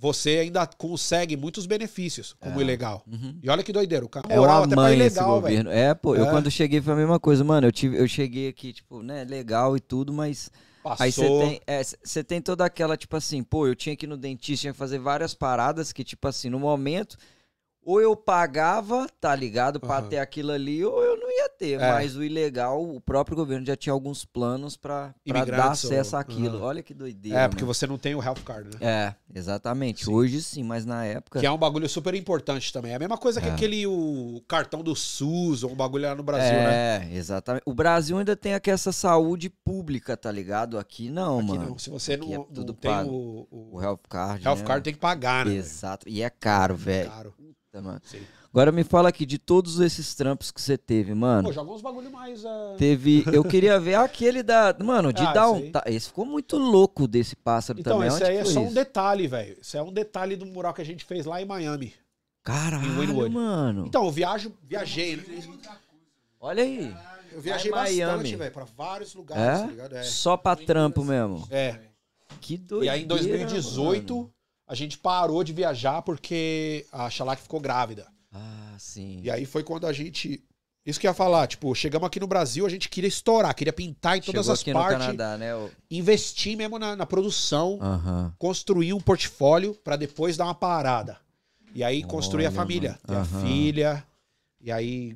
você 0.00 0.38
ainda 0.38 0.64
consegue 0.66 1.36
muitos 1.36 1.66
benefícios 1.66 2.34
como 2.38 2.60
É. 2.60 2.62
ilegal. 2.62 3.02
Uhum. 3.10 3.36
E 3.42 3.50
olha 3.50 3.62
que 3.64 3.72
doideira, 3.72 4.04
o 4.04 4.08
cara 4.08 4.26
É 4.32 4.38
uma 4.38 4.64
até 4.64 4.76
mãe 4.76 4.92
esse 4.92 5.00
ilegal, 5.18 5.40
velho. 5.42 5.56
governo. 5.56 5.70
É, 5.70 5.92
pô, 5.94 6.14
eu 6.14 6.26
É. 6.26 6.30
quando 6.30 6.50
cheguei 6.50 6.80
foi 6.80 6.92
a 6.92 6.96
mesma 6.96 7.18
coisa, 7.18 7.42
mano. 7.42 7.66
Eu, 7.66 7.72
tive, 7.72 7.96
eu 7.98 8.06
cheguei 8.06 8.48
aqui, 8.48 8.72
tipo, 8.72 9.02
né, 9.02 9.24
legal 9.24 9.76
e 9.76 9.80
tudo, 9.80 10.12
mas 10.12 10.50
Passou. 10.84 11.04
aí 11.04 11.10
você 11.12 11.28
tem, 11.28 11.60
é, 11.66 11.82
você 11.82 12.22
tem 12.22 12.40
toda 12.40 12.64
aquela, 12.64 12.96
tipo 12.96 13.16
assim, 13.16 13.42
pô, 13.42 13.66
eu 13.66 13.74
tinha 13.74 13.96
que 13.96 14.06
ir 14.06 14.08
no 14.08 14.16
dentista, 14.16 14.62
tinha 14.62 14.72
que 14.72 14.78
fazer 14.78 14.98
várias 15.00 15.34
paradas 15.34 15.92
que, 15.92 16.04
tipo 16.04 16.28
assim, 16.28 16.48
no 16.48 16.60
momento, 16.60 17.16
ou 17.90 18.00
eu 18.02 18.14
pagava, 18.14 19.06
tá 19.20 19.34
ligado, 19.34 19.80
pra 19.80 19.96
Aham. 19.98 20.08
ter 20.08 20.18
aquilo 20.18 20.52
ali, 20.52 20.84
ou 20.84 21.02
eu 21.02 21.16
não 21.18 21.30
ia 21.30 21.48
ter. 21.48 21.80
É. 21.80 21.90
Mas 21.92 22.16
o 22.16 22.22
ilegal, 22.22 22.82
o 22.82 23.00
próprio 23.00 23.34
governo 23.36 23.64
já 23.64 23.74
tinha 23.76 23.92
alguns 23.92 24.24
planos 24.24 24.76
pra, 24.76 25.14
pra 25.24 25.32
dar 25.32 25.38
Imigrantes 25.46 25.84
ou- 25.84 25.90
acesso 25.90 26.16
àquilo. 26.16 26.58
Aham. 26.58 26.66
Olha 26.66 26.82
que 26.82 26.92
doideira. 26.92 27.38
É, 27.40 27.48
porque 27.48 27.62
mano. 27.64 27.74
você 27.74 27.86
não 27.86 27.96
tem 27.96 28.14
o 28.14 28.22
health 28.22 28.42
card, 28.44 28.76
né? 28.78 28.86
É, 28.86 29.14
exatamente. 29.38 30.04
Sim. 30.04 30.12
Hoje 30.12 30.42
sim, 30.42 30.62
mas 30.62 30.84
na 30.84 31.04
época. 31.04 31.40
Que 31.40 31.46
é 31.46 31.50
um 31.50 31.56
bagulho 31.56 31.88
super 31.88 32.14
importante 32.14 32.72
também. 32.72 32.92
É 32.92 32.96
a 32.96 32.98
mesma 32.98 33.16
coisa 33.16 33.40
que 33.40 33.48
É. 33.48 33.52
aquele 33.52 33.86
o 33.86 34.42
cartão 34.46 34.82
do 34.82 34.94
SUS 34.94 35.62
ou 35.62 35.72
um 35.72 35.74
bagulho 35.74 36.04
lá 36.04 36.14
no 36.14 36.22
Brasil, 36.22 36.52
né? 36.52 37.08
é, 37.10 37.16
exatamente. 37.16 37.62
O 37.64 37.72
Brasil 37.72 38.18
ainda 38.18 38.36
tem 38.36 38.52
aqui 38.54 38.70
essa 38.70 38.92
saúde 38.92 39.48
pública, 39.48 40.16
tá 40.16 40.30
ligado? 40.30 40.78
Aqui 40.78 41.08
não, 41.08 41.38
Aqui 41.38 41.48
mano. 41.48 41.64
não. 41.70 41.78
Se 41.78 41.88
você 41.88 42.12
Aqui 42.14 42.26
não, 42.26 42.42
é 42.42 42.46
não 42.54 42.74
tem 42.74 42.92
o, 43.04 43.46
o 43.50 43.76
O 43.76 43.82
health 43.82 44.00
card. 44.08 44.44
health 44.44 44.58
né, 44.58 44.64
card, 44.64 44.84
tem 44.84 44.92
que 44.92 45.00
pagar, 45.00 45.46
né? 45.46 45.54
Exato. 45.54 46.06
E 46.08 46.22
é 46.22 46.28
caro, 46.30 46.76
velho. 46.76 47.08
Caro. 47.10 47.34
Mano. 47.74 48.00
Sim. 48.04 48.20
Agora 48.50 48.72
me 48.72 48.82
fala 48.82 49.10
aqui 49.10 49.26
de 49.26 49.38
todos 49.38 49.78
esses 49.78 50.14
trampos 50.14 50.50
que 50.50 50.60
você 50.60 50.78
teve, 50.78 51.14
mano. 51.14 51.48
Pô, 51.48 51.52
joga 51.52 51.70
uns 51.70 51.82
bagulho 51.82 52.10
mais. 52.10 52.44
ah, 52.46 52.74
Teve. 52.78 53.22
Eu 53.30 53.44
queria 53.44 53.78
ver 53.78 53.96
aquele 53.96 54.42
da. 54.42 54.74
Mano, 54.82 55.12
de 55.12 55.22
Ah, 55.22 55.32
dar 55.32 55.50
esse 55.54 55.66
um. 55.68 55.70
tá- 55.72 55.82
Esse 55.86 56.06
ficou 56.08 56.24
muito 56.24 56.56
louco 56.56 57.06
desse 57.06 57.36
pássaro 57.36 57.78
Então, 57.78 57.94
também. 57.98 58.08
esse 58.08 58.16
Onde 58.16 58.24
aí 58.24 58.36
é 58.38 58.44
foi 58.44 58.52
só 58.54 58.60
um 58.60 58.64
isso? 58.66 58.74
detalhe, 58.74 59.26
velho. 59.28 59.58
Isso 59.60 59.76
é 59.76 59.82
um 59.82 59.92
detalhe 59.92 60.34
do 60.34 60.46
mural 60.46 60.72
que 60.72 60.80
a 60.80 60.84
gente 60.84 61.04
fez 61.04 61.26
lá 61.26 61.42
em 61.42 61.44
Miami. 61.44 61.92
Caralho, 62.42 62.98
Wynwood. 63.00 63.34
mano. 63.34 63.84
Então, 63.86 64.06
eu 64.06 64.10
viajo, 64.10 64.50
viajei, 64.62 65.16
né? 65.16 65.24
Olha 66.40 66.62
aí. 66.62 66.94
Eu 67.32 67.40
viajei 67.42 67.70
em 67.70 67.74
bastante, 67.74 67.98
Miami. 67.98 68.36
velho, 68.36 68.52
pra 68.52 68.64
vários 68.64 69.14
lugares, 69.14 69.44
É? 69.60 69.62
tá 69.64 69.70
ligado? 69.70 69.96
É. 69.96 70.02
Só 70.04 70.36
pra 70.38 70.56
trampo 70.56 71.04
mesmo. 71.04 71.46
É. 71.50 71.78
Que 72.40 72.56
doido. 72.56 72.84
E 72.84 72.88
aí, 72.88 73.02
em 73.02 73.06
2018, 73.06 74.30
a 74.68 74.74
gente 74.74 74.98
parou 74.98 75.42
de 75.42 75.52
viajar 75.52 76.02
porque 76.02 76.86
a 76.92 77.08
Xalac 77.10 77.40
ficou 77.42 77.58
grávida. 77.58 78.06
Ah, 78.32 78.74
sim. 78.78 79.20
E 79.22 79.30
aí 79.30 79.46
foi 79.46 79.64
quando 79.64 79.86
a 79.86 79.92
gente. 79.92 80.44
Isso 80.84 80.98
que 81.00 81.06
eu 81.06 81.10
ia 81.10 81.14
falar, 81.14 81.46
tipo, 81.46 81.74
chegamos 81.74 82.06
aqui 82.06 82.18
no 82.20 82.26
Brasil, 82.26 82.64
a 82.64 82.68
gente 82.68 82.88
queria 82.88 83.08
estourar, 83.08 83.54
queria 83.54 83.72
pintar 83.72 84.16
em 84.16 84.20
todas 84.22 84.46
Chegou 84.46 84.52
as 84.54 84.62
partes, 84.88 85.06
Canadá, 85.06 85.36
né? 85.36 85.54
o- 85.54 85.70
investir 85.90 86.56
mesmo 86.56 86.78
na, 86.78 86.96
na 86.96 87.04
produção, 87.04 87.78
Aham. 87.80 88.32
construir 88.38 88.94
um 88.94 89.00
portfólio 89.00 89.74
pra 89.74 89.96
depois 89.96 90.36
dar 90.36 90.44
uma 90.44 90.54
parada. 90.54 91.18
E 91.74 91.84
aí 91.84 92.02
construir 92.02 92.46
a 92.46 92.48
Olha, 92.48 92.56
família, 92.56 92.98
mano. 93.06 93.22
ter 93.26 93.36
a 93.36 93.40
filha, 93.42 94.06
e 94.60 94.72
aí 94.72 95.14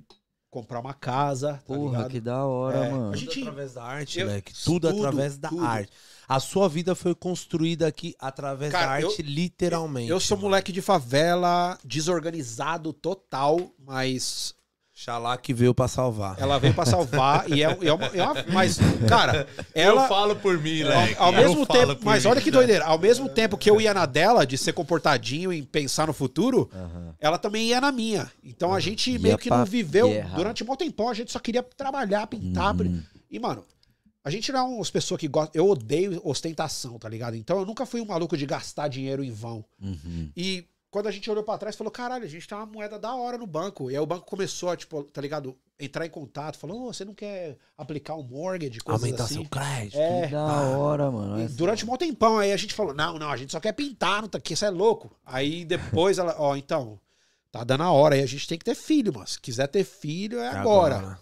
comprar 0.53 0.81
uma 0.81 0.93
casa, 0.93 1.55
tá 1.55 1.75
Porra, 1.75 1.97
ligado? 1.97 2.11
que 2.11 2.21
da 2.21 2.45
hora, 2.45 2.85
É, 2.85 2.91
mano. 2.91 3.11
a 3.13 3.17
gente- 3.17 3.31
Tudo 3.41 3.49
através 3.49 3.73
da 3.73 3.83
arte, 3.83 4.21
eu- 4.21 4.27
moleque. 4.27 4.53
Tudo, 4.63 4.89
tudo, 4.91 4.99
através 5.07 5.39
da 5.39 5.49
tudo. 5.49 5.65
arte. 5.65 5.91
A 6.29 6.39
sua 6.39 6.69
vida 6.69 6.95
foi 6.95 7.15
construída 7.15 7.87
aqui 7.87 8.15
através 8.19 8.71
Cara, 8.71 8.87
da 8.93 9.01
eu- 9.01 9.09
arte, 9.09 9.23
literalmente. 9.23 10.11
Eu 10.11 10.21
sou 10.21 10.37
mano. 10.37 10.51
moleque 10.51 10.71
de 10.71 10.83
favela, 10.83 11.79
desorganizado 11.83 12.93
total, 12.93 13.59
mas 13.79 14.55
Xalá 15.05 15.37
que 15.37 15.53
veio 15.53 15.75
pra 15.75 15.89
salvar. 15.89 16.37
ela 16.39 16.59
veio 16.59 16.73
pra 16.75 16.87
salvar 16.87 17.51
e 17.51 17.63
é, 17.63 17.67
é 17.67 17.93
uma, 17.93 18.07
é 18.07 18.23
uma- 18.23 18.45
Mas, 18.53 18.79
cara, 19.09 19.49
ela. 19.75 20.07
falo 20.07 20.37
por 20.37 20.57
mim, 20.59 20.83
Ao, 21.19 21.27
ao 21.27 21.33
mesmo 21.33 21.67
tempo, 21.67 21.99
mas 22.05 22.25
olha 22.25 22.41
que 22.41 22.51
doideira. 22.53 22.85
Ao 22.85 22.99
mesmo 22.99 23.29
tempo 23.29 23.59
que 23.59 23.69
eu 23.69 23.81
ia 23.81 23.93
na 23.93 24.07
dela 24.07 24.47
de 24.47 24.57
ser 24.57 24.73
comportadinho 24.73 25.53
e 25.53 25.61
pensar 25.63 26.07
no 26.07 26.13
futuro, 26.13 26.71
Aham. 26.73 27.15
ela 27.19 27.37
também 27.37 27.67
ia 27.69 27.81
na 27.81 27.91
minha. 27.91 28.31
Então 28.45 28.73
a 28.73 28.79
gente 28.79 29.11
Ia 29.11 29.19
meio 29.19 29.39
que 29.39 29.51
não 29.51 29.65
viveu 29.65 30.09
guerra. 30.09 30.37
durante 30.37 30.63
um 30.63 30.67
bom 30.67 30.77
tempão, 30.77 31.09
a 31.09 31.15
gente 31.15 31.33
só 31.33 31.39
queria 31.41 31.63
trabalhar, 31.63 32.27
pintar. 32.29 32.77
Uhum. 32.77 33.03
E, 33.29 33.41
mano, 33.41 33.65
a 34.25 34.31
gente 34.31 34.53
não 34.53 34.61
é 34.61 34.63
umas 34.77 34.91
pessoas 34.91 35.19
que 35.21 35.27
gostam. 35.27 35.51
Eu 35.61 35.69
odeio 35.69 36.21
ostentação, 36.25 36.97
tá 36.99 37.09
ligado? 37.09 37.35
Então 37.35 37.59
eu 37.59 37.67
nunca 37.67 37.85
fui 37.85 38.01
um 38.01 38.07
maluco 38.07 38.37
de 38.37 38.47
gastar 38.47 38.87
dinheiro 38.87 39.25
em 39.25 39.33
vão. 39.33 39.65
Uhum. 39.83 40.31
E 40.37 40.65
quando 40.93 41.07
a 41.09 41.11
gente 41.11 41.29
olhou 41.31 41.43
pra 41.43 41.57
trás, 41.59 41.75
falou: 41.75 41.91
caralho, 41.91 42.25
a 42.25 42.29
gente 42.29 42.47
tem 42.47 42.57
uma 42.57 42.67
moeda 42.67 42.99
da 42.99 43.15
hora 43.15 43.37
no 43.39 43.47
banco. 43.47 43.91
E 43.91 43.95
aí 43.97 44.01
o 44.01 44.07
banco 44.07 44.27
começou 44.27 44.69
a, 44.71 44.77
tipo, 44.77 45.03
tá 45.05 45.21
ligado? 45.21 45.57
Entrar 45.81 46.07
em 46.07 46.11
contato, 46.11 46.59
falou: 46.59 46.83
"Ô, 46.87 46.93
você 46.93 47.05
não 47.05 47.15
quer 47.15 47.57
aplicar 47.77 48.15
um 48.15 48.23
mortgage, 48.23 48.79
coisas 48.81 49.03
Aumentar 49.03 49.25
assim. 49.25 49.35
seu 49.35 49.45
crédito. 49.49 49.99
É. 49.99 50.27
Que 50.27 50.33
da 50.33 50.61
hora, 50.79 51.11
mano. 51.11 51.41
E 51.43 51.49
durante 51.49 51.83
um 51.85 51.89
bom 51.89 51.97
tempão, 51.97 52.39
aí 52.39 52.53
a 52.53 52.57
gente 52.57 52.75
falou: 52.75 52.95
não, 52.95 53.19
não, 53.19 53.31
a 53.31 53.37
gente 53.37 53.51
só 53.51 53.59
quer 53.59 53.73
pintar, 53.73 54.23
não 54.23 54.29
tá 54.29 54.37
aqui, 54.39 54.53
isso 54.53 54.65
é 54.65 54.71
louco. 54.71 55.17
Aí 55.27 55.65
depois 55.65 56.19
ela, 56.19 56.37
ó, 56.39 56.55
então, 56.55 57.01
tá 57.51 57.65
dando 57.65 57.83
a 57.85 57.91
hora, 57.91 58.15
aí 58.15 58.23
a 58.23 58.27
gente 58.27 58.47
tem 58.47 58.59
que 58.59 58.65
ter 58.65 58.75
filho, 58.77 59.13
mano. 59.15 59.27
Se 59.27 59.41
quiser 59.41 59.67
ter 59.69 59.83
filho, 59.85 60.39
é 60.41 60.45
É 60.45 60.49
agora. 60.51 60.97
agora. 60.99 61.19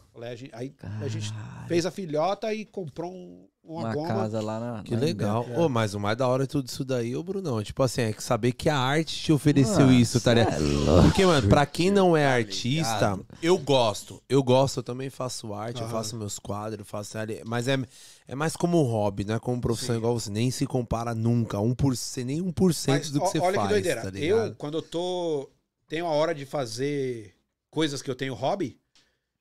Aí 0.53 0.75
a 1.01 1.09
gente 1.09 1.33
fez 1.69 1.87
a 1.87 1.91
filhota 1.91 2.53
e 2.53 2.67
comprou 2.67 3.11
um- 3.11 3.49
uma, 3.71 3.95
uma 3.95 4.09
casa 4.09 4.41
lá 4.41 4.59
na. 4.59 4.83
Que 4.83 4.95
em 4.95 4.99
legal. 4.99 5.47
Ô, 5.57 5.69
mas 5.69 5.95
o 5.95 6.01
mais 6.01 6.17
da 6.17 6.27
hora 6.27 6.43
de 6.43 6.49
tudo 6.49 6.67
isso 6.67 6.85
daí, 6.85 7.15
ô 7.15 7.23
Brunão, 7.23 7.63
tipo 7.63 7.81
assim, 7.85 8.03
é 8.03 8.13
que 8.13 8.23
saber 8.23 8.53
que 8.53 8.69
a 8.69 8.77
arte 8.77 9.17
te 9.23 9.33
ofereceu 9.33 9.87
Nossa, 9.87 9.93
isso, 9.93 10.21
tá 10.21 10.35
ligado? 10.35 10.61
é. 10.61 11.03
Porque, 11.03 11.25
mano, 11.25 11.49
pra 11.49 11.65
quem 11.65 11.89
não 11.91 12.17
é 12.17 12.25
Tá 12.25 12.35
artista, 12.35 13.21
eu 13.41 13.57
gosto. 13.57 14.21
Eu 14.29 14.43
gosto, 14.43 14.79
eu 14.79 14.83
também 14.83 15.09
faço 15.09 15.55
arte, 15.55 15.81
eu 15.81 15.89
faço 15.89 16.17
meus 16.17 16.39
quadros, 16.39 16.81
eu 16.81 16.85
faço 16.85 17.17
ali. 17.17 17.41
Mas 17.47 17.69
é, 17.69 17.79
é 18.27 18.35
mais 18.35 18.57
como 18.57 18.81
um 18.81 18.85
hobby, 18.85 19.25
não 19.25 19.37
é 19.37 19.39
como 19.39 19.61
profissão 19.61 19.97
igual 19.97 20.19
você. 20.19 20.31
Nem 20.31 20.51
se 20.51 20.67
compara 20.67 21.15
nunca. 21.15 21.61
Um 21.61 21.75
por, 21.75 21.97
cento, 21.97 22.27
nem 22.27 22.43
1% 22.43 22.85
Mas, 22.89 23.11
do 23.11 23.21
que 23.21 23.27
ó, 23.27 23.29
você 23.29 23.39
olha 23.39 23.55
faz. 23.55 23.69
que 23.69 23.75
doideira. 23.75 24.11
Tá 24.11 24.19
eu, 24.19 24.55
quando 24.57 24.79
eu 24.79 24.83
tô. 24.83 25.49
Tenho 25.87 26.07
a 26.07 26.11
hora 26.11 26.35
de 26.35 26.45
fazer 26.45 27.35
coisas 27.69 28.03
que 28.03 28.11
eu 28.11 28.15
tenho 28.15 28.35
hobby, 28.35 28.79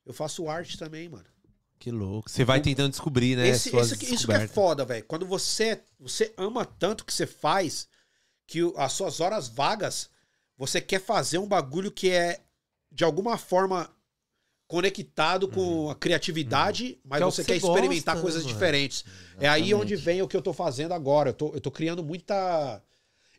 eu 0.06 0.12
faço 0.12 0.48
arte 0.48 0.78
também, 0.78 1.08
mano. 1.08 1.24
Que 1.80 1.90
louco. 1.90 2.28
Você 2.30 2.44
vai 2.44 2.60
tentando 2.60 2.90
descobrir, 2.90 3.36
né? 3.36 3.48
Esse- 3.48 3.70
que- 3.70 4.14
isso 4.14 4.26
que 4.28 4.32
é 4.32 4.46
foda, 4.46 4.84
velho. 4.84 5.02
Quando 5.06 5.26
você, 5.26 5.80
você 5.98 6.32
ama 6.36 6.64
tanto 6.64 7.00
o 7.00 7.04
que 7.04 7.12
você 7.12 7.26
faz, 7.26 7.88
que 8.46 8.60
as 8.76 8.92
suas 8.92 9.18
horas 9.18 9.48
vagas, 9.48 10.08
você 10.58 10.78
quer 10.80 11.00
fazer 11.00 11.38
um 11.38 11.46
bagulho 11.48 11.90
que 11.90 12.10
é, 12.10 12.40
de 12.92 13.02
alguma 13.02 13.38
forma, 13.38 13.90
conectado 14.68 15.48
com 15.48 15.90
a 15.90 15.94
criatividade, 15.96 17.00
mas 17.04 17.20
Uhum. 17.20 17.26
Que 17.26 17.32
é 17.32 17.34
você 17.34 17.42
que 17.44 17.52
quer 17.54 17.60
você 17.60 17.66
experimentar 17.66 18.14
gosta, 18.14 18.22
coisas 18.22 18.42
né, 18.42 18.48
mano? 18.48 18.54
diferentes. 18.58 19.04
É 19.40 19.48
aí 19.48 19.62
onde 19.74 19.94
Exatamente. 19.94 19.96
vem 19.96 20.22
o 20.22 20.28
que 20.28 20.36
eu 20.36 20.42
tô 20.42 20.52
fazendo 20.52 20.92
agora. 20.92 21.30
Eu 21.30 21.34
tô, 21.34 21.48
eu 21.54 21.60
tô 21.60 21.70
criando 21.70 22.04
muita. 22.04 22.82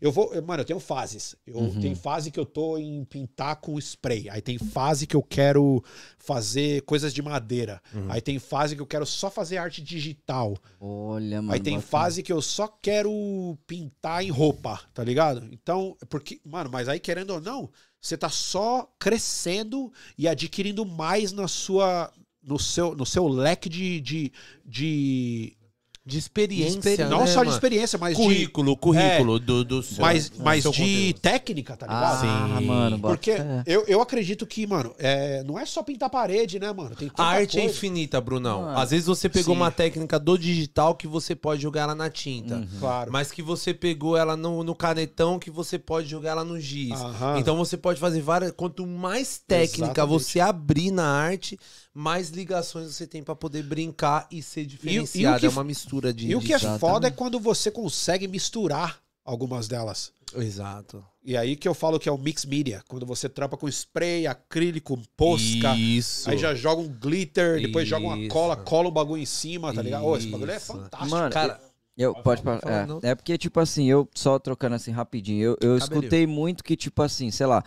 Eu 0.02 0.12
vou. 0.12 0.34
eu- 0.34 0.42
Mano, 0.42 0.62
eu 0.62 0.66
tenho 0.66 0.80
fases. 0.80 1.36
Eu 1.46 1.58
Uhum. 1.58 1.80
tenho 1.80 1.96
fase 1.96 2.32
que 2.32 2.40
eu 2.40 2.46
tô 2.46 2.76
em 2.78 3.06
pintar 3.06 3.58
com 3.58 3.78
spray. 3.78 4.28
Aí 4.30 4.42
tem 4.42 4.58
fase 4.58 5.06
que 5.06 5.16
eu 5.16 5.22
quero 5.22 5.84
fazer 6.18 6.82
coisas 6.82 7.14
de 7.14 7.22
madeira. 7.22 7.80
Uhum. 7.94 8.08
Aí 8.12 8.20
tem 8.20 8.40
fase 8.40 8.76
que 8.76 8.82
eu 8.82 8.88
quero 8.88 9.06
só 9.06 9.30
fazer 9.30 9.58
arte 9.58 9.82
digital. 9.82 10.58
Olha, 10.80 11.42
mano. 11.42 11.54
Aí 11.54 11.60
tem 11.60 11.76
bota- 11.76 11.88
fase 11.88 12.24
que 12.24 12.34
eu 12.34 12.42
só 12.42 12.68
quero 12.68 13.58
pintar 13.68 14.24
em 14.24 14.30
roupa, 14.32 14.82
tá 14.94 15.04
ligado? 15.04 15.48
Então, 15.52 15.96
porque, 16.10 16.42
mano, 16.44 16.70
mas 16.72 16.90
aí 16.90 17.00
querendo 17.00 17.32
ou 17.32 17.42
não, 17.42 17.70
você 18.02 18.18
tá 18.18 18.30
só 18.30 18.92
crescendo 18.98 19.94
e 20.18 20.28
adquirindo 20.28 20.84
mais 20.86 21.32
na 21.32 21.48
sua 21.48 22.12
no 22.44 22.58
seu 22.58 22.96
no 22.96 23.06
seu 23.06 23.28
leque 23.28 23.70
de 23.70 24.02
de, 24.02 24.32
de 24.66 25.56
de 26.04 26.18
experiência, 26.18 26.80
experi- 26.80 27.04
né, 27.04 27.10
não 27.10 27.28
só 27.28 27.42
de 27.42 27.46
mano? 27.46 27.52
experiência, 27.52 28.00
mas 28.00 28.18
de, 28.18 28.24
currículo, 28.24 28.76
currículo 28.76 29.40
do, 29.40 29.64
do 29.64 29.84
seu, 29.84 30.02
mas, 30.02 30.30
do 30.30 30.44
mas 30.44 30.64
seu 30.64 30.72
de 30.72 30.80
conteúdo. 30.80 31.20
técnica, 31.20 31.78
tá 31.78 31.86
ligado? 31.86 32.26
Ah, 32.26 32.56
Sim. 32.60 32.66
mano, 32.66 32.98
bota 32.98 33.14
Porque 33.16 33.36
eu, 33.68 33.84
eu 33.88 34.02
acredito 34.02 34.48
que, 34.48 34.66
mano, 34.66 34.96
é, 34.98 35.44
não 35.44 35.60
é 35.60 35.66
só 35.66 35.84
pintar 35.84 36.10
parede, 36.10 36.60
né, 36.60 36.74
mano? 36.74 36.96
Tem 36.96 37.12
A 37.16 37.24
arte 37.24 37.60
é 37.60 37.62
coisa. 37.62 37.76
infinita, 37.76 38.20
Brunão. 38.20 38.64
Mano. 38.64 38.80
Às 38.80 38.90
vezes 38.90 39.06
você 39.06 39.30
pegou 39.30 39.54
Sim. 39.54 39.62
uma 39.62 39.70
técnica 39.70 40.18
do 40.20 40.38
digital 40.40 40.96
que 40.96 41.06
você 41.06 41.36
pode 41.36 41.62
jogar 41.62 41.82
ela 41.84 41.94
na 41.96 42.10
tinta. 42.10 42.56
Uhum. 42.56 42.68
Claro. 42.80 43.12
Mas 43.12 43.32
que 43.32 43.44
você 43.44 43.72
pegou 43.72 44.18
ela 44.18 44.36
no, 44.36 44.64
no 44.64 44.74
canetão 44.74 45.38
que 45.38 45.52
você 45.52 45.78
pode 45.78 46.08
jogar 46.10 46.32
ela 46.32 46.44
no 46.44 46.60
giz. 46.60 47.00
Aham. 47.00 47.38
Então 47.38 47.56
você 47.56 47.78
pode 47.78 48.00
fazer 48.00 48.22
várias. 48.22 48.52
Quanto 48.54 48.88
mais 48.88 49.38
técnica 49.38 49.84
Exatamente. 50.02 50.10
você 50.24 50.40
abrir 50.40 50.90
na 50.90 51.06
arte, 51.06 51.60
mais 51.94 52.30
ligações 52.32 52.92
você 52.92 53.06
tem 53.06 53.22
pra 53.22 53.36
poder 53.36 53.62
brincar 53.62 54.26
e 54.32 54.42
ser 54.42 54.66
diferenciado. 54.66 55.40
que 55.40 55.46
é 55.46 55.50
uma 55.50 55.64
mistura 55.64 55.91
de. 56.00 56.28
E 56.30 56.36
o 56.36 56.40
de- 56.40 56.46
que 56.48 56.54
é 56.54 56.56
Exatamente. 56.56 56.80
foda 56.80 57.08
é 57.08 57.12
quando 57.12 57.40
você 57.40 57.70
consegue 57.72 58.28
misturar 58.28 59.00
algumas 59.26 59.68
delas. 59.68 60.12
Exato. 60.36 61.04
E 61.24 61.36
aí 61.36 61.56
que 61.56 61.68
eu 61.68 61.74
falo 61.74 62.00
que 62.00 62.08
é 62.08 62.12
o 62.12 62.18
mix 62.18 62.46
media, 62.46 62.82
quando 62.88 63.06
você 63.06 63.28
trampa 63.28 63.58
com 63.58 63.68
spray, 63.68 64.26
acrílico, 64.26 64.98
posca, 65.18 65.76
Isso. 65.76 66.30
aí 66.30 66.38
já 66.38 66.56
joga 66.56 66.82
um 66.82 66.88
glitter, 66.88 67.62
depois 67.62 67.88
joga 67.88 68.06
uma 68.08 68.18
Isso. 68.18 68.30
cola, 68.30 68.56
cola 68.56 68.88
um 68.88 68.92
bagulho 68.92 69.22
em 69.22 69.26
cima, 69.26 69.74
tá 69.74 69.82
ligado? 69.82 70.06
Ô, 70.06 70.16
esse 70.18 70.28
bagulho 70.28 70.52
é 70.52 70.58
Isso. 70.58 70.68
fantástico. 70.68 71.10
Mano, 71.12 71.30
Cara, 71.32 71.60
Eu, 71.98 72.16
pode 72.16 72.42
falar. 72.42 72.62
É, 73.04 73.10
é 73.12 73.16
porque, 73.16 73.38
tipo 73.38 73.60
assim, 73.60 73.86
eu 73.90 74.08
só 74.16 74.40
trocando 74.40 74.76
assim 74.76 74.92
rapidinho, 74.92 75.44
eu, 75.44 75.58
eu 75.62 75.78
escutei 75.78 76.26
muito 76.26 76.64
que, 76.64 76.76
tipo 76.76 77.02
assim, 77.04 77.30
sei 77.30 77.46
lá, 77.46 77.64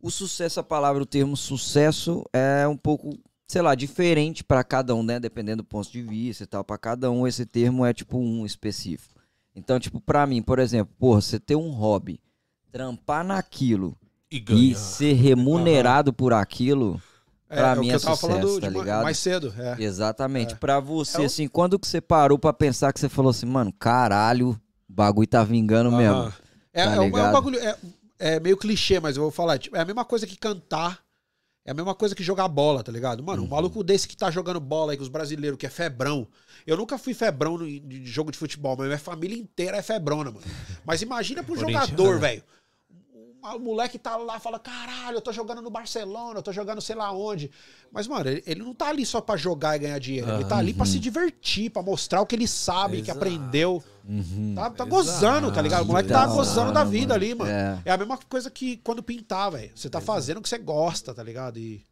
o 0.00 0.10
sucesso, 0.10 0.60
a 0.60 0.62
palavra, 0.62 1.02
o 1.02 1.06
termo 1.06 1.36
sucesso 1.36 2.24
é 2.32 2.68
um 2.68 2.76
pouco, 2.76 3.18
sei 3.52 3.60
lá, 3.62 3.74
diferente 3.74 4.42
pra 4.42 4.64
cada 4.64 4.94
um, 4.94 5.02
né? 5.02 5.20
Dependendo 5.20 5.62
do 5.62 5.66
ponto 5.66 5.90
de 5.92 6.00
vista 6.02 6.44
e 6.44 6.46
tal. 6.46 6.64
Pra 6.64 6.78
cada 6.78 7.10
um, 7.10 7.26
esse 7.26 7.44
termo 7.44 7.84
é 7.84 7.92
tipo 7.92 8.18
um 8.18 8.46
específico. 8.46 9.20
Então, 9.54 9.78
tipo, 9.78 10.00
pra 10.00 10.26
mim, 10.26 10.40
por 10.40 10.58
exemplo, 10.58 10.94
porra, 10.98 11.20
você 11.20 11.38
ter 11.38 11.54
um 11.56 11.68
hobby, 11.70 12.18
trampar 12.70 13.22
naquilo 13.22 13.94
e 14.30 14.42
e 14.70 14.74
ser 14.74 15.12
remunerado 15.12 16.10
por 16.14 16.32
aquilo, 16.32 16.98
pra 17.46 17.74
o 17.74 17.80
mim 17.80 17.90
é 17.90 17.98
sucesso, 17.98 18.26
falando 18.26 18.60
tá 18.60 18.68
ligado? 18.70 19.02
mais 19.02 19.18
cedo. 19.18 19.52
É. 19.58 19.76
Exatamente. 19.82 20.54
Pra 20.56 20.80
você, 20.80 21.18
É 21.18 21.20
o- 21.20 21.26
assim, 21.26 21.46
quando 21.46 21.78
que 21.78 21.86
você 21.86 22.00
parou 22.00 22.38
pra 22.38 22.52
pensar 22.54 22.92
que 22.94 22.98
você 23.00 23.10
falou 23.10 23.28
assim, 23.30 23.44
mano, 23.44 23.70
caralho, 23.72 24.58
o 24.88 24.92
bagulho 24.92 25.28
tá 25.28 25.44
vingando 25.44 25.92
mesmo. 25.92 26.32
É, 26.72 26.84
Tá 26.86 26.92
é 26.94 27.00
um- 27.00 27.18
é 27.18 27.28
um 27.28 27.32
bagulho. 27.32 27.58
É, 27.58 27.76
é 28.18 28.40
meio 28.40 28.56
clichê, 28.56 28.98
mas 28.98 29.16
eu 29.18 29.22
vou 29.24 29.30
falar. 29.30 29.58
tipo, 29.58 29.76
é 29.76 29.80
a 29.80 29.84
mesma 29.84 30.06
coisa 30.06 30.26
que 30.26 30.38
cantar. 30.38 31.00
É 31.64 31.70
a 31.70 31.74
mesma 31.74 31.94
coisa 31.94 32.14
que 32.14 32.24
jogar 32.24 32.48
bola, 32.48 32.82
tá 32.82 32.90
ligado? 32.90 33.22
Mano, 33.22 33.44
um 33.44 33.48
maluco 33.48 33.84
desse 33.84 34.08
que 34.08 34.16
tá 34.16 34.30
jogando 34.30 34.58
bola 34.58 34.92
aí 34.92 34.96
com 34.96 35.04
os 35.04 35.08
brasileiros, 35.08 35.56
que 35.56 35.66
é 35.66 35.70
febrão. 35.70 36.26
Eu 36.66 36.76
nunca 36.76 36.98
fui 36.98 37.14
febrão 37.14 37.56
no, 37.56 37.66
de 37.68 38.04
jogo 38.04 38.32
de 38.32 38.38
futebol, 38.38 38.76
mas 38.76 38.86
minha 38.88 38.98
família 38.98 39.38
inteira 39.38 39.76
é 39.76 39.82
febrona, 39.82 40.32
mano. 40.32 40.44
Mas 40.84 41.02
imagina 41.02 41.42
pro 41.44 41.56
jogador, 41.56 42.18
velho. 42.18 42.42
O 43.42 43.58
moleque 43.58 43.98
tá 43.98 44.16
lá 44.16 44.38
fala: 44.38 44.58
caralho, 44.58 45.16
eu 45.16 45.20
tô 45.20 45.32
jogando 45.32 45.60
no 45.60 45.68
Barcelona, 45.70 46.38
eu 46.38 46.42
tô 46.42 46.52
jogando 46.52 46.80
sei 46.80 46.94
lá 46.94 47.10
onde. 47.12 47.50
Mas, 47.90 48.06
mano, 48.06 48.30
ele, 48.30 48.42
ele 48.46 48.62
não 48.62 48.72
tá 48.72 48.88
ali 48.88 49.04
só 49.04 49.20
pra 49.20 49.36
jogar 49.36 49.74
e 49.76 49.80
ganhar 49.80 49.98
dinheiro. 49.98 50.30
Ele 50.30 50.44
tá 50.44 50.56
ali 50.58 50.72
pra 50.72 50.86
se 50.86 50.98
divertir, 50.98 51.68
pra 51.70 51.82
mostrar 51.82 52.20
o 52.20 52.26
que 52.26 52.36
ele 52.36 52.46
sabe, 52.46 53.02
que 53.02 53.10
Exato. 53.10 53.18
aprendeu. 53.18 53.82
Uhum. 54.08 54.54
Tá, 54.54 54.70
tá 54.70 54.84
gozando, 54.84 55.50
tá 55.52 55.60
ligado? 55.60 55.82
O 55.82 55.86
moleque 55.86 56.08
tá 56.08 56.26
gozando 56.26 56.72
da 56.72 56.84
vida 56.84 57.14
ali, 57.14 57.34
mano. 57.34 57.50
É. 57.50 57.80
É. 57.84 57.90
a 57.90 57.96
mesma 57.96 58.18
coisa 58.28 58.50
que 58.50 58.76
quando 58.78 59.02
pintar, 59.02 59.50
velho. 59.50 59.72
Você 59.74 59.90
tá 59.90 60.00
fazendo 60.00 60.38
o 60.38 60.42
que 60.42 60.48
você 60.48 60.58
gosta, 60.58 61.12
tá 61.12 61.22
ligado? 61.22 61.58
E. 61.58 61.84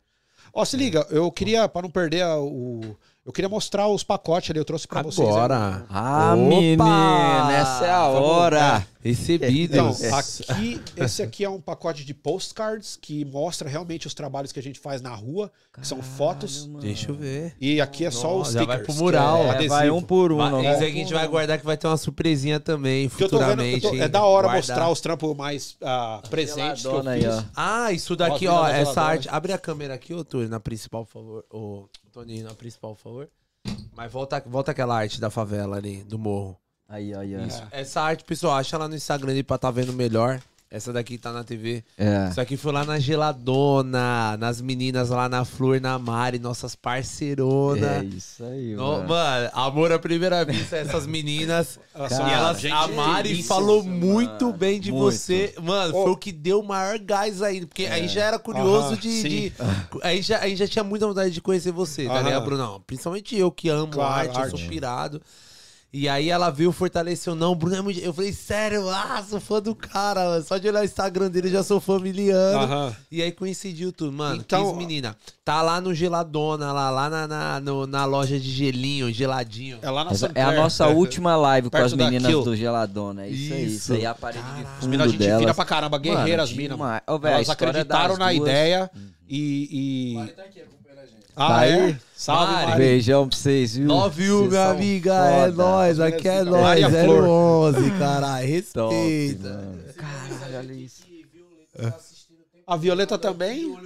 Ó, 0.53 0.65
se 0.65 0.77
liga, 0.77 1.07
eu 1.11 1.31
queria, 1.31 1.69
pra 1.69 1.83
não 1.83 1.91
perder 1.91 2.25
o. 2.27 2.97
Eu 3.25 3.33
queria 3.33 3.49
mostrar 3.49 3.87
os 3.87 4.03
pacotes 4.03 4.51
ali, 4.51 4.59
eu 4.59 4.65
trouxe 4.65 4.89
pra 4.89 5.03
vocês. 5.03 5.29
aí. 5.29 5.35
Agora. 5.35 5.87
Ah, 5.91 6.33
Opa! 6.35 6.37
menino, 6.37 7.51
essa 7.51 7.87
é 7.87 7.91
a 7.91 8.07
hora. 8.07 8.87
Recebido. 9.03 9.75
Então, 9.75 9.97
aqui, 10.15 10.81
esse 10.97 11.23
aqui 11.23 11.43
é 11.43 11.49
um 11.49 11.61
pacote 11.61 12.05
de 12.05 12.13
postcards 12.13 12.99
que 13.01 13.25
mostra 13.25 13.69
realmente 13.69 14.07
os 14.07 14.13
trabalhos 14.13 14.53
que 14.53 14.59
a 14.59 14.63
gente 14.63 14.79
faz 14.79 15.01
na 15.01 15.15
rua, 15.15 15.51
que 15.73 15.87
são 15.87 16.03
fotos. 16.03 16.67
Deixa 16.81 17.11
eu 17.11 17.15
ver. 17.15 17.57
E 17.61 17.81
aqui 17.81 18.05
é 18.05 18.11
só 18.11 18.33
os 18.35 18.49
Nossa, 18.49 18.53
já 18.53 18.65
vai 18.65 18.77
stickers. 18.77 18.97
pro 18.97 19.05
mural. 19.05 19.39
é 19.39 19.47
É, 19.47 19.51
adesivo. 19.51 19.69
vai 19.75 19.91
um 19.91 20.03
por 20.03 20.33
um, 20.33 20.37
Vai- 20.37 20.51
não 20.51 20.63
Esse 20.65 20.79
que 20.81 20.85
a 20.85 20.91
gente 20.91 21.15
vai 21.15 21.27
guardar 21.27 21.59
que 21.59 21.65
vai 21.65 21.77
ter 21.79 21.87
uma 21.87 21.97
surpresinha 21.97 22.61
também, 22.61 23.09
tô 23.09 23.15
vendo, 23.17 23.23
eu 23.23 23.29
futuramente. 23.31 23.81
tô- 23.89 23.95
é 23.95 24.09
da 24.09 24.23
hora 24.23 24.49
Guardar. 24.49 24.57
mostrar 24.57 24.91
os 24.91 25.01
trampos 25.01 25.35
mais 25.37 25.77
ah, 25.83 26.21
presentes 26.29 26.83
que 26.83 26.89
eu 26.89 27.03
fiz. 27.03 27.25
ó. 27.27 27.45
Ah, 27.57 27.93
isso 27.93 28.15
daqui, 28.15 28.47
Ó, 28.47 28.63
ó, 28.63 28.69
essa 28.69 29.01
arte. 29.01 29.29
Abre 29.31 29.53
a 29.53 29.59
câmera 29.59 29.95
aqui, 29.95 30.13
ô 30.13 30.23
Túlio, 30.25 30.49
na 30.49 30.61
principal, 30.61 31.07
por 31.07 31.13
favor. 31.13 31.45
Ô, 31.51 31.89
Toninho, 32.13 32.45
na 32.45 32.55
principal, 32.55 32.95
por 32.95 33.03
favor. 33.03 33.29
Mas 33.97 34.13
volta, 34.13 34.43
volta 34.47 34.71
aquela 34.73 34.97
arte 34.97 35.21
da 35.21 35.31
favela 35.31 35.77
ali, 35.77 36.03
do 36.05 36.19
morro. 36.19 36.57
Aí, 36.91 37.15
aí, 37.15 37.37
aí. 37.37 37.47
Isso. 37.47 37.62
Essa 37.71 38.01
arte, 38.03 38.25
pessoal, 38.25 38.55
acha 38.57 38.77
lá 38.77 38.89
no 38.89 38.97
Instagram 38.97 39.31
ali 39.31 39.43
pra 39.45 39.57
tá 39.57 39.71
vendo 39.71 39.93
melhor. 39.93 40.41
Essa 40.73 40.93
daqui 40.93 41.19
tá 41.19 41.33
na 41.33 41.43
TV. 41.43 41.83
É. 41.99 42.29
Isso 42.31 42.41
aqui 42.41 42.57
foi 42.57 42.71
lá 42.73 42.85
na 42.85 42.97
Geladona, 43.01 44.37
nas 44.37 44.61
meninas 44.61 45.09
lá 45.09 45.29
na 45.29 45.45
Flor, 45.45 45.81
na 45.81 45.99
Mari, 45.99 46.39
nossas 46.39 46.75
É 46.75 46.77
parceronas. 46.81 48.05
isso 48.15 48.45
aí, 48.45 48.75
No- 48.77 48.99
mano. 48.99 49.09
mano, 49.09 49.51
amor 49.53 49.91
à 49.93 49.99
primeira 49.99 50.45
vista, 50.45 50.77
essas 50.77 51.07
meninas. 51.07 51.79
Elas 51.93 52.12
e 52.12 52.23
elas, 52.23 52.61
gente 52.61 52.73
a 52.73 52.87
Mari 52.87 53.43
falou 53.43 53.83
mano. 53.83 53.97
muito 53.97 54.53
bem 54.53 54.79
de 54.81 54.93
Muito. 54.93 55.03
você. 55.12 55.53
Mano, 55.61 55.97
Ô. 55.97 56.03
foi 56.05 56.12
o 56.12 56.17
que 56.17 56.31
deu 56.31 56.61
o 56.61 56.65
maior 56.67 56.99
gás 57.01 57.43
aí. 57.43 57.67
Porque 57.67 57.87
aí 57.87 58.07
já 58.07 58.23
era 58.27 58.39
curioso 58.39 58.89
Aham, 58.93 58.97
de. 58.97 59.11
sim. 59.11 59.29
de- 59.29 59.53
aí, 60.03 60.23
já, 60.23 60.39
aí 60.39 60.55
já 60.55 60.69
tinha 60.69 60.85
muita 60.85 61.05
vontade 61.05 61.33
de 61.33 61.41
conhecer 61.41 61.73
você, 61.73 62.07
tá 62.07 62.15
Aham. 62.15 62.23
ligado, 62.23 62.45
Brunão? 62.45 62.81
Principalmente 62.87 63.37
eu 63.37 63.51
que 63.51 63.69
amo 63.69 63.89
Claro, 63.89 64.12
arte, 64.29 64.37
eu 64.37 64.43
arte. 64.45 64.59
sou 64.61 64.69
pirado. 64.69 65.21
E 65.93 66.09
aí 66.09 66.31
ela 66.31 66.51
viu, 66.51 66.71
fortaleceu. 66.71 67.35
Não, 67.35 67.53
Bruno 67.53 67.75
é 67.75 67.81
muito... 67.83 67.99
Eu 67.99 68.12
falei, 68.15 68.33
sério, 68.33 68.89
ah, 68.89 69.25
sou 69.29 69.41
fã 69.41 69.61
do 69.61 69.75
cara. 69.75 70.25
mano. 70.25 70.45
Só 70.45 70.57
de 70.57 70.69
olhar 70.69 70.83
o 70.83 70.85
Instagram 70.85 71.29
dele 71.29 71.49
já 71.51 71.65
sou 71.65 71.81
familiano. 71.81 72.59
Aham. 72.62 72.97
E 73.11 73.21
aí 73.21 73.33
coincidiu 73.33 73.91
tudo. 73.93 74.12
Mano, 74.12 74.37
Então- 74.37 74.67
15 74.67 74.77
menina. 74.79 75.17
Tá 75.45 75.62
lá 75.62 75.81
no 75.81 75.93
Geladona, 75.93 76.73
lá, 76.73 76.91
lá 76.91 77.11
na, 77.11 77.27
na, 77.27 77.61
no- 77.61 77.89
na 77.89 78.05
loja 78.05 78.39
de 78.39 78.49
gelinho, 78.51 79.12
geladinho. 79.12 79.79
É 79.83 79.91
lá 79.91 80.05
na 80.05 80.12
é 80.12 80.43
a 80.43 80.45
Clair. 80.45 80.61
nossa 80.61 80.87
última 80.87 81.35
live 81.37 81.69
com 81.71 81.77
as 81.77 81.93
meninas 81.93 82.33
do 82.33 82.55
Geladona. 82.55 83.25
É 83.25 83.29
isso, 83.29 83.53
aí. 83.53 83.65
Isso. 83.67 83.75
Isso 83.77 83.93
aí 83.95 84.05
é 84.05 84.07
a 84.07 84.15
parede 84.15 84.45
de 84.45 84.62
As 84.62 84.69
fundo 84.79 84.91
minas, 84.91 85.07
a 85.07 85.11
gente 85.11 85.19
delas. 85.19 85.41
fina 85.41 85.55
pra 85.55 85.65
caramba, 85.65 85.99
guerreiras, 85.99 86.51
Mano, 86.51 86.62
minas. 86.62 86.77
demais. 86.77 87.03
Ô, 87.09 87.19
velho, 87.19 87.35
a 87.35 87.39
Elas 87.39 87.51
acreditaram 87.51 88.17
na 88.17 88.27
duas- 88.33 88.37
ideia 88.49 88.91
e. 89.29 90.15
e... 90.15 90.19
Ah, 90.21 90.27
Tá 90.37 90.43
é? 90.45 90.65
Aí? 91.36 91.97
Salve, 92.15 92.52
Mari. 92.52 92.78
Beijão 92.78 93.28
pra 93.28 93.36
vocês, 93.39 93.74
viu? 93.77 93.86
Love 93.89 94.23
you, 94.24 94.44
minha 94.47 94.65
amiga. 94.70 95.12
foda. 95.15 95.47
É 95.47 95.51
nóis, 95.52 96.01
aqui 96.01 96.28
é 96.28 96.43
nóis. 96.44 96.62
Maria 96.62 96.90
Flor. 96.90 97.24
011, 97.74 97.90
caralho. 97.98 98.62
Top, 98.73 98.94
Respeita. 98.94 99.48
mano. 99.48 99.78
Caralho, 99.97 100.59
olha 100.59 100.73
isso. 100.73 101.01
A 102.66 102.77
Violeta 102.77 103.19
também? 103.19 103.77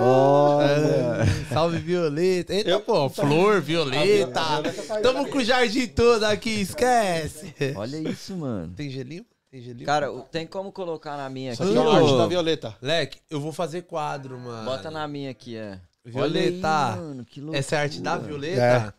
Ó, 0.00 0.60
É, 0.60 1.24
Salve, 1.54 1.78
Violeta. 1.78 2.52
Eita, 2.52 2.68
Eu- 2.68 2.80
pô, 2.80 3.08
Flor, 3.08 3.60
Violeta. 3.62 4.40
A 4.40 4.56
Violeta 4.60 4.82
tá 4.82 4.96
aí. 4.96 5.02
Tamo 5.02 5.28
com 5.28 5.38
o 5.38 5.44
jardim 5.44 5.86
todo 5.86 6.24
aqui, 6.24 6.50
esquece. 6.60 7.54
olha 7.74 7.96
isso, 8.10 8.36
mano. 8.36 8.72
Tem 8.76 8.90
gelinho? 8.90 9.24
Tem 9.50 9.62
gelinho? 9.62 9.86
Cara, 9.86 10.10
tem 10.30 10.46
como 10.46 10.70
colocar 10.70 11.16
na 11.16 11.30
minha 11.30 11.52
Isso 11.52 11.62
aqui? 11.62 11.74
é 11.74 11.78
arte 11.80 12.10
ô? 12.12 12.18
da 12.18 12.26
Violeta. 12.26 12.76
Leque, 12.82 13.18
eu 13.30 13.40
vou 13.40 13.50
fazer 13.50 13.82
quadro, 13.82 14.38
mano. 14.38 14.64
Bota 14.66 14.90
na 14.90 15.08
minha 15.08 15.30
aqui, 15.30 15.56
é. 15.56 15.78
Violeta. 16.10 16.68
Olha 16.68 16.94
aí, 16.94 17.00
mano, 17.00 17.24
que 17.24 17.40
loucura. 17.40 17.58
Essa 17.58 17.76
é 17.76 17.78
a 17.78 17.82
arte 17.82 18.00
da 18.00 18.18
Violeta? 18.18 18.60
É. 18.60 18.92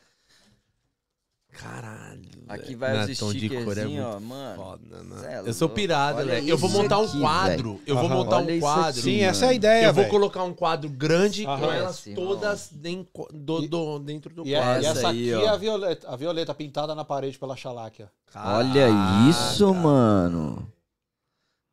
Caralho. 1.52 2.30
Aqui 2.48 2.76
vai 2.76 2.94
Não, 2.94 3.02
os 3.11 3.19
cor 3.19 3.31
é 3.31 3.38
stickerzinhos, 3.38 3.90
muito 3.91 4.02
ó, 4.15 4.19
mano. 4.19 4.56
Foda, 4.56 5.03
né? 5.03 5.36
É 5.36 5.40
Eu 5.49 5.53
sou 5.53 5.68
Olha 6.19 6.34
Leque. 6.34 6.49
Eu 6.49 6.57
vou 6.57 6.69
montar 6.69 6.99
um 6.99 7.06
aqui, 7.06 7.19
quadro. 7.19 7.81
Eu 7.86 7.95
vou 7.95 8.06
Aham. 8.06 8.15
montar 8.15 8.36
Olha 8.38 8.56
um 8.56 8.60
quadro. 8.60 8.90
aqui, 8.91 9.02
Sim, 9.02 9.18
mano. 9.18 9.30
essa 9.30 9.45
é 9.45 9.49
a 9.49 9.53
ideia, 9.53 9.86
eu 9.88 9.94
vou 9.94 10.03
velho. 10.03 10.10
colocar 10.14 10.44
um 10.44 10.53
quadro 10.53 10.90
grande 10.90 11.44
com 11.44 11.52
Aham. 11.52 11.73
elas 11.73 11.99
Esse, 11.99 12.14
todas 12.14 12.69
dentro 12.72 13.27
do, 13.34 13.68
do- 13.68 13.99
dentro 13.99 14.34
do 14.34 14.48
E, 14.48 14.53
é- 14.53 14.60
quadro. 14.61 14.84
e 14.84 14.86
Essa 14.86 15.10
aqui 15.10 15.34
ó. 15.34 15.41
é 15.41 15.48
a 15.49 15.57
Violeta, 15.57 16.10
a 16.10 16.15
Violeta 16.15 16.53
pintada 16.53 16.95
na 16.95 17.03
parede 17.03 17.38
pela 17.38 17.56
Xaláquia. 17.57 18.10
Olha 18.36 18.88
isso, 19.30 19.73
mano. 19.73 20.72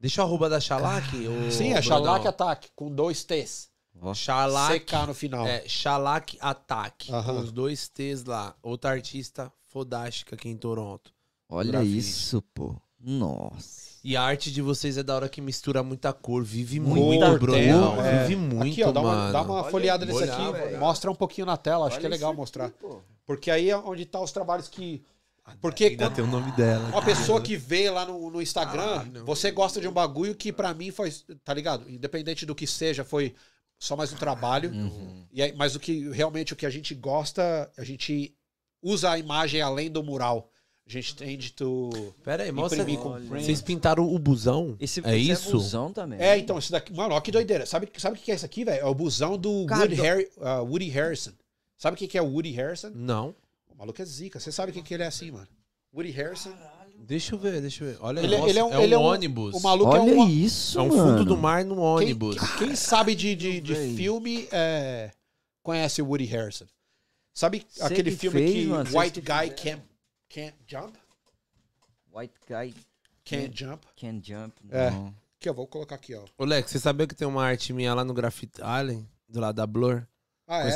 Deixa 0.01 0.23
o 0.23 0.25
arroba 0.27 0.49
da 0.49 0.59
Xalac. 0.59 1.07
ô, 1.29 1.51
Sim, 1.51 1.75
é. 1.75 1.83
Xalac 1.83 2.27
Attack, 2.27 2.69
com 2.75 2.91
dois 2.93 3.25
T's. 3.25 3.69
Xalac. 4.15 4.81
CK 4.85 5.07
no 5.07 5.15
final. 5.15 5.47
É, 5.47 5.65
Xalac 5.67 6.37
Attack. 6.41 7.13
Aham. 7.13 7.41
Os 7.41 7.53
dois 7.53 7.89
T's 7.89 8.25
lá. 8.25 8.55
Outra 8.63 8.91
artista 8.91 9.53
fodástica 9.69 10.35
aqui 10.37 10.49
em 10.49 10.57
Toronto. 10.57 11.13
Olha 11.49 11.73
Grafite. 11.73 11.99
isso, 11.99 12.43
pô. 12.55 12.75
Nossa. 13.01 13.87
E 14.03 14.17
a 14.17 14.23
arte 14.23 14.53
de 14.53 14.63
vocês 14.63 14.97
é 14.97 15.03
da 15.03 15.15
hora 15.17 15.29
que 15.29 15.41
mistura 15.41 15.83
muita 15.83 16.13
cor. 16.13 16.45
Vive 16.45 16.79
Cor, 16.79 16.89
muito, 16.95 17.39
Brunão. 17.39 17.97
tema, 17.97 18.07
é. 18.07 18.27
Vive 18.27 18.37
muito, 18.41 18.73
aqui, 18.73 18.85
ó, 18.85 18.93
dá 18.93 19.01
uma, 19.01 19.15
mano. 19.15 19.33
dá 19.33 19.43
uma 19.43 19.55
Olha 19.63 19.71
folheada 19.71 20.05
aí, 20.05 20.09
nesse 20.13 20.23
olha, 20.23 20.33
aqui, 20.33 20.53
velho. 20.53 20.79
mostra 20.81 21.11
um 21.11 21.15
pouquinho 21.15 21.47
na 21.47 21.57
tela, 21.57 21.87
acho 21.87 21.99
que 21.99 22.07
é 22.07 22.09
legal 22.09 22.33
mostrar. 22.35 22.73
Porque 23.25 23.51
aí 23.51 23.71
é 23.71 23.77
onde 23.77 24.05
tá 24.07 24.21
os 24.21 24.31
trabalhos 24.33 24.69
que... 24.69 25.03
Porque 25.61 25.85
Ainda 25.85 26.07
quando 26.07 26.15
tem 26.17 26.25
o 26.25 26.29
nome 26.29 26.51
dela. 26.53 26.89
uma 26.89 27.03
pessoa 27.03 27.41
que 27.41 27.57
vê 27.57 27.89
lá 27.89 28.05
no, 28.05 28.31
no 28.31 28.43
Instagram, 28.43 28.99
Caralho. 28.99 29.25
você 29.25 29.53
gosta 29.53 29.81
de 29.81 29.87
um 29.87 29.93
bagulho 29.93 30.35
que 30.35 30.53
pra 30.53 30.75
mim 30.75 30.91
foi, 30.91 31.13
tá 31.45 31.55
ligado? 31.55 31.89
Independente 31.89 32.45
do 32.45 32.53
que 32.55 32.67
seja, 32.67 33.05
foi 33.05 33.33
só 33.79 33.97
mais 33.97 34.13
um 34.13 34.17
trabalho. 34.17 34.71
Uhum. 34.71 35.25
E 35.33 35.43
aí, 35.43 35.53
mas 35.53 35.75
o 35.75 35.81
que 35.81 36.09
realmente 36.11 36.53
o 36.53 36.57
que 36.57 36.67
a 36.67 36.71
gente 36.71 36.95
gosta, 36.95 37.71
a 37.77 37.85
gente 37.85 38.35
usa 38.83 39.11
a 39.11 39.19
imagem 39.19 39.61
além 39.61 39.91
do 39.91 40.03
mural. 40.03 40.51
A 40.87 40.93
gente 40.93 41.17
tende 41.17 41.53
to... 41.53 41.91
Pera 42.23 42.45
aí, 42.45 42.53
mostra. 42.53 42.85
Vocês 42.85 43.61
pintaram 43.61 44.09
o 44.09 44.17
busão? 44.21 44.77
Esse, 44.79 45.05
é 45.05 45.19
esse 45.19 45.33
isso? 45.33 45.51
busão 45.51 45.93
também. 45.93 46.21
É, 46.21 46.39
então, 46.39 46.59
esse 46.59 46.71
daqui... 46.71 46.93
Mano, 46.93 47.13
olha 47.13 47.21
que 47.21 47.33
doideira. 47.33 47.67
Sabe, 47.67 47.91
sabe 47.99 48.17
o 48.17 48.23
que 48.23 48.31
é 48.31 48.37
isso 48.37 48.47
aqui, 48.47 48.65
velho? 48.65 48.83
É 48.83 48.85
o 48.85 48.95
busão 48.95 49.37
do 49.37 49.67
Cara, 49.67 49.81
Woody, 49.81 49.97
do- 49.97 50.03
Harri- 50.03 50.29
ah, 50.41 50.61
Woody 50.63 50.89
Harrison. 50.89 51.33
Sabe 51.77 51.97
o 51.97 51.99
que 51.99 52.07
que 52.07 52.17
é 52.17 52.23
o 52.23 52.27
Woody 52.27 52.53
Harrison? 52.53 52.93
Não. 52.95 53.35
O 53.69 53.77
maluco 53.77 54.01
é 54.01 54.05
zica. 54.05 54.39
Você 54.39 54.53
sabe 54.53 54.71
o 54.71 54.75
que 54.75 54.81
que 54.81 54.95
ele 54.95 55.03
é 55.03 55.07
assim, 55.07 55.33
mano. 55.33 55.49
Woody 55.93 56.13
Harrison. 56.13 56.53
Deixa 56.99 57.35
eu 57.35 57.39
ver, 57.39 57.61
deixa 57.61 57.85
eu 57.85 57.91
ver. 57.93 57.99
Olha. 58.01 58.21
Ele, 58.21 58.37
nossa, 58.37 58.51
ele 58.51 58.59
é 58.59 58.65
um, 58.65 58.73
é 58.73 58.79
um 58.79 58.83
ele 58.83 58.95
é 58.95 58.99
um 58.99 59.03
ônibus. 59.03 59.55
O 59.55 59.61
maluco 59.61 59.91
Olha 59.93 60.11
é 60.11 60.15
um... 60.15 60.29
isso, 60.29 60.79
É 60.79 60.83
um 60.83 60.89
mano. 60.89 61.03
fundo 61.19 61.25
do 61.25 61.37
mar 61.37 61.65
no 61.65 61.75
Quem, 61.75 61.85
ônibus. 61.85 62.37
quem 62.59 62.75
sabe 62.75 63.15
de, 63.15 63.35
de, 63.37 63.61
de 63.61 63.75
filme 63.95 64.49
é, 64.51 65.11
conhece 65.63 66.03
o 66.03 66.07
Woody 66.07 66.25
Harrison. 66.25 66.67
Sabe 67.33 67.65
Cê 67.69 67.83
aquele 67.83 68.11
que 68.11 68.17
filme 68.17 68.39
fez, 68.41 68.53
que 68.53 68.67
mano, 68.67 68.99
White 68.99 69.21
que 69.21 69.33
Guy 69.33 69.51
can't, 69.51 69.83
can't 70.29 70.55
Jump? 70.67 70.99
White 72.13 72.35
guy 72.49 72.75
Can't 73.25 73.51
Jump. 73.55 73.87
can 73.95 74.21
jump. 74.23 74.55
É. 74.71 74.91
não. 74.91 75.15
Aqui, 75.39 75.49
eu 75.49 75.53
vou 75.55 75.67
colocar 75.67 75.97
aqui, 75.97 76.15
ó. 76.15 76.25
Ô, 76.39 76.45
Lex, 76.45 76.71
você 76.71 76.79
sabia 76.79 77.07
que 77.07 77.15
tem 77.15 77.29
uma 77.29 77.45
arte 77.45 77.73
minha 77.73 77.93
lá 77.93 78.05
no 78.05 78.15
Graffiti 78.15 78.61
Island? 78.63 79.07
Do 79.29 79.39
lado 79.41 79.57
da 79.57 79.67
Blur? 79.67 80.07
Ah, 80.47 80.63
com 80.63 80.69
é? 80.69 80.71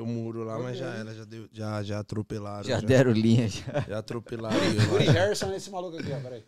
Tem 0.00 0.02
um 0.02 0.06
muro 0.06 0.44
lá, 0.44 0.58
mas 0.58 0.78
já 0.78 0.86
era. 0.86 1.14
Já, 1.14 1.24
deu, 1.24 1.46
já, 1.52 1.82
já 1.82 1.98
atropelaram. 1.98 2.64
Já 2.64 2.80
deram 2.80 3.12
linha. 3.12 3.46
Já. 3.48 3.84
já 3.86 3.98
atropelaram. 3.98 4.56
Woody 4.90 5.06
lá. 5.12 5.52
É 5.52 5.56
esse 5.56 5.70
maluco 5.70 5.98
aqui, 5.98 6.10
ó. 6.10 6.20
Peraí. 6.20 6.42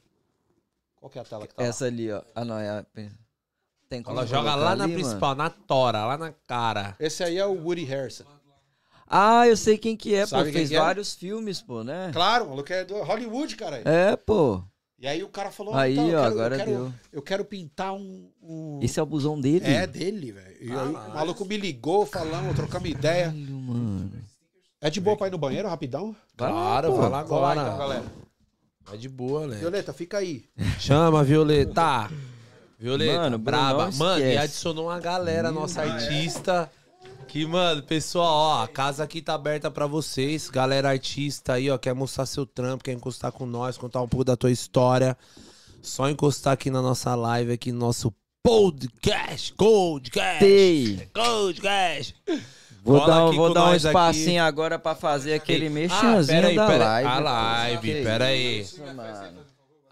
Qual 0.97 1.11
que 1.11 1.19
é 1.19 1.21
a 1.21 1.25
tela 1.25 1.47
que 1.47 1.55
tá 1.55 1.63
lá? 1.63 1.69
Essa 1.69 1.85
ali, 1.85 2.11
ó. 2.11 2.23
Ah, 2.35 2.45
não, 2.45 2.59
é 2.59 2.71
a... 2.71 2.87
Tem 3.91 4.03
como 4.03 4.17
Ela 4.17 4.27
joga 4.27 4.55
lá 4.55 4.75
na 4.75 4.85
ali, 4.85 4.95
principal, 4.95 5.37
mano? 5.37 5.43
na 5.43 5.51
tora, 5.51 6.07
lá 6.07 6.17
na 6.17 6.33
cara. 6.33 6.97
Esse 6.99 7.23
aí 7.23 7.37
é 7.37 7.45
o 7.45 7.53
Woody 7.53 7.85
Harrison. 7.85 8.25
Ah, 9.07 9.47
eu 9.47 9.57
sei 9.57 9.77
quem 9.77 9.95
que 9.95 10.15
é, 10.15 10.25
Sabe 10.25 10.47
pô. 10.47 10.53
Fez 10.55 10.73
é? 10.73 10.79
vários 10.79 11.15
filmes, 11.15 11.61
pô, 11.61 11.85
né? 11.85 12.11
Claro, 12.15 12.47
o 12.47 12.49
maluco 12.49 12.73
é 12.73 12.85
do 12.85 13.03
Hollywood, 13.03 13.55
cara. 13.57 13.83
É, 13.85 14.17
pô. 14.17 14.65
E 15.03 15.07
aí 15.09 15.21
o 15.25 15.29
cara 15.29 15.51
falou, 15.51 15.75
Aí, 15.75 15.95
então, 15.95 16.09
eu 16.09 16.17
ó, 16.19 16.23
quero, 16.23 16.33
agora 16.33 16.55
eu 16.55 16.59
quero, 16.59 16.71
deu. 16.71 16.95
eu 17.13 17.23
quero 17.23 17.45
pintar 17.45 17.93
um... 17.93 18.31
um- 18.41 18.79
Esse 18.81 19.01
é 19.01 19.03
o 19.03 19.07
busão 19.07 19.41
dele? 19.41 19.67
É 19.67 19.85
dele, 19.85 20.31
velho. 20.31 20.57
E 20.61 20.71
aí 20.71 20.89
o 20.89 21.15
maluco 21.15 21.45
me 21.45 21.57
ligou, 21.57 22.07
falando, 22.07 22.55
trocamos 22.55 22.89
ideia. 22.89 23.25
Caralho, 23.25 23.57
mano. 23.57 24.13
É 24.81 24.89
de 24.89 25.01
boa 25.01 25.17
pra 25.17 25.27
ir 25.27 25.33
no 25.33 25.39
banheiro, 25.39 25.69
rapidão? 25.69 26.15
Claro, 26.37 26.95
vai 26.95 27.11
lá 27.11 27.19
agora. 27.19 27.61
então, 27.63 27.79
galera. 27.79 28.05
Vai 28.85 28.97
de 28.97 29.09
boa, 29.09 29.45
Lex. 29.47 29.59
Violeta, 29.61 29.93
fica 29.93 30.19
aí. 30.19 30.45
Chama, 30.79 31.25
Violeta. 31.25 32.09
Violeta, 32.79 33.17
Mano, 33.23 33.39
braba. 33.39 33.91
Mano, 33.93 34.25
e 34.25 34.39
adicionou 34.39 34.87
uma 34.87 35.01
galera, 35.01 35.51
nossa 35.51 35.83
artista. 35.83 36.71
Que, 37.33 37.47
mano, 37.47 37.83
pessoal, 37.83 38.27
ó, 38.61 38.63
a 38.65 38.69
casa 38.69 39.03
aqui 39.03 39.23
tá 39.23 39.33
aberta 39.33 39.71
pra 39.71 39.87
vocês. 39.87 40.51
Galera 40.51 40.91
artista 40.91 41.55
aí, 41.55 41.71
ó, 41.71 41.79
quer 41.79 41.95
mostrar 41.95 42.27
seu 42.27 42.45
trampo, 42.45 42.85
quer 42.85 42.93
encostar 42.93 43.33
com 43.33 43.47
nós, 43.47 43.79
contar 43.79 44.03
um 44.03 44.09
pouco 44.09 44.23
da 44.25 44.37
tua 44.37 44.51
história. 44.51 45.17
Só 45.81 46.11
encostar 46.11 46.53
aqui 46.53 46.71
na 46.71 46.83
nossa 46.83 47.15
live, 47.15 47.53
aqui 47.53 47.73
no 47.73 47.79
nosso 47.79 48.13
podcast. 48.45 49.55
Tem. 50.41 51.09
Podcast. 51.15 52.15
Vou 52.85 52.99
Cola 53.01 53.07
dar, 53.15 53.25
um- 53.25 53.29
aqui 53.29 53.37
vou 53.37 53.55
dar 53.55 53.61
um 53.63 53.67
nós 53.71 53.87
aqui. 53.87 53.97
espacinho 53.97 54.43
agora 54.43 54.79
pra 54.79 54.95
fazer 54.95 55.33
aquele 55.33 55.69
Ah, 55.69 55.71
mexanzinho 55.71 56.27
pera 56.43 56.49
aí, 56.49 56.57
da 56.57 56.67
pera- 56.67 56.85
live. 56.85 57.09
A 57.09 57.19
live, 57.21 57.81
Que 57.95 58.03
pera 58.03 58.25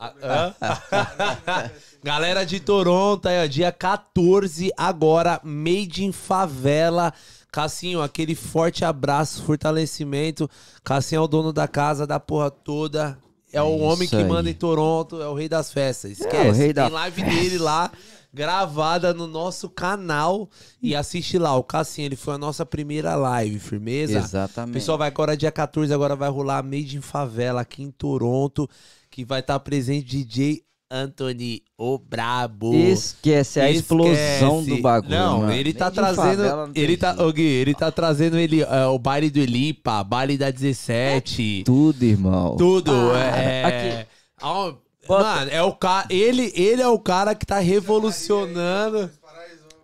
Ah? 0.00 1.70
Galera 2.02 2.44
de 2.46 2.58
Toronto, 2.60 3.26
aí, 3.26 3.44
ó, 3.44 3.46
dia 3.46 3.70
14, 3.70 4.70
agora, 4.76 5.40
Made 5.44 6.04
in 6.04 6.12
Favela. 6.12 7.12
Cassinho, 7.52 8.00
aquele 8.00 8.34
forte 8.34 8.84
abraço, 8.84 9.42
fortalecimento. 9.42 10.48
Cassinho 10.82 11.18
é 11.18 11.22
o 11.22 11.28
dono 11.28 11.52
da 11.52 11.68
casa, 11.68 12.06
da 12.06 12.18
porra 12.18 12.50
toda. 12.50 13.18
É 13.52 13.60
o 13.60 13.66
É 13.66 13.82
homem 13.82 14.04
isso 14.04 14.16
que 14.16 14.22
aí. 14.22 14.28
manda 14.28 14.48
em 14.48 14.54
Toronto, 14.54 15.20
é 15.20 15.26
o 15.28 15.34
rei 15.34 15.48
das 15.48 15.72
festas. 15.72 16.12
Esquece. 16.12 16.48
o 16.48 16.52
rei 16.52 16.72
da 16.72 16.84
Tem 16.86 16.94
live 16.94 17.22
dele 17.24 17.58
lá, 17.58 17.90
gravada 18.32 19.12
no 19.12 19.26
nosso 19.26 19.68
canal. 19.68 20.48
E 20.80 20.94
assiste 20.94 21.36
lá. 21.36 21.56
O 21.56 21.64
Cassinho, 21.64 22.06
ele 22.06 22.14
foi 22.16 22.34
a 22.34 22.38
nossa 22.38 22.64
primeira 22.64 23.16
live, 23.16 23.58
firmeza? 23.58 24.18
Exatamente. 24.20 24.74
Pessoal, 24.74 24.96
vai 24.96 25.08
agora 25.08 25.36
dia 25.36 25.50
14, 25.50 25.92
agora 25.92 26.14
vai 26.14 26.30
rolar 26.30 26.62
Made 26.62 26.96
in 26.96 27.00
Favela 27.00 27.60
aqui 27.62 27.82
em 27.82 27.90
Toronto, 27.90 28.70
que 29.10 29.24
vai 29.24 29.40
estar 29.40 29.58
presente 29.60 30.06
DJ 30.06 30.62
Anthony, 30.92 31.62
o 31.78 31.98
brabo. 31.98 32.74
Esquece 32.74 33.60
a 33.60 33.70
explosão 33.70 34.12
Esquece. 34.60 34.66
do 34.76 34.82
bagulho. 34.82 35.10
Não, 35.10 35.38
mano. 35.40 35.52
ele 35.52 35.72
tá 35.72 35.86
Nem 35.86 35.94
trazendo, 35.94 36.16
favela 36.42 36.70
ele 36.74 36.96
tá, 36.96 37.16
ô 37.24 37.32
Gui, 37.32 37.42
ele 37.42 37.74
tá 37.74 37.92
trazendo 37.92 38.36
ele 38.38 38.62
é, 38.62 38.86
o 38.86 38.98
baile 38.98 39.30
do 39.30 39.38
Elipa, 39.38 40.02
baile 40.02 40.36
da 40.36 40.50
17, 40.50 41.62
Tudo, 41.64 42.02
irmão. 42.04 42.56
tudo, 42.56 42.90
Ah, 43.14 43.38
é. 43.38 44.06
Ah, 44.42 44.74
Bota- 45.06 45.22
Mano, 45.24 45.50
é 45.50 45.62
o 45.62 45.72
cara, 45.72 46.06
ele, 46.10 46.52
ele 46.54 46.82
é 46.82 46.88
o 46.88 46.98
cara 46.98 47.34
que 47.34 47.44
tá 47.46 47.58
revolucionando 47.58 49.10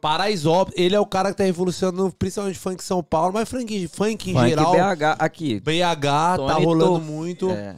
Paraisópolis, 0.00 0.78
ele 0.78 0.94
é 0.94 1.00
o 1.00 1.06
cara 1.06 1.30
que 1.30 1.36
tá 1.38 1.44
revolucionando 1.44 2.14
principalmente 2.16 2.58
funk 2.58 2.82
São 2.84 3.02
Paulo, 3.02 3.32
mas 3.32 3.48
funk, 3.48 3.88
funk 3.88 4.30
em 4.30 4.34
Funk 4.34 4.48
geral, 4.48 4.72
BH, 4.72 5.16
aqui. 5.18 5.58
BH 5.60 6.00
tá 6.00 6.36
Tony 6.36 6.64
rolando 6.64 6.92
Toff. 6.98 7.04
muito. 7.06 7.50
É. 7.50 7.76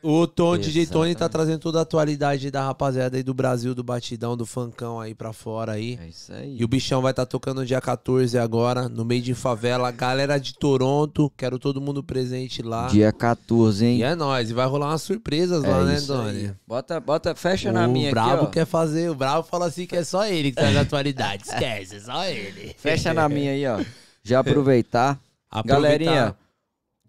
O 0.00 0.26
Tony, 0.28 0.62
DJ 0.62 0.86
Tony 0.86 1.14
tá 1.14 1.28
trazendo 1.28 1.58
toda 1.58 1.80
a 1.80 1.82
atualidade 1.82 2.50
da 2.52 2.64
rapaziada 2.64 3.16
aí 3.16 3.22
do 3.22 3.34
Brasil, 3.34 3.74
do 3.74 3.82
batidão, 3.82 4.36
do 4.36 4.46
funkão 4.46 5.00
aí 5.00 5.12
pra 5.14 5.32
fora 5.32 5.72
aí. 5.72 5.98
É 6.00 6.08
isso 6.08 6.32
aí. 6.32 6.56
E 6.56 6.64
o 6.64 6.68
bichão 6.68 7.02
vai 7.02 7.10
estar 7.10 7.26
tocando 7.26 7.66
dia 7.66 7.80
14 7.80 8.38
agora, 8.38 8.88
no 8.88 9.04
meio 9.04 9.20
de 9.22 9.34
favela. 9.34 9.90
Galera 9.90 10.38
de 10.38 10.54
Toronto, 10.54 11.32
quero 11.36 11.58
todo 11.58 11.80
mundo 11.80 12.02
presente 12.02 12.62
lá. 12.62 12.86
Dia 12.86 13.12
14, 13.12 13.84
hein? 13.84 13.98
E 13.98 14.02
é 14.04 14.14
nóis, 14.14 14.50
e 14.50 14.54
vai 14.54 14.66
rolar 14.66 14.86
umas 14.90 15.02
surpresas 15.02 15.64
É 15.64 15.68
lá, 15.68 15.82
né, 15.84 15.96
aí. 15.96 16.06
Doni? 16.06 16.54
Bota, 16.66 17.00
bota, 17.00 17.34
fecha 17.34 17.72
na 17.72 17.88
o 17.88 17.90
minha 17.90 18.10
Brabo 18.12 18.34
aqui, 18.34 18.44
ó. 18.44 18.46
quer 18.46 18.66
fazer, 18.66 19.10
o 19.10 19.16
Brabo 19.16 19.42
fala 19.48 19.66
assim 19.66 19.84
que 19.84 19.96
é 19.96 20.04
só 20.04 20.24
ele 20.26 20.50
que 20.50 20.56
traz 20.56 20.76
a 20.76 20.82
atualidade. 20.82 21.42
Esquece, 21.48 21.96
é 21.96 22.00
só 22.00 22.24
ele. 22.24 22.72
Fecha 22.78 23.12
na 23.12 23.28
minha 23.28 23.50
aí, 23.50 23.66
ó. 23.66 23.84
Já 24.22 24.38
aproveitar. 24.40 25.18
Aproveitar 25.50 25.82
Galerinha, 25.82 26.36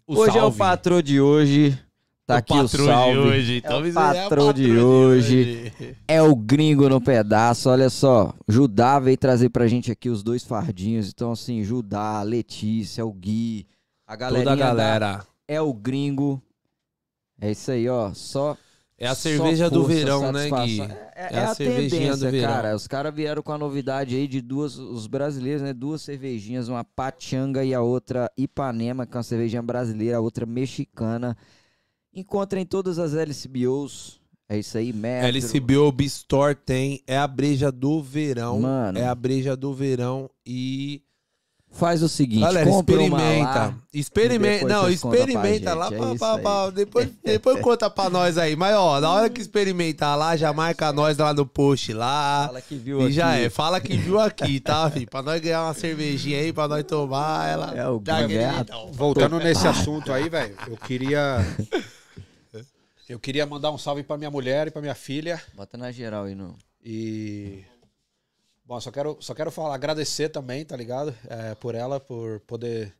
o 0.08 0.16
hoje 0.18 0.36
é 0.36 0.40
o 0.40 0.44
salve. 0.44 0.58
patrão 0.58 1.00
de 1.00 1.20
hoje. 1.20 1.78
Tá 2.34 2.38
aqui 2.38 2.52
o 2.52 2.62
patrão 2.62 2.84
salve. 2.86 3.12
de 3.12 3.18
hoje. 3.18 3.54
É 3.54 3.56
Então, 3.58 3.82
o 3.82 3.86
isso 3.86 3.98
aí 3.98 4.14
patrão 4.22 4.52
de 4.52 4.78
hoje. 4.78 5.72
É 6.08 6.22
o 6.22 6.34
gringo 6.34 6.88
no 6.88 7.00
pedaço, 7.00 7.68
olha 7.70 7.90
só. 7.90 8.34
Judá 8.48 8.98
veio 8.98 9.16
trazer 9.16 9.48
pra 9.50 9.66
gente 9.66 9.90
aqui 9.92 10.08
os 10.08 10.22
dois 10.22 10.44
fardinhos. 10.44 11.08
Então, 11.08 11.32
assim, 11.32 11.62
Judá, 11.62 12.22
Letícia, 12.22 13.04
o 13.04 13.12
Gui, 13.12 13.66
a 14.06 14.16
galerinha 14.16 14.50
Toda 14.50 14.64
a 14.64 14.66
galera. 14.68 15.26
É 15.46 15.60
o 15.60 15.72
gringo. 15.72 16.42
É 17.40 17.50
isso 17.50 17.70
aí, 17.70 17.88
ó. 17.88 18.12
Só. 18.14 18.56
É 19.02 19.06
a 19.06 19.14
cerveja 19.14 19.70
do 19.70 19.80
força, 19.84 19.94
verão, 19.96 20.30
né. 20.30 20.50
Gui? 20.50 20.82
É, 20.82 20.84
é, 20.84 21.28
É 21.30 21.38
a 21.38 21.50
a 21.52 21.54
cervejinha 21.54 22.14
do 22.14 22.30
verão. 22.30 22.48
cara. 22.52 22.76
Os 22.76 22.86
caras 22.86 23.14
vieram 23.14 23.42
com 23.42 23.50
a 23.50 23.56
novidade 23.56 24.14
aí 24.14 24.28
de 24.28 24.42
duas, 24.42 24.78
os 24.78 25.06
brasileiros, 25.06 25.62
né? 25.62 25.72
Duas 25.72 26.02
cervejinhas, 26.02 26.68
uma 26.68 26.84
Pachanga 26.84 27.64
e 27.64 27.72
a 27.72 27.80
outra 27.80 28.30
Ipanema, 28.36 29.06
que 29.06 29.14
é 29.14 29.16
uma 29.16 29.22
cervejinha 29.22 29.62
brasileira, 29.62 30.18
a 30.18 30.20
outra 30.20 30.44
mexicana. 30.44 31.34
Encontra 32.14 32.58
em 32.60 32.66
todas 32.66 32.98
as 32.98 33.14
LCBOs. 33.14 34.20
É 34.48 34.58
isso 34.58 34.76
aí, 34.76 34.92
Metro. 34.92 35.28
LCBO 35.28 35.94
Store 36.02 36.56
tem, 36.56 37.00
é 37.06 37.16
a 37.16 37.26
breja 37.28 37.70
do 37.70 38.02
verão. 38.02 38.58
Mano. 38.60 38.98
É 38.98 39.06
a 39.06 39.14
breja 39.14 39.56
do 39.56 39.72
verão 39.72 40.28
e. 40.44 41.02
Faz 41.72 42.02
o 42.02 42.08
seguinte, 42.08 42.40
Galera, 42.40 42.68
experimenta. 42.68 43.44
lá. 43.48 43.74
Experimenta. 43.94 44.66
Não, 44.66 44.80
contam 44.80 44.82
pra 44.82 44.90
experimenta 45.20 45.52
gente, 45.52 45.78
lá. 45.78 45.86
é 46.14 46.18
pá, 46.18 46.38
pá. 46.38 46.70
Depois, 46.70 47.08
depois 47.24 47.60
conta 47.62 47.88
pra 47.88 48.10
nós 48.10 48.36
aí. 48.36 48.56
Mas, 48.56 48.74
ó, 48.74 49.00
na 49.00 49.08
hora 49.08 49.30
que 49.30 49.40
experimentar 49.40 50.18
lá, 50.18 50.36
já 50.36 50.52
marca 50.52 50.92
nós 50.92 51.16
lá 51.16 51.32
no 51.32 51.46
post 51.46 51.92
lá. 51.92 52.46
Fala 52.48 52.60
que 52.60 52.74
viu 52.74 53.00
E 53.02 53.04
aqui. 53.04 53.12
já 53.12 53.36
é. 53.36 53.48
Fala 53.48 53.80
que 53.80 53.96
viu 53.96 54.18
aqui, 54.18 54.58
tá, 54.58 54.90
filho? 54.90 55.06
Pra 55.08 55.22
nós 55.22 55.40
ganhar 55.40 55.62
uma 55.62 55.72
cervejinha 55.74 56.40
aí, 56.40 56.52
pra 56.52 56.66
nós 56.66 56.82
tomar 56.82 57.48
ela. 57.48 57.72
É 57.76 57.88
o 57.88 58.02
Já 58.04 58.20
é 58.28 58.46
a. 58.46 58.66
Voltando 58.90 59.38
nesse 59.38 59.68
assunto 59.68 60.12
aí, 60.12 60.28
velho, 60.28 60.56
eu 60.66 60.76
queria. 60.76 61.36
Eu 63.10 63.18
queria 63.18 63.44
mandar 63.44 63.72
um 63.72 63.76
salve 63.78 64.04
pra 64.04 64.16
minha 64.16 64.30
mulher 64.30 64.68
e 64.68 64.70
pra 64.70 64.80
minha 64.80 64.94
filha. 64.94 65.42
Bota 65.54 65.76
na 65.76 65.90
geral 65.90 66.26
aí, 66.26 66.34
no... 66.36 66.56
E. 66.80 67.64
Bom, 68.64 68.80
só 68.80 68.92
quero, 68.92 69.16
só 69.20 69.34
quero 69.34 69.50
falar, 69.50 69.74
agradecer 69.74 70.28
também, 70.28 70.64
tá 70.64 70.76
ligado? 70.76 71.12
É, 71.28 71.56
por 71.56 71.74
ela, 71.74 71.98
por 71.98 72.38
poder 72.46 72.94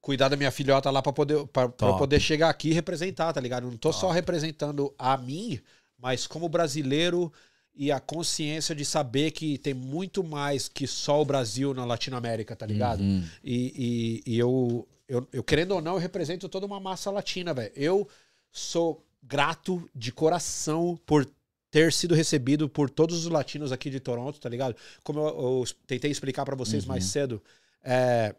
cuidar 0.00 0.28
da 0.28 0.36
minha 0.36 0.50
filhota 0.50 0.90
lá 0.90 1.00
pra 1.00 1.12
poder, 1.12 1.46
pra, 1.46 1.68
pra 1.68 1.88
Top. 1.88 1.98
poder 2.00 2.18
chegar 2.18 2.48
aqui 2.50 2.70
e 2.70 2.72
representar, 2.72 3.32
tá 3.32 3.40
ligado? 3.40 3.70
Não 3.70 3.76
tô 3.76 3.92
só 3.92 4.10
representando 4.10 4.92
a 4.98 5.16
mim, 5.16 5.60
mas 5.96 6.26
como 6.26 6.48
brasileiro 6.48 7.32
e 7.72 7.92
a 7.92 8.00
consciência 8.00 8.74
de 8.74 8.84
saber 8.84 9.30
que 9.30 9.58
tem 9.58 9.74
muito 9.74 10.24
mais 10.24 10.68
que 10.68 10.88
só 10.88 11.22
o 11.22 11.24
Brasil 11.24 11.72
na 11.72 11.84
Latinoamérica, 11.84 12.56
tá 12.56 12.66
ligado? 12.66 13.00
Uhum. 13.00 13.24
E, 13.44 14.20
e- 14.26 14.32
e 14.34 14.38
eu, 14.40 14.88
eu, 15.08 15.28
eu, 15.32 15.44
querendo 15.44 15.70
ou 15.70 15.80
não, 15.80 15.92
eu 15.92 15.98
represento 15.98 16.48
toda 16.48 16.66
uma 16.66 16.80
massa 16.80 17.12
latina, 17.12 17.54
velho. 17.54 17.72
Eu 17.76 18.08
sou 18.52 19.04
grato 19.22 19.88
de 19.94 20.12
coração 20.12 20.98
por 21.06 21.26
ter 21.70 21.92
sido 21.92 22.14
recebido 22.14 22.68
por 22.68 22.90
todos 22.90 23.24
os 23.24 23.30
latinos 23.30 23.70
aqui 23.72 23.90
de 23.90 24.00
Toronto, 24.00 24.40
tá 24.40 24.48
ligado? 24.48 24.74
Como 25.04 25.20
eu, 25.20 25.26
eu 25.60 25.64
tentei 25.86 26.10
explicar 26.10 26.44
pra 26.44 26.56
vocês 26.56 26.84
mais 26.84 27.04
cedo, 27.04 27.42
é, 27.84 28.34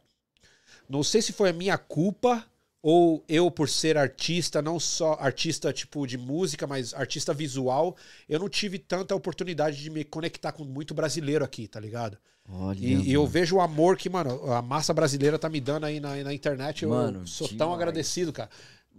não 0.89 1.03
sei 1.03 1.21
se 1.21 1.33
foi 1.33 1.49
a 1.49 1.53
minha 1.53 1.77
culpa 1.77 2.45
ou 2.81 3.23
eu 3.29 3.49
por 3.51 3.69
ser 3.69 3.97
artista, 3.97 4.61
não 4.61 4.79
só 4.79 5.13
artista 5.19 5.71
tipo 5.71 6.05
de 6.07 6.17
música, 6.17 6.65
mas 6.65 6.93
artista 6.93 7.33
visual, 7.33 7.95
eu 8.27 8.39
não 8.39 8.49
tive 8.49 8.79
tanta 8.79 9.15
oportunidade 9.15 9.77
de 9.81 9.89
me 9.89 10.03
conectar 10.03 10.51
com 10.51 10.63
muito 10.63 10.93
brasileiro 10.93 11.45
aqui, 11.45 11.67
tá 11.67 11.79
ligado? 11.79 12.17
Olha, 12.49 12.79
E, 12.79 13.09
e 13.09 13.13
eu 13.13 13.25
vejo 13.27 13.57
o 13.57 13.61
amor 13.61 13.97
que, 13.97 14.09
mano, 14.09 14.51
a 14.51 14.61
massa 14.61 14.93
brasileira 14.93 15.37
tá 15.37 15.47
me 15.47 15.61
dando 15.61 15.85
aí 15.85 15.99
na, 15.99 16.15
na 16.23 16.33
internet. 16.33 16.83
Eu 16.83 16.89
Mano, 16.89 17.27
sou 17.27 17.47
tão 17.47 17.67
demais. 17.67 17.73
agradecido, 17.73 18.33
cara. 18.33 18.49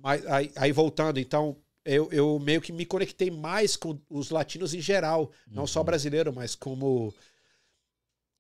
Mas 0.03 0.27
aí, 0.27 0.51
aí 0.57 0.73
voltando, 0.73 1.21
então, 1.21 1.57
eu, 1.85 2.11
eu 2.13 2.39
meio 2.41 2.61
que 2.61 2.73
me 2.73 2.85
conectei 2.85 3.31
mais 3.31 3.77
com 3.77 3.97
os 4.11 4.31
latinos 4.31 4.75
em 4.75 4.81
geral. 4.81 5.31
Não 5.47 5.63
Uhum. 5.63 5.67
só 5.67 5.83
brasileiro, 5.85 6.33
mas 6.33 6.55
como. 6.57 7.15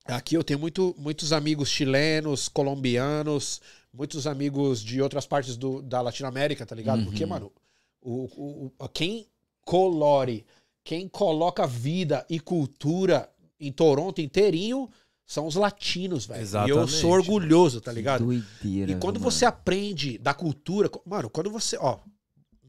Aqui 0.05 0.34
eu 0.34 0.43
tenho 0.43 0.59
muito, 0.59 0.94
muitos 0.98 1.32
amigos 1.32 1.68
chilenos, 1.68 2.48
colombianos, 2.48 3.60
muitos 3.93 4.26
amigos 4.26 4.82
de 4.82 5.01
outras 5.01 5.26
partes 5.26 5.56
do, 5.56 5.80
da 5.80 6.01
Latinoamérica, 6.01 6.66
tá 6.66 6.74
ligado? 6.74 7.05
Porque, 7.05 7.22
Uhum. 7.22 7.30
mano, 7.30 7.52
o, 8.01 8.24
o, 8.36 8.72
o- 8.78 8.89
quem 8.89 9.28
colore, 9.64 10.44
quem 10.82 11.09
coloca 11.09 11.64
vida 11.68 12.26
e 12.28 12.40
cultura 12.40 13.30
em 13.60 13.70
Toronto 13.70 14.20
inteirinho 14.20 14.90
são 15.32 15.46
os 15.46 15.54
latinos, 15.54 16.26
velho. 16.26 16.46
E 16.66 16.70
eu 16.70 16.86
sou 16.86 17.10
orgulhoso, 17.10 17.80
tá 17.80 17.90
ligado? 17.90 18.26
Doideira. 18.26 18.92
E 18.92 18.96
quando 18.96 19.18
mano. 19.18 19.30
você 19.30 19.46
aprende 19.46 20.18
da 20.18 20.34
cultura, 20.34 20.90
mano, 21.06 21.30
quando 21.30 21.50
você, 21.50 21.78
ó, 21.78 21.98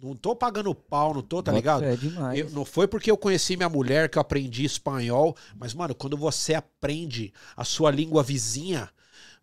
não 0.01 0.15
tô 0.15 0.33
pagando 0.33 0.73
pau, 0.73 1.13
não 1.13 1.21
tô, 1.21 1.43
tá 1.43 1.51
Bota 1.51 1.59
ligado? 1.59 1.79
fé 1.81 1.95
demais. 1.97 2.39
Eu- 2.39 2.49
não 2.51 2.63
foi 2.63 2.87
porque 2.87 3.11
eu 3.11 3.17
conheci 3.17 3.57
minha 3.57 3.67
mulher 3.67 4.07
que 4.09 4.17
eu 4.17 4.21
aprendi 4.21 4.63
espanhol, 4.63 5.35
mas, 5.57 5.73
mano, 5.73 5.93
quando 5.93 6.15
você 6.15 6.53
aprende 6.53 7.33
a 7.57 7.65
sua 7.65 7.91
língua 7.91 8.23
vizinha, 8.23 8.89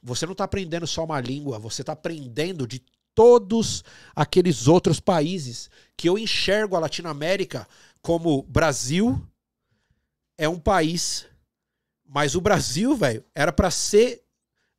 você 0.02 0.24
não 0.24 0.34
tá 0.34 0.44
aprendendo 0.44 0.86
só 0.86 1.04
uma 1.04 1.20
língua, 1.20 1.58
você 1.58 1.84
tá 1.84 1.92
aprendendo 1.92 2.66
de 2.66 2.82
todos 3.14 3.84
aqueles 4.16 4.66
outros 4.66 4.98
países 4.98 5.68
que 5.94 6.08
eu 6.08 6.16
enxergo 6.16 6.74
a 6.74 6.78
Latinoamérica 6.80 7.68
como 8.00 8.42
Brasil 8.44 9.20
é 10.38 10.48
um 10.48 10.58
país, 10.58 11.26
mas 12.12 12.34
o 12.34 12.40
Brasil, 12.40 12.96
velho, 12.96 13.24
era 13.34 13.52
pra 13.52 13.70
ser 13.70 14.22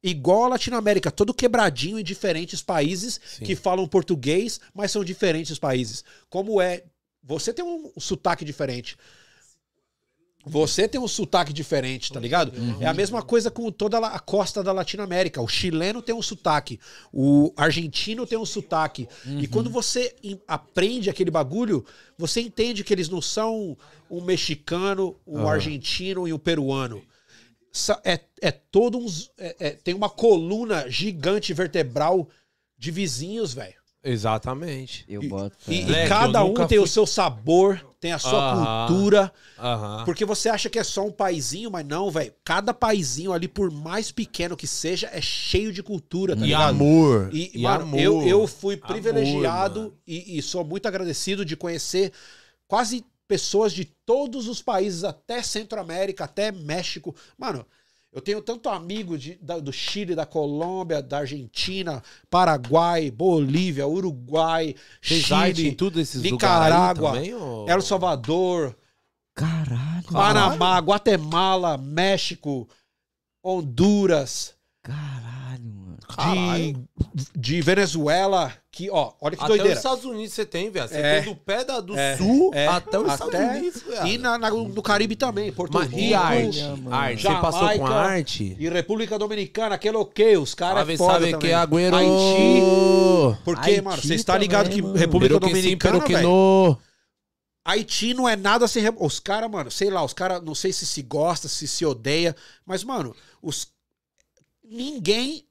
igual 0.04 0.44
a 0.46 0.48
Latinoamérica, 0.50 1.10
todo 1.10 1.34
quebradinho 1.34 1.98
em 1.98 2.04
diferentes 2.04 2.62
países 2.62 3.22
Sim. 3.26 3.46
que 3.46 3.56
falam 3.56 3.88
português, 3.88 4.60
mas 4.74 4.92
são 4.92 5.04
diferentes 5.04 5.58
países. 5.58 6.04
Como 6.30 6.60
é? 6.62 6.84
Você 7.24 7.54
tem 7.54 7.64
um 7.64 7.92
sotaque 7.98 8.44
diferente. 8.44 8.98
Você 10.44 10.88
tem 10.88 11.00
um 11.00 11.08
sotaque 11.08 11.54
diferente, 11.54 12.12
tá 12.12 12.20
ligado? 12.20 12.52
É 12.80 12.88
a 12.88 12.94
mesma 12.96 13.22
coisa 13.22 13.52
com 13.52 13.72
toda 13.72 14.00
a 14.00 14.20
costa 14.20 14.64
da 14.64 14.72
Latinoamérica. 14.72 15.40
O 15.40 15.48
chileno 15.48 16.02
tem 16.02 16.16
um 16.16 16.22
sotaque, 16.22 16.80
o 17.14 17.54
argentino 17.56 18.26
tem 18.26 18.40
um 18.40 18.46
sotaque. 18.46 19.08
E 19.40 19.48
quando 19.48 19.70
você 19.70 20.16
em- 20.24 20.42
aprende 20.48 21.12
aquele 21.12 21.30
bagulho, 21.30 21.86
você 22.18 22.42
entende 22.42 22.84
que 22.84 22.92
eles 22.92 23.08
não 23.08 23.22
são 23.22 23.78
um 24.10 24.20
mexicano, 24.22 25.16
um 25.28 25.42
Aham. 25.42 25.52
argentino 25.52 26.28
e 26.28 26.34
um 26.34 26.40
peruano. 26.40 27.04
É, 28.04 28.20
é 28.42 28.52
todo 28.52 28.98
uns. 28.98 29.32
é- 29.38 29.56
é- 29.60 29.70
tem 29.72 29.94
uma 29.94 30.10
coluna 30.10 30.90
gigante 30.90 31.54
vertebral 31.54 32.28
de 32.78 32.92
vizinhos, 32.92 33.54
velho. 33.54 33.76
Exatamente. 34.04 35.06
Eu 35.08 35.22
E- 35.22 35.28
boto. 35.28 35.56
E, 35.68 35.82
e 35.92 36.08
cada 36.08 36.40
eu 36.40 36.48
um 36.52 36.54
tem 36.68 36.80
o 36.80 36.82
fui- 36.82 36.90
seu 36.90 37.06
sabor, 37.06 37.80
tem 38.00 38.12
a 38.12 38.18
sua 38.18 38.52
Aham. 38.52 38.88
cultura. 38.88 39.32
Aham. 39.60 40.04
Porque 40.06 40.26
você 40.26 40.50
acha 40.50 40.70
que 40.72 40.80
é 40.80 40.84
só 40.84 41.06
um 41.06 41.12
paizinho, 41.12 41.70
mas 41.70 41.86
não, 41.86 42.10
velho. 42.10 42.34
Cada 42.44 42.74
paizinho 42.74 43.32
ali, 43.32 43.48
por 43.48 43.70
mais 43.70 44.12
pequeno 44.12 44.58
que 44.58 44.66
seja, 44.66 45.08
é 45.14 45.22
cheio 45.22 45.72
de 45.72 45.84
cultura, 45.84 46.36
tá 46.36 46.42
E 46.42 46.46
ligado? 46.46 46.70
amor. 46.72 47.30
E, 47.32 47.52
E 47.54 47.62
mano, 47.62 47.84
amor. 47.84 48.00
eu, 48.00 48.28
eu 48.28 48.48
fui 48.48 48.74
Amor, 48.76 48.88
privilegiado 48.88 49.80
mano. 49.82 49.94
e, 50.08 50.38
e 50.38 50.42
sou 50.42 50.66
muito 50.66 50.88
agradecido 50.88 51.46
de 51.46 51.56
conhecer 51.56 52.12
quase 52.68 53.06
pessoas 53.32 53.72
de 53.72 53.86
todos 53.86 54.50
os 54.50 54.62
países, 54.62 55.06
até 55.06 55.42
Centro-América, 55.42 56.26
até 56.26 56.52
México. 56.52 57.16
Mano, 57.38 57.66
eu 58.12 58.20
tenho 58.20 58.42
tanto 58.42 58.68
amigo 58.68 59.18
de- 59.18 59.36
da- 59.42 59.58
do 59.60 59.72
Chile, 59.72 60.14
da 60.16 60.26
Colômbia, 60.26 61.02
da 61.02 61.20
Argentina, 61.20 62.04
Paraguai, 62.30 63.10
Bolívia, 63.10 63.88
Uruguai, 63.88 64.76
arte 65.02 65.14
em 65.14 65.22
Chile, 65.22 65.76
tudo 65.76 66.02
esses 66.02 66.22
Nicarágua, 66.22 67.14
também, 67.14 67.34
ô? 67.34 67.66
El 67.70 67.82
Salvador, 67.82 68.78
Caralho. 69.34 70.04
Panamá, 70.12 70.78
Guatemala, 70.80 71.78
México, 71.78 72.68
Honduras, 73.42 74.56
Caralho, 74.84 75.64
mano. 75.74 75.98
Caralho. 76.06 76.90
de, 77.14 77.26
de 77.34 77.62
Venezuela, 77.62 78.54
que, 78.74 78.90
ó, 78.90 79.12
olha 79.20 79.36
que 79.36 79.44
Até 79.44 79.52
os 79.52 79.58
doideira. 79.58 79.78
Estados 79.78 80.06
Unidos 80.06 80.34
você 80.34 80.46
tem, 80.46 80.70
velho. 80.70 80.88
Você 80.88 80.96
É. 80.96 81.22
tem 81.22 81.34
do 81.34 81.38
pé 81.38 81.66
da, 81.66 81.82
do 81.82 81.94
É, 81.98 82.16
sul 82.16 82.52
é. 82.54 82.68
até 82.68 82.98
os 82.98 83.12
Estados 83.12 83.36
Até- 83.36 83.58
Unidos, 83.58 83.82
velho. 83.84 84.08
E 84.08 84.18
na, 84.18 84.38
na- 84.38 84.50
no 84.50 84.82
Caribe 84.82 85.16
também, 85.18 85.52
Porto 85.52 85.74
Mas 85.74 85.90
Rico. 85.90 86.00
e 86.00 86.14
arte? 86.14 86.62
Arte. 86.90 87.22
Você 87.24 87.28
passou 87.36 87.52
com 87.60 87.66
Jamaica 87.66 87.86
a 87.86 88.02
arte? 88.02 88.56
E 88.58 88.70
República 88.70 89.20
Dominicana, 89.20 89.76
aquele 89.76 89.98
ok, 89.98 90.38
os 90.38 90.56
caras 90.56 90.78
é 90.78 90.82
Sabe, 90.84 90.98
foda 90.98 91.14
sabe 91.14 91.26
também. 91.32 91.40
que 91.40 91.48
é 91.48 91.54
Agüero. 91.56 91.96
Haiti, 91.98 93.42
porque, 93.44 93.70
Haiti 93.72 93.82
mano, 93.82 94.02
você 94.02 94.16
está 94.16 94.38
ligado 94.38 94.64
também, 94.70 94.78
que 94.78 94.82
mano. 94.84 94.96
República 94.98 95.34
Pero 95.36 95.40
que 95.42 95.48
sim, 95.56 95.62
Dominicana, 95.62 96.00
que 96.02 96.14
velho. 96.14 96.78
Haiti 97.66 98.14
não 98.14 98.28
é 98.28 98.36
nada 98.38 98.68
sem... 98.70 98.82
re- 98.82 98.96
Os 98.98 99.20
caras, 99.20 99.52
mano, 99.52 99.70
sei 99.70 99.90
lá, 99.90 100.02
os 100.04 100.14
caras, 100.14 100.42
não 100.42 100.56
sei 100.56 100.72
se 100.74 100.86
se 100.86 101.02
gosta, 101.02 101.48
se 101.48 101.68
se 101.68 101.86
odeia, 101.86 102.36
mas, 102.66 102.84
mano, 102.86 103.14
os... 103.42 103.68
Ninguém... 104.64 105.46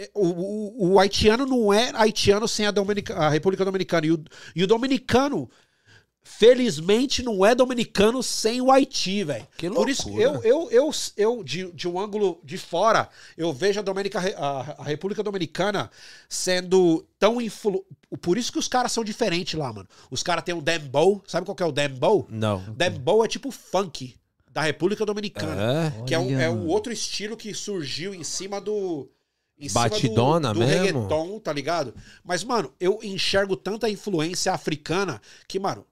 é, 0.00 0.10
O, 0.14 0.26
o, 0.26 0.92
o 0.92 0.98
haitiano 0.98 1.44
não 1.44 1.72
é 1.72 1.90
haitiano 1.94 2.48
sem 2.48 2.66
a, 2.66 2.70
Dominica, 2.70 3.14
a 3.14 3.28
República 3.28 3.64
Dominicana. 3.64 4.06
E 4.06 4.12
o, 4.12 4.24
e 4.56 4.64
o 4.64 4.66
dominicano, 4.66 5.50
felizmente, 6.22 7.22
não 7.22 7.44
é 7.44 7.54
dominicano 7.54 8.22
sem 8.22 8.60
o 8.60 8.70
Haiti, 8.70 9.24
velho. 9.24 9.46
Que 9.56 9.68
Por 9.70 9.88
isso, 9.88 10.08
loucura. 10.08 10.46
eu, 10.46 10.68
eu, 10.68 10.70
eu, 10.70 10.90
eu 11.16 11.44
de, 11.44 11.70
de 11.72 11.88
um 11.88 11.98
ângulo 11.98 12.40
de 12.44 12.56
fora, 12.56 13.08
eu 13.36 13.52
vejo 13.52 13.80
a, 13.80 13.82
Dominica, 13.82 14.18
a, 14.36 14.82
a 14.82 14.84
República 14.84 15.22
Dominicana 15.22 15.90
sendo 16.28 17.06
tão 17.18 17.40
influ... 17.40 17.84
Por 18.20 18.38
isso 18.38 18.52
que 18.52 18.58
os 18.58 18.68
caras 18.68 18.92
são 18.92 19.04
diferentes 19.04 19.54
lá, 19.54 19.72
mano. 19.72 19.88
Os 20.10 20.22
caras 20.22 20.44
têm 20.44 20.54
o 20.54 20.62
dembow. 20.62 21.22
Sabe 21.26 21.44
qual 21.46 21.54
que 21.54 21.62
é 21.62 21.66
o 21.66 21.72
dembow? 21.72 22.26
Não. 22.30 22.62
Dembow 22.74 23.24
é 23.24 23.28
tipo 23.28 23.50
funk 23.50 24.14
da 24.50 24.62
República 24.62 25.06
Dominicana. 25.06 25.94
É? 25.96 26.04
Que 26.04 26.14
é 26.14 26.18
um, 26.18 26.40
é 26.40 26.50
um 26.50 26.66
outro 26.66 26.92
estilo 26.92 27.36
que 27.36 27.54
surgiu 27.54 28.14
em 28.14 28.24
cima 28.24 28.60
do. 28.60 29.08
Em 29.60 29.68
cima 29.68 29.88
do- 29.88 29.90
Batidona 29.90 30.54
do, 30.54 30.60
mesmo? 30.60 31.02
reggaeton, 31.02 31.38
tá 31.38 31.52
ligado? 31.52 31.94
Mas, 32.24 32.42
mano, 32.42 32.72
eu 32.80 32.98
enxergo 33.02 33.56
tanta 33.56 33.88
influência 33.90 34.52
africana 34.52 35.20
que, 35.46 35.58
mano, 35.60 35.84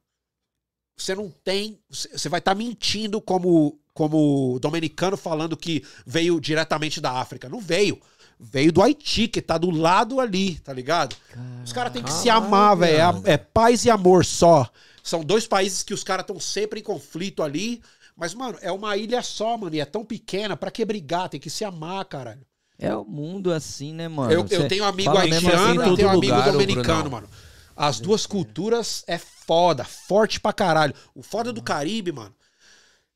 você 0.96 1.14
não 1.14 1.30
tem. 1.44 1.78
Você 1.88 2.28
vai 2.28 2.38
estar 2.38 2.54
mentindo 2.54 3.20
como, 3.20 3.78
como 3.94 4.58
dominicano 4.60 5.16
falando 5.16 5.56
que 5.56 5.84
veio 6.06 6.40
diretamente 6.40 7.00
da 7.00 7.12
África. 7.12 7.48
Não 7.48 7.60
veio. 7.60 8.00
Veio 8.40 8.72
do 8.72 8.80
Haiti, 8.82 9.26
que 9.26 9.42
tá 9.42 9.58
do 9.58 9.70
lado 9.70 10.20
ali, 10.20 10.60
tá 10.60 10.72
ligado? 10.72 11.16
Os 11.64 11.72
caras 11.72 11.92
têm 11.92 12.02
que 12.02 12.12
se 12.12 12.28
Caralho, 12.28 12.46
amar, 12.46 12.76
velho. 12.76 13.22
É, 13.26 13.32
é 13.32 13.36
paz 13.36 13.84
e 13.84 13.90
amor 13.90 14.24
só. 14.24 14.68
São 15.02 15.24
dois 15.24 15.46
países 15.46 15.82
que 15.82 15.92
os 15.92 16.04
caras 16.04 16.22
estão 16.22 16.38
sempre 16.38 16.80
em 16.80 16.82
conflito 16.82 17.42
ali. 17.42 17.82
Mas, 18.16 18.34
mano, 18.34 18.56
é 18.62 18.70
uma 18.70 18.96
ilha 18.96 19.22
só, 19.22 19.56
mano. 19.56 19.74
E 19.74 19.80
é 19.80 19.84
tão 19.84 20.04
pequena. 20.04 20.56
Pra 20.56 20.70
que 20.70 20.84
brigar? 20.84 21.28
Tem 21.28 21.40
que 21.40 21.50
se 21.50 21.64
amar, 21.64 22.04
caralho. 22.04 22.46
É 22.78 22.94
o 22.94 23.04
mundo 23.04 23.52
assim, 23.52 23.92
né, 23.92 24.06
mano? 24.06 24.30
eu, 24.32 24.46
eu 24.62 24.68
tenho 24.68 24.84
amigo 24.84 25.10
haitiano 25.34 25.48
assim, 25.54 25.72
e 25.92 25.96
tenho 25.96 26.08
amigo 26.08 26.34
lugar, 26.34 26.52
dominicano, 26.52 27.10
mano. 27.10 27.28
As 27.74 27.98
duas 28.00 28.26
culturas 28.26 29.04
é 29.06 29.18
foda. 29.18 29.84
Forte 29.84 30.38
pra 30.40 30.52
caralho. 30.52 30.94
O 31.14 31.22
foda 31.22 31.52
do 31.52 31.62
Caribe, 31.62 32.12
mano, 32.12 32.34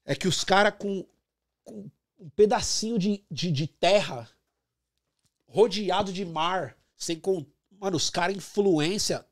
é 0.04 0.14
que 0.14 0.26
os 0.28 0.42
caras 0.44 0.74
com, 0.78 1.04
com 1.64 1.88
um 2.18 2.28
pedacinho 2.30 2.98
de, 2.98 3.24
de, 3.30 3.50
de 3.52 3.66
terra 3.66 4.28
rodeado 5.46 6.12
de 6.12 6.24
mar, 6.24 6.76
sem 6.96 7.18
com. 7.18 7.44
Mano, 7.80 7.96
os 7.96 8.10
caras 8.10 8.36
influência. 8.36 9.24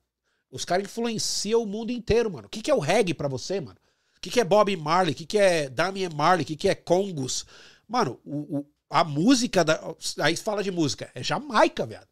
Os 0.50 0.64
caras 0.64 0.84
influenciam 0.84 1.62
o 1.62 1.66
mundo 1.66 1.92
inteiro, 1.92 2.30
mano. 2.30 2.46
O 2.46 2.50
que, 2.50 2.60
que 2.60 2.70
é 2.70 2.74
o 2.74 2.80
reggae 2.80 3.14
pra 3.14 3.28
você, 3.28 3.60
mano? 3.60 3.78
O 4.16 4.20
que, 4.20 4.30
que 4.30 4.40
é 4.40 4.44
Bob 4.44 4.76
Marley? 4.76 5.12
O 5.12 5.16
que, 5.16 5.24
que 5.24 5.38
é 5.38 5.68
Damian 5.68 6.10
Marley? 6.10 6.42
O 6.42 6.46
que, 6.46 6.56
que 6.56 6.68
é 6.68 6.74
Congos? 6.74 7.46
Mano, 7.88 8.20
o, 8.24 8.58
o- 8.58 8.66
a 8.90 9.04
música. 9.04 9.64
Da, 9.64 9.80
aí 10.20 10.36
fala 10.36 10.62
de 10.62 10.70
música. 10.70 11.10
É 11.14 11.22
Jamaica, 11.22 11.86
velho. 11.86 12.06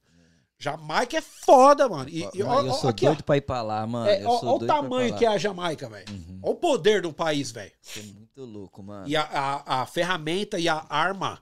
Jamaica 0.60 1.16
é 1.16 1.20
foda, 1.20 1.88
mano. 1.88 2.09
E, 2.09 2.28
e, 2.34 2.42
ó, 2.42 2.62
eu 2.62 2.70
ó, 2.70 2.74
sou 2.74 2.90
aqui, 2.90 3.05
ó. 3.05 3.10
doido 3.10 3.22
pra 3.22 3.36
ir 3.36 3.42
pra 3.42 3.62
lá, 3.62 3.86
mano. 3.86 4.09
É, 4.09 4.24
ó, 4.24 4.40
ó 4.44 4.56
o 4.56 4.66
tamanho 4.66 5.16
que 5.16 5.24
é 5.24 5.28
a 5.28 5.38
Jamaica, 5.38 5.88
velho. 5.88 6.10
Uhum. 6.10 6.40
Olha 6.42 6.52
o 6.52 6.56
poder 6.56 7.02
do 7.02 7.12
país, 7.12 7.52
velho. 7.52 7.72
É 7.96 8.02
muito 8.02 8.44
louco, 8.44 8.82
mano. 8.82 9.09
E 9.09 9.16
a, 9.16 9.22
a, 9.22 9.82
a 9.82 9.86
ferramenta 9.86 10.59
e 10.59 10.68
a 10.68 10.84
arma 10.88 11.40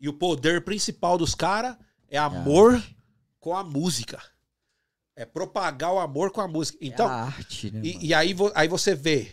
e 0.00 0.08
o 0.08 0.12
poder 0.12 0.64
principal 0.64 1.16
dos 1.16 1.34
caras 1.34 1.76
é 2.08 2.18
amor 2.18 2.82
com 3.38 3.56
a 3.56 3.62
música. 3.62 4.20
É 5.14 5.24
propagar 5.24 5.92
o 5.92 6.00
amor 6.00 6.32
com 6.32 6.40
a 6.40 6.48
música. 6.48 6.76
Então, 6.80 7.06
é 7.06 7.10
a 7.10 7.14
arte, 7.24 7.70
né, 7.70 7.80
e, 7.84 8.08
e 8.08 8.14
aí, 8.14 8.34
aí 8.54 8.66
você 8.66 8.96
vê, 8.96 9.32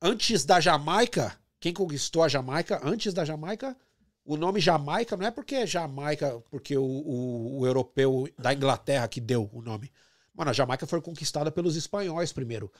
antes 0.00 0.46
da 0.46 0.58
Jamaica, 0.60 1.38
quem 1.60 1.74
conquistou 1.74 2.22
a 2.22 2.28
Jamaica? 2.28 2.80
Antes 2.82 3.12
da 3.12 3.24
Jamaica, 3.24 3.76
o 4.24 4.36
nome 4.36 4.60
Jamaica 4.60 5.16
não 5.16 5.26
é 5.26 5.30
porque 5.30 5.54
é 5.56 5.66
Jamaica, 5.66 6.42
porque 6.50 6.76
o, 6.76 6.82
o, 6.84 7.58
o 7.60 7.66
europeu 7.66 8.28
da 8.38 8.52
Inglaterra 8.54 9.08
que 9.08 9.20
deu 9.20 9.48
o 9.52 9.60
nome. 9.62 9.90
Mano, 10.34 10.50
a 10.50 10.54
Jamaica 10.54 10.86
foi 10.86 11.00
conquistada 11.00 11.50
pelos 11.50 11.76
espanhóis 11.76 12.32
primeiro. 12.32 12.70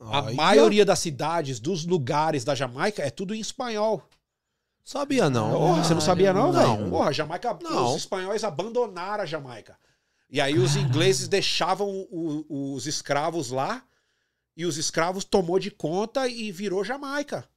A 0.00 0.32
maioria 0.32 0.84
das 0.84 0.98
cidades, 0.98 1.58
dos 1.60 1.86
lugares 1.86 2.44
da 2.44 2.54
Jamaica, 2.54 3.02
é 3.02 3.10
tudo 3.10 3.34
em 3.34 3.40
espanhol. 3.40 4.02
Sabia 4.84 5.30
não. 5.30 5.50
Porra, 5.52 5.84
você 5.84 5.94
não 5.94 6.00
sabia 6.00 6.32
não, 6.32 6.52
Não. 6.52 6.76
velho? 6.76 6.90
Porra, 6.90 7.12
Jamaica, 7.12 7.56
Não. 7.62 7.90
os 7.90 7.96
espanhóis 7.96 8.44
abandonaram 8.44 9.22
a 9.22 9.26
Jamaica. 9.26 9.78
E 10.28 10.40
aí 10.40 10.58
os 10.58 10.76
ingleses 10.76 11.26
deixavam 11.28 11.88
o- 12.10 12.74
os 12.74 12.86
escravos 12.86 13.50
lá 13.50 13.82
e 14.56 14.66
os 14.66 14.76
escravos 14.76 15.24
tomou 15.24 15.58
de 15.58 15.70
conta 15.70 16.28
e 16.28 16.52
virou 16.52 16.84
Jamaica. 16.84 17.48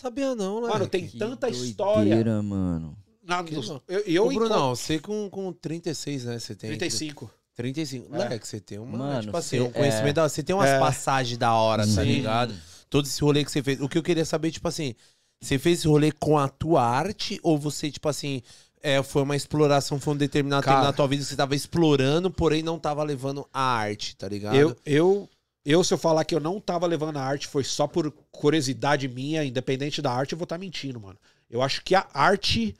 Sabia 0.00 0.34
não, 0.34 0.60
né? 0.60 0.68
Mano, 0.68 0.86
tem 0.86 1.06
Que 1.08 1.18
tanta 1.18 1.48
doideira, 1.48 1.66
história. 1.66 2.42
mano. 2.42 2.96
Na, 3.24 3.42
Que 3.42 3.54
louco. 3.56 3.82
eu, 3.88 4.00
eu 4.06 4.22
Ô, 4.22 4.32
encontro- 4.32 4.48
Brunão, 4.48 4.74
você 4.76 4.98
com, 4.98 5.28
com 5.28 5.52
36, 5.52 6.24
né? 6.24 6.38
Você 6.38 6.54
tem. 6.54 6.70
35. 6.70 7.30
35. 7.54 8.06
É. 8.14 8.18
Moleque, 8.18 8.46
você 8.46 8.60
tem 8.60 8.78
uma. 8.78 8.96
Mano, 8.96 9.22
tipo 9.22 9.36
assim, 9.36 9.56
cê- 9.56 9.60
um 9.60 9.70
conhecimento. 9.72 10.14
da- 10.14 10.28
Você 10.28 10.42
tem 10.42 10.54
umas 10.54 10.68
É. 10.70 10.78
passagens 10.78 11.36
da 11.36 11.52
hora, 11.52 11.82
tá 11.84 11.92
Sim. 12.02 12.04
ligado? 12.04 12.54
Todo 12.88 13.06
esse 13.06 13.20
rolê 13.20 13.44
que 13.44 13.50
você 13.50 13.62
fez. 13.62 13.80
O 13.80 13.88
que 13.88 13.98
eu 13.98 14.02
queria 14.02 14.24
saber, 14.24 14.50
tipo 14.52 14.66
assim, 14.68 14.94
você 15.42 15.58
fez 15.58 15.80
esse 15.80 15.88
rolê 15.88 16.12
com 16.12 16.38
a 16.38 16.48
tua 16.48 16.82
arte 16.82 17.38
ou 17.42 17.58
você, 17.58 17.90
tipo 17.90 18.08
assim. 18.08 18.40
É, 18.80 19.02
foi 19.02 19.22
uma 19.22 19.34
exploração, 19.34 19.98
foi 19.98 20.14
um 20.14 20.16
determinado 20.16 20.62
Cara. 20.64 20.76
tempo 20.76 20.86
na 20.86 20.92
tua 20.92 21.08
vida 21.08 21.20
que 21.24 21.28
você 21.28 21.34
tava 21.34 21.52
explorando, 21.56 22.30
porém 22.30 22.62
não 22.62 22.78
tava 22.78 23.02
levando 23.02 23.44
a 23.52 23.60
arte, 23.60 24.14
tá 24.14 24.28
ligado? 24.28 24.54
Eu, 24.54 24.76
eu, 24.86 25.28
eu, 25.64 25.82
se 25.84 25.92
eu 25.92 25.98
falar 25.98 26.24
que 26.24 26.34
eu 26.34 26.40
não 26.40 26.60
tava 26.60 26.86
levando 26.86 27.16
a 27.18 27.22
arte, 27.22 27.46
foi 27.46 27.64
só 27.64 27.86
por 27.86 28.10
curiosidade 28.30 29.06
minha, 29.08 29.44
independente 29.44 30.00
da 30.00 30.12
arte, 30.12 30.32
eu 30.32 30.38
vou 30.38 30.44
estar 30.44 30.58
mentindo, 30.58 30.98
mano. 31.00 31.18
Eu 31.50 31.62
acho 31.62 31.82
que 31.84 31.94
a 31.94 32.06
arte 32.12 32.74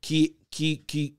que. 0.00 0.36
que, 0.50 0.76
que 0.78 1.16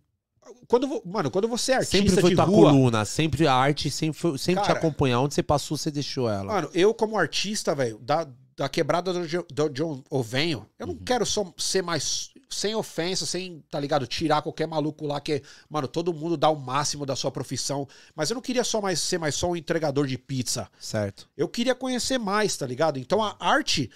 quando, 0.67 1.01
mano, 1.05 1.29
quando 1.31 1.47
você 1.47 1.73
é 1.73 1.75
artista 1.75 1.97
sempre 1.97 2.21
foi 2.21 2.29
de 2.31 2.35
tua 2.35 2.45
rua, 2.45 2.71
coluna, 2.71 3.05
sempre 3.05 3.47
a 3.47 3.53
arte 3.53 3.89
sempre, 3.91 4.19
foi, 4.19 4.37
sempre 4.37 4.63
te 4.63 4.67
Cara. 4.67 4.79
acompanhar. 4.79 5.19
Onde 5.21 5.33
você 5.33 5.43
passou, 5.43 5.77
você 5.77 5.91
deixou 5.91 6.29
ela. 6.29 6.45
Mano, 6.53 6.69
eu 6.73 6.93
como 6.93 7.17
artista, 7.17 7.73
velho, 7.75 7.97
da, 7.99 8.27
da 8.55 8.69
quebrada 8.69 9.11
do, 9.13 9.45
do 9.51 9.69
John 9.69 10.03
Ovenho, 10.09 10.65
eu 10.79 10.87
Uhum. 10.87 10.93
não 10.93 10.99
quero 10.99 11.25
só 11.25 11.51
ser 11.57 11.81
mais 11.81 12.29
sem 12.49 12.75
ofensa, 12.75 13.25
sem, 13.25 13.63
tá 13.69 13.79
ligado, 13.79 14.07
tirar 14.07 14.41
qualquer 14.41 14.67
maluco 14.67 15.05
lá 15.05 15.19
que, 15.19 15.41
mano, 15.69 15.87
todo 15.87 16.13
mundo 16.13 16.37
dá 16.37 16.49
o 16.49 16.55
máximo 16.55 17.05
da 17.05 17.15
sua 17.15 17.31
profissão, 17.31 17.87
mas 18.15 18.29
eu 18.29 18.35
não 18.35 18.41
queria 18.41 18.63
só 18.63 18.81
mais 18.81 18.99
ser 18.99 19.17
mais 19.17 19.35
só 19.35 19.49
um 19.49 19.55
entregador 19.55 20.07
de 20.07 20.17
pizza. 20.17 20.69
Certo. 20.79 21.29
Eu 21.35 21.47
queria 21.47 21.75
conhecer 21.75 22.17
mais, 22.17 22.55
tá 22.55 22.65
ligado? 22.65 22.99
Então 22.99 23.23
a 23.23 23.35
arte 23.39 23.91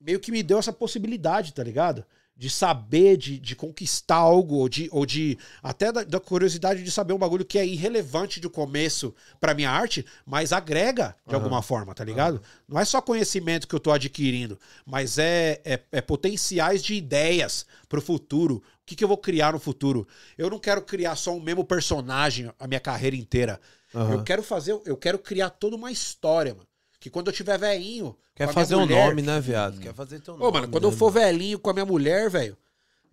meio 0.00 0.20
que 0.20 0.32
me 0.32 0.42
deu 0.42 0.58
essa 0.58 0.72
possibilidade, 0.72 1.54
tá 1.54 1.62
ligado? 1.62 2.04
De 2.36 2.50
saber, 2.50 3.16
de, 3.16 3.38
de 3.38 3.54
conquistar 3.54 4.16
algo, 4.16 4.56
ou 4.56 4.68
de, 4.68 4.88
ou 4.90 5.06
de 5.06 5.38
até 5.62 5.92
da, 5.92 6.02
da 6.02 6.18
curiosidade 6.18 6.82
de 6.82 6.90
saber 6.90 7.12
um 7.12 7.18
bagulho 7.18 7.44
que 7.44 7.58
é 7.58 7.64
irrelevante 7.64 8.40
do 8.40 8.50
começo 8.50 9.14
pra 9.40 9.54
minha 9.54 9.70
arte, 9.70 10.04
mas 10.26 10.52
agrega 10.52 11.14
de 11.26 11.34
Aham. 11.34 11.44
alguma 11.44 11.62
forma, 11.62 11.94
tá 11.94 12.02
ligado? 12.02 12.42
Não 12.68 12.80
é 12.80 12.84
só 12.84 13.00
conhecimento 13.00 13.68
que 13.68 13.74
eu 13.74 13.78
tô 13.78 13.92
adquirindo, 13.92 14.58
mas 14.84 15.16
é, 15.16 15.60
é, 15.64 15.80
é 15.92 16.00
potenciais 16.00 16.82
de 16.82 16.94
ideias 16.94 17.66
pro 17.88 18.02
futuro. 18.02 18.56
O 18.56 18.62
que, 18.84 18.96
que 18.96 19.04
eu 19.04 19.08
vou 19.08 19.18
criar 19.18 19.52
no 19.52 19.60
futuro? 19.60 20.06
Eu 20.36 20.50
não 20.50 20.58
quero 20.58 20.82
criar 20.82 21.14
só 21.16 21.32
um 21.32 21.40
mesmo 21.40 21.64
personagem 21.64 22.50
a 22.58 22.66
minha 22.66 22.80
carreira 22.80 23.14
inteira. 23.14 23.60
Aham. 23.94 24.14
Eu 24.14 24.24
quero 24.24 24.42
fazer, 24.42 24.78
eu 24.84 24.96
quero 24.96 25.18
criar 25.20 25.50
toda 25.50 25.76
uma 25.76 25.92
história, 25.92 26.52
mano. 26.52 26.66
Que 27.04 27.10
quando 27.10 27.26
eu 27.26 27.34
tiver 27.34 27.58
velhinho. 27.58 28.16
Quer 28.34 28.50
fazer 28.50 28.76
minha 28.76 28.84
um 28.86 28.88
mulher- 28.88 29.08
nome, 29.10 29.20
né, 29.20 29.38
viado? 29.38 29.78
Quer 29.78 29.92
fazer 29.92 30.20
teu 30.20 30.38
nome. 30.38 30.46
Ô, 30.46 30.50
mano, 30.50 30.68
quando 30.70 30.84
eu 30.84 30.90
né, 30.90 30.96
for 30.96 31.10
velhinho 31.10 31.58
com 31.58 31.68
a 31.68 31.74
minha 31.74 31.84
mulher, 31.84 32.30
velho, 32.30 32.56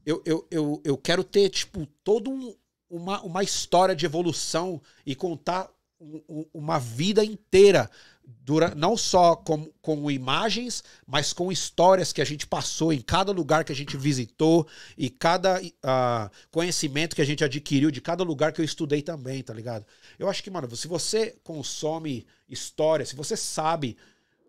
eu, 0.06 0.24
eu, 0.26 0.48
eu, 0.50 0.82
eu 0.86 0.98
quero 0.98 1.26
ter, 1.26 1.50
tipo, 1.50 1.86
toda 2.02 2.30
um, 2.30 2.56
uma, 2.90 3.22
uma 3.22 3.44
história 3.44 3.94
de 3.94 4.06
evolução 4.06 4.82
e 5.06 5.14
contar 5.14 5.70
um- 6.00 6.22
um- 6.30 6.46
uma 6.54 6.80
vida 6.80 7.22
inteira. 7.22 7.92
Dura, 8.40 8.74
não 8.76 8.98
só 8.98 9.36
com, 9.36 9.66
com 9.82 10.10
imagens, 10.10 10.84
mas 11.06 11.34
com 11.34 11.52
histórias 11.52 12.12
que 12.14 12.22
a 12.22 12.26
gente 12.26 12.48
passou 12.48 12.92
em 12.92 13.02
cada 13.02 13.32
lugar 13.32 13.64
que 13.64 13.72
a 13.72 13.76
gente 13.76 13.98
visitou 13.98 14.68
e 14.98 15.10
cada 15.10 15.62
ah, 15.84 16.30
conhecimento 16.52 17.16
que 17.16 17.22
a 17.22 17.26
gente 17.26 17.44
adquiriu 17.44 17.92
de 17.92 18.02
cada 18.02 18.24
lugar 18.24 18.52
que 18.52 18.62
eu 18.62 18.66
estudei 18.66 19.02
também, 19.02 19.44
tá 19.44 19.54
ligado? 19.54 19.86
Eu 20.18 20.30
acho 20.30 20.44
que, 20.44 20.50
mano, 20.50 20.74
se 20.76 20.88
você 20.88 21.36
consome 21.44 22.26
história, 22.50 23.06
se 23.06 23.16
você 23.16 23.38
sabe 23.38 23.98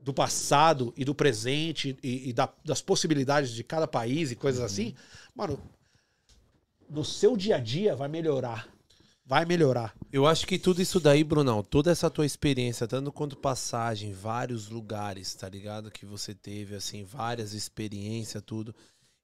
do 0.01 0.13
passado 0.13 0.93
e 0.97 1.05
do 1.05 1.15
presente 1.15 1.97
e, 2.03 2.31
e 2.31 2.33
da- 2.33 2.53
das 2.65 2.81
possibilidades 2.81 3.53
de 3.53 3.63
cada 3.63 3.87
país 3.87 4.31
e 4.31 4.37
coisas 4.37 4.63
assim, 4.63 4.95
mano, 5.35 5.61
no 6.89 7.05
seu 7.05 7.37
dia 7.37 7.57
a 7.57 7.61
dia 7.61 7.95
vai 7.95 8.09
melhorar. 8.09 8.72
Vai 9.33 9.47
melhorar. 9.47 9.95
Eu 10.13 10.27
acho 10.27 10.47
que 10.47 10.59
tudo 10.59 10.83
isso 10.83 11.01
daí, 11.01 11.25
Brunão, 11.25 11.63
toda 11.63 11.91
essa 11.91 12.11
tua 12.11 12.27
experiência, 12.27 12.87
tanto 12.87 13.11
quanto 13.11 13.35
passagem, 13.35 14.13
vários 14.13 14.69
lugares, 14.69 15.35
tá 15.35 15.49
ligado? 15.49 15.91
Que 15.91 16.05
você 16.05 16.35
teve, 16.35 16.75
assim, 16.75 17.03
várias 17.03 17.55
experiências, 17.55 18.43
tudo. 18.45 18.75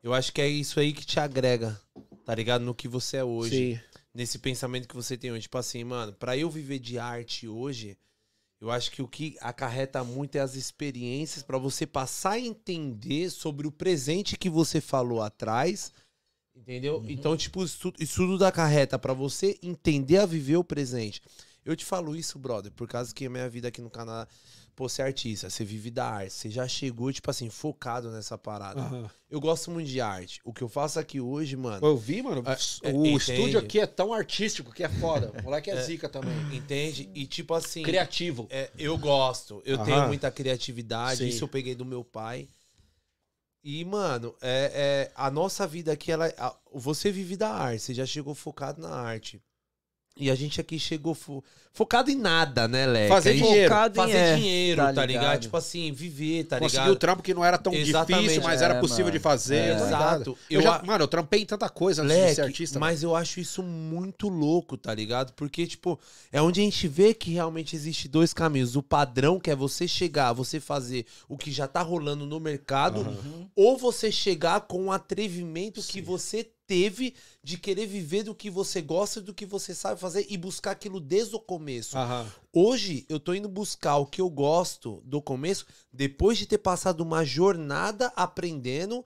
Eu 0.02 0.14
acho 0.14 0.32
que 0.32 0.40
é 0.40 0.48
isso 0.48 0.80
aí 0.80 0.94
que 0.94 1.04
te 1.04 1.20
agrega, 1.20 1.78
tá 2.24 2.34
ligado? 2.34 2.62
No 2.62 2.74
que 2.74 2.88
você 2.88 3.18
é 3.18 3.24
hoje. 3.24 3.74
Sim. 3.74 3.80
Nesse 4.14 4.38
pensamento 4.38 4.88
que 4.88 4.96
você 4.96 5.14
tem 5.14 5.30
hoje. 5.30 5.42
Tipo 5.42 5.58
assim, 5.58 5.84
mano, 5.84 6.14
pra 6.14 6.38
eu 6.38 6.48
viver 6.48 6.78
de 6.78 6.98
arte 6.98 7.46
hoje, 7.46 7.94
eu 8.62 8.70
acho 8.70 8.90
que 8.90 9.02
o 9.02 9.06
que 9.06 9.36
acarreta 9.42 10.02
muito 10.02 10.36
é 10.36 10.40
as 10.40 10.54
experiências 10.54 11.42
pra 11.42 11.58
você 11.58 11.86
passar 11.86 12.30
a 12.30 12.40
entender 12.40 13.28
sobre 13.28 13.66
o 13.66 13.70
presente 13.70 14.38
que 14.38 14.48
você 14.48 14.80
falou 14.80 15.20
atrás. 15.20 15.92
Entendeu? 16.58 17.04
Então, 17.08 17.36
tipo, 17.36 17.64
isso, 17.64 17.78
tudo- 17.78 18.02
isso 18.02 18.16
tudo 18.16 18.36
dá 18.38 18.50
carreta 18.50 18.98
pra 18.98 19.12
você 19.12 19.58
entender 19.62 20.18
a 20.18 20.26
viver 20.26 20.56
o 20.56 20.64
presente. 20.64 21.22
Eu 21.64 21.76
te 21.76 21.84
falo 21.84 22.16
isso, 22.16 22.38
brother, 22.38 22.72
por 22.72 22.88
causa 22.88 23.14
que 23.14 23.26
a 23.26 23.30
minha 23.30 23.48
vida 23.48 23.68
aqui 23.68 23.80
no 23.82 23.90
canal, 23.90 24.26
pô, 24.74 24.88
você 24.88 25.02
é 25.02 25.04
artista, 25.04 25.50
você 25.50 25.64
vive 25.64 25.90
da 25.90 26.06
arte, 26.08 26.32
você 26.32 26.48
já 26.50 26.66
chegou, 26.66 27.12
tipo 27.12 27.30
assim, 27.30 27.50
focado 27.50 28.10
nessa 28.10 28.38
parada. 28.38 28.80
Aham. 28.80 29.10
Eu 29.30 29.38
gosto 29.40 29.70
muito 29.70 29.86
de 29.88 30.00
arte. 30.00 30.40
O 30.42 30.52
que 30.52 30.62
eu 30.62 30.68
faço 30.68 30.98
aqui 30.98 31.20
hoje, 31.20 31.54
mano, 31.56 31.86
Eu 31.86 31.96
vi, 31.96 32.22
mano, 32.22 32.42
Ah, 32.46 32.56
é, 32.82 32.90
o 32.92 33.06
entende? 33.06 33.16
estúdio 33.18 33.58
aqui 33.58 33.78
é 33.80 33.86
tão 33.86 34.12
artístico 34.14 34.72
que 34.72 34.82
é 34.82 34.88
foda. 34.88 35.30
O 35.38 35.42
moleque 35.44 35.70
é, 35.70 35.82
zica 35.82 36.08
também. 36.08 36.32
entende? 36.56 37.10
E 37.14 37.26
tipo 37.26 37.52
assim, 37.52 37.82
Criativo. 37.82 38.46
é, 38.50 38.70
eu 38.78 38.96
gosto, 38.96 39.60
eu 39.66 39.76
Aham. 39.76 39.84
tenho 39.84 40.06
muita 40.06 40.30
criatividade, 40.30 41.18
Sim. 41.18 41.28
isso 41.28 41.44
eu 41.44 41.48
peguei 41.48 41.74
do 41.74 41.84
meu 41.84 42.02
pai. 42.02 42.48
E, 43.70 43.84
mano, 43.84 44.34
é, 44.40 45.10
é, 45.10 45.12
a 45.14 45.30
nossa 45.30 45.66
vida 45.66 45.92
aqui, 45.92 46.10
ela, 46.10 46.32
a- 46.38 46.56
você 46.72 47.12
vive 47.12 47.36
da 47.36 47.50
arte, 47.50 47.82
você 47.82 47.92
já 47.92 48.06
chegou 48.06 48.34
focado 48.34 48.80
na 48.80 48.88
arte. 48.88 49.42
E 50.16 50.30
a 50.30 50.34
gente 50.34 50.58
aqui 50.60 50.78
chegou 50.78 51.14
fo- 51.14 51.44
focado 51.78 52.10
em 52.10 52.16
nada, 52.16 52.66
né, 52.66 52.86
Leque? 52.86 53.08
Fazer 53.08 53.34
gente- 53.34 53.46
dinheiro. 53.46 53.68
Focado 53.72 53.94
em 53.94 53.96
Fazer 54.02 54.16
é, 54.16 54.34
dinheiro, 54.36 54.76
tá, 54.82 54.92
tá 54.92 55.06
ligado? 55.06 55.22
ligado? 55.24 55.40
Tipo 55.42 55.56
assim, 55.56 55.92
viver, 55.92 56.44
tá 56.44 56.58
Conseguiu 56.58 56.80
o 56.82 56.84
ligado? 56.88 56.98
trampo 56.98 57.22
que 57.22 57.32
não 57.32 57.44
era 57.44 57.56
tão 57.56 57.72
Exatamente, 57.72 58.22
difícil, 58.24 58.42
mas 58.42 58.60
é, 58.60 58.64
era 58.64 58.80
possível 58.80 59.04
mano. 59.06 59.16
de 59.16 59.18
fazer. 59.20 59.56
É. 59.56 59.74
tá? 59.76 59.86
Exato. 59.86 60.38
Eu 60.50 60.58
Eu 60.58 60.62
já- 60.62 60.76
a- 60.76 60.82
Mano, 60.82 61.04
eu 61.04 61.08
trampei 61.08 61.42
em 61.42 61.46
tanta 61.46 61.68
coisa 61.68 62.02
antes 62.02 62.14
de 62.16 62.20
Leque, 62.22 62.34
ser 62.34 62.42
artista. 62.42 62.78
mas 62.80 63.02
eu 63.04 63.14
acho 63.14 63.38
isso 63.38 63.62
muito 63.62 64.28
louco, 64.28 64.76
tá 64.76 64.92
ligado? 64.92 65.32
Porque, 65.34 65.66
tipo, 65.66 65.98
é 66.32 66.42
onde 66.42 66.60
a 66.60 66.64
gente 66.64 66.88
vê 66.88 67.14
que 67.14 67.30
realmente 67.30 67.76
existe 67.76 68.08
dois 68.08 68.34
caminhos. 68.34 68.74
O 68.74 68.82
padrão, 68.82 69.38
que 69.38 69.50
é 69.50 69.54
você 69.54 69.86
chegar, 69.86 70.32
você 70.32 70.58
fazer 70.58 71.06
o 71.28 71.38
que 71.38 71.52
já 71.52 71.68
tá 71.68 71.80
rolando 71.80 72.26
no 72.26 72.40
mercado, 72.40 73.16
ou 73.54 73.78
você 73.78 74.10
chegar 74.10 74.62
com 74.62 74.82
um 74.84 74.90
atrevimento 74.92 75.80
que 75.82 76.00
você 76.02 76.48
teve 76.66 77.14
de 77.42 77.56
querer 77.56 77.86
viver 77.86 78.24
do 78.24 78.34
que 78.34 78.50
você 78.50 78.82
gosta, 78.82 79.22
do 79.22 79.32
que 79.32 79.46
você 79.46 79.74
sabe 79.74 79.98
fazer 79.98 80.26
e 80.28 80.36
buscar 80.36 80.72
aquilo 80.72 81.00
desde 81.00 81.34
o 81.34 81.40
começo. 81.40 81.67
Aham. 81.94 82.26
Hoje 82.52 83.04
eu 83.08 83.20
tô 83.20 83.34
indo 83.34 83.48
buscar 83.48 83.96
o 83.98 84.06
que 84.06 84.20
eu 84.20 84.28
gosto 84.30 85.02
do 85.04 85.20
começo, 85.20 85.66
depois 85.92 86.38
de 86.38 86.46
ter 86.46 86.58
passado 86.58 87.02
uma 87.02 87.24
jornada 87.24 88.12
aprendendo, 88.16 89.04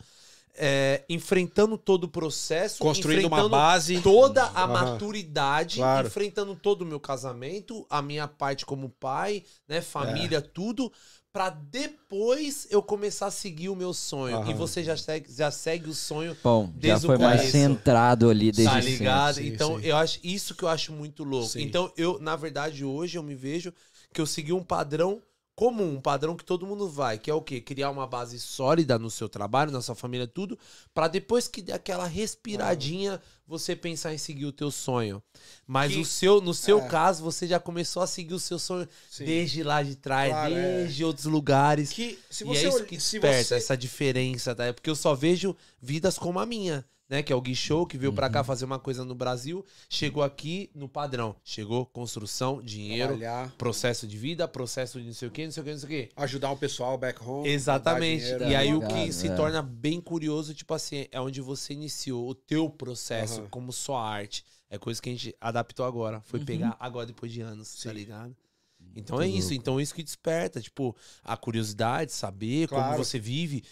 é, 0.54 1.04
enfrentando 1.08 1.76
todo 1.76 2.04
o 2.04 2.08
processo, 2.08 2.78
Construindo 2.78 3.26
uma 3.26 3.38
enfrentando 3.38 3.56
base. 3.56 4.00
toda 4.00 4.44
a 4.44 4.64
Aham. 4.64 4.72
maturidade, 4.72 5.76
Claro. 5.78 6.06
enfrentando 6.06 6.54
todo 6.54 6.82
o 6.82 6.86
meu 6.86 7.00
casamento, 7.00 7.86
a 7.90 8.00
minha 8.00 8.28
parte 8.28 8.64
como 8.64 8.88
pai, 8.88 9.44
né, 9.66 9.80
família, 9.80 10.38
É. 10.38 10.40
tudo, 10.40 10.92
pra 11.32 11.48
depois 11.48 12.66
eu 12.70 12.82
começar 12.82 13.26
a 13.26 13.30
seguir 13.30 13.70
o 13.70 13.76
meu 13.76 13.94
sonho. 13.94 14.36
Aham. 14.36 14.50
E 14.50 14.54
você 14.54 14.84
já 14.84 14.96
segue, 14.96 15.32
já 15.32 15.50
segue 15.50 15.88
o 15.88 15.94
sonho 15.94 16.36
Bom, 16.44 16.66
já 16.66 16.72
Desde 16.74 17.06
o 17.06 17.08
foi 17.08 17.18
mais 17.18 17.50
centrado 17.50 18.28
ali 18.28 18.52
desde 18.52 18.72
tá 18.72 18.80
ligado? 18.80 19.34
Sim, 19.36 19.46
então, 19.46 19.80
sim. 19.80 19.86
eu 19.86 19.96
acho 19.96 20.18
isso 20.22 20.54
que 20.54 20.62
eu 20.62 20.68
acho 20.68 20.92
muito 20.92 21.24
louco. 21.24 21.48
Sim. 21.48 21.62
Então, 21.62 21.90
eu, 21.96 22.18
na 22.20 22.36
verdade, 22.36 22.84
hoje 22.84 23.16
eu 23.16 23.22
me 23.22 23.34
vejo 23.34 23.72
que 24.12 24.20
eu 24.20 24.26
segui 24.26 24.52
um 24.52 24.62
padrão 24.62 25.22
comum, 25.54 25.94
um 25.96 26.00
padrão 26.00 26.34
que 26.36 26.44
todo 26.44 26.66
mundo 26.66 26.88
vai, 26.88 27.18
que 27.18 27.30
é 27.30 27.34
o 27.34 27.42
quê? 27.42 27.60
Criar 27.60 27.90
uma 27.90 28.06
base 28.06 28.40
sólida 28.40 28.98
no 28.98 29.10
seu 29.10 29.28
trabalho, 29.28 29.70
na 29.70 29.82
sua 29.82 29.94
família, 29.94 30.26
tudo, 30.26 30.58
pra 30.94 31.08
depois 31.08 31.46
que 31.46 31.60
der 31.62 31.74
aquela 31.74 32.06
respiradinha, 32.06 33.20
você 33.46 33.76
pensar 33.76 34.14
em 34.14 34.18
seguir 34.18 34.46
o 34.46 34.52
teu 34.52 34.70
sonho. 34.70 35.22
Mas 35.66 35.92
Que- 35.92 36.00
o 36.00 36.04
seu, 36.04 36.40
no 36.40 36.54
seu 36.54 36.78
é. 36.80 36.88
caso, 36.88 37.22
você 37.22 37.46
já 37.46 37.60
começou 37.60 38.02
a 38.02 38.06
seguir 38.06 38.34
o 38.34 38.38
seu 38.40 38.58
sonho 38.58 38.88
Sim. 39.10 39.24
desde 39.24 39.62
lá 39.62 39.82
de 39.82 39.94
trás, 39.94 40.30
Claro, 40.32 40.54
é. 40.54 40.76
desde 40.84 41.04
outros 41.04 41.26
lugares. 41.26 41.90
Que 41.92 42.18
se 42.30 42.44
e 42.44 42.46
você 42.46 42.66
é 42.66 42.68
isso 42.68 42.84
que 42.84 42.96
desperta 42.96 43.44
você- 43.44 43.54
essa 43.56 43.76
diferença, 43.76 44.54
tá? 44.54 44.72
Porque 44.72 44.88
eu 44.88 44.96
só 44.96 45.14
vejo 45.14 45.54
vidas 45.80 46.18
como 46.18 46.38
a 46.40 46.46
minha, 46.46 46.84
né? 47.12 47.22
Que 47.22 47.30
é 47.30 47.36
o 47.36 47.40
Gui 47.42 47.54
Show, 47.54 47.86
que 47.86 47.98
veio 47.98 48.10
pra 48.10 48.30
cá 48.30 48.42
fazer 48.42 48.64
uma 48.64 48.78
coisa 48.78 49.04
no 49.04 49.14
Brasil. 49.14 49.62
Chegou 49.86 50.22
aqui 50.22 50.70
no 50.74 50.88
padrão. 50.88 51.36
Chegou 51.44 51.84
construção, 51.84 52.62
dinheiro, 52.62 53.18
Trabalhar, 53.18 53.52
processo 53.58 54.06
de 54.06 54.16
vida, 54.16 54.48
processo 54.48 54.98
de 54.98 55.06
não 55.06 55.12
sei 55.12 55.28
o 55.28 55.30
quê, 55.30 55.44
não 55.44 55.52
sei 55.52 55.60
o 55.60 55.64
quê, 55.64 55.72
não 55.72 55.78
sei 55.78 55.86
o 55.86 55.90
quê. 55.90 56.08
ajudar 56.16 56.50
o 56.50 56.56
pessoal 56.56 56.96
back 56.96 57.22
home. 57.22 57.46
Exatamente. 57.48 58.24
E 58.24 58.54
aí 58.56 58.72
o 58.72 58.78
Obrigado, 58.78 59.04
que 59.06 59.12
se 59.12 59.28
é. 59.28 59.34
torna 59.36 59.60
bem 59.60 60.00
curioso, 60.00 60.54
tipo 60.54 60.72
assim, 60.72 61.06
é 61.12 61.20
onde 61.20 61.42
você 61.42 61.74
iniciou 61.74 62.30
o 62.30 62.34
teu 62.34 62.70
processo 62.70 63.40
Aham. 63.40 63.48
como 63.50 63.72
só 63.74 63.98
arte. 63.98 64.42
É 64.70 64.78
coisa 64.78 65.02
que 65.02 65.10
a 65.10 65.12
gente 65.12 65.36
adaptou 65.38 65.84
agora. 65.84 66.22
Foi 66.22 66.40
Uhum. 66.40 66.46
pegar 66.46 66.76
agora 66.80 67.04
depois 67.04 67.30
de 67.30 67.42
anos, 67.42 67.74
tá 67.74 67.90
Sim. 67.90 67.94
ligado? 67.94 68.34
Então 68.96 69.20
é 69.20 69.28
isso. 69.28 69.52
Então 69.52 69.78
isso 69.78 69.94
que 69.94 70.02
desperta, 70.02 70.62
tipo, 70.62 70.96
a 71.22 71.36
curiosidade, 71.36 72.10
saber 72.10 72.68
como 72.68 72.80
Claro. 72.80 73.04
você 73.04 73.18
vive. 73.18 73.62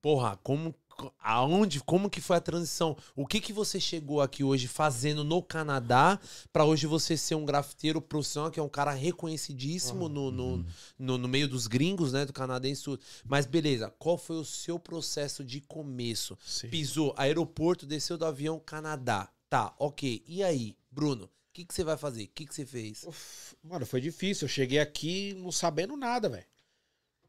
Porra, 0.00 0.38
como 0.44 0.72
aonde, 1.18 1.80
como 1.80 2.10
que 2.10 2.20
foi 2.20 2.36
a 2.36 2.40
transição? 2.40 2.96
O 3.14 3.26
que 3.26 3.40
que 3.40 3.52
você 3.52 3.78
chegou 3.80 4.20
aqui 4.20 4.42
hoje 4.42 4.66
fazendo 4.66 5.24
no 5.24 5.42
Canadá 5.42 6.18
pra 6.52 6.64
hoje 6.64 6.86
você 6.86 7.16
ser 7.16 7.34
um 7.34 7.44
grafiteiro 7.44 8.00
profissional, 8.00 8.50
que 8.50 8.60
é 8.60 8.62
um 8.62 8.68
cara 8.68 8.92
reconhecidíssimo 8.92 10.08
no, 10.08 10.30
no, 10.30 10.64
no, 10.98 11.18
no 11.18 11.28
meio 11.28 11.48
dos 11.48 11.66
gringos, 11.66 12.12
né, 12.12 12.24
do 12.24 12.32
canadense. 12.32 12.84
Mas 13.24 13.46
beleza, 13.46 13.92
qual 13.98 14.16
foi 14.16 14.36
o 14.36 14.44
seu 14.44 14.78
processo 14.78 15.44
de 15.44 15.60
começo? 15.60 16.38
Sim. 16.44 16.68
Pisou, 16.68 17.14
aeroporto, 17.16 17.86
desceu 17.86 18.16
do 18.16 18.24
avião, 18.24 18.58
Canadá. 18.58 19.30
Tá, 19.48 19.74
ok. 19.78 20.22
E 20.26 20.42
aí, 20.42 20.76
Bruno? 20.90 21.24
O 21.24 21.30
que, 21.52 21.64
que 21.64 21.74
você 21.74 21.82
vai 21.82 21.96
fazer? 21.96 22.24
O 22.24 22.28
que, 22.28 22.46
que 22.46 22.54
você 22.54 22.64
fez? 22.64 23.02
Uf, 23.04 23.56
Mano, 23.64 23.84
foi 23.84 24.00
difícil. 24.00 24.44
Eu 24.44 24.48
cheguei 24.48 24.78
aqui 24.78 25.34
não 25.34 25.50
sabendo 25.50 25.96
nada, 25.96 26.28
velho. 26.28 26.46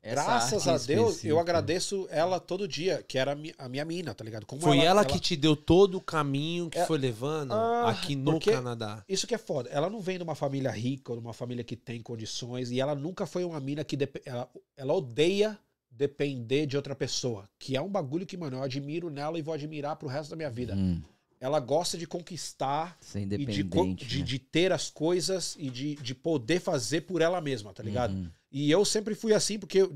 Essa 0.02 0.24
Graças 0.24 0.68
a 0.68 0.72
Deus, 0.78 0.88
eu 0.88 1.08
específica. 1.10 1.40
agradeço 1.42 2.08
ela 2.10 2.40
todo 2.40 2.66
dia, 2.68 3.04
que 3.06 3.18
era 3.18 3.34
a 3.34 3.36
mi- 3.36 3.54
a 3.58 3.68
minha 3.68 3.84
mina, 3.84 4.14
tá 4.14 4.24
ligado? 4.24 4.46
Como 4.46 4.62
Foi 4.62 4.80
ela, 4.80 5.04
que 5.04 5.20
te 5.20 5.36
deu 5.36 5.58
todo 5.58 5.98
o 5.98 6.02
caminho 6.02 6.70
que 6.70 6.78
É- 6.80 6.86
foi 6.86 6.98
levando 6.98 7.52
Ah, 7.52 7.90
aqui 7.90 8.16
no 8.16 8.40
Canadá. 8.40 9.04
Isso 9.10 9.28
que 9.28 9.36
é 9.36 9.38
foda. 9.38 9.70
Ela 9.70 9.90
não 9.90 10.00
vem 10.00 10.16
de 10.18 10.24
uma 10.24 10.36
família 10.36 10.72
rica 10.72 11.12
ou 11.12 11.18
de 11.20 11.24
uma 11.26 11.34
família 11.34 11.66
que 11.66 11.76
tem 11.76 12.02
condições. 12.02 12.72
E 12.72 12.80
ela 12.80 12.96
nunca 12.96 13.26
foi 13.26 13.44
uma 13.44 13.60
mina 13.60 13.84
que. 13.84 13.98
dep- 13.98 14.22
Ela, 14.26 14.50
ela 14.78 14.94
odeia 14.94 15.60
depender 15.92 16.66
de 16.66 16.78
outra 16.78 16.96
pessoa. 16.96 17.50
Que 17.60 17.76
é 17.76 17.82
um 17.82 17.90
bagulho 17.90 18.26
que, 18.26 18.38
mano, 18.38 18.56
eu 18.58 18.64
admiro 18.64 19.10
nela 19.10 19.38
e 19.38 19.42
vou 19.42 19.54
admirar 19.54 19.98
pro 19.98 20.08
resto 20.08 20.30
da 20.30 20.36
minha 20.38 20.50
vida. 20.50 20.76
Hum, 20.76 21.02
Ela 21.40 21.60
gosta 21.60 21.98
de 21.98 22.06
conquistar 22.06 22.98
ser 23.00 23.22
e 23.22 23.46
de, 23.46 23.64
de, 23.64 23.64
né? 23.64 23.96
de 24.24 24.40
ter 24.40 24.74
as 24.74 24.90
coisas 24.90 25.56
e 25.58 25.70
de, 25.70 25.96
de 25.96 26.14
poder 26.14 26.60
fazer 26.60 27.02
por 27.02 27.22
ela 27.22 27.40
mesma, 27.40 27.74
tá 27.74 27.82
ligado? 27.82 28.14
Uhum. 28.14 28.30
E 28.52 28.70
eu 28.70 28.84
sempre 28.84 29.16
fui 29.16 29.34
assim, 29.34 29.58
porque, 29.58 29.82
eu, 29.84 29.96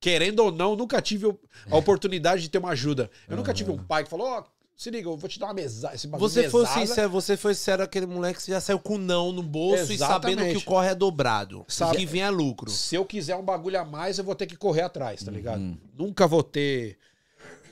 querendo 0.00 0.40
ou 0.40 0.50
não, 0.50 0.74
nunca 0.74 1.00
tive 1.00 1.26
a 1.70 1.76
oportunidade 1.76 2.42
de 2.42 2.48
ter 2.48 2.58
uma 2.58 2.70
ajuda. 2.70 3.10
Eu 3.28 3.36
nunca 3.36 3.54
tive 3.54 3.70
um 3.70 3.78
pai 3.78 4.02
que 4.02 4.10
falou, 4.10 4.26
ó, 4.26 4.44
se 4.80 4.90
liga, 4.90 5.10
eu 5.10 5.16
vou 5.16 5.28
te 5.28 5.38
dar 5.38 5.48
uma 5.48 5.54
mesa, 5.54 5.90
esse 5.94 6.08
bagulho 6.08 6.30
Você 6.30 6.48
foi 6.48 6.62
mesada. 6.62 6.86
sincero, 6.86 7.10
você 7.10 7.36
foi 7.36 7.54
sincero 7.54 7.82
aquele 7.82 8.06
moleque 8.06 8.42
que 8.42 8.50
já 8.50 8.62
saiu 8.62 8.78
com 8.78 8.96
não 8.96 9.30
no 9.30 9.42
bolso 9.42 9.92
e 9.92 9.98
sabendo 9.98 10.40
Exatamente. 10.40 10.52
que 10.52 10.56
o 10.56 10.64
corre 10.64 10.88
é 10.88 10.94
dobrado. 10.94 11.66
Sabe- 11.68 11.98
que 11.98 12.06
vem 12.06 12.22
é 12.22 12.30
lucro. 12.30 12.70
Se 12.70 12.94
eu 12.94 13.04
quiser 13.04 13.36
um 13.36 13.42
bagulho 13.44 13.78
a 13.78 13.84
mais, 13.84 14.16
eu 14.16 14.24
vou 14.24 14.34
ter 14.34 14.46
que 14.46 14.56
correr 14.56 14.80
atrás, 14.80 15.22
tá 15.22 15.30
ligado? 15.30 15.60
Uhum. 15.60 15.76
Nunca 15.98 16.26
vou 16.26 16.42
ter 16.42 16.96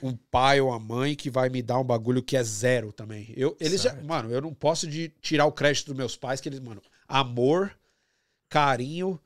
um 0.01 0.15
pai 0.15 0.59
ou 0.61 0.69
uma 0.69 0.79
mãe 0.79 1.15
que 1.15 1.29
vai 1.29 1.49
me 1.49 1.61
dar 1.61 1.79
um 1.79 1.83
bagulho 1.83 2.23
que 2.23 2.37
é 2.37 2.43
zero 2.43 2.91
também. 2.91 3.33
Eu, 3.35 3.55
eles 3.59 3.81
já, 3.81 3.93
mano, 4.01 4.31
eu 4.31 4.41
não 4.41 4.53
posso 4.53 4.87
de 4.87 5.09
tirar 5.21 5.45
o 5.45 5.51
crédito 5.51 5.87
dos 5.87 5.95
meus 5.95 6.15
pais, 6.15 6.41
que 6.41 6.49
eles, 6.49 6.59
mano, 6.59 6.81
amor, 7.07 7.75
carinho 8.49 9.19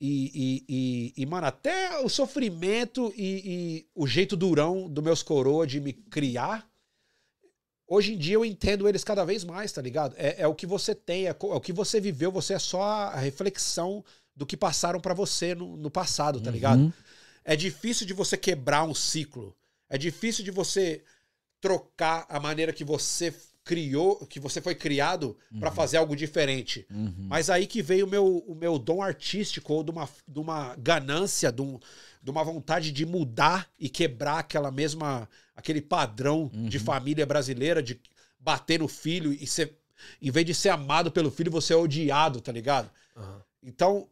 e, 0.00 0.32
e, 0.34 0.64
e, 0.68 1.22
e, 1.22 1.26
mano, 1.26 1.46
até 1.46 1.98
o 2.00 2.08
sofrimento 2.08 3.12
e, 3.16 3.42
e 3.44 3.86
o 3.94 4.06
jeito 4.06 4.36
durão 4.36 4.88
dos 4.88 5.04
meus 5.04 5.22
coroa 5.22 5.66
de 5.66 5.80
me 5.80 5.92
criar. 5.92 6.66
Hoje 7.86 8.14
em 8.14 8.18
dia 8.18 8.36
eu 8.36 8.44
entendo 8.44 8.88
eles 8.88 9.04
cada 9.04 9.24
vez 9.24 9.44
mais, 9.44 9.72
tá 9.72 9.82
ligado? 9.82 10.14
É, 10.16 10.42
é 10.42 10.46
o 10.46 10.54
que 10.54 10.66
você 10.66 10.94
tem, 10.94 11.26
é, 11.26 11.30
é 11.30 11.34
o 11.34 11.60
que 11.60 11.72
você 11.72 12.00
viveu, 12.00 12.32
você 12.32 12.54
é 12.54 12.58
só 12.58 12.82
a 12.82 13.16
reflexão 13.16 14.02
do 14.34 14.46
que 14.46 14.56
passaram 14.56 15.00
pra 15.00 15.12
você 15.12 15.54
no, 15.54 15.76
no 15.76 15.90
passado, 15.90 16.40
tá 16.40 16.50
ligado? 16.50 16.80
Uhum. 16.80 16.92
É 17.44 17.56
difícil 17.56 18.06
de 18.06 18.14
você 18.14 18.36
quebrar 18.36 18.84
um 18.84 18.94
ciclo. 18.94 19.54
É 19.90 19.98
difícil 19.98 20.44
de 20.44 20.50
você 20.50 21.02
trocar 21.60 22.24
a 22.28 22.40
maneira 22.40 22.72
que 22.72 22.84
você 22.84 23.34
criou, 23.62 24.24
que 24.26 24.40
você 24.40 24.60
foi 24.60 24.74
criado 24.74 25.36
pra 25.58 25.70
fazer 25.70 25.98
algo 25.98 26.16
diferente. 26.16 26.86
Uhum. 26.90 27.26
Mas 27.28 27.50
aí 27.50 27.66
que 27.66 27.82
veio 27.82 28.06
o 28.06 28.08
meu, 28.08 28.38
o 28.38 28.54
meu 28.54 28.78
dom 28.78 29.02
artístico 29.02 29.74
ou 29.74 29.84
de 29.84 29.90
uma, 29.90 30.08
de 30.26 30.38
uma 30.38 30.74
ganância, 30.76 31.52
de, 31.52 31.60
um- 31.60 31.78
de 32.22 32.30
uma 32.30 32.42
vontade 32.42 32.90
de 32.90 33.04
mudar 33.04 33.70
e 33.78 33.88
quebrar 33.88 34.38
aquela 34.38 34.70
mesma 34.70 35.28
aquele 35.54 35.82
padrão 35.82 36.50
de 36.54 36.78
família 36.78 37.26
brasileira 37.26 37.82
de 37.82 38.00
bater 38.38 38.78
no 38.80 38.88
filho 38.88 39.30
e 39.32 39.46
ser 39.46 39.76
em 40.22 40.30
vez 40.30 40.46
de 40.46 40.54
ser 40.54 40.70
amado 40.70 41.10
pelo 41.12 41.30
filho, 41.30 41.50
você 41.50 41.74
é 41.74 41.76
odiado, 41.76 42.40
tá 42.40 42.50
ligado? 42.50 42.90
Então, 43.62 44.08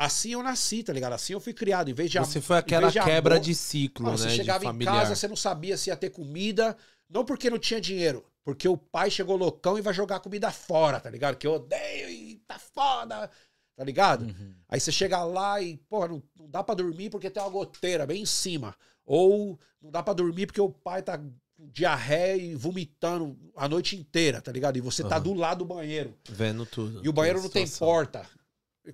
assim 0.00 0.32
eu 0.32 0.42
nasci, 0.42 0.82
tá 0.82 0.92
ligado? 0.92 1.12
Assim 1.12 1.34
eu 1.34 1.40
fui 1.40 1.52
criado. 1.52 1.90
Em 1.90 1.94
vez 1.94 2.10
de 2.10 2.18
Você 2.18 2.40
foi 2.40 2.56
aquela 2.58 2.90
de 2.90 2.98
quebra 3.00 3.34
amor- 3.34 3.44
de 3.44 3.54
ciclo, 3.54 4.06
Mano, 4.06 4.18
né? 4.18 4.22
você 4.28 4.34
chegava 4.36 4.64
de 4.72 4.82
em 4.82 4.84
casa, 4.84 5.14
você 5.14 5.28
não 5.28 5.36
sabia 5.36 5.76
se 5.76 5.90
ia 5.90 5.96
ter 5.96 6.10
comida, 6.10 6.76
não 7.08 7.24
porque 7.24 7.50
não 7.50 7.58
tinha 7.58 7.80
dinheiro, 7.80 8.24
porque 8.44 8.66
o 8.66 8.76
pai 8.76 9.10
chegou 9.10 9.36
loucão 9.36 9.78
e 9.78 9.82
vai 9.82 9.92
jogar 9.92 10.20
comida 10.20 10.50
fora, 10.50 10.98
tá 10.98 11.10
ligado? 11.10 11.36
Que 11.36 11.46
eu 11.46 11.52
odeio 11.54 12.08
e 12.08 12.36
tá 12.48 12.58
foda, 12.58 13.30
tá 13.76 13.84
ligado? 13.84 14.22
Uhum. 14.24 14.54
Aí 14.68 14.80
você 14.80 14.90
chega 14.90 15.22
lá 15.22 15.60
e, 15.60 15.76
porra, 15.88 16.08
não, 16.08 16.22
não 16.38 16.48
dá 16.48 16.62
pra 16.64 16.74
dormir 16.74 17.10
porque 17.10 17.28
tem 17.30 17.42
uma 17.42 17.50
goteira 17.50 18.06
bem 18.06 18.22
em 18.22 18.26
cima. 18.26 18.74
Ou 19.04 19.58
não 19.82 19.90
dá 19.90 20.02
pra 20.02 20.12
dormir 20.14 20.46
porque 20.46 20.60
o 20.60 20.70
pai 20.70 21.02
tá 21.02 21.18
com 21.18 21.30
diarreia 21.58 22.36
e 22.40 22.54
vomitando 22.54 23.36
a 23.54 23.68
noite 23.68 23.94
inteira, 23.96 24.40
tá 24.40 24.50
ligado? 24.50 24.76
E 24.76 24.80
você 24.80 25.02
tá 25.04 25.16
Aham. 25.16 25.24
do 25.24 25.34
lado 25.34 25.58
do 25.58 25.64
banheiro. 25.66 26.16
Vendo 26.28 26.64
tudo. 26.64 27.04
E 27.04 27.08
o 27.08 27.12
banheiro 27.12 27.42
não 27.42 27.48
tem 27.50 27.68
porta. 27.68 28.24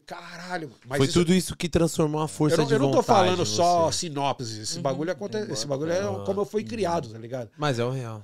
Caralho, 0.04 0.70
mas 0.86 0.98
Foi 0.98 1.06
isso- 1.06 1.18
tudo 1.20 1.32
isso 1.32 1.56
que 1.56 1.68
transformou 1.68 2.20
a 2.20 2.28
força 2.28 2.56
eu 2.56 2.58
não, 2.58 2.66
de 2.66 2.72
eu 2.74 2.78
não 2.78 2.90
tô 2.90 3.02
falando 3.02 3.46
só 3.46 3.86
você. 3.90 3.98
sinopse. 4.08 4.60
Esse 4.60 4.76
Uhum. 4.76 4.82
bagulho 4.82 5.12
acontece. 5.12 5.52
Esse 5.52 5.66
bagulho 5.66 5.92
é 5.92 6.00
como 6.24 6.40
eu 6.40 6.44
fui 6.44 6.64
criado, 6.64 7.08
tá 7.08 7.18
ligado? 7.18 7.50
Mas 7.56 7.78
é 7.78 7.84
o 7.84 7.90
real. 7.90 8.22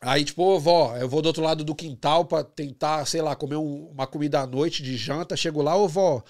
Aí, 0.00 0.22
tipo, 0.24 0.42
ô, 0.42 0.60
vó, 0.60 0.94
eu 0.96 1.08
vou 1.08 1.22
do 1.22 1.26
outro 1.26 1.42
lado 1.42 1.64
do 1.64 1.74
quintal 1.74 2.26
pra 2.26 2.44
tentar, 2.44 3.04
sei 3.06 3.22
lá, 3.22 3.34
comer 3.34 3.56
um- 3.56 3.88
uma 3.88 4.06
comida 4.06 4.40
à 4.40 4.46
noite 4.46 4.82
de 4.82 4.96
janta. 4.96 5.36
Chego 5.36 5.62
lá, 5.62 5.74
ô, 5.74 5.88
vó, 5.88 6.22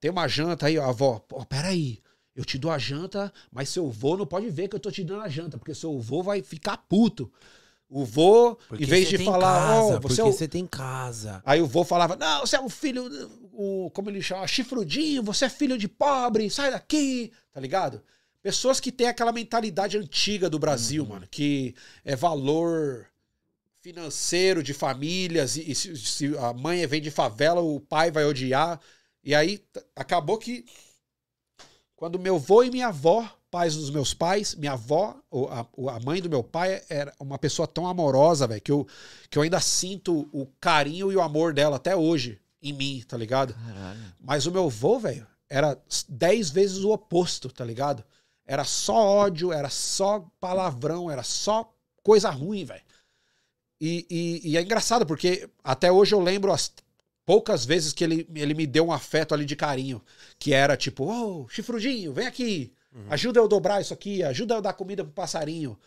tem 0.00 0.10
uma 0.10 0.26
janta 0.26 0.66
aí, 0.66 0.76
ó, 0.78 0.88
a 0.88 0.92
vó. 0.92 1.20
Pô, 1.20 1.44
peraí. 1.46 2.00
Eu 2.34 2.44
te 2.44 2.58
dou 2.58 2.70
a 2.70 2.78
janta, 2.78 3.32
mas 3.52 3.68
seu 3.68 3.88
vô 3.90 4.16
não 4.16 4.26
pode 4.26 4.48
ver 4.50 4.66
que 4.66 4.74
eu 4.74 4.80
tô 4.80 4.90
te 4.90 5.04
dando 5.04 5.20
a 5.22 5.28
janta, 5.28 5.56
porque 5.58 5.74
seu 5.74 5.98
vô 6.00 6.22
vai 6.22 6.42
ficar 6.42 6.76
puto. 6.76 7.30
O 7.88 8.06
vô, 8.06 8.56
Porque 8.68 8.84
em 8.84 8.86
vez 8.86 9.06
de 9.06 9.18
falar, 9.18 9.66
casa, 9.68 9.96
ó, 9.96 10.00
porque 10.00 10.14
você 10.14 10.20
é 10.22 10.24
o... 10.24 10.32
você 10.32 10.48
tem 10.48 10.66
casa. 10.66 11.42
Aí 11.44 11.60
o 11.60 11.66
vô 11.66 11.84
falava, 11.84 12.16
não, 12.16 12.40
você 12.40 12.56
é 12.56 12.60
um 12.60 12.70
filho, 12.70 13.04
o, 13.52 13.90
como 13.90 14.08
ele 14.08 14.22
chama, 14.22 14.46
chifrudinho, 14.46 15.22
você 15.22 15.44
é 15.44 15.48
filho 15.50 15.76
de 15.76 15.86
pobre, 15.86 16.50
sai 16.50 16.70
daqui, 16.70 17.32
tá 17.52 17.60
ligado? 17.60 18.02
Pessoas 18.42 18.80
que 18.80 18.90
têm 18.90 19.06
aquela 19.06 19.32
mentalidade 19.32 19.96
antiga 19.96 20.50
do 20.50 20.58
Brasil, 20.58 21.06
mano, 21.06 21.28
que 21.30 21.74
é 22.04 22.16
valor 22.16 23.06
financeiro 23.80 24.62
de 24.62 24.72
famílias, 24.72 25.56
e, 25.56 25.70
e 25.70 25.74
se, 25.74 25.96
se 25.96 26.36
a 26.38 26.52
mãe 26.52 26.84
vem 26.86 27.00
de 27.00 27.10
favela, 27.10 27.60
o 27.60 27.80
pai 27.80 28.10
vai 28.10 28.24
odiar. 28.24 28.80
E 29.22 29.34
aí 29.34 29.64
acabou 29.94 30.38
que 30.38 30.64
quando 31.94 32.18
meu 32.18 32.36
avô 32.36 32.64
e 32.64 32.70
minha 32.70 32.88
avó, 32.88 33.28
pais 33.48 33.76
dos 33.76 33.90
meus 33.90 34.12
pais, 34.12 34.56
minha 34.56 34.72
avó, 34.72 35.16
ou 35.30 35.48
a, 35.48 35.68
a 35.94 36.00
mãe 36.00 36.20
do 36.20 36.30
meu 36.30 36.42
pai, 36.42 36.82
era 36.88 37.14
uma 37.20 37.38
pessoa 37.38 37.68
tão 37.68 37.86
amorosa, 37.86 38.46
velho, 38.46 38.60
que 38.60 38.72
eu, 38.72 38.88
que 39.30 39.38
eu 39.38 39.42
ainda 39.42 39.60
sinto 39.60 40.28
o 40.32 40.46
carinho 40.60 41.12
e 41.12 41.16
o 41.16 41.20
amor 41.20 41.54
dela 41.54 41.76
até 41.76 41.94
hoje 41.94 42.41
em 42.62 42.72
mim, 42.72 43.02
tá 43.06 43.16
ligado? 43.16 43.54
Caralho. 43.54 44.00
Mas 44.20 44.46
o 44.46 44.52
meu 44.52 44.66
avô, 44.66 44.98
velho, 44.98 45.26
era 45.48 45.78
dez 46.08 46.50
vezes 46.50 46.78
o 46.84 46.90
oposto, 46.92 47.48
tá 47.50 47.64
ligado? 47.64 48.04
Era 48.46 48.64
só 48.64 48.94
ódio, 48.94 49.52
era 49.52 49.68
só 49.68 50.20
palavrão, 50.40 51.10
era 51.10 51.22
só 51.22 51.72
coisa 52.02 52.30
ruim, 52.30 52.64
velho. 52.64 52.82
E, 53.80 54.06
e- 54.10 54.50
e 54.50 54.56
é 54.56 54.62
engraçado, 54.62 55.04
porque 55.04 55.48
até 55.62 55.90
hoje 55.90 56.14
eu 56.14 56.20
lembro 56.20 56.52
as 56.52 56.72
poucas 57.24 57.64
vezes 57.64 57.92
que 57.92 58.04
ele, 58.04 58.28
ele 58.34 58.54
me 58.54 58.66
deu 58.66 58.86
um 58.86 58.92
afeto 58.92 59.34
ali 59.34 59.44
de 59.44 59.56
carinho. 59.56 60.02
Que 60.38 60.52
era 60.52 60.76
tipo, 60.76 61.04
ô, 61.04 61.48
chifrudinho, 61.48 62.12
vem 62.12 62.26
aqui. 62.26 62.72
Ajuda 63.08 63.40
eu 63.40 63.48
dobrar 63.48 63.80
isso 63.80 63.94
aqui, 63.94 64.22
ajuda 64.22 64.54
eu 64.54 64.60
dar 64.62 64.74
comida 64.74 65.02
pro 65.02 65.12
passarinho. 65.12 65.78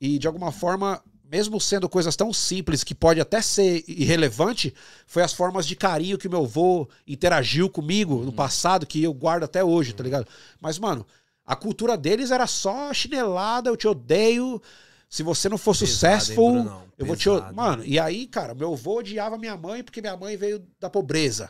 E 0.00 0.18
de 0.18 0.26
alguma 0.26 0.52
forma, 0.52 1.02
mesmo 1.32 1.58
sendo 1.58 1.88
coisas 1.88 2.14
tão 2.14 2.30
simples 2.30 2.84
que 2.84 2.94
pode 2.94 3.18
até 3.18 3.40
ser 3.40 3.82
irrelevante, 3.88 4.74
foi 5.06 5.22
as 5.22 5.32
formas 5.32 5.66
de 5.66 5.74
carinho 5.74 6.18
que 6.18 6.28
meu 6.28 6.44
avô 6.44 6.86
interagiu 7.06 7.70
comigo 7.70 8.22
no 8.22 8.32
passado, 8.34 8.84
que 8.84 9.02
eu 9.02 9.14
guardo 9.14 9.44
até 9.44 9.64
hoje, 9.64 9.94
tá 9.94 10.04
ligado? 10.04 10.26
Mas, 10.60 10.78
mano, 10.78 11.06
a 11.46 11.56
cultura 11.56 11.96
deles 11.96 12.30
era 12.30 12.46
só 12.46 12.92
chinelada, 12.92 13.70
eu 13.70 13.78
te 13.78 13.88
odeio. 13.88 14.60
Se 15.08 15.22
você 15.22 15.48
não 15.48 15.56
for 15.56 15.74
Pesado, 15.74 16.12
hein, 16.12 16.20
successful, 16.20 16.82
eu 16.98 17.06
vou 17.06 17.16
te. 17.16 17.30
Mano, 17.54 17.82
e 17.82 17.98
aí, 17.98 18.26
cara, 18.26 18.54
meu 18.54 18.74
avô 18.74 18.98
odiava 18.98 19.38
minha 19.38 19.56
mãe 19.56 19.82
porque 19.82 20.02
minha 20.02 20.16
mãe 20.16 20.36
veio 20.36 20.62
da 20.78 20.90
pobreza. 20.90 21.48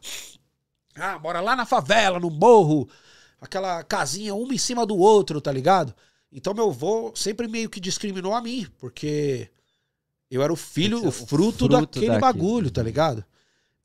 Ah, 0.94 1.18
mora 1.18 1.40
lá 1.40 1.56
na 1.56 1.66
favela, 1.66 2.20
no 2.20 2.30
morro, 2.30 2.88
aquela 3.40 3.82
casinha 3.82 4.32
uma 4.32 4.54
em 4.54 4.58
cima 4.58 4.86
do 4.86 4.96
outro, 4.96 5.40
tá 5.40 5.50
ligado? 5.50 5.92
Então 6.30 6.54
meu 6.54 6.70
avô 6.70 7.12
sempre 7.16 7.48
meio 7.48 7.68
que 7.68 7.80
discriminou 7.80 8.32
a 8.32 8.40
mim, 8.40 8.66
porque 8.78 9.50
Eu 10.32 10.42
era 10.42 10.50
o 10.50 10.56
filho, 10.56 10.98
Tem 11.00 11.08
o 11.08 11.12
fruto, 11.12 11.28
fruto 11.28 11.68
daquele 11.68 12.06
daquilo. 12.06 12.20
bagulho, 12.20 12.70
tá 12.70 12.82
ligado? 12.82 13.22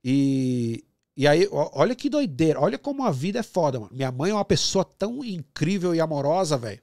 E, 0.01 0.81
e 1.17 1.27
aí, 1.27 1.45
olha 1.51 1.93
que 1.93 2.09
doideira. 2.09 2.57
Olha 2.61 2.77
como 2.77 3.03
a 3.03 3.11
vida 3.11 3.39
é 3.39 3.43
foda, 3.43 3.81
mano. 3.81 3.91
Minha 3.93 4.13
mãe 4.13 4.31
é 4.31 4.33
uma 4.33 4.45
pessoa 4.45 4.85
tão 4.85 5.25
incrível 5.25 5.93
e 5.93 5.99
amorosa, 5.99 6.57
velho. 6.57 6.79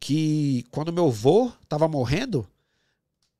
Que 0.00 0.64
quando 0.70 0.90
meu 0.90 1.08
avô 1.08 1.52
tava 1.68 1.86
morrendo, 1.86 2.48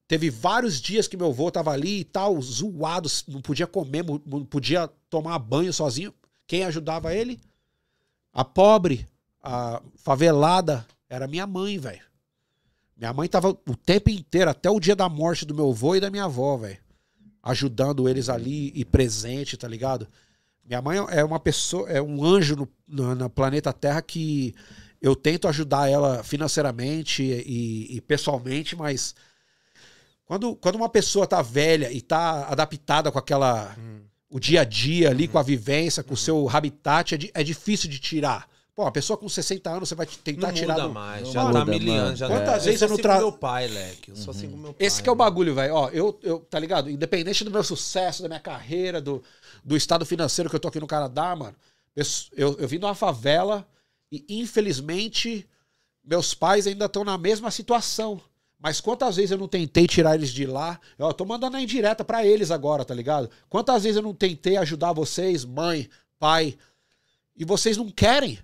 teve 0.06 0.28
vários 0.28 0.82
dias 0.82 1.08
que 1.08 1.16
meu 1.16 1.28
avô 1.28 1.50
tava 1.50 1.70
ali 1.70 2.00
e 2.00 2.04
tal, 2.04 2.38
zoado, 2.42 3.08
não 3.26 3.40
podia 3.40 3.66
comer, 3.66 4.04
não 4.26 4.44
podia 4.44 4.86
tomar 5.08 5.38
banho 5.38 5.72
sozinho. 5.72 6.12
Quem 6.46 6.62
ajudava 6.64 7.14
ele? 7.14 7.40
A 8.34 8.44
pobre, 8.44 9.08
a 9.42 9.80
favelada, 9.96 10.86
era 11.08 11.26
minha 11.26 11.46
mãe, 11.46 11.78
velho. 11.78 12.07
Minha 12.98 13.12
mãe 13.12 13.28
tava 13.28 13.50
o 13.50 13.76
tempo 13.76 14.10
inteiro, 14.10 14.50
até 14.50 14.68
o 14.68 14.80
dia 14.80 14.96
da 14.96 15.08
morte 15.08 15.46
do 15.46 15.54
meu 15.54 15.70
avô 15.70 15.94
e 15.94 16.00
da 16.00 16.10
minha 16.10 16.24
avó, 16.24 16.56
velho. 16.56 16.78
Ajudando 17.42 18.08
eles 18.08 18.28
ali 18.28 18.72
e 18.74 18.84
presente, 18.84 19.56
tá 19.56 19.68
ligado? 19.68 20.08
Minha 20.64 20.82
mãe 20.82 20.98
é 21.10 21.24
uma 21.24 21.38
pessoa, 21.38 21.88
é 21.88 22.02
um 22.02 22.24
anjo 22.24 22.56
no, 22.56 22.68
no- 22.86 23.14
na 23.14 23.28
planeta 23.30 23.72
Terra 23.72 24.02
que 24.02 24.52
eu 25.00 25.14
tento 25.14 25.46
ajudar 25.46 25.88
ela 25.88 26.24
financeiramente 26.24 27.22
e, 27.22 27.96
e 27.96 28.00
pessoalmente, 28.00 28.74
mas 28.74 29.14
quando, 30.26 30.56
quando 30.56 30.74
uma 30.74 30.88
pessoa 30.88 31.26
tá 31.26 31.40
velha 31.40 31.90
e 31.92 32.00
tá 32.02 32.48
adaptada 32.48 33.10
com 33.12 33.18
aquela. 33.18 33.74
o 34.28 34.38
dia 34.40 34.60
a 34.60 34.64
dia 34.64 35.08
ali, 35.08 35.26
com 35.28 35.38
a 35.38 35.42
vivência, 35.42 36.02
com 36.02 36.12
o 36.14 36.16
seu 36.16 36.48
habitat, 36.50 37.14
é, 37.14 37.40
é 37.40 37.44
difícil 37.44 37.88
de 37.88 37.98
tirar. 37.98 38.46
Pô, 38.78 38.84
uma 38.84 38.92
pessoa 38.92 39.16
com 39.16 39.28
60 39.28 39.68
anos, 39.70 39.88
você 39.88 39.96
vai 39.96 40.06
te- 40.06 40.20
tentar 40.20 40.46
Não 40.46 40.54
tirar. 40.54 40.74
muda 40.74 40.86
do- 40.86 40.94
mais, 40.94 41.24
Não 41.24 41.32
já 41.32 41.42
muda, 41.46 41.58
tá 41.58 41.64
miliano. 41.64 42.14
Já 42.14 42.28
Quantas 42.28 42.58
eu 42.58 42.62
vezes 42.62 42.78
só 42.78 42.84
eu 42.84 42.88
não 42.90 42.96
sigo 42.96 43.08
tra- 43.08 43.18
meu 43.18 43.32
pai, 43.32 43.66
leque. 43.66 44.10
Eu 44.12 44.16
só 44.16 44.32
sigo 44.32 44.56
meu 44.56 44.72
pai. 44.72 44.86
Esse 44.86 45.02
que 45.02 45.08
é 45.08 45.12
o 45.12 45.16
bagulho, 45.16 45.52
velho. 45.52 45.74
Ó, 45.74 45.88
eu, 45.88 46.16
eu, 46.22 46.38
tá 46.38 46.60
ligado? 46.60 46.88
Independente 46.88 47.42
do 47.42 47.50
meu 47.50 47.64
sucesso, 47.64 48.22
da 48.22 48.28
minha 48.28 48.38
carreira, 48.38 49.00
do, 49.00 49.20
do 49.64 49.76
estado 49.76 50.06
financeiro 50.06 50.48
que 50.48 50.54
eu 50.54 50.60
tô 50.60 50.68
aqui 50.68 50.78
no 50.78 50.86
Canadá, 50.86 51.34
mano. 51.34 51.56
Eu, 51.96 52.04
eu, 52.36 52.56
eu 52.60 52.68
vim 52.68 52.78
de 52.78 52.84
uma 52.84 52.94
favela 52.94 53.66
e, 54.12 54.24
infelizmente, 54.28 55.44
meus 56.04 56.32
pais 56.32 56.64
ainda 56.68 56.84
estão 56.84 57.02
na 57.02 57.18
mesma 57.18 57.50
situação. 57.50 58.20
Mas 58.60 58.80
quantas 58.80 59.16
vezes 59.16 59.32
eu 59.32 59.38
não 59.38 59.48
tentei 59.48 59.88
tirar 59.88 60.14
eles 60.14 60.30
de 60.32 60.46
lá? 60.46 60.78
Eu 60.96 61.12
tô 61.12 61.24
mandando 61.24 61.56
a 61.56 61.60
indireta 61.60 62.04
pra 62.04 62.24
eles 62.24 62.52
agora, 62.52 62.84
tá 62.84 62.94
ligado? 62.94 63.28
Quantas 63.48 63.82
vezes 63.82 63.96
eu 63.96 64.02
não 64.04 64.14
tentei 64.14 64.56
ajudar 64.56 64.92
vocês, 64.92 65.44
mãe, 65.44 65.90
pai, 66.16 66.56
e 67.36 67.44
vocês 67.44 67.76
não 67.76 67.90
querem? 67.90 68.38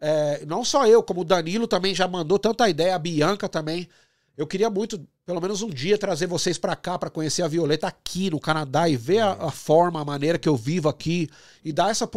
É, 0.00 0.44
não 0.46 0.64
só 0.64 0.86
eu, 0.86 1.02
como 1.02 1.22
o 1.22 1.24
Danilo 1.24 1.66
também 1.66 1.94
já 1.94 2.06
mandou 2.06 2.38
tanta 2.38 2.68
ideia, 2.68 2.94
a 2.94 2.98
Bianca 2.98 3.48
também. 3.48 3.88
Eu 4.36 4.46
queria 4.46 4.70
muito, 4.70 5.04
pelo 5.26 5.40
menos 5.40 5.62
um 5.62 5.68
dia, 5.68 5.98
trazer 5.98 6.26
vocês 6.28 6.56
pra 6.56 6.76
cá 6.76 6.96
pra 6.96 7.10
conhecer 7.10 7.42
a 7.42 7.48
Violeta 7.48 7.88
aqui 7.88 8.30
no 8.30 8.38
Canadá 8.38 8.88
e 8.88 8.96
ver 8.96 9.18
a, 9.18 9.32
a 9.32 9.50
forma, 9.50 10.00
a 10.00 10.04
maneira 10.04 10.38
que 10.38 10.48
eu 10.48 10.56
vivo 10.56 10.88
aqui 10.88 11.28
e 11.64 11.72
dar 11.72 11.90
essa 11.90 12.08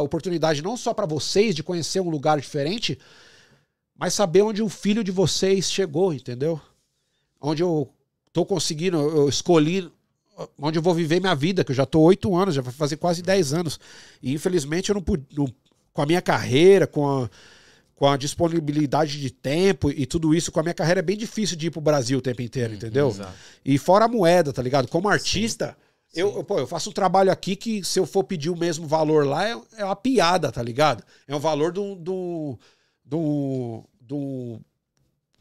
oportunidade 0.00 0.62
não 0.62 0.76
só 0.76 0.94
pra 0.94 1.06
vocês 1.06 1.54
de 1.54 1.64
conhecer 1.64 1.98
um 2.00 2.08
lugar 2.08 2.40
diferente, 2.40 2.96
mas 3.96 4.14
saber 4.14 4.42
onde 4.42 4.62
o 4.62 4.68
filho 4.68 5.02
de 5.02 5.10
vocês 5.10 5.70
chegou, 5.70 6.14
entendeu? 6.14 6.60
Onde 7.40 7.62
eu 7.62 7.88
tô 8.32 8.44
conseguindo, 8.46 8.96
eu 8.96 9.28
escolhi 9.28 9.90
onde 10.58 10.78
eu 10.78 10.82
vou 10.82 10.94
viver 10.94 11.20
minha 11.20 11.34
vida, 11.34 11.64
que 11.64 11.70
eu 11.70 11.76
já 11.76 11.86
tô 11.86 12.00
oito 12.00 12.34
anos, 12.36 12.54
já 12.54 12.62
vai 12.62 12.72
fazer 12.72 12.96
quase 12.96 13.22
dez 13.22 13.52
anos. 13.52 13.78
E 14.22 14.32
infelizmente 14.32 14.90
eu 14.90 14.94
não 14.94 15.02
pude, 15.02 15.24
não- 15.36 15.52
com 15.94 16.02
a 16.02 16.06
minha 16.06 16.20
carreira, 16.20 16.86
com 16.86 17.08
a, 17.08 17.30
com 17.94 18.06
a 18.06 18.16
disponibilidade 18.16 19.18
de 19.20 19.30
tempo 19.30 19.90
e 19.90 20.04
tudo 20.04 20.34
isso, 20.34 20.50
com 20.52 20.60
a 20.60 20.62
minha 20.62 20.74
carreira 20.74 20.98
é 20.98 21.02
bem 21.02 21.16
difícil 21.16 21.56
de 21.56 21.68
ir 21.68 21.70
pro 21.70 21.80
Brasil 21.80 22.18
o 22.18 22.22
tempo 22.22 22.42
inteiro, 22.42 22.74
entendeu? 22.74 23.08
Exato. 23.08 23.32
E 23.64 23.78
fora 23.78 24.04
a 24.04 24.08
moeda, 24.08 24.52
tá 24.52 24.60
ligado? 24.60 24.88
Como 24.88 25.08
artista, 25.08 25.76
eu, 26.12 26.36
eu, 26.36 26.44
pô, 26.44 26.58
eu 26.58 26.66
faço 26.66 26.90
um 26.90 26.92
trabalho 26.92 27.30
aqui 27.30 27.54
que 27.54 27.84
se 27.84 27.98
eu 27.98 28.06
for 28.06 28.24
pedir 28.24 28.50
o 28.50 28.56
mesmo 28.56 28.88
valor 28.88 29.24
lá, 29.24 29.48
é, 29.48 29.56
é 29.78 29.84
uma 29.84 29.96
piada, 29.96 30.50
tá 30.50 30.62
ligado? 30.62 31.04
É 31.28 31.34
um 31.34 31.40
valor 31.40 31.72
do. 31.72 31.94
do, 31.94 32.58
do, 33.04 33.84
do 34.00 34.60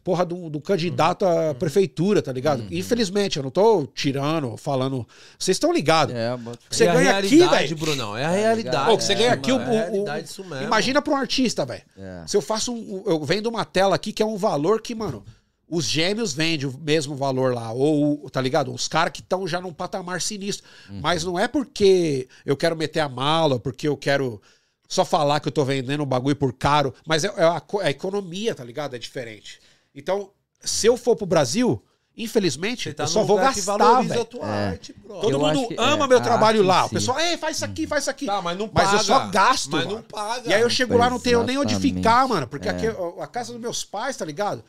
porra 0.04 0.26
do, 0.26 0.50
do 0.50 0.60
candidato 0.60 1.26
à 1.26 1.54
prefeitura, 1.56 2.22
tá 2.22 2.32
ligado? 2.32 2.66
Infelizmente, 2.70 3.38
eu 3.38 3.44
não 3.44 3.50
tô 3.50 3.86
tirando, 3.88 4.58
falando. 4.58 5.08
Vocês 5.40 5.56
estão 5.56 5.72
ligados. 5.72 6.14
É, 6.14 6.38
fé. 6.38 6.52
Você 6.70 6.84
É 6.86 6.90
a 6.90 6.94
ganha 6.94 7.18
aqui, 7.18 7.36
realidade, 7.38 7.68
velho. 7.68 7.78
Brunão. 7.80 8.18
É 8.18 8.26
a 8.26 8.32
realidade. 8.32 8.90
Pô, 8.90 8.98
que 8.98 9.04
você 9.04 9.16
ganha 9.16 9.34
aqui 9.34 9.52
o- 9.52 9.60
É 9.60 9.64
a 9.64 9.68
o- 9.68 9.72
realidade 9.72 10.28
isso 10.28 10.44
mesmo. 10.44 10.66
Imagina 10.66 11.02
pra 11.02 11.14
um 11.14 11.18
artista, 11.18 11.66
velho. 11.66 11.84
É. 11.98 12.24
Se 12.28 12.36
eu 12.36 12.42
faço 12.42 12.74
um. 12.74 13.04
Eu 13.06 13.24
vendo 13.24 13.48
uma 13.48 13.64
tela 13.64 13.96
aqui 13.96 14.12
que 14.12 14.22
é 14.22 14.26
um 14.26 14.36
valor 14.38 14.82
que, 14.82 14.94
mano, 14.94 15.24
os 15.70 15.86
gêmeos 15.86 16.34
vendem 16.34 16.68
o 16.68 16.78
mesmo 16.80 17.16
valor 17.16 17.54
lá. 17.54 17.72
Ou, 17.72 18.30
tá 18.30 18.42
ligado? 18.42 18.74
Os 18.74 18.88
caras 18.90 19.14
que 19.14 19.22
estão 19.22 19.48
já 19.48 19.62
num 19.62 19.72
patamar 19.74 20.22
sinistro. 20.22 20.66
Mas 21.02 21.24
não 21.24 21.40
é 21.40 21.48
porque 21.48 22.28
eu 22.46 22.58
quero 22.58 22.76
meter 22.76 23.00
a 23.00 23.08
mala, 23.10 23.58
porque 23.60 23.88
eu 23.88 23.96
quero 23.96 24.42
só 24.90 25.04
falar 25.06 25.40
que 25.40 25.48
eu 25.48 25.52
tô 25.52 25.64
vendendo 25.66 26.04
um 26.04 26.06
bagulho 26.06 26.36
por 26.36 26.54
caro. 26.54 26.94
Mas 27.08 27.24
é, 27.24 27.28
é 27.38 27.44
a, 27.44 27.62
a 27.82 27.90
economia, 27.90 28.54
tá 28.54 28.64
ligado? 28.64 28.96
É 28.96 29.00
diferente. 29.00 29.60
Então, 29.96 30.32
se 30.62 30.88
eu 30.88 30.98
for 30.98 31.16
pro 31.16 31.26
Brasil, 31.26 31.84
infelizmente, 32.16 32.84
Você 32.90 32.94
tá 32.94 33.04
eu 33.04 33.08
só 33.08 33.24
vou 33.24 33.38
gastar, 33.38 33.78
valoriza 33.78 34.14
a 34.14 34.18
velho. 34.18 34.26
tua 34.26 34.48
É. 34.48 34.68
arte, 34.70 34.94
bro. 34.94 35.20
Todo 35.22 35.32
Eu 35.34 35.40
mundo 35.40 35.68
que- 35.68 35.76
ama 35.78 36.06
é, 36.06 36.08
meu 36.08 36.18
a 36.18 36.22
trabalho 36.22 36.60
arte 36.60 36.68
lá. 36.68 36.86
O 36.86 36.90
pessoal, 36.90 37.20
ei, 37.20 37.38
faz 37.38 37.56
isso 37.58 37.66
aqui, 37.66 37.88
faz 37.88 38.04
isso 38.04 38.10
aqui. 38.10 38.26
Tá, 38.26 38.42
mas 38.42 38.58
não 38.58 38.70
Mas 38.74 38.86
paga. 38.86 38.98
eu 38.98 39.04
só 39.04 39.28
gasto, 39.28 39.72
Mas 39.72 39.86
mano. 39.86 39.96
não 39.98 40.04
paga. 40.04 40.50
E 40.50 40.54
aí 40.54 40.62
eu 40.62 40.70
chego 40.70 40.98
lá, 40.98 41.10
não 41.10 41.20
tenho 41.20 41.44
nem 41.44 41.58
onde 41.58 41.76
ficar, 41.76 42.28
mano. 42.28 42.48
Porque 42.48 42.68
É. 42.68 42.72
aqui, 42.72 42.86
a 43.20 43.28
casa 43.28 43.52
dos 43.52 43.62
meus 43.62 43.84
pais, 43.84 44.16
tá 44.18 44.26
ligado? 44.26 44.64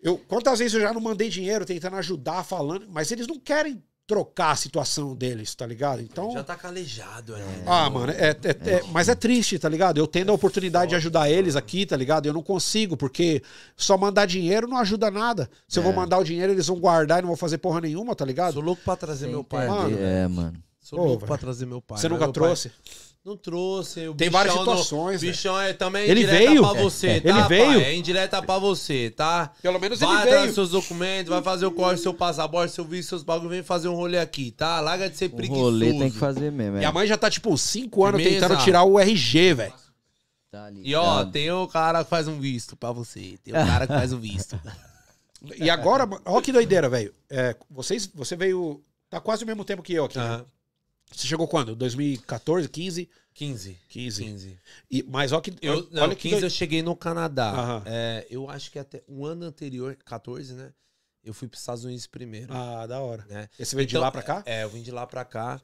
Eu, 0.00 0.16
quantas 0.16 0.58
vezes 0.60 0.74
eu 0.74 0.80
já 0.80 0.92
não 0.92 1.00
mandei 1.00 1.28
dinheiro 1.28 1.64
tentando 1.64 1.96
ajudar, 1.96 2.44
falando, 2.44 2.86
mas 2.88 3.10
eles 3.10 3.26
não 3.26 3.38
querem 3.38 3.82
trocar 4.08 4.52
a 4.52 4.56
situação 4.56 5.14
deles, 5.14 5.54
tá 5.54 5.66
ligado? 5.66 6.00
Então. 6.00 6.32
Já 6.32 6.42
tá 6.42 6.56
calejado, 6.56 7.36
é. 7.36 7.44
Ah, 7.66 7.90
mano, 7.90 8.10
é, 8.10 8.30
é- 8.30 8.70
é- 8.76 8.82
mas 8.90 9.06
é 9.10 9.14
triste, 9.14 9.58
tá 9.58 9.68
ligado? 9.68 9.98
Eu 9.98 10.06
tendo 10.06 10.32
a 10.32 10.34
oportunidade 10.34 10.88
de 10.88 10.96
ajudar 10.96 11.30
eles 11.30 11.54
aqui, 11.54 11.84
tá 11.84 11.94
ligado? 11.94 12.24
Eu 12.24 12.32
não 12.32 12.42
consigo, 12.42 12.96
porque 12.96 13.42
só 13.76 13.98
mandar 13.98 14.24
dinheiro 14.26 14.66
não 14.66 14.78
ajuda 14.78 15.10
nada. 15.10 15.48
Se 15.68 15.78
eu 15.78 15.82
vou 15.82 15.92
mandar 15.92 16.16
o 16.18 16.24
dinheiro, 16.24 16.52
eles 16.54 16.66
vão 16.66 16.80
guardar 16.80 17.18
e 17.18 17.22
não 17.22 17.28
vou 17.28 17.36
fazer 17.36 17.58
porra 17.58 17.82
nenhuma, 17.82 18.16
tá 18.16 18.24
ligado? 18.24 18.54
Sou 18.54 18.62
louco 18.62 18.80
pra 18.82 18.96
trazer 18.96 19.26
Sem 19.26 19.30
meu 19.34 19.44
pai. 19.44 19.68
entender, 19.68 19.90
mano. 19.94 19.98
É, 20.02 20.26
mano. 20.28 20.62
Sou 20.80 20.98
Pô, 20.98 21.04
louco 21.04 21.18
velho. 21.20 21.28
pra 21.28 21.36
trazer 21.36 21.66
meu 21.66 21.82
pai. 21.82 21.98
Você 21.98 22.08
nunca 22.08 22.24
meu 22.24 22.32
pai 22.32 22.42
trouxe? 22.42 22.72
Não 23.28 23.36
trouxe. 23.36 24.08
O 24.08 24.14
Tem 24.14 24.30
várias 24.30 24.54
situações, 24.54 25.20
velho. 25.20 25.32
Bichão 25.32 25.60
é 25.60 25.72
também 25.74 26.04
Ele 26.08 26.22
indireta 26.22 26.38
veio. 26.50 26.62
pra 26.62 26.72
você, 26.72 27.20
tá, 27.20 27.28
Ele 27.28 27.38
pai? 27.40 27.48
veio. 27.48 27.80
É 27.80 27.94
indireta 27.94 28.42
pra 28.42 28.58
você, 28.58 29.10
tá? 29.10 29.52
Pelo 29.60 29.78
menos 29.78 30.00
vai 30.00 30.08
ele 30.08 30.16
atrás 30.18 30.34
veio. 30.36 30.46
dos 30.46 30.54
seus 30.54 30.70
documentos, 30.70 31.28
vai 31.28 31.42
fazer 31.42 31.66
o 31.66 31.70
corre, 31.72 31.96
seu 31.98 32.14
passaporte, 32.14 32.72
seu 32.74 32.84
visto, 32.84 33.10
seus 33.10 33.22
bagulho, 33.22 33.50
vem 33.50 33.62
fazer 33.62 33.88
um 33.88 33.94
rolê 33.94 34.18
aqui, 34.18 34.50
tá? 34.50 34.80
Larga 34.80 35.10
de 35.10 35.16
ser 35.18 35.26
O 35.26 35.30
preguiçoso. 35.30 35.62
rolê 35.62 35.90
tem 35.98 36.10
que 36.10 36.18
fazer 36.18 36.50
mesmo. 36.50 36.76
é. 36.76 36.78
Minha 36.78 36.92
mãe 36.92 37.06
já 37.06 37.18
tá, 37.18 37.28
tipo, 37.30 37.56
cinco 37.58 38.04
anos 38.04 38.22
Firmeza. 38.22 38.46
tentando 38.48 38.64
tirar 38.64 38.84
o 38.84 38.98
RG, 38.98 39.52
velho. 39.54 39.72
Tá 40.50 40.70
E 40.82 40.94
ó, 40.94 41.18
ligado? 41.18 41.30
tem 41.32 41.50
o 41.50 41.68
cara 41.68 42.02
que 42.02 42.08
faz 42.08 42.26
um 42.26 42.40
visto 42.40 42.74
pra 42.74 42.90
você. 42.90 43.34
Tem 43.44 43.52
o 43.52 43.56
cara 43.66 43.86
que 43.86 43.92
faz 43.92 44.12
o 44.12 44.18
visto. 44.18 44.58
E 45.56 45.70
agora, 45.70 46.08
ó 46.24 46.40
que 46.40 46.50
doideira, 46.50 46.88
velho. 46.88 47.14
É, 47.30 47.54
vocês, 47.70 48.10
você 48.12 48.34
veio. 48.34 48.82
Tá 49.08 49.20
quase 49.20 49.44
o 49.44 49.46
mesmo 49.46 49.64
tempo 49.64 49.84
que 49.84 49.92
eu 49.94 50.06
aqui. 50.06 50.18
né? 50.18 50.40
Você 51.10 51.26
chegou 51.26 51.48
quando? 51.48 51.74
2014, 51.74 52.68
15? 52.68 53.08
15. 53.34 53.78
15. 53.88 54.24
15. 54.24 54.58
E, 54.90 55.02
mas 55.04 55.32
ó 55.32 55.40
que. 55.40 55.54
Eu, 55.62 55.88
não, 55.90 56.02
olha 56.02 56.14
que 56.16 56.28
15 56.28 56.42
eu 56.42 56.50
cheguei 56.50 56.82
no 56.82 56.96
Canadá. 56.96 57.82
É, 57.86 58.26
eu 58.30 58.48
acho 58.50 58.70
que 58.70 58.78
até 58.78 59.02
um 59.08 59.24
ano 59.24 59.44
anterior, 59.46 59.96
14, 60.04 60.54
né? 60.54 60.72
Eu 61.24 61.34
fui 61.34 61.46
pros 61.48 61.60
Estados 61.60 61.84
Unidos 61.84 62.06
primeiro. 62.06 62.52
Ah, 62.52 62.86
da 62.86 63.00
hora. 63.00 63.24
né? 63.28 63.48
Esse 63.58 63.74
veio 63.74 63.86
de 63.86 63.94
Então, 63.94 64.02
lá 64.02 64.10
pra 64.10 64.22
cá? 64.22 64.42
É, 64.46 64.64
eu 64.64 64.70
vim 64.70 64.82
de 64.82 64.90
lá 64.90 65.06
pra 65.06 65.24
cá. 65.24 65.60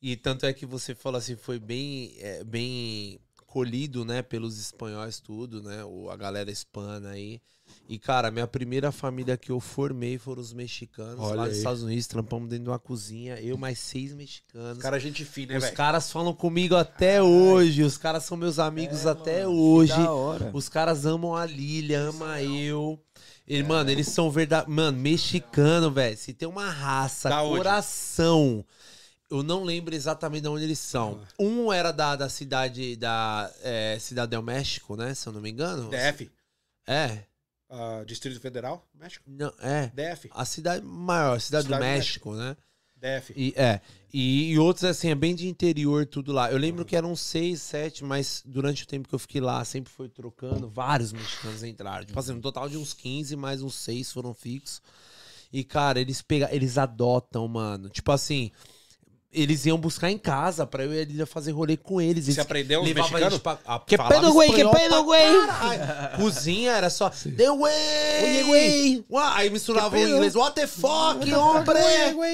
E 0.00 0.16
tanto 0.16 0.46
é 0.46 0.52
que 0.52 0.64
você 0.64 0.94
falou 0.94 1.18
assim, 1.18 1.34
foi 1.36 1.58
bem, 1.58 2.14
é, 2.18 2.44
bem 2.44 3.18
colhido, 3.46 4.04
né, 4.04 4.22
pelos 4.22 4.58
espanhóis 4.58 5.18
tudo, 5.18 5.60
né, 5.62 5.82
o, 5.84 6.08
a 6.08 6.16
galera 6.16 6.50
hispana 6.50 7.10
aí. 7.10 7.40
E, 7.88 7.98
cara, 7.98 8.30
minha 8.30 8.46
primeira 8.46 8.92
família 8.92 9.34
que 9.38 9.50
eu 9.50 9.58
formei 9.58 10.18
foram 10.18 10.42
os 10.42 10.52
mexicanos 10.52 11.18
Olha 11.18 11.36
lá 11.36 11.42
aí. 11.44 11.48
nos 11.48 11.56
Estados 11.56 11.82
Unidos. 11.82 12.06
Trampamos 12.06 12.46
dentro 12.46 12.64
de 12.64 12.70
uma 12.70 12.78
cozinha, 12.78 13.40
eu 13.40 13.56
mais 13.56 13.78
seis 13.78 14.12
mexicanos. 14.12 14.76
Cara, 14.82 15.00
gente 15.00 15.24
fina, 15.24 15.52
né, 15.52 15.58
os 15.58 15.64
velho? 15.64 15.76
caras 15.76 16.12
falam 16.12 16.34
comigo 16.34 16.76
até 16.76 17.22
hoje, 17.22 17.82
os 17.82 17.96
caras 17.96 18.24
são 18.24 18.36
meus 18.36 18.58
amigos 18.58 19.06
até 19.06 19.48
hoje. 19.48 19.94
Da 19.94 20.12
hora. 20.12 20.50
Os 20.52 20.68
caras 20.68 21.06
amam 21.06 21.34
a 21.34 21.46
Lilia, 21.46 22.00
ama 22.00 22.42
eu. 22.42 23.02
E, 23.46 23.62
mano, 23.62 23.88
eles 23.88 24.08
são 24.08 24.30
verdade. 24.30 24.70
Mano, 24.70 24.98
mexicano, 24.98 25.90
velho. 25.90 26.14
Se 26.14 26.34
tem 26.34 26.46
uma 26.46 26.68
raça, 26.68 27.30
Da 27.30 27.42
onde? 27.42 27.56
coração. 27.56 28.62
Eu 29.30 29.42
não 29.42 29.64
lembro 29.64 29.94
exatamente 29.94 30.42
de 30.42 30.48
onde 30.48 30.64
eles 30.64 30.78
são. 30.78 31.22
Ah. 31.22 31.28
Um 31.38 31.72
era 31.72 31.90
da, 31.90 32.16
da 32.16 32.28
cidade 32.28 32.96
da 32.96 33.50
é, 33.62 33.96
Cidade 33.98 34.36
do 34.36 34.42
México, 34.42 34.94
né? 34.94 35.14
Se 35.14 35.26
eu 35.26 35.32
não 35.32 35.40
me 35.40 35.50
engano. 35.50 35.88
DF. 35.88 36.30
É. 36.86 37.27
ah, 37.68 38.02
Distrito 38.06 38.40
Federal, 38.40 38.86
México. 38.94 39.24
Não, 39.26 39.52
é. 39.60 39.90
DF. 39.94 40.30
A 40.32 40.44
cidade 40.44 40.84
maior, 40.84 41.36
a 41.36 41.40
cidade, 41.40 41.64
Cidade 41.64 41.68
do 41.68 41.86
do 41.86 41.90
México, 41.90 42.34
né? 42.34 42.56
DF. 42.96 43.32
E, 43.36 43.54
é. 43.56 43.80
E, 44.12 44.52
e 44.52 44.58
outros, 44.58 44.84
assim, 44.84 45.10
é 45.10 45.14
bem 45.14 45.34
de 45.34 45.46
interior, 45.48 46.06
tudo 46.06 46.32
lá. 46.32 46.50
Eu 46.50 46.58
lembro 46.58 46.84
que 46.84 46.96
eram 46.96 47.14
seis, 47.14 47.60
sete, 47.60 48.02
mas 48.04 48.42
durante 48.44 48.84
o 48.84 48.86
tempo 48.86 49.08
que 49.08 49.14
eu 49.14 49.18
fiquei 49.18 49.40
lá, 49.40 49.64
sempre 49.64 49.92
foi 49.92 50.08
trocando. 50.08 50.68
Vários 50.68 51.12
mexicanos 51.12 51.62
entraram. 51.62 52.04
Tipo 52.04 52.18
assim, 52.18 52.32
um 52.32 52.40
total 52.40 52.68
de 52.68 52.76
uns 52.76 52.94
15, 52.94 53.36
mais 53.36 53.62
uns 53.62 53.74
seis 53.74 54.10
foram 54.10 54.32
fixos. 54.32 54.80
E, 55.52 55.62
cara, 55.62 56.00
eles 56.00 56.22
pegam, 56.22 56.48
eles 56.50 56.78
adotam, 56.78 57.46
mano. 57.46 57.88
Tipo 57.88 58.12
assim, 58.12 58.50
eles 59.32 59.66
iam 59.66 59.76
buscar 59.78 60.10
em 60.10 60.16
casa 60.16 60.66
pra 60.66 60.84
eu 60.84 60.92
ir 60.94 61.26
fazer 61.26 61.52
rolê 61.52 61.76
com 61.76 62.00
eles. 62.00 62.24
Você 62.24 62.30
Eles 62.30 62.38
aprendeu 62.38 62.80
os 62.80 62.86
levavam 62.86 63.08
a 63.08 63.12
mexicanos? 63.12 63.34
gente 63.34 63.42
pra- 63.42 63.58
a- 63.74 63.78
Que 63.80 63.96
falava 63.96 64.14
pedo, 64.14 64.32
güey, 64.32 64.48
que 64.52 64.64
pedo, 64.68 65.04
güey. 65.04 65.26
Cozinha 66.16 66.72
era 66.72 66.88
só. 66.90 67.10
The 67.10 67.50
way! 67.50 68.24
Oye, 68.24 68.42
güey. 68.44 69.04
Uá, 69.10 69.36
Aí 69.36 69.50
misturava 69.50 69.96
Que 69.96 70.04
o 70.04 70.08
inglês. 70.16 70.34
What 70.34 70.54
the 70.54 70.66
fuck, 70.66 71.32
hombre! 71.34 71.78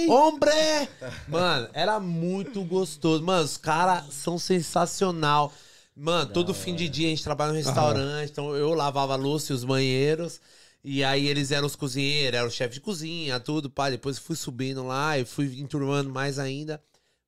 Hombre! 0.08 0.88
Mano, 1.28 1.68
era 1.72 1.98
muito 1.98 2.62
gostoso. 2.64 3.22
Mano, 3.24 3.44
os 3.44 3.56
caras 3.56 4.04
são 4.12 4.38
sensacional. 4.38 5.52
Mano, 5.96 6.32
todo 6.32 6.52
fim 6.54 6.74
de 6.74 6.88
dia 6.88 7.06
a 7.06 7.10
gente 7.10 7.22
trabalha 7.22 7.52
no 7.52 7.56
restaurante, 7.58 8.30
então 8.30 8.54
eu 8.56 8.74
lavava 8.74 9.12
a 9.12 9.16
louça 9.16 9.52
e 9.52 9.54
os 9.54 9.62
banheiros. 9.64 10.40
E 10.84 11.02
aí 11.02 11.26
eles 11.26 11.50
eram 11.50 11.66
os 11.66 11.74
cozinheiros, 11.74 12.38
eram 12.38 12.48
o 12.48 12.50
chefe 12.50 12.74
de 12.74 12.80
cozinha, 12.80 13.40
tudo, 13.40 13.70
pá. 13.70 13.88
Depois 13.88 14.18
fui 14.18 14.36
subindo 14.36 14.86
lá 14.86 15.18
e 15.18 15.24
fui 15.24 15.58
enturmando 15.58 16.10
mais 16.10 16.38
ainda. 16.38 16.80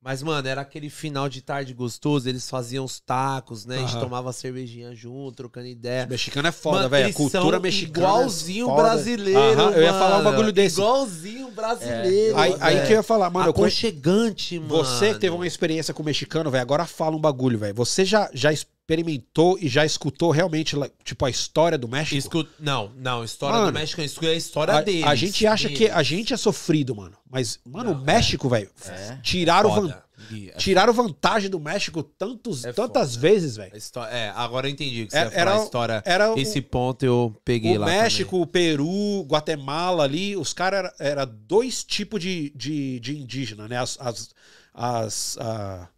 Mas, 0.06 0.22
mano, 0.22 0.46
era 0.46 0.60
aquele 0.60 0.88
final 0.88 1.28
de 1.28 1.42
tarde 1.42 1.74
gostoso. 1.74 2.28
Eles 2.28 2.48
faziam 2.48 2.84
os 2.84 3.00
tacos, 3.00 3.66
né? 3.66 3.78
A 3.78 3.80
gente 3.80 3.98
tomava 3.98 4.32
cervejinha 4.32 4.94
junto, 4.94 5.34
trocando 5.34 5.66
ideia. 5.66 6.06
Mexicano 6.06 6.46
é 6.46 6.52
foda, 6.52 6.88
velho. 6.88 7.08
A 7.08 7.12
cultura 7.12 7.58
mexicana. 7.58 8.06
Igualzinho 8.06 8.66
é 8.66 8.68
foda. 8.68 8.82
brasileiro. 8.82 9.40
Aham, 9.40 9.70
eu 9.72 9.82
ia 9.82 9.92
falar 9.94 10.18
um 10.18 10.22
bagulho 10.22 10.52
desse. 10.52 10.76
Igualzinho 10.78 11.50
brasileiro. 11.50 12.38
Aí, 12.38 12.54
aí 12.60 12.74
velho. 12.74 12.86
que 12.86 12.92
eu 12.92 12.96
ia 12.98 13.02
falar, 13.02 13.30
mano. 13.30 13.46
eu 13.46 13.50
Aconchegante, 13.50 14.60
mano. 14.60 14.76
Você 14.76 15.14
que 15.14 15.18
teve 15.18 15.34
uma 15.34 15.46
experiência 15.46 15.92
com 15.92 16.02
o 16.02 16.06
mexicano, 16.06 16.52
velho. 16.52 16.62
Agora 16.62 16.86
fala 16.86 17.16
um 17.16 17.20
bagulho, 17.20 17.58
velho. 17.58 17.74
Você 17.74 18.04
já, 18.04 18.30
já 18.32 18.52
experimentou 18.86 19.58
e 19.60 19.68
já 19.68 19.84
escutou 19.84 20.30
realmente, 20.30 20.76
tipo, 21.02 21.24
a 21.26 21.30
história 21.30 21.76
do 21.76 21.88
México? 21.88 22.16
Escuta... 22.16 22.50
Não, 22.60 22.92
não. 22.96 23.24
História 23.24 23.58
Mano, 23.58 23.72
do 23.72 23.74
México, 23.74 24.00
é 24.00 24.04
a 24.28 24.34
história 24.34 24.74
a, 24.74 24.80
deles. 24.80 25.04
a 25.04 25.14
gente 25.16 25.44
acha 25.46 25.68
que 25.68 25.78
deles. 25.80 25.94
a 25.94 26.02
gente 26.04 26.32
é 26.32 26.36
sofrido, 26.36 26.94
mano. 26.94 27.16
Mas, 27.28 27.58
mano, 27.66 27.92
Não, 27.92 28.00
o 28.00 28.04
México, 28.04 28.48
velho, 28.48 28.70
É. 28.88 29.18
tiraram, 29.22 29.70
van- 29.74 30.02
é 30.32 30.56
tiraram 30.56 30.92
vantagem 30.92 31.50
do 31.50 31.58
México 31.58 32.00
tantos, 32.04 32.64
É 32.64 32.72
tantas 32.72 33.16
foda. 33.16 33.20
vezes, 33.20 33.56
velho. 33.56 33.74
A 33.74 33.76
histó- 33.76 34.06
É, 34.06 34.28
agora 34.36 34.68
eu 34.68 34.70
entendi 34.70 35.02
o 35.02 35.06
que 35.06 35.10
você 35.12 35.18
Era- 35.18 35.26
ia 35.26 35.30
falar. 35.32 35.50
era- 35.50 35.60
a 35.60 35.64
história. 35.64 36.02
era 36.06 36.32
o- 36.34 36.38
Esse 36.38 36.60
ponto 36.62 37.04
eu 37.04 37.34
peguei 37.44 37.76
O 37.76 37.80
lá. 37.80 37.86
México, 37.86 38.40
o 38.40 38.46
Peru, 38.46 39.22
Guatemala 39.28 40.04
ali, 40.04 40.36
os 40.36 40.52
caras 40.52 40.92
eram 41.00 41.10
era 41.16 41.24
dois 41.24 41.82
tipos 41.82 42.20
de, 42.20 42.52
de, 42.54 43.00
de 43.00 43.18
indígena, 43.18 43.66
né? 43.66 43.78
As, 43.78 43.98
as, 44.00 44.30
as, 44.72 45.36
a- 45.40 45.88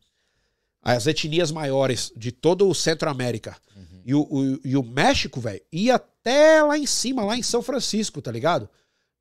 as 0.97 1.07
etnias 1.07 1.51
maiores 1.53 2.13
de 2.17 2.31
todo 2.33 2.69
o 2.69 2.75
Centro-América. 2.75 3.57
E, 4.05 4.15
o, 4.15 4.23
o- 4.23 4.61
e 4.65 4.77
o 4.77 4.83
México, 4.83 5.41
velho, 5.41 5.61
ia 5.71 5.97
até 5.97 6.63
lá 6.63 6.79
em 6.79 6.87
cima, 6.87 7.25
lá 7.25 7.37
em 7.37 7.43
São 7.43 7.61
Francisco, 7.63 8.23
tá 8.23 8.33
ligado? 8.33 8.69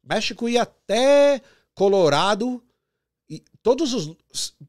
México 0.04 0.48
ia 0.48 0.62
até 0.62 1.42
Colorado. 1.74 2.64
E 3.30 3.44
todos 3.62 3.94
os. 3.94 4.16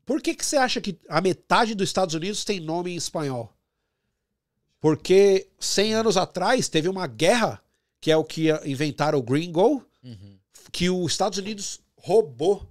Por 0.05 0.21
que, 0.21 0.35
que 0.35 0.45
você 0.45 0.57
acha 0.57 0.81
que 0.81 0.99
a 1.09 1.21
metade 1.21 1.75
dos 1.75 1.89
Estados 1.89 2.15
Unidos 2.17 2.45
tem 2.45 2.59
nome 2.59 2.91
em 2.93 2.97
espanhol? 2.97 3.55
Porque 4.81 5.49
100 5.59 5.95
anos 5.95 6.17
atrás 6.17 6.69
teve 6.69 6.89
uma 6.89 7.07
guerra, 7.07 7.63
que 8.01 8.11
é 8.11 8.17
o 8.17 8.25
que 8.25 8.49
inventaram 8.65 9.19
o 9.19 9.23
Gringo, 9.23 9.85
Uhum. 10.03 10.39
que 10.71 10.89
os 10.89 11.11
Estados 11.13 11.39
Unidos 11.39 11.81
roubou 11.97 12.67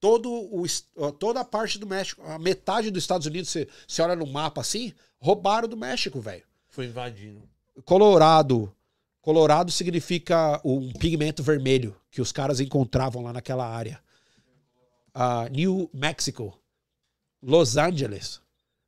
todo 0.00 0.30
o, 0.30 1.12
toda 1.12 1.40
a 1.40 1.44
parte 1.44 1.78
do 1.78 1.86
México. 1.86 2.22
A 2.22 2.38
metade 2.38 2.90
dos 2.90 3.02
Estados 3.02 3.26
Unidos, 3.26 3.50
você, 3.50 3.68
você 3.86 4.02
olha 4.02 4.16
no 4.16 4.26
mapa 4.26 4.60
assim, 4.60 4.92
roubaram 5.18 5.68
do 5.68 5.76
México, 5.76 6.20
velho. 6.20 6.44
Foi 6.68 6.86
invadindo. 6.86 7.42
Colorado. 7.84 8.72
Colorado 9.20 9.70
significa 9.70 10.60
um 10.64 10.92
pigmento 10.92 11.42
vermelho 11.42 11.94
que 12.10 12.20
os 12.20 12.32
caras 12.32 12.60
encontravam 12.60 13.22
lá 13.22 13.32
naquela 13.32 13.68
área. 13.68 14.00
Ah, 15.12 15.48
New 15.50 15.90
Mexico, 15.92 16.58
Los 17.42 17.76
Angeles, 17.76 18.40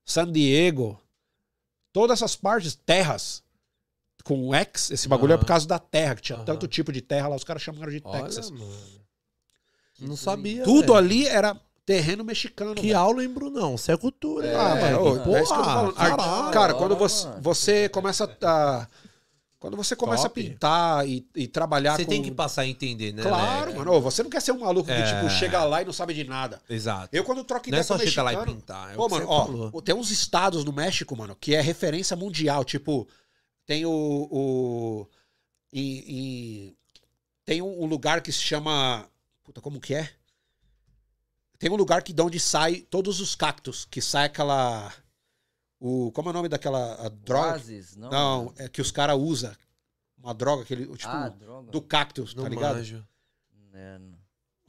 San 0.05 0.31
Diego, 0.31 1.01
todas 1.93 2.19
essas 2.19 2.37
partes, 2.37 2.75
terras 2.75 3.43
com 4.23 4.55
X, 4.55 4.91
esse 4.91 5.09
bagulho 5.09 5.33
é 5.33 5.37
por 5.37 5.47
causa 5.47 5.67
da 5.67 5.79
terra, 5.79 6.15
que 6.15 6.23
tinha 6.23 6.39
tanto 6.39 6.69
tipo 6.69 6.93
de 6.93 7.01
terra 7.01 7.29
lá, 7.29 7.37
os 7.37 7.45
caras 7.45 7.63
chamaram 7.63 7.91
de 7.91 8.01
Olha, 8.05 8.25
Texas. 8.25 8.51
mano. 8.51 9.00
Não 10.01 10.17
sabia. 10.17 10.63
Tudo 10.65 10.81
velho. 10.93 10.95
ali 10.95 11.27
era 11.27 11.59
terreno 11.85 12.23
mexicano. 12.25 12.75
Que 12.75 12.83
velho. 12.89 12.99
aula, 12.99 13.23
hein, 13.23 13.29
Brunão? 13.29 13.75
Isso 13.75 13.91
é 13.91 13.97
cultura. 13.97 14.47
hein, 14.47 14.55
Ah, 14.55 14.75
velho? 14.75 15.01
ô, 15.05 15.21
Porra, 15.21 15.39
é 15.39 15.43
isso 15.43 15.53
que 15.55 15.59
eu 15.61 15.65
caralho. 15.95 16.51
cara, 16.53 16.75
quando 16.75 16.97
você, 16.97 17.29
você 17.41 17.89
começa 17.89 18.31
a. 18.43 18.87
Quando 19.59 19.77
você 19.77 19.95
começa 19.95 20.23
Top. 20.23 20.41
a 20.41 20.43
pintar 20.43 21.07
e, 21.07 21.23
e 21.37 21.47
trabalhar 21.47 21.95
Você 21.95 22.07
com. 22.07 22.11
tem 22.13 22.23
que 22.23 22.31
passar 22.31 22.63
a 22.63 22.67
entender, 22.67 23.13
né? 23.13 23.23
Claro, 23.23 23.67
Leque? 23.67 23.79
mano. 23.79 24.01
Você 24.01 24.23
não 24.23 24.31
quer 24.31 24.41
ser 24.41 24.53
um 24.53 24.61
maluco 24.61 24.87
que, 24.87 24.93
É. 24.93 25.15
tipo, 25.15 25.29
chega 25.29 25.63
lá 25.65 25.83
e 25.83 25.85
não 25.85 25.93
sabe 25.93 26.15
de 26.15 26.25
nada. 26.25 26.63
Exato. 26.67 27.11
Eu, 27.15 27.23
quando 27.25 27.45
troco 27.45 27.67
Não 27.69 27.77
é 27.77 27.81
ideia 27.81 27.85
só 27.85 27.99
com 27.99 28.07
chegar 28.07 28.23
lá 28.23 28.33
e 28.33 28.43
pintar. 28.43 28.93
É 28.93 28.95
Pô, 28.95 29.07
que 29.07 29.13
mano, 29.17 29.27
ó, 29.29 29.45
falou. 29.45 29.83
tem 29.83 29.95
uns 29.95 30.11
estados 30.11 30.65
no 30.65 30.73
México, 30.73 31.15
mano, 31.15 31.37
que 31.39 31.55
é 31.55 31.61
referência 31.61 32.17
mundial. 32.17 32.65
Tipo, 32.65 33.07
tem 33.67 33.85
o. 33.85 33.91
o 34.31 35.07
e, 35.71 36.05
e- 36.71 36.77
tem 37.45 37.61
um 37.61 37.85
lugar 37.85 38.23
que 38.23 38.33
se 38.33 38.41
chama. 38.41 39.05
Puta, 39.51 39.61
como 39.61 39.81
que 39.81 39.95
é? 39.95 40.09
Tem 41.59 41.69
um 41.69 41.75
lugar 41.75 42.05
que 42.05 42.13
de 42.13 42.23
onde 42.23 42.39
sai 42.39 42.83
todos 42.83 43.21
os 43.21 43.35
cactos, 43.35 43.85
que 43.85 44.01
sai 44.01 44.27
aquela. 44.27 44.95
O, 45.81 46.13
como 46.13 46.29
é 46.29 46.31
o 46.31 46.33
nome 46.33 46.49
daquela 46.49 47.05
a 47.05 47.09
droga? 47.09 47.55
Oasis, 47.55 47.97
não? 47.97 48.11
Não, 48.11 48.55
é 48.59 48.69
que 48.69 48.81
os 48.81 48.93
caras 48.93 49.19
usam. 49.19 49.53
Uma 50.17 50.33
droga, 50.33 50.63
aquele. 50.63 50.87
Tipo, 50.97 51.09
Ah, 51.11 51.29
droga. 51.31 51.73
do 51.73 51.83
cactus, 51.83 52.33
Não 52.33 52.45
tá 52.45 52.49
ligado? 52.49 52.77
manjo. 52.77 53.05
É. 53.75 53.99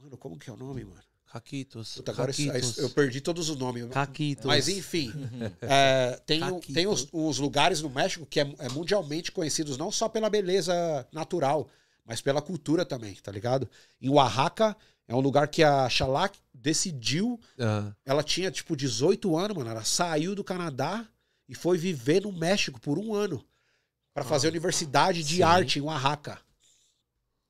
Mano, 0.00 0.18
como 0.18 0.36
que 0.36 0.50
é 0.50 0.52
o 0.52 0.56
nome, 0.56 0.84
mano? 0.84 1.00
Caquitos. 1.26 1.94
Puta, 1.94 2.10
agora 2.10 2.32
Caquitos. 2.32 2.76
eu 2.78 2.90
perdi 2.90 3.20
todos 3.20 3.48
os 3.48 3.56
nomes. 3.56 3.86
Caquitos. 3.86 4.46
Mas 4.46 4.66
enfim, 4.66 5.12
é, 5.62 6.20
tem, 6.26 6.40
tem 6.60 6.88
os, 6.88 7.06
os 7.12 7.38
lugares 7.38 7.80
no 7.80 7.88
México 7.88 8.26
que 8.26 8.40
é, 8.40 8.54
é 8.58 8.68
mundialmente 8.68 9.30
conhecidos 9.30 9.78
não 9.78 9.92
só 9.92 10.08
pela 10.08 10.28
beleza 10.28 11.06
natural, 11.12 11.70
mas 12.04 12.20
pela 12.20 12.42
cultura 12.42 12.84
também, 12.84 13.14
tá 13.16 13.30
ligado? 13.32 13.68
Em 14.00 14.08
Oaxaca 14.08 14.76
é 15.08 15.14
um 15.14 15.20
lugar 15.20 15.48
que 15.48 15.62
a 15.62 15.88
Xalac 15.88 16.38
decidiu, 16.52 17.38
Ah, 17.58 17.92
ela 18.04 18.22
tinha 18.22 18.50
tipo 18.50 18.76
18 18.76 19.36
anos, 19.36 19.56
mano, 19.56 19.70
ela 19.70 19.84
saiu 19.84 20.34
do 20.34 20.44
Canadá 20.44 21.06
e 21.48 21.54
foi 21.54 21.76
viver 21.78 22.22
no 22.22 22.32
México 22.32 22.80
por 22.80 22.98
um 22.98 23.14
ano 23.14 23.44
pra 24.14 24.24
fazer 24.24 24.48
universidade 24.48 25.22
de 25.22 25.36
sim. 25.36 25.42
arte 25.42 25.78
em 25.78 25.82
Oaxaca. 25.82 26.38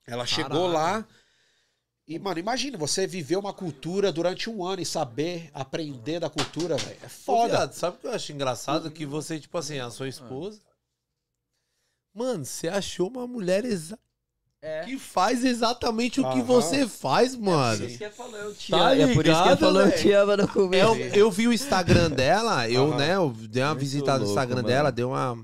Ela 0.06 0.26
chegou 0.26 0.70
Caralho. 0.70 0.72
lá 0.72 1.08
e, 2.06 2.18
mano, 2.18 2.38
imagina 2.40 2.76
você 2.76 3.06
viver 3.06 3.36
uma 3.36 3.52
cultura 3.54 4.12
durante 4.12 4.50
um 4.50 4.64
ano 4.64 4.82
e 4.82 4.86
saber 4.86 5.48
aprender 5.54 6.18
da 6.20 6.28
cultura, 6.28 6.76
velho. 6.76 6.98
É 7.02 7.06
Ô, 7.06 7.08
foda. 7.08 7.48
viado, 7.56 7.72
sabe 7.74 7.96
o 7.96 8.00
que 8.00 8.06
eu 8.08 8.12
acho 8.12 8.32
engraçado? 8.32 8.90
Que 8.90 9.06
você, 9.06 9.38
tipo 9.38 9.56
assim, 9.56 9.78
a 9.78 9.88
sua 9.90 10.08
esposa. 10.08 10.60
Mano, 12.14 12.44
você 12.44 12.68
achou 12.68 13.08
uma 13.08 13.26
mulher 13.26 13.64
exa- 13.64 13.98
É. 14.64 14.82
que 14.84 14.96
faz 14.96 15.44
exatamente 15.44 16.20
o 16.20 16.24
que 16.30 16.38
Aham. 16.38 16.44
você 16.44 16.86
faz, 16.86 17.34
mano. 17.34 17.78
Por 17.78 17.86
isso 17.88 17.98
que 17.98 18.04
ele 18.04 18.12
falou, 18.12 18.36
eu 18.38 18.54
te 18.54 18.70
Tá 18.70 18.76
amo. 18.90 19.02
É 19.02 19.06
por 19.12 19.26
isso 19.26 19.36
que 19.36 19.42
ligado, 19.42 19.58
falou, 19.58 19.82
eu 19.82 19.96
te 19.96 20.12
amo 20.12 20.36
no 20.36 20.44
É, 20.44 20.46
começo. 20.46 20.86
eu, 20.94 20.96
eu 21.14 21.30
vi 21.32 21.48
o 21.48 21.52
Instagram 21.52 22.10
dela, 22.14 22.68
eu, 22.70 22.84
Aham. 22.90 22.96
né, 22.96 23.16
eu 23.16 23.30
dei 23.48 23.62
uma 23.62 23.70
Muito 23.70 23.80
visitada 23.80 24.20
no 24.22 24.30
Instagram 24.30 24.56
mano. 24.56 24.68
dela, 24.68 24.92
dei 24.92 25.04
uma. 25.04 25.36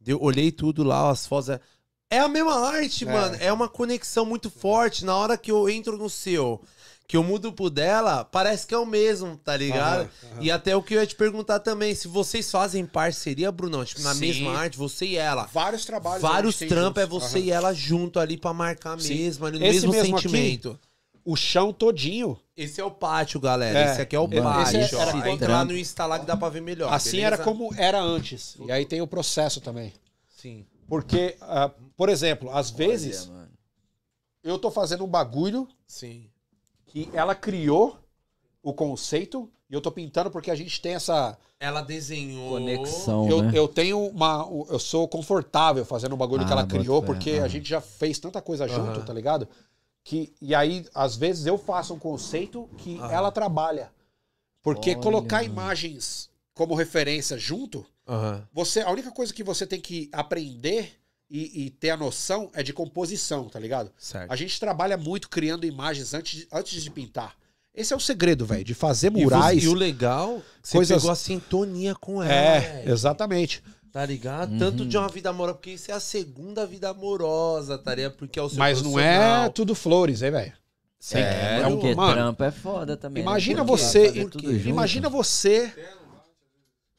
Deu, 0.00 0.18
olhei 0.22 0.50
tudo 0.50 0.82
lá, 0.82 1.10
as 1.10 1.26
fotos. 1.26 1.50
é- 1.50 1.60
É 2.08 2.18
a 2.20 2.28
mesma 2.28 2.54
arte, 2.70 3.06
É. 3.06 3.12
mano. 3.12 3.36
É 3.40 3.52
uma 3.52 3.68
conexão 3.68 4.24
muito 4.24 4.48
forte. 4.48 5.04
Na 5.04 5.14
hora 5.16 5.36
que 5.36 5.50
eu 5.50 5.68
entro 5.68 5.98
no 5.98 6.08
seu, 6.08 6.62
que 7.08 7.16
eu 7.16 7.22
mudo 7.22 7.52
pro 7.52 7.70
dela, 7.70 8.24
parece 8.24 8.66
que 8.66 8.74
é 8.74 8.78
o 8.78 8.84
mesmo, 8.86 9.36
tá 9.36 9.56
ligado? 9.56 10.00
Aham, 10.00 10.10
aham. 10.32 10.42
E 10.42 10.50
até 10.50 10.74
o 10.74 10.82
que 10.82 10.94
eu 10.94 11.00
ia 11.00 11.06
te 11.06 11.14
perguntar 11.14 11.60
também, 11.60 11.94
se 11.94 12.08
vocês 12.08 12.50
fazem 12.50 12.84
parceria, 12.84 13.52
Brunão, 13.52 13.84
tipo, 13.84 14.00
na 14.02 14.12
Sim. 14.14 14.20
mesma 14.20 14.58
arte, 14.58 14.76
você 14.76 15.06
e 15.06 15.16
ela. 15.16 15.44
Vários 15.52 15.84
trabalhos. 15.84 16.22
Vários 16.22 16.56
trampos 16.58 17.02
é 17.02 17.06
você 17.06 17.38
Aham. 17.38 17.46
e 17.46 17.50
ela 17.52 17.72
junto 17.72 18.18
ali 18.18 18.36
pra 18.36 18.52
marcar 18.52 18.98
Sim. 19.00 19.14
mesmo, 19.14 19.46
ali 19.46 19.58
no 19.58 19.64
Esse 19.64 19.86
mesmo, 19.86 19.92
mesmo 19.92 20.16
aqui, 20.16 20.28
sentimento. 20.28 20.78
O 21.24 21.34
chão 21.36 21.72
todinho. 21.72 22.38
Esse 22.56 22.80
é 22.80 22.84
o 22.84 22.90
pátio, 22.90 23.38
galera. 23.40 23.78
É. 23.78 23.92
Esse 23.92 24.00
aqui 24.00 24.14
é 24.16 24.20
o 24.20 24.26
Esse 24.30 24.40
pátio. 24.42 24.78
é- 24.80 24.94
era 25.18 25.30
Entra 25.30 25.48
lá 25.52 25.64
no 25.64 25.76
Insta 25.76 26.06
lá 26.06 26.18
que 26.18 26.26
dá 26.26 26.36
pra 26.36 26.48
ver 26.48 26.62
melhor. 26.62 26.92
assim 26.92 27.12
beleza? 27.18 27.26
era 27.34 27.38
como 27.38 27.74
era 27.76 28.00
antes. 28.00 28.56
E 28.64 28.70
aí 28.72 28.84
tem 28.86 29.00
o 29.00 29.06
processo 29.06 29.60
também. 29.60 29.92
Sim. 30.36 30.64
Porque, 30.88 31.36
ah, 31.40 31.70
por 31.96 32.08
exemplo, 32.08 32.48
às 32.50 32.70
vezes 32.70 33.22
Olha, 33.28 33.38
mano. 33.38 33.50
eu 34.44 34.58
tô 34.58 34.70
fazendo 34.70 35.04
um 35.04 35.08
bagulho 35.08 35.66
Sim. 35.86 36.28
Que 37.04 37.10
ela 37.12 37.34
criou 37.34 37.98
o 38.62 38.72
conceito 38.72 39.50
e 39.68 39.74
eu 39.74 39.80
tô 39.82 39.90
pintando 39.90 40.30
porque 40.30 40.50
a 40.50 40.54
gente 40.54 40.80
tem 40.80 40.94
essa. 40.94 41.36
Ela 41.60 41.82
desenhou. 41.82 42.50
Conexão, 42.52 43.28
Eu, 43.28 43.42
né? 43.42 43.50
eu 43.54 43.68
tenho 43.68 43.98
uma. 44.06 44.48
Eu 44.70 44.78
sou 44.78 45.06
confortável 45.06 45.84
fazendo 45.84 46.14
um 46.14 46.18
bagulho 46.18 46.44
que 46.44 46.50
Ah, 46.50 46.54
ela 46.54 46.62
boto 46.62 46.76
criou, 46.78 47.00
fé, 47.00 47.06
porque 47.06 47.30
aham. 47.32 47.44
a 47.44 47.48
gente 47.48 47.68
já 47.68 47.80
fez 47.80 48.18
tanta 48.18 48.40
coisa 48.40 48.66
junto, 48.68 49.02
tá 49.04 49.12
ligado? 49.12 49.46
Que, 50.04 50.32
e 50.40 50.54
aí, 50.54 50.86
às 50.94 51.16
vezes, 51.16 51.46
eu 51.46 51.58
faço 51.58 51.92
um 51.92 51.98
conceito 51.98 52.68
que 52.78 52.98
ela 53.10 53.30
trabalha. 53.32 53.90
Porque 54.62 54.90
Olha, 54.90 55.00
colocar 55.00 55.42
imagens 55.42 56.30
como 56.54 56.74
referência 56.74 57.36
junto, 57.36 57.84
você, 58.52 58.80
a 58.80 58.90
única 58.90 59.10
coisa 59.10 59.34
que 59.34 59.42
você 59.42 59.66
tem 59.66 59.80
que 59.80 60.08
aprender 60.12 60.98
e, 61.30 61.64
e 61.66 61.70
ter 61.70 61.90
a 61.90 61.96
noção 61.96 62.50
é 62.54 62.62
de 62.62 62.72
composição, 62.72 63.48
tá 63.48 63.58
ligado? 63.58 63.90
Certo. 63.98 64.30
A 64.30 64.36
gente 64.36 64.58
trabalha 64.60 64.96
muito 64.96 65.28
criando 65.28 65.66
imagens 65.66 66.14
antes 66.14 66.40
de, 66.40 66.48
antes 66.52 66.82
de 66.82 66.90
pintar. 66.90 67.34
Esse 67.74 67.92
é 67.92 67.96
o 67.96 68.00
segredo, 68.00 68.46
velho, 68.46 68.64
de 68.64 68.72
fazer 68.74 69.10
murais. 69.10 69.62
e 69.62 69.68
o 69.68 69.74
legal, 69.74 70.40
você 70.62 70.78
Coisas- 70.78 70.96
pegou 70.96 71.10
a 71.10 71.14
sintonia 71.16 71.94
com 71.94 72.22
ela, 72.22 72.32
É, 72.32 72.60
velho. 72.60 72.92
exatamente. 72.92 73.62
Tá 73.92 74.04
ligado? 74.04 74.52
Uhum. 74.52 74.58
Tanto 74.58 74.84
de 74.86 74.96
uma 74.96 75.08
vida 75.08 75.30
amorosa, 75.30 75.54
porque 75.54 75.70
isso 75.70 75.90
é 75.90 75.94
a 75.94 76.00
segunda 76.00 76.66
vida 76.66 76.88
amorosa, 76.90 77.78
tá 77.78 77.94
ligado? 77.94 78.12
Porque 78.16 78.38
é 78.38 78.42
o 78.42 78.48
seu 78.48 78.58
Mas 78.58 78.80
não 78.82 78.98
é 78.98 79.48
tudo 79.50 79.74
flores, 79.74 80.22
hein, 80.22 80.30
velho? 80.30 80.52
É 81.12 81.60
É, 81.60 81.66
um- 81.66 81.78
porque 81.78 81.94
mano, 81.94 82.12
trampo 82.14 82.44
é 82.44 82.50
foda 82.50 82.96
também. 82.96 83.22
né? 83.22 83.30
Imagina 83.30 83.64
Porque 83.64 83.82
você. 83.82 84.24
tudo 84.28 84.52
junto. 84.54 84.68
Imagina 84.68 85.08
você. 85.08 85.72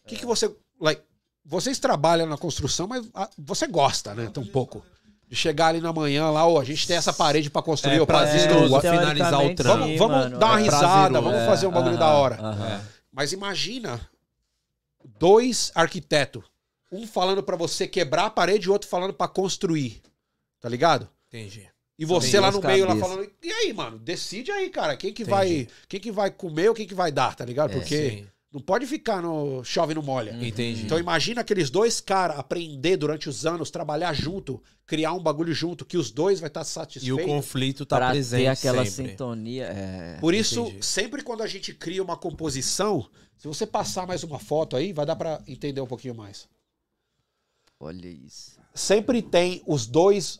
O 0.03 0.07
que, 0.07 0.15
que 0.15 0.25
você. 0.25 0.53
Like, 0.79 1.01
vocês 1.47 1.79
trabalham 1.79 2.27
na 2.27 2.37
construção, 2.37 2.85
mas 2.87 3.07
ah, 3.13 3.29
você 3.37 3.65
gosta, 3.67 4.13
né? 4.13 4.29
Tão 4.33 4.45
pouco. 4.45 4.85
De 5.29 5.35
chegar 5.35 5.67
ali 5.67 5.81
na 5.81 5.91
manhã 5.91 6.29
lá, 6.29 6.47
ó, 6.47 6.59
a 6.59 6.63
gente 6.63 6.87
tem 6.87 6.95
essa 6.95 7.11
parede 7.11 7.49
pra 7.49 7.61
construir, 7.61 7.95
É 7.95 7.99
eu 7.99 8.05
fazendo 8.05 8.43
prazeroso 8.47 8.75
o- 8.77 8.81
finalizar 8.81 9.43
o 9.45 9.55
trampo. 9.55 9.79
Vamos, 9.79 9.97
vamos 9.97 10.17
mano. 10.17 10.37
dar 10.39 10.45
uma 10.47 10.59
É 10.59 10.63
risada, 10.63 11.21
vamos 11.21 11.39
É, 11.39 11.45
fazer 11.45 11.67
um 11.67 11.71
bagulho 11.71 11.91
aham, 11.95 11.99
da 11.99 12.13
hora. 12.13 12.35
aham. 12.41 12.67
É. 12.75 12.81
Mas 13.11 13.33
imagina 13.33 13.99
dois 15.19 15.71
arquitetos, 15.75 16.43
um 16.91 17.05
falando 17.05 17.43
pra 17.43 17.55
você 17.55 17.87
quebrar 17.87 18.25
a 18.25 18.29
parede 18.29 18.67
e 18.67 18.69
o 18.69 18.73
outro 18.73 18.87
falando 18.89 19.13
pra 19.13 19.27
construir. 19.27 20.01
Tá 20.59 20.69
ligado? 20.69 21.09
Entendi. 21.27 21.67
E 21.99 22.05
você 22.05 22.39
lá 22.39 22.51
no 22.51 22.61
meio 22.61 22.85
lá 22.87 22.95
falando, 22.95 23.29
e 23.43 23.51
aí, 23.51 23.73
mano, 23.73 23.97
decide 23.97 24.51
aí, 24.51 24.69
cara, 24.69 24.95
quem 24.95 25.11
que 25.11 25.23
Entendi. 25.23 25.29
vai, 25.35 25.67
quem 25.89 25.99
que 25.99 26.11
vai 26.11 26.29
comer 26.31 26.69
ou 26.69 26.75
quem 26.75 26.87
que 26.87 26.93
vai 26.93 27.11
dar, 27.11 27.35
tá 27.35 27.43
ligado? 27.43 27.71
É, 27.71 27.73
Porque 27.73 28.09
Sim. 28.11 28.27
Não 28.57 28.63
pode 28.63 28.87
ficar 28.87 29.21
no 29.21 29.63
chove 29.63 29.93
no 29.93 30.01
molha. 30.01 30.31
Entendi. 30.31 30.83
Então 30.83 30.97
imagina 30.97 31.41
aqueles 31.41 31.69
dois 31.69 32.01
caras 32.01 32.39
aprender 32.39 32.97
durante 32.97 33.29
os 33.29 33.45
anos, 33.45 33.69
trabalhar 33.69 34.13
junto, 34.13 34.59
criar 34.83 35.13
um 35.13 35.21
bagulho 35.21 35.53
junto 35.53 35.85
que 35.85 35.95
os 35.95 36.09
dois 36.09 36.39
vai 36.39 36.47
estar 36.47 36.61
e 36.61 36.63
o 36.63 36.65
satisfeitos. 36.65 37.25
conflito 37.25 37.85
tá 37.85 37.97
pra 37.97 38.09
presente 38.09 38.41
ter 38.41 38.47
aquela 38.47 38.83
sempre. 38.83 39.11
sintonia. 39.11 39.65
É... 39.65 40.17
Por 40.19 40.33
isso, 40.33 40.61
Entendi. 40.61 40.85
sempre 40.85 41.21
quando 41.21 41.43
a 41.43 41.47
gente 41.47 41.71
cria 41.71 42.01
uma 42.01 42.17
composição, 42.17 43.07
se 43.37 43.47
você 43.47 43.67
passar 43.67 44.07
mais 44.07 44.23
uma 44.23 44.39
foto 44.39 44.75
aí, 44.75 44.91
vai 44.91 45.05
dar 45.05 45.15
pra 45.15 45.39
entender 45.47 45.79
um 45.79 45.85
pouquinho 45.87 46.15
mais. 46.15 46.49
Olha 47.79 48.07
isso. 48.07 48.57
Sempre 48.73 49.21
tem 49.21 49.61
os 49.67 49.85
dois 49.85 50.39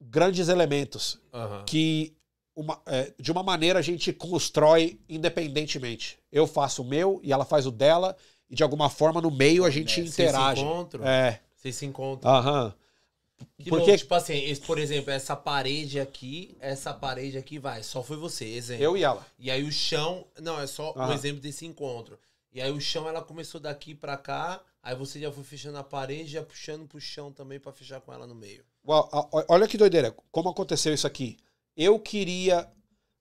grandes 0.00 0.48
elementos 0.48 1.18
Aham. 1.34 1.64
que 1.64 2.14
uma- 2.60 2.80
é, 2.86 3.12
de 3.18 3.30
uma 3.30 3.42
maneira 3.42 3.78
a 3.78 3.82
gente 3.82 4.12
constrói 4.12 4.98
independentemente. 5.08 6.18
Eu 6.32 6.46
faço 6.46 6.82
o 6.82 6.84
meu 6.84 7.20
e 7.22 7.32
ela 7.32 7.44
faz 7.44 7.66
o 7.66 7.70
dela 7.70 8.16
e 8.50 8.54
de 8.54 8.62
alguma 8.62 8.90
forma 8.90 9.20
no 9.20 9.30
meio 9.30 9.64
a 9.64 9.70
gente 9.70 9.94
Vocês 9.94 10.14
se 10.14 10.22
interage. 10.22 10.60
encontram? 10.62 11.06
É. 11.06 11.40
Vocês 11.56 11.76
se 11.76 11.86
encontram. 11.86 12.30
Aham. 12.30 12.74
Que 13.56 13.70
Porque- 13.70 13.96
tipo 13.96 14.12
assim, 14.14 14.34
esse- 14.44 14.60
por 14.60 14.78
exemplo, 14.78 15.12
essa 15.12 15.36
parede 15.36 16.00
aqui, 16.00 16.56
essa 16.58 16.92
parede 16.92 17.38
aqui 17.38 17.56
vai, 17.58 17.84
só 17.84 18.02
foi 18.02 18.16
você, 18.16 18.44
exemplo. 18.46 18.82
Eu 18.82 18.96
e 18.96 19.04
ela. 19.04 19.24
E 19.38 19.48
aí 19.50 19.62
o 19.62 19.70
chão, 19.70 20.26
não, 20.40 20.60
é 20.60 20.66
só 20.66 20.92
um 20.96 21.00
Aham. 21.00 21.14
exemplo 21.14 21.40
desse 21.40 21.64
encontro. 21.64 22.18
E 22.52 22.60
aí 22.60 22.72
o 22.72 22.80
chão 22.80 23.08
ela 23.08 23.22
começou 23.22 23.60
daqui 23.60 23.94
pra 23.94 24.16
cá, 24.16 24.60
aí 24.82 24.96
você 24.96 25.20
já 25.20 25.30
foi 25.30 25.44
fechando 25.44 25.78
a 25.78 25.84
parede, 25.84 26.32
já 26.32 26.42
puxando 26.42 26.88
pro 26.88 27.00
chão 27.00 27.30
também 27.30 27.60
pra 27.60 27.70
fechar 27.72 28.00
com 28.00 28.12
ela 28.12 28.26
no 28.26 28.34
meio. 28.34 28.64
Uau, 28.86 29.08
Olha 29.48 29.68
que 29.68 29.76
doideira. 29.78 30.12
Como 30.32 30.48
aconteceu 30.48 30.92
isso 30.92 31.06
aqui? 31.06 31.36
Eu 31.78 31.96
queria 32.00 32.68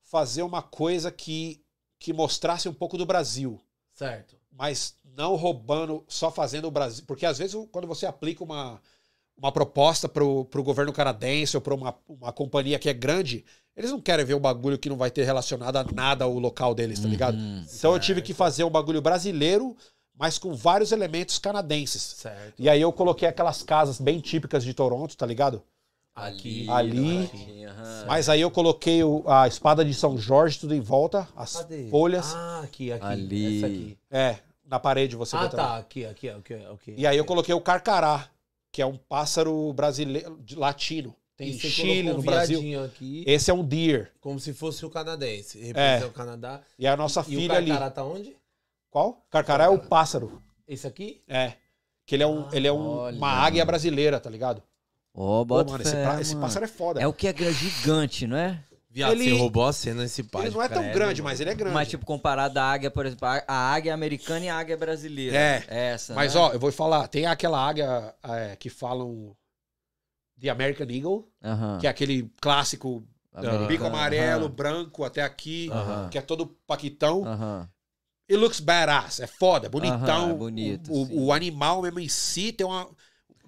fazer 0.02 0.42
uma 0.42 0.64
coisa 0.64 1.12
que, 1.12 1.62
que 2.00 2.12
mostrasse 2.12 2.68
um 2.68 2.74
pouco 2.74 2.98
do 2.98 3.06
Brasil, 3.06 3.62
Certo. 3.94 4.36
mas 4.52 4.96
não 5.04 5.36
roubando, 5.36 6.04
só 6.08 6.32
fazendo 6.32 6.68
o 6.68 6.72
Brasil. 6.72 7.04
Porque 7.06 7.26
às 7.26 7.38
vezes 7.38 7.56
quando 7.72 7.88
você 7.88 8.08
aplica 8.08 8.44
uma, 8.44 8.82
uma 9.38 9.52
proposta 9.52 10.10
pro, 10.10 10.46
pro 10.46 10.64
governo 10.64 10.92
canadense 10.92 11.56
ou 11.56 11.62
pra 11.62 11.76
uma, 11.76 11.96
uma 12.08 12.34
companhia 12.34 12.80
que 12.80 12.90
é 12.90 12.94
grande, 12.94 13.46
eles 13.76 13.92
não 13.92 14.02
querem 14.02 14.26
ver 14.26 14.34
um 14.34 14.40
bagulho 14.40 14.80
que 14.80 14.90
não 14.90 14.98
vai 14.98 15.12
ter 15.12 15.24
relacionado 15.24 15.76
a 15.76 15.84
nada 15.84 16.26
ao 16.26 16.34
local 16.40 16.74
deles, 16.74 17.00
tá 17.00 17.08
ligado? 17.08 17.38
Uhum. 17.38 17.64
Então 17.72 17.94
eu 17.94 18.00
tive 18.00 18.24
que 18.24 18.34
fazer 18.34 18.64
um 18.64 18.72
bagulho 18.72 19.04
brasileiro, 19.04 19.78
mas 20.18 20.40
com 20.40 20.56
vários 20.56 20.92
elementos 20.92 21.38
canadenses. 21.38 22.02
Certo. 22.02 22.56
E 22.58 22.68
aí 22.68 22.82
eu 22.82 22.92
coloquei 22.92 23.28
aquelas 23.28 23.62
casas 23.62 24.02
bem 24.02 24.20
típicas 24.20 24.64
de 24.64 24.74
Toronto, 24.74 25.16
tá 25.16 25.28
ligado? 25.28 25.62
Aqui. 26.18 26.68
Ali. 26.70 27.66
aham. 27.66 28.06
Mas 28.08 28.28
aí 28.30 28.42
eu 28.42 28.50
coloquei 28.52 29.04
o- 29.04 29.24
a 29.28 29.48
espada 29.48 29.86
de 29.86 29.94
São 29.94 30.18
Jorge 30.18 30.60
tudo 30.60 30.74
em 30.74 30.82
volta, 30.82 31.28
as 31.36 31.58
Cadê? 31.58 31.88
folhas. 31.90 32.34
Ah, 32.36 32.62
aqui, 32.64 32.92
aqui. 32.92 33.06
Ali. 33.06 33.58
Essa 33.58 33.68
aqui. 33.68 33.98
É, 34.10 34.36
na 34.66 34.80
parede 34.80 35.16
você 35.16 35.36
Ah, 35.36 35.48
tá. 35.48 35.78
Aqui, 35.78 36.06
aqui, 36.06 36.30
aqui, 36.30 36.54
aqui. 36.56 36.96
E 36.98 37.06
aí 37.06 37.18
eu 37.18 37.24
coloquei 37.26 37.54
o 37.54 37.62
carcará, 37.62 38.28
que 38.72 38.82
é 38.82 38.86
um 38.86 38.98
pássaro 38.98 39.72
brasileiro, 39.74 40.38
de- 40.44 40.56
latino. 40.56 41.16
Tem 41.36 41.50
E 41.50 41.60
Chile 41.60 42.02
colocou 42.02 42.14
no 42.14 42.20
um 42.20 42.26
Brasil. 42.26 42.84
aqui, 42.84 43.24
Esse 43.28 43.52
é 43.52 43.54
um 43.54 43.64
deer. 43.64 44.12
como 44.20 44.40
se 44.40 44.54
fosse 44.54 44.84
o 44.84 44.90
canadense. 44.90 45.60
Representa 45.60 46.06
É. 46.06 46.08
o 46.08 46.12
Canadá. 46.12 46.62
E 46.80 46.88
a 46.88 46.98
nossa 46.98 47.20
E 47.28 47.38
o 47.38 47.40
filha 47.40 47.54
ali. 47.58 47.68
carcará 47.70 47.92
tá 47.92 48.04
onde? 48.04 48.36
Qual? 48.90 49.24
Carcará 49.30 49.66
é 49.66 49.70
o 49.70 49.78
pássaro. 49.78 50.42
Esse 50.68 50.88
aqui? 50.88 51.22
É. 51.28 51.54
Que 52.08 52.16
ele 52.16 52.24
é, 52.24 52.28
um, 52.28 52.52
ele 52.52 52.68
é 52.68 52.72
um- 52.74 52.88
olha, 52.88 53.16
uma 53.18 53.30
águia 53.30 53.64
brasileira, 53.64 54.20
tá 54.20 54.32
ligado? 54.32 54.64
Ó, 55.20 55.40
Pô, 55.40 55.46
bota 55.46 55.72
mano, 55.72 55.84
fé, 55.84 55.90
esse, 55.90 56.02
pra- 56.04 56.22
esse 56.22 56.34
mano. 56.36 56.46
pássaro 56.46 56.66
é 56.66 56.68
foda. 56.68 57.02
É 57.02 57.08
o 57.08 57.12
que 57.14 57.28
é 57.28 57.34
gigante, 57.52 58.28
não 58.28 58.38
é? 58.38 58.64
Viado, 58.90 59.14
Ele- 59.14 59.26
você 59.32 59.38
roubou 59.38 59.66
a 59.66 59.74
cena 59.74 60.04
nesse 60.04 60.24
pai. 60.24 60.46
ele 60.46 60.54
não 60.56 60.62
é 60.62 60.70
tão 60.70 60.82
credo, 60.84 60.94
grande, 60.96 61.22
mano. 61.22 61.32
mas 61.32 61.40
ele 61.42 61.50
é 61.50 61.54
grande. 61.56 61.74
Mas, 61.74 61.88
tipo, 61.88 62.06
comparado 62.06 62.58
à 62.60 62.64
águia, 62.64 62.90
por 62.92 63.06
exemplo, 63.06 63.28
a 63.28 63.54
águia 63.74 63.94
americana 63.94 64.46
e 64.46 64.50
a 64.50 64.56
águia 64.58 64.78
brasileira. 64.78 65.36
É. 65.36 65.64
Essa, 65.68 66.14
Mas, 66.14 66.36
né? 66.36 66.40
ó, 66.42 66.52
eu 66.54 66.60
vou 66.60 66.72
falar, 66.72 67.08
tem 67.08 67.26
aquela 67.26 67.60
águia 67.68 68.14
é, 68.24 68.56
que 68.56 68.70
falam 68.70 69.36
The 70.40 70.50
American 70.50 70.88
Eagle, 70.90 71.28
Aham. 71.44 71.78
que 71.80 71.88
é 71.88 71.90
aquele 71.90 72.32
clássico 72.40 73.04
Americana, 73.34 73.68
bico 73.68 73.86
amarelo, 73.86 74.46
aham. 74.46 74.54
branco 74.54 75.04
até 75.04 75.22
aqui, 75.24 75.70
que 76.12 76.18
é 76.18 76.22
todo 76.22 76.48
paquitão. 76.68 77.24
Aham. 77.26 77.70
It 78.30 78.38
looks 78.40 78.60
badass, 78.60 79.20
é 79.22 79.28
foda, 79.28 79.70
bonitão. 79.70 80.32
É 80.32 80.34
bonito, 80.34 80.92
o, 80.92 81.06
sim. 81.06 81.14
o 81.18 81.32
animal 81.32 81.82
mesmo 81.82 82.00
em 82.00 82.10
si 82.10 82.52
tem 82.52 82.66
uma. 82.68 82.88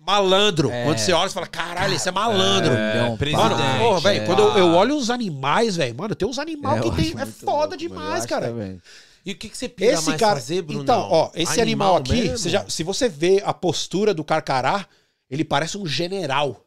Malandro. 0.10 0.72
É. 0.72 0.84
Quando 0.86 0.98
você 0.98 1.14
olha, 1.14 1.28
você 1.30 1.34
fala, 1.36 1.48
caralho, 1.48 1.94
esse 1.94 2.10
é 2.10 2.12
malandro. 2.12 2.74
É, 2.74 2.98
É, 2.98 3.04
um. 3.04 3.18
Mano, 3.38 3.56
porra, 3.80 4.00
velho, 4.02 4.22
é. 4.22 4.26
quando 4.26 4.40
eu, 4.40 4.58
eu 4.58 4.68
olho 4.74 4.96
os 4.98 5.10
animais, 5.10 5.76
velho, 5.76 5.96
mano, 5.96 6.16
tem 6.16 6.28
uns 6.28 6.40
animais 6.40 6.80
É, 6.86 6.90
que 6.90 6.96
tem. 6.96 7.22
É 7.22 7.26
foda 7.26 7.58
louco, 7.62 7.78
demais, 7.78 8.26
cara. 8.26 8.48
também. 8.48 8.82
E 9.26 9.34
o 9.34 9.36
que, 9.36 9.50
que 9.50 9.58
você 9.58 9.70
pira 9.70 9.94
Esse 9.94 10.08
mais 10.10 10.20
cara. 10.20 10.36
fazer, 10.36 10.62
Bruno? 10.64 10.82
então, 10.82 11.08
ó, 11.12 11.30
esse 11.36 11.62
animal, 11.62 11.98
aqui, 11.98 12.14
mesmo? 12.14 12.38
você 12.38 12.50
já- 12.50 12.66
se 12.68 12.84
você 12.84 13.08
vê 13.10 13.44
a 13.46 13.54
postura 13.54 14.14
do 14.14 14.24
carcará, 14.24 14.88
ele 15.30 15.44
parece 15.44 15.78
um 15.78 15.86
general. 15.86 16.60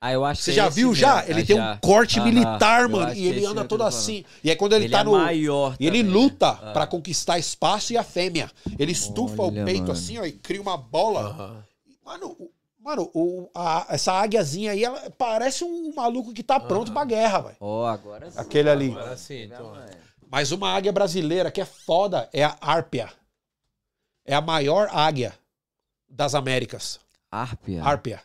Ah, 0.00 0.12
eu 0.12 0.24
acho 0.24 0.42
Você 0.42 0.52
que 0.52 0.56
já 0.58 0.66
é 0.66 0.70
viu 0.70 0.88
mesmo. 0.90 1.00
já? 1.00 1.24
Ele 1.26 1.42
Ah, 1.42 1.44
tem 1.46 1.56
já. 1.56 1.72
um 1.72 1.76
corte 1.78 2.20
Aham, 2.20 2.28
militar, 2.28 2.88
mano, 2.88 3.12
e 3.14 3.26
ele 3.26 3.44
anda 3.44 3.62
é 3.62 3.64
todo 3.64 3.82
assim. 3.82 4.24
E 4.44 4.50
aí 4.50 4.54
quando 4.54 4.74
ele, 4.74 4.84
Ele 4.84 4.92
tá 4.92 5.00
é 5.00 5.04
no 5.04 5.10
maior 5.12 5.74
e 5.80 5.86
ele 5.88 6.04
luta 6.04 6.50
Ah. 6.50 6.70
pra 6.72 6.86
conquistar 6.86 7.36
espaço 7.36 7.92
e 7.92 7.96
a 7.96 8.04
fêmea. 8.04 8.48
Ele 8.78 8.92
estufa 8.92 9.42
Olha, 9.42 9.62
o 9.62 9.64
peito 9.64 9.80
mano. 9.80 9.92
assim, 9.92 10.16
ó, 10.18 10.24
e 10.24 10.30
cria 10.30 10.62
uma 10.62 10.76
bola. 10.76 11.66
Mano, 12.06 12.28
o- 12.38 12.48
mano, 12.88 13.10
o- 13.14 13.50
a- 13.54 13.86
essa 13.90 14.12
águiazinha 14.12 14.72
aí, 14.72 14.82
ela 14.84 15.10
parece 15.10 15.62
um 15.64 15.92
maluco 15.94 16.32
que 16.32 16.42
tá 16.42 16.58
pronto 16.58 16.92
pra 16.92 17.04
guerra, 17.04 17.40
velho. 17.40 17.56
Ó, 17.60 17.86
agora 17.86 18.30
sim. 18.30 18.38
Aquele 18.38 18.70
ali. 18.70 18.90
Agora 18.90 19.16
sim, 19.16 19.42
então. 19.42 19.76
Mas 20.30 20.52
uma 20.52 20.70
águia 20.72 20.92
brasileira 20.92 21.50
que 21.50 21.60
é 21.60 21.64
foda 21.64 22.28
é 22.32 22.44
a 22.44 22.56
árpia. 22.60 23.10
É 24.26 24.34
a 24.34 24.40
maior 24.40 24.88
águia 24.92 25.34
das 26.08 26.34
Américas. 26.34 27.00
Árpia. 27.30 27.82
Árpia. 27.82 28.22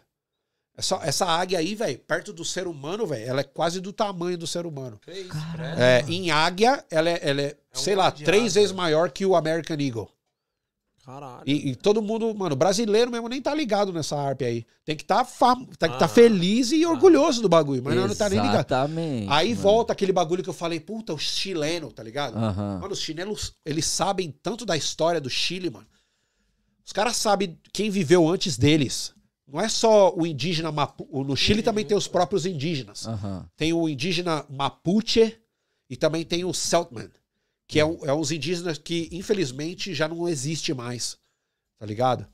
Essa, 0.76 0.96
essa 1.04 1.26
águia 1.26 1.60
aí, 1.60 1.76
velho, 1.76 2.00
perto 2.00 2.34
do 2.34 2.44
ser 2.44 2.68
humano, 2.68 3.06
velho, 3.06 3.26
ela 3.30 3.42
é 3.42 3.44
quase 3.44 3.80
do 3.80 3.94
tamanho 3.94 4.38
do 4.38 4.48
ser 4.48 4.66
humano. 4.66 5.00
Que 5.04 5.12
isso. 5.12 5.38
É, 5.78 6.02
em 6.12 6.32
águia, 6.32 6.84
ela 6.90 7.10
é, 7.10 7.20
ela 7.22 7.42
é, 7.42 7.58
um 7.74 7.78
sei 7.80 7.96
lá, 7.96 8.12
três 8.12 8.44
águia. 8.54 8.62
vezes 8.62 8.72
maior 8.72 9.12
que 9.12 9.26
o 9.26 9.36
American 9.36 9.78
Eagle. 9.80 10.10
Caralho. 11.06 11.44
E, 11.46 11.72
e 11.72 11.76
todo 11.76 12.02
mundo, 12.02 12.34
mano, 12.34 12.56
brasileiro 12.56 13.12
mesmo 13.12 13.28
nem 13.28 13.42
tá 13.42 13.54
ligado 13.54 13.92
nessa 13.92 14.16
árpia 14.16 14.48
aí. 14.48 14.66
Tem 14.86 14.96
que 14.96 15.04
tá, 15.04 15.26
fam... 15.26 15.66
tem 15.78 15.92
que 15.92 16.00
tá 16.00 16.06
Ah. 16.06 16.08
feliz 16.08 16.72
e 16.72 16.86
orgulhoso 16.86 17.42
do 17.42 17.50
bagulho, 17.50 17.84
mas 17.84 17.94
não, 17.96 18.16
tá 18.16 18.30
nem 18.30 18.40
ligado. 18.40 18.54
Exatamente. 18.56 19.28
Aí 19.30 19.50
mano. 19.50 19.62
volta 19.62 19.92
aquele 19.92 20.14
bagulho 20.14 20.42
que 20.42 20.50
eu 20.50 20.54
falei, 20.54 20.80
puta, 20.80 21.14
o 21.14 21.18
chileno, 21.18 21.92
tá 21.92 22.02
ligado? 22.02 22.38
Aham. 22.38 22.80
Mano, 22.80 22.94
os 22.94 23.02
chilenos, 23.02 23.54
eles 23.66 23.86
sabem 23.86 24.32
tanto 24.42 24.66
da 24.66 24.78
história 24.78 25.20
do 25.20 25.30
Chile, 25.30 25.70
mano. 25.70 25.86
Os 26.86 26.94
caras 26.94 27.18
sabem 27.18 27.60
quem 27.74 27.90
viveu 27.90 28.28
antes 28.30 28.58
deles. 28.58 29.14
Não 29.46 29.60
é 29.60 29.68
só 29.68 30.14
o 30.16 30.26
indígena 30.26 30.72
Mapu... 30.72 31.08
No 31.24 31.36
Chile 31.36 31.62
também 31.62 31.86
tem 31.86 31.98
os 31.98 32.08
próprios 32.08 32.46
indígenas. 32.46 33.06
Aham. 33.06 33.46
Tem 33.58 33.74
o 33.74 33.88
indígena 33.90 34.46
Mapuche 34.50 35.38
e 35.90 35.98
também 35.98 36.24
tem 36.24 36.44
o 36.46 36.54
Celtman, 36.54 37.10
que 37.74 37.80
é, 37.80 37.86
um, 37.86 38.06
é 38.06 38.14
uns 38.14 38.32
indígenas 38.32 38.78
que, 38.78 39.10
infelizmente, 39.12 39.94
já 39.96 40.08
não 40.08 40.30
existe 40.30 40.74
mais. 40.74 41.18
Tá 41.80 41.86
ligado? 41.86 42.28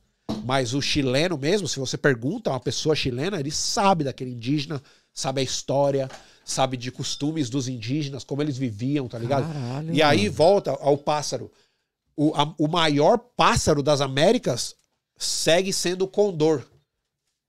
Mas 0.44 0.74
o 0.74 0.82
chileno 0.82 1.38
mesmo, 1.38 1.68
se 1.68 1.80
você 1.80 1.98
pergunta 1.98 2.50
a 2.50 2.54
uma 2.54 2.60
pessoa 2.60 2.94
chilena, 2.96 3.40
ele 3.40 3.50
sabe 3.52 4.04
daquele 4.04 4.32
indígena, 4.32 4.82
sabe 5.14 5.40
a 5.42 5.44
história, 5.44 6.10
sabe 6.44 6.76
de 6.78 6.92
costumes 6.92 7.50
dos 7.50 7.68
indígenas, 7.70 8.24
como 8.26 8.42
eles 8.42 8.58
viviam, 8.58 9.08
tá 9.08 9.18
ligado? 9.18 9.52
Caralho, 9.52 9.94
E 9.94 10.02
aí 10.04 10.24
mano. 10.24 10.34
volta 10.34 10.72
ao 10.72 10.98
pássaro. 10.98 11.50
O, 12.18 12.34
a- 12.36 12.54
o 12.60 12.68
maior 12.68 13.18
pássaro 13.18 13.82
das 13.82 14.02
Américas 14.02 14.76
segue 15.18 15.72
sendo 15.72 16.04
o 16.04 16.08
condor. 16.08 16.66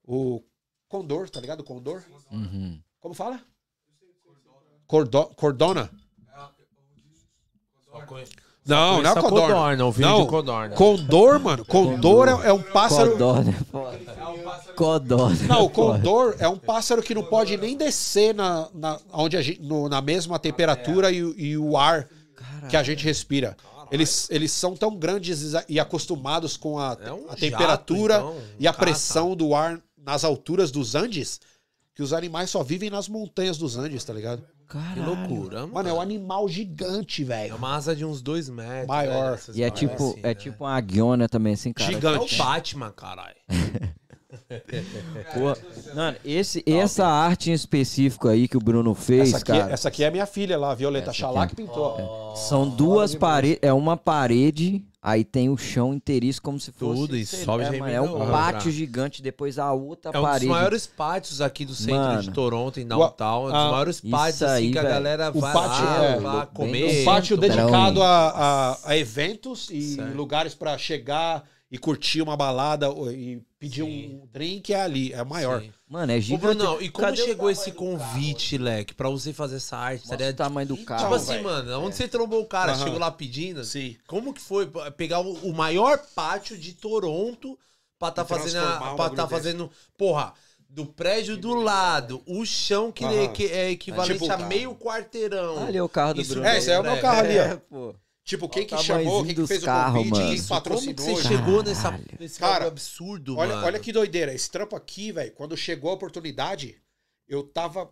O 0.07 0.43
Condor, 0.89 1.29
tá 1.29 1.41
ligado? 1.41 1.63
Condor. 1.65 2.03
Uhum. 2.33 2.81
Como 3.01 3.15
fala? 3.15 3.41
Cordo, 4.87 5.27
cordona? 5.37 5.91
Não, 8.67 9.01
não 9.03 9.11
é 9.11 9.13
o 9.13 9.23
Condor. 9.23 9.41
Codorna, 9.49 9.87
o 9.87 9.91
vídeo 9.93 10.11
Não, 10.11 10.23
de 10.23 10.29
Codorna. 10.29 10.75
Condor, 10.77 11.41
mano. 11.41 11.65
Condor 11.65 12.29
é, 12.29 12.49
é 12.49 12.53
um 12.53 12.63
pássaro. 12.63 13.13
Codorna 13.13 13.51
é 13.51 13.65
foda. 13.65 13.99
Codorna. 14.77 15.47
Não, 15.49 15.63
o 15.63 15.71
é 15.71 15.73
foda. 15.73 15.99
condor 15.99 16.37
é 16.39 16.49
um 16.49 16.59
pássaro 16.59 17.03
que 17.03 17.15
não 17.15 17.25
pode 17.25 17.57
nem 17.57 17.77
descer 17.77 18.35
na, 18.35 18.69
na, 18.75 18.99
onde 19.13 19.37
a 19.37 19.43
gente, 19.43 19.61
no- 19.63 19.89
na 19.89 20.01
mesma 20.01 20.39
temperatura 20.39 21.11
e, 21.11 21.23
o- 21.25 21.35
e 21.39 21.57
o 21.57 21.77
ar 21.77 22.07
que 22.69 22.77
a 22.77 22.83
gente 22.83 23.03
respira. 23.05 23.57
Eles, 23.91 24.29
eles 24.31 24.53
são 24.53 24.77
tão 24.77 24.95
grandes 24.97 25.53
e 25.69 25.81
acostumados 25.81 26.57
com 26.57 26.79
a, 26.79 26.97
É 27.03 27.13
um 27.13 27.27
a 27.29 27.35
temperatura 27.35 28.15
jato, 28.15 28.27
então, 28.29 28.43
e 28.59 28.69
a 28.69 28.71
um 28.71 28.75
pressão 28.75 29.35
do 29.35 29.55
ar 29.55 29.81
nas 29.99 30.23
alturas 30.23 30.71
dos 30.71 30.95
Andes 30.95 31.41
que 31.95 32.03
os 32.03 32.13
animais 32.13 32.51
só 32.51 32.63
vivem 32.63 32.89
nas 32.89 33.09
montanhas 33.09 33.59
dos 33.59 33.77
Andes, 33.77 34.05
tá 34.05 34.13
ligado? 34.13 34.43
Que 34.71 34.79
Caralho. 34.79 35.05
loucura, 35.05 35.61
mano. 35.63 35.73
Mano, 35.75 35.89
é 35.89 35.93
um 35.93 36.01
animal 36.01 36.49
gigante, 36.49 37.23
É 37.23 37.27
velho. 37.27 37.57
uma 37.57 37.75
asa 37.75 37.95
de 37.97 38.05
uns 38.05 38.23
dois 38.23 38.49
metros. 38.49 38.87
Maior. 38.87 39.13
velho, 39.23 39.35
essas 39.35 39.57
E 39.57 39.63
é 39.65 39.71
tipo, 39.71 40.11
assim, 40.11 40.21
é 40.23 40.29
né? 40.29 40.35
tipo 40.35 40.63
uma 40.65 40.77
aguiona 40.77 41.29
também, 41.29 41.55
assim, 41.55 41.73
cara. 41.73 41.91
É 41.91 41.95
Gigante. 41.95 42.35
o 42.37 42.39
Batman, 42.39 42.93
caralho. 42.93 43.35
Pô, 45.35 45.95
mano, 45.95 46.17
esse, 46.25 46.63
essa 46.67 47.07
arte 47.07 47.51
em 47.51 47.55
específico 47.55 48.29
aí 48.29 48.47
que 48.49 48.57
o 48.57 48.61
Bruno 48.61 48.95
fez, 48.95 49.29
Essa 49.29 49.39
aqui, 49.39 49.53
cara. 49.53 49.73
essa 49.73 49.89
aqui 49.89 50.05
é 50.05 50.11
minha 50.11 50.27
filha 50.27 50.59
lá, 50.59 50.73
a 50.73 50.75
Violeta 50.75 51.13
Xalá, 51.13 51.47
que 51.47 51.57
pintou. 51.57 52.35
São 52.37 52.69
duas 52.69 53.15
paredes, 53.15 53.59
é 53.63 53.73
uma 53.73 53.97
parede, 53.97 54.85
aí 55.03 55.25
tem 55.25 55.49
o 55.49 55.57
chão 55.57 55.95
inteiríssimo 55.95 56.43
como 56.45 56.61
se 56.61 56.71
fosse. 56.73 57.01
Tudo, 57.01 57.17
e 57.17 57.27
sobe 57.27 57.65
lá, 57.65 57.73
já 57.73 57.79
mano, 57.79 57.93
É 57.93 58.01
um 58.01 58.13
outra. 58.13 58.27
pátio 58.33 58.71
gigante, 58.71 59.23
depois 59.23 59.59
a 59.59 59.73
outra 59.73 60.11
É 60.13 60.19
um 60.19 60.23
dos 60.23 60.31
parede. 60.31 60.47
maiores 60.47 60.87
pátios 60.87 61.41
aqui 61.41 61.65
do 61.65 61.75
centro 61.75 61.95
Mano. 62.01 62.23
de 62.23 62.31
Toronto, 62.31 62.81
em 62.81 62.87
downtown. 62.87 63.43
É 63.45 63.49
um 63.49 63.53
dos 63.53 63.55
Ah, 63.61 63.71
maiores 63.71 64.01
pátios 64.01 64.43
aí, 64.43 64.63
assim, 64.65 64.73
que 64.73 64.79
a 64.79 64.83
galera 64.83 65.31
O 65.35 65.41
vai 65.41 65.53
pátio, 65.53 65.85
lá 65.85 66.05
é, 66.05 66.19
bem 66.45 66.47
comer. 66.55 67.01
Um 67.01 67.05
pátio 67.05 67.37
dedicado 67.37 68.03
a, 68.03 68.29
a- 68.31 68.79
a 68.85 68.97
eventos 68.97 69.69
e 69.71 69.97
Certo. 69.97 70.17
lugares 70.17 70.55
pra 70.55 70.77
chegar 70.79 71.43
e 71.71 71.79
curtir 71.79 72.21
uma 72.21 72.37
balada 72.37 72.91
ou- 72.91 73.13
e 73.13 73.41
pedir 73.59 73.85
Sim. 73.85 74.21
um 74.23 74.27
drink 74.27 74.73
é 74.73 74.81
ali, 74.83 75.13
é 75.13 75.23
maior. 75.23 75.61
Sim. 75.61 75.73
Mano, 75.89 76.13
é 76.13 76.17
Ô, 76.17 76.21
gigante. 76.21 76.57
Brunão, 76.57 76.81
e 76.81 76.89
como 76.89 77.07
Cadê 77.07 77.23
chegou 77.25 77.51
esse 77.51 77.73
convite, 77.73 78.59
Leque, 78.59 78.95
pra 78.95 79.09
você 79.09 79.33
fazer 79.33 79.57
essa 79.57 79.77
arte? 79.77 80.07
Mostra 80.09 80.19
tá 80.19 80.31
o 80.31 80.35
tamanho 80.49 80.69
do 80.69 80.77
carro, 80.79 81.03
Tipo 81.03 81.15
assim, 81.15 81.33
velho. 81.33 81.45
mano, 81.45 81.81
onde 81.81 81.97
você 81.97 82.09
trombou 82.09 82.41
o 82.43 82.47
cara? 82.47 82.73
Aham. 82.73 82.85
Chegou 82.85 82.99
lá 82.99 83.11
pedindo? 83.11 83.65
Sim. 83.65 83.97
Como 84.07 84.33
que 84.35 84.41
foi 84.41 84.69
pegar 84.97 85.21
o 85.21 85.53
maior 85.53 85.99
pátio 86.15 86.57
de 86.59 86.75
Toronto 86.75 87.59
pra 87.99 88.11
tá 88.11 88.23
E 88.23 88.27
fazendo, 88.27 88.65
a- 88.67 88.95
pra 88.95 89.11
tá 89.11 89.23
desse. 89.25 89.29
fazendo, 89.31 89.71
porra, 89.97 90.33
do 90.69 90.87
prédio 90.87 91.37
do 91.37 91.55
lado, 91.55 92.23
o 92.27 92.45
chão 92.47 92.91
que, 92.93 93.05
Aham. 93.05 93.33
que 93.33 93.47
é 93.47 93.71
equivalente 93.71 94.21
Tipo, 94.21 94.33
a 94.33 94.37
meio 94.39 94.75
quarteirão. 94.75 95.67
Ali 95.67 95.79
é 95.79 95.83
o 95.83 95.89
carro 95.89 96.15
do 96.15 96.21
Isso 96.21 96.33
Bruno. 96.35 96.47
É, 96.47 96.59
esse 96.59 96.71
aí 96.71 96.77
é 96.77 96.81
o 96.81 96.83
meu 96.85 96.93
É, 96.93 97.01
carro 97.01 97.19
ali, 97.21 97.39
ó. 97.39 97.43
É, 97.43 97.57
pô. 97.57 97.95
Tipo, 98.25 98.49
quem 98.49 98.63
Olha 98.63 98.69
que 98.69 98.75
o 98.75 98.79
chamou, 98.83 99.25
quem 99.25 99.35
que 99.35 99.47
fez 99.47 99.65
carros, 99.65 99.95
o 99.95 99.99
convite, 99.99 100.21
mano. 100.21 100.35
quem 100.37 100.43
patrocinou. 100.45 100.95
como 100.95 100.97
que 100.97 101.03
você 101.03 101.13
isso. 101.13 101.29
chegou 101.29 101.63
nessa, 101.63 102.01
nesse 102.19 102.39
Cara, 102.39 102.67
absurdo, 102.67 103.37
Olha, 103.37 103.55
mano? 103.55 103.67
olha 103.67 103.81
que 103.81 103.93
doideira. 103.93 104.33
Esse 104.33 104.51
trampo 104.51 104.77
aqui, 104.77 105.11
velho, 105.11 105.33
quando 105.33 105.57
chegou 105.57 105.91
a 105.91 105.95
oportunidade, 105.95 106.77
eu 107.27 107.43
tava 107.43 107.91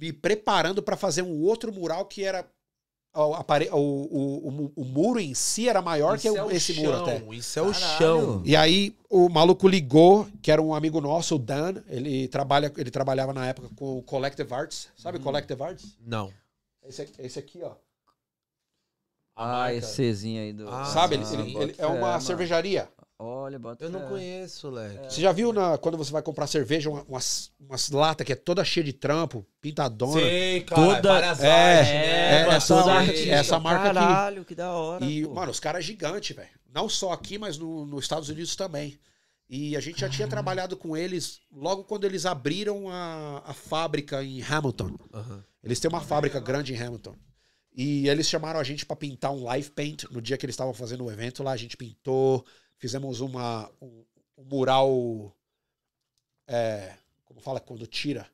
me 0.00 0.12
preparando 0.12 0.82
pra 0.82 0.96
fazer 0.96 1.22
um 1.22 1.42
outro 1.42 1.72
mural 1.72 2.04
que 2.06 2.24
era. 2.24 2.48
O, 3.12 3.20
o, 3.22 3.76
o, 3.76 4.48
o, 4.66 4.72
o 4.76 4.84
muro 4.84 5.18
em 5.18 5.34
si 5.34 5.68
era 5.68 5.82
maior 5.82 6.14
Isso 6.14 6.22
que 6.22 6.28
é 6.38 6.44
o 6.44 6.48
esse 6.50 6.72
chão, 6.74 6.84
muro 6.84 6.96
até. 7.02 7.18
Isso 7.34 7.58
é 7.58 7.62
o 7.62 7.72
Caralho. 7.72 7.98
chão. 7.98 8.42
E 8.46 8.54
aí 8.54 8.96
o 9.08 9.28
maluco 9.28 9.66
ligou, 9.66 10.28
que 10.40 10.50
era 10.50 10.62
um 10.62 10.72
amigo 10.72 11.00
nosso, 11.00 11.34
o 11.34 11.38
Dan. 11.38 11.82
Ele, 11.88 12.28
trabalha, 12.28 12.72
ele 12.76 12.90
trabalhava 12.90 13.32
na 13.32 13.46
época 13.48 13.68
com 13.74 13.98
o 13.98 14.02
Collective 14.02 14.54
Arts. 14.54 14.88
Sabe 14.96 15.18
o 15.18 15.20
Collective 15.20 15.60
Arts? 15.60 15.96
Não. 16.00 16.32
Esse, 16.84 17.08
esse 17.18 17.38
aqui, 17.38 17.60
ó. 17.62 17.72
A 19.40 19.44
Ah, 19.44 19.58
marca. 19.58 19.74
esse 19.76 19.94
Czinho 20.12 20.42
aí 20.42 20.52
do. 20.52 20.68
Ah, 20.68 20.84
Sabe? 20.84 21.14
Ele, 21.14 21.24
sim. 21.24 21.40
ele- 21.40 21.56
ele 21.56 21.70
é 21.72 21.74
fé, 21.74 21.86
uma 21.86 21.98
mano. 22.00 22.20
cervejaria. 22.20 22.88
Olha, 23.22 23.58
bota 23.58 23.84
Eu 23.84 23.90
não 23.90 24.00
fé. 24.00 24.06
conheço, 24.08 24.70
Leque. 24.70 25.12
Você 25.12 25.20
já 25.20 25.30
viu 25.32 25.52
na, 25.52 25.76
quando 25.76 25.96
você 25.98 26.10
vai 26.10 26.22
comprar 26.22 26.46
cerveja, 26.46 26.88
uma- 26.88 27.02
umas, 27.08 27.50
umas 27.60 27.90
latas 27.90 28.26
que 28.26 28.32
é 28.32 28.36
toda 28.36 28.64
cheia 28.64 28.84
de 28.84 28.92
trampo, 28.94 29.44
pintadona? 29.60 30.20
Sei, 30.20 30.60
cara. 30.62 30.80
Toda- 30.96 31.12
várias 31.12 31.42
é, 31.42 31.50
artes, 31.78 31.90
é, 31.92 31.94
né? 31.94 32.54
essa 32.56 32.74
arte- 32.90 33.30
essa 33.30 33.58
marca 33.60 33.84
aqui. 33.90 33.94
Caralho, 33.94 34.44
que 34.44 34.54
da 34.54 34.72
hora. 34.72 35.04
E, 35.04 35.24
pô. 35.26 35.34
mano, 35.34 35.50
os 35.50 35.60
caras 35.60 35.80
é 35.80 35.82
gigante, 35.82 36.32
velho. 36.32 36.48
Não 36.72 36.88
só 36.88 37.12
aqui, 37.12 37.38
mas 37.38 37.58
no- 37.58 37.84
nos 37.84 38.04
Estados 38.04 38.28
Unidos 38.28 38.54
também. 38.56 38.98
E 39.48 39.76
a 39.76 39.80
gente 39.80 40.00
já 40.00 40.08
tinha 40.08 40.28
trabalhado 40.28 40.76
com 40.76 40.96
eles 40.96 41.40
logo 41.52 41.84
quando 41.84 42.04
eles 42.04 42.24
abriram 42.24 42.88
a, 42.88 43.42
a 43.46 43.52
fábrica 43.52 44.22
em 44.22 44.40
Hamilton. 44.42 44.96
Aham. 45.12 45.44
Eles 45.62 45.80
têm 45.80 45.88
uma 45.88 46.00
fábrica 46.00 46.38
grande 46.40 46.72
em 46.72 46.80
Hamilton. 46.80 47.14
E 47.82 48.06
eles 48.10 48.28
chamaram 48.28 48.60
a 48.60 48.62
gente 48.62 48.84
pra 48.84 48.94
pintar 48.94 49.32
um 49.32 49.42
live 49.42 49.70
paint. 49.70 50.04
No 50.10 50.20
dia 50.20 50.36
que 50.36 50.44
eles 50.44 50.52
estavam 50.52 50.74
fazendo 50.74 51.02
o 51.02 51.10
evento 51.10 51.42
lá, 51.42 51.52
a 51.52 51.56
gente 51.56 51.78
pintou. 51.78 52.44
Fizemos 52.76 53.20
uma, 53.20 53.70
um, 53.80 54.04
um 54.36 54.44
mural. 54.44 55.34
É, 56.46 56.92
como 57.24 57.40
fala 57.40 57.58
quando 57.58 57.86
tira? 57.86 58.26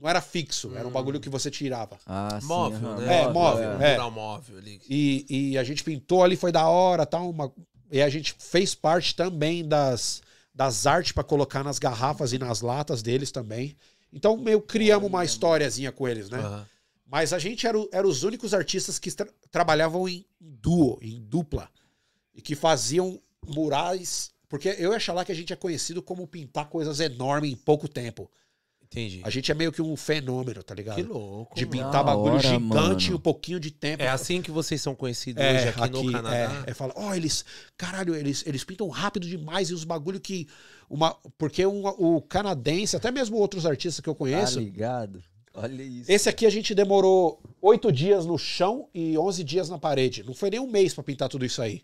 Não 0.00 0.08
era 0.08 0.20
fixo, 0.20 0.72
era 0.76 0.86
um 0.86 0.92
bagulho 0.92 1.18
que 1.18 1.28
você 1.28 1.50
tirava. 1.50 1.98
Ah, 2.06 2.38
sim, 2.40 2.46
Móvel, 2.46 2.88
aham. 2.88 3.00
né? 3.00 3.22
É, 3.24 3.32
móvel, 3.32 3.68
Um 3.70 3.82
é. 3.82 3.92
mural 3.94 4.10
móvel 4.12 4.58
ali. 4.58 4.80
E, 4.88 5.26
e 5.28 5.58
a 5.58 5.64
gente 5.64 5.82
pintou 5.82 6.22
ali, 6.22 6.36
foi 6.36 6.52
da 6.52 6.68
hora, 6.68 7.04
tal. 7.04 7.28
Uma, 7.28 7.52
e 7.90 8.00
a 8.00 8.08
gente 8.08 8.32
fez 8.38 8.76
parte 8.76 9.16
também 9.16 9.66
das, 9.66 10.22
das 10.54 10.86
artes 10.86 11.10
pra 11.10 11.24
colocar 11.24 11.64
nas 11.64 11.80
garrafas 11.80 12.32
e 12.32 12.38
nas 12.38 12.60
latas 12.60 13.02
deles 13.02 13.32
também. 13.32 13.76
Então, 14.12 14.36
meio 14.36 14.60
criamos 14.60 15.08
uma 15.08 15.24
historiazinha 15.24 15.90
com 15.90 16.06
eles, 16.06 16.30
né? 16.30 16.38
Aham. 16.38 16.66
Mas 17.10 17.32
a 17.32 17.38
gente 17.38 17.66
era, 17.66 17.78
era 17.90 18.06
os 18.06 18.22
únicos 18.22 18.52
artistas 18.52 18.98
que 18.98 19.10
tra- 19.10 19.28
trabalhavam 19.50 20.06
em 20.08 20.24
duo, 20.38 20.98
em 21.00 21.20
dupla. 21.22 21.70
E 22.34 22.42
que 22.42 22.54
faziam 22.54 23.18
murais. 23.46 24.30
Porque 24.48 24.68
eu 24.78 24.92
e 24.92 24.96
a 24.96 24.98
Xalá 24.98 25.24
que 25.24 25.32
a 25.32 25.34
gente 25.34 25.52
é 25.52 25.56
conhecido 25.56 26.02
como 26.02 26.26
pintar 26.26 26.68
coisas 26.68 27.00
enormes 27.00 27.50
em 27.52 27.56
pouco 27.56 27.88
tempo. 27.88 28.30
Entendi. 28.82 29.20
A 29.22 29.28
gente 29.28 29.52
é 29.52 29.54
meio 29.54 29.70
que 29.70 29.82
um 29.82 29.94
fenômeno, 29.96 30.62
tá 30.62 30.74
ligado? 30.74 30.96
Que 30.96 31.02
louco. 31.02 31.54
De 31.54 31.66
pintar 31.66 32.02
bagulho 32.02 32.34
hora, 32.36 32.40
gigante 32.48 32.60
mano. 32.60 32.96
em 33.10 33.14
um 33.14 33.18
pouquinho 33.20 33.60
de 33.60 33.70
tempo. 33.70 34.02
É 34.02 34.08
assim 34.08 34.40
que 34.40 34.50
vocês 34.50 34.80
são 34.80 34.94
conhecidos 34.94 35.42
É, 35.42 35.52
hoje 35.52 35.68
aqui, 35.68 35.90
no 35.90 36.12
Canadá. 36.12 36.64
É, 36.66 36.70
é 36.70 36.74
fala, 36.74 36.94
ó, 36.96 37.14
eles, 37.14 37.44
caralho, 37.76 38.14
eles, 38.14 38.42
eles 38.46 38.64
pintam 38.64 38.88
rápido 38.88 39.26
demais 39.26 39.68
e 39.68 39.74
os 39.74 39.84
bagulho 39.84 40.18
que. 40.18 40.48
Uma, 40.88 41.14
porque 41.36 41.66
um, 41.66 41.86
o 41.86 42.22
canadense, 42.22 42.96
até 42.96 43.10
mesmo 43.10 43.36
outros 43.36 43.66
artistas 43.66 44.00
que 44.02 44.08
eu 44.08 44.14
Tá 44.14 44.18
conheço, 44.18 44.58
ligado? 44.58 45.22
Olha 45.58 45.82
isso. 45.82 46.10
esse 46.10 46.28
aqui 46.28 46.46
a 46.46 46.50
gente 46.50 46.74
demorou 46.74 47.40
oito 47.60 47.90
dias 47.90 48.24
no 48.24 48.38
chão 48.38 48.88
e 48.94 49.16
11 49.18 49.44
dias 49.44 49.68
na 49.68 49.78
parede. 49.78 50.22
Não 50.22 50.34
foi 50.34 50.50
nem 50.50 50.60
um 50.60 50.66
mês 50.70 50.94
pra 50.94 51.04
pintar 51.04 51.28
tudo 51.28 51.44
isso 51.44 51.60
aí. 51.60 51.82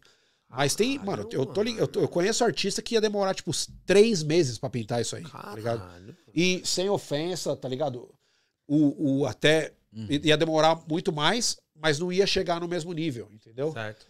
Mas 0.49 0.75
tem, 0.77 0.99
mano, 0.99 1.29
eu, 1.33 1.45
tô, 1.45 1.63
eu, 1.63 1.91
eu 1.97 2.09
conheço 2.09 2.45
artista 2.45 2.81
que 2.81 2.95
ia 2.95 3.01
demorar, 3.01 3.35
tipo, 3.35 3.51
três 3.85 4.23
meses 4.23 4.57
pra 4.57 4.71
pintar 4.71 5.01
isso 5.01 5.17
aí, 5.17 5.25
tá 5.25 5.53
ligado? 5.55 5.83
E 6.33 6.63
sem 6.65 6.89
ofensa, 6.89 7.57
tá 7.57 7.69
ligado? 7.69 8.09
O, 8.69 9.21
o 9.23 9.27
até 9.27 9.73
ia 10.23 10.37
demorar 10.37 10.81
muito 10.89 11.13
mais, 11.13 11.57
mas 11.75 11.99
não 11.99 12.13
ia 12.13 12.27
chegar 12.27 12.61
no 12.61 12.69
mesmo 12.69 12.93
nível, 12.93 13.29
entendeu? 13.33 13.73
Certo. 13.73 14.07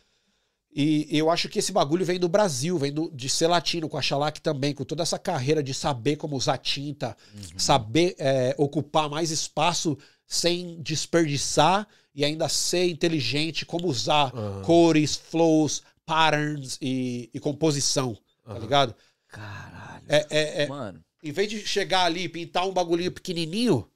E 0.76 1.06
eu 1.10 1.30
acho 1.30 1.48
que 1.48 1.60
esse 1.60 1.70
bagulho 1.70 2.04
vem 2.04 2.18
do 2.18 2.28
Brasil, 2.28 2.76
vem 2.76 2.92
do, 2.92 3.08
de 3.14 3.28
ser 3.28 3.46
latino, 3.46 3.88
com 3.88 3.96
a 3.96 4.02
Xalac 4.02 4.40
também, 4.40 4.74
com 4.74 4.84
toda 4.84 5.04
essa 5.04 5.18
carreira 5.18 5.62
de 5.62 5.72
saber 5.72 6.16
como 6.16 6.34
usar 6.34 6.58
tinta, 6.58 7.16
saber 7.56 8.16
é, 8.18 8.56
ocupar 8.58 9.08
mais 9.08 9.30
espaço 9.30 9.96
sem 10.26 10.82
desperdiçar 10.82 11.86
e 12.12 12.24
ainda 12.24 12.48
ser 12.48 12.88
inteligente, 12.88 13.64
como 13.64 13.86
usar 13.86 14.34
Aham. 14.34 14.62
cores, 14.62 15.14
flows, 15.14 15.80
patterns 16.04 16.76
e, 16.80 17.30
e 17.32 17.38
composição, 17.38 18.18
tá 18.44 18.52
Aham. 18.52 18.60
ligado? 18.60 18.94
Caralho. 19.28 20.04
É, 20.08 20.26
é, 20.28 20.62
é, 20.62 20.66
Mano, 20.66 21.04
em 21.22 21.30
vez 21.30 21.48
de 21.48 21.64
chegar 21.64 22.04
ali 22.04 22.24
e 22.24 22.28
pintar 22.28 22.66
um 22.66 22.72
bagulhinho 22.72 23.12
pequenininho, 23.12 23.88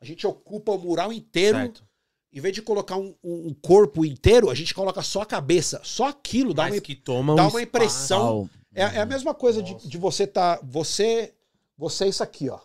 a 0.00 0.04
gente 0.04 0.26
ocupa 0.26 0.72
o 0.72 0.78
mural 0.78 1.12
inteiro. 1.12 1.58
Certo. 1.58 1.84
Em 2.34 2.40
vez 2.40 2.52
de 2.52 2.60
colocar 2.60 2.96
um, 2.96 3.14
um- 3.22 3.46
um 3.48 3.54
corpo 3.54 4.04
inteiro, 4.04 4.50
a 4.50 4.54
gente 4.56 4.74
coloca 4.74 5.00
só 5.02 5.22
a 5.22 5.26
cabeça. 5.26 5.80
Só 5.84 6.08
aquilo 6.08 6.52
dá 6.52 6.64
Mas 6.64 6.74
uma, 6.74 6.80
que 6.80 6.96
toma 6.96 7.36
dá 7.36 7.46
um 7.46 7.50
uma 7.50 7.62
impressão. 7.62 8.50
É, 8.74 8.82
é 8.82 9.00
a 9.00 9.06
mesma 9.06 9.32
coisa 9.32 9.62
de, 9.62 9.74
de 9.88 9.96
você 9.96 10.26
tá. 10.26 10.58
Você. 10.64 11.32
Você 11.78 12.04
é 12.04 12.08
isso 12.08 12.22
aqui, 12.24 12.48
ó. 12.50 12.58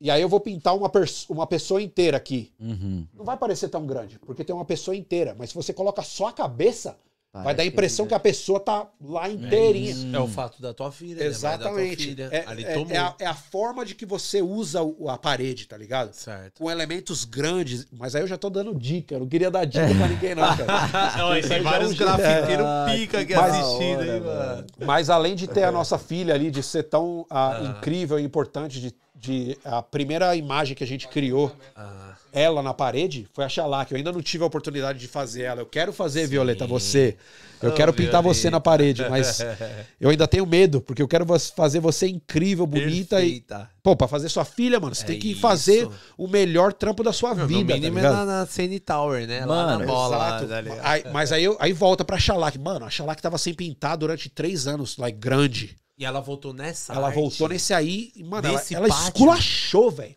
E 0.00 0.10
aí 0.10 0.20
eu 0.20 0.28
vou 0.28 0.40
pintar 0.40 0.74
uma, 0.76 0.90
uma 1.28 1.46
pessoa 1.46 1.80
inteira 1.80 2.16
aqui. 2.16 2.52
Uhum. 2.58 3.06
Não 3.14 3.24
vai 3.24 3.36
parecer 3.36 3.68
tão 3.68 3.86
grande, 3.86 4.18
porque 4.18 4.42
tem 4.42 4.54
uma 4.54 4.64
pessoa 4.64 4.96
inteira. 4.96 5.34
Mas 5.38 5.50
se 5.50 5.54
você 5.54 5.72
coloca 5.72 6.02
só 6.02 6.28
a 6.28 6.32
cabeça, 6.32 6.98
vai 7.32 7.42
Parece 7.44 7.56
dar 7.56 7.62
a 7.62 7.66
impressão 7.66 8.06
que 8.06 8.12
a 8.14 8.20
pessoa 8.20 8.60
tá 8.60 8.86
lá 9.00 9.28
inteirinha. 9.28 10.16
É 10.16 10.20
o 10.20 10.28
fato 10.28 10.60
da 10.60 10.74
tua 10.74 10.92
filha, 10.92 11.24
né? 11.24 11.30
Vai 11.30 11.58
da 11.58 11.58
tua 11.58 11.70
Exatamente. 11.70 12.04
filha. 12.04 12.28
É, 12.30 12.44
Ali 12.46 12.64
é- 12.64 12.86
é 12.90 12.98
a, 12.98 13.14
é 13.20 13.26
a 13.26 13.34
forma 13.34 13.84
de 13.86 13.94
que 13.94 14.04
você 14.04 14.42
usa 14.42 14.82
o- 14.82 15.08
a 15.08 15.16
parede, 15.16 15.66
tá 15.66 15.76
ligado? 15.76 16.12
Certo. 16.12 16.58
Com 16.58 16.70
elementos 16.70 17.24
grandes. 17.24 17.86
Mas 17.90 18.14
aí 18.14 18.22
eu 18.22 18.26
já 18.28 18.36
tô 18.36 18.50
dando 18.50 18.74
dica. 18.74 19.14
Eu 19.14 19.20
não 19.20 19.26
queria 19.28 19.50
dar 19.50 19.64
dica 19.64 19.86
pra 19.94 20.08
ninguém, 20.08 20.34
não, 20.34 20.56
cara. 20.56 20.62
Não, 21.16 21.36
Isso 21.38 21.52
aí 21.52 21.58
tem 21.60 21.62
vários 21.62 21.92
é 21.92 21.94
jeito. 21.94 22.04
grafiteiros 22.16 22.66
pica 22.92 23.20
aqui 23.20 23.34
Mas- 23.34 23.54
assistindo, 23.54 23.98
hora, 24.00 24.20
mano. 24.20 24.66
Mas 24.84 25.08
além 25.10 25.34
de 25.34 25.46
ter 25.48 25.64
a 25.64 25.72
nossa 25.72 25.96
filha 25.98 26.34
ali, 26.34 26.50
de 26.50 26.62
ser 26.62 26.82
tão 26.84 27.24
ah, 27.30 27.76
incrível 27.78 28.18
e 28.18 28.22
importante, 28.22 28.80
de, 28.80 28.94
de- 29.22 29.56
a 29.64 29.80
primeira 29.80 30.34
imagem 30.34 30.74
que 30.74 30.82
a 30.82 30.86
gente 30.86 31.06
criou, 31.06 31.54
Ah, 31.76 32.14
ela 32.32 32.60
na 32.60 32.74
parede, 32.74 33.28
foi 33.32 33.44
a 33.44 33.48
Xalá, 33.48 33.84
que 33.84 33.94
eu 33.94 33.96
ainda 33.98 34.10
não 34.10 34.20
tive 34.20 34.42
a 34.42 34.46
oportunidade 34.48 34.98
de 34.98 35.06
fazer 35.06 35.42
ela. 35.42 35.60
Eu 35.60 35.66
quero 35.66 35.92
fazer, 35.92 36.26
Violeta, 36.26 36.66
você. 36.66 37.16
Eu 37.62 37.70
Ô, 37.70 37.72
quero 37.72 37.92
pintar 37.92 38.20
Violeta. 38.20 38.40
você 38.40 38.50
na 38.50 38.58
parede, 38.58 39.08
mas 39.08 39.38
eu 40.00 40.10
ainda 40.10 40.26
tenho 40.26 40.44
medo, 40.44 40.80
porque 40.80 41.00
eu 41.00 41.06
quero 41.06 41.24
fazer 41.54 41.78
você 41.78 42.08
incrível, 42.08 42.66
bonita 42.66 43.20
e. 43.22 43.40
perfeita. 43.40 43.70
Pô, 43.80 43.94
pra 43.94 44.08
fazer 44.08 44.28
sua 44.28 44.44
filha, 44.44 44.80
mano, 44.80 44.92
você 44.94 45.04
É 45.04 45.06
tem 45.06 45.18
que 45.20 45.30
isso. 45.32 45.40
fazer 45.40 45.88
o 46.18 46.26
melhor 46.26 46.72
trampo 46.72 47.04
da 47.04 47.12
sua 47.12 47.32
No 47.34 47.46
vida. 47.46 47.74
mínimo 47.74 48.00
tá 48.00 48.08
é 48.08 48.10
na, 48.12 48.24
na 48.24 48.46
CN 48.46 48.80
Tower, 48.80 49.26
né? 49.28 49.46
Lá 49.46 49.46
Mano, 49.66 49.78
na 49.78 49.86
bola. 49.86 50.16
Exato. 50.16 50.46
Lá, 50.46 50.62
tá? 50.76 50.80
Aí- 50.90 51.04
mas 51.12 51.30
aí, 51.30 51.44
aí 51.60 51.72
volta 51.72 52.04
pra 52.04 52.18
Xalá, 52.18 52.50
que, 52.50 52.58
mano, 52.58 52.84
a 52.84 52.90
Xalá 52.90 53.14
que 53.14 53.22
tava 53.22 53.38
sem 53.38 53.54
pintar 53.54 53.96
durante 53.96 54.28
três 54.28 54.66
anos, 54.66 54.96
like, 54.96 55.16
grande. 55.18 55.76
E 56.02 56.04
ela 56.04 56.20
voltou 56.20 56.52
nessa 56.52 56.92
Ela 56.92 57.06
arte. 57.06 57.14
voltou 57.14 57.48
nesse 57.48 57.72
aí 57.72 58.10
e, 58.16 58.24
mano, 58.24 58.48
ela, 58.48 58.58
Nesse 58.58 58.74
ela 58.74 58.88
pátio. 58.88 59.04
esculachou, 59.04 59.88
velho. 59.88 60.16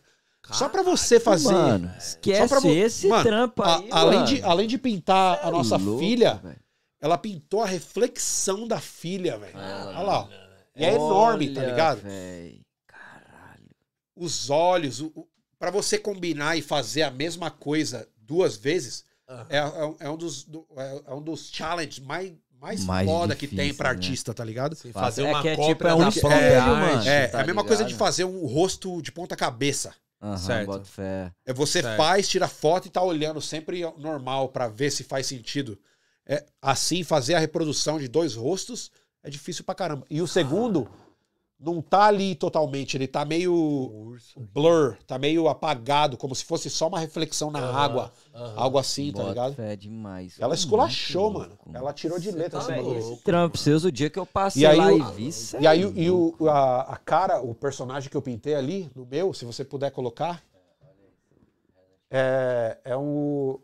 Só 0.50 0.68
pra 0.68 0.82
você 0.82 1.20
fazer. 1.20 1.52
Mano, 1.52 1.92
esquece 1.96 2.40
Só 2.40 2.48
pra 2.48 2.60
vo- 2.60 2.70
esse 2.74 3.06
Mano, 3.06 3.22
trampo 3.22 3.62
a- 3.62 3.78
aí, 3.78 3.88
além, 3.92 4.18
mano. 4.18 4.26
de, 4.26 4.42
além 4.42 4.66
de 4.68 4.78
pintar 4.78 5.38
a 5.44 5.48
É 5.48 5.50
nossa 5.52 5.76
louco, 5.76 6.00
filha, 6.00 6.34
velho. 6.42 6.58
ela 7.00 7.16
pintou 7.16 7.62
a 7.62 7.66
reflexão 7.66 8.66
da 8.66 8.80
filha, 8.80 9.38
velho. 9.38 9.56
Ela- 9.56 9.86
Olha 9.90 10.00
lá. 10.00 10.28
E 10.74 10.84
é 10.84 10.94
enorme, 10.94 11.54
tá 11.54 11.60
Olha, 11.60 11.70
ligado? 11.70 12.00
véi. 12.02 12.62
Caralho. 12.86 13.70
Os 14.16 14.50
olhos, 14.50 15.00
o, 15.00 15.06
o, 15.14 15.28
para 15.58 15.70
você 15.70 15.98
combinar 15.98 16.56
e 16.56 16.62
fazer 16.62 17.02
a 17.02 17.10
mesma 17.12 17.48
coisa 17.50 18.08
duas 18.16 18.56
vezes, 18.56 19.04
é, 19.48 19.58
é- 19.58 19.94
é 20.06 20.10
um 20.10 20.16
dos, 20.16 20.42
do- 20.44 20.66
é, 20.76 21.02
é 21.06 21.14
um 21.14 21.22
dos 21.22 21.48
challenges 21.52 21.98
mais, 22.00 22.32
mais, 22.66 22.84
Mais 22.84 23.08
foda 23.08 23.34
que 23.36 23.46
difícil, 23.46 23.64
tem 23.64 23.74
pra 23.74 23.90
né? 23.90 23.94
artista, 23.94 24.34
tá 24.34 24.44
ligado? 24.44 24.74
Faz- 24.76 24.92
fazer 24.92 25.22
é 25.22 25.28
uma 25.28 25.40
que 25.42 25.48
é 25.48 25.56
cópia 25.56 25.74
tipo, 25.74 25.86
é 25.88 25.94
um 25.94 25.98
própria 25.98 26.62
arte. 26.62 27.08
É, 27.08 27.26
tá 27.28 27.38
é 27.38 27.42
a 27.42 27.46
mesma 27.46 27.62
coisa 27.64 27.84
de 27.84 27.88
ligado? 27.92 27.98
fazer 27.98 28.24
um 28.24 28.46
rosto 28.46 29.00
de 29.00 29.12
ponta 29.12 29.36
cabeça. 29.36 29.94
Aham, 30.20 30.36
Certo. 30.38 30.82
É 31.44 31.52
você 31.52 31.82
Certo. 31.82 31.96
faz, 31.96 32.28
tira 32.28 32.48
foto 32.48 32.86
e 32.86 32.90
tá 32.90 33.02
olhando 33.02 33.40
sempre 33.40 33.82
normal 33.98 34.48
pra 34.48 34.66
ver 34.66 34.90
se 34.90 35.04
faz 35.04 35.26
sentido. 35.26 35.78
É, 36.26 36.44
assim, 36.60 37.04
fazer 37.04 37.34
a 37.34 37.38
reprodução 37.38 37.98
de 38.00 38.08
dois 38.08 38.34
rostos 38.34 38.90
é 39.22 39.30
difícil 39.30 39.62
pra 39.64 39.74
caramba. 39.74 40.04
E 40.10 40.20
o 40.20 40.26
segundo 40.26 40.88
não 41.58 41.80
tá 41.80 42.06
ali 42.06 42.34
totalmente, 42.34 42.96
ele 42.96 43.06
tá 43.06 43.24
meio 43.24 43.54
Urso. 43.54 44.40
blur, 44.52 44.96
tá 45.06 45.18
meio 45.18 45.48
apagado, 45.48 46.16
como 46.16 46.34
se 46.34 46.44
fosse 46.44 46.68
só 46.68 46.88
uma 46.88 46.98
reflexão 46.98 47.50
na 47.50 47.60
Aham, 47.60 47.78
água, 47.78 48.12
aham. 48.36 48.54
algo 48.56 48.78
assim, 48.78 49.10
tá 49.10 49.18
Boto 49.18 49.28
ligado? 49.30 49.54
fé 49.54 49.74
demais. 49.76 50.36
Ela 50.38 50.54
esculachou, 50.54 51.28
louco. 51.30 51.48
mano. 51.66 51.78
Ela 51.78 51.92
tirou 51.92 52.18
de 52.18 52.30
letra 52.30 52.60
tá 52.60 52.66
esse 52.66 52.74
bagulho. 52.82 53.00
louco. 53.04 53.22
Trampo 53.24 53.56
seus, 53.58 53.84
o 53.84 53.90
dia 53.90 54.10
que 54.10 54.18
eu 54.18 54.26
passei 54.26 54.62
E 54.62 54.66
aí 54.66 54.76
lá 54.76 54.86
o- 54.92 54.98
e 54.98 55.02
vi, 55.30 55.30
E 55.60 55.66
aí 55.66 55.82
é 55.82 55.92
e 55.94 56.10
o, 56.10 56.34
a, 56.48 56.80
a 56.94 56.96
cara, 56.96 57.40
o 57.40 57.54
personagem 57.54 58.08
que 58.10 58.16
eu 58.16 58.22
pintei 58.22 58.54
ali, 58.54 58.90
no 58.94 59.04
meu, 59.06 59.32
se 59.34 59.44
você 59.44 59.64
puder 59.64 59.90
colocar, 59.90 60.42
é, 62.10 62.78
é 62.84 62.96
o. 62.96 63.60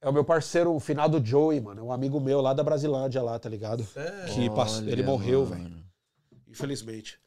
É 0.00 0.08
o 0.08 0.12
meu 0.12 0.22
parceiro, 0.24 0.74
o 0.74 0.78
finado 0.78 1.18
Joey, 1.24 1.62
mano. 1.62 1.80
É 1.80 1.82
um 1.84 1.90
amigo 1.90 2.20
meu 2.20 2.42
lá 2.42 2.52
da 2.52 2.62
Brasilândia, 2.62 3.22
lá, 3.22 3.38
tá 3.38 3.48
ligado? 3.48 3.84
Sério? 3.84 4.34
que 4.34 4.50
pass- 4.50 4.76
Olha, 4.80 4.90
ele 4.90 5.02
morreu, 5.02 5.46
velho. 5.46 5.82
Infelizmente. 6.46 7.18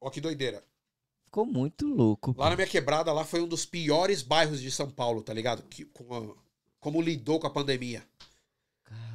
Ó, 0.00 0.08
que 0.08 0.20
doideira. 0.20 0.62
Ficou 1.28 1.44
muito 1.44 1.86
louco. 1.86 2.34
Lá 2.38 2.48
na 2.48 2.56
minha 2.56 2.66
quebrada, 2.66 3.12
lá 3.12 3.22
foi 3.22 3.42
um 3.42 3.46
dos 3.46 3.66
piores 3.66 4.22
bairros 4.22 4.62
de 4.62 4.70
São 4.70 4.88
Paulo, 4.90 5.20
tá 5.22 5.34
ligado? 5.34 5.62
Que, 5.64 5.84
com 5.84 6.14
a- 6.14 6.34
como 6.80 7.02
lidou 7.02 7.38
com 7.38 7.46
a 7.46 7.50
pandemia. 7.50 8.02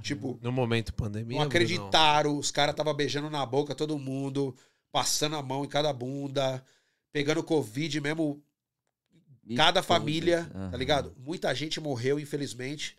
Tipo, 0.03 0.37
No 0.39 0.51
momento 0.51 0.93
pandemia. 0.93 1.35
não 1.39 1.43
acreditaram, 1.43 2.37
os 2.37 2.51
caras 2.51 2.75
tava 2.75 2.93
beijando 2.93 3.31
na 3.31 3.43
boca 3.43 3.73
todo 3.73 3.97
mundo, 3.97 4.55
passando 4.91 5.35
a 5.37 5.41
mão 5.41 5.65
em 5.65 5.67
cada 5.67 5.91
bunda, 5.91 6.63
pegando 7.11 7.41
Covid 7.41 7.99
mesmo, 7.99 8.39
E 9.43 9.55
cada 9.55 9.81
família, 9.81 10.47
aham. 10.53 10.69
tá 10.69 10.77
ligado? 10.77 11.15
Muita 11.17 11.51
gente 11.55 11.79
morreu, 11.81 12.19
infelizmente. 12.19 12.95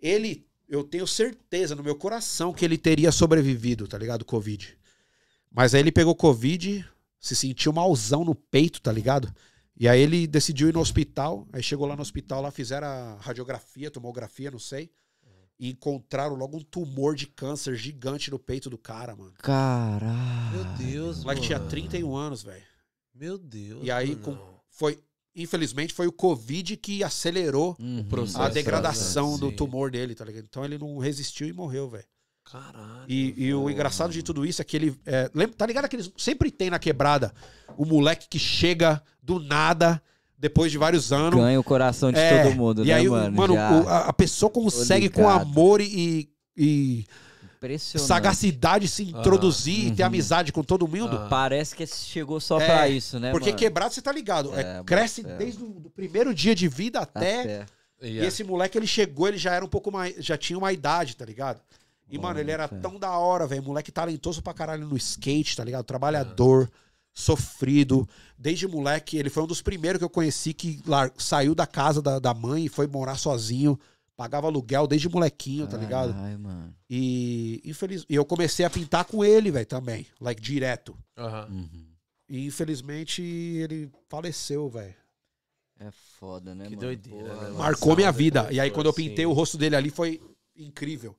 Ele, 0.00 0.46
eu 0.66 0.82
tenho 0.82 1.06
certeza 1.06 1.74
no 1.74 1.82
meu 1.82 1.94
coração 1.94 2.54
que 2.54 2.64
ele 2.64 2.78
teria 2.78 3.12
sobrevivido, 3.12 3.86
tá 3.86 3.98
ligado? 3.98 4.24
Covid. 4.24 4.78
Mas 5.50 5.74
aí 5.74 5.80
ele 5.80 5.92
pegou 5.92 6.14
Covid, 6.14 6.84
se 7.20 7.34
sentiu 7.36 7.72
malzão 7.72 8.24
no 8.24 8.34
peito, 8.34 8.80
tá 8.80 8.92
ligado? 8.92 9.32
E 9.78 9.88
aí 9.88 10.00
ele 10.00 10.26
decidiu 10.26 10.68
ir 10.68 10.74
no 10.74 10.80
hospital. 10.80 11.46
Aí 11.52 11.62
chegou 11.62 11.86
lá 11.86 11.94
no 11.96 12.02
hospital, 12.02 12.40
lá 12.42 12.50
fizeram 12.50 12.86
a 12.86 13.16
radiografia, 13.20 13.90
tomografia, 13.90 14.50
não 14.50 14.58
sei. 14.58 14.90
E 15.58 15.70
encontraram 15.70 16.34
logo 16.34 16.58
um 16.58 16.62
tumor 16.62 17.14
de 17.14 17.26
câncer 17.26 17.74
gigante 17.76 18.30
no 18.30 18.38
peito 18.38 18.68
do 18.68 18.76
cara, 18.76 19.16
mano. 19.16 19.32
Caralho. 19.38 20.52
Meu 20.52 20.64
Deus, 20.76 21.18
O 21.18 21.22
moleque 21.22 21.40
tinha 21.42 21.58
mano. 21.58 21.70
31 21.70 22.14
anos, 22.16 22.42
velho. 22.42 22.62
Meu 23.14 23.38
Deus. 23.38 23.80
E 23.84 23.90
aí, 23.90 24.16
com- 24.16 24.36
Foi, 24.68 24.98
infelizmente, 25.34 25.94
foi 25.94 26.06
o 26.06 26.12
Covid 26.12 26.76
que 26.76 27.02
acelerou 27.02 27.74
Uhum, 27.80 28.04
processo, 28.04 28.42
a 28.42 28.48
degradação 28.50 29.32
né? 29.32 29.38
do 29.38 29.52
tumor 29.52 29.90
dele, 29.90 30.14
tá 30.14 30.24
ligado? 30.24 30.44
Então 30.44 30.62
ele 30.64 30.76
não 30.76 30.98
resistiu 30.98 31.48
e 31.48 31.52
morreu, 31.54 31.88
velho. 31.88 32.04
Caralho. 32.50 33.04
E, 33.08 33.34
e 33.46 33.54
o 33.54 33.68
engraçado 33.68 34.12
de 34.12 34.22
tudo 34.22 34.46
isso 34.46 34.62
é 34.62 34.64
que 34.64 34.76
ele. 34.76 35.00
é, 35.04 35.30
lembra, 35.34 35.56
tá 35.56 35.66
ligado 35.66 35.88
que 35.88 35.96
eles 35.96 36.10
sempre 36.16 36.50
tem 36.50 36.70
na 36.70 36.78
quebrada 36.78 37.32
o 37.76 37.84
moleque 37.84 38.28
que 38.28 38.38
chega 38.38 39.02
do 39.22 39.40
nada, 39.40 40.00
depois 40.38 40.70
de 40.70 40.78
vários 40.78 41.12
anos. 41.12 41.40
Ganha 41.40 41.58
o 41.58 41.64
coração 41.64 42.12
de 42.12 42.18
É, 42.18 42.44
todo 42.44 42.54
mundo, 42.54 42.84
e 42.84 42.88
né, 42.88 42.94
aí, 42.94 43.08
o- 43.08 43.12
mano? 43.12 43.36
mano, 43.36 43.54
Já 43.54 43.72
o- 43.72 43.88
a, 43.88 43.98
a 44.08 44.12
pessoa 44.12 44.48
consegue 44.48 45.08
com 45.08 45.28
amor 45.28 45.80
e, 45.80 46.30
e 46.56 47.04
impressionante. 47.56 48.06
sagacidade 48.06 48.86
se 48.86 49.02
introduzir 49.02 49.86
e 49.86 49.90
ter 49.90 50.02
Uhum. 50.02 50.06
amizade 50.06 50.52
com 50.52 50.62
todo 50.62 50.86
mundo. 50.86 51.16
Ah. 51.16 51.26
Parece 51.28 51.74
que 51.74 51.84
chegou 51.86 52.38
só 52.38 52.60
É, 52.60 52.64
pra 52.66 52.88
isso, 52.88 53.18
né, 53.18 53.32
Porque 53.32 53.46
mano? 53.48 53.58
quebrado, 53.58 53.92
você 53.92 54.00
tá 54.00 54.12
ligado? 54.12 54.54
é, 54.56 54.78
É, 54.78 54.82
cresce 54.84 55.22
fé. 55.24 55.36
desde 55.36 55.64
o 55.64 55.68
do 55.68 55.90
primeiro 55.90 56.32
dia 56.32 56.54
de 56.54 56.68
vida 56.68 57.00
até. 57.00 57.40
Até. 57.40 57.66
E 58.02 58.06
Yeah. 58.08 58.28
esse 58.28 58.44
moleque, 58.44 58.76
ele 58.78 58.86
chegou, 58.86 59.26
ele 59.26 59.38
já 59.38 59.52
era 59.54 59.64
um 59.64 59.68
pouco 59.68 59.90
mais. 59.90 60.14
Já 60.24 60.36
tinha 60.36 60.58
uma 60.58 60.70
idade, 60.72 61.16
tá 61.16 61.24
ligado? 61.24 61.58
E, 62.08 62.18
mano, 62.18 62.38
ele 62.38 62.50
era 62.50 62.68
tão 62.68 62.98
da 62.98 63.10
hora, 63.18 63.46
velho. 63.46 63.62
Moleque 63.62 63.90
talentoso 63.90 64.40
pra 64.42 64.54
caralho 64.54 64.86
no 64.86 64.96
skate, 64.96 65.56
tá 65.56 65.64
ligado? 65.64 65.84
Trabalhador, 65.84 66.70
sofrido. 67.12 68.08
Desde 68.38 68.68
moleque, 68.68 69.16
ele 69.16 69.30
foi 69.30 69.42
um 69.42 69.46
dos 69.46 69.60
primeiros 69.62 69.98
que 69.98 70.04
eu 70.04 70.10
conheci 70.10 70.52
que 70.54 70.80
saiu 71.18 71.54
da 71.54 71.66
casa 71.66 72.00
da, 72.00 72.18
da 72.18 72.32
mãe 72.32 72.66
e 72.66 72.68
foi 72.68 72.86
morar 72.86 73.16
sozinho. 73.16 73.78
Pagava 74.16 74.46
aluguel 74.46 74.86
desde 74.86 75.08
molequinho, 75.08 75.66
tá 75.66 75.76
ligado? 75.76 76.14
Ai, 76.16 76.36
mano. 76.36 76.74
E, 76.88 77.60
infeliz... 77.64 78.06
e 78.08 78.14
eu 78.14 78.24
comecei 78.24 78.64
a 78.64 78.70
pintar 78.70 79.04
com 79.04 79.24
ele, 79.24 79.50
velho, 79.50 79.66
também. 79.66 80.06
Like, 80.20 80.40
direto. 80.40 80.96
Aham. 81.18 81.48
Uhum. 81.50 81.86
E 82.28 82.46
infelizmente 82.46 83.22
ele 83.22 83.90
faleceu, 84.08 84.68
velho. 84.68 84.94
É 85.78 85.90
foda, 86.18 86.54
né, 86.54 86.64
Que 86.64 86.70
mano? 86.70 86.80
doideira, 86.80 87.28
Porra, 87.28 87.50
né? 87.50 87.58
Marcou 87.58 87.94
minha 87.94 88.10
vida. 88.10 88.42
como 88.44 88.54
E 88.54 88.60
aí, 88.60 88.70
quando 88.70 88.86
eu 88.86 88.92
pintei 88.92 89.24
assim. 89.24 89.32
o 89.32 89.32
rosto 89.34 89.58
dele 89.58 89.76
ali, 89.76 89.90
foi 89.90 90.20
incrível. 90.56 91.14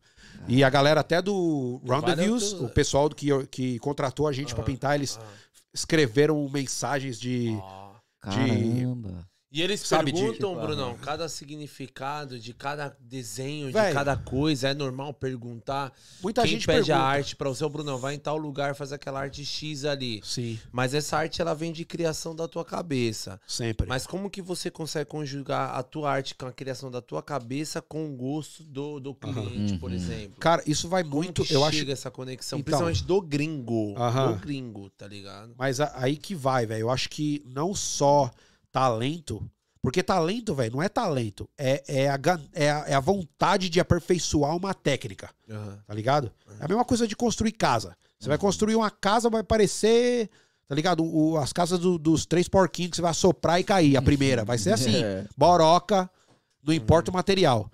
E 0.48 0.64
a 0.64 0.70
galera 0.70 1.02
até 1.02 1.22
do 1.22 1.82
Roundeviews, 1.86 2.52
vários- 2.54 2.70
o 2.70 2.70
pessoal 2.74 3.10
que, 3.10 3.28
que 3.48 3.80
contratou 3.80 4.28
a 4.28 4.32
gente 4.34 4.54
pra 4.54 4.64
Aham. 4.64 4.72
pintar, 4.74 4.96
eles 4.96 5.20
Ah. 5.22 5.26
escreveram 5.74 6.48
mensagens 6.50 7.20
de. 7.20 7.58
Ah. 7.62 7.92
Caramba. 8.22 9.28
E 9.58 9.62
eles 9.64 9.80
Sabe, 9.82 10.12
de- 10.12 10.22
perguntam, 10.22 10.52
Tipo, 10.54 10.62
Brunão, 10.62 10.90
aham. 10.90 10.98
cada 11.00 11.28
significado 11.28 12.40
de 12.40 12.54
cada 12.54 12.96
desenho, 13.00 13.68
de 13.68 13.74
Véi. 13.74 13.92
cada 13.92 14.16
coisa. 14.16 14.70
É 14.70 14.74
normal 14.76 15.14
perguntar. 15.14 15.92
Muita 16.22 16.44
Quem 16.44 16.52
gente 16.52 16.68
pede 16.68 16.86
pergunta. 16.88 16.98
a 16.98 17.08
arte 17.08 17.36
pra 17.36 17.50
você, 17.50 17.64
ô 17.66 17.70
Brunão, 17.70 17.98
vai 17.98 18.14
em 18.16 18.20
tal 18.20 18.38
lugar, 18.38 18.76
faz 18.76 18.92
aquela 18.94 19.20
arte 19.20 19.44
X 19.44 19.84
ali. 19.84 20.22
Sim, 20.24 20.60
Mas 20.72 20.94
essa 20.94 21.18
arte, 21.18 21.42
ela 21.42 21.56
vem 21.56 21.72
de 21.72 21.84
criação 21.86 22.36
da 22.36 22.48
tua 22.48 22.64
cabeça. 22.64 23.40
sempre. 23.48 23.88
Mas 23.88 24.06
como 24.06 24.30
que 24.30 24.42
você 24.42 24.70
consegue 24.70 25.10
conjugar 25.10 25.76
a 25.76 25.82
tua 25.82 26.12
arte 26.12 26.36
com 26.36 26.46
a 26.46 26.52
criação 26.52 26.92
da 26.92 27.02
tua 27.02 27.24
cabeça 27.24 27.82
com 27.82 28.06
o 28.12 28.16
gosto 28.16 28.64
do, 28.64 29.00
do 29.00 29.16
cliente, 29.16 29.78
por 29.80 29.90
Uhum. 29.90 29.96
exemplo? 29.96 30.40
Cara, 30.40 30.62
isso 30.68 30.88
vai 30.88 31.04
Como 31.04 31.16
muito. 31.16 31.44
que 31.44 31.54
Eu 31.54 31.62
chega 31.72 31.84
acho. 31.84 31.92
essa 31.92 32.12
conexão, 32.12 32.60
Então. 32.60 32.66
principalmente 32.66 33.04
do 33.04 33.22
gringo. 33.22 33.96
Aham. 33.98 34.34
Do 34.34 34.40
gringo, 34.40 34.90
tá 34.92 35.08
ligado? 35.08 35.54
Mas 35.58 35.80
a- 35.80 35.92
aí 35.96 36.16
que 36.16 36.36
vai, 36.36 36.66
velho. 36.66 36.82
Eu 36.82 36.90
acho 36.92 37.10
que 37.10 37.42
não 37.46 37.74
só 37.74 38.30
talento. 38.80 39.50
Porque 39.82 40.04
talento, 40.04 40.54
velho, 40.54 40.74
não 40.76 40.84
é 40.84 40.90
talento. 40.90 41.50
É, 41.58 41.84
é, 41.88 42.10
a, 42.10 42.20
é, 42.54 42.70
a, 42.72 42.86
é 42.88 42.94
a 42.94 43.00
vontade 43.00 43.70
de 43.70 43.80
aperfeiçoar 43.80 44.56
uma 44.56 44.74
técnica. 44.74 45.30
Aham. 45.50 45.80
tá 45.88 45.94
ligado? 45.94 46.32
É 46.60 46.66
a 46.66 46.68
mesma 46.68 46.84
coisa 46.84 47.08
de 47.08 47.16
construir 47.16 47.54
casa. 47.54 47.96
Você 48.20 48.28
vai 48.28 48.38
construir 48.38 48.76
uma 48.76 48.90
casa, 48.92 49.30
vai 49.30 49.44
parecer, 49.44 50.30
tá 50.68 50.76
ligado? 50.76 51.06
O- 51.06 51.38
as 51.38 51.54
casas 51.54 51.80
do- 51.80 51.98
dos 51.98 52.26
três 52.26 52.48
porquinhos 52.50 52.92
que 52.92 52.96
você 52.98 53.02
vai 53.02 53.14
soprar 53.14 53.60
e 53.60 53.64
cair, 53.64 53.96
a 53.96 54.02
primeira. 54.02 54.44
Vai 54.44 54.58
ser 54.58 54.74
assim. 54.74 54.96
É. 55.04 55.26
Boroca, 55.38 56.10
não 56.64 56.74
importa 56.74 57.10
o 57.12 57.14
material. 57.14 57.72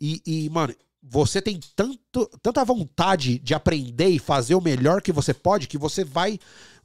E, 0.00 0.20
e, 0.26 0.50
mano, 0.50 0.74
você 1.02 1.40
tem 1.40 1.58
tanto, 1.74 2.26
tanta 2.42 2.64
vontade 2.64 3.38
de 3.38 3.54
aprender 3.54 4.08
e 4.08 4.18
fazer 4.18 4.54
o 4.56 4.60
melhor 4.60 5.00
que 5.00 5.12
você 5.12 5.32
pode, 5.32 5.68
que 5.68 5.78
você 5.78 6.04
vai, 6.04 6.38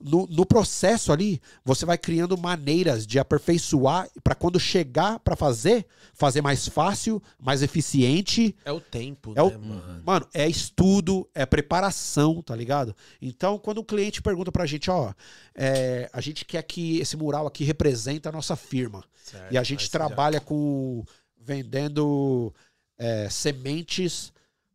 no, 0.03 0.27
no 0.27 0.45
processo 0.45 1.11
ali, 1.11 1.41
você 1.63 1.85
vai 1.85 1.97
criando 1.97 2.38
maneiras 2.38 3.05
de 3.05 3.19
aperfeiçoar 3.19 4.09
para 4.23 4.35
quando 4.35 4.59
chegar 4.59 5.19
para 5.19 5.35
fazer, 5.35 5.85
fazer 6.13 6.41
mais 6.41 6.67
fácil, 6.67 7.21
mais 7.39 7.61
eficiente. 7.61 8.55
É 8.65 8.71
o 8.71 8.80
tempo, 8.81 9.31
É 9.31 9.35
né, 9.35 9.41
o- 9.43 9.59
mano? 9.59 10.03
Mano, 10.05 10.27
é 10.33 10.47
estudo, 10.49 11.27
é 11.35 11.45
preparação, 11.45 12.41
tá 12.41 12.55
ligado? 12.55 12.95
Então, 13.21 13.57
quando 13.59 13.77
o 13.80 13.83
cliente 13.85 14.21
pergunta 14.21 14.51
pra 14.51 14.65
gente, 14.65 14.89
ó, 14.89 15.13
é, 15.55 16.09
a 16.13 16.21
gente 16.21 16.43
quer 16.45 16.63
que 16.63 16.99
esse 16.99 17.15
mural 17.17 17.45
aqui 17.47 17.63
represente 17.63 18.27
a 18.27 18.31
nossa 18.31 18.55
firma. 18.55 19.03
Certo, 19.23 19.51
E 19.53 19.57
a 19.57 19.63
gente 19.63 19.89
trabalha 19.89 20.39
com 20.39 21.03
vendendo 21.39 22.53
é, 22.97 23.30
sementes 23.30 24.31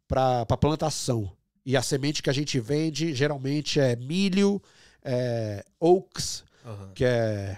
para 0.09 0.45
plantação. 0.59 1.31
E 1.65 1.77
a 1.77 1.83
semente 1.83 2.23
que 2.23 2.31
a 2.31 2.33
gente 2.33 2.61
vende 2.61 3.13
geralmente 3.15 3.81
é 3.81 3.97
milho, 3.97 4.63
é, 5.07 5.65
oaks, 5.81 6.45
Aham. 6.65 6.91
que 6.95 7.05
é, 7.05 7.57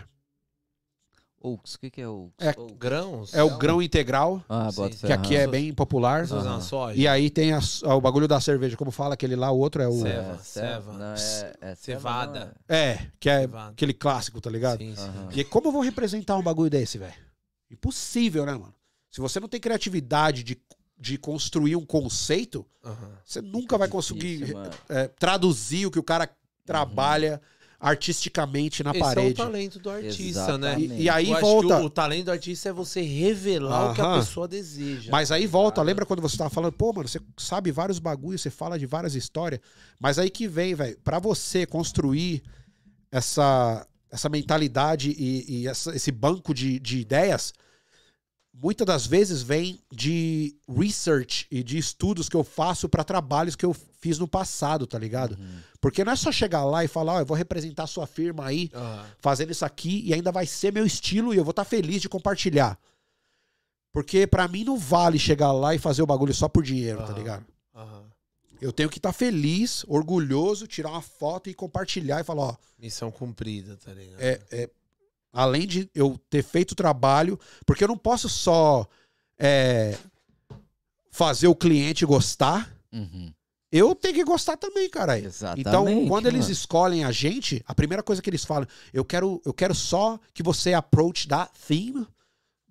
Oaks, 1.41 1.75
o 1.75 1.79
que, 1.81 1.91
que 1.91 2.01
é 2.01 2.09
Oaks? 2.09 2.35
É- 2.41 2.55
Oaks. 2.59 2.77
Grãos? 2.79 3.33
é 3.35 3.43
o 3.45 3.57
grão 3.59 3.81
integral, 3.81 4.43
Ah, 4.49 4.69
que 5.07 5.13
aqui 5.13 5.37
é 5.37 5.47
bem 5.47 5.73
popular. 5.73 6.27
Soja? 6.27 6.99
E 6.99 7.07
aí 7.07 7.31
tem 7.31 7.53
a- 7.53 7.61
o 7.95 8.01
bagulho 8.01 8.27
da 8.27 8.41
cerveja, 8.41 8.77
como 8.77 8.91
fala 8.91 9.15
aquele 9.15 9.37
lá, 9.37 9.51
o 9.53 9.59
outro 9.59 9.81
é 9.81 9.87
o. 9.89 9.93
Ceva, 10.03 10.33
É, 10.35 10.39
ceva. 10.39 10.93
Não, 10.95 11.15
é, 11.15 11.55
é 11.61 11.75
Cevada. 11.77 12.39
ceva, 12.41 12.55
não, 12.69 12.77
É, 12.77 13.07
que 13.21 13.31
é 13.31 13.41
Cevada. 13.43 13.71
aquele 13.71 13.95
clássico, 13.95 14.41
tá 14.41 14.51
ligado? 14.51 14.79
Sim, 14.81 14.97
sim. 14.97 15.03
Aham. 15.03 15.29
E 15.33 15.45
como 15.45 15.69
eu 15.69 15.73
vou 15.73 15.81
representar 15.81 16.37
um 16.37 16.43
bagulho 16.43 16.69
desse, 16.71 16.99
velho? 16.99 17.15
Impossível, 17.71 18.45
né, 18.45 18.53
mano? 18.53 18.75
Se 19.09 19.21
você 19.21 19.39
não 19.39 19.49
tem 19.49 19.61
criatividade 19.61 20.43
de, 20.43 20.61
de 20.99 21.17
construir 21.19 21.77
um 21.77 21.87
conceito, 21.87 22.67
Aham. 22.85 23.13
você 23.25 23.41
nunca 23.41 23.79
vai 23.79 23.87
conseguir 23.89 24.55
é, 24.89 25.07
traduzir 25.07 25.87
o 25.87 25.91
que 25.91 25.99
o 26.01 26.03
cara 26.03 26.29
trabalha 26.73 27.41
artisticamente 27.81 28.83
na 28.83 28.91
Esse 28.91 29.01
parede. 29.01 29.29
é 29.41 29.45
o 29.45 29.47
talento 29.47 29.79
do 29.79 29.89
artista, 29.91 30.59
né? 30.59 30.75
Exatamente. 30.75 30.95
E, 31.01 31.03
e 31.05 31.09
aí 31.11 31.29
Eu 31.31 31.37
acho 31.37 31.47
volta. 31.47 31.77
que 31.77 31.83
o, 31.83 31.85
o 31.87 31.91
talento 31.91 32.25
do 32.27 32.31
artista 32.33 32.69
é 32.69 32.73
você 32.73 33.01
revelar 33.01 33.91
o 33.91 33.95
que 33.95 34.01
a 34.01 34.05
Aham. 34.05 34.19
pessoa 34.21 34.49
deseja. 34.49 35.11
Mas 35.13 35.31
aí 35.31 35.47
volta, 35.47 35.81
lembra 35.83 36.05
quando 36.05 36.21
você 36.21 36.37
tava 36.37 36.51
falando, 36.51 36.73
pô, 36.73 36.93
mano, 36.93 37.09
você 37.09 37.21
sabe 37.37 37.71
vários 37.71 37.99
bagulhos, 37.99 38.43
você 38.43 38.51
fala 38.51 38.79
de 38.79 38.87
várias 38.87 39.15
histórias, 39.15 39.61
mas 40.01 40.19
aí 40.19 40.29
que 40.29 40.49
vem, 40.49 40.75
velho, 40.75 40.99
pra 41.05 41.19
você 41.19 41.65
construir 41.67 42.43
essa, 43.11 43.87
essa 44.11 44.29
mentalidade 44.29 45.15
e, 45.17 45.61
e 45.63 45.69
essa- 45.69 45.95
esse 45.95 46.11
banco 46.11 46.53
de, 46.53 46.79
de 46.81 46.99
ideias, 46.99 47.53
muitas 48.61 48.87
das 48.87 49.07
vezes 49.07 49.43
vem 49.43 49.81
de 49.93 50.57
research 50.69 51.47
e 51.51 51.63
de 51.63 51.79
estudos 51.79 52.29
que 52.29 52.37
eu 52.37 52.43
faço 52.43 52.89
pra 52.89 53.05
trabalhos 53.05 53.55
que 53.55 53.65
eu 53.65 53.73
fiz 54.01 54.19
no 54.19 54.27
passado, 54.27 54.87
tá 54.87 54.99
ligado? 54.99 55.33
Uhum. 55.39 55.61
Porque 55.81 56.05
não 56.05 56.13
é 56.13 56.17
só 56.17 56.33
chegar 56.33 56.65
lá 56.65 56.85
e 56.85 56.89
falar, 56.89 57.15
ó, 57.15 57.21
eu 57.21 57.27
vou 57.27 57.37
representar 57.37 57.85
a 57.85 57.87
sua 57.87 58.07
firma 58.07 58.47
aí, 58.47 58.71
Aham. 58.75 59.07
fazendo 59.21 59.53
isso 59.53 59.65
aqui 59.65 60.03
e 60.05 60.13
ainda 60.13 60.33
vai 60.33 60.47
ser 60.47 60.73
meu 60.73 60.85
estilo 60.85 61.33
e 61.33 61.37
eu 61.37 61.45
vou 61.45 61.51
estar 61.53 61.65
feliz 61.65 62.03
de 62.03 62.09
compartilhar. 62.09 62.79
Porque 63.93 64.27
pra 64.27 64.47
mim 64.49 64.65
não 64.65 64.77
vale 64.79 65.19
chegar 65.19 65.53
lá 65.53 65.75
e 65.75 65.79
fazer 65.79 66.03
o 66.03 66.07
bagulho 66.07 66.35
só 66.35 66.49
por 66.49 66.63
dinheiro, 66.63 66.99
tá 66.99 67.05
Aham. 67.07 67.15
ligado? 67.15 67.47
Eu 68.61 68.73
tenho 68.73 68.91
que 68.91 68.99
estar 68.99 69.13
feliz, 69.13 69.85
orgulhoso, 69.87 70.67
tirar 70.67 70.91
uma 70.91 71.01
foto 71.01 71.49
e 71.49 71.55
compartilhar 71.55 72.21
e 72.21 72.25
falar, 72.25 72.43
ó, 72.43 72.57
Missão 72.77 73.09
cumprida, 73.11 73.77
tá 73.77 73.93
ligado? 73.93 74.21
é, 74.21 74.41
é- 74.51 74.71
além 75.39 75.69
de 75.69 75.89
eu 75.95 76.19
ter 76.29 76.43
feito 76.43 76.73
o 76.73 76.75
trabalho, 76.75 77.39
porque 77.65 77.85
eu 77.85 77.89
não 77.89 77.97
posso 77.97 78.29
só 78.29 78.85
é, 79.39 79.97
fazer 81.11 81.47
o 81.47 81.55
cliente 81.55 82.05
gostar, 82.05 82.75
Uhum. 82.93 83.33
eu 83.71 83.95
tenho 83.95 84.15
que 84.15 84.25
gostar 84.25 84.57
também, 84.57 84.89
caralho. 84.91 85.27
Exatamente. 85.27 85.61
Então, 85.69 86.09
quando 86.09 86.27
eles 86.27 86.41
mano. 86.41 86.53
escolhem 86.53 87.05
a 87.05 87.13
gente, 87.13 87.63
a 87.67 87.75
primeira 87.75 88.03
coisa 88.03 88.21
que 88.21 88.29
eles 88.29 88.45
falam, 88.45 88.67
eu 88.93 89.05
quero, 89.05 89.41
eu 89.45 89.55
quero 89.55 89.75
só 89.75 90.19
que 90.35 90.43
você 90.43 90.75
approach 90.75 91.29
that 91.29 91.53
theme, 91.69 92.05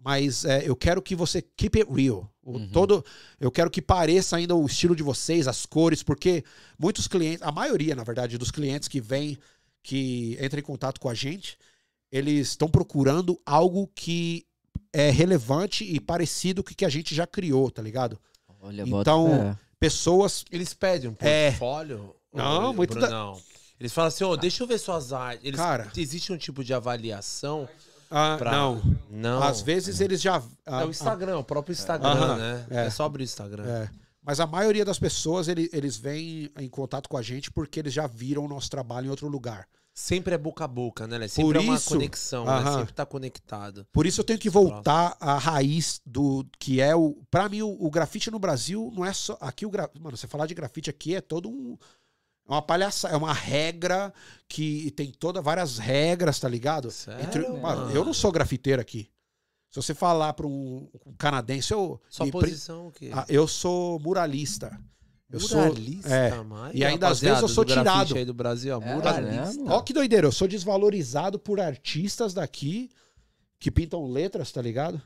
mas 0.03 0.43
é, 0.43 0.67
eu 0.67 0.75
quero 0.75 1.01
que 1.01 1.15
você 1.15 1.41
keep 1.41 1.77
it 1.79 1.89
real. 1.91 2.29
O 2.43 2.57
Uhum. 2.57 2.69
todo, 2.69 3.03
eu 3.39 3.51
quero 3.51 3.69
que 3.69 3.81
pareça 3.81 4.35
ainda 4.37 4.55
o 4.55 4.65
estilo 4.65 4.95
de 4.95 5.03
vocês, 5.03 5.47
as 5.47 5.65
cores, 5.65 6.03
porque 6.03 6.43
muitos 6.77 7.07
clientes, 7.07 7.41
a 7.41 7.51
maioria, 7.51 7.95
na 7.95 8.03
verdade, 8.03 8.37
dos 8.37 8.51
clientes 8.51 8.87
que 8.89 8.99
vêm, 8.99 9.37
que 9.83 10.37
entram 10.41 10.59
em 10.59 10.63
contato 10.63 10.99
com 10.99 11.07
a 11.09 11.13
gente, 11.13 11.57
eles 12.11 12.49
estão 12.49 12.67
procurando 12.69 13.39
algo 13.45 13.89
que 13.95 14.45
é 14.93 15.09
relevante 15.09 15.83
e 15.83 15.99
parecido 15.99 16.63
com 16.63 16.71
o 16.71 16.75
que 16.75 16.85
a 16.85 16.89
gente 16.89 17.13
já 17.13 17.27
criou, 17.27 17.69
tá 17.69 17.81
ligado? 17.81 18.17
Olha, 18.61 18.83
Então, 18.87 19.27
bota. 19.29 19.59
Pessoas 19.79 20.43
Eles 20.51 20.73
pedem 20.73 21.09
um 21.11 21.15
É. 21.19 21.49
portfólio? 21.51 22.15
Não, 22.33 22.71
Ô, 22.71 22.73
muito 22.73 22.95
da- 22.95 23.01
Brunão? 23.07 23.39
Eles 23.79 23.93
falam 23.93 24.07
assim, 24.07 24.23
ô, 24.23 24.35
deixa 24.35 24.63
eu 24.63 24.67
ver 24.67 24.79
suas 24.79 25.13
artes. 25.13 25.45
Eles, 25.45 25.59
Cara. 25.59 25.91
Existe 25.95 26.33
um 26.33 26.37
tipo 26.37 26.63
de 26.63 26.73
avaliação? 26.73 27.69
ah, 28.09 28.35
Pra- 28.39 28.51
não, 28.51 28.81
Não. 29.09 29.43
às 29.43 29.61
vezes 29.61 29.99
eles 30.01 30.19
já 30.21 30.41
É 30.65 30.83
o 30.83 30.89
Instagram, 30.89 31.37
o 31.37 31.43
próprio 31.43 31.73
Instagram, 31.73 32.09
Aham, 32.09 32.35
né? 32.37 32.65
é. 32.71 32.85
É. 32.85 32.89
só 32.89 33.03
abrir 33.05 33.23
o 33.23 33.25
Instagram. 33.25 33.65
É. 33.67 33.89
Mas 34.23 34.39
a 34.39 34.47
maioria 34.47 34.83
das 34.83 34.97
pessoas, 34.97 35.47
ele- 35.47 35.69
eles 35.71 35.95
vêm 35.95 36.49
em 36.59 36.67
contato 36.69 37.07
com 37.07 37.17
a 37.17 37.21
gente 37.21 37.51
porque 37.51 37.79
eles 37.79 37.93
já 37.93 38.07
viram 38.07 38.45
o 38.45 38.47
nosso 38.47 38.69
trabalho 38.69 39.05
em 39.07 39.09
outro 39.09 39.27
lugar. 39.27 39.67
Sempre 39.99 40.35
é 40.35 40.37
boca 40.37 40.63
a 40.63 40.67
boca, 40.67 41.07
né? 41.07 41.27
Sempre 41.27 41.53
Por 41.53 41.55
é 41.55 41.59
uma 41.59 41.75
isso- 41.75 41.89
conexão, 41.89 42.45
né? 42.45 42.71
Sempre 42.71 42.93
tá 42.93 43.03
conectado. 43.03 43.87
Por 43.91 44.05
isso 44.05 44.21
eu 44.21 44.23
tenho 44.23 44.37
que 44.37 44.47
voltar 44.47 45.17
à 45.19 45.39
raiz 45.39 45.99
do 46.05 46.45
que 46.59 46.79
é 46.79 46.95
o. 46.95 47.19
Pra 47.31 47.49
mim, 47.49 47.63
o, 47.63 47.69
o 47.83 47.89
grafite 47.89 48.29
no 48.29 48.37
Brasil 48.37 48.93
não 48.95 49.03
é 49.03 49.11
só. 49.11 49.35
Aqui 49.41 49.65
o 49.65 49.71
gra- 49.71 49.89
Mano, 49.99 50.15
você 50.15 50.27
falar 50.27 50.45
de 50.45 50.53
grafite 50.53 50.87
aqui 50.87 51.15
é 51.15 51.19
todo 51.19 51.49
um. 51.49 51.75
É 52.47 52.51
uma 52.51 52.61
palhaçada, 52.61 53.15
é 53.15 53.17
uma 53.17 53.33
regra 53.33 54.13
que 54.47 54.91
tem 54.91 55.11
toda 55.11 55.41
várias 55.41 55.79
regras, 55.79 56.39
tá 56.39 56.47
ligado? 56.47 56.91
Sério, 56.91 57.59
mano, 57.59 57.85
mano? 57.85 57.91
eu 57.95 58.05
não 58.05 58.13
sou 58.13 58.31
grafiteiro 58.31 58.79
aqui. 58.79 59.09
Se 59.71 59.81
você 59.81 59.95
falar 59.95 60.31
pra 60.33 60.45
um, 60.45 60.87
um 61.07 61.13
canadense, 61.13 61.73
eu. 61.73 61.99
Sua 62.07 62.27
e 62.27 62.31
posição 62.31 62.89
o 62.89 62.91
quê? 62.91 63.09
ah, 63.11 63.25
eu 63.27 63.47
sou 63.47 63.99
muralista. 63.99 64.79
Eu 65.29 65.39
sou. 65.39 65.57
Muralista, 65.59 66.09
é. 66.09 66.43
mano. 66.43 66.71
E 66.73 66.85
ainda 66.85 67.09
às 67.09 67.19
vezes 67.19 67.41
eu 67.41 67.47
sou 67.47 67.65
do 67.65 67.73
grafite 67.73 68.05
tirado. 68.05 68.17
aí 68.17 68.25
do 68.25 68.33
Brasil, 68.33 68.77
ó, 68.77 68.81
É, 68.81 68.95
muralista. 68.95 69.61
Ó 69.67 69.81
que 69.81 69.93
doideira, 69.93 70.27
eu 70.27 70.31
sou 70.31 70.47
desvalorizado 70.47 71.37
por 71.37 71.59
artistas 71.59 72.33
daqui 72.33 72.89
que 73.59 73.69
pintam 73.69 74.05
letras, 74.09 74.51
tá 74.51 74.61
ligado? 74.61 75.01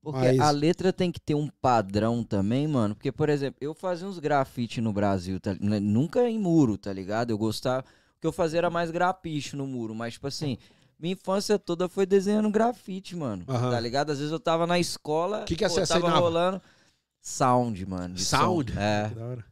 Porque 0.00 0.20
Mas- 0.20 0.40
a 0.40 0.50
letra 0.50 0.92
tem 0.92 1.10
que 1.10 1.20
ter 1.20 1.34
um 1.34 1.48
padrão 1.60 2.22
também, 2.22 2.68
mano. 2.68 2.94
Porque, 2.94 3.10
por 3.10 3.28
exemplo, 3.28 3.58
eu 3.60 3.74
fazia 3.74 4.06
uns 4.06 4.18
grafite 4.18 4.80
no 4.80 4.92
Brasil, 4.92 5.40
tá, 5.40 5.56
né, 5.60 5.80
nunca 5.80 6.28
em 6.28 6.38
muro, 6.38 6.78
tá 6.78 6.92
ligado? 6.92 7.30
Eu 7.30 7.38
gostava. 7.38 7.84
O 8.16 8.20
que 8.20 8.26
eu 8.26 8.32
fazia 8.32 8.58
era 8.58 8.70
mais 8.70 8.90
grapiche 8.90 9.56
no 9.56 9.66
muro, 9.66 9.94
mas, 9.94 10.14
tipo 10.14 10.26
assim, 10.26 10.56
minha 10.98 11.12
infância 11.12 11.58
toda 11.58 11.88
foi 11.88 12.06
desenhando 12.06 12.50
grafite, 12.50 13.16
mano. 13.16 13.44
Tá 13.44 13.78
ligado? 13.80 14.10
Às 14.10 14.18
vezes 14.18 14.32
eu 14.32 14.40
tava 14.40 14.66
na 14.66 14.78
escola. 14.78 15.42
Que 15.44 15.56
que 15.56 15.68
pô, 15.68 15.80
tava 15.86 16.10
rolando. 16.10 16.62
Sound, 17.28 17.86
mano. 17.86 18.14
de 18.14 18.24
Sound? 18.24 18.72
som. 18.72 18.80
É. 18.80 19.08
Que 19.08 19.14
da 19.14 19.24
hora. 19.24 19.44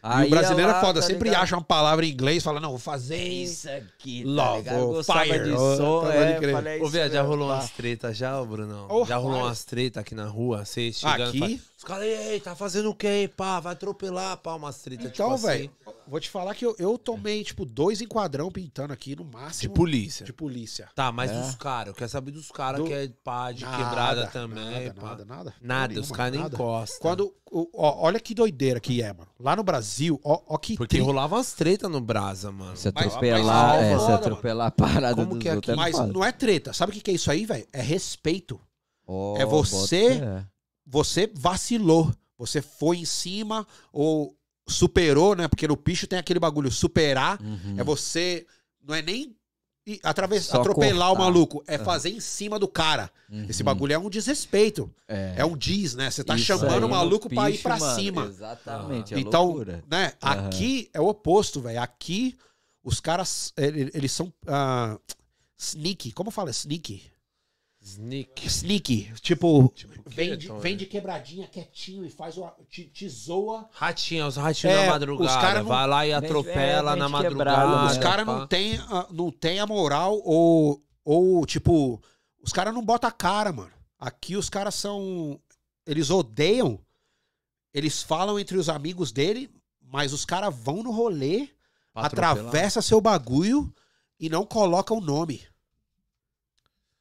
Aí 0.00 0.24
e 0.24 0.26
o 0.28 0.30
brasileiro 0.30 0.70
é 0.70 0.80
foda, 0.80 1.00
tá 1.00 1.06
sempre 1.06 1.28
ligado? 1.28 1.42
acha 1.42 1.56
uma 1.56 1.62
palavra 1.62 2.06
em 2.06 2.10
inglês, 2.10 2.42
fala, 2.42 2.60
não, 2.60 2.70
vou 2.70 2.78
fazer 2.78 3.16
Isso 3.16 3.68
aqui, 3.68 4.22
tá 4.22 4.30
Love, 4.30 4.70
oh, 4.70 5.02
fire, 5.02 5.44
de 5.44 5.52
oh, 5.52 5.76
som, 5.76 6.00
pode 6.02 6.16
é, 6.16 6.52
falei, 6.52 6.80
Ô, 6.80 6.88
viado, 6.88 7.12
já 7.12 7.22
rolou 7.22 7.48
umas 7.48 7.70
tretas 7.70 8.16
já, 8.16 8.40
ô, 8.40 8.46
Brunão? 8.46 8.86
Oh, 8.88 9.04
já 9.04 9.16
rolou 9.16 9.40
umas 9.40 9.64
tretas 9.64 10.00
aqui 10.00 10.14
na 10.14 10.26
rua, 10.26 10.64
você 10.64 10.92
chegando... 10.92 11.30
Aqui? 11.44 11.60
Os 11.78 11.84
caras, 11.84 12.06
ei, 12.06 12.40
tá 12.40 12.56
fazendo 12.56 12.90
o 12.90 12.94
quê, 12.94 13.30
pá? 13.36 13.60
Vai 13.60 13.72
atropelar, 13.72 14.36
pá, 14.38 14.56
umas 14.56 14.78
tretas, 14.82 15.06
Então, 15.12 15.28
tipo 15.36 15.46
velho, 15.46 15.70
assim. 15.86 15.94
vou 16.08 16.18
te 16.18 16.28
falar 16.28 16.52
que 16.56 16.66
eu, 16.66 16.74
eu 16.76 16.98
tomei, 16.98 17.44
tipo, 17.44 17.64
dois 17.64 18.00
enquadrão 18.00 18.50
pintando 18.50 18.92
aqui 18.92 19.14
no 19.14 19.22
De 19.24 19.30
máximo 19.32 19.74
polícia. 19.74 20.26
de 20.26 20.32
polícia. 20.32 20.88
Tá, 20.96 21.12
mas 21.12 21.30
É. 21.30 21.40
dos 21.40 21.54
caras, 21.54 21.86
eu 21.90 21.94
quero 21.94 22.10
saber 22.10 22.32
dos 22.32 22.50
caras 22.50 22.80
Do- 22.80 22.86
que 22.88 22.92
é 22.92 23.08
pá, 23.22 23.52
de 23.52 23.62
Nada, 23.62 23.76
quebrada 23.76 24.26
também, 24.26 24.86
Nada, 24.88 24.94
pá. 25.00 25.06
nada, 25.10 25.24
nada. 25.24 25.54
Nada, 25.60 25.88
Nenhuma, 25.94 26.04
os 26.04 26.10
caras 26.10 26.32
nem 26.32 26.40
encostam. 26.44 26.98
Quando, 27.00 27.32
ó, 27.52 28.04
olha 28.06 28.18
que 28.18 28.34
doideira 28.34 28.80
que 28.80 29.00
é, 29.00 29.12
mano. 29.12 29.30
Lá 29.38 29.54
no 29.54 29.62
Brasil, 29.62 30.20
ó, 30.24 30.42
ó 30.48 30.58
que 30.58 30.76
Porque 30.76 30.96
tri- 30.96 31.04
rolava 31.06 31.36
umas 31.36 31.52
tretas 31.52 31.88
no 31.88 32.00
Brasa, 32.00 32.50
mano. 32.50 32.76
Se 32.76 32.90
Mas- 32.92 33.06
atropelar, 33.06 33.68
mas- 33.76 33.84
é, 33.84 33.90
foda, 33.92 34.00
se 34.00 34.04
mano. 34.06 34.14
atropelar 34.16 34.66
a 34.66 34.70
parada 34.72 35.14
Como 35.14 35.34
dos 35.34 35.38
que 35.44 35.48
é 35.48 35.54
outros 35.54 35.72
é 35.72 35.76
Mas 35.76 35.96
não 35.96 36.24
é 36.24 36.32
treta. 36.32 36.72
Sabe 36.72 36.90
o 36.90 36.94
que 36.96 37.00
que 37.02 37.12
é 37.12 37.14
isso 37.14 37.30
aí, 37.30 37.46
velho? 37.46 37.68
É 37.72 37.80
respeito. 37.80 38.60
Ó, 39.06 39.36
é 39.38 39.46
você-. 39.46 40.20
Você 40.90 41.30
vacilou. 41.34 42.12
Você 42.38 42.62
foi 42.62 42.98
em 42.98 43.04
cima 43.04 43.66
ou 43.92 44.34
superou, 44.68 45.34
né? 45.36 45.46
Porque 45.48 45.66
no 45.68 45.76
picho 45.76 46.06
tem 46.06 46.18
aquele 46.18 46.40
bagulho 46.40 46.70
superar. 46.70 47.40
Uhum. 47.42 47.74
É 47.78 47.84
você. 47.84 48.46
Não 48.82 48.94
é 48.94 49.02
nem 49.02 49.36
através, 50.02 50.52
atropelar 50.54 51.08
o 51.08 51.16
cortar. 51.16 51.24
maluco. 51.24 51.64
É 51.66 51.78
fazer 51.78 52.10
em 52.10 52.20
cima 52.20 52.58
do 52.58 52.68
cara. 52.68 53.10
Uhum. 53.30 53.46
Esse 53.48 53.62
bagulho 53.62 53.92
é 53.92 53.98
um 53.98 54.08
desrespeito. 54.10 54.90
É. 55.08 55.34
É 55.38 55.44
um 55.44 55.56
diz, 55.56 55.94
né? 55.94 56.10
Você 56.10 56.22
tá 56.22 56.36
Isso 56.36 56.44
chamando 56.44 56.84
o 56.84 56.88
maluco 56.88 57.28
pra 57.28 57.48
ir 57.48 57.52
picho, 57.52 57.62
pra 57.64 57.78
mano, 57.78 57.94
cima. 58.00 58.24
Exatamente, 58.26 59.14
é 59.14 59.18
então, 59.18 59.46
loucura. 59.46 59.82
né? 59.90 60.12
Aham. 60.22 60.46
Aqui 60.48 60.90
é 60.92 61.00
o 61.00 61.08
oposto, 61.08 61.60
velho. 61.60 61.80
Aqui 61.82 62.36
os 62.84 63.00
caras, 63.00 63.52
ele- 63.56 63.90
eles 63.94 64.12
são 64.12 64.32
ah, 64.46 64.98
sneaky. 65.58 66.12
Como 66.12 66.30
fala 66.30 66.50
sneaky? 66.50 67.02
Sneak. 67.80 68.46
Sneak. 68.46 69.12
Tipo, 69.20 69.72
Tipo, 69.74 70.02
vem, 70.06 70.36
de, 70.36 70.48
vem 70.60 70.76
de 70.76 70.84
quebradinha 70.86 71.46
quietinho 71.46 72.04
e 72.04 72.10
faz 72.10 72.36
o. 72.36 72.46
te, 72.68 72.84
te 72.84 73.08
zoa. 73.08 73.68
Ratinho, 73.72 74.26
os 74.26 74.36
ratinhos 74.36 74.76
É, 74.76 74.86
na 74.86 74.92
madrugada. 74.92 75.30
os 75.30 75.36
cara 75.36 75.58
não- 75.62 75.68
Vai 75.68 75.86
lá 75.86 76.06
e 76.06 76.12
atropela 76.12 76.90
é, 76.90 76.94
vem 76.94 77.02
na 77.02 77.08
madrugada. 77.08 77.50
quebrada, 77.60 77.92
Os 77.92 77.98
caras 77.98 78.26
não 78.26 78.46
tem, 78.46 78.76
a- 78.76 79.06
não 79.10 79.30
tem 79.30 79.60
a 79.60 79.66
moral 79.66 80.20
ou, 80.24 80.82
ou 81.04 81.46
tipo, 81.46 82.02
os 82.42 82.52
caras 82.52 82.74
não 82.74 82.84
botam 82.84 83.08
a 83.08 83.12
cara, 83.12 83.52
mano. 83.52 83.72
Aqui 83.98 84.36
os 84.36 84.50
caras 84.50 84.74
são. 84.74 85.40
Eles 85.86 86.10
odeiam. 86.10 86.78
Eles 87.72 88.02
falam 88.02 88.38
entre 88.38 88.56
os 88.56 88.68
amigos 88.68 89.12
dele, 89.12 89.50
mas 89.80 90.12
os 90.12 90.24
caras 90.24 90.54
vão 90.54 90.82
no 90.82 90.90
rolê, 90.90 91.48
atravessa 91.94 92.82
seu 92.82 93.00
bagulho 93.00 93.72
e 94.18 94.28
não 94.28 94.44
colocam 94.44 94.98
o 94.98 95.00
nome. 95.00 95.42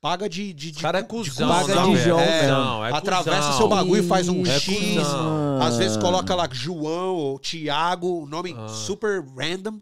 Paga 0.08 0.30
de. 0.30 0.54
de, 0.54 0.72
Os 0.72 0.78
cara 0.78 1.00
é 1.00 1.02
de 1.02 1.08
cuzão, 1.10 1.50
Paga 1.50 1.76
não, 1.76 1.90
de 1.90 1.96
velho. 1.98 2.08
João, 2.10 2.20
é, 2.22 2.42
velho. 2.42 2.54
não, 2.54 2.86
é 2.86 2.94
Atravessa 2.94 3.38
cuzão. 3.48 3.58
seu 3.58 3.68
bagulho 3.68 4.04
e 4.04 4.08
faz 4.08 4.30
um 4.30 4.46
É 4.46 4.60
X. 4.60 4.96
cuzão. 4.96 5.62
Às 5.62 5.78
vezes 5.78 5.98
coloca 5.98 6.34
lá 6.34 6.48
João 6.52 7.16
ou 7.16 7.40
Tiago, 7.40 8.24
um 8.24 8.26
nome 8.26 8.56
Ah. 8.58 8.68
super 8.70 9.22
random, 9.38 9.82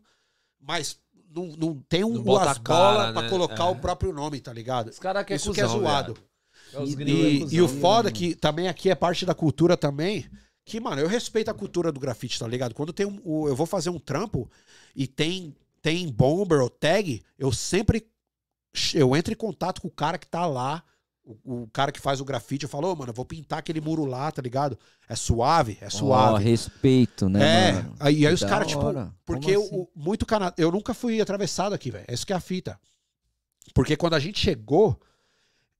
mas 0.60 0.98
não, 1.34 1.48
não 1.58 1.84
tem 1.88 2.04
um, 2.04 2.22
Não 2.24 2.38
as 2.38 2.58
cara, 2.58 2.60
bolas 2.60 3.12
pra 3.14 3.22
né? 3.22 3.30
colocar 3.30 3.66
É. 3.66 3.70
o 3.70 3.76
próprio 3.76 4.12
nome, 4.14 4.40
tá 4.40 4.52
ligado? 4.52 4.90
Os 4.90 4.98
caras 5.00 5.24
que 5.26 5.34
é 5.34 5.36
Isso 5.36 5.50
cuzão, 5.50 5.68
que 5.68 5.74
é 5.76 5.80
zoado. 5.80 6.18
É 6.74 6.80
os 6.80 6.92
E- 6.92 6.95
gringos 6.95 7.24
é 7.24 7.30
E, 7.30 7.40
cuzão. 7.42 7.58
e 7.58 7.62
o 7.62 7.68
foda 7.68 8.10
é 8.10 8.12
que 8.12 8.34
também 8.36 8.68
aqui 8.68 8.90
é 8.90 8.95
parte 8.95 9.26
da 9.26 9.36
cultura 9.36 9.78
também. 9.78 10.26
Que, 10.66 10.80
mano, 10.80 11.00
eu 11.00 11.08
respeito 11.08 11.52
a 11.52 11.54
cultura 11.54 11.92
do 11.92 12.00
grafite, 12.00 12.40
tá 12.40 12.48
ligado? 12.48 12.74
Quando 12.74 12.92
tem 12.92 13.06
um, 13.06 13.20
o- 13.24 13.48
eu 13.48 13.56
vou 13.56 13.68
fazer 13.68 13.92
um 13.92 14.00
trampo 14.00 14.50
e 14.95 15.06
tem, 15.06 15.54
tem 15.84 16.08
bomber 16.12 16.60
ou 16.60 16.70
tag, 16.70 17.22
eu 17.38 17.52
sempre 17.52 18.08
eu 18.94 19.16
entro 19.16 19.34
em 19.34 19.38
contato 19.38 19.82
com 19.82 19.88
o 19.88 19.92
cara 19.92 20.18
que 20.18 20.28
tá 20.28 20.45
lá, 20.45 20.84
o, 21.24 21.64
o 21.64 21.68
cara 21.74 21.92
que 21.92 22.00
faz 22.00 22.22
o 22.22 22.26
grafite. 22.26 22.64
Eu 22.64 22.70
falo, 22.70 22.92
ô, 22.92 22.95
mano, 22.95 23.10
eu 23.10 23.14
vou 23.16 23.26
pintar 23.26 23.60
aquele 23.60 23.82
muro 23.82 24.06
lá, 24.06 24.32
tá 24.32 24.42
ligado? 24.42 24.78
É 25.10 25.16
suave, 25.16 25.78
é 25.82 25.88
Ó, 25.88 25.90
suave. 25.90 26.44
respeito, 26.44 27.28
né, 27.30 27.70
é, 27.70 27.72
mano? 27.74 27.95
aí, 28.00 28.28
aí 28.28 28.34
os 28.34 28.44
caras, 28.44 28.68
tipo, 28.68 28.84
porque 29.26 29.54
assim? 29.54 29.70
o- 29.72 29.88
muito 29.95 30.26
Canadá. 30.26 30.54
Eu 30.58 30.72
nunca 30.72 30.94
fui 30.94 31.20
atravessado 31.22 31.74
aqui, 31.74 31.90
velho. 31.92 32.06
Essa 32.08 32.26
que 32.26 32.34
é 32.34 32.36
a 32.36 32.40
fita. 32.40 32.80
Porque 33.74 33.95
quando 33.98 34.14
a 34.14 34.20
gente 34.20 34.40
chegou, 34.40 35.00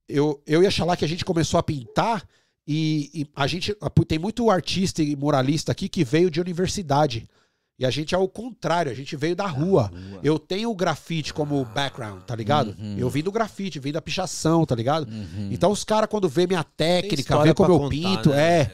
eu, 0.08 0.42
eu 0.46 0.64
ia 0.64 0.72
falar 0.72 0.98
que 0.98 1.06
a 1.06 1.08
gente 1.08 1.24
começou 1.24 1.60
a 1.60 1.64
pintar 1.64 2.28
e, 2.68 3.10
e 3.14 3.28
a 3.36 3.46
gente. 3.48 3.76
Tem 4.08 4.18
muito 4.20 4.50
artista 4.50 5.02
e 5.04 5.16
muralista 5.16 5.72
aqui 5.72 5.88
que 5.88 6.04
veio 6.04 6.30
de 6.32 6.42
universidade. 6.42 7.30
E 7.78 7.86
a 7.86 7.90
gente 7.90 8.16
é 8.16 8.18
o 8.18 8.28
contrário, 8.28 8.90
a 8.90 8.96
gente 8.96 9.18
veio 9.18 9.36
da 9.36 9.46
rua. 9.46 9.92
Rua. 9.94 10.20
Eu 10.24 10.40
tenho 10.40 10.70
o 10.70 10.76
grafite 10.76 11.34
como 11.34 11.66
background, 11.66 12.22
tá 12.22 12.34
ligado? 12.36 12.74
Uhum. 12.80 12.96
Eu 12.98 13.10
vim 13.10 13.22
do 13.22 13.32
grafite, 13.32 13.80
vim 13.80 13.92
da 13.92 14.02
pichação, 14.02 14.66
tá 14.66 14.74
ligado? 14.74 15.10
Uhum. 15.12 15.50
Então 15.52 15.72
os 15.72 15.84
caras, 15.84 16.10
quando 16.10 16.30
vê 16.30 16.48
minha 16.48 16.64
técnica, 16.64 17.38
vê 17.44 17.54
como 17.54 17.74
eu 17.74 17.80
contar, 17.80 17.90
pinto, 17.90 18.30
né, 18.30 18.62
é, 18.62 18.72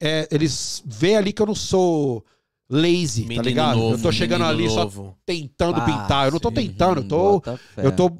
é, 0.00 0.28
eles 0.32 0.82
vê 0.84 1.14
ali 1.14 1.32
que 1.32 1.40
eu 1.40 1.46
não 1.46 1.54
sou 1.54 2.24
lazy, 2.68 3.22
Menino 3.22 3.44
tá 3.44 3.48
ligado? 3.48 3.76
novo, 3.76 3.94
eu 3.94 4.02
tô 4.02 4.10
chegando 4.10 4.44
ali 4.44 4.68
só 4.68 4.82
novo. 4.84 5.16
tentando 5.24 5.80
Ah, 5.80 5.84
pintar. 5.84 6.26
Eu 6.26 6.32
não 6.32 6.40
tô 6.40 6.50
tentando, 6.50 7.02
eu 7.02 7.08
tô, 7.08 7.42
eu 7.76 7.92
tô 7.92 8.10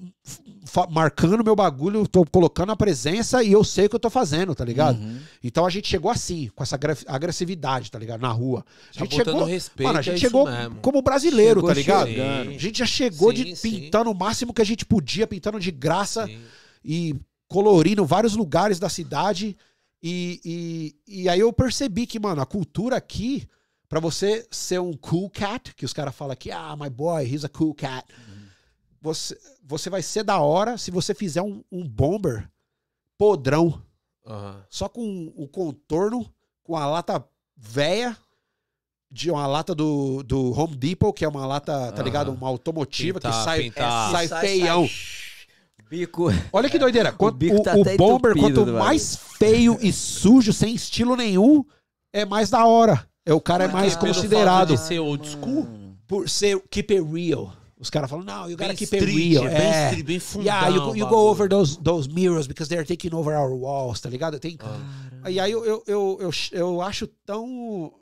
marcando 0.91 1.45
meu 1.45 1.55
bagulho, 1.57 2.01
eu 2.01 2.07
tô 2.07 2.25
colocando 2.25 2.73
a 2.73 2.77
presença 2.77 3.43
e 3.43 3.53
eu 3.53 3.63
sei 3.65 3.87
o 3.87 3.89
que 3.89 3.97
eu 3.97 4.01
tô 4.01 4.11
fazendo, 4.11 4.55
tá 4.55 4.65
ligado? 4.65 4.99
Uhum. 4.99 5.19
Então 5.43 5.65
a 5.67 5.71
gente 5.71 5.89
chegou 5.89 6.11
assim, 6.11 6.51
com 6.55 6.63
essa 6.63 6.79
agressividade, 7.07 7.91
tá 7.91 7.99
ligado? 7.99 8.21
Na 8.21 8.31
rua. 8.33 8.65
A 8.91 8.93
Já 8.93 9.01
gente 9.05 9.17
chegou, 9.17 9.45
respeito, 9.45 9.87
mano, 9.87 9.99
a 9.99 10.01
é 10.01 10.03
gente 10.03 10.15
isso 10.17 10.25
chegou 10.27 10.45
mesmo. 10.51 10.77
como 10.81 11.03
brasileiro, 11.03 11.61
Chegou 11.61 11.69
tá 11.69 11.75
ligado? 11.75 12.09
chegando. 12.09 12.51
A 12.51 12.59
gente 12.59 12.79
já 12.79 12.87
chegou 12.87 13.35
Sim, 13.35 13.45
de 13.45 13.57
sim. 13.57 13.71
pintando 13.71 14.11
o 14.11 14.15
máximo 14.15 14.53
que 14.53 14.63
a 14.63 14.67
gente 14.67 14.85
podia, 14.85 15.27
pintando 15.27 15.59
de 15.61 15.71
graça 15.71 16.27
Sim. 16.27 16.39
e 16.85 17.15
colorindo 17.49 18.05
vários 18.05 18.35
lugares 18.35 18.79
da 18.79 18.89
cidade. 18.89 19.57
E, 20.03 20.41
e, 21.07 21.23
e 21.23 21.29
aí 21.29 21.41
eu 21.41 21.53
percebi 21.53 22.07
que, 22.07 22.19
mano, 22.21 22.41
a 22.43 22.47
cultura 22.47 22.97
aqui, 22.97 23.47
pra 23.89 23.99
você 24.01 24.47
ser 24.51 24.81
um 24.81 24.93
cool 24.93 25.31
cat, 25.31 25.75
que 25.75 25.85
os 25.85 25.93
caras 25.93 26.15
falam 26.15 26.33
aqui, 26.33 26.51
ah, 26.51 26.77
my 26.79 26.91
boy, 26.91 27.25
he's 27.25 27.45
a 27.45 27.49
cool 27.49 27.75
cat. 27.75 28.05
Você, 29.07 29.39
você 29.63 29.89
vai 29.89 30.03
ser 30.03 30.25
da 30.25 30.41
hora 30.41 30.77
se 30.77 30.91
você 30.91 31.15
fizer 31.15 31.41
um, 31.41 31.63
um 31.71 31.87
bomber 31.87 32.51
podrão, 33.17 33.81
Aham. 34.27 34.65
só 34.69 34.89
com 34.89 35.33
o 35.37 35.47
contorno, 35.47 36.29
com 36.65 36.77
a 36.77 36.85
lata 36.87 37.25
velha, 37.57 38.17
de 39.09 39.31
uma 39.31 39.47
lata 39.47 39.77
do, 39.77 40.25
do 40.25 40.51
Home 40.59 40.75
Depot, 40.75 41.13
que 41.13 41.25
é 41.25 41.29
uma 41.29 41.47
lata, 41.47 41.93
tá 41.93 42.03
ligado? 42.03 42.33
Uma 42.33 42.49
automotiva 42.49 43.21
Pintar, 43.21 43.33
que 43.33 43.45
sai, 43.45 43.63
pintar. 43.63 44.11
sai 44.11 44.27
Sai, 44.29 44.41
feião. 44.41 44.89
Bico. 45.89 46.27
Olha 46.53 46.69
que 46.69 46.77
doideira. 46.77 47.13
Quanto, 47.17 47.37
bico 47.37 47.61
o, 47.61 47.63
tá 47.63 47.77
o 47.77 47.85
bomber, 47.97 48.37
quanto 48.37 48.67
mais 48.67 49.15
feio 49.39 49.79
e 49.81 49.93
sujo, 49.93 50.53
sem 50.53 50.75
estilo 50.75 51.15
nenhum, 51.15 51.65
é 52.13 52.25
mais 52.25 52.51
da 52.51 52.67
hora. 52.67 53.09
É, 53.25 53.33
o 53.33 53.41
cara 53.41 53.65
é 53.65 53.69
mais 53.69 53.95
considerado 53.95 54.71
fato 54.71 54.81
de 54.81 54.85
ser 54.89 54.99
old 54.99 55.29
school. 55.29 55.65
por 56.09 56.29
ser 56.29 56.61
keep 56.69 56.93
it 56.93 57.09
real. 57.09 57.53
Os 57.79 57.91
caras 57.91 58.09
falam, 58.09 58.25
não, 58.25 58.49
you 58.51 58.57
gotta 58.57 58.69
Bem 58.69 58.77
keep 58.77 58.95
it 58.95 59.05
street, 59.05 59.33
real. 59.35 59.47
é 59.47 59.59
bem 59.59 59.67
É. 59.69 59.85
street, 59.89 60.07
bem 60.07 60.19
fundão. 60.19 60.45
Yeah, 60.47 60.69
you, 60.69 60.97
you 60.97 61.07
go 61.09 61.29
over 61.29 61.47
those, 61.49 61.79
those 61.83 62.09
mirrors 62.09 62.47
because 62.47 62.69
they're 62.71 62.87
taking 62.87 63.15
over 63.15 63.35
our 63.37 63.53
walls, 63.55 64.01
tá 64.01 64.09
ligado? 64.09 64.39
Tem, 64.41 64.57
Ah. 64.63 65.31
E 65.31 65.39
aí 65.41 65.51
eu, 65.53 65.65
eu, 65.65 65.83
eu, 65.87 66.19
eu, 66.21 66.31
eu 66.53 66.81
acho 66.81 67.07
tão. 67.27 67.93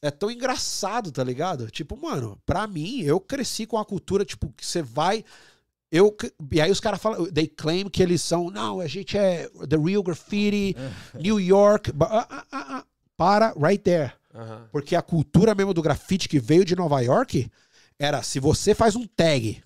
É 0.00 0.10
tão 0.10 0.30
engraçado, 0.30 1.12
tá 1.12 1.22
ligado? 1.22 1.70
Tipo, 1.70 1.96
mano, 1.96 2.36
pra 2.46 2.66
mim, 2.66 3.02
eu 3.02 3.20
cresci 3.20 3.66
com 3.66 3.78
a 3.78 3.84
cultura, 3.84 4.24
tipo, 4.24 4.52
que 4.56 4.64
você 4.66 4.82
vai. 4.82 5.24
Eu, 5.90 6.16
e 6.50 6.60
aí 6.60 6.70
os 6.70 6.80
caras 6.80 7.00
falam, 7.00 7.26
they 7.30 7.46
claim 7.46 7.88
que 7.88 8.02
eles 8.02 8.22
são, 8.22 8.50
não, 8.50 8.80
a 8.80 8.86
gente 8.88 9.16
é 9.18 9.48
The 9.68 9.76
Real 9.76 10.02
Graffiti, 10.02 10.74
New 11.20 11.38
York. 11.38 11.92
ba- 11.92 12.08
ah, 12.10 12.26
ah, 12.30 12.46
ah, 12.50 12.66
ah. 12.78 12.84
para, 13.16 13.52
right 13.56 13.78
there. 13.84 14.12
Aham. 14.34 14.66
Porque 14.72 14.96
a 14.96 15.02
cultura 15.02 15.54
mesmo 15.54 15.74
do 15.74 15.82
grafite 15.82 16.28
que 16.28 16.40
veio 16.40 16.64
de 16.64 16.74
Nova 16.74 17.00
York 17.02 17.50
era, 18.04 18.22
se 18.22 18.40
você 18.40 18.74
faz 18.74 18.96
um 18.96 19.06
tag, 19.06 19.62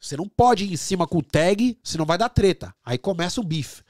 você 0.00 0.16
não 0.16 0.28
pode 0.28 0.64
ir 0.64 0.72
em 0.72 0.76
cima 0.76 1.06
com 1.06 1.18
o 1.18 1.22
tag, 1.22 1.78
senão 1.82 2.04
vai 2.04 2.18
dar 2.18 2.28
treta. 2.28 2.74
Aí 2.84 2.98
começa 2.98 3.40
o 3.40 3.44
beef. 3.44 3.80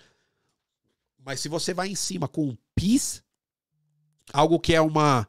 Mas 1.19 1.41
se 1.41 1.49
você 1.49 1.73
vai 1.75 1.89
em 1.89 1.95
cima 1.95 2.29
com 2.29 2.49
um 2.49 2.57
piece, 2.75 3.23
algo 4.33 4.61
que 4.61 4.75
é 4.75 4.81
uma. 4.81 5.27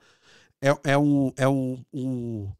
É, 0.61 0.91
é 0.91 0.97
um. 0.97 1.31
É 1.37 1.47
um, 1.47 1.83
um- 1.93 2.51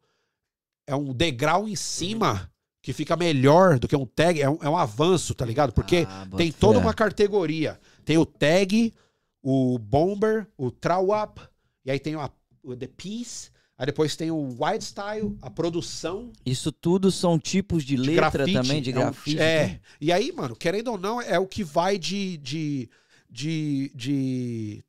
é 0.88 0.94
um 0.94 1.12
degrau 1.12 1.68
em 1.68 1.74
cima 1.74 2.50
que 2.80 2.92
fica 2.92 3.16
melhor 3.16 3.78
do 3.78 3.88
que 3.88 3.96
um 3.96 4.06
tag. 4.06 4.40
É 4.40 4.48
um, 4.48 4.58
é 4.62 4.68
um 4.68 4.76
avanço, 4.76 5.34
tá 5.34 5.44
ligado? 5.44 5.72
Porque 5.72 6.06
Ah, 6.08 6.26
tem 6.36 6.52
toda 6.52 6.78
uma 6.84 6.94
categoria. 6.94 7.80
Tem 8.04 8.16
o 8.16 8.24
tag, 8.24 8.94
o 9.42 9.78
bomber, 9.78 10.48
o 10.56 10.70
throw 10.70 11.08
up, 11.20 11.40
e 11.84 11.90
aí 11.90 11.98
tem 11.98 12.14
o, 12.16 12.30
o 12.62 12.76
the 12.76 12.86
piece. 12.86 13.50
Aí 13.78 13.84
depois 13.86 14.16
tem 14.16 14.30
o 14.30 14.56
wide 14.58 14.82
style, 14.84 15.36
a 15.42 15.50
produção 15.50 16.32
Isso 16.46 16.72
tudo 16.72 17.10
são 17.12 17.38
tipos 17.38 17.84
de, 17.84 17.94
de 17.96 18.02
letra 18.02 18.30
grafite. 18.30 18.52
também, 18.54 18.80
de 18.82 18.90
É 18.90 18.94
um- 18.94 18.98
grafite. 19.00 19.38
É. 19.38 19.80
E 20.00 20.10
aí, 20.10 20.32
mano, 20.32 20.56
querendo 20.56 20.92
ou 20.92 20.98
não, 20.98 21.20
é 21.20 21.38
o 21.38 21.46
que 21.46 21.62
vai 21.62 21.98
de, 21.98 22.38
de, 22.38 22.88
de, 23.30 23.92
de 23.94 24.84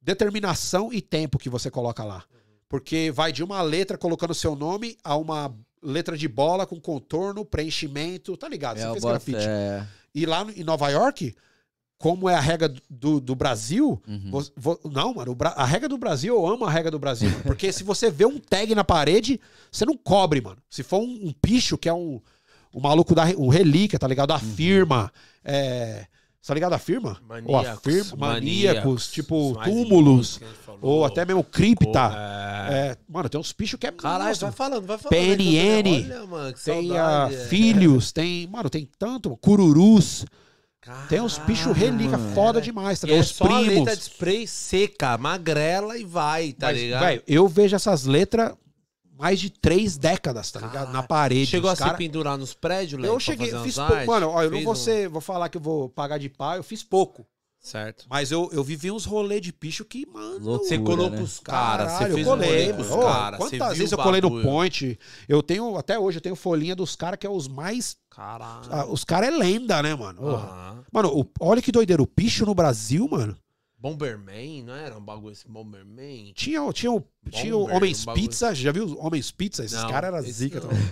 determinação 0.00 0.92
e 0.92 1.00
tempo 1.00 1.38
que 1.38 1.48
você 1.50 1.70
coloca 1.70 2.04
lá. 2.04 2.24
Porque 2.68 3.10
vai 3.10 3.32
de 3.32 3.42
uma 3.42 3.62
letra 3.62 3.96
colocando 3.98 4.34
seu 4.34 4.54
nome 4.54 4.96
a 5.02 5.16
uma 5.16 5.54
letra 5.82 6.16
de 6.16 6.28
bola 6.28 6.66
com 6.66 6.80
contorno, 6.80 7.44
preenchimento, 7.44 8.36
tá 8.36 8.48
ligado? 8.48 8.78
É, 8.78 8.80
Você 8.82 8.86
eu 8.88 8.92
fez 8.92 9.04
grafite. 9.04 9.38
fé. 9.38 9.86
E 10.14 10.26
lá 10.26 10.46
em 10.54 10.64
Nova 10.64 10.88
York, 10.90 11.34
como 11.98 12.28
é 12.28 12.34
a 12.34 12.40
regra 12.40 12.72
do, 12.88 13.20
do 13.20 13.34
Brasil, 13.34 14.00
Uhum. 14.06 14.30
vo- 14.30 14.50
vo- 14.56 14.80
não, 14.84 15.14
mano, 15.14 15.36
a 15.56 15.64
regra 15.64 15.88
do 15.88 15.98
Brasil, 15.98 16.34
eu 16.34 16.46
amo 16.46 16.64
a 16.64 16.70
regra 16.70 16.90
do 16.92 16.98
Brasil, 16.98 17.28
mano, 17.28 17.42
porque 17.42 17.72
se 17.72 17.82
você 17.82 18.08
vê 18.10 18.24
um 18.24 18.38
tag 18.38 18.72
na 18.74 18.84
parede, 18.84 19.40
você 19.70 19.84
não 19.84 19.96
cobre, 19.96 20.40
mano. 20.40 20.58
Se 20.70 20.82
for 20.84 21.00
um, 21.00 21.18
um 21.28 21.32
picho, 21.42 21.76
que 21.76 21.88
é 21.88 21.92
um, 21.92 22.20
um 22.72 22.80
maluco 22.80 23.14
da 23.16 23.24
um 23.36 23.48
relíquia, 23.48 23.98
tá 23.98 24.06
ligado? 24.06 24.30
A 24.30 24.36
Uhum. 24.36 24.40
firma, 24.54 25.12
é, 25.44 26.06
tá 26.46 26.54
ligado 26.54 26.72
a 26.72 26.78
firma? 26.78 27.18
Ou 27.44 27.56
a 27.56 27.62
Maníacos, 27.62 27.82
firma, 27.82 28.16
maníacos, 28.28 29.10
tipo 29.10 29.50
os 29.50 29.56
mais 29.56 29.68
túmulos, 29.72 30.40
a 30.40 30.46
falou. 30.64 30.80
ou 30.82 31.04
até 31.04 31.24
mesmo 31.24 31.42
cripta. 31.42 32.12
É. 32.70 32.88
É, 32.90 32.96
mano, 33.08 33.28
tem 33.28 33.40
uns 33.40 33.52
pichos 33.52 33.78
que 33.80 33.86
é 33.86 33.90
Caralho, 33.90 34.26
monstro. 34.28 34.46
vai 34.46 34.54
falando, 34.56 34.86
vai 34.86 34.98
falando. 34.98 35.10
PNN, 35.10 36.04
Olha, 36.04 36.26
mano, 36.26 36.52
que 36.54 36.62
Tem 36.62 36.88
saudade, 36.88 37.34
ah, 37.34 37.38
é. 37.38 37.44
filhos, 37.48 38.12
tem, 38.12 38.46
mano, 38.46 38.70
tem 38.70 38.88
tanto, 38.98 39.36
cururus. 39.38 40.24
Tem 41.08 41.20
uns 41.20 41.38
bichos 41.38 41.76
relíquia 41.76 42.16
mano. 42.16 42.34
foda 42.34 42.60
demais, 42.60 43.00
tá 43.00 43.06
E 43.06 43.10
ligado? 43.10 43.20
é 43.20 43.28
Os 43.28 43.34
só 43.36 43.44
a 43.44 43.58
letra 43.58 43.72
primos. 43.74 43.98
de 43.98 44.02
spray 44.04 44.46
seca, 44.46 45.18
magrela 45.18 45.98
e 45.98 46.04
vai, 46.04 46.52
tá 46.52 46.68
Mas, 46.68 46.78
ligado? 46.78 47.00
velho, 47.00 47.22
eu 47.26 47.48
vejo 47.48 47.76
essas 47.76 48.04
letras 48.04 48.54
mais 49.18 49.40
de 49.40 49.50
três 49.50 49.98
décadas, 49.98 50.50
tá 50.52 50.60
ligado? 50.60 50.92
Na 50.92 51.02
parede. 51.02 51.46
Chegou 51.46 51.68
a 51.68 51.72
Os 51.72 51.78
se 51.78 51.84
cara- 51.84 51.96
pendurar 51.98 52.38
nos 52.38 52.54
prédios, 52.54 53.00
Léo, 53.02 53.12
Eu 53.12 53.20
cheguei, 53.20 53.52
fiz 53.62 53.74
pouco. 53.74 54.06
Mano, 54.06 54.28
ó, 54.28 54.42
eu 54.42 54.50
não 54.50 54.62
vou, 54.62 54.72
um- 54.72 54.76
ser, 54.76 55.08
vou 55.08 55.20
falar 55.20 55.48
que 55.48 55.56
eu 55.56 55.60
vou 55.60 55.88
pagar 55.88 56.18
de 56.18 56.28
pau, 56.28 56.54
eu 56.56 56.62
fiz 56.62 56.82
pouco. 56.84 57.26
Certo. 57.60 58.06
Mas 58.08 58.30
eu, 58.30 58.48
eu 58.52 58.62
vivi 58.64 58.90
uns 58.90 59.04
rolês 59.04 59.42
de 59.42 59.52
picho 59.52 59.84
que, 59.84 60.06
mano. 60.06 60.38
Loucura, 60.38 60.68
Você 60.68 60.78
colou 60.78 61.10
né? 61.10 61.16
pros 61.16 61.40
caras, 61.40 61.92
você 61.92 62.04
fez 62.06 62.26
eu 62.26 62.32
um 62.32 62.36
colei, 62.36 62.72
pros. 62.72 62.90
Ô, 62.90 63.00
caras. 63.00 63.38
Quantas 63.38 63.76
vezes 63.78 63.92
eu 63.92 63.98
colei 63.98 64.20
no 64.20 64.42
point? 64.42 64.98
Eu 65.28 65.42
tenho, 65.42 65.76
até 65.76 65.98
hoje, 65.98 66.18
eu 66.18 66.22
tenho 66.22 66.36
folhinha 66.36 66.74
dos 66.76 66.94
caras 66.96 67.18
que 67.18 67.26
é 67.26 67.30
os 67.30 67.46
mais. 67.48 67.96
Caralho. 68.08 68.68
ah, 68.72 68.86
os 68.86 69.04
caras 69.04 69.28
é 69.28 69.36
lenda, 69.36 69.82
né, 69.82 69.94
mano? 69.94 70.26
Aham. 70.26 70.84
Mano, 70.90 71.08
o- 71.20 71.26
olha 71.40 71.60
que 71.60 71.70
doideira. 71.72 72.02
O 72.02 72.06
picho 72.06 72.46
no 72.46 72.54
Brasil, 72.54 73.06
mano. 73.10 73.36
Bomberman, 73.80 74.64
não 74.64 74.74
era 74.74 74.96
um 74.96 75.00
bagulho 75.04 75.32
esse 75.32 75.46
Bomberman? 75.48 76.32
Tinha, 76.34 76.72
tinha, 76.72 76.90
o- 76.92 77.04
tinha 77.30 77.56
o 77.56 77.68
Homens 77.70 78.06
um. 78.06 78.12
Pizza. 78.14 78.54
Já 78.54 78.72
viu 78.72 78.84
os 78.84 78.92
Homens 78.98 79.30
Pizza? 79.30 79.64
Esses 79.64 79.82
caras 79.84 80.12
eram 80.14 80.22
zica 80.22 80.60
não. 80.60 80.68
também. 80.68 80.90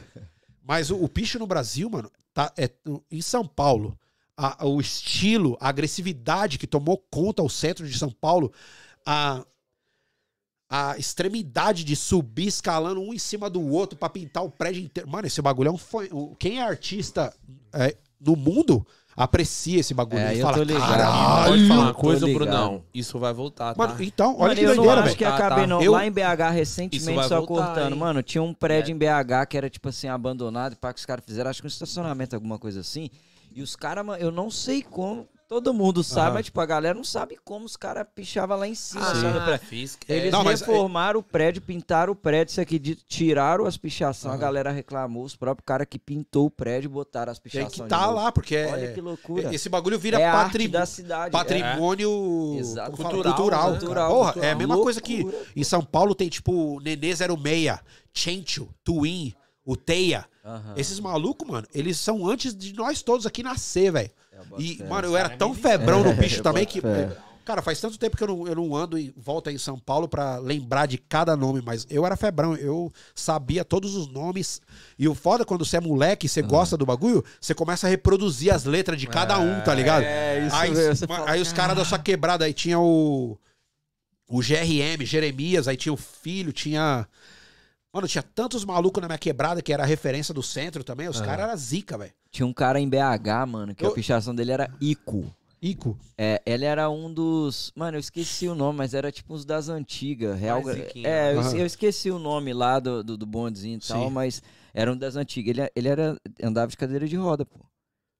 Mas 0.63 0.91
o, 0.91 0.97
o 1.03 1.09
picho 1.09 1.39
no 1.39 1.47
Brasil, 1.47 1.89
mano, 1.89 2.11
tá, 2.35 2.53
é, 2.57 2.71
em 3.11 3.21
São 3.23 3.47
Paulo, 3.47 3.99
a- 4.37 4.67
o 4.67 4.81
estilo, 4.81 5.57
a 5.61 5.69
agressividade 5.69 6.59
que 6.59 6.67
tomou 6.67 6.99
conta 7.11 7.43
o 7.43 7.49
centro 7.49 7.89
de 7.89 7.99
São 7.99 8.11
Paulo, 8.11 8.53
a, 9.05 9.43
a 10.69 10.99
extremidade 10.99 11.85
de 11.85 11.95
subir 11.95 12.49
escalando 12.49 13.01
um 13.01 13.15
em 13.15 13.19
cima 13.19 13.49
do 13.49 13.63
outro 13.67 13.97
pra 13.99 14.09
pintar 14.11 14.45
o 14.45 14.51
prédio 14.51 14.83
inteiro. 14.83 15.09
Mano, 15.09 15.27
esse 15.27 15.41
bagulho 15.41 15.69
é 15.69 15.73
um. 15.73 16.35
Quem 16.39 16.59
é 16.59 16.63
artista 16.63 17.33
é, 17.73 17.97
no 18.21 18.35
mundo 18.35 18.85
aprecia 19.17 19.79
esse 19.81 19.95
bagulho. 19.95 20.19
É, 20.21 20.33
Ele 20.33 20.41
eu 20.41 20.45
fala, 20.45 20.57
tô 20.59 20.63
ligado. 20.65 20.89
caralho. 20.91 21.49
Pode 21.53 21.69
falar 21.69 21.81
uma 21.85 21.95
coisa. 21.95 22.27
Brunão. 22.27 22.85
Isso 22.93 23.19
vai 23.19 23.33
voltar, 23.33 23.75
tá? 23.75 23.79
Mano, 23.87 24.03
então, 24.03 24.33
olha 24.35 24.41
Mano, 24.49 24.55
que 24.57 24.61
eu 24.65 24.75
doideira, 24.75 24.93
acho 24.95 25.03
velho. 25.05 25.17
que 25.17 25.25
Tá, 25.25 25.35
acabei, 25.37 25.63
tá. 25.63 25.67
não. 25.69 25.83
Eu- 25.83 25.93
Lá 25.93 26.05
em 26.07 26.11
BH, 26.11 26.51
recentemente, 26.53 27.29
só 27.29 27.41
voltar, 27.41 27.47
cortando. 27.67 27.93
hein? 27.93 27.99
Mano, 27.99 28.23
tinha 28.23 28.43
um 28.43 28.53
prédio 28.53 28.93
em 28.93 28.99
BH 28.99 29.47
que 29.49 29.57
era, 29.57 29.71
tipo 29.71 29.89
assim, 29.89 30.09
abandonado, 30.09 30.77
pá, 30.77 30.93
que 30.93 30.99
os 30.99 31.07
caras 31.07 31.25
fizeram, 31.25 31.49
acho 31.49 31.63
que 31.63 31.67
um 31.67 31.69
estacionamento, 31.69 32.35
alguma 32.35 32.59
coisa 32.59 32.81
assim. 32.81 33.09
E 33.57 33.63
os 33.63 33.75
caras, 33.75 34.05
mano, 34.05 34.23
eu 34.23 34.31
não 34.31 34.51
sei 34.51 34.83
como, 34.83 35.27
todo 35.49 35.73
mundo 35.73 36.05
sabe, 36.05 36.27
Aham. 36.27 36.35
mas, 36.35 36.45
tipo, 36.45 36.61
a 36.61 36.67
galera 36.67 36.95
não 36.95 37.03
sabe 37.03 37.39
como 37.43 37.65
os 37.65 37.75
caras 37.75 38.07
pichavam 38.15 38.59
lá 38.59 38.69
em 38.69 38.75
cima, 38.75 39.01
Ah, 39.09 39.45
prédio. 39.47 39.67
fiz 39.67 39.97
que... 39.97 40.13
Eles 40.13 40.31
Não, 40.31 40.45
mas- 40.45 40.61
reformaram 40.61 41.21
o 41.21 41.23
prédio, 41.23 41.63
pintaram 41.63 42.13
o 42.13 42.15
prédio, 42.15 42.51
isso 42.53 42.61
aqui, 42.61 42.79
de- 42.79 42.97
tiraram 42.97 43.65
as 43.65 43.79
pichações, 43.79 44.27
a 44.33 44.35
Aham. 44.35 44.39
galera 44.43 44.71
reclamou, 44.71 45.25
os 45.25 45.35
próprios 45.35 45.65
caras 45.65 45.87
que 45.89 45.99
pintou 45.99 46.45
o 46.45 46.51
prédio 46.51 46.91
botaram 46.91 47.33
as 47.33 47.39
Tem 47.39 47.51
pichações. 47.51 47.73
que 47.73 47.83
de 47.85 47.89
tá 47.89 48.11
lá, 48.11 48.31
porque 48.31 48.57
é- 48.57 48.71
Olha 48.71 48.93
que 48.93 49.01
loucura. 49.01 49.55
esse 49.55 49.71
bagulho 49.71 49.99
vira 49.99 50.21
é 50.21 50.29
a 50.29 50.33
patri- 50.33 50.69
da 50.69 50.85
cidade. 50.85 51.31
patrimônio 51.33 52.11
fala? 52.75 52.91
Cultural, 52.91 53.23
cultural, 53.35 53.71
né? 53.73 53.79
Cultural, 53.79 54.11
Porra, 54.13 54.33
cultural. 54.33 54.49
é 54.51 54.53
a 54.53 54.57
mesma 54.57 54.77
coisa 54.77 55.01
que 55.01 55.23
Loucura, 55.23 55.45
em 55.57 55.65
São 55.65 55.83
Paulo 55.83 56.15
tem 56.15 56.29
tipo 56.29 56.79
Nenê 56.81 57.15
06, 57.17 57.81
Chencho, 58.13 58.69
Twin, 58.85 59.35
o 59.65 59.77
Teia. 59.77 60.27
É. 60.47 60.49
Aham. 60.49 60.75
Esses 60.77 61.01
malucos, 61.01 61.49
mano, 61.49 61.67
eles 61.75 61.99
são 61.99 62.27
antes 62.27 62.55
de 62.57 62.73
nós 62.73 63.03
todos 63.03 63.27
aqui 63.27 63.43
nascer, 63.43 63.91
velho. 63.91 64.11
É, 64.33 64.39
E, 64.59 64.83
mano, 64.85 65.09
eu 65.09 65.17
era 65.17 65.31
tão 65.31 65.53
febrão 65.53 66.05
no 66.05 66.15
bicho 66.15 66.39
Eu 66.39 66.43
também 66.43 66.65
que. 66.65 66.81
Cara, 67.45 67.63
faz 67.63 67.81
tanto 67.81 67.97
tempo 67.97 68.17
que 68.17 68.25
eu 68.25 68.27
não, 68.27 68.49
eu 68.49 68.57
não 68.57 68.75
ando 68.75 68.99
e 68.99 69.15
volto 69.17 69.49
aí 69.49 69.55
em 69.55 69.59
São 69.59 69.79
Paulo 69.79 70.09
pra 70.09 70.37
lembrar 70.39 70.87
de 70.87 70.99
cada 70.99 71.37
nome, 71.37 71.63
mas 71.65 71.87
eu 71.89 72.05
era 72.05 72.17
febrão, 72.17 72.57
eu 72.57 72.93
sabia 73.15 73.65
todos 73.65 73.95
os 73.95 74.09
nomes. 74.09 74.61
E 74.99 75.07
o 75.07 75.15
foda 75.15 75.45
quando 75.45 75.65
você 75.65 75.77
é 75.77 75.81
moleque, 75.81 76.29
você 76.29 76.43
gosta 76.43 76.77
do 76.77 76.85
bagulho, 76.85 77.25
você 77.41 77.55
começa 77.55 77.87
a 77.87 77.91
reproduzir 77.91 78.53
as 78.53 78.65
letras 78.65 78.99
de 78.99 79.07
cada 79.07 79.39
um, 79.39 79.61
tá 79.61 79.73
ligado? 79.73 80.03
É, 80.03 80.45
isso 80.45 80.57
aí, 80.57 80.71
mesmo, 80.73 81.07
fala, 81.07 81.31
aí 81.31 81.41
os 81.41 81.53
caras 81.53 81.77
da 81.77 81.85
sua 81.85 82.01
quebrada, 82.01 82.45
aí 82.45 82.53
tinha 82.53 82.81
o. 82.81 83.39
O 84.29 84.41
GRM, 84.41 85.05
Jeremias, 85.05 85.69
aí 85.69 85.77
tinha 85.77 85.93
o 85.93 85.97
filho, 85.97 86.53
tinha. 86.53 87.07
Mano, 87.97 88.07
tinha 88.07 88.23
tantos 88.23 88.63
malucos 88.63 89.01
na 89.01 89.09
minha 89.09 89.17
quebrada 89.17 89.63
que 89.63 89.73
era 89.73 89.83
a 89.83 89.87
referência 89.87 90.35
do 90.35 90.43
centro 90.43 90.85
também. 90.85 91.09
Os 91.09 91.19
caras 91.19 91.47
eram 91.47 91.57
zica, 91.57 91.97
velho. 91.97 92.13
Tinha 92.31 92.45
um 92.45 92.53
cara 92.53 92.79
em 92.79 92.87
BH, 92.87 93.47
mano, 93.49 93.75
que 93.75 93.83
Eu- 93.83 93.89
a 93.89 93.95
pichação 93.95 94.35
dele 94.35 94.53
era 94.53 94.71
Ico. 94.79 95.35
Ico. 95.63 95.99
É, 96.19 96.43
ele 96.45 96.67
era 96.67 96.91
um 96.91 97.11
dos. 97.11 97.73
Mano, 97.75 97.97
eu 97.97 98.01
esqueci 98.01 98.49
o 98.49 98.55
nome, 98.55 98.77
mas 98.77 98.93
era 98.93 99.11
tipo 99.11 99.33
uns 99.33 99.47
das 99.47 99.71
antigas. 99.71 100.39
Real... 100.39 100.63
É, 100.69 101.33
eu, 101.35 101.41
Aham. 101.41 101.57
eu 101.57 101.65
esqueci 101.65 102.11
o 102.11 102.19
nome 102.19 102.53
lá 102.53 102.79
do, 102.79 103.03
do, 103.03 103.17
do 103.17 103.25
bondezinho 103.25 103.79
e 103.79 103.81
tal, 103.89 104.05
Sim. 104.09 104.11
mas 104.11 104.43
era 104.75 104.93
um 104.93 104.97
das 104.97 105.17
antigas. 105.17 105.57
Ele, 105.57 105.71
ele 105.75 105.89
era, 105.89 106.19
andava 106.43 106.71
de 106.71 106.77
cadeira 106.77 107.09
de 107.09 107.17
roda, 107.17 107.47
pô. 107.47 107.61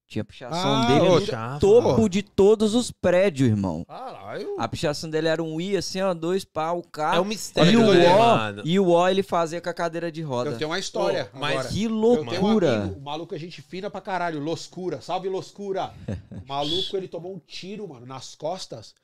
Tinha 0.09 0.25
pichação 0.25 0.57
Ah, 0.77 0.87
dele 0.87 1.09
ô, 1.09 1.19
no 1.19 1.59
topo 1.59 1.97
pô. 1.97 2.09
de 2.09 2.23
todos 2.23 2.77
os 2.77 2.93
prédios, 2.93 3.49
irmão. 3.49 3.85
Caralho. 3.85 4.55
A 4.57 4.69
pichação 4.69 5.11
dele 5.11 5.27
era 5.27 5.43
um 5.43 5.61
I, 5.61 5.77
assim, 5.77 6.01
ó, 6.01 6.15
dois 6.15 6.45
pau, 6.45 6.77
o 6.77 6.81
É 6.81 6.85
carro. 6.93 7.23
um 7.23 7.27
e 7.27 7.29
mistério, 7.31 7.81
o 7.85 7.93
né, 7.93 8.15
O, 8.15 8.19
mano? 8.19 8.63
e 8.65 8.79
o 8.79 8.87
O 8.91 9.09
ele 9.09 9.25
fazia 9.25 9.61
com 9.61 9.69
a 9.69 9.75
cadeira 9.75 10.11
de 10.13 10.23
roda. 10.23 10.51
Eu 10.51 10.59
tenho 10.59 10.71
uma 10.71 10.79
história. 10.79 11.29
Ô, 11.35 11.39
mas 11.41 11.53
agora. 11.57 11.69
Que 11.69 11.83
Eu 11.85 11.89
tenho 11.91 11.97
um 11.97 12.01
loucura. 12.01 12.83
amigo, 12.83 12.99
o 13.01 13.03
maluco 13.03 13.35
é 13.35 13.39
gente 13.39 13.61
fina 13.61 13.91
pra 13.91 14.01
caralho. 14.01 14.39
Loscura. 14.39 15.01
Salve, 15.01 15.29
Loscura. 15.29 15.93
o 16.31 16.47
maluco, 16.47 16.97
ele 16.97 17.09
tomou 17.09 17.35
um 17.35 17.41
tiro, 17.41 17.89
mano, 17.89 18.07
nas 18.07 18.37
costas. 18.37 18.95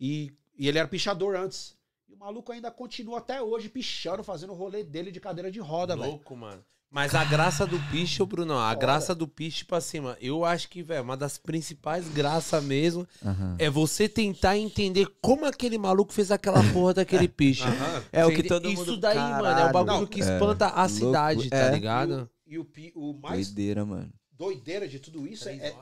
E, 0.00 0.32
e 0.58 0.68
ele 0.68 0.78
era 0.78 0.88
pichador 0.88 1.36
antes. 1.36 1.76
E 2.08 2.14
o 2.14 2.18
maluco 2.18 2.50
ainda 2.50 2.70
continua 2.70 3.18
até 3.18 3.42
hoje 3.42 3.68
pichando, 3.68 4.24
fazendo 4.24 4.54
o 4.54 4.56
rolê 4.56 4.82
dele 4.82 5.10
de 5.12 5.20
cadeira 5.20 5.50
de 5.50 5.60
roda, 5.60 5.94
velho. 5.94 6.08
Louco, 6.12 6.34
mano. 6.34 6.64
Mas 6.96 7.14
a 7.14 7.22
graça 7.26 7.66
do 7.66 7.78
piche, 7.90 8.24
Bruno, 8.24 8.56
a 8.56 8.74
graça 8.74 9.14
do 9.14 9.28
piche, 9.28 9.58
tipo 9.58 9.74
assim, 9.74 10.00
mano, 10.00 10.16
eu 10.18 10.46
acho 10.46 10.66
que, 10.70 10.82
velho, 10.82 11.02
uma 11.04 11.14
das 11.14 11.36
principais 11.36 12.08
graças 12.08 12.64
mesmo 12.64 13.06
Aham. 13.22 13.54
é 13.58 13.68
você 13.68 14.08
tentar 14.08 14.56
entender 14.56 15.06
como 15.20 15.44
aquele 15.44 15.76
maluco 15.76 16.10
fez 16.10 16.30
aquela 16.30 16.62
porra 16.72 16.94
daquele 16.94 17.28
piche. 17.28 17.64
É 18.10 18.24
o 18.24 18.30
que 18.34 18.42
todo 18.42 18.66
Isso 18.66 18.78
mundo- 18.86 18.96
daí, 18.96 19.14
mano, 19.14 19.34
é 19.34 19.38
o 19.40 19.42
Caralho. 19.42 19.72
bagulho 19.74 19.92
Não, 20.00 20.06
que 20.06 20.20
espanta 20.20 20.68
a 20.68 20.88
cidade, 20.88 21.40
Louco- 21.40 21.50
tá 21.50 21.56
é. 21.66 21.70
ligado? 21.74 22.30
E 22.46 22.58
o, 22.58 22.64
pi- 22.64 22.92
o 22.96 23.12
mais 23.12 23.48
Doideira, 23.48 23.84
mano. 23.84 24.10
doideira 24.32 24.88
de 24.88 24.98
tudo 24.98 25.26
isso 25.26 25.50
é, 25.50 25.74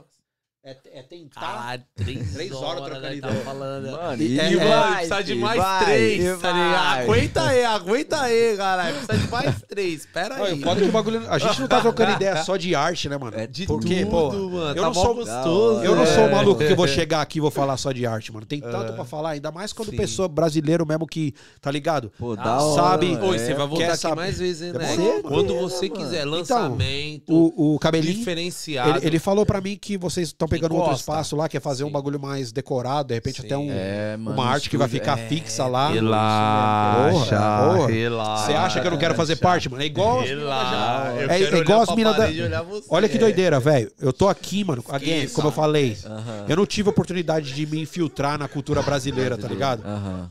é, 0.65 0.76
é 0.94 1.02
tentar. 1.02 1.41
Caralho, 1.41 1.83
três, 1.94 2.33
Três 2.33 2.52
horas 2.52 2.83
trocando 2.84 3.02
nós 3.07 3.17
ideia. 3.18 3.34
tá 3.34 3.41
falando. 3.44 3.91
Mano, 3.93 4.23
E- 4.23 4.26
e, 4.34 4.41
é, 4.41 4.52
é, 4.55 4.57
mano, 4.68 4.94
precisa 4.94 5.23
de 5.25 5.34
mais 5.34 5.57
vai, 5.60 5.84
três, 5.84 6.39
tá 6.41 6.52
ligado? 6.52 6.73
vai. 6.73 7.02
Aguenta 7.05 7.43
aí, 7.43 7.65
aguenta 7.65 8.20
aí, 8.23 8.57
caralho. 8.57 8.97
Precisa 8.97 9.18
de 9.26 9.31
mais 9.31 9.62
três, 9.68 10.07
pera 10.07 10.34
aí. 10.43 10.60
foda 10.62 10.81
é 10.81 10.84
que 10.84 10.89
o 10.89 10.93
bagulho. 10.93 11.31
A 11.31 11.39
gente 11.39 11.60
não 11.60 11.68
tá 11.68 11.81
trocando 11.83 12.12
ideia 12.17 12.43
só 12.43 12.57
de 12.57 12.75
arte, 12.75 13.09
né, 13.09 13.18
mano? 13.18 13.36
É 13.39 13.47
De 13.47 13.67
Porque, 13.67 14.05
tudo, 14.05 14.10
pô, 14.10 14.33
mano. 14.33 14.68
eu 14.70 14.75
tá 14.75 14.81
não 14.83 14.94
sou- 14.94 15.15
gostoso. 15.15 15.84
Eu 15.84 15.94
não 15.94 16.07
sou 16.07 16.23
é. 16.25 16.26
o 16.28 16.33
maluco 16.33 16.59
que 16.67 16.75
vou 16.75 16.89
chegar 16.89 17.20
aqui 17.20 17.39
e 17.39 17.41
vou 17.43 17.51
falar 17.51 17.76
só 17.76 17.93
de 17.93 18.07
arte, 18.07 18.33
mano. 18.33 18.47
Tem 18.47 18.60
tanto 18.60 18.94
pra 18.94 19.05
falar, 19.05 19.31
ainda 19.31 19.51
mais 19.52 19.73
quando 19.73 19.91
Sim. 19.91 19.97
pessoa 19.99 20.28
brasileiro 20.28 20.86
mesmo 20.86 21.07
que, 21.07 21.34
tá 21.60 21.70
ligado? 21.70 22.10
Pô, 22.18 22.33
Ah, 22.33 22.36
da 22.36 22.62
hora, 22.62 22.83
sabe-. 22.83 23.17
Oi, 23.17 23.39
você 23.39 23.52
É. 23.52 23.55
vai 23.55 23.67
voltar 23.67 23.84
Quer 23.84 23.91
aqui 23.93 24.01
saber? 24.01 24.17
mais 24.17 24.39
vezes, 24.39 24.73
né? 24.73 24.97
Demorou, 24.97 25.23
Quando 25.23 25.55
você 25.60 25.89
Mano. 25.91 26.01
quiser, 26.01 26.20
Então, 26.26 26.31
lançamento, 26.39 27.33
O, 27.33 27.75
o 27.75 27.78
cabelinho. 27.78 28.15
diferenciado. 28.17 28.99
Ele, 28.99 29.07
ele 29.09 29.18
falou 29.18 29.44
pra 29.44 29.60
mim 29.60 29.76
que 29.76 29.99
vocês 29.99 30.28
estão 30.28 30.49
pegando 30.55 30.73
outro 30.74 30.89
Encosta. 30.91 31.02
espaço 31.12 31.36
lá, 31.36 31.49
que 31.49 31.57
é 31.57 31.60
fazer 31.60 31.84
um 31.84 31.89
Sim. 31.89 31.92
bagulho 31.92 32.18
mais 32.20 32.52
decorado, 32.52 33.08
de 33.08 33.15
repente 33.15 33.41
Sim. 33.41 33.47
até 33.47 33.57
um, 33.57 33.68
É, 33.70 34.16
mano, 34.16 34.36
uma 34.41 34.49
arte 34.50 34.70
que 34.70 34.76
vai 34.76 34.89
ficar 34.89 35.18
é. 35.18 35.26
fixa 35.28 35.66
lá. 35.66 35.91
Relaxa, 35.91 37.36
Porra, 37.36 37.76
porra. 37.76 37.89
relaxa. 37.91 38.47
Você 38.47 38.52
acha 38.55 38.81
que 38.81 38.86
eu 38.86 38.91
não 38.91 38.99
quero 38.99 39.15
fazer 39.15 39.36
parte, 39.36 39.68
mano? 39.68 39.83
É 39.83 39.86
igual. 39.86 40.23
Relaxa. 40.23 41.15
É- 41.33 41.42
é 41.42 41.58
igual 41.58 41.81
as 41.81 41.86
pra 41.86 41.97
mina 41.97 42.12
da-. 42.12 42.28
Olha 42.89 43.08
que 43.08 43.18
doideira, 43.18 43.58
velho. 43.60 43.91
Eu 44.00 44.12
tô 44.12 44.28
aqui, 44.28 44.65
mano. 44.65 44.84
Again, 44.89 45.28
como 45.28 45.49
eu 45.49 45.52
falei. 45.52 45.97
Aham. 46.05 46.44
Eu 46.49 46.57
não 46.57 46.66
tive 46.66 46.89
oportunidade 46.89 47.52
de 47.52 47.66
me 47.66 47.81
infiltrar 47.81 48.39
na 48.39 48.49
cultura 48.49 48.83
brasileira, 48.83 49.36
tá 49.36 49.49
ligado? 49.49 49.84
Aham. 49.86 50.31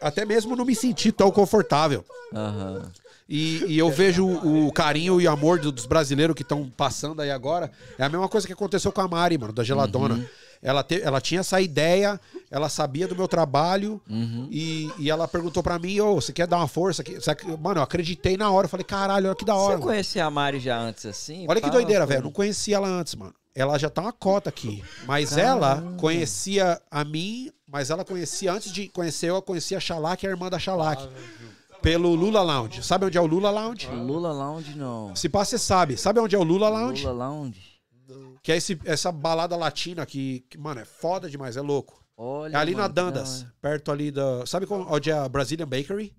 Até 0.00 0.24
mesmo 0.24 0.54
não 0.54 0.64
me 0.64 0.74
senti 0.76 1.10
tão 1.10 1.30
confortável. 1.30 2.04
Aham. 2.34 2.82
E, 3.28 3.62
e 3.66 3.78
eu 3.78 3.90
vejo 3.90 4.26
o 4.26 4.72
carinho 4.72 5.20
e 5.20 5.26
o 5.26 5.30
amor 5.30 5.58
do- 5.58 5.70
dos 5.70 5.84
brasileiros 5.84 6.34
que 6.34 6.42
estão 6.42 6.68
passando 6.74 7.20
aí 7.20 7.30
agora. 7.30 7.70
É 7.98 8.04
a 8.04 8.08
mesma 8.08 8.28
coisa 8.28 8.46
que 8.46 8.52
aconteceu 8.52 8.90
com 8.90 9.00
a 9.02 9.08
Mari, 9.08 9.36
mano, 9.36 9.52
da 9.52 9.62
Geladona. 9.62 10.24
Ela, 10.60 10.82
te- 10.82 11.00
ela 11.02 11.20
tinha 11.20 11.40
essa 11.40 11.60
ideia, 11.60 12.18
ela 12.50 12.68
sabia 12.68 13.06
do 13.06 13.14
meu 13.14 13.28
trabalho 13.28 14.00
Uhum. 14.10 14.48
e, 14.50 14.90
e 14.98 15.08
ela 15.10 15.28
perguntou 15.28 15.62
pra 15.62 15.78
mim: 15.78 16.00
Ô, 16.00 16.14
você 16.16 16.32
quer 16.32 16.46
dar 16.48 16.56
uma 16.56 16.66
força? 16.66 17.04
Mano, 17.60 17.78
eu 17.78 17.84
acreditei 17.84 18.36
na 18.36 18.50
hora. 18.50 18.64
Eu 18.64 18.68
falei: 18.68 18.82
caralho, 18.84 19.26
olha 19.26 19.36
que 19.36 19.44
da 19.44 19.54
hora. 19.54 19.66
Você 19.66 19.72
mano." 19.74 19.84
conhecia 19.86 20.24
a 20.24 20.30
Mari 20.30 20.58
já 20.58 20.76
antes 20.78 21.06
assim? 21.06 21.44
Olha 21.48 21.60
que 21.60 21.66
Pá, 21.68 21.72
doideira, 21.72 22.04
velho. 22.06 22.18
Eu 22.20 22.24
não 22.24 22.32
conhecia 22.32 22.76
ela 22.76 22.88
antes, 22.88 23.14
mano. 23.14 23.34
Ela 23.54 23.76
já 23.78 23.90
tá 23.90 24.02
uma 24.02 24.12
cota 24.12 24.48
aqui. 24.50 24.82
Mas 25.06 25.36
ela 25.36 25.82
conhecia 25.96 26.80
a 26.90 27.04
mim, 27.04 27.50
mas 27.66 27.90
ela 27.90 28.04
conhecia, 28.04 28.52
antes 28.52 28.72
de 28.72 28.88
conhecer, 28.88 29.30
eu 29.30 29.42
conhecia 29.42 29.78
a 29.78 30.16
que 30.16 30.26
é 30.26 30.30
a 30.30 30.32
irmã 30.32 30.48
da 30.48 30.58
Xalá. 30.60 30.96
Pelo 31.82 32.14
Lula 32.14 32.42
Lounge. 32.42 32.82
Sabe 32.82 33.06
onde 33.06 33.16
é 33.16 33.20
o 33.20 33.26
Lula 33.26 33.50
Lounge? 33.50 33.86
Lula 33.88 34.32
Lounge 34.32 34.76
não. 34.76 35.14
Se 35.14 35.28
pá, 35.28 35.44
você 35.44 35.58
sabe. 35.58 35.96
Sabe 35.96 36.20
onde 36.20 36.34
é 36.34 36.38
o 36.38 36.42
Lula 36.42 36.68
Lounge? 36.68 37.06
Lula 37.06 37.26
Lounge? 37.26 37.78
Que 38.42 38.52
é 38.52 38.56
esse, 38.56 38.80
essa 38.84 39.12
balada 39.12 39.56
latina 39.56 40.04
que, 40.06 40.40
que, 40.48 40.56
mano, 40.58 40.80
é 40.80 40.84
foda 40.84 41.28
demais, 41.28 41.56
é 41.56 41.60
louco. 41.60 42.02
Olha, 42.16 42.56
É 42.56 42.60
ali 42.60 42.72
mano, 42.72 42.82
na 42.82 42.88
Dandas, 42.88 43.40
da 43.42 43.46
hora. 43.46 43.54
perto 43.60 43.92
ali 43.92 44.10
da. 44.10 44.44
Sabe 44.46 44.66
onde 44.70 45.10
é 45.10 45.14
a 45.18 45.28
Brazilian 45.28 45.66
Bakery? 45.68 46.16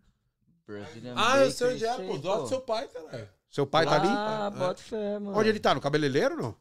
Brazilian 0.66 1.14
Ah, 1.18 1.40
eu 1.40 1.52
sei 1.52 1.74
onde 1.74 1.86
é, 1.86 1.94
pô. 1.96 2.18
Do 2.18 2.28
lado 2.28 2.44
do 2.44 2.48
seu 2.50 2.62
pai, 2.62 2.88
caralho. 2.88 3.28
Seu 3.50 3.66
pai 3.66 3.86
tá 3.86 3.96
ali? 3.96 4.08
Ah, 4.08 4.50
bota 4.56 4.82
fé, 4.82 5.18
mano. 5.20 5.38
Onde 5.38 5.50
ele 5.50 5.60
tá? 5.60 5.74
No 5.74 5.82
cabeleireiro 5.82 6.36
ou 6.36 6.42
não? 6.42 6.56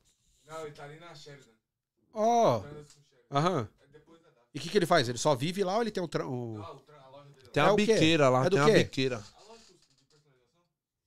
Não, 0.48 0.62
ele 0.64 0.72
tá 0.72 0.84
ali 0.84 0.98
na 0.98 1.14
Sheridan. 1.14 1.44
Ó. 2.14 2.60
Fernandes 2.62 2.94
com 2.94 3.00
Sheridan. 3.02 3.38
Aham. 3.38 3.68
É. 3.70 3.78
E 4.54 4.58
o 4.58 4.60
que, 4.62 4.70
que 4.70 4.78
ele 4.78 4.86
faz? 4.86 5.08
Ele 5.08 5.18
só 5.18 5.34
vive 5.34 5.62
lá 5.62 5.76
ou 5.76 5.82
ele 5.82 5.90
tem 5.90 6.02
um. 6.02 6.08
tra- 6.08 6.26
um- 6.26 6.60
Ah, 6.62 6.74
Tem 7.58 7.64
É 7.64 7.66
uma 7.66 7.72
o 7.72 7.76
quê? 7.76 7.86
biqueira 7.86 8.28
lá, 8.28 8.40
É 8.46 8.50
do 8.50 8.56
tem 8.56 8.64
uma 8.64 8.72
biqueira. 8.72 9.20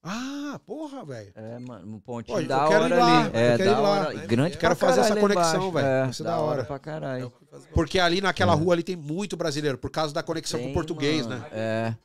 Ah, 0.03 0.59
porra, 0.65 1.05
velho. 1.05 1.31
É, 1.35 1.59
mano, 1.59 1.87
um 1.95 1.99
Pô, 1.99 2.13
pontinho 2.13 2.39
eu 2.39 2.47
da 2.47 2.67
quero 2.67 2.83
hora 2.85 2.95
ir 2.95 2.99
lá, 2.99 3.19
ali. 3.21 3.29
eu 3.33 3.39
É, 3.39 3.57
quero 3.57 3.61
ir 3.69 3.73
da 3.75 3.79
lá. 3.79 3.89
hora. 3.89 4.13
Eu 4.15 4.27
Grande 4.27 4.57
quero 4.57 4.75
fazer 4.75 5.01
essa 5.01 5.15
conexão, 5.15 5.71
velho. 5.71 5.85
É, 5.87 6.03
Vai 6.05 6.13
ser 6.13 6.23
da 6.23 6.39
hora 6.39 6.63
pra 6.63 6.79
caralho. 6.79 7.31
Porque 7.73 7.99
ali 7.99 8.19
naquela 8.19 8.53
É. 8.53 8.55
rua 8.55 8.73
ali 8.73 8.81
tem 8.83 8.95
muito 8.95 9.37
brasileiro, 9.37 9.77
por 9.77 9.91
causa 9.91 10.11
da 10.13 10.23
conexão 10.23 10.59
com 10.59 10.65
o 10.65 10.67
Tem, 10.69 10.73
português, 10.73 11.27
mano. 11.27 11.41
né? 11.41 11.47
É. 11.51 11.95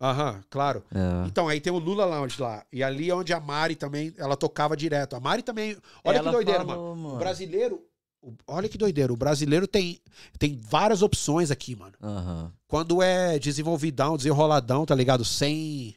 Aham, 0.00 0.40
claro. 0.50 0.82
é. 0.94 1.26
Então, 1.26 1.46
aí 1.48 1.60
tem 1.60 1.72
o 1.72 1.78
Lula 1.78 2.06
Lounge 2.06 2.40
lá. 2.40 2.64
E 2.72 2.82
ali 2.82 3.10
é 3.10 3.14
onde 3.14 3.32
a 3.34 3.40
Mari 3.40 3.76
também, 3.76 4.14
ela 4.18 4.36
tocava 4.36 4.74
direto. 4.76 5.14
A 5.14 5.20
Mari 5.20 5.42
também. 5.42 5.76
Olha 6.04 6.18
Ela 6.18 6.30
que 6.30 6.36
doideira, 6.36 6.64
falou, 6.64 6.94
mano. 6.94 7.00
O 7.00 7.02
mano. 7.08 7.18
brasileiro. 7.18 7.82
Olha 8.46 8.68
que 8.68 8.78
doideira. 8.78 9.12
O 9.12 9.16
brasileiro 9.16 9.66
tem, 9.66 10.00
tem 10.38 10.56
várias 10.56 11.02
opções 11.02 11.50
aqui, 11.50 11.76
mano. 11.76 11.94
Aham. 12.02 12.52
Quando 12.66 13.02
é 13.02 13.38
desenvolvidão, 13.38 14.16
desenroladão, 14.16 14.84
tá 14.86 14.94
ligado? 14.94 15.24
Sem. 15.24 15.94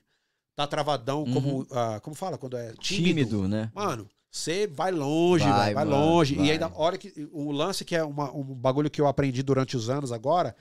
Tá 0.56 0.68
travadão, 0.68 1.24
como. 1.32 1.66
ah, 1.72 2.00
como 2.02 2.16
fala? 2.16 2.38
Quando 2.38 2.58
é 2.58 2.74
tímido. 2.74 2.82
Tímido, 3.30 3.48
né? 3.48 3.72
Mano, 3.74 4.08
você 4.30 4.68
vai 4.68 4.92
longe, 4.92 5.46
Vai, 5.46 5.54
vai, 5.58 5.74
vai 5.74 5.86
mano, 5.86 5.98
longe. 6.06 6.36
vai. 6.36 6.46
E 6.48 6.52
ainda, 6.52 6.72
olha 6.76 6.98
que. 6.98 7.28
O 7.32 7.52
lance 7.52 7.84
que 7.86 7.96
é 7.96 8.04
uma- 8.04 8.32
um 8.36 8.44
bagulho 8.44 8.90
que 8.90 9.00
eu 9.00 9.08
aprendi 9.08 9.42
durante 9.42 9.76
os 9.78 9.90
anos 9.90 10.12
agora, 10.12 10.56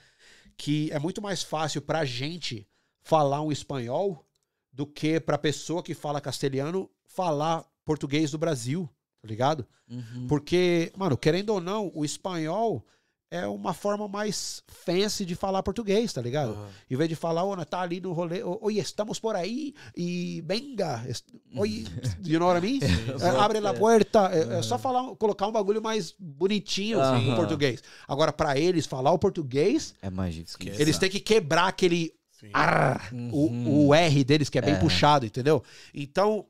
que 0.57 0.89
é 0.91 0.99
muito 0.99 1.21
mais 1.21 1.43
fácil 1.43 1.81
pra 1.81 2.05
gente 2.05 2.65
falar 3.01 3.41
um 3.41 3.51
espanhol 3.51 4.25
do 4.71 4.85
que 4.87 5.19
pra 5.19 5.37
pessoa 5.37 5.83
que 5.83 5.93
fala 5.93 6.21
castelhano 6.21 6.89
falar 7.05 7.65
português 7.83 8.31
do 8.31 8.37
Brasil, 8.37 8.89
tá 9.21 9.27
ligado? 9.27 9.65
Uhum. 9.89 10.27
Porque, 10.27 10.91
mano, 10.95 11.17
querendo 11.17 11.49
ou 11.51 11.61
não, 11.61 11.91
o 11.93 12.03
espanhol 12.05 12.85
é 13.31 13.45
uma 13.45 13.75
forma 13.75 14.07
mais 14.07 14.63
fancy 14.67 15.23
de 15.23 15.35
falar 15.35 15.61
português, 15.61 16.11
tá 16.11 16.19
ligado? 16.19 16.51
Aham. 16.53 16.67
Em 16.89 16.95
vez 16.95 17.07
de 17.09 17.15
falar, 17.15 17.43
ô, 17.43 17.55
tá 17.63 17.79
ali 17.81 18.01
no 18.01 18.11
rolê, 18.11 18.41
oi, 18.43 18.79
estamos 18.79 19.19
por 19.19 19.35
aí 19.35 19.75
e 19.95 20.41
venga, 20.47 21.05
oi, 21.55 21.85
you 22.25 22.39
know 22.39 22.47
what 22.47 22.65
I 22.65 22.71
mean? 22.71 22.79
É, 23.21 23.29
abre 23.39 23.59
a 23.59 23.73
porta, 23.73 24.31
é, 24.33 24.57
é 24.57 24.61
só 24.63 24.79
falar, 24.79 25.15
colocar 25.15 25.45
um 25.47 25.51
bagulho 25.51 25.79
mais 25.79 26.15
bonitinho 26.17 26.99
assim, 26.99 27.29
em 27.29 27.35
português. 27.35 27.83
Agora, 28.07 28.33
pra 28.33 28.57
eles 28.57 28.87
falar 28.87 29.11
o 29.11 29.19
português, 29.19 29.93
É 30.01 30.09
mais 30.09 30.33
difícil. 30.33 30.73
eles 30.81 30.97
têm 30.97 31.09
que 31.09 31.19
quebrar 31.19 31.67
aquele 31.67 32.11
ar, 32.53 33.13
Uhum. 33.13 33.29
o, 33.31 33.87
o 33.89 33.93
R 33.93 34.23
deles, 34.23 34.49
que 34.49 34.57
é 34.57 34.61
bem 34.61 34.73
É. 34.73 34.79
puxado, 34.79 35.25
entendeu? 35.25 35.61
Então, 35.93 36.45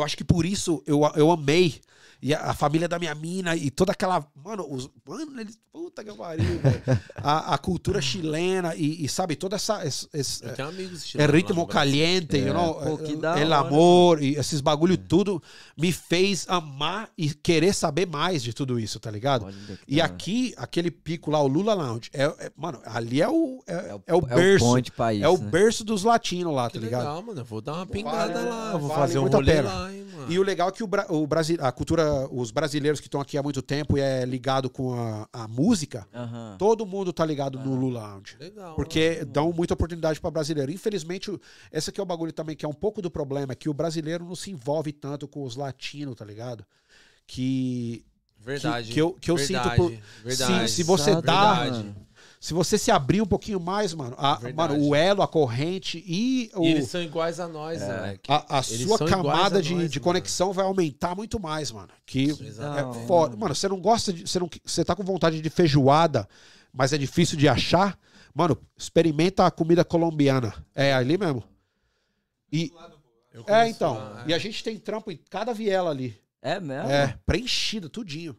eu 0.00 0.04
acho 0.04 0.16
que 0.16 0.24
por 0.24 0.46
isso 0.46 0.82
eu, 0.86 1.00
eu 1.16 1.30
amei. 1.30 1.80
E 2.20 2.34
a, 2.34 2.50
a 2.50 2.54
família 2.54 2.88
da 2.88 2.98
minha 2.98 3.14
mina 3.14 3.54
e 3.54 3.70
toda 3.70 3.92
aquela. 3.92 4.26
Mano, 4.44 4.66
os. 4.68 4.90
Mano, 5.06 5.40
eles. 5.40 5.58
Puta 5.70 6.02
que 6.02 6.12
pariu, 6.12 6.58
velho. 6.58 6.82
A, 7.16 7.54
a 7.54 7.58
cultura 7.58 8.00
chilena 8.02 8.74
e, 8.74 9.04
e, 9.04 9.08
sabe, 9.08 9.36
toda 9.36 9.54
essa. 9.54 9.86
Esse, 9.86 10.08
esse- 10.12 10.44
Eu 10.44 10.52
tenho 10.54 10.68
amigos 10.68 11.02
é 11.02 11.06
chilenos 11.06 11.32
lá 11.32 11.36
ritmo 11.38 11.66
caliente, 11.68 12.36
you 12.36 12.52
know, 12.52 12.74
Pô, 12.74 12.98
que 12.98 13.14
da 13.14 13.38
el 13.40 13.46
hora, 13.52 13.58
amor 13.58 14.20
e 14.20 14.34
esses 14.34 14.60
bagulho 14.60 14.98
tudo 14.98 15.40
me 15.76 15.92
fez 15.92 16.46
amar 16.48 17.08
e 17.16 17.30
querer 17.32 17.72
saber 17.72 18.06
mais 18.08 18.42
de 18.42 18.52
tudo 18.52 18.80
isso, 18.80 18.98
tá 18.98 19.08
ligado? 19.08 19.46
E 19.86 20.00
hora. 20.00 20.06
aqui, 20.12 20.52
aquele 20.56 20.90
pico 20.90 21.30
lá, 21.30 21.40
o 21.40 21.46
Lula 21.46 21.74
Lounge, 21.74 22.10
é, 22.12 22.24
é- 22.24 22.50
mano, 22.56 22.80
ali 22.84 23.22
é 23.22 23.28
o, 23.28 23.62
é, 23.64 23.72
é 23.90 23.94
o, 23.94 24.02
é 24.08 24.14
o 24.16 24.18
é 24.30 24.34
berço. 24.34 24.64
ponte 24.64 24.90
pra 24.90 25.14
isso, 25.14 25.24
É 25.24 25.28
o 25.28 25.38
né? 25.38 25.46
berço 25.48 25.84
dos 25.84 26.02
latinos 26.02 26.52
lá, 26.52 26.68
Que 26.68 26.80
tá 26.80 26.84
ligado? 26.84 27.00
legal, 27.02 27.22
mano. 27.22 27.40
Eu 27.40 27.44
vou 27.44 27.60
dar 27.60 27.74
uma 27.74 27.86
pingada 27.86 28.32
Vale- 28.34 28.48
lá. 28.48 28.72
Eu 28.72 28.78
vou 28.80 28.88
vale 28.88 29.00
fazer 29.00 29.18
um 29.20 29.28
rolê 29.28 29.52
pena. 29.52 29.72
lá, 29.72 29.92
hein, 29.94 30.04
mano. 30.12 30.32
E 30.32 30.38
o 30.40 30.42
legal 30.42 30.68
é 30.68 30.72
que 30.72 30.82
o, 30.82 30.86
Bra- 30.88 31.06
o 31.08 31.24
Brasil, 31.24 31.56
a 31.60 31.70
cultura, 31.70 32.07
os 32.30 32.50
brasileiros 32.50 33.00
que 33.00 33.06
estão 33.06 33.20
aqui 33.20 33.36
há 33.38 33.42
muito 33.42 33.60
tempo 33.62 33.96
e 33.98 34.00
é 34.00 34.24
ligado 34.24 34.68
com 34.70 34.92
a, 34.94 35.28
a 35.32 35.48
música, 35.48 36.06
todo 36.58 36.84
mundo 36.86 37.12
tá 37.12 37.24
ligado 37.24 37.58
no 37.58 37.74
Lula 37.74 38.00
Lounge. 38.08 38.36
Legal. 38.38 38.74
Porque 38.74 39.24
dão 39.24 39.52
muita 39.52 39.74
oportunidade 39.74 40.20
para 40.20 40.30
brasileiro. 40.30 40.70
Infelizmente, 40.72 41.30
esse 41.72 41.90
aqui 41.90 42.00
é 42.00 42.02
o 42.02 42.06
bagulho 42.06 42.32
também 42.32 42.54
que 42.56 42.64
é 42.64 42.68
um 42.68 42.72
pouco 42.72 43.00
do 43.02 43.10
problema, 43.10 43.52
é 43.52 43.56
que 43.56 43.68
o 43.68 43.74
brasileiro 43.74 44.24
não 44.24 44.34
se 44.34 44.50
envolve 44.50 44.92
tanto 44.92 45.26
com 45.28 45.42
os 45.44 45.56
latinos, 45.56 46.16
tá 46.16 46.24
ligado? 46.24 46.64
Que 47.26 48.04
Verdade. 48.40 48.88
que- 48.88 48.94
que 48.94 49.00
eu- 49.00 49.12
que 49.14 49.30
eu 49.30 49.36
verdade, 49.36 49.68
sinto 49.70 49.76
por- 49.76 49.98
Verdade. 50.24 50.68
se- 50.70 50.76
se 50.76 50.82
você 50.82 51.10
Exato, 51.10 51.26
dá- 51.26 51.54
mano. 51.70 51.96
Se 52.40 52.54
você 52.54 52.78
se 52.78 52.90
abrir 52.90 53.20
um 53.20 53.26
pouquinho 53.26 53.58
mais, 53.58 53.92
mano, 53.94 54.14
a- 54.18 54.38
mano 54.54 54.78
o 54.80 54.94
elo, 54.94 55.22
a 55.22 55.28
corrente 55.28 56.02
e, 56.06 56.50
o, 56.54 56.64
E 56.64 56.68
eles 56.68 56.88
são 56.88 57.02
iguais 57.02 57.40
a 57.40 57.48
nós, 57.48 57.80
moleque. 57.82 58.30
a, 58.30 58.58
a 58.58 58.62
Eles 58.70 58.82
sua 58.86 58.98
camada 58.98 59.58
a 59.58 59.62
de, 59.62 59.74
nós, 59.74 59.90
de 59.90 59.98
mano. 59.98 60.04
conexão 60.04 60.52
vai 60.52 60.64
aumentar 60.64 61.14
muito 61.16 61.40
mais, 61.40 61.72
mano. 61.72 61.88
Que 62.06 62.24
Exato. 62.30 62.78
é 62.78 62.82
Não, 62.82 63.06
foda. 63.06 63.36
mano. 63.36 63.54
Você 63.54 63.66
não 63.68 63.80
gosta 63.80 64.12
de. 64.12 64.22
Você, 64.26 64.38
não, 64.38 64.48
você 64.64 64.84
tá 64.84 64.94
com 64.94 65.02
vontade 65.02 65.40
de 65.40 65.50
feijoada, 65.50 66.28
mas 66.72 66.92
é 66.92 66.98
difícil 66.98 67.36
de 67.36 67.48
achar. 67.48 67.98
Mano, 68.34 68.56
experimenta 68.76 69.44
a 69.44 69.50
comida 69.50 69.84
colombiana. 69.84 70.54
É 70.74 70.92
ali 70.94 71.18
mesmo. 71.18 71.42
E, 72.52 72.72
é, 73.46 73.68
então. 73.68 73.94
lá, 73.94 74.24
E 74.28 74.32
a 74.34 74.38
gente 74.38 74.62
tem 74.62 74.78
trampo 74.78 75.10
em 75.10 75.16
cada 75.28 75.52
viela 75.52 75.90
ali. 75.90 76.16
É 76.40 76.60
mesmo? 76.60 76.88
É, 76.90 77.18
preenchida, 77.26 77.88
tudinho. 77.88 78.36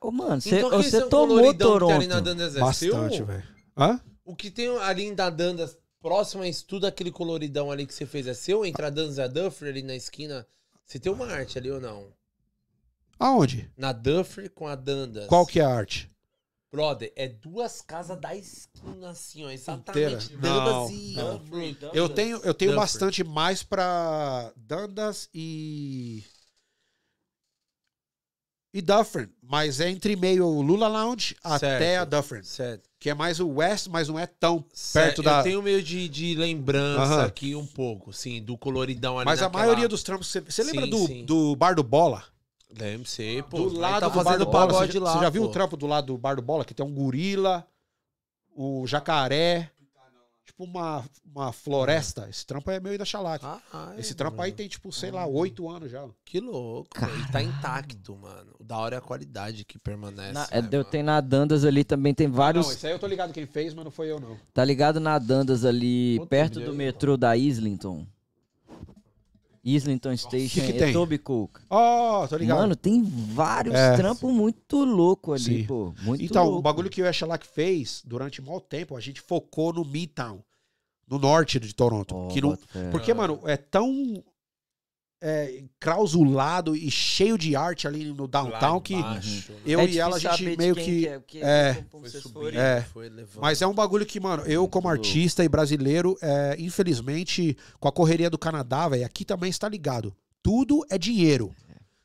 Ô, 0.00 0.10
mano, 0.10 0.40
você 0.40 0.58
Então, 0.58 1.08
tomou 1.08 1.52
que 1.52 1.58
Toronto. 1.58 1.92
ali 1.92 2.06
na 2.06 2.20
Dandas 2.20 2.56
é 2.56 2.60
Bastante, 2.60 3.16
seu? 3.16 3.26
velho. 3.26 3.44
Hã? 3.76 4.00
O 4.24 4.34
que 4.34 4.50
tem 4.50 4.68
ali 4.78 5.04
em 5.04 5.14
da 5.14 5.30
Dandas, 5.30 5.78
próximo 6.00 6.42
a 6.42 6.48
isso, 6.48 6.64
tudo 6.66 6.86
aquele 6.86 7.12
coloridão 7.12 7.70
ali 7.70 7.86
que 7.86 7.94
você 7.94 8.04
fez 8.06 8.26
é 8.26 8.34
seu? 8.34 8.64
Entre 8.64 8.84
a 8.84 8.90
Dandas 8.90 9.18
e 9.18 9.22
a 9.22 9.28
Duffer 9.28 9.68
ali 9.68 9.82
na 9.82 9.94
esquina. 9.94 10.46
Você 10.84 10.98
tem 10.98 11.12
uma 11.12 11.26
arte 11.26 11.58
ali 11.58 11.70
ou 11.70 11.80
não? 11.80 12.06
Aonde? 13.18 13.70
Na 13.76 13.92
Duffer 13.92 14.50
com 14.50 14.66
a 14.66 14.74
Dandas. 14.74 15.26
Qual 15.26 15.46
que 15.46 15.60
é 15.60 15.64
a 15.64 15.68
arte? 15.68 16.10
Brother, 16.70 17.12
é 17.16 17.28
duas 17.28 17.80
casas 17.80 18.20
da 18.20 18.34
esquina 18.36 19.10
assim, 19.10 19.44
ó. 19.44 19.50
Exatamente. 19.50 20.26
Inteira? 20.34 20.38
Dandas 20.40 20.74
Não, 20.74 20.90
e 20.90 21.14
não. 21.14 21.38
Duffer. 21.38 21.90
Eu 21.94 22.08
tenho, 22.08 22.36
eu 22.38 22.52
tenho 22.52 22.72
Duffer. 22.72 22.82
bastante 22.82 23.24
mais 23.24 23.62
pra 23.62 24.52
Dandas 24.56 25.28
e. 25.32 26.24
E 28.76 28.82
Dufferin, 28.82 29.30
mas 29.42 29.80
é 29.80 29.88
entre 29.88 30.14
meio 30.16 30.44
o 30.46 30.60
Lula 30.60 30.86
Lounge 30.86 31.34
até 31.42 31.78
Certo. 31.78 32.02
a 32.02 32.04
Dufferin, 32.04 32.42
Certo. 32.42 32.90
que 33.00 33.08
é 33.08 33.14
mais 33.14 33.40
o 33.40 33.48
West, 33.48 33.86
mas 33.88 34.06
não 34.06 34.18
é 34.18 34.26
tão 34.26 34.62
Certo, 34.70 35.06
perto 35.06 35.22
da. 35.22 35.38
Eu 35.38 35.42
tenho 35.44 35.62
meio 35.62 35.82
de, 35.82 36.06
de 36.10 36.34
lembrança 36.34 37.02
Aham. 37.14 37.24
aqui 37.24 37.54
um 37.54 37.64
pouco, 37.64 38.12
sim, 38.12 38.42
do 38.42 38.58
coloridão 38.58 39.16
ali 39.18 39.24
Mas 39.24 39.40
a 39.40 39.44
naquela- 39.46 39.62
maioria 39.64 39.88
dos 39.88 40.02
trampos. 40.02 40.26
Você, 40.28 40.40
você 40.42 40.62
lembra 40.62 40.84
Sim, 40.84 40.90
do, 40.90 41.06
sim. 41.06 41.24
do 41.24 41.56
Bar 41.56 41.74
do 41.74 41.82
Bola? 41.82 42.22
Lembro, 42.78 43.06
sei, 43.08 43.42
pô. 43.42 43.56
Do 43.70 43.78
lado 43.78 44.00
tá 44.00 44.08
do 44.10 44.22
Bar 44.22 44.36
do 44.38 44.44
Bola. 44.44 44.72
Você, 44.74 44.92
já- 44.92 45.00
lá, 45.00 45.12
você 45.14 45.20
já 45.20 45.30
viu 45.30 45.42
pô. 45.44 45.48
o 45.48 45.52
trampo 45.52 45.74
do 45.74 45.86
lado 45.86 46.08
do 46.08 46.18
Bar 46.18 46.34
do 46.36 46.42
Bola? 46.42 46.62
Que 46.62 46.74
tem 46.74 46.84
um 46.84 46.92
gorila, 46.92 47.66
o 48.54 48.86
jacaré, 48.86 49.70
tipo 50.56 50.64
uma, 50.64 51.04
uma 51.34 51.52
floresta. 51.52 52.26
Esse 52.30 52.46
trampo 52.46 52.70
é 52.70 52.80
meio 52.80 52.98
da 52.98 53.04
Xalac. 53.04 53.44
Caralho, 53.44 54.00
Esse 54.00 54.14
trampo 54.14 54.40
aí 54.40 54.50
mano. 54.50 54.56
tem, 54.56 54.68
tipo, 54.68 54.90
sei 54.90 55.10
lá, 55.10 55.26
oito 55.26 55.68
anos 55.68 55.90
já. 55.90 56.08
Que 56.24 56.40
louco. 56.40 56.88
mano. 56.98 57.24
E 57.28 57.32
tá 57.32 57.42
intacto, 57.42 58.16
mano. 58.16 58.52
O 58.58 58.64
da 58.64 58.78
hora 58.78 58.96
é 58.96 58.98
a 58.98 59.02
qualidade 59.02 59.64
que 59.64 59.78
permanece. 59.78 60.32
Na- 60.32 60.40
né, 60.40 60.68
é, 60.72 60.76
eu 60.76 60.84
tenho 60.84 61.04
na 61.04 61.20
Dandas 61.20 61.64
ali 61.64 61.84
também, 61.84 62.14
tem 62.14 62.28
vários. 62.28 62.66
Não, 62.66 62.72
esse 62.72 62.86
aí 62.86 62.92
eu 62.92 62.98
tô 62.98 63.06
ligado 63.06 63.32
quem 63.32 63.46
fez, 63.46 63.74
mas 63.74 63.84
não 63.84 63.90
foi 63.90 64.10
eu, 64.10 64.18
não. 64.18 64.36
Tá 64.54 64.64
ligado 64.64 64.98
na 64.98 65.18
Dandas 65.18 65.64
ali, 65.64 66.16
Quanto 66.18 66.28
perto 66.28 66.60
do 66.60 66.70
aí, 66.70 66.76
metrô 66.76 67.16
da 67.16 67.36
Islington. 67.36 68.06
Islington 69.66 70.16
Station, 70.16 70.60
que 70.60 70.72
que 70.72 70.78
tem? 70.78 70.90
Etobicoke. 70.90 71.60
Ó, 71.68 72.26
tô 72.28 72.36
ligado. 72.36 72.58
Mano, 72.58 72.76
tem 72.76 73.02
vários 73.02 73.74
É. 73.74 73.96
trampos 73.96 74.32
muito 74.32 74.84
loucos 74.84 75.44
ali, 75.46 75.60
Sim. 75.62 75.66
pô. 75.66 75.92
Muito 76.02 76.22
então, 76.22 76.44
louco. 76.44 76.58
o 76.60 76.62
bagulho 76.62 76.88
que 76.88 77.02
o 77.02 77.06
Echelak 77.06 77.44
fez 77.46 78.00
durante 78.04 78.40
mau 78.40 78.60
tempo, 78.60 78.96
a 78.96 79.00
gente 79.00 79.20
focou 79.20 79.72
no 79.72 79.84
Midtown, 79.84 80.38
no 81.08 81.18
norte 81.18 81.58
de 81.58 81.74
Toronto. 81.74 82.14
Ó, 82.14 82.28
que 82.28 82.40
não, 82.40 82.56
porque, 82.92 83.12
mano, 83.12 83.40
é 83.44 83.56
tão 83.56 84.22
é, 85.20 85.64
clausulado 85.80 86.76
e 86.76 86.90
cheio 86.90 87.38
de 87.38 87.56
arte 87.56 87.86
ali 87.88 88.04
no 88.12 88.28
downtown 88.28 88.80
que 88.80 88.94
né? 88.96 89.20
eu 89.64 89.80
É 89.80 89.86
e 89.86 89.98
ela, 89.98 90.16
a 90.16 90.18
gente 90.18 90.36
de 90.44 90.56
meio 90.56 90.74
quem 90.74 90.84
que. 90.84 91.08
é, 91.08 91.20
é, 91.40 91.84
como 91.90 92.08
Foi 92.08 92.20
forem- 92.20 92.58
É. 92.58 92.82
foi 92.92 93.08
levando. 93.08 93.40
Mas 93.42 93.62
é 93.62 93.66
um 93.66 93.74
bagulho 93.74 94.04
que, 94.04 94.20
mano, 94.20 94.42
eu 94.44 94.68
como 94.68 94.88
artista 94.88 95.42
e 95.44 95.48
brasileiro, 95.48 96.16
é, 96.20 96.56
infelizmente, 96.58 97.56
com 97.80 97.88
a 97.88 97.92
correria 97.92 98.28
do 98.30 98.38
Canadá, 98.38 98.88
velho, 98.88 99.04
aqui 99.06 99.24
também 99.24 99.50
está 99.50 99.68
ligado. 99.68 100.14
Tudo 100.42 100.84
é 100.90 100.98
dinheiro. 100.98 101.54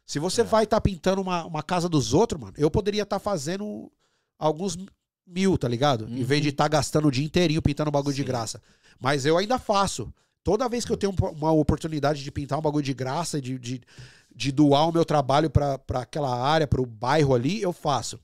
Se 0.06 0.20
você 0.20 0.44
vai 0.44 0.64
estar 0.66 0.82
pintando 0.82 1.22
uma, 1.22 1.46
uma 1.46 1.64
casa 1.64 1.88
dos 1.88 2.14
outros, 2.14 2.40
mano, 2.42 2.54
eu 2.58 2.70
poderia 2.72 3.04
estar 3.04 3.20
fazendo 3.20 3.90
alguns 4.38 4.78
mil, 5.26 5.58
tá 5.58 5.68
ligado? 5.68 6.06
Em 6.10 6.24
vez 6.24 6.42
de 6.42 6.50
estar 6.50 6.68
gastando 6.68 7.08
o 7.08 7.12
dia 7.12 7.24
inteirinho 7.24 7.62
pintando 7.62 7.92
bagulho 7.92 8.14
de 8.16 8.22
Sim. 8.22 8.28
graça. 8.28 8.62
Mas 9.00 9.26
eu 9.26 9.38
ainda 9.38 9.58
faço. 9.58 10.14
Toda 10.44 10.70
vez 10.70 10.86
que 10.86 10.92
eu 10.92 10.98
tenho 10.98 11.14
uma 11.34 11.52
oportunidade 11.52 12.24
de 12.24 12.32
pintar 12.32 12.58
um 12.58 12.62
bagulho 12.62 12.84
de 12.84 12.94
graça, 12.94 13.40
de, 13.40 13.60
de, 13.60 13.82
de 14.36 14.52
doar 14.52 14.90
o 14.90 14.92
meu 14.92 15.06
trabalho 15.06 15.50
pra 15.50 15.78
pra 15.78 16.02
aquela 16.02 16.36
área, 16.36 16.68
pro 16.68 16.86
bairro 16.86 17.36
ali, 17.36 17.62
eu 17.62 17.72
faço. 17.72 18.20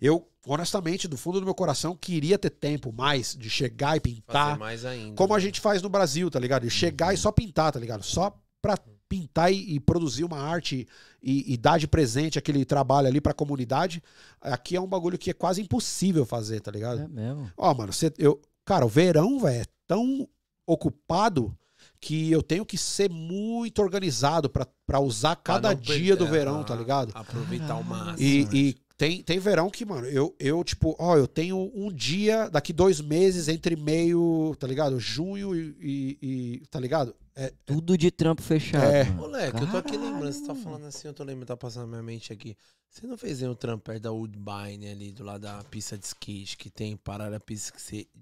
Eu, 0.00 0.28
honestamente, 0.46 1.08
do 1.08 1.16
fundo 1.16 1.40
do 1.40 1.44
meu 1.44 1.54
coração, 1.54 1.96
queria 1.96 2.38
ter 2.38 2.50
tempo 2.50 2.92
mais 2.92 3.34
de 3.34 3.50
chegar 3.50 3.96
e 3.96 4.00
pintar. 4.00 4.48
Fazer 4.48 4.58
mais 4.58 4.84
ainda. 4.84 5.16
Como 5.16 5.34
a 5.34 5.36
né? 5.36 5.42
gente 5.42 5.60
faz 5.60 5.82
no 5.82 5.88
Brasil, 5.88 6.30
tá 6.30 6.38
ligado? 6.38 6.62
De 6.62 6.70
chegar 6.70 7.12
e 7.12 7.16
só 7.16 7.32
pintar, 7.32 7.72
tá 7.72 7.80
ligado? 7.80 8.02
Só 8.02 8.38
pra 8.60 8.78
pintar 9.08 9.52
e, 9.52 9.74
e 9.74 9.80
produzir 9.80 10.24
uma 10.24 10.38
arte 10.38 10.86
e, 11.22 11.52
e 11.52 11.56
dar 11.56 11.78
de 11.78 11.88
presente 11.88 12.38
aquele 12.38 12.64
trabalho 12.64 13.08
ali 13.08 13.20
pra 13.20 13.32
comunidade. 13.32 14.02
Aqui 14.40 14.76
é 14.76 14.80
um 14.80 14.86
bagulho 14.86 15.18
que 15.18 15.30
é 15.30 15.34
quase 15.34 15.62
impossível 15.62 16.26
fazer, 16.26 16.60
tá 16.60 16.70
ligado? 16.70 17.00
É 17.00 17.08
mesmo. 17.08 17.50
Ó, 17.56 17.74
mano, 17.74 17.92
você, 17.92 18.12
eu, 18.18 18.40
cara, 18.64 18.84
o 18.84 18.88
verão, 18.88 19.40
velho, 19.40 19.62
é 19.62 19.64
tão 19.86 20.28
ocupado 20.72 21.56
que 22.00 22.30
eu 22.30 22.42
tenho 22.42 22.64
que 22.64 22.78
ser 22.78 23.10
muito 23.10 23.80
organizado 23.82 24.48
pra 24.48 24.66
pra 24.86 25.00
usar 25.00 25.36
cada 25.36 25.74
dia 25.74 26.16
do 26.16 26.26
verão, 26.26 26.60
ah, 26.60 26.64
tá 26.64 26.74
ligado? 26.74 27.10
Aproveitar 27.14 27.76
o 27.76 27.84
máximo. 27.84 28.16
E, 28.26 28.48
e 28.52 28.76
tem, 28.96 29.22
tem 29.22 29.38
verão 29.38 29.68
que, 29.68 29.84
mano, 29.84 30.06
eu, 30.06 30.34
eu 30.40 30.64
tipo, 30.64 30.96
ó, 30.98 31.14
eu 31.16 31.26
tenho 31.28 31.70
um 31.74 31.92
dia 31.92 32.48
daqui 32.48 32.72
dois 32.72 33.00
meses 33.02 33.48
entre 33.48 33.76
meio, 33.76 34.56
tá 34.58 34.66
ligado? 34.66 34.98
Junho 34.98 35.54
e, 35.54 35.76
e- 35.78 36.18
e- 36.22 36.66
tá 36.70 36.80
ligado? 36.80 37.14
É, 37.36 37.52
Tudo 37.66 37.98
de 37.98 38.10
trampo 38.10 38.40
fechado. 38.42 38.82
É. 38.90 39.04
mano. 39.04 39.16
Moleque, 39.20 39.60
eu 39.60 39.70
tô 39.70 39.76
aqui 39.76 39.90
Caralho, 39.92 40.12
lembrando, 40.14 40.32
você 40.32 40.46
tá 40.46 40.54
falando 40.54 40.86
assim, 40.86 41.06
eu 41.06 41.14
tô 41.14 41.22
lembrando, 41.22 41.46
tá 41.48 41.56
passando 41.56 41.82
na 41.82 41.88
minha 41.88 42.02
mente 42.02 42.32
aqui. 42.32 42.56
Você 42.90 43.06
não 43.06 43.18
fez 43.18 43.40
nenhum 43.40 43.54
trampo 43.54 43.84
perto 43.84 44.02
da 44.02 44.10
Woodbine 44.10 44.88
ali, 44.88 45.12
do 45.12 45.22
lado 45.22 45.42
da 45.42 45.62
pista 45.64 45.98
de 45.98 46.06
skate, 46.06 46.56
que 46.56 46.70
tem 46.70 46.96
parar 46.96 47.32
a 47.34 47.38
pista 47.38 47.72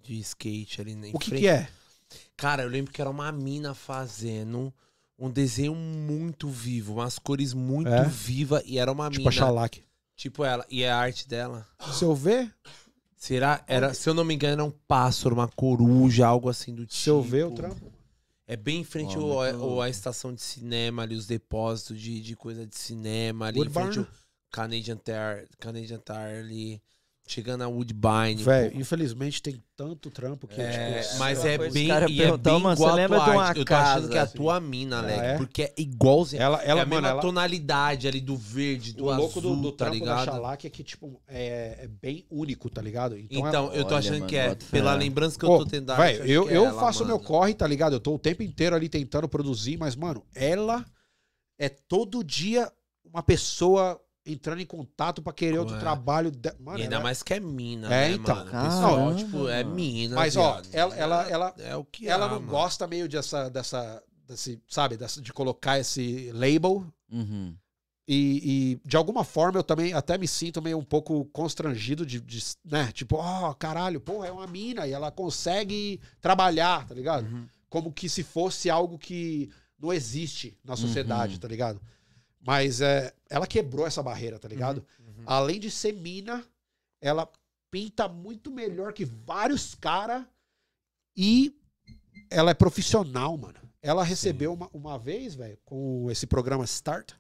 de 0.03 0.19
skate 0.19 0.81
ali 0.81 0.93
em 0.93 1.15
o 1.15 1.19
que 1.19 1.29
frente? 1.31 1.41
que 1.43 1.49
é? 1.49 1.69
Cara, 2.37 2.63
eu 2.63 2.69
lembro 2.69 2.93
que 2.93 3.01
era 3.01 3.11
uma 3.11 3.31
mina 3.33 3.75
fazendo 3.75 4.73
um 5.19 5.31
desenho 5.31 5.75
muito 5.75 6.49
vivo, 6.49 6.95
umas 6.95 7.19
cores 7.19 7.53
muito 7.55 7.89
É? 7.89 8.05
vivas, 8.09 8.63
e 8.67 8.79
era 8.79 8.93
uma 8.93 9.11
Tipo 9.11 9.29
a 9.29 9.31
mina. 9.31 9.47
Xalac. 9.47 9.83
Tipo 10.15 10.45
ela. 10.45 10.65
E 10.71 10.83
é 10.83 10.91
a 10.91 10.99
arte 10.99 11.27
dela. 11.29 11.67
Se 11.93 12.05
eu 12.05 12.15
ver, 12.15 12.55
Será? 13.17 13.65
Era, 13.67 13.95
se 13.95 14.09
eu 14.09 14.15
não 14.15 14.25
me 14.25 14.35
engano, 14.35 14.53
era 14.53 14.65
um 14.65 14.71
pássaro, 14.71 15.35
uma 15.35 15.49
coruja, 15.49 16.27
algo 16.27 16.49
assim 16.51 16.75
do 16.75 16.83
tipo. 16.87 16.95
se 16.99 17.09
eu 17.09 17.23
ver 17.23 17.47
o 17.47 17.51
trampo. 17.51 17.91
É 18.47 18.57
bem 18.57 18.81
em 18.81 18.85
frente 18.85 19.17
ao, 19.17 19.23
ao- 19.43 19.53
louco. 19.57 19.81
à 19.81 19.89
estação 19.89 20.33
de 20.33 20.41
cinema 20.41 21.03
ali, 21.03 21.17
os 21.17 21.27
depósitos 21.27 22.01
de, 22.01 22.21
de 22.21 22.37
coisa 22.37 22.67
de 22.67 22.77
cinema 22.77 23.47
ali, 23.47 23.59
em 23.59 23.63
Woodbine? 23.63 23.85
frente 23.93 23.99
ao 23.99 24.07
Canadian 24.53 24.97
Tire, 24.97 25.49
Canadian 25.59 25.99
Tire 25.99 26.39
ali, 26.39 26.83
chegando 27.27 27.63
a 27.63 27.69
Woodbine. 27.69 28.37
Velho, 28.43 28.81
infelizmente 28.81 29.43
tem 29.43 29.63
tanto 29.77 30.11
trampo 30.11 30.47
que, 30.47 30.61
É, 30.61 31.01
tipo, 31.01 31.19
mas 31.19 31.45
é 31.45 31.59
coisa, 31.59 31.75
bem, 31.75 31.89
e 32.11 32.23
é 32.23 32.37
bem 32.39 32.63
"Mano, 32.63 32.77
você 32.77 32.83
igual 32.83 32.93
a 32.93 32.95
lembra 32.95 33.17
tua 33.19 33.25
de 33.25 33.31
uma 33.33 33.43
arte. 33.43 33.59
Eu 33.59 33.65
tô 33.65 33.75
achando 33.75 33.85
casa, 33.87 34.09
que 34.09 34.17
é 34.17 34.21
a 34.21 34.23
assim?" 34.23 34.39
tua 34.39 34.61
mina, 34.61 35.05
Ah, 35.05 35.11
é? 35.11 35.37
porque 35.37 35.63
é 35.63 35.75
igualzinho. 35.77 36.41
ela, 36.41 36.63
é 36.63 36.69
ela, 36.71 36.83
a 36.83 36.87
mano, 36.87 36.95
mesma 37.03 37.09
ela, 37.09 37.21
tonalidade 37.21 38.07
ali 38.09 38.21
do 38.21 38.37
verde, 38.37 38.93
do 38.93 39.05
o 39.07 39.11
azul, 39.11 39.21
louco 39.23 39.41
do, 39.41 39.57
do 39.57 39.73
tá 39.73 39.87
trampo 39.87 40.05
da 40.05 40.11
ligado? 40.13 40.25
Xalac 40.27 40.67
é 40.67 40.71
que, 40.71 40.85
tipo, 40.85 41.21
é, 41.27 41.79
é 41.83 41.89
bem 41.89 42.25
único, 42.31 42.71
tá 42.71 42.81
ligado? 42.81 43.19
Então, 43.19 43.67
ela- 43.67 43.75
eu 43.75 43.83
tô 43.85 43.89
Olha, 43.89 43.99
achando 43.99 44.15
mano, 44.21 44.27
que 44.29 44.37
é, 44.37 44.55
pela 44.71 44.95
lembrança 44.95 45.39
que 45.39 45.45
eu 45.45 45.49
Pô, 45.51 45.59
tô 45.59 45.67
tentando. 45.67 45.97
Véi, 45.99 46.15
acho 46.21 46.23
eu, 46.31 46.49
é 46.49 46.57
eu 46.57 46.65
ela, 46.67 46.81
faço 46.81 47.05
meu 47.05 47.17
mano. 47.17 47.29
corre, 47.29 47.55
tá 47.55 47.67
ligado? 47.67 47.95
Eu 47.95 48.01
tô 48.01 48.15
o 48.15 48.19
tempo 48.19 48.43
inteiro 48.43 48.77
ali 48.77 48.89
tentando 48.89 49.29
produzir, 49.29 49.77
mas, 49.77 49.97
mano, 49.97 50.25
ela 50.35 50.85
é 51.59 51.69
todo 51.69 52.23
dia 52.23 52.73
uma 53.05 53.23
pessoa 53.23 54.01
entrando 54.27 54.61
em 54.61 54.67
contato 54.67 55.23
pra 55.23 55.33
querer 55.33 55.59
outro 55.59 55.75
Ué. 55.75 55.81
trabalho. 55.81 56.31
de- 56.31 56.53
Mano, 56.59 56.79
E 56.79 56.83
ainda 56.83 56.97
ela- 56.97 57.05
mais 57.05 57.23
que 57.23 57.33
é 57.35 57.41
mina, 57.41 57.87
É, 57.87 58.09
né, 58.09 58.13
então. 58.15 58.35
mano? 58.37 58.51
Pessoal, 58.51 59.15
tipo, 59.15 59.49
é 59.49 59.63
mina, 59.65 60.17
Mas, 60.17 60.37
ó, 60.37 60.61
ela- 60.73 60.97
ela- 60.97 61.29
ela- 61.31 61.55
É 61.59 61.77
o 61.77 61.85
que 61.85 62.09
ela 62.09 62.27
há, 62.27 62.29
não 62.29 62.37
mano. 62.37 62.49
gosta 62.49 62.87
meio 62.87 63.09
dessa, 63.09 63.49
dessa, 63.49 64.03
desse, 64.27 64.61
sabe, 64.69 64.97
dessa, 64.97 65.21
de 65.23 65.33
colocar 65.33 65.79
esse 65.79 66.31
label. 66.33 66.85
Uhum. 67.11 67.55
E, 68.09 68.79
e, 68.85 68.89
de 68.89 68.97
alguma 68.97 69.25
forma 69.25 69.59
eu 69.59 69.65
também 69.65 69.93
até 69.93 70.17
me 70.17 70.29
sinto 70.29 70.63
meio 70.63 70.79
um 70.79 70.85
pouco 70.85 71.25
constrangido 71.27 72.07
de, 72.07 72.21
de, 72.21 72.41
né? 72.65 72.91
Tipo, 72.93 73.17
ó, 73.17 73.53
caralho, 73.55 74.01
porra, 74.01 74.29
é 74.29 74.31
uma 74.33 74.47
mina 74.47 74.87
e 74.87 74.93
ela 74.93 75.11
consegue 75.11 76.01
trabalhar, 76.21 76.87
tá 76.87 76.95
ligado? 76.95 77.27
Uhum. 77.27 77.47
Como 77.69 77.93
que 77.93 78.09
se 78.09 78.23
fosse 78.23 78.71
algo 78.71 78.97
que 78.97 79.51
não 79.79 79.93
existe 79.93 80.57
na 80.65 80.77
sociedade, 80.77 81.35
Uhum. 81.35 81.41
tá 81.41 81.49
ligado? 81.49 81.81
Mas 82.47 82.81
é, 82.81 83.13
ela 83.29 83.47
quebrou 83.47 83.87
essa 83.87 84.03
barreira, 84.03 84.39
tá 84.39 84.47
ligado? 84.47 84.85
Uhum. 85.01 85.25
Além 85.27 85.59
de 85.59 85.71
ser 85.71 85.93
mina, 85.93 86.45
ela 87.01 87.29
pinta 87.71 88.09
muito 88.09 88.51
melhor 88.51 88.93
que 88.93 89.05
vários 89.05 89.75
caras 89.75 90.25
e 91.17 91.59
ela 92.31 92.51
é 92.51 92.55
profissional, 92.55 93.37
mano. 93.37 93.59
Ela 93.83 94.05
recebeu 94.05 94.53
uma, 94.53 94.69
uma 94.73 94.99
vez, 94.99 95.35
velho, 95.35 95.59
com 95.65 96.11
esse 96.11 96.27
programa 96.27 96.65
Start, 96.65 97.13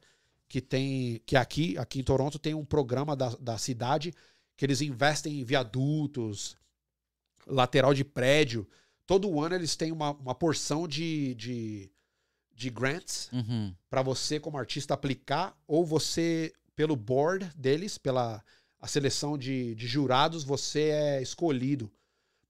que 0.48 0.60
tem. 0.60 1.20
Que 1.26 1.36
aqui, 1.36 1.76
aqui 1.78 2.00
em 2.00 2.04
Toronto 2.04 2.38
tem 2.38 2.54
um 2.54 2.64
programa 2.64 3.16
da, 3.16 3.30
da 3.40 3.58
cidade 3.58 4.14
que 4.56 4.64
eles 4.64 4.80
investem 4.80 5.40
em 5.40 5.44
viadutos, 5.44 6.56
lateral 7.46 7.92
de 7.92 8.04
prédio. 8.04 8.66
Todo 9.06 9.40
ano 9.40 9.54
eles 9.54 9.76
têm 9.76 9.92
uma, 9.92 10.12
uma 10.12 10.34
porção 10.34 10.88
de, 10.88 11.34
de, 11.34 11.90
de 12.56 12.70
grants 12.70 13.28
Uhum. 13.32 13.72
para 13.90 14.02
você, 14.02 14.40
como 14.40 14.56
artista, 14.56 14.94
aplicar, 14.94 15.54
ou 15.68 15.84
você, 15.84 16.52
pelo 16.74 16.96
board 16.96 17.50
deles, 17.54 17.98
pela 17.98 18.42
a 18.80 18.86
seleção 18.88 19.36
de, 19.36 19.74
de 19.74 19.86
jurados, 19.86 20.42
você 20.44 20.88
é 20.90 21.22
escolhido. 21.22 21.92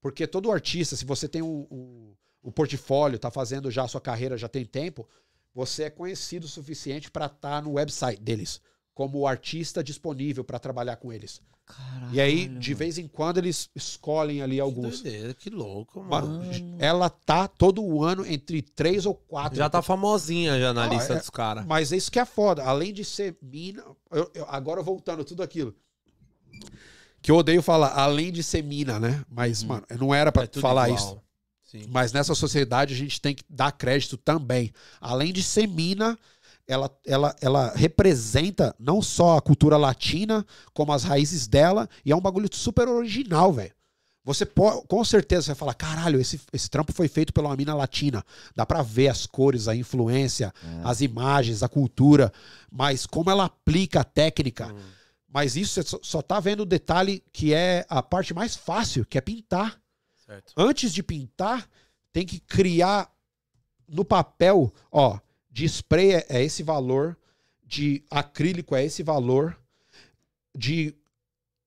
Porque 0.01 0.25
todo 0.27 0.51
artista, 0.51 0.95
se 0.95 1.03
você 1.05 1.27
tem 1.27 1.41
um, 1.41 1.67
um, 1.69 2.15
um 2.43 2.51
portfólio, 2.51 3.19
tá 3.19 3.29
fazendo 3.31 3.69
já 3.71 3.83
a 3.83 3.87
sua 3.87 4.01
carreira 4.01 4.37
já 4.37 4.47
tem 4.47 4.65
tempo, 4.65 5.07
você 5.53 5.83
é 5.83 5.89
conhecido 5.89 6.45
o 6.45 6.49
suficiente 6.49 7.09
para 7.09 7.25
estar 7.25 7.61
no 7.61 7.73
website 7.73 8.21
deles, 8.21 8.61
como 8.97 9.27
artista 9.27 9.83
disponível 9.83 10.43
para 10.43 10.57
trabalhar 10.57 10.95
com 10.95 11.13
eles. 11.13 11.39
Caralho. 11.67 12.15
E 12.15 12.19
aí, 12.19 12.47
de 12.47 12.73
vez 12.73 12.97
em 12.97 13.07
quando, 13.07 13.37
eles 13.37 13.69
escolhem 13.75 14.41
ali 14.41 14.55
Que 14.55 14.59
alguns. 14.61 15.01
doideira, 15.01 15.35
que 15.35 15.51
louco, 15.51 16.03
Mano, 16.03 16.39
mano. 16.39 16.75
ela 16.79 17.07
tá 17.07 17.47
todo 17.47 18.01
ano 18.03 18.25
entre 18.25 18.59
três 18.63 19.05
ou 19.05 19.13
quatro. 19.13 19.55
Já 19.55 19.69
tá 19.69 19.83
famosinha 19.83 20.59
já 20.59 20.73
na 20.73 20.85
Ah, 20.85 20.87
lista 20.87 21.13
é- 21.13 21.19
dos 21.19 21.29
caras. 21.29 21.63
Mas 21.67 21.91
é 21.91 21.97
isso 21.97 22.11
que 22.11 22.17
é 22.19 22.25
foda. 22.25 22.63
Além 22.63 22.91
de 22.91 23.05
ser 23.05 23.37
mina. 23.39 23.83
eu- 24.09 24.31
eu- 24.33 24.45
agora 24.49 24.81
voltando, 24.81 25.23
tudo 25.23 25.43
aquilo. 25.43 25.75
Que 27.21 27.29
eu 27.29 27.35
odeio 27.35 27.61
falar, 27.61 27.89
além 27.89 28.31
de 28.31 28.41
ser 28.41 28.63
mina, 28.63 28.99
né? 28.99 29.23
Mas, 29.29 29.61
mano, 29.63 29.85
não 29.99 30.15
era 30.15 30.31
pra 30.31 30.43
É 30.45 30.47
falar 30.59 30.89
igual. 30.89 31.03
isso. 31.05 31.21
Sim. 31.65 31.85
Mas 31.89 32.13
nessa 32.13 32.33
sociedade 32.33 32.93
a 32.93 32.97
gente 32.97 33.19
tem 33.19 33.35
que 33.35 33.43
dar 33.49 33.73
crédito 33.73 34.15
também. 34.15 34.71
Além 35.01 35.33
de 35.33 35.43
ser 35.43 35.67
mina, 35.67 36.17
ela, 36.67 36.91
ela, 37.05 37.35
ela 37.41 37.73
representa 37.75 38.75
não 38.77 39.01
só 39.01 39.37
a 39.37 39.41
cultura 39.41 39.77
latina, 39.77 40.45
como 40.73 40.91
as 40.91 41.03
raízes 41.03 41.47
dela, 41.47 41.89
e 42.05 42.11
é 42.11 42.15
um 42.15 42.21
bagulho 42.21 42.49
super 42.53 42.87
original, 42.87 43.53
velho. 43.53 43.71
Você 44.23 44.45
pode, 44.45 44.85
com 44.87 45.01
certeza 45.05 45.47
vai 45.47 45.55
falar, 45.55 45.73
caralho, 45.73 46.19
esse, 46.19 46.41
esse 46.51 46.69
trampo 46.69 46.91
foi 46.91 47.07
feito 47.07 47.31
pela 47.31 47.47
uma 47.47 47.55
mina 47.55 47.73
latina. 47.73 48.21
Dá 48.53 48.65
pra 48.65 48.81
ver 48.81 49.07
as 49.07 49.25
cores, 49.25 49.69
a 49.69 49.75
influência, 49.75 50.53
É. 50.61 50.81
as 50.83 50.99
imagens, 50.99 51.63
a 51.63 51.69
cultura, 51.69 52.33
mas 52.69 53.05
como 53.05 53.31
ela 53.31 53.45
aplica 53.45 54.01
a 54.01 54.03
técnica. 54.03 54.67
Hum. 54.73 54.79
Mas 55.29 55.55
isso 55.55 55.73
você 55.75 55.83
só, 55.83 55.99
só 56.01 56.21
tá 56.21 56.41
vendo 56.41 56.61
o 56.63 56.65
detalhe 56.65 57.23
que 57.31 57.53
é 57.53 57.85
a 57.87 58.03
parte 58.03 58.33
mais 58.33 58.53
fácil, 58.57 59.05
que 59.05 59.17
é 59.17 59.21
pintar. 59.21 59.79
Certo. 60.25 60.51
Antes 60.57 60.91
de 60.93 61.01
pintar, 61.01 61.65
tem 62.11 62.25
que 62.25 62.39
criar 62.41 63.09
no 63.87 64.03
papel, 64.03 64.73
ó, 64.91 65.17
de 65.57 65.65
spray 65.65 66.11
é, 66.13 66.25
é 66.29 66.43
esse 66.43 66.61
valor, 66.61 67.17
de 67.65 68.03
acrílico 68.11 68.75
é 68.75 68.85
esse 68.85 69.01
valor, 69.01 69.57
de 70.55 70.93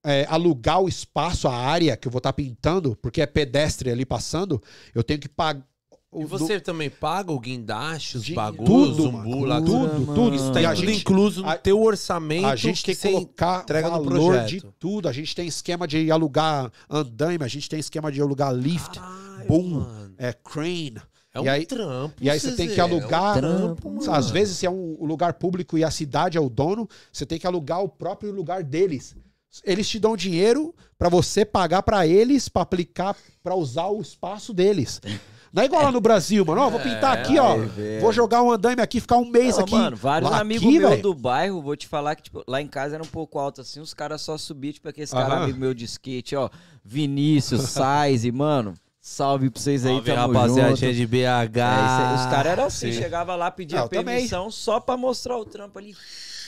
é, 0.05 0.25
alugar 0.31 0.81
o 0.81 0.89
espaço, 0.89 1.49
a 1.49 1.55
área 1.57 1.97
que 1.97 2.07
eu 2.07 2.13
vou 2.13 2.19
estar 2.21 2.33
pintando, 2.33 2.97
porque 3.03 3.21
é 3.21 3.27
pedestre 3.27 3.91
ali 3.91 4.07
passando, 4.07 4.63
eu 4.95 5.03
tenho 5.03 5.19
que 5.19 5.29
pagar. 5.29 5.65
E 6.13 6.25
você 6.25 6.61
também 6.61 6.89
paga 6.89 7.33
o 7.33 7.39
guindaste, 7.41 8.17
os 8.17 8.29
bagulhos, 8.31 8.65
tudo, 8.69 8.91
o 8.91 8.95
zumbu 8.95 9.31
tudo. 9.31 9.65
tudo, 9.65 10.01
mano. 10.07 10.15
tudo. 10.15 10.37
Isso 10.37 10.53
tá 10.53 10.61
tudo 10.61 10.77
gente- 10.77 11.01
incluso 11.01 11.43
no 11.43 11.49
a- 11.49 11.57
teu 11.59 11.81
orçamento. 11.83 12.47
A 12.47 12.55
gente 12.57 12.85
tem 12.85 12.95
que 12.95 13.03
colocar 13.13 13.63
entrega 13.63 13.89
no 13.89 13.95
valor 14.05 14.09
projeto. 14.35 14.49
de 14.49 14.61
tudo. 14.79 15.09
A 15.09 15.13
gente 15.13 15.35
tem 15.35 15.47
esquema 15.49 15.87
de 15.89 16.11
alugar 16.13 16.71
andaime, 16.89 17.45
a 17.45 17.49
gente 17.49 17.69
tem 17.69 17.81
esquema 17.81 18.11
de 18.13 18.21
alugar 18.21 18.53
lift, 18.55 18.95
Caralho, 18.99 19.47
boom, 19.49 19.69
mano. 19.71 20.15
é 20.17 20.33
crane. 20.33 21.01
É 21.33 21.39
E 21.39 21.43
um 21.43 21.51
aí- 21.51 21.67
trampo. 21.67 22.15
E 22.21 22.29
aí 22.29 22.41
você 22.41 22.53
tem 22.53 22.69
que 22.69 22.81
alugar. 22.81 23.37
É 23.37 23.39
um 23.39 23.41
trampo, 23.41 23.91
mano. 23.91 24.13
Às 24.13 24.31
vezes, 24.31 24.59
se 24.59 24.67
é 24.67 24.71
um 24.71 24.97
lugar 25.05 25.35
público 25.35 25.79
e 25.79 25.85
a 25.85 25.91
cidade 25.91 26.37
é 26.37 26.41
o 26.41 26.49
dono, 26.49 26.89
você 27.13 27.25
tem 27.25 27.39
que 27.39 27.47
alugar 27.47 27.81
o 27.83 27.89
próprio 27.89 28.33
lugar 28.33 28.63
deles. 28.65 29.15
Eles 29.65 29.89
te 29.89 29.99
dão 29.99 30.17
dinheiro 30.17 30.75
pra 30.99 31.09
você 31.09 31.45
pagar 31.45 31.83
pra 31.83 32.07
eles 32.07 32.49
pra 32.49 32.63
aplicar, 32.63 33.17
pra 33.43 33.55
usar 33.55 33.87
o 33.87 34.01
espaço 34.01 34.53
deles. 34.53 35.01
Não 35.53 35.65
é 35.65 35.67
igual 35.67 35.83
lá 35.83 35.91
no 35.91 36.01
Brasil, 36.01 36.45
mano. 36.45 36.61
Ó, 36.61 36.71
vou 36.71 36.79
pintar 36.79 37.19
aqui, 37.19 37.37
ó. 37.37 37.57
Vou 38.01 38.13
jogar 38.13 38.41
um 38.41 38.53
andaime 38.53 38.81
aqui, 38.81 39.01
ficar 39.01 39.17
um 39.17 39.25
mês 39.29 39.57
Não, 39.57 39.65
aqui. 39.65 39.73
Mano, 39.75 39.97
vários 39.97 40.31
Lá 40.31 40.39
amigos 40.41 40.65
aqui, 40.65 40.79
velho. 40.79 41.03
do 41.03 41.13
bairro, 41.13 41.61
vou 41.61 41.75
te 41.77 41.89
falar 41.89 42.15
que, 42.15 42.23
tipo, 42.23 42.45
lá 42.47 42.63
em 42.63 42.69
casa 42.69 42.95
era 42.95 43.03
um 43.03 43.09
pouco 43.09 43.37
alto 43.37 43.61
assim, 43.61 43.81
os 43.81 43.93
caras 43.93 44.21
só 44.23 44.39
subiam, 44.39 44.73
tipo, 44.73 44.89
aquele 44.89 45.09
Aham. 45.13 45.29
cara 45.29 45.43
amigo 45.43 45.59
meu 45.59 45.75
de 45.75 45.85
skate, 45.87 46.37
ó, 46.37 46.49
Vinícius, 46.85 47.63
Sais, 47.71 48.25
e, 48.25 48.31
mano, 48.31 48.75
salve 49.01 49.51
pra 49.51 49.61
vocês 49.61 49.85
aí, 49.87 49.93
Salve, 49.95 50.11
tamo 50.13 50.49
junto. 50.77 50.93
de 50.93 51.07
BH. 51.07 51.23
É, 51.25 52.15
os 52.15 52.27
caras 52.31 52.53
eram 52.53 52.65
assim, 52.65 52.93
Sim. 52.93 52.99
chegava 53.01 53.35
lá, 53.35 53.51
pedia 53.51 53.79
Não, 53.79 53.85
eu 53.85 53.89
também. 53.89 54.15
permissão 54.17 54.51
só 54.51 54.79
pra 54.81 54.97
mostrar 54.97 55.37
o 55.39 55.45
trampo 55.45 55.79
ali. 55.79 55.95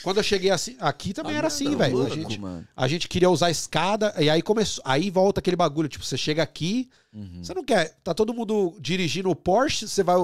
Quando 0.03 0.17
eu 0.17 0.23
cheguei 0.23 0.51
assim, 0.51 0.75
aqui 0.79 1.13
também 1.13 1.35
era 1.35 1.47
assim, 1.47 1.75
velho. 1.77 2.05
A 2.05 2.09
gente, 2.09 2.37
mano. 2.39 2.67
a 2.75 2.87
gente 2.89 3.07
queria 3.07 3.29
usar 3.29 3.47
a 3.47 3.51
escada, 3.51 4.13
e 4.19 4.29
aí 4.29 4.41
começou. 4.41 4.83
Aí 4.85 5.09
volta 5.09 5.39
aquele 5.39 5.55
bagulho. 5.55 5.87
Tipo, 5.87 6.03
você 6.05 6.17
chega 6.17 6.43
aqui, 6.43 6.89
Uhum. 7.13 7.39
você 7.43 7.53
não 7.53 7.63
quer. 7.63 7.95
Tá 8.03 8.13
todo 8.13 8.33
mundo 8.33 8.75
dirigindo 8.81 9.29
o 9.29 9.35
Porsche, 9.35 9.87
você 9.87 10.03
vai 10.03 10.17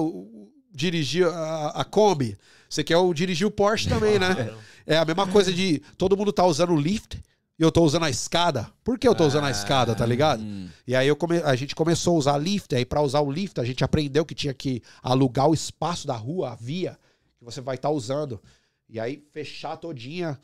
dirigir 0.72 1.26
a, 1.26 1.68
a 1.68 1.84
Kombi. 1.84 2.36
Você 2.68 2.84
quer 2.84 2.96
o, 2.98 3.12
dirigir 3.14 3.46
o 3.46 3.50
Porsche 3.50 3.88
também, 3.88 4.18
né? 4.18 4.52
É 4.86 4.96
a 4.96 5.04
mesma 5.04 5.24
coisa 5.26 5.52
de 5.52 5.80
todo 5.96 6.16
mundo 6.16 6.32
tá 6.32 6.44
usando 6.44 6.72
o 6.72 6.76
lift 6.76 7.16
e 7.60 7.62
eu 7.62 7.70
tô 7.70 7.82
usando 7.84 8.04
a 8.04 8.10
escada. 8.10 8.70
Por 8.82 8.98
que 8.98 9.06
eu 9.06 9.14
tô 9.14 9.26
usando 9.26 9.44
a 9.44 9.50
escada, 9.50 9.94
tá 9.94 10.06
ligado? 10.06 10.42
Hum. 10.42 10.66
E 10.86 10.96
aí 10.96 11.06
eu 11.06 11.14
come- 11.14 11.42
a 11.44 11.54
gente 11.54 11.74
começou 11.76 12.14
a 12.14 12.18
usar 12.18 12.38
lift. 12.38 12.74
Aí 12.74 12.86
pra 12.86 13.02
usar 13.02 13.20
o 13.20 13.30
lift, 13.30 13.60
a 13.60 13.64
gente 13.64 13.84
aprendeu 13.84 14.24
que 14.24 14.34
tinha 14.34 14.54
que 14.54 14.82
alugar 15.02 15.46
o 15.48 15.52
espaço 15.54 16.06
da 16.06 16.16
rua, 16.16 16.52
a 16.52 16.54
via, 16.54 16.98
que 17.38 17.44
você 17.44 17.60
vai 17.60 17.74
estar 17.76 17.90
usando. 17.90 18.40
E 18.88 18.98
aí 18.98 19.22
fechar 19.30 19.76
todinha. 19.76 20.40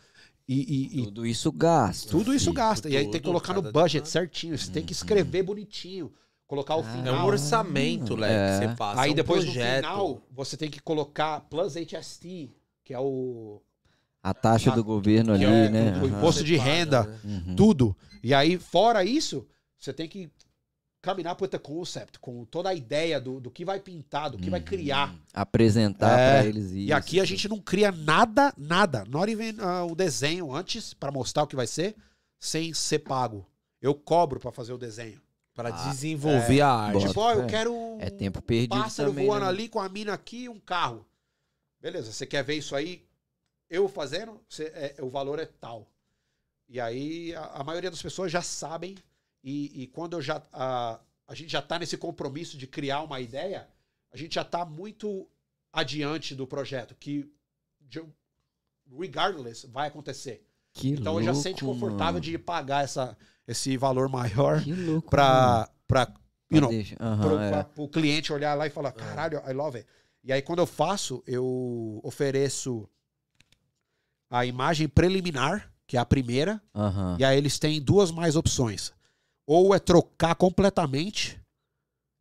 E, 0.47 0.61
e- 0.61 1.01
e 1.01 1.05
Tudo 1.05 1.27
isso 1.27 1.51
gasta. 1.51 2.11
tudo 2.11 2.33
isso 2.35 2.45
filho, 2.45 2.55
gasta. 2.55 2.89
E 2.89 2.97
aí 2.97 3.05
tem 3.05 3.13
que 3.13 3.19
tudo, 3.21 3.29
colocar 3.33 3.53
no 3.55 3.63
budget 3.63 4.07
certinho. 4.09 4.57
Você 4.57 4.71
tem 4.71 4.85
que 4.85 4.93
escrever 4.93 5.43
bonitinho. 5.43 6.13
Colocar 6.47 6.77
o 6.77 6.83
Ah, 6.83 6.89
É 6.89 6.93
final. 6.99 7.25
um 7.25 7.29
orçamento, 7.29 8.15
Leque, 8.15 8.33
É. 8.33 8.61
que 8.61 8.67
você 8.69 8.77
passa. 8.77 9.01
Aí 9.01 9.09
é 9.09 9.13
um 9.13 9.17
depois 9.17 9.43
projeto. 9.45 9.83
no 9.85 9.89
final, 9.91 10.23
você 10.31 10.57
tem 10.57 10.71
que 10.71 10.81
colocar 10.81 11.41
Plus 11.41 11.75
HST, 11.77 12.53
que 12.85 12.95
é 12.95 13.01
o, 13.01 13.61
A 14.29 14.35
taxa 14.35 14.73
do 14.73 14.81
Ah, 14.81 14.83
governo 14.83 15.33
ali, 15.35 15.45
é 15.45 15.69
né? 15.69 16.01
o 16.03 16.07
imposto 16.09 16.43
de 16.43 16.57
renda. 16.57 17.05
né? 17.05 17.21
Uhum. 17.47 17.55
tudo. 17.55 17.97
E 18.25 18.35
aí, 18.35 18.59
fora 18.59 19.05
isso, 19.05 19.47
você 19.79 19.93
tem 19.93 20.09
que 20.09 20.29
caminhar 21.01 21.37
por 21.37 21.47
the 21.47 21.59
concept, 21.59 22.19
com 22.19 22.45
toda 22.45 22.71
a 22.71 22.75
ideia 22.75 23.21
do, 23.21 23.39
do 23.39 23.53
que 23.53 23.65
vai 23.65 23.79
pintar, 23.79 24.29
do 24.31 24.37
que 24.37 24.51
vai 24.51 24.61
criar. 24.61 25.15
Apresentar 25.33 26.19
É, 26.19 26.41
pra 26.41 26.49
eles 26.49 26.65
isso. 26.73 26.77
E 26.89 26.93
aqui 26.93 27.21
a 27.21 27.25
gente 27.25 27.49
não 27.49 27.61
cria 27.61 27.93
nada, 27.93 28.53
nada. 28.59 29.05
Not 29.09 29.31
even 29.31 29.55
ah, 29.61 29.85
o 29.85 29.95
desenho 29.95 30.53
antes, 30.53 30.93
pra 30.93 31.13
mostrar 31.13 31.45
o 31.45 31.47
que 31.47 31.55
vai 31.55 31.69
ser, 31.69 31.95
sem 32.41 32.75
ser 32.75 32.99
pago. 32.99 33.47
Eu 33.81 33.95
cobro 33.95 34.41
pra 34.41 34.51
fazer 34.51 34.73
o 34.73 34.79
desenho. 34.79 35.21
Pra 35.55 35.69
Ah, 35.69 35.89
desenvolver 35.89 36.61
a 36.63 36.69
arte. 36.69 37.07
Tipo, 37.07 37.21
ó, 37.21 37.31
eu 37.33 37.43
fé. 37.43 37.47
quero 37.47 37.73
um 37.73 37.99
É 38.01 38.11
tempo 38.11 38.43
perdido 38.43 38.71
pássaro 38.77 39.11
também, 39.11 39.27
voando 39.27 39.45
né? 39.45 39.49
ali 39.51 39.69
com 39.69 39.79
a 39.79 39.89
mina 39.89 40.13
aqui 40.15 40.43
e 40.45 40.49
um 40.49 40.59
carro. 40.59 41.07
Beleza, 41.81 42.11
você 42.13 42.27
quer 42.27 42.43
ver 42.43 42.57
isso 42.57 42.75
aí? 42.75 43.06
Eu 43.69 43.89
fazendo, 43.89 44.41
Você- 44.49 44.73
é, 44.75 44.97
o 45.01 45.09
valor 45.11 45.39
é 45.39 45.47
tal. 45.47 45.91
E 46.69 46.81
aí 46.81 47.35
a, 47.35 47.45
a 47.61 47.65
maioria 47.65 47.91
das 47.91 48.03
pessoas 48.03 48.31
já 48.31 48.43
sabem. 48.43 48.97
E, 49.43 49.83
e 49.83 49.87
quando 49.89 50.15
eu 50.15 50.23
já, 50.23 50.43
a, 50.53 51.01
a 51.27 51.35
gente 51.35 51.51
já 51.51 51.63
tá 51.63 51.79
nesse 51.79 51.97
compromisso 51.97 52.57
de 52.59 52.67
criar 52.67 53.03
uma 53.03 53.21
ideia, 53.21 53.69
a 54.11 54.17
gente 54.17 54.35
já 54.35 54.45
tá 54.45 54.65
muito 54.65 55.29
adiante 55.73 56.35
do 56.35 56.47
projeto, 56.47 56.95
que 56.95 57.31
regardless 58.99 59.67
vai 59.67 59.89
acontecer. 59.89 60.45
Que 60.73 60.91
então 60.91 61.15
louco, 61.15 61.29
eu 61.29 61.35
já 61.35 61.41
sente 61.41 61.65
confortável 61.65 62.15
mano. 62.15 62.21
de 62.21 62.37
pagar 62.39 62.85
essa, 62.85 63.17
esse 63.47 63.77
valor 63.77 64.09
maior 64.09 64.63
pro, 67.21 67.39
é. 67.41 67.51
pra- 67.51 67.65
pro 67.65 67.89
cliente 67.89 68.33
olhar 68.33 68.55
lá 68.55 68.67
e 68.67 68.71
falar, 68.71 68.93
caralho, 68.93 69.41
I 69.49 69.53
love 69.53 69.79
it. 69.79 69.89
E 70.23 70.33
aí, 70.33 70.43
quando 70.43 70.59
eu 70.59 70.67
faço, 70.67 71.23
eu 71.27 72.01
ofereço 72.03 72.89
a 74.39 74.47
imagem 74.47 74.89
preliminar, 74.89 75.71
que 75.87 75.97
é 75.97 76.01
a 76.01 76.05
primeira, 76.05 76.61
Aham. 76.75 77.17
e 77.19 77.25
aí 77.25 77.37
eles 77.39 77.59
têm 77.59 77.81
duas 77.81 78.11
mais 78.11 78.37
opções. 78.37 78.93
Ou 79.47 79.75
é 79.75 79.79
trocar 79.79 80.35
completamente 80.35 81.39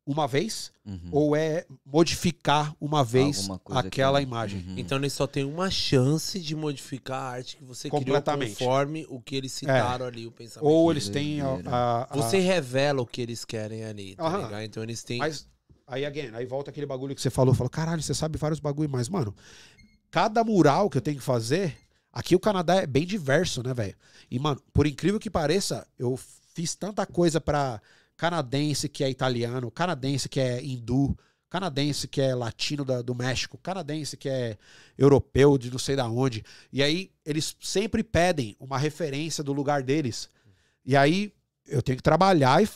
uma 0.07 0.27
vez, 0.27 0.71
Uhum. 0.85 1.09
ou 1.11 1.35
é 1.35 1.65
modificar 1.83 2.75
uma 2.79 3.03
vez 3.03 3.47
aquela 3.71 4.19
que- 4.19 4.23
imagem. 4.27 4.59
Uhum. 4.67 4.75
Então 4.77 4.99
eles 4.99 5.13
só 5.13 5.25
têm 5.25 5.43
uma 5.43 5.71
chance 5.71 6.39
de 6.39 6.55
modificar 6.55 7.19
a 7.23 7.29
arte 7.31 7.57
que 7.57 7.63
você 7.63 7.89
criou 7.89 8.03
Completamente. 8.03 8.51
conforme 8.59 9.03
o 9.09 9.19
que 9.19 9.35
eles 9.35 9.51
citaram 9.51 10.05
ali, 10.05 10.27
o 10.27 10.31
pensamento. 10.31 10.69
Ou 10.69 10.91
eles 10.91 11.09
têm 11.09 11.41
a, 11.41 11.47
a- 11.65 12.03
a- 12.03 12.15
Você 12.17 12.37
revela 12.37 13.01
o 13.01 13.07
que 13.07 13.19
eles 13.19 13.43
querem 13.43 13.83
ali, 13.83 14.15
tá 14.15 14.37
ligado? 14.37 14.61
Então 14.61 14.83
eles 14.83 15.03
têm. 15.03 15.17
Mas 15.17 15.47
aí, 15.87 16.05
again, 16.05 16.29
aí 16.35 16.45
volta 16.45 16.69
aquele 16.69 16.85
bagulho 16.85 17.15
que 17.15 17.21
você 17.21 17.31
falou. 17.31 17.55
Falou, 17.55 17.69
caralho, 17.71 18.03
você 18.03 18.13
sabe 18.13 18.37
vários 18.37 18.59
bagulho, 18.59 18.87
mas, 18.91 19.09
mano, 19.09 19.33
cada 20.11 20.43
mural 20.43 20.87
que 20.87 20.97
eu 20.99 21.01
tenho 21.01 21.17
que 21.17 21.23
fazer. 21.23 21.75
Aqui 22.15 22.33
o 22.33 22.39
Canadá 22.39 22.75
é 22.75 22.87
bem 22.87 23.05
diverso, 23.05 23.61
né, 23.61 23.73
velho? 23.73 23.93
E, 24.31 24.39
mano, 24.39 24.61
por 24.73 24.87
incrível 24.87 25.19
que 25.19 25.29
pareça, 25.29 25.85
eu 25.99 26.17
fiz 26.53 26.73
tanta 26.73 27.05
coisa 27.05 27.41
pra 27.41 27.81
canadense 28.15 28.87
que 28.87 29.03
é 29.03 29.09
italiano, 29.09 29.69
canadense 29.69 30.29
que 30.29 30.39
é 30.39 30.63
hindu, 30.63 31.13
canadense 31.49 32.07
que 32.07 32.21
é 32.21 32.33
latino 32.33 32.85
da- 32.85 33.01
do 33.01 33.13
México, 33.13 33.57
canadense 33.57 34.15
que 34.15 34.29
é 34.29 34.57
europeu 34.97 35.57
de 35.57 35.69
não 35.69 35.77
sei 35.77 35.97
da 35.97 36.07
onde. 36.07 36.41
E 36.71 36.81
aí 36.81 37.11
eles 37.25 37.53
sempre 37.59 38.01
pedem 38.01 38.55
uma 38.61 38.77
referência 38.77 39.43
do 39.43 39.51
lugar 39.51 39.83
deles. 39.83 40.29
E 40.85 40.95
aí 40.95 41.33
eu 41.67 41.81
tenho 41.81 41.97
que 41.97 42.03
trabalhar 42.03 42.63
e 42.63 42.67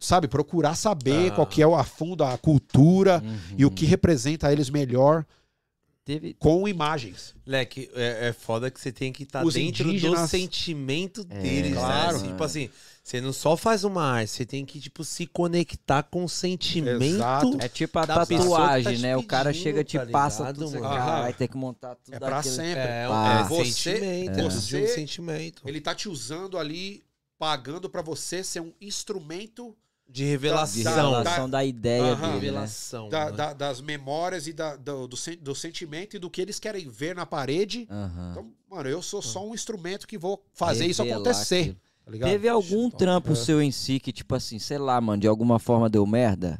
sabe, 0.00 0.28
procurar 0.28 0.76
saber 0.76 1.32
Ah. 1.32 1.34
qual 1.34 1.46
que 1.46 1.60
é 1.60 1.66
o 1.66 1.74
a 1.74 1.82
fundo 1.82 2.22
a 2.22 2.38
cultura 2.38 3.20
e 3.56 3.64
o 3.64 3.68
Uhum. 3.68 3.74
que 3.74 3.84
representa 3.84 4.52
eles 4.52 4.70
melhor 4.70 5.26
Teve. 6.08 6.32
com 6.38 6.66
imagens. 6.66 7.34
Leque, 7.44 7.90
é, 7.94 8.28
é 8.28 8.32
foda 8.32 8.70
que 8.70 8.80
você 8.80 8.90
tem 8.90 9.12
que 9.12 9.24
estar 9.24 9.44
Os 9.44 9.52
dentro 9.52 9.84
do 9.84 9.90
indígenas- 9.90 10.30
sentimento 10.30 11.26
É, 11.28 11.38
deles, 11.42 11.74
claro. 11.74 12.12
né? 12.12 12.16
Assim, 12.16 12.28
tipo 12.28 12.44
assim, 12.44 12.70
você 13.04 13.20
não 13.20 13.30
só 13.32 13.58
faz 13.58 13.84
uma 13.84 14.02
arte, 14.02 14.30
você 14.30 14.46
tem 14.46 14.64
que, 14.64 14.80
tipo, 14.80 15.04
se 15.04 15.26
conectar 15.26 16.02
com 16.04 16.24
o 16.24 16.28
sentimento. 16.28 17.02
Exato. 17.02 17.58
É 17.60 17.68
tipo 17.68 17.98
a 17.98 18.06
tá 18.06 18.24
tatuagem, 18.24 18.96
te 18.96 19.02
né? 19.02 19.16
O 19.18 19.22
cara 19.22 19.50
pedindo, 19.50 19.62
chega, 19.62 19.84
te 19.84 19.98
tá 19.98 20.06
passa 20.06 20.44
ligado, 20.44 20.64
tudo, 20.64 20.80
mano? 20.80 20.94
cara, 20.96 21.20
vai 21.22 21.32
ter 21.34 21.46
que 21.48 21.56
montar 21.58 21.94
tudo 21.96 22.14
É 22.14 22.18
pra 22.18 22.38
aquilo. 22.38 22.54
sempre. 22.54 22.80
É, 22.80 23.06
um- 23.08 23.12
Ah. 23.12 23.40
é 23.40 23.48
Você- 23.48 23.64
sentimento, 23.72 24.38
é, 24.40 24.42
você- 24.50 24.82
um 24.84 24.86
sentimento. 24.94 25.62
Ele 25.66 25.80
tá 25.82 25.94
te 25.94 26.08
usando 26.08 26.56
ali, 26.56 27.02
pagando 27.38 27.90
pra 27.90 28.00
você 28.02 28.42
ser 28.42 28.60
um 28.60 28.72
instrumento 28.80 29.76
De 30.10 30.24
De 30.24 30.30
revelação. 30.30 30.82
revelação 31.12 31.50
da 31.50 31.62
ideia 31.64 32.02
Aham. 32.12 32.14
dele, 32.14 32.26
né? 32.32 32.38
Revelação. 32.40 33.08
da- 33.10 33.26
né? 33.30 33.36
da- 33.36 33.52
das 33.52 33.80
memórias 33.82 34.46
e 34.46 34.52
da- 34.54 34.74
do, 34.76 35.06
do, 35.06 35.16
do 35.42 35.54
sentimento 35.54 36.16
e 36.16 36.18
do 36.18 36.30
que 36.30 36.40
eles 36.40 36.58
querem 36.58 36.88
ver 36.88 37.14
na 37.14 37.26
parede. 37.26 37.86
Aham. 37.90 38.28
Então, 38.32 38.50
mano, 38.70 38.88
eu 38.88 39.02
sou 39.02 39.20
só 39.20 39.46
um 39.46 39.54
instrumento 39.54 40.06
que 40.08 40.16
vou 40.16 40.42
fazer 40.54 40.86
isso 40.86 41.02
Revelar 41.02 41.20
acontecer. 41.20 41.60
aquilo. 41.60 42.20
Tá? 42.20 42.26
Teve 42.26 42.48
algum 42.48 42.88
trampo 42.90 43.32
é. 43.32 43.34
seu 43.34 43.60
em 43.60 43.70
si 43.70 44.00
que, 44.00 44.10
tipo 44.10 44.34
assim, 44.34 44.58
sei 44.58 44.78
lá, 44.78 44.98
mano, 44.98 45.20
de 45.20 45.28
alguma 45.28 45.58
forma 45.58 45.90
deu 45.90 46.06
merda? 46.06 46.58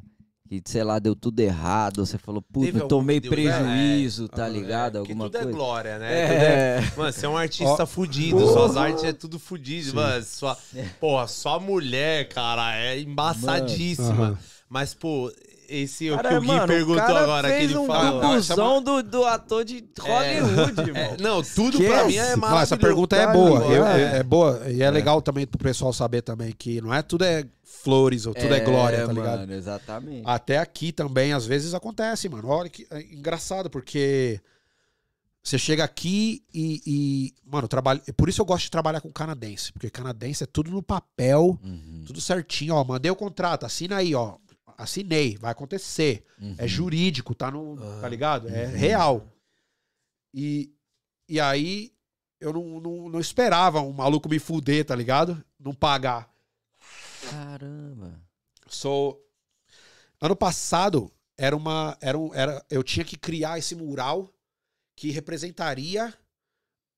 Que, 0.49 0.62
sei 0.65 0.83
lá, 0.83 0.99
deu 0.99 1.15
tudo 1.15 1.41
errado, 1.41 2.07
você 2.07 2.17
falou, 2.17 2.41
puta, 2.41 2.81
tomei 2.89 3.20
deu 3.20 3.31
prejuízo, 3.31 4.23
errado? 4.23 4.36
tá 4.36 4.47
É, 4.47 4.51
ligado? 4.51 4.93
porque 5.01 5.12
Alguma 5.12 5.25
tudo 5.27 5.36
é 5.36 5.43
coisa. 5.43 5.57
glória, 5.59 5.99
né? 5.99 6.12
É- 6.15 6.78
É. 6.78 6.93
Mano, 6.97 7.12
você 7.12 7.27
é 7.27 7.28
um 7.28 7.36
artista 7.36 7.83
Ó, 7.83 7.86
fudido, 7.86 8.39
suas 8.47 8.77
artes 8.77 9.05
é 9.05 9.12
tudo 9.12 9.39
fudido, 9.39 9.91
Sim. 9.91 9.97
mano. 9.97 10.25
Sua, 10.25 10.57
porra, 10.99 11.27
sua 11.28 11.60
mulher, 11.60 12.28
cara, 12.31 12.75
é 12.77 12.99
embaçadíssima. 12.99 14.39
Mas, 14.70 14.94
pô, 14.94 15.31
esse 15.68 16.08
é 16.08 16.12
o 16.14 16.18
que 16.18 16.34
o 16.34 16.40
Gui 16.40 16.47
mano, 16.47 16.66
perguntou 16.66 17.14
o 17.14 17.16
agora, 17.16 17.48
que 17.48 17.55
fez 17.56 17.70
ele 17.70 17.78
um 17.78 17.86
falou. 17.86 18.22
É 18.22 18.26
Guguzão 18.26 18.82
do, 18.82 19.02
do 19.02 19.24
ator 19.24 19.64
de 19.64 19.84
Hollywood, 20.00 20.80
irmão. 20.80 21.02
É, 21.02 21.16
não, 21.20 21.42
tudo 21.42 21.78
pra 21.78 22.05
mim 22.05 22.14
é 22.16 22.20
Esquece. 22.22 22.36
maravilhoso. 22.36 22.50
Não, 22.50 22.58
essa 22.60 22.76
pergunta 22.76 23.16
é 23.16 23.26
Tá 23.26 23.32
boa. 23.32 23.60
Eu- 23.66 23.86
É. 23.86 24.02
é, 24.02 24.16
é 24.18 24.22
boa. 24.22 24.62
E 24.70 24.82
é, 24.82 24.90
legal 24.90 25.20
também 25.22 25.47
pro 25.47 25.58
pessoal 25.58 25.92
saber 25.92 26.22
também 26.22 26.52
que 26.56 26.80
não 26.80 26.92
é 26.92 27.02
tudo 27.02 27.24
é 27.24 27.44
flores 27.62 28.26
ou 28.26 28.34
tudo 28.34 28.52
é, 28.55 28.60
glória, 28.60 29.06
tá 29.06 29.12
ligado? 29.12 29.40
Mano, 29.40 29.52
exatamente. 29.55 30.22
Até 30.24 30.58
aqui 30.58 30.90
também, 30.90 31.32
às 31.32 31.47
vezes, 31.47 31.74
acontece, 31.74 32.28
mano. 32.28 32.48
Olha 32.48 32.68
que 32.68 32.86
é 32.90 33.00
engraçado, 33.12 33.70
porque 33.70 34.40
você 35.42 35.56
chega 35.58 35.84
aqui 35.84 36.42
e, 36.52 36.82
e, 36.86 37.34
mano, 37.50 37.68
trabalho. 37.68 38.00
Por 38.16 38.28
isso 38.28 38.40
eu 38.42 38.44
gosto 38.47 38.64
de 38.64 38.70
trabalhar 38.70 39.00
com 39.00 39.10
canadense, 39.12 39.72
porque 39.72 39.88
canadense 39.88 40.42
é 40.44 40.47
tudo 40.47 40.70
no 40.70 40.82
papel, 40.82 41.58
Uhum, 41.62 42.02
tudo 42.06 42.20
certinho, 42.20 42.74
ó. 42.74 42.84
Mandei 42.84 43.10
o 43.10 43.16
contrato, 43.16 43.64
assina 43.64 43.97
aí, 43.97 44.14
ó. 44.14 44.34
Assinei, 44.78 45.36
vai 45.36 45.50
acontecer. 45.50 46.24
uhum. 46.40 46.55
É 46.57 46.68
jurídico, 46.68 47.34
tá 47.34 47.50
no. 47.50 47.76
Ah. 47.82 47.98
Tá 48.00 48.08
ligado? 48.08 48.48
É 48.48 48.65
real. 48.65 49.26
E, 50.32 50.73
e 51.28 51.40
aí 51.40 51.92
eu 52.40 52.52
não, 52.52 52.81
não, 52.81 53.08
não 53.08 53.20
esperava 53.20 53.81
um 53.81 53.92
maluco 53.92 54.28
me 54.28 54.39
fuder, 54.39 54.84
tá 54.84 54.94
ligado? 54.94 55.42
Não 55.58 55.74
pagar. 55.74 56.32
Caramba. 57.28 58.23
So, 58.68 59.18
ano 60.20 60.36
passado 60.36 61.10
era 61.36 61.57
uma 61.57 61.97
era, 62.00 62.16
um, 62.16 62.32
era 62.32 62.65
eu 62.70 62.84
tinha 62.84 63.05
que 63.05 63.16
criar 63.16 63.58
esse 63.58 63.74
mural 63.74 64.32
que 64.94 65.10
representaria 65.10 66.15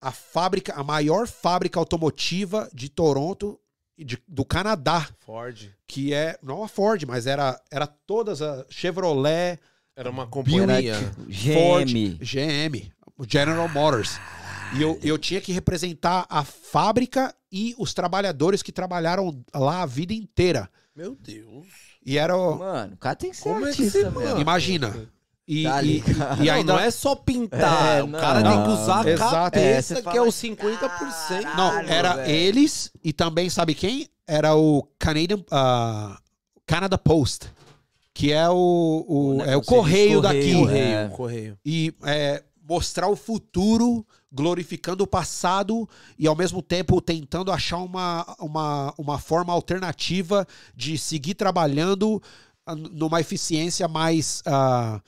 a 0.03 0.11
fábrica, 0.13 0.75
a 0.75 0.83
maior 0.83 1.27
fábrica 1.27 1.79
automotiva 1.79 2.69
de 2.75 2.89
Toronto 2.89 3.61
de- 4.05 4.23
do 4.27 4.45
Canadá, 4.45 5.09
Ford. 5.21 5.69
que 5.87 6.13
é 6.15 6.39
não 6.43 6.63
a 6.63 6.69
Ford, 6.69 7.03
mas 7.07 7.27
era 7.27 7.61
era 7.71 7.87
todas 7.87 8.41
a 8.43 8.65
Chevrolet, 8.69 9.59
Era 9.97 10.11
uma 10.11 10.27
companhia. 10.27 10.95
tipo 10.97 11.53
Ford, 11.55 11.89
GM. 12.21 12.93
General 13.29 13.69
Motors. 13.69 14.19
E 14.77 14.81
eu, 14.83 14.99
eu 15.03 15.19
tinha 15.19 15.41
que 15.41 15.53
representar 15.53 16.27
a 16.31 16.45
fábrica 16.45 17.35
e 17.53 17.75
os 17.79 17.93
trabalhadores 17.93 18.63
que 18.63 18.71
trabalharam 18.73 19.45
lá 19.55 19.83
a 19.83 19.87
vida 19.87 20.15
inteira. 20.15 20.71
Meu 20.95 21.15
Deus. 21.17 21.67
E 22.07 22.17
era. 22.17 22.37
o- 22.37 22.59
Mano, 22.59 22.95
o 22.95 22.97
cara 22.97 23.17
tem 23.17 23.31
que 23.31 23.37
ser 23.37 23.43
Como 23.43 23.67
é 23.67 23.73
que 23.73 23.83
artista, 23.83 24.11
você-. 24.11 24.41
Imagina. 24.41 25.11
E, 25.53 25.65
Tá 25.65 25.83
e, 25.83 25.97
e 25.99 26.47
Não, 26.47 26.55
ainda. 26.55 26.73
não 26.75 26.79
é 26.81 26.91
só 26.93 27.17
pintar. 27.17 27.99
É, 27.99 28.03
o 28.05 28.07
não, 28.07 28.21
cara 28.21 28.41
tem 28.41 28.53
que 28.63 28.69
não. 28.69 28.73
usar 28.73 29.05
a. 29.05 29.11
É, 29.11 29.17
cabeça, 29.17 29.95
você 29.97 30.03
que 30.03 30.17
é 30.17 30.23
os 30.23 30.35
50%. 30.37 31.43
Não, 31.57 31.71
Caralho, 31.71 31.91
era 31.91 32.13
velho. 32.15 32.31
eles 32.31 32.93
e 33.03 33.13
também, 33.13 33.51
sabe 33.51 33.75
quem? 33.75 34.09
Era 34.29 34.55
o 34.55 34.87
Canadian, 34.97 35.43
ah, 35.51 36.17
Canada 36.65 36.97
Post, 36.97 37.47
que 38.15 38.31
é 38.33 38.49
o, 38.49 38.55
o, 39.09 39.37
O 39.39 39.43
é 39.43 39.57
o 39.57 39.63
correio 39.63 40.21
correio, 40.21 40.23
daqui. 40.23 40.55
Correio, 40.55 40.85
É. 40.95 41.09
correio. 41.09 41.59
E 41.67 41.93
é, 42.05 42.45
mostrar 42.69 43.09
o 43.09 43.17
futuro 43.17 44.07
glorificando 44.33 45.03
o 45.03 45.07
passado 45.09 45.89
e 46.17 46.29
ao 46.29 46.37
mesmo 46.37 46.63
tempo 46.63 47.01
tentando 47.01 47.51
achar 47.51 47.79
uma, 47.79 48.25
uma, 48.39 48.95
uma 48.97 49.19
forma 49.19 49.53
alternativa 49.53 50.47
de 50.77 50.97
seguir 50.97 51.35
trabalhando 51.35 52.23
ah, 52.65 52.77
numa 52.77 53.21
eficiência 53.21 53.89
mais 53.89 54.41
ah, 54.47 55.01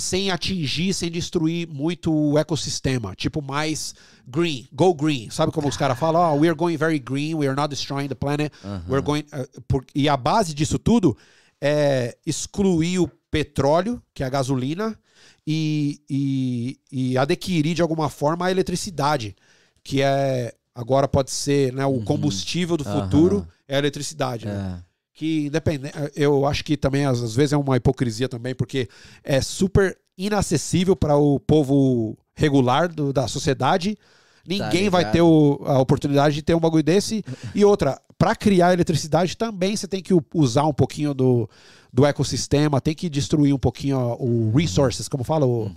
sem 0.00 0.30
atingir, 0.30 0.94
sem 0.94 1.10
destruir 1.10 1.66
muito 1.66 2.12
o 2.14 2.38
ecossistema. 2.38 3.16
Tipo, 3.16 3.42
mais 3.42 3.96
green, 4.26 4.68
go 4.72 4.94
green. 4.94 5.28
Sabe 5.28 5.50
como 5.50 5.66
os 5.68 5.76
caras 5.76 5.98
falam? 5.98 6.22
Oh, 6.22 6.38
we 6.38 6.46
are 6.48 6.56
going 6.56 6.76
very 6.76 7.00
green, 7.00 7.34
we 7.34 7.48
are 7.48 7.56
not 7.56 7.68
destroying 7.68 8.06
the 8.08 8.14
planet. 8.14 8.52
We're 8.88 9.02
going, 9.02 9.24
ah, 9.32 9.44
por- 9.66 9.84
e 9.92 10.08
a 10.08 10.16
base 10.16 10.54
disso 10.54 10.78
tudo 10.78 11.16
é 11.60 12.16
excluir 12.24 13.00
o 13.00 13.08
petróleo, 13.28 14.00
que 14.14 14.22
é 14.22 14.26
a 14.26 14.30
gasolina, 14.30 14.96
e, 15.44 16.00
e, 16.08 16.78
e 16.92 17.18
adquirir 17.18 17.74
de 17.74 17.82
alguma 17.82 18.08
forma 18.08 18.46
a 18.46 18.50
eletricidade, 18.52 19.34
que 19.82 20.00
é 20.00 20.54
agora 20.74 21.08
pode 21.08 21.32
ser 21.32 21.72
né, 21.72 21.84
o 21.84 22.00
combustível 22.04 22.76
do 22.76 22.84
futuro 22.84 23.48
é 23.66 23.74
a 23.74 23.78
eletricidade. 23.78 24.46
né? 24.46 24.84
Que 25.18 25.46
independente, 25.46 25.92
eu 26.14 26.46
acho 26.46 26.64
que 26.64 26.76
também 26.76 27.04
às, 27.04 27.34
vezes 27.34 27.52
é 27.52 27.56
uma 27.56 27.76
hipocrisia 27.76 28.28
também, 28.28 28.54
porque 28.54 28.88
é 29.24 29.40
super 29.40 29.98
inacessível 30.16 30.94
para 30.94 31.16
o 31.16 31.40
povo 31.40 32.16
regular 32.36 32.86
do- 32.86 33.12
da 33.12 33.26
sociedade. 33.26 33.98
Ninguém 34.46 34.88
vai 34.88 35.00
ligado. 35.00 35.12
ter 35.14 35.20
o- 35.22 35.60
a 35.66 35.80
oportunidade 35.80 36.36
de 36.36 36.42
ter 36.42 36.54
um 36.54 36.60
bagulho 36.60 36.84
desse. 36.84 37.24
E 37.52 37.64
outra, 37.64 38.00
para 38.16 38.36
criar 38.36 38.72
eletricidade 38.72 39.36
também 39.36 39.76
você 39.76 39.88
tem 39.88 40.00
que 40.00 40.14
usar 40.32 40.66
um 40.66 40.72
pouquinho 40.72 41.12
do, 41.12 41.50
do 41.92 42.06
ecossistema, 42.06 42.80
tem 42.80 42.94
que 42.94 43.08
destruir 43.10 43.52
um 43.52 43.58
pouquinho 43.58 43.98
ó, 43.98 44.16
o 44.20 44.52
resources, 44.56 45.08
como 45.08 45.24
fala 45.24 45.44
o 45.46 45.68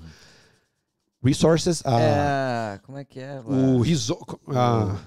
resources, 1.23 1.81
a- 1.83 1.99
É, 2.75 2.79
como 2.83 2.97
é 2.99 3.03
que 3.03 3.19
é? 3.19 3.39
O 3.43 3.49
mano? 3.51 3.81
riso, 3.81 4.17
a- 4.49 4.97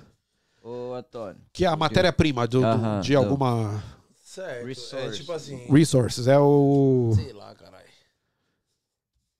Ô, 0.60 0.92
Antônio. 0.94 1.36
que 1.52 1.64
é 1.64 1.68
a 1.68 1.76
matéria-prima 1.76 2.48
do, 2.48 2.60
do- 2.60 2.66
Aham, 2.66 3.00
de 3.00 3.14
alguma 3.14 3.80
Certo. 4.34 4.96
É 4.96 5.10
tipo 5.10 5.32
assim. 5.32 5.66
resources, 5.70 6.26
é 6.26 6.38
o 6.38 7.12
Sei 7.14 7.32
lá, 7.32 7.54
caralho. 7.54 7.84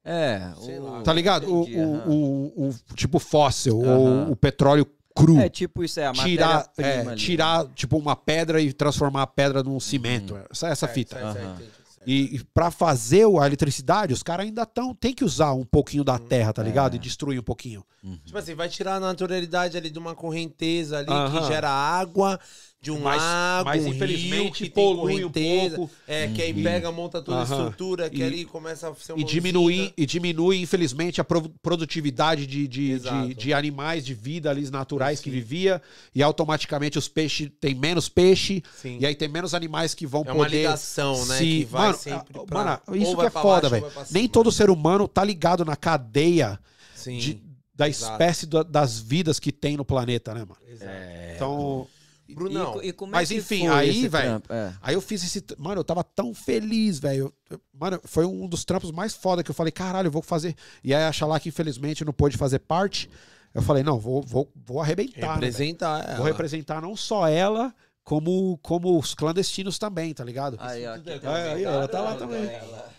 É, 0.04 0.52
Sei 0.60 0.78
o- 0.78 0.82
lá. 0.82 1.02
Tá 1.02 1.12
ligado? 1.12 1.52
O, 1.52 1.62
Entendi, 1.62 1.78
o, 1.78 2.52
o- 2.56 2.68
o 2.68 2.94
tipo 2.94 3.18
fóssil, 3.18 3.78
ou 3.80 4.30
o 4.32 4.36
petróleo 4.36 4.86
cru. 5.16 5.38
É 5.38 5.48
tipo 5.48 5.82
isso, 5.82 5.98
é 6.00 6.06
a 6.06 6.12
tirar, 6.12 6.70
é, 6.76 7.00
ali. 7.00 7.16
tirar 7.16 7.66
tipo 7.68 7.96
uma 7.96 8.14
pedra 8.14 8.60
e 8.60 8.72
transformar 8.72 9.22
a 9.22 9.26
pedra 9.26 9.62
num 9.62 9.80
cimento. 9.80 10.36
Essa, 10.50 10.68
essa 10.68 10.88
fita. 10.88 11.16
Certo, 11.18 11.32
certo, 11.32 11.56
certo. 11.58 11.84
E, 12.06 12.36
e 12.36 12.44
para 12.44 12.70
fazer 12.70 13.24
a 13.24 13.46
eletricidade, 13.46 14.12
os 14.12 14.22
caras 14.22 14.44
ainda 14.44 14.64
estão. 14.64 14.94
Tem 14.94 15.14
que 15.14 15.24
usar 15.24 15.54
um 15.54 15.64
pouquinho 15.64 16.04
da 16.04 16.18
terra, 16.18 16.52
tá 16.52 16.62
ligado? 16.62 16.96
E 16.96 16.98
destruir 16.98 17.40
um 17.40 17.42
pouquinho. 17.42 17.82
Tipo 18.26 18.36
assim, 18.36 18.54
vai 18.54 18.68
tirar 18.68 18.96
a 18.96 19.00
naturalidade 19.00 19.74
ali 19.78 19.88
de 19.88 19.98
uma 19.98 20.14
correnteza 20.14 20.98
ali 20.98 21.08
Aham. 21.10 21.40
que 21.40 21.46
gera 21.46 21.70
água, 21.70 22.38
de 22.84 22.90
um 22.90 23.00
Mas- 23.00 23.16
lago, 23.22 23.64
mas 23.70 23.80
um 23.80 23.84
rio 23.86 23.94
infelizmente 23.94 24.64
que 24.64 24.68
tem 24.70 24.84
polui 24.84 25.24
um 25.24 25.30
pouco. 25.30 25.90
É, 26.06 26.28
que 26.28 26.42
aí 26.42 26.52
pega, 26.62 26.92
monta 26.92 27.22
toda 27.22 27.40
a 27.40 27.42
estrutura, 27.44 28.10
que 28.10 28.18
E- 28.18 28.22
ali 28.22 28.44
começa 28.44 28.90
a 28.90 28.94
ser 28.94 29.14
uma 29.14 29.22
E 29.22 29.24
diminui, 29.24 29.74
usina. 29.80 29.92
e 29.96 30.04
diminui, 30.06 30.60
infelizmente, 30.60 31.18
a 31.18 31.24
pro- 31.24 31.48
produtividade 31.62 32.46
de, 32.46 32.68
de, 32.68 32.98
de, 33.00 33.34
de 33.34 33.54
animais, 33.54 34.04
de 34.04 34.12
vida 34.12 34.50
ali 34.50 34.68
naturais 34.70 35.18
que 35.20 35.30
vivia. 35.30 35.80
E 36.14 36.22
automaticamente 36.22 36.98
os 36.98 37.08
peixes 37.08 37.50
tem 37.58 37.74
menos 37.74 38.06
peixe. 38.10 38.62
Sim. 38.76 38.98
E 39.00 39.06
aí 39.06 39.14
tem 39.14 39.28
menos 39.28 39.54
animais 39.54 39.94
que 39.94 40.06
vão 40.06 40.20
É 40.20 40.24
poder. 40.26 40.38
uma 40.38 40.48
ligação, 40.48 41.24
né? 41.24 41.38
se- 41.38 41.44
Que 41.44 41.64
vai 41.64 41.86
mano, 41.86 41.98
sempre 41.98 42.34
ah, 42.38 42.44
pra... 42.46 42.64
mano, 42.86 43.02
isso 43.02 43.16
que 43.16 43.24
é 43.26 43.30
foda, 43.30 43.68
velho. 43.70 43.86
Nem 44.10 44.28
todo 44.28 44.52
ser 44.52 44.68
humano 44.68 45.08
tá 45.08 45.24
ligado 45.24 45.64
na 45.64 45.74
cadeia 45.74 46.60
Sim. 46.94 47.16
de- 47.16 47.42
da 47.74 47.88
Exato. 47.88 48.12
espécie 48.12 48.46
da- 48.46 48.62
das 48.62 49.00
vidas 49.00 49.40
que 49.40 49.50
tem 49.50 49.76
no 49.76 49.84
planeta, 49.86 50.32
né, 50.34 50.40
mano? 50.40 50.58
Exato. 50.70 50.92
Então. 51.34 51.86
Brunão, 52.28 52.82
E, 52.82 52.88
e 52.88 52.92
como 52.92 53.12
Mas 53.12 53.30
é 53.30 53.34
que 53.34 53.40
enfim, 53.40 53.66
foi 53.66 53.76
aí, 53.76 54.08
velho? 54.08 54.42
É. 54.48 54.72
Aí 54.80 54.94
eu 54.94 55.00
fiz 55.00 55.22
esse. 55.24 55.44
Mano, 55.58 55.80
eu 55.80 55.84
tava 55.84 56.02
tão 56.04 56.32
feliz, 56.32 56.98
velho. 56.98 57.32
Mano, 57.72 58.00
foi 58.04 58.24
um 58.24 58.48
dos 58.48 58.64
trampos 58.64 58.90
mais 58.90 59.14
foda 59.14 59.42
que 59.42 59.50
eu 59.50 59.54
falei, 59.54 59.72
caralho, 59.72 60.06
eu 60.06 60.12
vou 60.12 60.22
fazer. 60.22 60.54
E 60.82 60.94
aí 60.94 61.04
a 61.04 61.40
que 61.40 61.48
infelizmente 61.48 62.04
não 62.04 62.12
pôde 62.12 62.36
fazer 62.36 62.60
parte, 62.60 63.10
eu 63.52 63.62
falei, 63.62 63.82
não, 63.82 63.98
vou, 63.98 64.22
vou, 64.22 64.50
vou 64.54 64.80
arrebentar. 64.80 65.20
né, 65.28 65.34
representar 65.34 66.04
ela. 66.04 66.16
vou 66.16 66.26
representar 66.26 66.80
não 66.80 66.96
só 66.96 67.28
ela, 67.28 67.74
como, 68.02 68.58
como 68.62 68.98
os 68.98 69.14
clandestinos 69.14 69.78
também, 69.78 70.12
tá 70.14 70.24
ligado? 70.24 70.56
Aí, 70.60 70.86
ó, 70.86 70.94
Aí, 70.94 71.52
aí, 71.52 71.64
ela 71.64 71.88
tá 71.88 72.00
lá 72.00 72.16
também. 72.16 72.44
ela. 72.44 72.92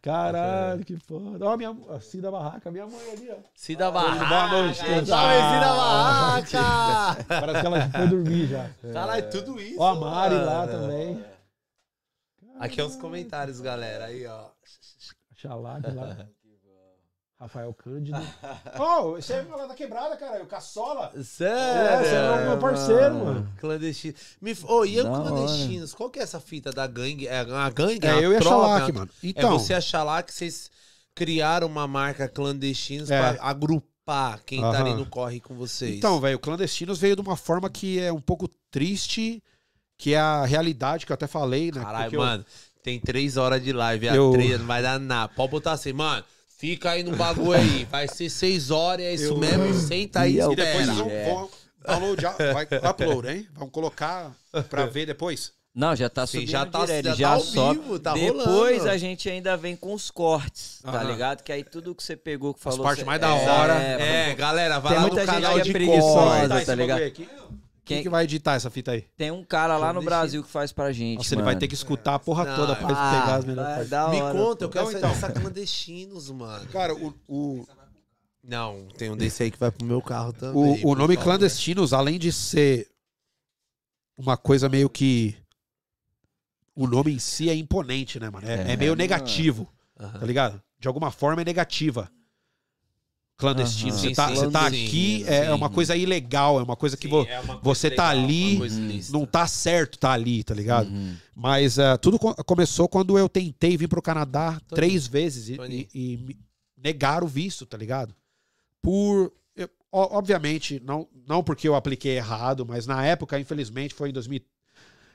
Caralho, 0.00 0.84
que 0.84 0.96
foda. 0.96 1.44
Ó, 1.44 1.52
a 1.52 1.56
minha 1.56 1.76
a 1.90 2.00
Cida 2.00 2.30
Barraca, 2.30 2.70
minha 2.70 2.86
mãe 2.86 3.10
ali, 3.12 3.30
ó. 3.30 3.36
Cida 3.54 3.90
Boa 3.90 4.04
Barraca. 4.04 4.56
noite, 4.56 4.76
Salve, 4.76 4.94
Cida. 4.94 5.16
Barraca. 5.76 7.24
Parece 7.28 7.60
que 7.60 7.66
ela 7.66 7.90
foi 7.90 8.06
dormir 8.06 8.46
já. 8.46 8.70
Caralho, 8.92 9.30
tudo 9.30 9.60
isso. 9.60 9.80
Ó, 9.80 9.88
a 9.88 9.94
Mari 9.96 10.34
lá 10.36 10.66
mano. 10.66 10.72
também. 10.72 11.24
Aqui 12.60 12.80
é 12.80 12.84
os 12.84 12.96
comentários, 12.96 13.60
galera. 13.60 14.06
Aí, 14.06 14.26
ó. 14.26 14.46
Xalá, 15.36 15.78
lá. 15.94 16.28
Rafael 17.40 17.72
Cândido. 17.74 18.18
Oh, 18.80 19.16
esse 19.18 19.32
é 19.32 19.42
lá 19.42 19.66
da 19.66 19.74
quebrada, 19.74 20.16
cara. 20.16 20.42
O 20.42 20.46
Caçola. 20.46 21.12
Sério? 21.22 21.54
É, 21.56 22.02
você 22.04 22.14
é 22.14 22.48
meu 22.48 22.58
parceiro, 22.58 23.14
mano. 23.14 23.52
Clandestino. 23.58 24.14
Me... 24.40 24.56
Ô, 24.64 24.84
e 24.84 25.02
Da 25.02 25.10
hora. 25.10 25.30
clandestinos? 25.30 25.94
Qual 25.94 26.10
que 26.10 26.18
é 26.18 26.22
essa 26.22 26.40
fita 26.40 26.70
da 26.70 26.86
gangue? 26.86 27.26
É 27.26 27.38
a 27.40 27.70
gangue? 27.70 28.06
É, 28.06 28.10
a 28.10 28.20
eu 28.20 28.32
e 28.32 28.36
a? 28.36 28.40
Xalac, 28.42 28.92
mano. 28.92 29.10
Então, 29.22 29.50
É 29.50 29.58
você 29.58 29.74
achar 29.74 30.02
lá 30.04 30.22
que 30.22 30.32
vocês 30.32 30.70
criaram 31.14 31.66
uma 31.66 31.86
marca 31.88 32.28
clandestinos 32.28 33.10
É. 33.10 33.18
pra 33.34 33.42
agrupar 33.44 34.40
quem 34.44 34.60
tá 34.60 34.68
Aham. 34.68 34.80
ali 34.80 34.94
no 34.94 35.06
corre 35.06 35.40
com 35.40 35.54
vocês. 35.54 35.96
então, 35.96 36.18
velho, 36.20 36.36
o 36.36 36.40
Clandestinos 36.40 36.98
veio 36.98 37.14
de 37.16 37.20
uma 37.22 37.36
forma 37.36 37.68
que 37.68 37.98
é 38.00 38.12
um 38.12 38.20
pouco 38.20 38.48
triste, 38.70 39.42
que 39.96 40.14
é 40.14 40.18
a 40.18 40.44
realidade 40.44 41.04
que 41.04 41.12
eu 41.12 41.14
até 41.14 41.26
falei, 41.26 41.70
né? 41.72 41.82
Caralho, 41.82 42.04
Porque 42.04 42.16
eu- 42.16 42.20
mano, 42.20 42.44
tem 42.82 42.98
três 43.00 43.36
horas 43.36 43.62
de 43.62 43.72
live, 43.72 44.08
a 44.08 44.14
Eu- 44.14 44.30
três 44.32 44.58
não 44.58 44.66
vai 44.66 44.80
dar 44.82 44.98
nada. 44.98 45.32
Pode 45.34 45.50
botar 45.50 45.72
assim, 45.72 45.92
mano, 45.92 46.24
fica 46.58 46.90
aí 46.90 47.02
no 47.02 47.16
bagulho 47.16 47.52
aí. 47.52 47.84
Vai 47.90 48.06
ser 48.06 48.28
seis 48.28 48.70
horas, 48.70 49.06
é 49.06 49.14
isso 49.14 49.32
Eu- 49.32 49.38
mesmo, 49.38 49.72
senta 49.74 50.20
aí 50.20 50.34
E 50.34 50.38
eu- 50.38 50.54
depois 50.54 50.84
vocês 50.86 50.98
vão, 50.98 51.10
É. 51.10 51.24
vão 51.32 51.50
download, 51.86 52.22
vai 52.52 52.66
upload, 52.90 53.28
hein? 53.28 53.48
Vamos 53.54 53.72
colocar 53.72 54.30
pra 54.68 54.84
ver 54.84 55.06
depois. 55.06 55.56
Não, 55.74 55.94
já 55.94 56.08
tá 56.08 56.26
Sim, 56.26 56.38
subindo 56.38 56.50
já 56.50 56.66
tá- 56.66 56.80
direto, 56.80 57.04
já 57.04 57.14
já, 57.14 57.28
tá 57.28 57.34
ao 57.34 57.40
sobe. 57.40 57.78
vivo, 57.80 57.98
tá 58.00 58.12
Depois 58.14 58.78
rolando. 58.78 58.90
a 58.90 58.96
gente 58.98 59.30
ainda 59.30 59.56
vem 59.56 59.76
com 59.76 59.94
os 59.94 60.10
cortes, 60.10 60.80
tá 60.82 60.90
Aham. 61.02 61.10
ligado? 61.12 61.42
Que 61.44 61.52
aí 61.52 61.62
tudo 61.62 61.94
que 61.94 62.02
você 62.02 62.16
pegou, 62.16 62.52
que 62.52 62.58
falou... 62.60 62.82
partes 62.82 63.00
você- 63.02 63.06
mais 63.06 63.20
da 63.20 63.28
é, 63.28 63.48
hora. 63.48 63.74
É, 63.74 64.34
galera, 64.34 64.80
vai 64.80 64.92
Tem 64.94 65.02
lá 65.02 65.06
muita 65.06 65.20
no 65.24 65.32
gente 65.32 65.34
canal 65.34 65.54
que 65.54 65.60
é 65.60 65.64
de 65.64 65.72
preguiçosa, 65.72 66.48
corte. 66.48 66.48
Tá 66.48 66.62
esse 66.62 66.74
ligado? 66.74 67.12
Quem 67.88 68.02
que 68.02 68.08
vai 68.08 68.24
editar 68.24 68.54
essa 68.54 68.70
fita 68.70 68.92
aí? 68.92 69.02
Tem 69.16 69.30
um 69.30 69.42
cara 69.44 69.76
lá 69.76 69.92
no. 69.92 70.02
Brasil 70.02 70.42
que 70.42 70.48
faz 70.48 70.72
pra 70.72 70.92
gente, 70.92 71.18
Nossa, 71.18 71.34
ele 71.34 71.42
vai 71.42 71.52
mano. 71.54 71.60
ter 71.60 71.68
que 71.68 71.74
escutar 71.74 72.14
a 72.14 72.18
porra 72.18 72.44
Não, 72.44 72.56
toda 72.56 72.76
pra 72.76 72.86
Ah, 72.90 73.20
pegar 73.20 73.34
as 73.36 73.44
melhores 73.44 73.70
é 73.70 73.74
partes. 73.74 73.90
da 73.90 74.08
Me 74.08 74.22
hora, 74.22 74.38
conta, 74.38 74.64
eu 74.64 74.68
pô. 74.68 74.72
quero 74.72 74.90
Então, 74.98 75.12
então. 75.16 75.30
clandestinos, 75.42 76.30
mano. 76.30 76.66
Cara, 76.68 76.94
o, 76.94 77.14
o, 77.28 77.66
Não, 78.42 78.86
tem 78.96 79.10
um 79.10 79.16
desse 79.16 79.42
aí 79.42 79.50
que 79.50 79.58
vai 79.58 79.70
pro 79.70 79.84
meu 79.84 80.00
carro 80.00 80.32
também. 80.32 80.82
o, 80.84 80.88
o 80.90 80.94
nome 80.94 81.14
favor. 81.16 81.24
Clandestinos, 81.30 81.92
além 81.92 82.18
de 82.18 82.32
ser 82.32 82.88
uma 84.16 84.36
coisa 84.36 84.68
meio 84.68 84.88
que. 84.88 85.36
O 86.74 86.86
nome 86.86 87.12
em 87.12 87.18
si 87.18 87.50
é 87.50 87.54
imponente, 87.54 88.20
né, 88.20 88.30
mano? 88.30 88.46
É, 88.48 88.54
É, 88.54 88.72
é 88.72 88.76
meio 88.76 88.92
mano. 88.92 88.96
negativo, 88.96 89.68
tá 89.96 90.24
ligado? 90.24 90.62
De 90.78 90.86
alguma 90.86 91.10
forma 91.10 91.42
é 91.42 91.44
negativa. 91.44 92.10
Clandestino. 93.38 93.92
Aham. 93.92 93.98
Você 93.98 94.08
Sim, 94.08 94.14
tá, 94.14 94.28
sim, 94.28 94.34
você 94.34 94.50
tá 94.50 94.70
sim, 94.70 94.86
aqui, 94.86 95.24
é 95.26 95.44
sim. 95.46 95.50
uma 95.52 95.70
coisa 95.70 95.96
ilegal, 95.96 96.58
é 96.58 96.62
uma 96.64 96.74
coisa 96.76 96.96
que 96.96 97.04
Sim, 97.04 97.10
vo- 97.10 97.24
é 97.24 97.38
uma 97.38 97.56
coisa 97.58 97.62
você 97.62 97.90
tá 97.90 98.10
legal, 98.10 98.24
ali, 98.24 98.56
coisa 98.58 98.80
ilícita. 98.80 99.16
não 99.16 99.24
tá 99.24 99.46
certo 99.46 99.96
tá 99.98 100.10
ali, 100.10 100.42
tá 100.42 100.52
ligado? 100.54 100.88
Uhum. 100.90 101.16
Mas 101.36 101.78
eh, 101.78 101.96
tudo 101.98 102.18
co- 102.18 102.34
começou 102.44 102.88
quando 102.88 103.16
eu 103.16 103.28
tentei 103.28 103.76
vir 103.76 103.86
pro 103.88 104.02
Canadá 104.02 104.60
três 104.68 105.06
vezes 105.06 105.48
e, 105.48 105.56
e- 105.70 105.88
e 105.94 106.16
me 106.16 106.36
negaram 106.76 107.26
o 107.26 107.30
visto, 107.30 107.64
tá 107.64 107.76
ligado? 107.78 108.12
Por. 108.82 109.32
eu- 109.54 109.70
obviamente, 109.92 110.80
não, 110.84 111.08
não 111.26 111.42
porque 111.42 111.68
eu 111.68 111.76
apliquei 111.76 112.16
errado, 112.16 112.66
mas 112.66 112.86
na 112.88 113.04
época, 113.06 113.38
infelizmente, 113.38 113.94
foi 113.94 114.10
em 114.10 114.12
2000. 114.12 114.42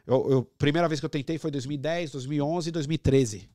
Eu, 0.07 0.31
eu- 0.31 0.43
primeira 0.57 0.87
vez 0.87 0.99
que 1.01 1.05
eu 1.05 1.09
tentei 1.09 1.37
foi 1.37 1.49
em 1.49 1.51
2010, 1.51 2.11
2011 2.11 2.69
e 2.69 2.71
2013. 2.71 3.49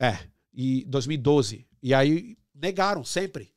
É, 0.00 0.18
e 0.52 0.84
2012. 0.86 1.64
E 1.82 1.94
aí 1.94 2.36
negaram 2.54 3.04
sempre. 3.04 3.52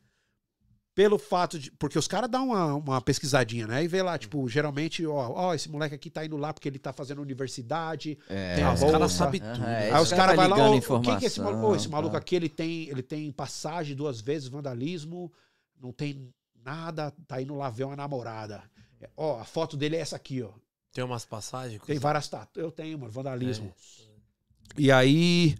Pelo 0.95 1.19
fato 1.19 1.59
de. 1.59 1.69
Porque 1.73 1.99
os 1.99 2.07
caras 2.07 2.27
dão 2.27 2.47
uma, 2.47 2.73
uma 2.73 3.01
pesquisadinha, 3.01 3.67
né? 3.67 3.83
E 3.83 3.87
vê 3.87 4.01
lá, 4.01 4.17
tipo, 4.17 4.49
geralmente, 4.49 5.05
ó, 5.05 5.31
ó, 5.31 5.53
esse 5.53 5.69
moleque 5.69 5.93
aqui 5.93 6.09
tá 6.09 6.25
indo 6.25 6.35
lá 6.37 6.51
porque 6.51 6.67
ele 6.67 6.79
tá 6.79 6.91
fazendo 6.91 7.21
universidade. 7.21 8.17
É, 8.27 8.55
Tem 8.55 8.63
a 8.63 8.73
os 8.73 8.79
caras 8.79 9.11
sabem 9.11 9.39
tudo. 9.39 9.63
é, 9.63 9.91
Aí 9.91 9.93
esse 9.93 10.01
os 10.01 10.09
cara 10.09 10.35
caras 10.35 10.35
tá 10.35 10.41
vão 10.41 10.49
lá, 10.49 10.55
ligando 10.55 10.91
ó, 10.91 10.97
o 10.97 11.01
que 11.01 11.17
que 11.17 11.25
esse 11.25 11.39
maluco, 11.39 11.67
ó, 11.67 11.75
esse 11.75 11.87
maluco 11.87 12.13
tá. 12.13 12.17
aqui, 12.17 12.35
ele 12.35 12.49
tem, 12.49 12.89
ele 12.89 13.03
tem 13.03 13.31
passagem 13.31 13.95
duas 13.95 14.19
vezes, 14.19 14.47
vandalismo, 14.47 15.31
não 15.79 15.91
tem 15.91 16.33
nada, 16.65 17.13
tá 17.27 17.39
indo 17.39 17.55
lá 17.55 17.69
ver 17.69 17.83
uma 17.83 17.95
namorada. 17.95 18.63
É, 18.99 19.07
Ó, 19.15 19.39
a 19.39 19.45
foto 19.45 19.77
dele 19.77 19.97
é 19.97 19.99
essa 19.99 20.15
aqui, 20.15 20.41
ó. 20.41 20.49
Tem 20.91 21.03
umas 21.03 21.25
passagens? 21.25 21.79
Tem 21.83 21.99
várias 21.99 22.27
tatuagens. 22.27 22.55
Eu 22.55 22.71
tenho, 22.71 22.97
mano, 22.97 23.11
vandalismo. 23.11 23.71
É. 23.71 24.81
E 24.81 24.91
aí. 24.91 25.55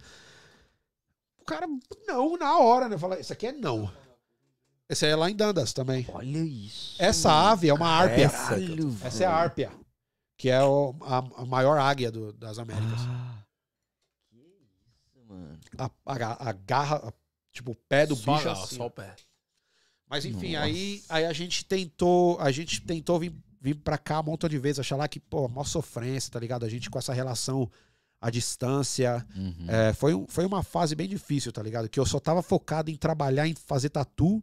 O 1.48 1.50
cara, 1.50 1.66
não, 2.06 2.36
na 2.36 2.58
hora, 2.58 2.90
né? 2.90 2.98
Fala, 2.98 3.18
isso 3.18 3.32
aqui 3.32 3.46
é 3.46 3.52
não. 3.52 3.90
Esse 4.86 5.06
é 5.06 5.16
lá 5.16 5.30
em 5.30 5.34
Dandas 5.34 5.72
também. 5.72 6.06
Olha 6.12 6.38
isso. 6.44 6.94
Essa 7.02 7.32
ave 7.50 7.70
é 7.70 7.72
uma 7.72 7.88
árpia. 7.88 8.28
Caralho, 8.28 8.94
Essa 9.02 9.24
é 9.24 9.26
a 9.26 9.32
árpia, 9.34 9.72
que 10.36 10.50
é 10.50 10.62
o- 10.62 10.94
a, 11.00 11.18
a 11.40 11.46
maior 11.46 11.78
águia 11.78 12.12
do- 12.12 12.34
das 12.34 12.58
Américas. 12.58 13.00
Ah, 13.00 13.38
que 14.30 14.36
isso, 14.36 15.24
mano. 15.26 15.58
A, 15.78 15.90
a- 16.04 16.48
a 16.50 16.52
garra, 16.52 16.96
a- 17.08 17.12
tipo, 17.50 17.70
o 17.72 17.74
pé 17.74 18.06
do 18.06 18.14
Só, 18.14 18.34
bicho 18.36 18.48
assim. 18.50 18.76
só 18.76 18.86
o 18.86 18.90
pé. 18.90 19.16
Mas 20.06 20.26
enfim, 20.26 20.52
Nossa. 20.52 20.64
aí, 20.66 21.02
aí 21.08 21.24
a 21.24 21.32
gente 21.32 21.64
tentou, 21.64 22.38
a 22.40 22.50
gente 22.50 22.82
tentou 22.82 23.18
vir, 23.18 23.34
vir 23.58 23.74
pra 23.74 23.96
cá 23.96 24.20
um 24.20 24.24
montão 24.24 24.50
de 24.50 24.58
vezes, 24.58 24.80
achar 24.80 24.96
lá 24.96 25.08
que, 25.08 25.18
pô, 25.18 25.48
mó 25.48 25.64
sofrência, 25.64 26.30
tá 26.30 26.38
ligado? 26.40 26.64
A 26.66 26.68
gente 26.68 26.90
com 26.90 26.98
essa 26.98 27.14
relação 27.14 27.70
à 28.20 28.30
distância. 28.30 29.24
Uhum. 29.36 29.66
É, 29.68 29.92
foi, 29.92 30.14
um- 30.14 30.26
foi 30.26 30.44
uma 30.44 30.62
fase 30.62 30.94
bem 30.94 31.08
difícil, 31.08 31.52
tá 31.52 31.62
ligado? 31.62 31.88
Que 31.88 32.00
eu 32.00 32.06
só 32.06 32.18
tava 32.18 32.42
focado 32.42 32.90
em 32.90 32.96
trabalhar, 32.96 33.46
em 33.46 33.54
fazer 33.54 33.90
tatu, 33.90 34.42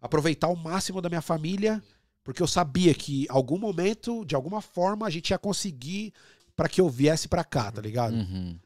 aproveitar 0.00 0.48
o 0.48 0.56
máximo 0.56 1.00
da 1.00 1.08
minha 1.08 1.20
família, 1.22 1.82
porque 2.24 2.42
eu 2.42 2.46
sabia 2.46 2.94
que 2.94 3.26
algum 3.28 3.58
momento, 3.58 4.24
de 4.24 4.34
alguma 4.34 4.60
forma, 4.60 5.06
a 5.06 5.10
gente 5.10 5.30
ia 5.30 5.38
conseguir 5.38 6.12
pra 6.56 6.68
que 6.68 6.80
eu 6.80 6.88
viesse 6.88 7.28
pra 7.28 7.44
cá, 7.44 7.70
tá 7.72 7.80
ligado? 7.80 8.14
Uhum. 8.14 8.58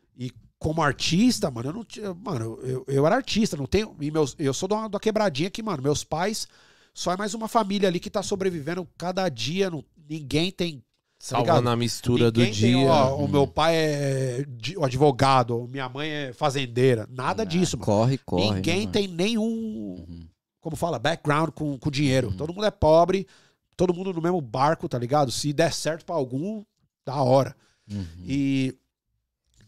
como 0.58 0.80
artista, 0.82 1.50
mano, 1.50 1.68
eu 1.68 1.72
não 1.74 1.84
tinha. 1.84 2.14
Mano, 2.14 2.58
eu, 2.62 2.84
eu 2.88 3.06
era 3.06 3.16
artista, 3.16 3.54
não 3.56 3.66
tenho. 3.66 3.94
E 4.00 4.10
meus, 4.10 4.34
eu 4.38 4.54
sou 4.54 4.66
de 4.68 4.74
uma 4.74 4.88
quebradinha 5.00 5.50
que, 5.50 5.62
mano, 5.62 5.82
meus 5.82 6.02
pais 6.04 6.48
só 6.94 7.12
é 7.12 7.16
mais 7.18 7.34
uma 7.34 7.48
família 7.48 7.88
ali 7.88 8.00
que 8.00 8.08
tá 8.08 8.22
sobrevivendo 8.22 8.88
cada 8.96 9.28
dia. 9.28 9.68
Não, 9.70 9.84
ninguém 10.08 10.50
tem. 10.50 10.82
Salvando 11.24 11.52
ligado? 11.60 11.68
a 11.72 11.76
mistura 11.76 12.30
do 12.30 12.40
ninguém 12.40 12.60
tem, 12.60 12.76
dia. 12.82 12.90
ó, 12.92 13.16
O 13.16 13.26
meu 13.26 13.46
pai 13.46 13.74
é 13.76 14.44
advogado, 14.82 15.66
minha 15.70 15.88
mãe 15.88 16.10
é 16.10 16.32
fazendeira. 16.34 17.08
Nada 17.10 17.44
disso, 17.46 17.78
mano. 17.78 17.86
Corre, 17.86 18.18
corre. 18.18 18.50
né, 18.50 18.54
ninguém 18.56 18.80
mano? 18.80 18.92
tem 18.92 19.08
nenhum, 19.08 20.04
Uhum. 20.06 20.28
como 20.60 20.76
fala, 20.76 20.98
background 20.98 21.50
com, 21.50 21.78
com 21.78 21.90
dinheiro. 21.90 22.28
Uhum. 22.28 22.36
Todo 22.36 22.52
mundo 22.52 22.66
é 22.66 22.70
pobre, 22.70 23.26
todo 23.74 23.94
mundo 23.94 24.12
no 24.12 24.20
mesmo 24.20 24.40
barco, 24.42 24.86
tá 24.86 24.98
ligado? 24.98 25.30
Se 25.32 25.50
der 25.52 25.72
certo 25.72 26.04
pra 26.04 26.14
algum, 26.14 26.62
da 27.06 27.16
hora. 27.22 27.56
Uhum. 27.90 28.06
E. 28.26 28.76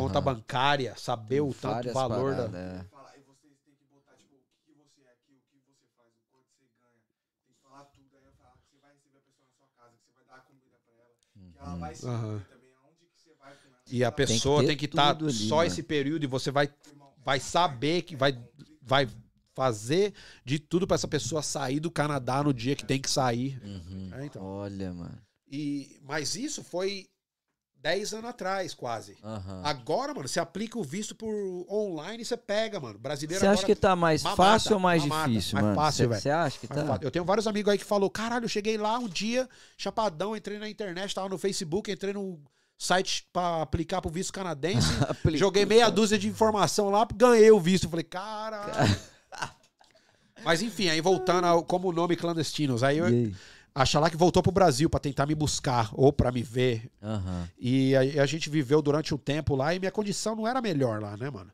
sua 9.58 9.68
casa, 9.76 9.96
que 9.96 10.04
você 10.04 10.12
vai 10.16 10.24
dar 10.26 10.36
a 10.36 10.40
comida 10.40 10.76
pra 10.84 10.94
ela, 10.94 11.16
que 11.52 11.58
ela 11.58 11.76
vai 11.76 11.94
se 11.94 12.06
Aham. 12.06 12.38
ver 12.38 12.46
também, 12.46 12.70
aonde 12.82 13.06
que 13.06 13.20
você 13.20 13.34
vai 13.34 13.54
com 13.56 13.68
ela. 13.68 13.82
E 13.90 14.04
a 14.04 14.12
pessoa 14.12 14.64
tem 14.64 14.76
que 14.76 14.86
estar 14.86 15.16
ali, 15.16 15.32
só 15.32 15.60
né? 15.60 15.66
esse 15.66 15.82
período 15.82 16.24
e 16.24 16.26
você 16.26 16.50
vai, 16.50 16.72
vai 17.24 17.40
saber 17.40 18.02
que 18.02 18.16
vai, 18.16 18.38
vai 18.80 19.08
fazer 19.54 20.14
de 20.44 20.58
tudo 20.58 20.86
pra 20.86 20.94
essa 20.94 21.08
pessoa 21.08 21.42
sair 21.42 21.80
do 21.80 21.90
Canadá 21.90 22.42
no 22.42 22.54
dia 22.54 22.74
que 22.74 22.86
tem 22.86 23.00
que 23.00 23.10
sair. 23.10 23.60
Uhum. 23.62 24.10
É, 24.14 24.26
então. 24.26 24.42
Olha, 24.42 24.92
mano. 24.92 25.20
E, 25.50 26.00
mas 26.02 26.34
isso 26.34 26.64
foi 26.64 27.06
10 27.82 28.14
anos 28.14 28.30
atrás, 28.30 28.72
quase. 28.74 29.16
Aham. 29.24 29.60
Agora, 29.64 30.14
mano, 30.14 30.28
você 30.28 30.38
aplica 30.38 30.78
o 30.78 30.84
visto 30.84 31.16
por 31.16 31.34
online 31.68 32.22
e 32.22 32.24
você 32.24 32.36
pega, 32.36 32.78
mano. 32.78 32.96
Brasileiro 32.96 33.40
Você 33.40 33.46
acha 33.48 33.66
que 33.66 33.74
tá 33.74 33.96
mais 33.96 34.22
fácil 34.22 34.74
ou 34.74 34.78
mais 34.80 35.02
difícil, 35.02 35.54
mais 35.54 35.64
mano? 35.64 35.74
fácil, 35.74 35.96
Você- 36.04 36.06
velho. 36.08 36.20
Você 36.22 36.30
acha 36.30 36.58
que 36.60 36.68
Mais 36.68 36.80
tá? 36.82 36.86
fácil. 36.86 37.04
Eu 37.04 37.10
tenho 37.10 37.24
vários 37.24 37.46
amigos 37.48 37.72
aí 37.72 37.78
que 37.78 37.84
falou, 37.84 38.08
caralho, 38.08 38.44
eu 38.44 38.48
cheguei 38.48 38.78
lá 38.78 38.98
um 38.98 39.08
dia, 39.08 39.48
chapadão, 39.76 40.36
entrei 40.36 40.58
na 40.60 40.68
internet, 40.68 41.12
tava 41.12 41.28
no 41.28 41.36
Facebook, 41.36 41.90
entrei 41.90 42.12
no 42.12 42.38
site 42.78 43.26
pra 43.32 43.62
aplicar 43.62 44.00
pro 44.00 44.10
visto 44.10 44.32
canadense, 44.32 44.86
joguei 45.34 45.66
meia 45.66 45.90
dúzia 45.90 46.18
de 46.18 46.28
informação 46.28 46.88
lá, 46.88 47.06
ganhei 47.14 47.50
o 47.50 47.58
visto. 47.60 47.88
Falei, 47.88 48.04
caralho. 48.04 48.72
Mas 50.44 50.62
enfim, 50.62 50.88
aí 50.88 51.00
voltando 51.00 51.44
ao, 51.46 51.64
como 51.64 51.88
o 51.88 51.92
nome 51.92 52.16
clandestinos, 52.16 52.82
aí 52.82 52.98
eu, 52.98 53.06
E 53.74 53.78
aí? 53.78 53.82
acha 53.82 53.98
lá 54.00 54.10
que 54.10 54.16
voltou 54.16 54.42
pro 54.42 54.52
Brasil 54.52 54.88
pra 54.90 55.00
tentar 55.00 55.26
me 55.26 55.34
buscar 55.34 55.90
ou 55.92 56.12
pra 56.12 56.30
me 56.32 56.42
ver. 56.42 56.90
Aham. 57.02 57.48
E 57.58 57.94
aí 57.96 58.18
a 58.18 58.26
gente 58.26 58.48
viveu 58.50 58.80
durante 58.82 59.14
um 59.14 59.18
tempo 59.18 59.54
lá 59.56 59.74
e 59.74 59.78
minha 59.78 59.90
condição 59.92 60.36
não 60.36 60.46
era 60.46 60.60
melhor 60.60 61.00
lá, 61.00 61.16
né, 61.16 61.30
mano? 61.30 61.50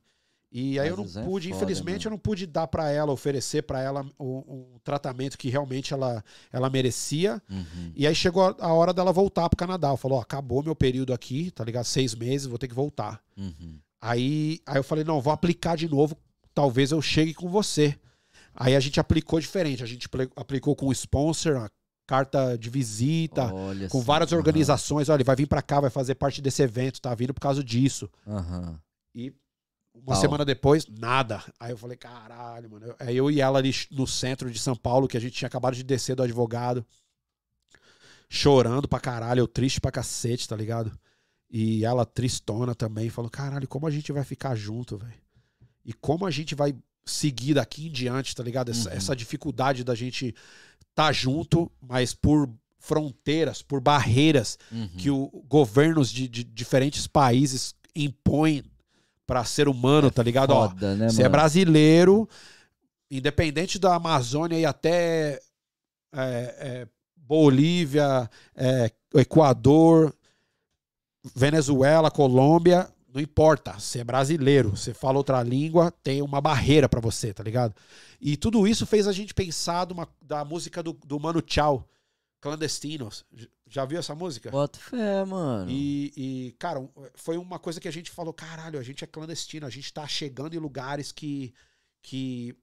E 0.50 0.80
aí 0.80 0.88
Às 0.88 0.90
eu 0.92 0.96
não 0.96 1.04
é 1.04 1.24
pude, 1.26 1.48
foda, 1.50 1.56
infelizmente, 1.56 2.06
eu 2.06 2.10
não 2.10 2.18
pude 2.18 2.46
dar 2.46 2.66
pra 2.66 2.90
ela, 2.90 3.12
oferecer 3.12 3.62
pra 3.64 3.82
ela 3.82 4.02
um, 4.18 4.36
um 4.48 4.78
tratamento 4.82 5.36
que 5.36 5.50
realmente 5.50 5.92
ela, 5.92 6.24
ela 6.50 6.70
merecia. 6.70 7.42
Uhum. 7.50 7.92
E 7.94 8.06
aí 8.06 8.14
chegou 8.14 8.42
a- 8.42 8.56
a 8.58 8.72
hora 8.72 8.94
dela 8.94 9.12
voltar 9.12 9.46
pro 9.50 9.58
Canadá. 9.58 9.88
Ela 9.88 9.96
falou: 9.98 10.16
ó, 10.18 10.22
acabou 10.22 10.62
meu 10.62 10.74
período 10.74 11.12
aqui, 11.12 11.50
tá 11.50 11.62
ligado? 11.62 11.84
Seis 11.84 12.14
meses, 12.14 12.46
vou 12.46 12.56
ter 12.58 12.66
que 12.66 12.74
voltar. 12.74 13.20
Uhum. 13.36 13.78
Aí, 14.00 14.60
aí 14.66 14.78
eu 14.78 14.82
falei: 14.84 15.04
não, 15.04 15.20
vou 15.20 15.34
aplicar 15.34 15.76
de 15.76 15.86
novo, 15.86 16.16
talvez 16.54 16.92
eu 16.92 17.02
chegue 17.02 17.34
com 17.34 17.48
você. 17.50 17.94
Aí 18.54 18.74
a 18.74 18.80
gente 18.80 18.98
aplicou 18.98 19.38
diferente. 19.38 19.82
A 19.82 19.86
gente 19.86 20.06
apli- 20.06 20.30
aplicou 20.34 20.74
com 20.74 20.86
o 20.86 20.92
sponsor, 20.92 21.56
a 21.58 21.70
carta 22.08 22.56
de 22.56 22.70
visita, 22.70 23.52
Olha 23.52 23.86
com 23.88 24.00
várias 24.00 24.32
organizações. 24.32 25.08
Olha, 25.10 25.18
ele 25.18 25.24
vai 25.24 25.36
vir 25.36 25.46
pra 25.46 25.60
cá, 25.62 25.78
vai 25.78 25.90
fazer 25.90 26.14
parte 26.14 26.40
desse 26.40 26.62
evento, 26.62 27.00
tá 27.02 27.14
vindo 27.14 27.34
por 27.34 27.40
causa 27.40 27.62
disso. 27.62 28.10
E 29.14 29.30
uma 29.94 30.12
Tal. 30.14 30.20
semana 30.22 30.44
depois, 30.44 30.86
nada. 30.86 31.42
Aí 31.60 31.70
eu 31.72 31.76
falei, 31.76 31.96
caralho, 31.98 32.70
mano. 32.70 32.94
Aí 32.98 33.14
eu 33.16 33.30
e 33.30 33.40
ela 33.42 33.58
ali 33.58 33.72
no 33.90 34.06
centro 34.06 34.50
de 34.50 34.58
São 34.58 34.74
Paulo, 34.74 35.06
que 35.06 35.16
a 35.18 35.20
gente 35.20 35.32
tinha 35.34 35.46
acabado 35.48 35.74
de 35.76 35.82
descer 35.82 36.16
do 36.16 36.22
advogado, 36.22 36.84
chorando 38.28 38.88
pra 38.88 39.00
caralho, 39.00 39.40
eu 39.40 39.48
triste 39.48 39.80
pra 39.80 39.90
cacete, 39.90 40.48
tá 40.48 40.56
ligado? 40.56 40.90
E 41.50 41.84
ela 41.84 42.04
tristona 42.06 42.74
também, 42.74 43.08
falou, 43.10 43.30
caralho, 43.30 43.68
como 43.68 43.86
a 43.86 43.90
gente 43.90 44.12
vai 44.12 44.24
ficar 44.24 44.54
junto, 44.54 44.96
velho? 44.96 45.12
E 45.84 45.92
como 45.92 46.26
a 46.26 46.30
gente 46.30 46.54
vai 46.54 46.74
seguir 47.04 47.54
daqui 47.54 47.86
em 47.86 47.90
diante, 47.90 48.34
tá 48.36 48.42
ligado? 48.42 48.70
Essa, 48.70 48.90
Uhum. 48.90 48.96
essa 48.96 49.16
dificuldade 49.16 49.82
da 49.82 49.94
gente 49.94 50.34
tá 50.98 51.12
junto, 51.12 51.70
mas 51.80 52.12
por 52.12 52.50
fronteiras, 52.80 53.62
por 53.62 53.80
barreiras 53.80 54.58
Uhum. 54.72 54.88
que 54.98 55.08
o 55.08 55.28
governos 55.46 56.10
de, 56.10 56.26
de 56.26 56.42
diferentes 56.42 57.06
países 57.06 57.72
impõem 57.94 58.64
pra 59.24 59.44
ser 59.44 59.68
humano, 59.68 60.10
tá 60.10 60.24
ligado? 60.24 60.50
Ó, 60.50 60.68
Foda, 60.68 60.96
né, 60.96 61.08
você 61.08 61.20
é 61.20 61.24
mano? 61.26 61.32
brasileiro, 61.32 62.28
independente 63.08 63.78
da 63.78 63.94
Amazônia 63.94 64.58
e 64.58 64.64
até 64.66 65.40
é, 66.12 66.20
é, 66.58 66.88
Bolívia, 67.16 68.28
é, 68.56 68.90
Equador, 69.14 70.12
Venezuela, 71.32 72.10
Colômbia, 72.10 72.88
não 73.12 73.20
importa. 73.20 73.78
Você 73.78 74.00
é 74.00 74.04
brasileiro, 74.04 74.70
você 74.70 74.92
fala 74.92 75.18
outra 75.18 75.42
língua, 75.42 75.90
tem 76.02 76.20
uma 76.22 76.40
barreira 76.40 76.88
pra 76.88 77.00
você, 77.00 77.32
tá 77.32 77.42
ligado? 77.42 77.74
E 78.20 78.36
tudo 78.36 78.66
isso 78.66 78.84
fez 78.86 79.06
a 79.06 79.12
gente 79.12 79.32
pensar 79.34 79.84
duma- 79.86 80.08
da 80.20 80.44
música 80.44 80.82
do, 80.82 80.92
do 80.92 81.18
Mano 81.18 81.40
Tchau, 81.40 81.88
Clandestinos. 82.40 83.24
Já 83.66 83.84
viu 83.84 83.98
essa 83.98 84.14
música? 84.14 84.50
Bota 84.50 84.78
fé, 84.78 85.24
mano. 85.24 85.70
E, 85.70 86.12
e, 86.16 86.52
cara, 86.58 86.86
foi 87.14 87.36
uma 87.36 87.58
coisa 87.58 87.80
que 87.80 87.88
a 87.88 87.92
gente 87.92 88.10
falou, 88.10 88.32
caralho, 88.32 88.78
a 88.78 88.82
gente 88.82 89.04
é 89.04 89.06
clandestino, 89.06 89.66
a 89.66 89.70
gente 89.70 89.92
tá 89.92 90.06
chegando 90.06 90.54
em 90.54 90.58
lugares 90.58 91.12
que, 91.12 91.52
que 92.02 92.54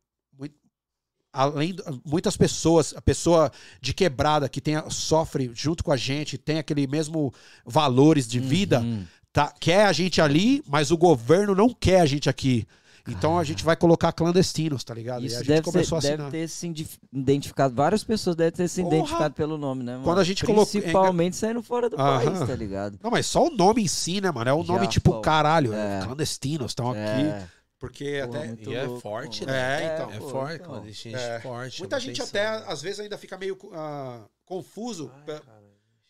além 1.33 1.75
muitas 2.05 2.37
pessoas, 2.37 2.93
a 2.95 3.01
pessoa 3.01 3.51
de 3.81 3.93
quebrada 3.93 4.47
que 4.47 4.61
tem, 4.61 4.75
sofre 4.89 5.51
junto 5.53 5.83
com 5.83 5.91
a 5.91 5.97
gente, 5.97 6.37
tem 6.37 6.59
aquele 6.59 6.87
mesmo 6.87 7.33
valores 7.65 8.25
de 8.27 8.39
vida, 8.39 8.79
Uhum. 8.79 9.05
Tá, 9.35 9.53
quer 9.59 9.85
a 9.85 9.91
gente 9.91 10.21
ali, 10.21 10.63
mas 10.65 10.89
o 10.91 10.97
governo 10.97 11.53
não 11.53 11.69
quer 11.69 11.99
a 11.99 12.05
gente 12.05 12.29
aqui. 12.29 12.65
Então 13.07 13.37
a 13.37 13.43
gente 13.43 13.63
vai 13.63 13.75
colocar 13.75 14.11
clandestinos, 14.11 14.83
tá 14.83 14.91
ligado? 14.91 15.21
e 15.21 15.27
Isso 15.27 15.35
a 15.35 15.39
gente 15.39 15.47
deve, 15.49 15.57
ser, 15.59 15.71
começou 15.71 15.97
a 15.99 16.01
deve 16.01 16.13
assinar. 16.13 16.31
ter 16.31 16.47
se 16.47 16.73
identificado, 17.13 17.75
várias 17.75 18.03
pessoas 18.03 18.35
devem 18.35 18.51
ter 18.53 18.67
se 18.67 18.81
Porra! 18.81 18.95
identificado 18.95 19.33
pelo 19.35 19.59
nome, 19.59 19.83
né, 19.83 19.91
mano? 19.91 20.03
Quando 20.03 20.19
a 20.21 20.23
gente 20.23 20.43
colocou- 20.43 20.65
Principalmente 20.65 21.35
saindo 21.35 21.61
fora 21.61 21.87
do 21.87 22.01
Aham. 22.01 22.31
país, 22.31 22.47
tá 22.47 22.55
ligado? 22.55 22.97
Não, 23.03 23.11
mas 23.11 23.27
só 23.27 23.45
o 23.45 23.51
nome 23.51 23.83
em 23.83 23.87
si, 23.87 24.19
né, 24.21 24.31
mano? 24.31 24.49
É 24.49 24.53
um 24.55 24.63
Já, 24.65 24.73
nome 24.73 24.87
tipo, 24.87 25.11
pô. 25.11 25.21
caralho, 25.21 25.71
É. 25.71 25.99
clandestinos 26.03 26.71
estão 26.71 26.89
aqui. 26.89 26.99
É, 27.01 27.43
Porque 27.77 28.23
pô, 28.23 28.35
até. 28.37 28.55
E 28.69 28.73
é 28.73 28.83
louco, 28.85 29.01
forte, 29.01 29.41
pô. 29.41 29.51
né? 29.51 29.83
É, 29.83 29.93
então. 29.93 30.11
É 30.11 30.17
pô, 30.17 30.29
forte, 30.29 30.55
então. 30.55 31.19
É. 31.21 31.39
forte. 31.41 31.79
Muita 31.81 31.99
gente 31.99 32.21
atenção, 32.23 32.41
até, 32.41 32.59
né? 32.59 32.65
às 32.67 32.81
vezes, 32.81 32.99
ainda 33.01 33.17
fica 33.19 33.37
meio 33.37 33.55
ah, 33.73 34.21
confuso 34.45 35.11
Ai. 35.27 35.39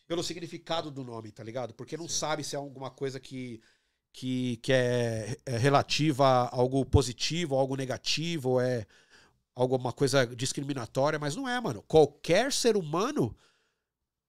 Pelo 0.08 0.24
significado 0.24 0.92
do 0.92 1.04
nome, 1.04 1.32
tá 1.32 1.44
ligado? 1.44 1.74
Porque 1.74 1.98
não 1.98 2.08
sabe 2.08 2.44
se 2.44 2.56
é 2.56 2.60
alguma 2.60 2.90
coisa 2.90 3.20
que, 3.20 3.62
que, 4.14 4.58
que 4.58 4.72
é, 4.72 5.38
é 5.46 5.58
relativa 5.58 6.26
a 6.26 6.56
algo 6.56 6.86
positivo, 6.86 7.56
algo 7.56 7.76
negativo, 7.76 8.52
ou 8.52 8.62
é 8.62 8.86
alguma 9.56 9.92
coisa 9.92 10.26
discriminatória, 10.28 11.18
mas 11.18 11.36
não 11.36 11.48
é, 11.48 11.60
mano. 11.60 11.84
Qualquer 11.88 12.52
ser 12.52 12.76
humano 12.76 13.36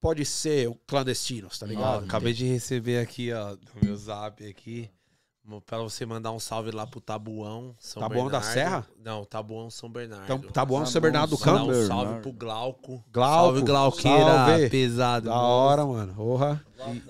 pode 0.01 0.25
ser 0.25 0.69
um 0.69 0.79
clandestino, 0.87 1.49
tá 1.49 1.67
ligado? 1.67 2.05
acabei 2.05 2.33
de 2.33 2.47
receber 2.47 3.01
aqui, 3.01 3.33
ó, 3.33 3.57
no 3.75 3.83
meu 3.83 3.97
zap 3.97 4.47
aqui, 4.47 4.91
pra 5.65 5.79
você 5.79 6.05
mandar 6.05 6.33
um 6.33 6.41
salve 6.41 6.71
lá 6.71 6.87
pro 6.87 7.01
Tabuão, 7.01 7.75
São 7.79 8.01
Tabuão 8.01 8.27
da 8.29 8.39
Bernardo. 8.41 8.53
Serra? 8.55 8.87
Não, 9.05 9.25
Tabuão 9.25 9.71
São 9.71 9.89
Bernardo. 9.89 10.25
Então, 10.25 10.39
Tá 10.53 10.87
São 10.87 11.01
Bernardo 11.01 11.31
do 11.31 11.37
São 11.37 11.53
Mandar 11.53 11.67
Campo. 11.67 11.79
um 11.79 11.87
salve 11.87 12.05
Bernardo. 12.05 12.23
pro 12.23 12.33
Glauco. 12.33 13.05
Glauco, 13.13 13.35
Salve, 13.45 13.63
Glauqueira, 13.63 14.25
salve. 14.35 14.71
pesado. 14.71 15.27
Da 15.29 15.35
monstro. 15.35 15.51
hora, 15.53 15.87
mano. 15.87 16.15
Porra. 16.15 16.65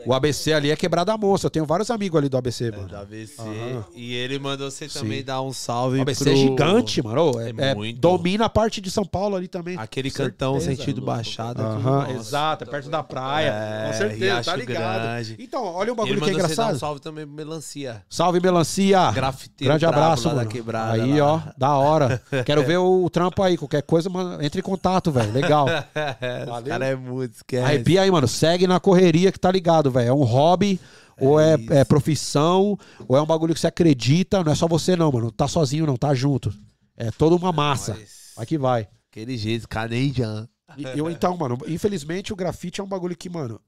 O 0.05 0.15
ABC 0.15 0.53
ali 0.53 0.71
é 0.71 0.77
quebrada 0.77 1.17
monstro. 1.17 1.47
Eu 1.47 1.51
tenho 1.51 1.67
vários 1.67 1.91
amigos 1.91 2.19
ali 2.19 2.29
do 2.29 2.37
ABC, 2.37 2.67
É, 2.69 2.71
mano. 2.71 2.89
da 2.89 3.01
ABC. 3.01 3.41
Aham. 3.41 3.85
E 3.95 4.15
ele 4.15 4.39
mandou 4.39 4.71
você 4.71 4.89
Sim. 4.89 5.01
também 5.01 5.25
dar 5.25 5.43
um 5.43 5.53
salve 5.53 5.99
O 5.99 6.03
ABC 6.03 6.25
pro... 6.25 6.33
é 6.33 6.37
gigante, 6.37 7.03
mano. 7.03 7.41
É, 7.41 7.51
É 7.51 7.71
é- 7.71 7.75
muito. 7.75 7.99
domina 8.01 8.45
a 8.47 8.49
parte 8.49 8.81
de 8.81 8.91
São 8.91 9.05
Paulo 9.05 9.37
ali 9.37 9.49
também. 9.49 9.77
Aquele 9.79 10.11
Com 10.11 10.19
cantão 10.19 10.61
certeza. 10.61 10.77
sentido 10.83 11.01
baixado. 11.03 11.61
aqui, 11.63 11.71
Aham, 11.87 11.99
nossa. 12.03 12.13
exato, 12.13 12.65
é 12.65 12.67
perto 12.67 12.89
da 12.91 13.03
praia. 13.03 13.49
É, 13.53 13.87
com 13.87 13.99
certeza, 13.99 14.43
tá 14.45 14.57
ligado. 14.57 15.03
Grande. 15.03 15.37
Então, 15.39 15.65
olha 15.65 15.93
um 15.93 15.95
Ele 15.95 15.95
bagulho 15.97 16.21
que 16.23 16.31
é 16.31 16.33
mandou 16.33 16.49
você 16.49 16.55
dar 16.55 16.63
um 16.63 16.65
engraçado. 16.67 16.79
salve 16.79 17.01
também 17.01 17.27
Melancia. 17.27 18.03
Salve, 18.09 18.41
melancia. 18.41 19.11
Grafiteiro 19.13 19.71
Grande 19.73 19.87
abraço, 19.87 20.29
mano. 20.29 20.49
quebrada 20.49 20.93
Aí, 20.93 21.21
lá. 21.21 21.27
ó, 21.27 21.41
da 21.57 21.75
hora. 21.77 22.23
Quero 22.45 22.63
ver 22.67 22.79
o 22.79 23.09
trampo 23.11 23.43
aí. 23.43 23.57
Qualquer 23.57 23.83
coisa, 23.83 24.09
mano, 24.09 24.43
entre 24.43 24.61
em 24.61 24.63
contato, 24.63 25.11
velho. 25.11 25.33
Legal. 25.33 25.67
Valeu. 26.47 26.69
cara 26.69 26.87
é 26.87 26.95
muito, 26.97 27.35
esquece. 27.37 27.65
Arrepia 27.65 28.03
aí, 28.03 28.11
mano. 28.11 28.29
Segue 28.29 28.67
na 28.67 28.79
correria 28.81 29.33
que 29.33 29.39
tá 29.41 29.51
ligado, 29.57 29.91
velho. 29.91 30.09
É 30.09 30.13
um 30.13 30.25
hobby, 30.25 30.79
ou 31.21 31.41
é, 31.41 31.57
isso. 31.57 31.73
é 31.73 31.85
profissão, 31.85 32.79
ou 33.09 33.17
é 33.17 33.23
um 33.23 33.27
bagulho 33.27 33.55
que 33.55 33.61
você 33.61 33.67
acredita. 33.67 34.45
Não 34.45 34.53
é 34.53 34.55
só 34.55 34.69
você, 34.69 34.95
não, 34.95 35.11
mano. 35.11 35.33
Tá 35.33 35.49
sozinho, 35.49 35.87
não. 35.87 35.97
Tá 35.97 36.15
junto. 36.15 36.53
É 36.97 37.11
toda 37.11 37.35
uma 37.35 37.53
massa. 37.53 37.95
Nós. 37.95 38.33
Vai 38.37 38.47
que 38.47 38.59
vai. 38.59 38.89
Aquele 39.11 39.37
jeito, 39.37 39.69
Canadian. 39.69 40.49
Eu, 40.95 41.11
então, 41.11 41.37
mano, 41.37 41.59
infelizmente 41.67 42.33
o 42.33 42.37
grafite 42.37 42.81
é 42.81 42.85
um 42.85 42.89
bagulho 42.89 43.17
que, 43.17 43.29
mano. 43.29 43.61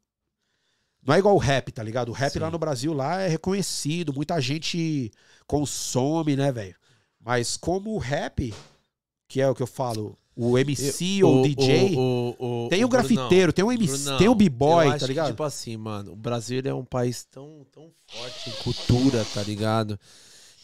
Não 1.06 1.14
é 1.14 1.18
igual 1.18 1.34
o 1.34 1.38
rap, 1.38 1.72
tá 1.72 1.82
ligado? 1.82 2.10
O 2.10 2.12
rap 2.12 2.32
Sim. 2.32 2.40
lá 2.40 2.50
no 2.50 2.58
Brasil 2.58 2.92
lá 2.92 3.20
é 3.20 3.28
reconhecido, 3.28 4.12
muita 4.12 4.38
gente 4.40 5.10
consome, 5.46 6.36
né, 6.36 6.52
velho? 6.52 6.74
Mas 7.18 7.56
como 7.56 7.94
o 7.94 7.98
rap, 7.98 8.52
que 9.26 9.40
é 9.40 9.48
o 9.48 9.54
que 9.54 9.62
eu 9.62 9.66
falo, 9.66 10.18
o 10.40 10.56
MC 10.56 11.24
ou 11.24 11.40
o 11.40 11.42
DJ, 11.42 11.96
o- 11.96 12.36
o- 12.38 12.68
tem 12.68 12.84
o, 12.84 12.88
grafiteiro, 12.88 13.52
tem 13.52 13.64
o 13.64 13.72
MC, 13.72 14.16
tem 14.18 14.28
o 14.28 14.30
eu 14.30 14.34
b-boy, 14.36 14.90
tá 14.92 14.98
que, 15.00 15.06
ligado? 15.06 15.30
tipo 15.30 15.42
assim, 15.42 15.76
mano, 15.76 16.12
o 16.12 16.16
Brasil 16.16 16.62
é 16.64 16.72
um 16.72 16.84
país 16.84 17.24
tão, 17.24 17.66
tão 17.72 17.90
forte 18.06 18.48
em 18.50 18.52
cultura, 18.62 19.26
tá 19.34 19.42
ligado? 19.42 19.98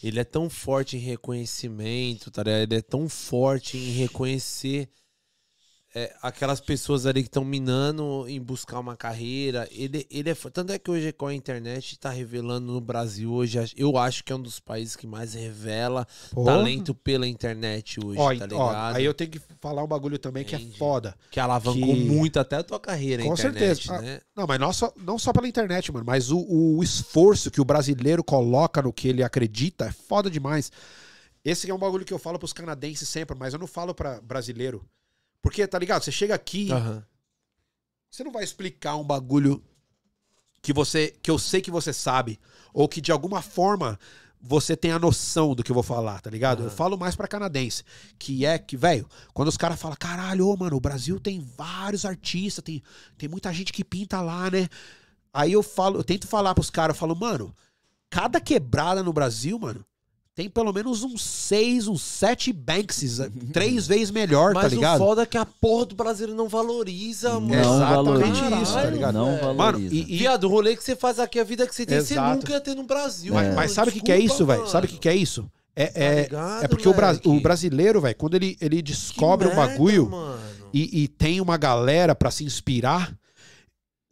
Ele 0.01 0.19
é 0.19 0.23
tão 0.23 0.49
forte 0.49 0.95
em 0.95 0.99
reconhecimento, 0.99 2.31
tá 2.31 2.41
ligado? 2.43 2.61
Ele 2.71 2.75
é 2.75 2.81
tão 2.81 3.09
forte 3.09 3.77
em 3.77 3.91
reconhecer 3.91 4.87
é, 5.97 6.13
aquelas 6.21 6.59
pessoas 6.59 7.05
ali 7.05 7.23
que 7.23 7.29
estão 7.29 7.45
minando 7.45 8.25
em 8.27 8.41
buscar 8.41 8.79
uma 8.79 8.97
carreira. 8.97 9.65
Ele, 9.71 10.05
ele 10.11 10.29
é 10.29 10.35
Tanto 10.35 10.73
é 10.73 10.77
que 10.77 10.91
hoje 10.91 11.13
com 11.13 11.27
a 11.27 11.33
internet 11.33 11.97
tá 11.97 12.09
revelando 12.09 12.73
no 12.73 12.81
Brasil 12.81 13.31
hoje, 13.31 13.57
eu 13.77 13.97
acho 13.97 14.21
que 14.21 14.33
é 14.33 14.35
um 14.35 14.41
dos 14.41 14.59
países 14.59 14.97
que 14.97 15.07
mais 15.07 15.33
revela 15.33 16.05
talento 16.43 16.93
pela 16.93 17.25
internet 17.25 17.97
hoje, 18.05 18.19
Ó, 18.19 18.35
tá 18.35 18.47
ó, 18.55 18.93
aí 18.93 19.05
eu 19.05 19.13
tenho 19.13 19.31
que 19.31 19.41
falar 19.61 19.83
um 19.83 19.87
bagulho 19.87 20.19
também 20.19 20.43
que 20.43 20.53
é 20.53 20.59
Entendi. 20.59 20.77
foda. 20.77 21.15
Que 21.31 21.39
alavancou 21.39 21.93
que- 21.93 22.03
muito 22.03 22.39
até 22.39 22.57
a 22.57 22.63
tua 22.63 22.79
carreira, 22.79 23.23
Com 23.23 23.33
internet, 23.33 23.83
certeza. 23.85 24.01
né? 24.01 24.19
Não, 24.35 24.45
mas 24.45 24.59
não 24.59 24.73
só, 24.73 24.93
não 24.97 25.17
só 25.17 25.31
pela 25.31 25.47
internet, 25.47 25.89
mano, 25.93 26.05
mas 26.05 26.29
o, 26.29 26.39
o 26.39 26.83
esforço 26.83 27.49
que 27.49 27.61
o 27.61 27.65
brasileiro 27.65 28.21
coloca 28.21 28.81
no 28.81 28.91
que 28.91 29.07
ele 29.07 29.23
acredita 29.23 29.85
é 29.85 29.91
foda 29.93 30.29
demais. 30.29 30.69
Esse 31.43 31.69
é 31.69 31.73
um 31.73 31.77
bagulho 31.79 32.03
que 32.03 32.13
eu 32.13 32.19
falo 32.19 32.37
pros 32.37 32.51
canadenses 32.51 33.07
sempre, 33.07 33.37
mas 33.39 33.53
eu 33.53 33.59
não 33.59 33.67
falo 33.67 33.93
pra 33.95 34.19
brasileiro. 34.19 34.83
Porque, 35.45 35.67
tá 35.67 35.77
ligado? 35.77 36.03
Você 36.03 36.11
chega 36.11 36.33
aqui, 36.33 36.71
Aham. 36.71 37.05
você 38.09 38.23
não 38.23 38.31
vai 38.31 38.43
explicar 38.43 38.95
um 38.95 39.03
bagulho 39.03 39.63
que 40.59 40.73
você 40.73 41.15
que 41.21 41.29
eu 41.29 41.37
sei 41.37 41.61
que 41.61 41.69
você 41.69 41.93
sabe 41.93 42.39
ou 42.73 42.89
que 42.89 42.99
de 42.99 43.11
alguma 43.11 43.43
forma 43.43 43.99
você 44.41 44.75
tem 44.75 44.91
a 44.91 44.97
noção 44.97 45.53
do 45.53 45.63
que 45.63 45.69
eu 45.69 45.75
vou 45.75 45.83
falar, 45.83 46.19
tá 46.19 46.31
ligado? 46.31 46.63
Eu 46.63 46.67
Aham. 46.69 46.75
falo 46.75 46.97
mais 46.97 47.15
pra 47.15 47.27
canadense, 47.27 47.83
que 48.17 48.43
é 48.43 48.57
que, 48.57 48.75
velho, 48.75 49.07
quando 49.35 49.49
os 49.49 49.55
caras 49.55 49.79
falam, 49.79 49.95
caralho, 49.99 50.47
ô, 50.47 50.57
mano, 50.57 50.77
o 50.77 50.81
Brasil 50.81 51.19
tem 51.19 51.39
vários 51.39 52.05
artistas, 52.05 52.63
tem, 52.63 52.81
tem 53.15 53.29
muita 53.29 53.53
gente 53.53 53.71
que 53.71 53.83
pinta 53.83 54.21
lá, 54.21 54.49
né? 54.49 54.67
Aí 55.31 55.51
eu 55.51 55.61
falo, 55.61 55.99
eu 55.99 56.03
tento 56.03 56.27
falar 56.27 56.55
pros 56.55 56.71
caras, 56.71 56.95
eu 56.95 56.99
falo, 56.99 57.15
mano, 57.15 57.55
cada 58.09 58.41
quebrada 58.41 59.03
no 59.03 59.13
Brasil, 59.13 59.59
mano, 59.59 59.85
tem 60.35 60.49
pelo 60.49 60.73
menos 60.73 61.01
uns 61.01 61.23
seis, 61.23 61.87
uns 61.87 62.01
sete 62.01 62.51
Bankses, 62.51 63.19
três 63.53 63.87
vezes 63.87 64.11
melhor, 64.11 64.53
Mas 64.53 64.63
tá 64.63 64.67
o 64.67 64.71
ligado? 64.71 64.97
foda 64.97 65.21
é 65.21 65.25
que 65.25 65.37
a 65.37 65.45
porra 65.45 65.85
do 65.85 65.95
brasileiro 65.95 66.35
não 66.35 66.49
valoriza, 66.49 67.39
mano. 67.39 67.47
Não 67.55 67.75
Exatamente 67.77 68.41
valoriza. 68.41 68.61
isso, 68.61 68.73
tá 68.73 68.89
ligado? 68.89 69.13
Não 69.13 69.25
velho. 69.37 69.55
valoriza. 69.55 69.55
Mano, 69.55 69.79
e, 69.93 70.13
e- 70.13 70.17
Viado, 70.17 70.43
o 70.43 70.49
rolê 70.49 70.75
que 70.75 70.83
você 70.83 70.93
faz 70.95 71.19
aqui, 71.19 71.39
a 71.39 71.43
vida 71.45 71.65
que 71.65 71.73
você 71.73 71.85
tem, 71.85 72.01
você 72.01 72.15
Exato. 72.15 72.35
nunca 72.35 72.51
ia 72.51 72.59
ter 72.59 72.75
no 72.75 72.83
Brasil. 72.83 73.33
Mas, 73.33 73.43
mano. 73.45 73.55
mas 73.55 73.71
sabe 73.71 73.89
o 73.89 73.93
que, 73.93 74.01
que 74.01 74.11
é 74.11 74.19
isso, 74.19 74.45
velho? 74.45 74.67
Sabe 74.67 74.87
o 74.87 74.89
que, 74.89 74.97
que 74.97 75.07
é 75.09 75.15
isso? 75.15 75.49
É, 75.73 75.87
Tá 75.87 75.99
é, 75.99 76.21
ligado, 76.23 76.63
é 76.63 76.67
porque 76.67 76.87
o, 76.89 76.93
moleque? 76.93 77.27
o 77.29 77.39
brasileiro, 77.39 78.01
velho, 78.01 78.15
quando 78.17 78.35
ele, 78.35 78.57
ele 78.59 78.81
descobre 78.81 79.47
um 79.47 79.55
merda, 79.55 79.67
bagulho 79.71 80.09
mano. 80.09 80.39
e, 80.73 81.03
e 81.03 81.07
tem 81.07 81.39
uma 81.39 81.55
galera 81.57 82.13
pra 82.13 82.29
se 82.29 82.43
inspirar, 82.43 83.13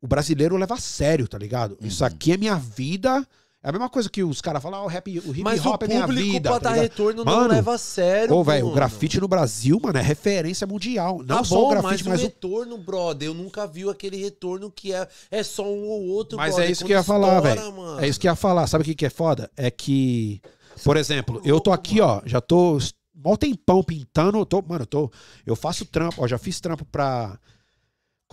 o 0.02 0.08
brasileiro 0.08 0.56
leva 0.58 0.74
a 0.76 0.78
sério, 0.78 1.28
tá 1.28 1.38
ligado? 1.38 1.78
Isso 1.82 2.04
Uhum. 2.04 2.08
aqui 2.08 2.32
é 2.34 2.38
minha 2.38 2.56
vida. 2.56 3.26
É 3.64 3.70
a 3.70 3.72
mesma 3.72 3.90
coisa 3.90 4.10
que 4.10 4.22
os 4.22 4.42
caras 4.42 4.62
falam, 4.62 4.82
ah, 4.82 4.84
o 4.84 4.88
rap, 4.88 5.08
o 5.20 5.32
hip 5.32 5.42
Mas 5.42 5.66
o 5.66 5.70
hop 5.70 5.84
é 5.84 5.88
minha 5.88 6.06
público 6.06 6.32
vida. 6.34 6.50
pra 6.50 6.60
tá 6.60 6.70
dar 6.70 6.82
retorno 6.82 7.24
não 7.24 7.34
Mano, 7.34 7.54
leva 7.54 7.76
a 7.76 7.78
sério, 7.78 8.36
Ô, 8.36 8.44
velho, 8.44 8.68
o 8.68 8.74
grafite 8.74 9.22
no 9.22 9.28
Brasil, 9.28 9.80
mano, 9.82 9.98
é 9.98 10.02
referência 10.02 10.68
mundial. 10.68 11.20
Não 11.20 11.38
Tá 11.38 11.44
só 11.46 11.56
bom, 11.56 11.68
o 11.68 11.70
grafite, 11.70 12.04
mas, 12.04 12.08
mas 12.08 12.20
o 12.20 12.24
o 12.24 12.28
retorno, 12.28 12.78
brother, 12.78 13.30
eu 13.30 13.34
nunca 13.34 13.66
vi 13.66 13.90
aquele 13.90 14.18
retorno 14.18 14.70
que 14.70 14.94
é, 14.94 15.08
é 15.32 15.42
só 15.44 15.64
um 15.64 15.88
ou 15.88 16.08
outro, 16.08 16.38
Mas 16.38 16.50
brother, 16.56 16.68
é 16.68 16.72
isso 16.72 16.84
que 16.84 16.92
eu 16.92 16.98
ia 16.98 17.04
falar, 17.04 17.40
velho. 17.40 17.62
É 18.00 18.08
isso 18.08 18.20
que 18.20 18.28
eu 18.28 18.32
ia 18.32 18.36
falar. 18.36 18.68
Sabe 18.68 18.82
o 18.82 18.86
que, 18.86 18.96
que 18.96 19.06
é 19.06 19.10
foda? 19.10 19.50
É 19.56 19.72
que, 19.72 20.42
por 20.84 20.98
exemplo, 20.98 21.42
eu 21.46 21.58
tô 21.62 21.72
aqui, 21.72 22.02
ó, 22.02 22.22
já 22.26 22.42
tô 22.42 22.78
mal 23.16 23.38
tempão 23.38 23.82
pintando. 23.82 24.40
eu 24.40 24.46
Tô, 24.46 24.62
mano, 24.62 24.82
eu 24.82 24.88
tô. 24.88 25.12
Eu 25.46 25.56
faço 25.56 25.86
trampo, 25.86 26.22
ó, 26.22 26.28
já 26.28 26.38
fiz 26.38 26.60
trampo 26.60 26.84
pra. 26.84 27.40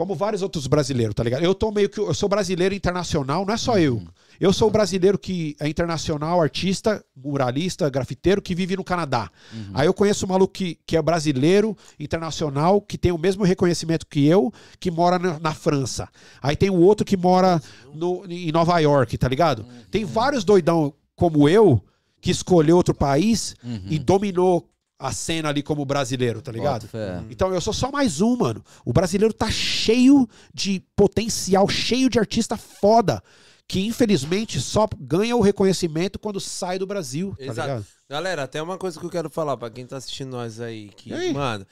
Como 0.00 0.14
vários 0.14 0.40
outros 0.40 0.66
brasileiros, 0.66 1.14
tá 1.14 1.22
ligado? 1.22 1.44
Eu 1.44 1.54
tô 1.54 1.70
meio 1.70 1.86
que. 1.86 2.00
Eu 2.00 2.14
sou 2.14 2.26
brasileiro 2.26 2.74
internacional, 2.74 3.44
não 3.44 3.52
é 3.52 3.58
só 3.58 3.78
eu. 3.78 4.00
Eu 4.40 4.50
sou 4.50 4.68
o 4.68 4.70
brasileiro 4.70 5.18
que 5.18 5.54
é 5.60 5.68
internacional, 5.68 6.40
artista, 6.40 7.04
muralista, 7.14 7.86
grafiteiro, 7.90 8.40
que 8.40 8.54
vive 8.54 8.78
no 8.78 8.82
Canadá. 8.82 9.30
Aí 9.74 9.86
eu 9.86 9.92
conheço 9.92 10.24
um 10.24 10.30
maluco 10.30 10.54
que, 10.54 10.78
que 10.86 10.96
é 10.96 11.02
brasileiro, 11.02 11.76
internacional, 11.98 12.80
que 12.80 12.96
tem 12.96 13.12
o 13.12 13.18
mesmo 13.18 13.44
reconhecimento 13.44 14.06
que 14.06 14.26
eu, 14.26 14.50
que 14.78 14.90
mora 14.90 15.18
na, 15.18 15.38
na 15.38 15.52
França. 15.52 16.08
Aí 16.40 16.56
tem 16.56 16.70
o 16.70 16.80
outro 16.80 17.04
que 17.04 17.18
mora 17.18 17.60
no, 17.92 18.24
em 18.26 18.50
Nova 18.50 18.78
York, 18.78 19.18
tá 19.18 19.28
ligado? 19.28 19.66
Tem 19.90 20.06
vários 20.06 20.44
doidão 20.44 20.94
como 21.14 21.46
eu 21.46 21.84
que 22.22 22.30
escolheu 22.30 22.76
outro 22.78 22.94
país 22.94 23.54
e 23.90 23.98
dominou 23.98 24.66
a 25.00 25.12
cena 25.12 25.48
ali 25.48 25.62
como 25.62 25.84
brasileiro, 25.84 26.42
tá 26.42 26.52
ligado? 26.52 26.88
Então 27.30 27.52
eu 27.54 27.60
sou 27.60 27.72
só 27.72 27.90
mais 27.90 28.20
um, 28.20 28.36
mano. 28.36 28.62
O 28.84 28.92
brasileiro 28.92 29.32
tá 29.32 29.50
cheio 29.50 30.28
de 30.54 30.84
potencial, 30.94 31.66
cheio 31.68 32.08
de 32.10 32.18
artista 32.18 32.56
foda. 32.56 33.22
Que 33.66 33.86
infelizmente 33.86 34.60
só 34.60 34.88
ganha 34.98 35.36
o 35.36 35.40
reconhecimento 35.40 36.18
quando 36.18 36.40
sai 36.40 36.76
do 36.78 36.86
Brasil, 36.86 37.34
tá 37.38 37.44
Exato. 37.44 37.68
ligado? 37.68 37.86
Galera, 38.08 38.42
até 38.42 38.60
uma 38.60 38.76
coisa 38.76 38.98
que 38.98 39.06
eu 39.06 39.10
quero 39.10 39.30
falar 39.30 39.56
pra 39.56 39.70
quem 39.70 39.86
tá 39.86 39.96
assistindo 39.96 40.30
nós 40.30 40.60
aí. 40.60 40.88
Que, 40.90 41.14
aí? 41.14 41.32
mano. 41.32 41.64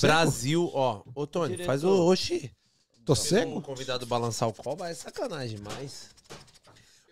Brasil, 0.00 0.68
ó. 0.74 1.02
Ô, 1.14 1.26
Tony, 1.26 1.62
faz 1.64 1.84
o. 1.84 2.10
Oxi. 2.10 2.50
Tô 3.04 3.12
O 3.12 3.16
seco. 3.16 3.60
convidado 3.60 4.04
balançar 4.06 4.48
o 4.48 4.52
copo 4.52 4.82
é 4.82 4.94
sacanagem 4.94 5.56
demais. 5.58 6.08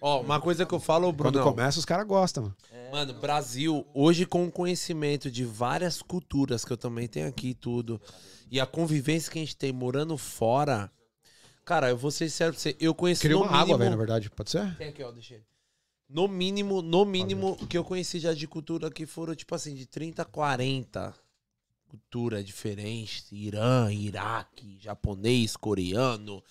Ó, 0.05 0.21
uma 0.21 0.41
coisa 0.41 0.67
que 0.67 0.75
eu 0.75 0.81
falo, 0.81 1.15
Quando 1.15 1.35
Bruno. 1.39 1.45
começa, 1.53 1.79
os 1.79 1.85
caras 1.85 2.05
gostam, 2.07 2.43
mano. 2.43 2.57
Mano, 2.91 3.15
Brasil, 3.15 3.87
hoje 3.95 4.27
com 4.27 4.45
o 4.45 4.51
conhecimento 4.51 5.31
de 5.31 5.45
várias 5.45 6.03
culturas 6.03 6.65
que 6.65 6.73
eu 6.73 6.77
também 6.77 7.07
tenho 7.07 7.29
aqui 7.29 7.51
e 7.51 7.55
tudo, 7.55 8.01
e 8.51 8.59
a 8.61 8.67
convivência 8.67 9.31
que 9.31 9.39
a 9.39 9.43
gente 9.43 9.57
tem 9.57 9.73
morando 9.73 10.19
fora, 10.19 10.91
cara, 11.65 11.89
eu 11.89 11.97
vou 11.97 12.11
ser 12.11 12.29
sincero 12.29 12.53
pra 12.53 12.61
você, 12.61 12.77
eu 12.81 12.93
conheço 12.95 13.23
Queria 13.23 13.37
no 13.37 13.45
uma 13.45 13.51
água, 13.53 13.61
mínimo- 13.63 13.79
velho, 13.79 13.91
na 13.93 13.97
verdade. 13.97 14.29
Pode 14.29 14.51
ser? 14.51 14.77
Tem 14.77 14.89
aqui, 14.89 15.05
ó, 15.05 15.13
deixa 15.13 15.35
ele. 15.35 15.45
No 16.09 16.27
mínimo, 16.27 16.83
no 16.83 17.05
mínimo, 17.05 17.57
que 17.69 17.79
eu 17.79 17.85
conheci 17.85 18.19
já 18.19 18.35
de 18.35 18.47
cultura 18.49 18.91
que 18.91 19.07
foram, 19.07 19.35
tipo 19.37 19.55
assim, 19.55 19.73
de 19.75 19.87
30 19.87 20.23
a 20.23 20.25
40 20.27 21.15
cultura 21.89 22.43
diferente. 22.43 23.25
Irã, 23.31 23.91
Iraque, 23.93 24.79
japonês, 24.81 25.57
coreano. 25.57 26.43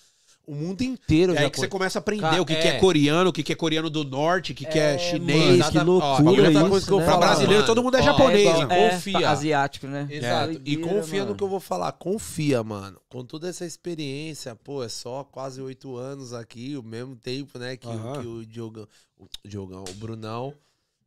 O 0.48 0.56
mundo 0.56 0.82
inteiro 0.82 1.34
É 1.34 1.36
já 1.38 1.42
aí 1.44 1.50
que 1.52 1.60
você 1.60 1.68
começa 1.68 2.00
a 2.00 2.02
aprender 2.02 2.22
Cara, 2.24 2.42
o 2.42 2.46
que, 2.46 2.56
que 2.56 2.68
é 2.68 2.76
é. 2.76 2.80
coreano, 2.80 3.30
o 3.30 3.34
que, 3.34 3.44
que 3.44 3.54
é 3.54 3.56
coreano 3.56 3.90
do 3.90 4.04
norte, 4.04 4.52
o 4.52 4.56
que, 4.56 4.66
que 4.66 4.78
é, 4.80 4.96
É, 4.96 4.98
chinês. 4.98 5.60
mano, 5.60 5.72
que 5.72 5.78
Ó, 5.78 5.84
loucura 5.84 6.30
outra 6.30 6.52
isso, 6.52 6.70
coisa 6.70 6.86
que 6.88 6.92
eu 6.94 7.00
né? 7.00 7.06
falo, 7.06 7.18
Pra 7.20 7.28
brasileiro, 7.28 7.54
mano, 7.62 7.66
todo 7.68 7.84
mundo 7.84 7.98
é 7.98 8.00
ó, 8.00 8.04
japonês. 8.04 8.48
é 8.50 8.66
né? 8.66 8.90
confia. 8.92 9.30
asiático, 9.30 9.88
né? 9.88 10.08
Exato. 10.10 10.62
e 10.66 10.78
confia 10.78 11.20
no 11.20 11.26
mano. 11.28 11.38
que 11.38 11.44
eu 11.44 11.48
vou 11.48 11.60
falar. 11.60 11.92
Confia, 11.94 12.64
mano. 12.64 13.00
Com 13.08 13.24
toda 13.24 13.48
essa 13.48 13.66
experiência, 13.66 14.56
pô, 14.56 14.84
é 14.84 14.90
só 14.90 15.24
quase 15.24 15.62
oito 15.62 15.96
anos 15.96 16.34
aqui, 16.34 16.76
o 16.76 16.84
mesmo 16.84 17.16
tempo, 17.16 17.58
né? 17.60 17.78
Que, 17.78 17.88
o- 17.88 17.92
Aham. 17.92 18.22
que 18.22 18.28
o 18.28 18.46
Diogão, 18.46 18.88
o 19.20 19.26
Diogão, 19.48 19.84
o 19.88 19.94
Brunão. 19.94 20.54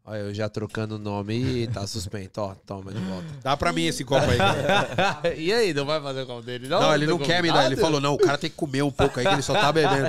Olha, 0.07 0.19
eu 0.19 0.35
já 0.35 0.51
trocando 0.51 0.97
o 0.97 0.99
nome 0.99 1.35
e 1.35 1.67
tá 1.67 1.87
suspenso. 1.87 2.33
Ó, 2.37 2.55
toma 2.67 2.93
de 2.93 3.01
volta. 3.01 3.27
Dá 3.43 3.57
pra 3.57 3.73
mim 3.73 3.87
esse 3.87 4.05
copo 4.05 4.31
aí. 4.31 4.37
cara. 4.37 5.33
e 5.35 5.51
aí, 5.51 5.73
não 5.73 5.87
vai 5.87 5.99
fazer 6.03 6.23
o 6.23 6.27
copo 6.27 6.43
dele? 6.43 6.69
Não, 6.69 6.79
Não, 6.79 6.95
ele 6.95 7.07
não 7.07 7.19
quer 7.19 7.43
me 7.43 7.51
dar. 7.51 7.65
Ele 7.65 7.77
falou, 7.77 8.03
não, 8.03 8.13
o 8.13 8.19
cara 8.19 8.37
tem 8.37 8.51
que 8.51 8.57
comer 8.57 8.83
um 8.83 8.91
pouco 8.91 9.19
aí, 9.19 9.27
que 9.27 9.33
ele 9.33 9.43
só 9.43 9.55
tá 9.55 9.73
bebendo. 9.73 10.09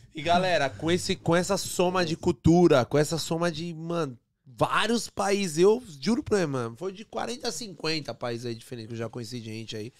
E 0.14 0.22
galera, 0.22 0.68
com, 0.68 0.90
esse, 0.90 1.16
com 1.16 1.34
essa 1.34 1.56
soma 1.56 2.04
de 2.04 2.14
cultura, 2.14 2.84
com 2.84 2.98
essa 2.98 3.16
soma 3.16 3.50
de, 3.50 3.72
mano, 3.72 4.18
vários 4.44 5.08
países, 5.08 5.58
eu 5.58 5.82
juro 5.98 6.22
pra 6.22 6.38
você, 6.38 6.46
mano, 6.46 6.76
foi 6.76 6.92
de 6.92 7.06
40 7.06 7.48
a 7.48 7.52
50 7.52 8.12
países 8.14 8.44
aí 8.44 8.54
diferentes 8.54 8.88
que 8.88 8.94
eu 8.94 8.98
já 8.98 9.08
conheci 9.08 9.40
gente 9.40 9.76
aí. 9.76 9.92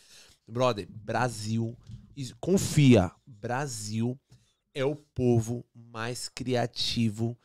Brother, 0.47 0.87
Brasil, 0.91 1.75
confia, 2.39 3.11
Brasil 3.27 4.19
é 4.75 4.85
o 4.85 4.95
povo 4.95 5.65
mais 5.75 6.29
criativo, 6.29 7.37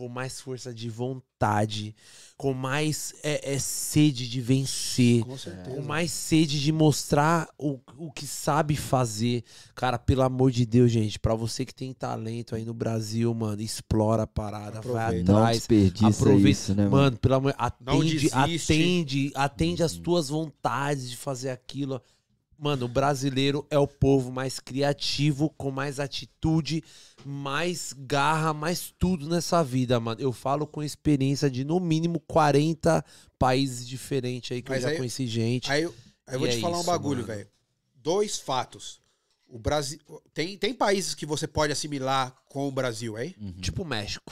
com 0.00 0.08
mais 0.08 0.40
força 0.40 0.72
de 0.72 0.88
vontade, 0.88 1.94
com 2.34 2.54
mais 2.54 3.12
é, 3.22 3.52
é, 3.54 3.58
sede 3.58 4.26
de 4.26 4.40
vencer 4.40 5.22
Com 5.24 5.36
certeza. 5.36 5.76
com 5.76 5.82
mais 5.82 6.10
sede 6.10 6.58
de 6.58 6.72
mostrar 6.72 7.46
o, 7.58 7.78
o 7.98 8.10
que 8.10 8.26
sabe 8.26 8.76
fazer. 8.76 9.44
Cara, 9.74 9.98
pelo 9.98 10.22
amor 10.22 10.50
de 10.50 10.64
Deus, 10.64 10.90
gente, 10.90 11.18
pra 11.18 11.34
você 11.34 11.66
que 11.66 11.74
tem 11.74 11.92
talento 11.92 12.54
aí 12.54 12.64
no 12.64 12.72
Brasil, 12.72 13.32
mano, 13.34 13.60
explora 13.60 14.22
a 14.22 14.26
parada, 14.26 14.80
vai 14.80 15.02
Aproveita. 15.04 15.32
Não 15.32 15.38
atrás. 15.40 15.58
desperdiça 15.58 16.06
aproveita- 16.22 16.48
isso, 16.48 16.74
né, 16.74 16.84
mano? 16.84 16.96
Mano, 16.96 17.18
pelo 17.18 17.34
amor, 17.34 17.54
Não 17.58 17.66
atende, 18.00 18.30
atende, 18.32 19.32
atende 19.34 19.82
as 19.82 19.92
tuas 19.92 20.30
vontades 20.30 21.10
de 21.10 21.16
fazer 21.18 21.50
aquilo. 21.50 22.00
Mano, 22.62 22.84
o 22.84 22.88
brasileiro 22.88 23.66
é 23.70 23.78
o 23.78 23.86
povo 23.88 24.30
mais 24.30 24.60
criativo, 24.60 25.48
com 25.56 25.70
mais 25.70 25.98
atitude, 25.98 26.84
mais 27.24 27.94
garra, 27.96 28.52
mais 28.52 28.92
tudo 28.98 29.26
nessa 29.26 29.64
vida, 29.64 29.98
mano. 29.98 30.20
Eu 30.20 30.30
falo 30.30 30.66
com 30.66 30.82
experiência 30.82 31.50
de 31.50 31.64
no 31.64 31.80
mínimo 31.80 32.20
40 32.20 33.02
países 33.38 33.88
diferentes 33.88 34.52
aí 34.52 34.60
que 34.60 34.68
Mas 34.70 34.82
eu 34.82 34.88
já 34.88 34.88
aí- 34.90 34.96
conheci 34.98 35.26
gente. 35.26 35.72
Aí 35.72 35.84
eu, 35.84 35.94
aí 36.26 36.34
eu 36.34 36.38
vou 36.38 36.48
te 36.48 36.58
é 36.58 36.60
falar 36.60 36.76
um 36.76 36.80
isso, 36.80 36.90
bagulho, 36.90 37.22
mano. 37.22 37.32
velho. 37.34 37.48
Dois 37.94 38.38
fatos. 38.38 39.00
O 39.48 39.58
Brasil. 39.58 39.98
Tem, 40.34 40.58
tem 40.58 40.74
países 40.74 41.14
que 41.14 41.24
você 41.24 41.46
pode 41.46 41.72
assimilar 41.72 42.34
com 42.46 42.68
o 42.68 42.70
Brasil, 42.70 43.18
hein? 43.18 43.34
Uhum. 43.40 43.52
Tipo 43.52 43.86
México. 43.86 44.30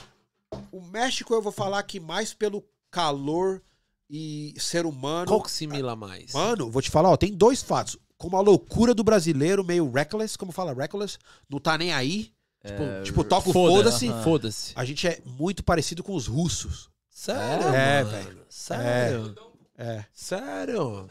O 0.71 0.83
México 0.83 1.33
eu 1.33 1.41
vou 1.41 1.51
falar 1.51 1.83
que 1.85 1.99
mais 1.99 2.35
pelo 2.35 2.63
calor 2.91 3.63
e 4.09 4.55
ser 4.59 4.85
humano. 4.85 5.27
Qual 5.29 5.43
que 5.43 5.51
simila 5.51 5.97
mais? 5.97 6.33
Mano, 6.33 6.71
vou 6.71 6.83
te 6.83 6.91
falar, 6.91 7.11
ó, 7.11 7.17
tem 7.17 7.33
dois 7.33 7.63
fatos. 7.63 7.97
Como 8.19 8.37
a 8.37 8.41
loucura 8.41 8.93
do 8.95 9.05
brasileiro, 9.05 9.65
meio 9.65 9.91
reckless, 9.91 10.37
como 10.37 10.51
fala, 10.53 10.75
reckless, 10.75 11.17
não 11.49 11.59
tá 11.61 11.79
nem 11.79 11.93
aí. 11.93 12.33
Tipo, 12.65 13.05
tipo 13.05 13.25
toca 13.25 13.49
o 13.49 13.53
foda-se. 13.53 14.09
Foda-se. 14.25 14.73
A 14.75 14.85
gente 14.85 15.07
é 15.07 15.21
muito 15.25 15.63
parecido 15.63 16.03
com 16.03 16.15
os 16.15 16.27
russos. 16.27 16.91
Sério, 17.09 17.69
É, 17.69 18.03
velho. 18.05 18.45
Sério? 18.49 19.35
É. 19.77 20.05
Sério? 20.13 21.09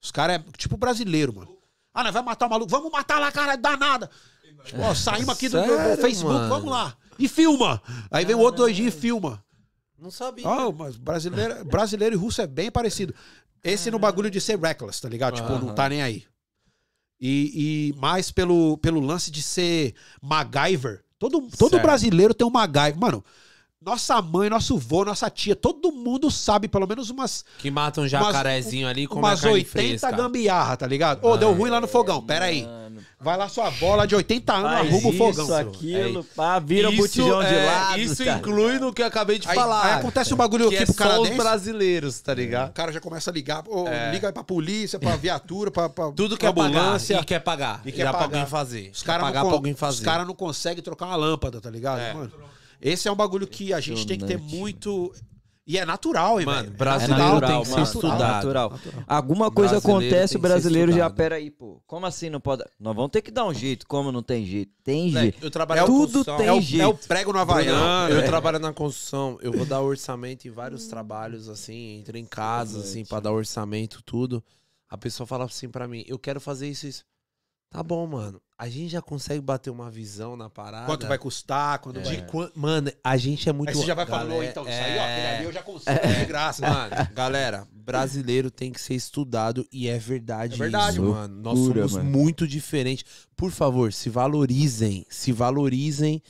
Os 0.00 0.10
caras 0.10 0.36
é 0.36 0.44
tipo 0.58 0.76
brasileiro, 0.76 1.34
mano. 1.34 1.56
Ah, 1.94 2.04
nós 2.04 2.12
vamos 2.12 2.26
matar 2.26 2.46
o 2.46 2.50
maluco. 2.50 2.70
Vamos 2.70 2.92
matar 2.92 3.18
lá, 3.18 3.32
cara, 3.32 3.56
dá 3.56 3.76
nada. 3.76 4.10
Tipo, 4.64 4.82
ó, 4.82 4.94
saímos 4.94 5.30
aqui 5.30 5.48
do, 5.48 5.58
do- 5.60 5.66
do 5.66 5.74
Sério, 5.76 6.02
Facebook, 6.02 6.34
mano? 6.34 6.48
vamos 6.48 6.70
lá. 6.70 6.96
E 7.18 7.28
filma. 7.28 7.82
Aí 8.10 8.24
vem 8.24 8.34
o 8.34 8.38
outro 8.38 8.62
doidinho 8.62 8.88
e 8.88 8.92
filma. 8.92 9.42
Não 9.98 10.10
sabia. 10.10 10.46
Ó, 10.46 10.70
mas 10.72 10.96
brasileiro, 10.96 11.64
brasileiro 11.64 12.14
e 12.14 12.18
russo 12.18 12.40
é 12.42 12.46
bem 12.46 12.70
parecido. 12.70 13.14
Esse 13.64 13.90
no 13.90 13.98
bagulho 13.98 14.30
de 14.30 14.40
ser 14.40 14.58
reckless, 14.58 15.00
tá 15.00 15.08
ligado? 15.08 15.36
Tipo, 15.36 15.52
não 15.58 15.74
tá 15.74 15.88
nem 15.88 16.02
aí. 16.02 16.24
E, 17.24 17.92
e 17.94 18.00
mais 18.00 18.32
pelo, 18.32 18.76
pelo 18.78 18.98
lance 18.98 19.30
de 19.30 19.40
ser 19.40 19.94
MacGyver. 20.20 21.04
Todo, 21.20 21.42
todo 21.56 21.70
Certo. 21.70 21.82
brasileiro 21.82 22.34
tem 22.34 22.44
um 22.44 22.50
MacGyver. 22.50 22.98
Mano, 22.98 23.24
nossa 23.84 24.20
mãe, 24.22 24.48
nosso 24.48 24.78
vô, 24.78 25.04
nossa 25.04 25.28
tia, 25.30 25.56
todo 25.56 25.90
mundo 25.92 26.30
sabe 26.30 26.68
pelo 26.68 26.86
menos 26.86 27.10
umas, 27.10 27.44
Que 27.58 27.70
mata 27.70 28.00
um 28.00 28.06
jacarezinho 28.08 28.86
ali 28.88 29.06
com 29.06 29.16
uma 29.18 29.28
umas 29.28 29.40
carne 29.40 29.56
80 29.58 29.70
fresca. 29.70 30.10
gambiarra, 30.12 30.76
tá 30.76 30.86
ligado? 30.86 31.24
Ô, 31.26 31.36
deu 31.36 31.52
ruim 31.52 31.70
lá 31.70 31.80
no 31.80 31.88
fogão. 31.88 32.22
Pera 32.22 32.44
aí. 32.46 32.66
Vai 33.20 33.36
lá 33.36 33.48
sua 33.48 33.70
bola 33.70 34.04
de 34.06 34.14
80 34.16 34.52
anos, 34.52 34.70
faz 34.72 34.88
arruma 34.92 35.08
o 35.08 35.12
fogão. 35.12 35.44
Isso, 35.44 35.54
aquilo, 35.54 36.24
pá, 36.36 36.58
vira 36.58 36.88
o 36.88 36.92
Isso, 36.92 37.02
botijão 37.02 37.40
de 37.40 37.54
é, 37.54 37.66
lado. 37.66 38.00
Isso 38.00 38.24
cara. 38.24 38.38
inclui 38.38 38.78
no 38.80 38.92
que 38.92 39.00
eu 39.00 39.06
acabei 39.06 39.38
de 39.38 39.48
Aí, 39.48 39.54
falar. 39.54 39.84
aí 39.86 39.92
acontece 39.94 40.34
um 40.34 40.36
bagulho 40.36 40.68
que 40.68 40.74
aqui 40.74 40.82
é 40.82 40.86
pro 40.86 40.94
só 40.94 41.04
os 41.04 41.08
canadense. 41.10 41.36
brasileiros, 41.36 42.20
tá 42.20 42.32
O 42.32 42.34
ligado? 42.34 42.72
cara 42.72 42.92
já 42.92 43.00
começa 43.00 43.30
a 43.30 43.32
ligar. 43.32 43.62
Ô, 43.68 43.86
É. 43.86 44.10
Liga 44.10 44.26
aí 44.28 44.32
pra 44.32 44.42
polícia, 44.42 44.98
pra 44.98 45.14
viatura, 45.16 45.70
pra, 45.70 45.88
pra 45.88 46.10
Tudo 46.10 46.36
pra 46.36 46.38
quer 46.38 46.48
ambulância. 46.48 47.16
pagar. 47.16 47.22
E 47.22 47.26
quer 47.26 47.38
pagar. 47.40 47.80
E 47.84 47.88
E 47.88 47.92
quer 47.92 47.96
quer 47.98 48.02
pra 48.04 48.12
pagar. 48.12 48.24
alguém 48.24 48.46
fazer. 48.46 48.90
Os 48.92 49.02
caras 49.04 49.22
pagar 49.22 49.38
não, 49.40 49.46
pra 49.46 49.50
con- 49.50 49.56
alguém 49.56 49.72
os 49.72 49.78
fazer. 49.78 50.04
cara 50.04 50.24
não 50.24 50.34
conseguem 50.34 50.82
trocar 50.82 51.06
uma 51.06 51.16
lâmpada, 51.16 51.60
tá 51.60 51.70
ligado, 51.70 52.00
É. 52.00 52.12
mano? 52.14 52.32
Esse 52.82 53.08
é 53.08 53.12
um 53.12 53.16
bagulho 53.16 53.46
que 53.46 53.72
a 53.72 53.80
gente 53.80 54.06
tem 54.06 54.18
que 54.18 54.26
ter 54.26 54.38
muito. 54.38 55.12
E 55.64 55.78
é 55.78 55.86
natural, 55.86 56.40
hein, 56.40 56.46
Mano? 56.46 56.66
É 56.66 56.70
brasileiro 56.70 57.22
natural, 57.22 57.50
tem 57.50 57.60
que 57.60 57.66
ser 57.68 57.72
mano, 57.74 57.84
estudado. 57.84 58.22
é 58.22 58.26
natural. 58.26 58.80
Alguma 59.06 59.48
coisa 59.48 59.74
Brasileiro 59.74 60.04
acontece, 60.06 60.36
o 60.36 60.40
brasileiro 60.40 60.92
já, 60.92 61.08
pera 61.08 61.36
aí, 61.36 61.52
pô. 61.52 61.80
Como 61.86 62.04
assim 62.04 62.28
não 62.28 62.40
pode? 62.40 62.64
Nós 62.80 62.96
vamos 62.96 63.12
ter 63.12 63.22
que 63.22 63.30
dar 63.30 63.44
um 63.44 63.54
jeito. 63.54 63.86
Como 63.86 64.10
não 64.10 64.24
tem 64.24 64.44
jeito? 64.44 64.72
Tem 64.82 65.08
jeito. 65.08 65.38
eu 65.40 65.52
trabalho 65.52 65.82
na 65.82 65.86
Tudo 65.86 66.00
construção. 66.00 66.36
tem 66.36 66.48
É 66.48 66.52
o, 66.52 66.60
jeito. 66.60 66.82
é 66.82 66.86
o 66.88 66.94
prego 66.94 67.32
no 67.32 67.38
Havaiano. 67.38 68.12
Eu 68.12 68.18
é. 68.18 68.22
trabalho 68.22 68.58
na 68.58 68.72
construção, 68.72 69.38
eu 69.40 69.52
vou 69.52 69.64
dar 69.64 69.80
orçamento 69.80 70.48
em 70.48 70.50
vários 70.50 70.88
trabalhos, 70.88 71.48
assim, 71.48 72.00
entro 72.00 72.18
em 72.18 72.24
casas, 72.24 72.82
assim, 72.82 73.04
pra 73.04 73.20
dar 73.20 73.30
orçamento, 73.30 74.02
tudo. 74.04 74.42
A 74.90 74.98
pessoa 74.98 75.28
fala 75.28 75.44
assim 75.44 75.68
pra 75.68 75.86
mim, 75.86 76.02
eu 76.08 76.18
quero 76.18 76.40
fazer 76.40 76.68
isso, 76.68 76.88
isso. 76.88 77.04
Tá 77.70 77.82
bom, 77.84 78.04
mano. 78.06 78.42
A 78.62 78.68
gente 78.68 78.90
já 78.90 79.02
consegue 79.02 79.40
bater 79.40 79.70
uma 79.70 79.90
visão 79.90 80.36
na 80.36 80.48
parada. 80.48 80.86
Quanto 80.86 81.04
vai 81.08 81.18
custar, 81.18 81.80
quando 81.80 82.00
De 82.00 82.16
vai... 82.18 82.50
Mano, 82.54 82.92
a 83.02 83.16
gente 83.16 83.48
é 83.48 83.52
muito. 83.52 83.70
Aí 83.70 83.74
você 83.74 83.84
já 83.84 83.92
vai 83.94 84.06
Galera, 84.06 84.34
"Ô, 84.38 84.42
então, 84.44 84.62
isso 84.62 84.70
aí, 84.72 84.98
ó, 84.98 85.02
aquele 85.02 85.26
é- 85.26 85.36
ali 85.36 85.44
eu 85.46 85.52
já 85.52 85.62
consigo 85.64 85.90
de 86.20 86.24
graça. 86.26 86.62
Mano, 86.70 86.94
galera, 87.12 87.66
brasileiro 87.72 88.52
tem 88.52 88.70
que 88.70 88.80
ser 88.80 88.94
estudado 88.94 89.66
e 89.72 89.88
é 89.88 89.98
verdade, 89.98 90.54
É 90.54 90.58
verdade, 90.58 90.92
isso, 90.92 91.02
mano. 91.02 91.42
Nós 91.42 91.58
Loucura, 91.58 91.88
somos 91.88 92.04
mano. 92.04 92.16
muito 92.16 92.46
diferentes. 92.46 93.04
Por 93.34 93.50
favor, 93.50 93.92
se 93.92 94.08
valorizem, 94.08 95.04
se 95.10 95.32
valorizem 95.32 96.22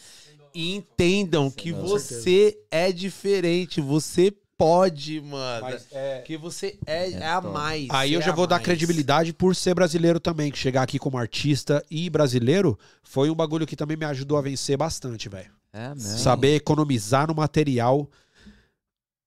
e 0.55 0.75
entendam 0.75 1.51
que 1.51 1.71
você 1.71 2.59
é 2.71 2.91
diferente, 2.93 3.79
você 3.79 4.33
pode, 4.63 5.21
mano. 5.21 5.63
Mas, 5.63 5.87
é, 5.93 6.21
Que 6.23 6.37
você 6.37 6.79
é, 6.87 7.11
é 7.13 7.27
a 7.27 7.41
top. 7.41 7.53
mais. 7.55 7.87
Aí 7.91 8.13
eu 8.13 8.21
é 8.21 8.23
já 8.23 8.33
a 8.33 8.35
vou 8.35 8.47
dar 8.47 8.57
mais. 8.57 8.65
credibilidade 8.65 9.33
por 9.33 9.57
ser 9.57 9.75
brasileiro 9.75 10.21
também, 10.21 10.51
que 10.53 10.59
chegar 10.59 10.83
aqui 10.83 10.99
como 10.99 11.19
artista 11.19 11.85
e 11.91 12.09
brasileiro 12.09 12.79
foi 13.03 13.29
um 13.31 13.35
bagulho 13.35 13.67
que 13.67 13.77
também 13.77 13.97
me 13.97 14.05
ajudou 14.05 14.39
a 14.39 14.43
vencer 14.43 14.77
bastante, 14.77 15.29
velho. 15.29 15.51
É 15.73 15.89
mesmo. 15.89 16.19
Saber 16.19 16.55
economizar 16.57 17.27
no 17.27 17.35
material, 17.35 18.09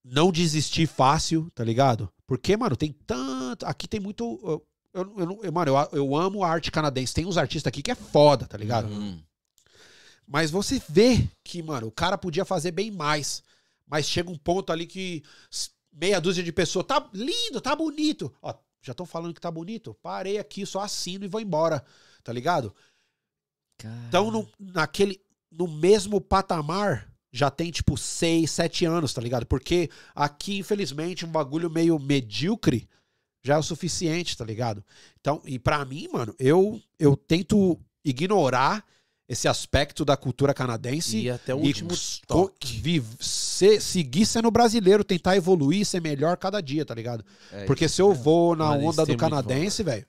não 0.04 0.32
desistir 0.32 0.88
fácil, 0.88 1.50
tá 1.56 1.64
ligado? 1.64 2.10
Porque, 2.28 2.56
mano, 2.56 2.76
tem 2.76 2.96
tanto. 3.06 3.66
Aqui 3.66 3.88
tem 3.88 4.00
muito. 4.00 4.40
Eu, 4.44 4.66
eu, 4.94 5.14
eu 5.18 5.26
não- 5.26 5.40
eu- 5.44 5.52
mano, 5.52 5.72
eu, 5.72 5.98
eu 6.00 6.16
amo 6.16 6.44
a 6.44 6.50
arte 6.50 6.72
canadense. 6.72 7.14
Tem 7.14 7.26
uns 7.26 7.38
artistas 7.38 7.68
aqui 7.70 7.82
que 7.82 7.92
é 7.92 7.96
foda, 7.96 8.46
tá 8.46 8.58
ligado? 8.58 8.88
Hum. 8.88 9.20
Mas 10.28 10.50
você 10.50 10.82
vê 10.90 11.28
que, 11.44 11.62
mano, 11.62 11.88
o 11.88 11.92
cara 11.92 12.18
podia 12.18 12.46
fazer 12.46 12.72
bem 12.72 12.90
mais. 12.90 13.44
Mas 13.88 14.08
chega 14.08 14.30
um 14.30 14.38
ponto 14.38 14.72
ali 14.72 14.86
que 14.86 15.24
meia 15.94 16.20
dúzia 16.20 16.44
de 16.44 16.52
pessoas. 16.52 16.86
Tá 16.86 17.10
lindo, 17.14 17.62
tá 17.62 17.76
bonito. 17.76 18.34
Ó, 18.42 18.54
já 18.82 18.92
estão 18.92 19.06
falando 19.06 19.34
que 19.34 19.42
tá 19.42 19.50
bonito. 19.52 19.94
Parei 20.02 20.38
aqui, 20.38 20.66
só 20.66 20.82
assino 20.82 21.26
e 21.26 21.30
vou 21.30 21.42
embora. 21.42 21.84
Tá 22.24 22.34
ligado? 22.34 22.74
Cara, 23.78 24.06
Então, 24.08 24.32
no, 24.32 24.48
naquele. 24.60 25.22
No 25.52 25.68
mesmo 25.68 26.20
patamar, 26.20 27.10
já 27.32 27.50
tem, 27.50 27.72
tipo, 27.72 27.98
seis, 27.98 28.52
sete 28.52 28.84
anos, 28.86 29.14
tá 29.14 29.22
ligado? 29.22 29.46
Porque 29.46 29.90
aqui, 30.14 30.58
infelizmente, 30.58 31.26
um 31.26 31.32
bagulho 31.32 31.70
meio 31.70 31.98
medíocre 31.98 32.90
já 33.44 33.56
é 33.56 33.58
o 33.58 33.64
suficiente, 33.64 34.36
tá 34.36 34.44
ligado? 34.44 34.84
Então, 35.22 35.42
e 35.46 35.58
pra 35.58 35.86
mim, 35.86 36.10
mano, 36.12 36.36
eu, 36.40 36.82
eu 37.00 37.16
tento 37.16 37.80
ignorar 38.04 38.84
esse 39.28 39.48
aspecto 39.48 40.06
da 40.06 40.16
cultura 40.16 40.54
canadense 40.54 41.18
E 41.18 41.30
até 41.30 41.54
o 41.54 41.58
último 41.58 41.90
toque. 42.28 43.02
ser- 43.20 43.82
seguir 43.82 44.26
sendo 44.26 44.52
brasileiro, 44.52 45.04
tentar 45.04 45.36
evoluir, 45.36 45.86
ser 45.86 46.02
melhor 46.02 46.38
cada 46.38 46.62
dia, 46.62 46.86
tá 46.86 46.94
ligado? 46.94 47.26
é 47.52 47.66
Porque 47.66 47.86
isso 47.86 47.96
se 47.96 48.02
eu 48.02 48.10
mesmo. 48.10 48.24
vou 48.24 48.56
na 48.56 48.72
onda 48.72 49.04
do 49.04 49.08
muito 49.10 49.20
canadense, 49.20 49.82
velho, 49.84 50.06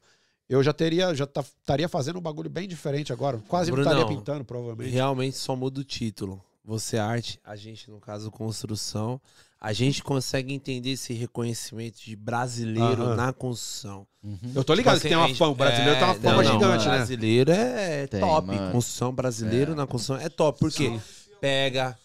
eu 0.48 0.62
já 0.62 0.72
teria, 0.72 1.14
já 1.14 1.26
tá- 1.26 1.40
estaria 1.40 1.88
fazendo 1.88 2.18
um 2.18 2.22
bagulho 2.22 2.50
bem 2.50 2.68
diferente 2.68 3.12
agora. 3.12 3.38
Quase 3.48 3.70
não 3.70 3.76
Brunão, 3.76 3.92
estaria 3.98 4.16
pintando, 4.16 4.44
provavelmente. 4.44 4.90
Realmente 4.92 5.36
só 5.36 5.56
muda 5.56 5.80
o 5.80 5.84
título. 5.84 6.42
você 6.64 6.96
é 6.96 7.00
arte, 7.00 7.40
a 7.44 7.54
gente, 7.56 7.88
no 7.90 8.00
caso, 8.00 8.30
construção, 8.30 9.20
a 9.60 9.72
gente 9.72 10.02
consegue 10.02 10.52
entender 10.52 10.90
esse 10.90 11.12
reconhecimento 11.12 11.98
de 12.04 12.14
brasileiro 12.14 13.02
Aham. 13.02 13.16
na 13.16 13.32
construção. 13.32 14.06
Eu 14.54 14.64
tô 14.64 14.74
ligado 14.74 14.96
Tipo 14.96 15.02
que 15.02 15.08
tem 15.14 15.16
assim, 15.18 15.30
uma 15.32 15.36
fama. 15.36 15.52
O 15.52 15.54
brasileiro 15.54 15.90
é, 15.90 15.94
tem 15.94 16.04
uma 16.04 16.14
não, 16.14 16.22
fama 16.22 16.42
não, 16.42 16.52
gigante, 16.52 16.84
né? 16.88 16.96
Brasileiro 16.96 17.52
é 17.52 18.06
Tem, 18.06 18.20
top. 18.20 18.46
mano. 18.48 18.72
Construção 18.72 19.12
brasileiro 19.12 19.74
na 19.74 19.86
construção 19.86 20.16
é 20.24 20.28
top. 20.28 20.58
Porque 20.58 21.00
pega, 21.40 21.96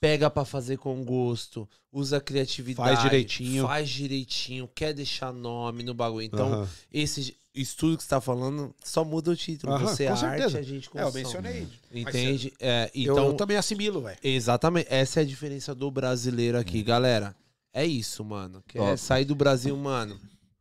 pega 0.00 0.30
pra 0.30 0.44
fazer 0.44 0.76
com 0.78 1.04
gosto, 1.04 1.68
usa 1.92 2.20
criatividade, 2.20 2.88
Faz 2.96 3.02
direitinho. 3.02 3.66
faz 3.66 3.88
direitinho, 3.88 4.68
quer 4.74 4.92
deixar 4.92 5.32
nome 5.32 5.82
no 5.82 5.94
bagulho. 5.94 6.24
Então, 6.24 6.52
Aham. 6.52 6.68
esse 6.92 7.36
estudo 7.54 7.96
que 7.96 8.02
você 8.02 8.08
tá 8.08 8.20
falando 8.20 8.74
só 8.84 9.04
muda 9.04 9.30
o 9.30 9.36
título. 9.36 9.72
Aham, 9.72 9.86
você 9.86 10.04
é 10.04 10.06
com 10.08 10.12
arte, 10.14 10.24
certeza. 10.26 10.58
a 10.58 10.62
gente 10.62 10.90
É, 10.94 11.02
eu 11.02 11.12
mencionei. 11.12 11.68
Entende? 11.92 12.52
É, 12.60 12.90
Eu, 12.94 13.12
então, 13.12 13.26
eu 13.26 13.32
também 13.34 13.56
assimilo, 13.56 14.00
velho. 14.02 14.18
Exatamente. 14.22 14.86
Essa 14.90 15.20
é 15.20 15.22
a 15.22 15.26
diferença 15.26 15.74
do 15.74 15.90
brasileiro 15.90 16.58
Hum. 16.58 16.60
aqui, 16.60 16.82
galera. 16.82 17.34
É 17.72 17.84
isso, 17.86 18.24
mano. 18.24 18.62
Quer 18.66 18.78
Top. 18.78 18.98
sair 18.98 19.24
do 19.24 19.34
Brasil, 19.34 19.76
mano. 19.76 20.18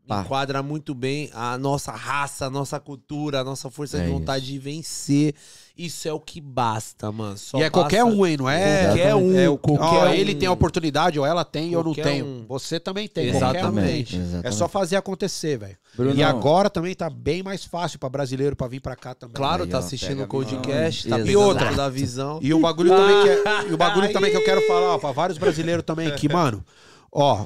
Pá. 0.10 0.22
Enquadra 0.22 0.64
muito 0.64 0.96
bem 0.96 1.30
a 1.34 1.56
nossa 1.58 1.92
raça, 1.92 2.48
a 2.48 2.50
nossa 2.50 2.80
cultura, 2.80 3.42
a 3.42 3.44
nossa 3.44 3.70
força 3.70 3.98
É 4.00 4.06
de 4.06 4.12
vontade 4.12 4.46
de 4.48 4.58
vencer. 4.58 5.36
Isso 5.78 6.08
é 6.10 6.12
o 6.12 6.20
que 6.20 6.42
basta, 6.42 7.10
mano. 7.12 7.38
Só 7.38 7.58
e 7.60 7.62
é 7.64 7.70
qualquer 7.70 8.04
basta- 8.04 8.18
um, 8.20 8.26
hein? 8.26 8.36
Não 8.38 8.50
é. 8.50 8.86
Qualquer 8.88 9.16
um, 9.16 9.40
É 9.40 9.50
o, 9.50 9.58
qualquer 9.58 9.86
ó, 9.86 10.10
um. 10.10 10.14
ele 10.14 10.34
tem 10.36 10.48
a 10.48 10.52
oportunidade, 10.52 11.20
ou 11.20 11.26
ela 11.26 11.46
tem, 11.46 11.70
e 11.70 11.74
eu 11.74 11.84
não 11.84 11.94
Qualquer 11.94 12.04
tenho. 12.12 12.26
um. 12.26 12.46
Você 12.50 12.80
também 12.80 13.08
tem. 13.08 13.30
qualquer 13.32 13.46
um 13.46 13.70
Exatamente. 13.70 14.12
tem. 14.12 14.20
É 14.20 14.24
Exatamente. 14.24 14.56
só 14.56 14.68
fazer 14.68 14.96
acontecer, 14.98 15.58
velho. 15.60 15.78
E 16.16 16.24
agora 16.24 16.70
também 16.72 16.94
tá 16.96 17.08
bem 17.10 17.44
mais 17.44 17.64
fácil 17.64 17.98
pra 18.00 18.10
brasileiro 18.10 18.56
pra 18.56 18.68
vir 18.68 18.82
pra 18.82 18.96
cá 18.96 19.14
também. 19.14 19.36
Claro, 19.36 19.64
Aí, 19.64 19.70
tá 19.70 19.78
ó, 19.78 19.80
assistindo 19.80 20.24
o 20.24 20.28
podcast, 20.28 21.08
tá 21.08 21.20
E 21.20 21.24
pegando 21.24 21.42
outra. 21.46 21.70
toda 21.70 21.86
a 21.86 21.90
visão. 21.90 22.40
E 22.42 22.52
o 22.54 22.60
bagulho 22.60 22.90
também 22.90 23.22
que, 23.22 23.30
é- 23.30 23.70
e 23.70 23.74
o 23.74 23.78
bagulho 23.78 24.12
também 24.12 24.32
que 24.32 24.38
eu 24.38 24.44
quero 24.44 24.62
falar, 24.68 24.96
ó, 24.96 24.98
pra 24.98 25.12
vários 25.12 25.38
brasileiros 25.38 25.84
também, 25.86 26.14
que, 26.16 26.28
mano, 26.28 26.66
ó, 27.12 27.46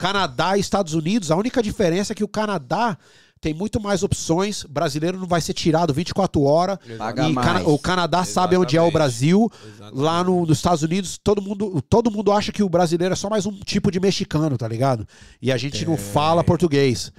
Canadá 0.00 0.56
e 0.56 0.60
Estados 0.60 0.94
Unidos, 0.94 1.30
a 1.30 1.36
única 1.36 1.62
diferença 1.62 2.12
é 2.12 2.16
que 2.16 2.24
o 2.24 2.28
Canadá 2.28 2.96
tem 3.40 3.54
muito 3.54 3.80
mais 3.80 4.02
opções, 4.02 4.64
brasileiro 4.64 5.18
não 5.18 5.26
vai 5.26 5.40
ser 5.40 5.54
tirado 5.54 5.94
24 5.94 6.42
horas. 6.42 6.78
Paga 6.98 7.28
E. 7.28 7.34
Cana- 7.34 7.62
o 7.68 7.78
Canadá 7.78 8.24
sabe 8.24 8.56
onde 8.56 8.76
é 8.76 8.80
o 8.80 8.84
Exatamente. 8.84 8.92
Brasil. 8.94 9.52
Exatamente. 9.76 10.02
Lá 10.02 10.24
no- 10.24 10.44
nos 10.46 10.58
Estados 10.58 10.82
Unidos, 10.82 11.18
todo 11.22 11.40
mundo, 11.40 11.82
todo 11.88 12.10
mundo 12.10 12.32
acha 12.32 12.52
que 12.52 12.62
o 12.62 12.68
brasileiro 12.68 13.12
é 13.12 13.16
só 13.16 13.30
mais 13.30 13.46
um 13.46 13.52
tipo 13.60 13.90
de 13.90 13.98
mexicano, 14.00 14.58
tá 14.58 14.68
ligado? 14.68 15.06
E 15.40 15.50
a 15.50 15.56
gente 15.56 15.86
não 15.86 15.96
fala 15.96 16.44
português. 16.44 17.10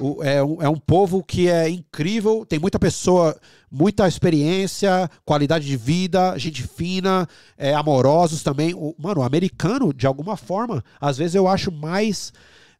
O- 0.00 0.22
é, 0.22 0.42
um, 0.42 0.62
é 0.62 0.68
um 0.68 0.76
povo 0.76 1.22
que 1.22 1.48
é 1.48 1.68
incrível, 1.68 2.44
tem 2.46 2.58
muita 2.58 2.78
pessoa, 2.78 3.36
muita 3.70 4.08
experiência, 4.08 5.10
qualidade 5.24 5.66
de 5.66 5.76
vida, 5.76 6.36
gente 6.38 6.62
fina, 6.62 7.28
é, 7.58 7.74
amorosos 7.74 8.42
também. 8.42 8.74
O, 8.74 8.94
mano, 8.98 9.20
o 9.20 9.24
americano, 9.24 9.92
de 9.92 10.06
alguma 10.06 10.36
forma, 10.36 10.82
às 11.00 11.16
vezes 11.18 11.34
eu 11.34 11.46
acho 11.46 11.70
mais 11.70 12.32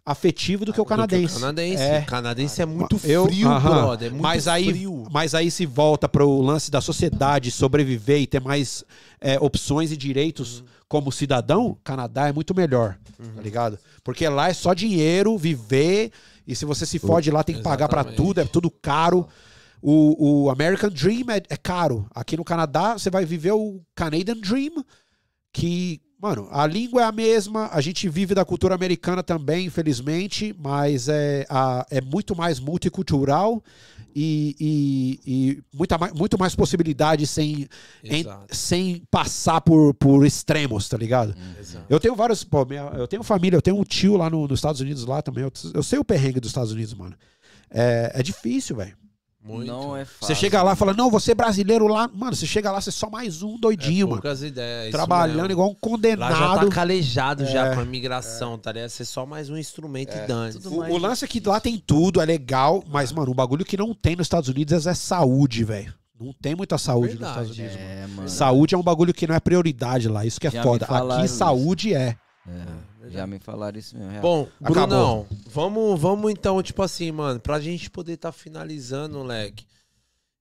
afetivo 0.05 0.65
do 0.65 0.73
que 0.73 0.81
o 0.81 0.83
Do 0.83 0.87
que 0.87 0.89
canadense. 0.89 1.37
O 1.37 1.41
canadense. 1.41 1.83
É. 1.83 1.99
O 2.01 2.07
canadense 2.07 2.63
é 2.63 2.67
muito 2.67 2.99
Eu- 3.05 3.27
frio, 3.27 3.49
aham. 3.49 3.71
brother. 3.83 4.07
É 4.09 4.11
muito 4.11 4.23
mas 4.23 4.49
aí, 4.49 4.65
frio. 4.73 5.05
mas 5.11 5.35
aí 5.35 5.51
se 5.51 5.67
volta 5.67 6.09
para 6.09 6.25
o 6.25 6.41
lance 6.41 6.71
da 6.71 6.81
sociedade 6.81 7.51
sobreviver 7.51 8.21
e 8.21 8.27
ter 8.27 8.41
mais 8.41 8.83
é, 9.21 9.39
opções 9.39 9.93
e 9.93 9.97
direitos 9.97 10.65
como 10.89 11.13
cidadão, 11.13 11.77
Canadá 11.85 12.27
é 12.29 12.33
muito 12.33 12.53
melhor, 12.57 12.97
tá 13.37 13.43
ligado? 13.43 13.79
Porque 14.03 14.27
lá 14.29 14.49
é 14.49 14.53
só 14.55 14.73
dinheiro, 14.75 15.37
viver, 15.39 16.11
e 16.51 16.57
se 16.57 16.65
você 16.65 16.85
se 16.87 16.99
fode 16.99 17.31
lá 17.31 17.43
tem 17.45 17.55
que 17.57 17.63
pagar 17.63 17.89
para 17.89 18.03
tudo, 18.17 18.41
é 18.41 18.45
tudo 18.45 18.71
caro. 18.71 19.27
O, 19.83 20.45
o 20.45 20.51
American 20.51 20.91
Dream 20.91 21.25
é, 21.31 21.43
é 21.49 21.57
caro. 21.57 22.07
Aqui 22.15 22.37
no 22.37 22.45
Canadá 22.45 22.99
você 22.99 23.09
vai 23.11 23.25
viver 23.25 23.53
o 23.53 23.81
Canadian 23.95 24.37
Dream, 24.37 24.85
que, 25.53 26.01
mano, 26.21 26.49
a 26.51 26.67
língua 26.67 27.03
é 27.03 27.05
a 27.05 27.13
mesma, 27.13 27.69
a 27.73 27.81
gente 27.81 28.09
vive 28.09 28.35
da 28.35 28.45
cultura 28.45 28.75
americana 28.75 29.23
também, 29.23 29.67
infelizmente, 29.67 30.55
mas 30.59 31.09
é, 31.09 31.47
a- 31.49 31.87
é 31.91 32.01
muito 32.01 32.37
mais 32.37 32.61
multicultural 32.61 33.63
e, 34.15 34.57
e- 34.61 35.21
e 35.27 35.63
muita 35.73 35.97
mais, 35.99 36.13
muito 36.13 36.39
mais 36.39 36.55
possibilidade 36.55 37.27
sem, 37.27 37.69
em- 38.05 38.23
sem 38.51 39.03
passar 39.11 39.61
por, 39.61 39.95
por 39.95 40.25
extremos, 40.27 40.89
tá 40.89 40.97
ligado? 40.97 41.35
Exato. 41.59 41.85
Eu 41.89 41.99
tenho 42.01 42.15
vários. 42.15 42.45
Pô, 42.45 42.65
minha- 42.65 42.91
eu 42.97 43.07
tenho 43.09 43.23
família, 43.23 43.57
eu 43.57 43.63
tenho 43.63 43.79
um 43.79 43.85
tio 43.85 44.17
lá 44.17 44.29
no- 44.31 44.47
nos 44.49 44.59
Estados 44.59 44.81
Unidos 44.81 45.05
lá 45.07 45.21
também. 45.23 45.45
Eu, 45.45 45.53
eu 45.75 45.83
sei 45.83 45.99
o 45.99 46.05
perrengue 46.05 46.41
dos 46.41 46.51
Estados 46.51 46.73
Unidos, 46.73 46.95
mano. 46.95 47.15
É, 47.71 48.13
é 48.17 48.23
difícil, 48.23 48.77
velho. 48.77 48.97
Muito. 49.43 49.67
Não 49.67 49.97
é 49.97 50.05
fácil. 50.05 50.27
Você 50.27 50.35
chega 50.35 50.63
lá 50.63 50.75
e 50.75 50.77
fala, 50.77 50.93
não, 50.93 51.11
você 51.11 51.33
é 51.33 51.35
brasileiro 51.35 51.87
lá. 51.87 52.09
Mano, 52.13 52.37
você 52.37 52.47
chega 52.47 52.71
lá, 52.71 52.79
você 52.81 52.91
é 52.91 52.93
só 52.93 53.09
mais 53.09 53.43
um 53.43 53.59
doidinho, 53.59 54.07
mano. 54.09 54.21
Poucas 54.21 54.43
ideias. 54.43 54.89
isso 54.89 54.93
Trabalhando 54.93 55.51
igual 55.51 55.69
um 55.69 55.71
Lá 55.71 55.77
já 55.77 55.81
condenado. 55.81 56.69
tá 56.69 56.75
calejado 56.75 57.47
já 57.47 57.69
É. 57.69 57.75
com 57.75 57.81
a 57.81 57.85
migração, 57.87 58.59
tá 58.59 58.71
ligado? 58.71 58.91
Ser 58.91 59.07
só 59.07 59.25
mais 59.25 59.49
um 59.49 59.57
instrumento 59.57 60.15
e 60.15 60.27
dane. 60.27 60.59
O, 60.67 60.95
o 60.95 60.99
lance 60.99 61.25
é 61.25 61.29
que 61.29 61.41
lá 61.41 61.59
tem 61.59 61.79
tudo, 61.79 62.21
é 62.21 62.25
legal, 62.27 62.85
mas, 62.89 63.13
mano, 63.13 63.31
o 63.31 63.35
bagulho 63.35 63.65
que 63.65 63.79
não 63.79 63.95
tem 63.95 64.15
nos 64.15 64.27
Estados 64.27 64.49
Unidos 64.51 64.87
é 64.87 64.93
saúde, 64.95 65.65
velho. 65.65 65.95
Não 66.21 66.35
tem 66.35 66.55
muita 66.55 66.77
saúde 66.77 67.15
Verdade, 67.17 67.39
nos 67.49 67.51
Estados 67.51 67.59
Unidos, 67.59 67.77
mano. 67.77 67.91
É, 68.03 68.07
mano. 68.17 68.29
Saúde 68.29 68.75
é 68.75 68.79
um 68.79 68.83
bagulho 68.83 69.15
que 69.15 69.27
não 69.27 69.35
é 69.35 69.41
prioridade 69.41 70.07
lá, 70.07 70.27
isso 70.27 70.39
que 70.39 70.47
é 70.49 70.51
Já 70.51 70.63
foda. 70.63 70.85
Aqui, 70.85 71.25
isso. 71.25 71.37
saúde 71.37 71.95
é. 71.95 72.15
É, 72.47 72.65
já 73.11 73.27
me 73.27 73.39
falaram 73.39 73.79
isso 73.79 73.97
mesmo. 73.97 74.11
real. 74.11 74.23
Bom, 74.23 74.49
Acabou. 74.61 74.87
Brunão, 74.87 75.27
vamos, 75.47 76.01
vamos 76.01 76.31
então, 76.33 76.63
tipo 76.63 76.83
assim, 76.83 77.11
mano, 77.13 77.39
pra 77.41 77.61
gente 77.61 77.91
poder 77.91 78.17
tá 78.17 78.33
finalizando, 78.33 79.19
moleque. 79.19 79.67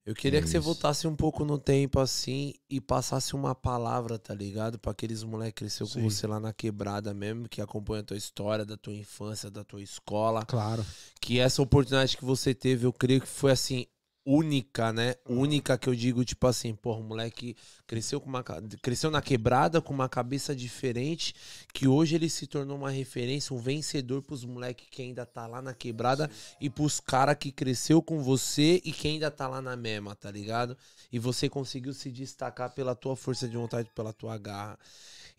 Eu 0.06 0.16
queria 0.16 0.40
É 0.40 0.42
que 0.42 0.48
você 0.50 0.58
isso. 0.58 0.66
voltasse 0.66 1.08
um 1.08 1.16
pouco 1.16 1.46
no 1.46 1.60
tempo, 1.60 2.00
assim, 2.00 2.56
e 2.68 2.82
passasse 2.82 3.36
uma 3.36 3.54
palavra, 3.54 4.18
tá 4.18 4.34
ligado? 4.34 4.80
Pra 4.80 4.92
aqueles 4.92 5.24
moleques 5.24 5.54
que 5.54 5.60
cresceu 5.60 5.88
com 5.88 6.02
você 6.10 6.26
lá 6.26 6.40
na 6.40 6.52
quebrada 6.52 7.14
mesmo, 7.14 7.48
que 7.48 7.62
acompanha 7.62 8.02
a 8.02 8.06
tua 8.06 8.18
história, 8.18 8.66
da 8.66 8.76
tua 8.76 8.94
infância, 8.96 9.52
da 9.52 9.64
tua 9.64 9.82
escola. 9.84 10.44
Claro. 10.46 10.84
que 11.22 11.40
essa 11.40 11.62
oportunidade 11.62 12.18
que 12.18 12.26
você 12.26 12.56
teve, 12.56 12.88
eu 12.88 12.94
creio 12.94 13.22
que 13.22 13.28
foi 13.28 13.52
assim 13.52 13.86
única, 14.30 14.94
né? 14.94 15.16
Única 15.28 15.76
que 15.76 15.90
eu 15.90 15.96
digo, 15.96 16.24
tipo 16.24 16.46
assim, 16.46 16.76
porra, 16.76 17.00
o 17.00 17.04
moleque 17.04 17.56
cresceu 17.88 18.22
com 18.22 18.30
uma 18.30 18.44
cresceu 18.80 19.10
na 19.10 19.24
quebrada 19.24 19.82
com 19.82 19.92
uma 19.92 20.08
cabeça 20.08 20.56
diferente, 20.56 21.34
que 21.74 21.88
hoje 21.88 22.14
ele 22.14 22.30
se 22.30 22.46
tornou 22.46 22.78
uma 22.78 22.92
referência, 22.92 23.56
um 23.56 23.58
vencedor 23.58 24.22
pros 24.22 24.46
moleques 24.46 24.88
que 24.92 25.02
ainda 25.02 25.26
tá 25.26 25.48
lá 25.48 25.64
na 25.64 25.74
quebrada 25.74 26.30
e 26.62 26.70
pros 26.70 27.00
cara 27.00 27.34
que 27.34 27.52
cresceu 27.52 28.04
com 28.04 28.22
você 28.22 28.80
e 28.86 28.92
que 28.92 29.08
ainda 29.08 29.32
tá 29.32 29.48
lá 29.48 29.64
na 29.64 29.76
mesma, 29.76 30.16
tá 30.16 30.30
ligado? 30.30 30.78
E 31.12 31.18
você 31.18 31.50
conseguiu 31.50 31.94
se 31.94 32.12
destacar 32.12 32.70
pela 32.76 32.94
tua 32.94 33.16
força 33.16 33.48
de 33.48 33.58
vontade, 33.58 33.90
pela 33.96 34.14
tua 34.14 34.38
garra. 34.38 34.78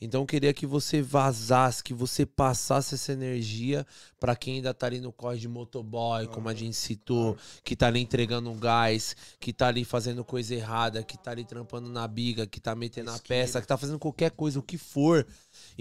Então 0.00 0.22
eu 0.22 0.26
queria 0.26 0.52
que 0.54 0.66
você 0.66 1.02
vazasse, 1.02 1.84
que 1.84 1.92
você 1.92 2.24
passasse 2.24 2.94
essa 2.94 3.12
energia 3.12 3.86
pra 4.18 4.34
quem 4.34 4.56
ainda 4.56 4.72
tá 4.72 4.86
ali 4.86 5.00
no 5.00 5.12
corre 5.12 5.38
de 5.38 5.48
motoboy, 5.48 6.26
como 6.28 6.48
a 6.48 6.54
gente 6.54 6.74
citou, 6.76 7.36
que 7.62 7.76
tá 7.76 7.86
ali 7.86 8.00
entregando 8.00 8.50
um 8.50 8.58
gás, 8.58 9.14
que 9.38 9.52
tá 9.52 9.68
ali 9.68 9.84
fazendo 9.84 10.24
coisa 10.24 10.54
errada, 10.54 11.02
que 11.02 11.18
tá 11.18 11.32
ali 11.32 11.44
trampando 11.44 11.90
na 11.90 12.08
biga, 12.08 12.46
que 12.46 12.60
tá 12.60 12.74
metendo 12.74 13.10
a 13.10 13.18
peça, 13.18 13.60
que 13.60 13.66
tá 13.66 13.76
fazendo 13.76 13.98
qualquer 13.98 14.30
coisa, 14.30 14.58
o 14.58 14.62
que 14.62 14.78
for, 14.78 15.26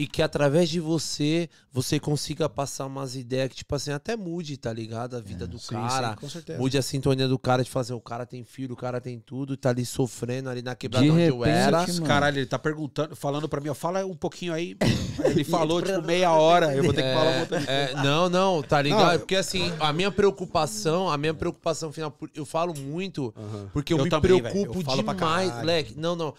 e 0.01 0.07
que 0.07 0.21
através 0.21 0.69
de 0.69 0.79
você, 0.79 1.49
você 1.73 1.99
consiga 1.99 2.47
passar 2.47 2.85
umas 2.85 3.17
ideias 3.17 3.49
que, 3.49 3.55
tipo 3.57 3.75
assim, 3.75 3.91
até 3.91 4.15
mude, 4.15 4.55
tá 4.55 4.71
ligado? 4.71 5.17
A 5.17 5.19
vida 5.19 5.45
do 5.45 5.59
Sim, 5.59 5.75
cara. 5.75 6.11
sim, 6.11 6.15
com 6.15 6.29
certeza. 6.29 6.57
Mude 6.57 6.77
a 6.77 6.81
sintonia 6.81 7.27
do 7.27 7.37
cara 7.37 7.65
de 7.65 7.69
fazer, 7.69 7.91
o 7.93 7.99
cara 7.99 8.25
tem 8.25 8.45
filho, 8.45 8.75
o 8.75 8.77
cara 8.77 9.01
tem 9.01 9.19
tudo, 9.19 9.57
tá 9.57 9.71
ali 9.71 9.85
sofrendo 9.85 10.49
ali 10.49 10.61
na 10.61 10.73
quebrada 10.73 11.03
De 11.03 11.11
onde 11.11 11.23
eu 11.23 11.39
repente, 11.39 11.53
era. 11.57 11.79
mano. 11.85 12.05
Caralho, 12.05 12.37
ele 12.39 12.45
tá 12.45 12.57
perguntando, 12.57 13.13
falando 13.13 13.49
pra 13.49 13.59
mim, 13.59 13.67
ó, 13.67 13.73
fala 13.73 14.05
um 14.05 14.15
pouquinho 14.15 14.53
aí. 14.53 14.77
Ele 15.25 15.43
falou, 15.43 15.81
tipo, 15.81 16.01
meia 16.01 16.31
hora, 16.31 16.73
eu 16.73 16.81
vou 16.81 16.93
ter 16.93 17.01
que 17.03 17.13
falar 17.13 17.31
um 17.31 17.39
outro. 17.41 17.55
É, 17.57 17.93
não, 18.01 18.29
não, 18.29 18.63
tá 18.63 18.81
ligado? 18.81 19.03
Não, 19.05 19.11
eu- 19.13 19.19
Porque 19.19 19.35
assim, 19.35 19.69
a 19.81 19.91
minha 19.91 20.09
preocupação, 20.09 21.09
a 21.09 21.17
minha 21.17 21.33
preocupação 21.33 21.91
final, 21.91 22.17
eu 22.33 22.45
falo 22.45 22.73
muito, 22.79 23.33
porque 23.73 23.91
eu, 23.91 23.97
Eu 23.97 24.05
me 24.05 24.09
também, 24.09 24.41
preocupo 24.41 24.79
eu 24.79 24.95
demais, 24.95 25.49
caralho. 25.49 25.67
leque. 25.67 25.93
Não, 25.97 26.15
não. 26.15 26.33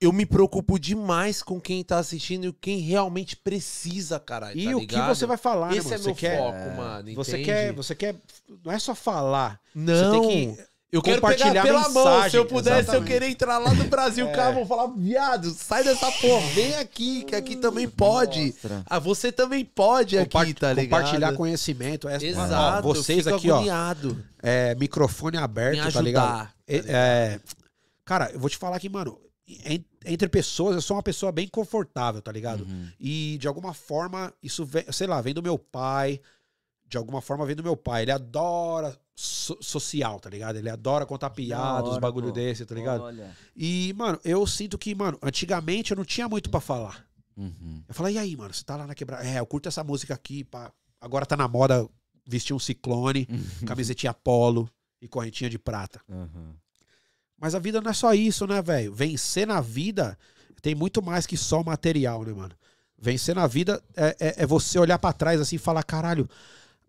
Eu 0.00 0.12
me 0.12 0.24
preocupo 0.24 0.78
demais 0.78 1.42
com 1.42 1.60
quem 1.60 1.84
tá 1.84 1.98
assistindo 1.98 2.46
e 2.46 2.52
quem 2.54 2.78
realmente 2.80 3.36
precisa, 3.36 4.18
caralho. 4.18 4.58
E 4.58 4.64
tá 4.70 4.76
o 4.76 4.86
que 4.86 5.14
você 5.14 5.26
vai 5.26 5.36
falar, 5.36 5.76
Esse 5.76 5.88
né, 5.90 5.96
é 5.96 5.98
mano? 5.98 6.04
meu 6.06 6.14
você 6.14 6.20
quer, 6.20 6.38
foco, 6.38 6.76
mano. 6.76 7.14
Você 7.14 7.30
entende? 7.32 7.44
quer, 7.44 7.72
você 7.74 7.94
quer, 7.94 8.14
não 8.64 8.72
é 8.72 8.78
só 8.78 8.94
falar. 8.94 9.60
Não. 9.74 10.22
Você 10.22 10.28
tem 10.28 10.54
que 10.54 10.70
eu 10.92 11.02
quero 11.02 11.20
compartilhar 11.20 11.62
pegar 11.62 11.62
pela 11.62 11.88
mão. 11.90 12.30
Se 12.30 12.36
eu 12.36 12.46
pudesse, 12.46 12.76
eu 12.76 12.80
exatamente. 12.80 13.08
querer 13.12 13.28
entrar 13.28 13.58
lá 13.58 13.72
no 13.74 13.84
Brasil, 13.84 14.26
cara, 14.32 14.52
vou 14.52 14.66
falar, 14.66 14.86
viado, 14.88 15.50
sai 15.50 15.84
dessa 15.84 16.10
porra, 16.12 16.46
vem 16.48 16.74
aqui, 16.76 17.22
que 17.24 17.36
aqui 17.36 17.54
também 17.56 17.86
pode. 17.86 18.46
Mostra. 18.46 18.82
Ah, 18.86 18.98
você 18.98 19.30
também 19.30 19.64
pode 19.66 20.16
Compa- 20.16 20.42
aqui, 20.42 20.54
tá 20.54 20.72
ligado? 20.72 20.98
compartilhar 21.00 21.32
conhecimento. 21.34 22.08
É, 22.08 22.16
Exato. 22.16 22.88
ó, 22.88 22.92
vocês 22.94 23.18
eu 23.26 23.34
fico 23.34 23.36
aqui, 23.36 23.50
ó, 23.50 23.56
agoniado. 23.56 24.24
é, 24.42 24.74
microfone 24.76 25.36
Me 25.36 25.42
aberto, 25.42 25.76
tá 25.78 25.84
ajudar, 25.88 26.02
ligado? 26.02 26.26
tá 26.46 26.52
É, 26.66 26.72
ligado? 26.76 26.90
é, 26.90 27.40
cara, 28.04 28.30
eu 28.32 28.40
vou 28.40 28.48
te 28.48 28.56
falar 28.56 28.80
que, 28.80 28.88
mano, 28.88 29.16
entre 30.04 30.28
pessoas, 30.28 30.74
eu 30.74 30.82
sou 30.82 30.96
uma 30.96 31.02
pessoa 31.02 31.30
bem 31.30 31.46
confortável, 31.48 32.22
tá 32.22 32.32
ligado? 32.32 32.64
Uhum. 32.64 32.88
E 32.98 33.36
de 33.38 33.46
alguma 33.46 33.74
forma, 33.74 34.32
isso 34.42 34.64
vem, 34.64 34.84
sei 34.90 35.06
lá, 35.06 35.20
vem 35.20 35.34
do 35.34 35.42
meu 35.42 35.58
pai. 35.58 36.20
De 36.86 36.96
alguma 36.96 37.20
forma 37.20 37.46
vem 37.46 37.54
do 37.54 37.62
meu 37.62 37.76
pai. 37.76 38.02
Ele 38.02 38.10
adora 38.10 38.98
so- 39.14 39.58
social, 39.62 40.18
tá 40.18 40.28
ligado? 40.28 40.56
Ele 40.56 40.68
adora 40.68 41.06
contar 41.06 41.30
piadas, 41.30 41.90
hora, 41.92 42.00
bagulho 42.00 42.28
pô. 42.28 42.32
desse, 42.32 42.64
tá 42.66 42.74
ligado? 42.74 43.02
Olha. 43.02 43.36
E, 43.54 43.92
mano, 43.96 44.18
eu 44.24 44.44
sinto 44.46 44.76
que, 44.76 44.94
mano, 44.94 45.18
antigamente 45.22 45.92
eu 45.92 45.96
não 45.96 46.04
tinha 46.04 46.28
muito 46.28 46.50
pra 46.50 46.60
falar. 46.60 47.06
Uhum. 47.36 47.82
Eu 47.88 47.94
falei, 47.94 48.14
e 48.14 48.18
aí, 48.18 48.36
mano, 48.36 48.52
você 48.52 48.64
tá 48.64 48.76
lá 48.76 48.86
na 48.86 48.94
quebrada? 48.94 49.24
É, 49.24 49.38
eu 49.38 49.46
curto 49.46 49.68
essa 49.68 49.84
música 49.84 50.14
aqui, 50.14 50.42
pá. 50.44 50.72
Agora 51.00 51.24
tá 51.24 51.36
na 51.36 51.46
moda 51.46 51.88
vestir 52.26 52.54
um 52.54 52.58
ciclone, 52.58 53.26
camisetinha 53.66 54.12
polo 54.12 54.68
e 55.00 55.06
correntinha 55.06 55.48
de 55.48 55.58
prata. 55.58 56.00
Uhum. 56.08 56.54
Mas 57.40 57.54
a 57.54 57.58
vida 57.58 57.80
não 57.80 57.90
é 57.90 57.94
só 57.94 58.12
isso, 58.12 58.46
né, 58.46 58.60
velho? 58.60 58.92
Vencer 58.92 59.46
na 59.46 59.60
vida 59.60 60.18
tem 60.60 60.74
muito 60.74 61.00
mais 61.02 61.26
que 61.26 61.36
só 61.38 61.62
o 61.62 61.64
material, 61.64 62.22
né, 62.22 62.32
mano? 62.34 62.54
Vencer 62.98 63.34
na 63.34 63.46
vida 63.46 63.82
é, 63.96 64.14
é- 64.20 64.34
é 64.42 64.46
você 64.46 64.78
olhar 64.78 64.98
pra 64.98 65.12
trás 65.12 65.40
assim 65.40 65.56
e 65.56 65.58
falar, 65.58 65.82
caralho, 65.82 66.28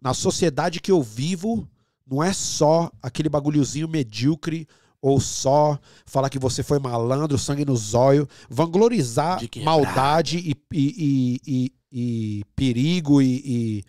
na 0.01 0.13
sociedade 0.13 0.81
que 0.81 0.91
eu 0.91 1.01
vivo, 1.01 1.65
não 2.05 2.21
é 2.21 2.33
só 2.33 2.91
aquele 3.01 3.29
bagulhozinho 3.29 3.87
medíocre 3.87 4.67
ou 5.01 5.21
só 5.21 5.79
falar 6.05 6.29
que 6.29 6.37
você 6.37 6.61
foi 6.63 6.79
malandro, 6.79 7.37
sangue 7.37 7.63
no 7.63 7.75
zóio, 7.77 8.27
vanglorizar 8.49 9.41
maldade 9.63 10.37
e, 10.37 10.55
e- 10.73 11.41
e- 11.47 11.73
e- 11.93 12.43
perigo 12.55 13.21
e, 13.21 13.41
e 13.45 13.83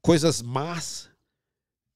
coisas 0.00 0.40
más. 0.42 1.08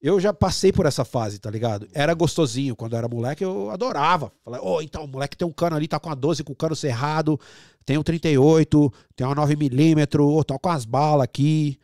Eu 0.01 0.21
já 0.21 0.33
passei 0.33 0.73
por 0.73 0.87
essa 0.87 1.05
fase, 1.05 1.39
tá 1.41 1.51
ligado? 1.51 1.89
Era 1.93 2.15
gostosinho. 2.15 2.77
Quando 2.77 2.93
eu 2.93 2.99
era 2.99 3.09
moleque, 3.09 3.43
eu 3.43 3.71
adorava. 3.71 4.33
Falei, 4.45 4.61
ô, 4.63 4.81
então, 4.81 5.05
o 5.05 5.09
moleque 5.09 5.37
tem 5.37 5.47
um 5.47 5.53
cano 5.53 5.75
ali, 5.75 5.89
tá 5.89 5.99
com 5.99 6.09
a 6.09 6.15
12 6.15 6.45
com 6.45 6.53
o 6.53 6.57
cano 6.57 6.77
cerrado, 6.77 7.39
tem 7.85 7.99
um 7.99 8.03
38, 8.03 8.93
tem 9.17 9.27
uma 9.27 9.35
9mm, 9.35 10.21
ô, 10.21 10.45
tô 10.45 10.57
com 10.59 10.69
as 10.69 10.85
balas 10.85 11.25
aqui. 11.25 11.79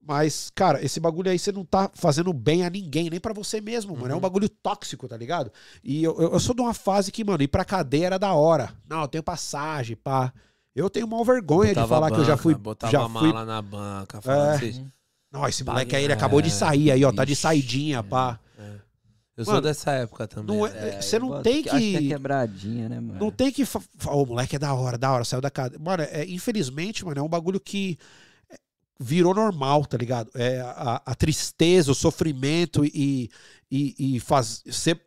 Mas, 0.00 0.50
cara, 0.54 0.82
esse 0.82 0.98
bagulho 1.00 1.30
aí 1.30 1.38
você 1.38 1.52
não 1.52 1.64
tá 1.64 1.90
fazendo 1.92 2.32
bem 2.32 2.64
a 2.64 2.70
ninguém, 2.70 3.10
nem 3.10 3.20
pra 3.20 3.34
você 3.34 3.60
mesmo, 3.60 3.94
mano. 3.96 4.14
É 4.14 4.16
um 4.16 4.20
bagulho 4.20 4.48
tóxico, 4.48 5.06
tá 5.06 5.16
ligado? 5.16 5.52
E 5.84 6.02
eu, 6.02 6.18
eu 6.18 6.32
eu 6.32 6.40
sou 6.40 6.54
de 6.54 6.62
uma 6.62 6.72
fase 6.72 7.12
que, 7.12 7.22
mano, 7.24 7.42
ir 7.42 7.48
pra 7.48 7.64
cadeia 7.64 8.06
era 8.06 8.18
da 8.18 8.32
hora. 8.32 8.72
Não, 8.88 9.02
eu 9.02 9.08
tenho 9.08 9.22
passagem, 9.22 9.96
pá. 9.96 10.32
Eu 10.74 10.88
tenho 10.88 11.06
uma 11.06 11.22
vergonha 11.24 11.70
de 11.70 11.74
Botava 11.74 11.88
falar 11.94 12.10
que 12.10 12.20
eu 12.20 12.24
já 12.24 12.32
banca, 12.34 12.42
fui. 12.42 12.54
Botava 12.54 12.90
já 12.92 13.08
fui 13.08 13.32
mala 13.32 13.44
na 13.44 13.60
banca. 13.60 14.22
Falando 14.22 14.50
É. 14.52 14.54
assim, 14.54 14.86
Não, 15.30 15.46
esse 15.46 15.62
moleque 15.62 15.94
aí, 15.94 16.04
ele 16.04 16.12
é, 16.12 16.16
acabou 16.16 16.40
de 16.40 16.50
sair 16.50 16.90
aí, 16.90 17.04
ó. 17.04 17.12
Tá 17.12 17.24
de 17.24 17.36
saidinha, 17.36 18.02
pá. 18.02 18.40
Eu 19.36 19.44
sou 19.44 19.54
Mano, 19.54 19.68
dessa 19.68 19.92
época 19.92 20.26
também. 20.26 20.56
Não 20.56 20.66
né? 20.66 20.96
é- 20.96 21.00
você 21.00 21.16
não 21.16 21.36
eu 21.36 21.42
tem 21.42 21.60
Acho 21.60 21.78
que 21.78 21.94
é 21.96 21.98
que- 22.00 22.08
quebradinha, 22.08 22.88
né, 22.88 22.98
mano? 22.98 23.20
Não 23.20 23.30
tem 23.30 23.52
que. 23.52 23.62
Ô, 24.06 24.26
moleque 24.26 24.56
é 24.56 24.58
da 24.58 24.74
hora, 24.74 24.98
da 24.98 25.12
hora, 25.12 25.24
saiu 25.24 25.40
da 25.40 25.48
cadeia. 25.48 25.80
Mano, 25.80 26.02
é, 26.02 26.24
infelizmente, 26.26 27.04
mano, 27.04 27.20
é 27.20 27.22
um 27.22 27.28
bagulho 27.28 27.60
que 27.60 27.96
é, 28.50 28.56
virou 28.98 29.32
normal, 29.32 29.86
tá 29.86 29.96
ligado? 29.96 30.28
É 30.34 30.60
a, 30.60 31.00
a 31.06 31.14
tristeza, 31.14 31.92
o 31.92 31.94
sofrimento 31.94 32.84
e, 32.84 33.30
e, 33.70 34.16
e 34.16 34.18
faz, 34.18 34.64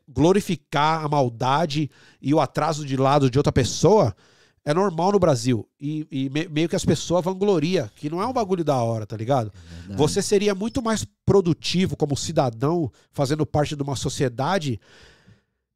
glorificar 0.08 1.04
a 1.04 1.10
maldade 1.10 1.92
e 2.22 2.34
o 2.34 2.40
atraso 2.40 2.86
de 2.86 2.96
lado 2.96 3.30
de 3.30 3.38
outra 3.38 3.52
pessoa 3.52 4.16
é 4.64 4.74
normal 4.74 5.12
no 5.12 5.20
Brasil. 5.20 5.68
E, 5.80 6.06
e 6.12 6.30
me- 6.30 6.48
meio 6.48 6.70
que 6.70 6.76
as 6.76 6.86
pessoas 6.86 7.24
vangloria, 7.26 7.92
que 7.96 8.10
não 8.10 8.22
é 8.22 8.28
um 8.28 8.34
bagulho 8.34 8.64
da 8.64 8.78
hora, 8.82 9.06
tá 9.06 9.18
ligado? 9.18 9.52
Verdade. 9.54 9.98
Você 9.98 10.22
seria 10.22 10.54
muito 10.54 10.82
mais 10.82 11.06
produtivo 11.26 11.96
como 11.98 12.16
cidadão, 12.16 12.92
fazendo 13.12 13.46
parte 13.46 13.76
de 13.76 13.82
uma 13.84 13.96
sociedade, 13.96 14.80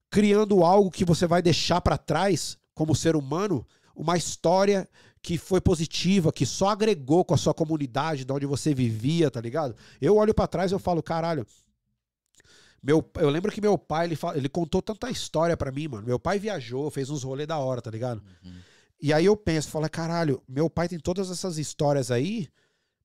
criando 0.09 0.63
algo 0.63 0.91
que 0.91 1.03
você 1.05 1.25
vai 1.27 1.41
deixar 1.41 1.81
pra 1.81 1.97
trás 1.97 2.57
como 2.73 2.95
ser 2.95 3.15
humano, 3.15 3.65
uma 3.95 4.17
história 4.17 4.87
que 5.21 5.37
foi 5.37 5.59
positiva, 5.59 6.31
que 6.31 6.45
só 6.45 6.69
agregou 6.69 7.25
com 7.25 7.33
a 7.33 7.37
sua 7.37 7.53
comunidade, 7.53 8.23
de 8.25 8.31
onde 8.31 8.45
você 8.45 8.73
vivia, 8.73 9.31
tá 9.31 9.41
ligado? 9.41 9.75
Eu 9.99 10.17
olho 10.17 10.33
pra 10.33 10.45
trás 10.45 10.71
e 10.71 10.75
eu 10.75 10.79
falo, 10.79 11.01
caralho, 11.01 11.45
meu, 12.83 13.03
eu 13.15 13.29
lembro 13.31 13.51
que 13.51 13.59
meu 13.59 13.77
pai, 13.77 14.05
ele, 14.05 14.17
ele 14.35 14.47
contou 14.49 14.79
tanta 14.81 15.09
história 15.09 15.57
pra 15.57 15.71
mim, 15.71 15.87
mano. 15.87 16.05
Meu 16.05 16.19
pai 16.19 16.37
viajou, 16.37 16.91
fez 16.91 17.09
uns 17.09 17.23
rolês 17.23 17.47
da 17.47 17.57
hora, 17.57 17.81
tá 17.81 17.89
ligado? 17.89 18.21
E 19.05 19.13
aí 19.13 19.25
eu 19.25 19.37
penso, 19.37 19.69
falo, 19.69 19.87
caralho, 19.87 20.41
meu 20.47 20.67
pai 20.67 20.89
tem 20.89 20.97
todas 20.97 21.29
essas 21.29 21.59
histórias 21.59 22.09
aí 22.09 22.49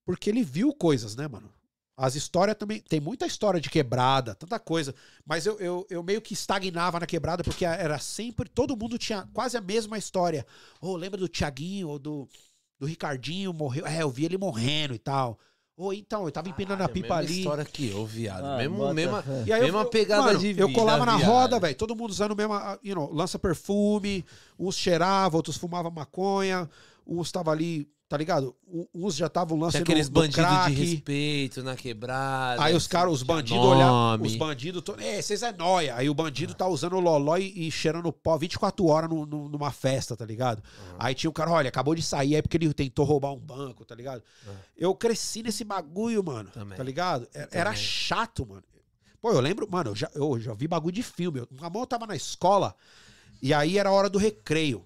porque 0.03 0.31
ele 0.31 0.43
viu 0.43 0.73
coisas, 0.73 1.15
né, 1.15 1.29
mano? 1.29 1.53
As 1.95 2.15
histórias 2.15 2.57
também. 2.57 2.81
Tem 2.81 2.99
muita 2.99 3.27
história 3.27 3.61
de 3.61 3.69
quebrada, 3.69 4.35
tanta 4.35 4.59
coisa. 4.59 4.95
Mas 5.27 5.45
eu, 5.45 5.61
eu, 5.61 5.87
eu 5.91 6.03
meio 6.03 6.23
que 6.23 6.33
estagnava 6.33 6.99
na 6.99 7.07
quebrada, 7.07 7.45
porque 7.45 7.67
era 7.67 7.99
sempre. 7.99 8.49
Todo 8.49 8.75
mundo 8.75 8.97
tinha 8.97 9.29
quase 9.35 9.59
a 9.59 9.61
mesma 9.61 9.99
história. 9.99 10.47
Ô, 10.81 10.97
lembra 10.97 11.21
do 11.21 11.29
Tiaguinho 11.29 11.91
ou 11.91 11.99
do, 11.99 12.27
do 12.79 12.87
Ricardinho 12.87 13.53
morreu? 13.53 13.87
É, 13.87 14.01
eu 14.01 14.09
vi 14.09 14.25
ele 14.25 14.39
morrendo 14.39 14.95
e 14.95 14.99
tal. 14.99 15.39
Ou 15.81 15.95
então, 15.95 16.27
eu 16.27 16.31
tava 16.31 16.49
empinando 16.49 16.75
a 16.83 16.87
Caralho, 16.89 16.93
pipa 16.93 17.17
mesma 17.17 17.19
ali. 17.31 17.39
história 17.39 17.65
que 17.65 17.89
eu, 17.89 18.05
viado. 18.05 18.45
Ah, 18.45 18.59
Mesmo, 18.59 18.93
mesma. 18.93 19.25
E 19.47 19.53
aí 19.53 19.63
mesma 19.63 19.81
eu, 19.81 19.87
pegada 19.87 20.25
mano, 20.25 20.39
de 20.39 20.49
vida. 20.49 20.61
Eu 20.61 20.73
colava 20.75 21.07
na 21.07 21.17
viado. 21.17 21.29
roda, 21.31 21.59
velho. 21.59 21.75
Todo 21.75 21.97
mundo 21.97 22.11
usando 22.11 22.33
o 22.33 22.37
mesmo, 22.37 22.53
ah, 22.53 22.79
you 22.85 22.95
know, 22.95 23.11
lança 23.11 23.39
perfume. 23.39 24.23
Uns 24.59 24.77
cheiravam, 24.77 25.39
outros 25.39 25.57
fumavam 25.57 25.91
maconha. 25.91 26.69
Uns 27.07 27.33
tava 27.33 27.51
ali, 27.51 27.89
tá 28.11 28.17
ligado? 28.17 28.57
Uns 28.93 29.15
já 29.15 29.29
estavam 29.29 29.57
Tinha 29.57 29.67
lançando 29.67 29.83
aqueles 29.83 30.09
bandidos 30.09 30.67
de 30.67 30.73
respeito 30.75 31.63
na 31.63 31.77
quebrada. 31.77 32.61
Aí 32.61 32.75
os 32.75 32.89
caras, 32.89 33.13
os 33.13 33.23
bandidos 33.23 33.65
olhavam, 33.65 34.27
os 34.27 34.35
bandidos, 34.35 34.83
é, 34.99 35.23
vocês 35.23 35.45
é 35.45 35.53
nóia. 35.53 35.95
Aí 35.95 36.11
o 36.11 36.15
bandido 36.15 36.53
tá 36.53 36.67
usando 36.67 36.95
o 36.97 37.01
loló 37.01 37.37
e, 37.37 37.69
e 37.69 37.71
cheirando 37.71 38.13
pó 38.13 38.37
24 38.37 38.85
horas 38.85 39.09
no- 39.09 39.25
no- 39.25 39.49
numa 39.49 39.71
festa, 39.71 40.17
tá 40.17 40.27
ligado? 40.27 40.61
Aí 40.99 41.15
tinha 41.15 41.31
o 41.31 41.33
cara, 41.33 41.53
olha, 41.53 41.69
acabou 41.69 41.95
de 41.95 42.03
sair 42.03 42.35
aí 42.35 42.43
porque 42.43 42.57
ele 42.57 42.75
tentou 42.75 43.05
roubar 43.05 43.33
um 43.33 43.39
banco, 43.39 43.85
tá 43.85 43.95
ligado? 43.95 44.25
Eu 44.77 44.93
cresci 44.93 45.45
nesse 45.45 45.63
bagulho, 45.63 46.23
mano, 46.25 46.51
Também. 46.51 46.77
tá 46.77 46.83
ligado? 46.83 47.29
Era, 47.33 47.49
era 47.53 47.71
Também. 47.71 47.83
chato, 47.85 48.45
mano. 48.45 48.65
Pô, 49.23 49.31
eu 49.31 49.39
lembro, 49.41 49.69
mano, 49.71 49.91
eu 49.91 49.95
já, 49.95 50.11
eu 50.17 50.41
já 50.41 50.53
vi 50.53 50.67
bagulho 50.67 50.95
de 50.97 51.05
filme. 51.05 51.47
Uma 51.49 51.71
mão 51.71 51.87
tava 51.87 52.09
na 52.09 52.17
escola 52.17 52.75
e 53.41 53.55
aí 53.55 53.79
era 53.79 53.89
a 53.89 53.93
hora 53.93 54.11
do 54.11 54.19
recreio. 54.19 54.85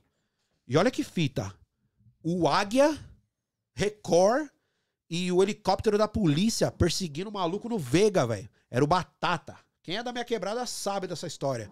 E 0.69 0.77
olha 0.77 0.91
que 0.91 1.03
fita. 1.03 1.55
O 2.23 2.47
Águia, 2.49 2.99
Record 3.75 4.49
e 5.11 5.31
o 5.31 5.43
helicóptero 5.43 5.99
da 5.99 6.09
polícia 6.09 6.71
perseguindo 6.71 7.31
o 7.31 7.33
maluco 7.33 7.69
no 7.69 7.79
Vega, 7.79 8.27
velho. 8.27 8.49
Era 8.71 8.85
o 8.85 8.89
Batata. 8.89 9.57
Quem 9.83 9.97
é 9.97 10.03
da 10.03 10.13
minha 10.13 10.25
quebrada 10.25 10.65
sabe 10.67 11.07
dessa 11.07 11.27
história. 11.27 11.71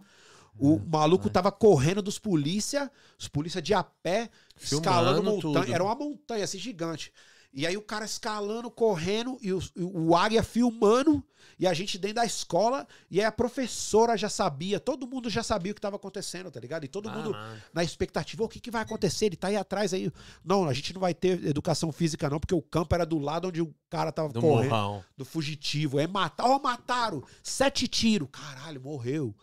O 0.58 0.78
maluco 0.78 1.30
tava 1.30 1.50
correndo 1.50 2.02
dos 2.02 2.18
polícia, 2.18 2.90
os 3.18 3.26
polícia 3.26 3.62
de 3.62 3.72
a 3.72 3.82
pé, 3.82 4.28
escalando 4.60 5.22
Filmando 5.22 5.36
montanha. 5.46 5.64
tudo. 5.64 5.74
Era 5.74 5.84
uma 5.84 5.94
montanha 5.94 6.44
assim 6.44 6.58
gigante. 6.58 7.12
E 7.54 7.66
aí 7.66 7.76
o 7.76 7.82
cara 7.82 8.04
escalando, 8.06 8.70
correndo, 8.70 9.36
e 9.42 9.52
o, 9.52 9.60
o 9.76 10.16
águia 10.16 10.42
filmando, 10.42 11.22
e 11.58 11.66
a 11.66 11.74
gente 11.74 11.98
dentro 11.98 12.16
da 12.16 12.24
escola, 12.24 12.86
e 13.10 13.20
aí 13.20 13.26
a 13.26 13.30
professora 13.32 14.16
já 14.16 14.28
sabia, 14.30 14.80
todo 14.80 15.06
mundo 15.06 15.28
já 15.28 15.42
sabia 15.42 15.70
o 15.70 15.74
que 15.74 15.78
estava 15.78 15.96
acontecendo, 15.96 16.50
tá 16.50 16.58
ligado? 16.58 16.84
E 16.84 16.88
todo 16.88 17.10
Ah, 17.10 17.12
mundo 17.12 17.30
mano. 17.32 17.60
na 17.74 17.84
expectativa, 17.84 18.42
o 18.42 18.48
que, 18.48 18.58
que 18.58 18.70
vai 18.70 18.80
acontecer? 18.82 19.26
Ele 19.26 19.36
tá 19.36 19.48
aí 19.48 19.56
atrás 19.56 19.92
aí. 19.92 20.10
Não, 20.42 20.66
a 20.66 20.72
gente 20.72 20.94
não 20.94 21.00
vai 21.02 21.12
ter 21.12 21.44
educação 21.44 21.92
física, 21.92 22.30
não, 22.30 22.40
porque 22.40 22.54
o 22.54 22.62
campo 22.62 22.94
era 22.94 23.04
do 23.04 23.18
lado 23.18 23.48
onde 23.48 23.60
o 23.60 23.74
cara 23.90 24.10
tava 24.10 24.30
Do 24.30 24.40
correndo. 24.40 24.70
morrão. 24.70 25.04
Do 25.14 25.24
fugitivo. 25.26 25.98
É 26.00 26.06
matar. 26.06 26.46
Ó, 26.46 26.58
mataram! 26.58 27.22
Sete 27.42 27.86
tiros. 27.86 28.28
Caralho, 28.32 28.80
morreu. 28.80 29.34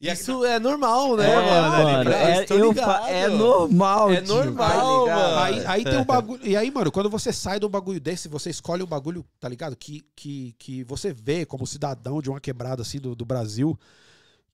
E 0.00 0.10
Isso 0.10 0.44
é 0.44 0.58
normal, 0.58 1.16
né, 1.16 1.30
É, 1.30 1.34
mano? 1.36 1.84
mano, 1.84 2.10
é, 2.10 2.44
ligado. 2.44 3.06
é 3.06 3.28
normal, 3.28 4.12
É 4.12 4.20
normal, 4.20 5.06
tá 5.06 5.14
mano. 5.14 5.38
Aí, 5.38 5.66
aí 5.66 5.84
tem 5.84 5.98
um 5.98 6.04
bagulho. 6.04 6.46
E 6.46 6.56
aí, 6.56 6.70
mano, 6.70 6.92
quando 6.92 7.08
você 7.08 7.32
sai 7.32 7.58
de 7.60 7.64
um 7.64 7.70
bagulho 7.70 8.00
desse, 8.00 8.28
você 8.28 8.50
escolhe 8.50 8.82
um 8.82 8.86
bagulho, 8.86 9.24
tá 9.40 9.48
ligado? 9.48 9.74
Que, 9.76 10.04
que, 10.14 10.54
que 10.58 10.84
você 10.84 11.12
vê 11.12 11.46
como 11.46 11.66
cidadão 11.66 12.20
de 12.20 12.28
uma 12.28 12.40
quebrada 12.40 12.82
assim 12.82 12.98
do, 12.98 13.14
do 13.14 13.24
Brasil. 13.24 13.78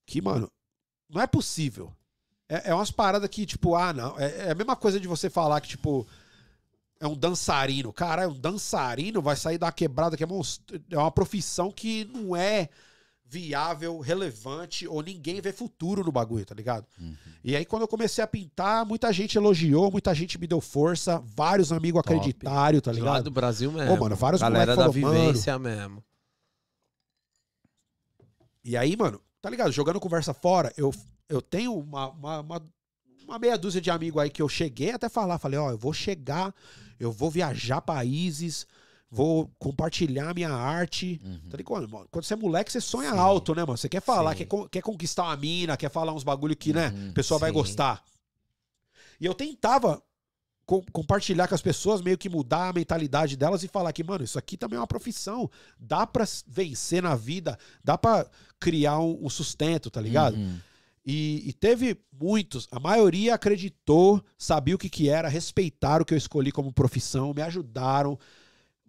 Que, 0.06 0.20
mano, 0.20 0.48
não 1.08 1.20
é 1.20 1.26
possível. 1.26 1.92
É, 2.48 2.70
é 2.70 2.74
umas 2.74 2.90
paradas 2.90 3.28
que, 3.28 3.46
tipo, 3.46 3.74
ah, 3.74 3.92
não. 3.92 4.18
É, 4.18 4.48
é 4.48 4.50
a 4.50 4.54
mesma 4.54 4.76
coisa 4.76 5.00
de 5.00 5.08
você 5.08 5.28
falar 5.30 5.60
que, 5.60 5.68
tipo. 5.68 6.06
É 7.00 7.06
um 7.06 7.16
dançarino. 7.16 7.94
Cara, 7.94 8.28
um 8.28 8.38
dançarino 8.38 9.22
vai 9.22 9.34
sair 9.34 9.56
da 9.56 9.72
quebrada 9.72 10.18
que 10.18 10.22
é, 10.22 10.26
monstro, 10.26 10.78
é 10.90 10.98
uma 10.98 11.10
profissão 11.10 11.72
que 11.72 12.04
não 12.04 12.36
é 12.36 12.68
viável, 13.32 14.00
relevante, 14.00 14.88
ou 14.88 15.00
ninguém 15.02 15.40
vê 15.40 15.52
futuro 15.52 16.02
no 16.02 16.10
bagulho, 16.10 16.44
tá 16.44 16.52
ligado? 16.52 16.84
E 17.44 17.54
aí, 17.54 17.64
quando 17.64 17.82
eu 17.82 17.88
comecei 17.88 18.24
a 18.24 18.26
pintar, 18.26 18.84
muita 18.84 19.12
gente 19.12 19.38
elogiou, 19.38 19.88
muita 19.88 20.12
gente 20.12 20.36
me 20.36 20.48
deu 20.48 20.60
força, 20.60 21.22
vários 21.24 21.70
amigos 21.72 22.02
Top. 22.02 22.12
acreditaram, 22.12 22.80
tá 22.80 22.90
De 22.90 22.98
lá 23.00 23.12
ligado? 23.12 23.24
do 23.24 23.30
Brasil 23.30 23.70
mesmo. 23.70 23.96
Mano, 23.96 24.16
vários 24.16 24.42
Galera 24.42 24.74
da 24.74 24.84
falou, 24.90 25.00
mano. 25.00 25.14
vivência 25.20 25.56
mesmo. 25.60 26.02
E 28.64 28.76
aí, 28.76 28.96
mano, 28.96 29.20
tá 29.40 29.48
ligado? 29.48 29.70
Jogando 29.70 30.00
conversa 30.00 30.34
fora, 30.34 30.72
eu, 30.76 30.92
eu 31.28 31.40
tenho 31.40 31.72
uma, 31.74 32.08
uma, 32.08 32.40
uma, 32.40 32.62
uma 33.24 33.38
meia 33.38 33.56
dúzia 33.56 33.80
de 33.80 33.92
amigos 33.92 34.20
aí 34.20 34.28
que 34.28 34.42
eu 34.42 34.48
cheguei 34.48 34.90
até 34.90 35.08
falar. 35.08 35.38
Falei, 35.38 35.58
ó, 35.58 35.70
eu 35.70 35.78
vou 35.78 35.92
chegar, 35.92 36.52
eu 36.98 37.12
vou 37.12 37.30
viajar 37.30 37.80
países, 37.80 38.66
vou 39.10 39.50
compartilhar 39.58 40.32
minha 40.34 40.50
arte. 40.52 41.20
Tá 41.50 41.56
ligado? 41.56 41.88
mano? 41.88 42.06
Quando 42.10 42.24
você 42.24 42.34
é 42.34 42.36
moleque, 42.36 42.70
você 42.70 42.80
sonha 42.80 43.10
Sim. 43.10 43.18
alto, 43.18 43.54
né, 43.54 43.62
mano? 43.62 43.76
Você 43.76 43.88
quer 43.88 44.00
falar, 44.02 44.36
Sim. 44.36 44.44
quer, 44.44 44.68
quer 44.70 44.82
conquistar 44.82 45.24
uma 45.24 45.36
mina, 45.36 45.76
quer 45.76 45.90
falar 45.90 46.12
uns 46.12 46.22
bagulho 46.24 46.56
que, 46.56 46.72
né, 46.72 46.88
Uhum, 46.94 47.10
a 47.10 47.12
pessoa 47.12 47.38
vai 47.40 47.50
sim. 47.50 47.54
gostar. 47.54 48.02
E 49.20 49.26
eu 49.26 49.34
tentava 49.34 50.02
co- 50.64 50.84
compartilhar 50.92 51.48
com 51.48 51.54
as 51.54 51.60
pessoas, 51.62 52.00
meio 52.00 52.16
que 52.16 52.28
mudar 52.28 52.68
a 52.68 52.72
mentalidade 52.72 53.36
delas 53.36 53.62
e 53.62 53.68
falar 53.68 53.92
que, 53.92 54.04
mano, 54.04 54.24
isso 54.24 54.38
aqui 54.38 54.56
também 54.56 54.76
é 54.76 54.80
uma 54.80 54.86
profissão. 54.86 55.50
Dá 55.78 56.06
pra 56.06 56.24
vencer 56.46 57.02
na 57.02 57.14
vida, 57.16 57.58
dá 57.84 57.98
pra 57.98 58.26
criar 58.58 58.98
um, 59.00 59.18
um 59.26 59.28
sustento, 59.28 59.90
tá 59.90 60.00
ligado? 60.00 60.36
Uhum. 60.36 60.58
E, 61.04 61.48
e 61.48 61.52
teve 61.54 61.98
muitos, 62.12 62.68
a 62.70 62.78
maioria 62.78 63.34
acreditou, 63.34 64.22
sabia 64.38 64.74
o 64.74 64.78
que, 64.78 64.88
que 64.88 65.08
era, 65.08 65.28
respeitaram 65.28 66.02
o 66.02 66.04
que 66.06 66.14
eu 66.14 66.18
escolhi 66.18 66.52
como 66.52 66.72
profissão, 66.72 67.32
me 67.34 67.42
ajudaram. 67.42 68.18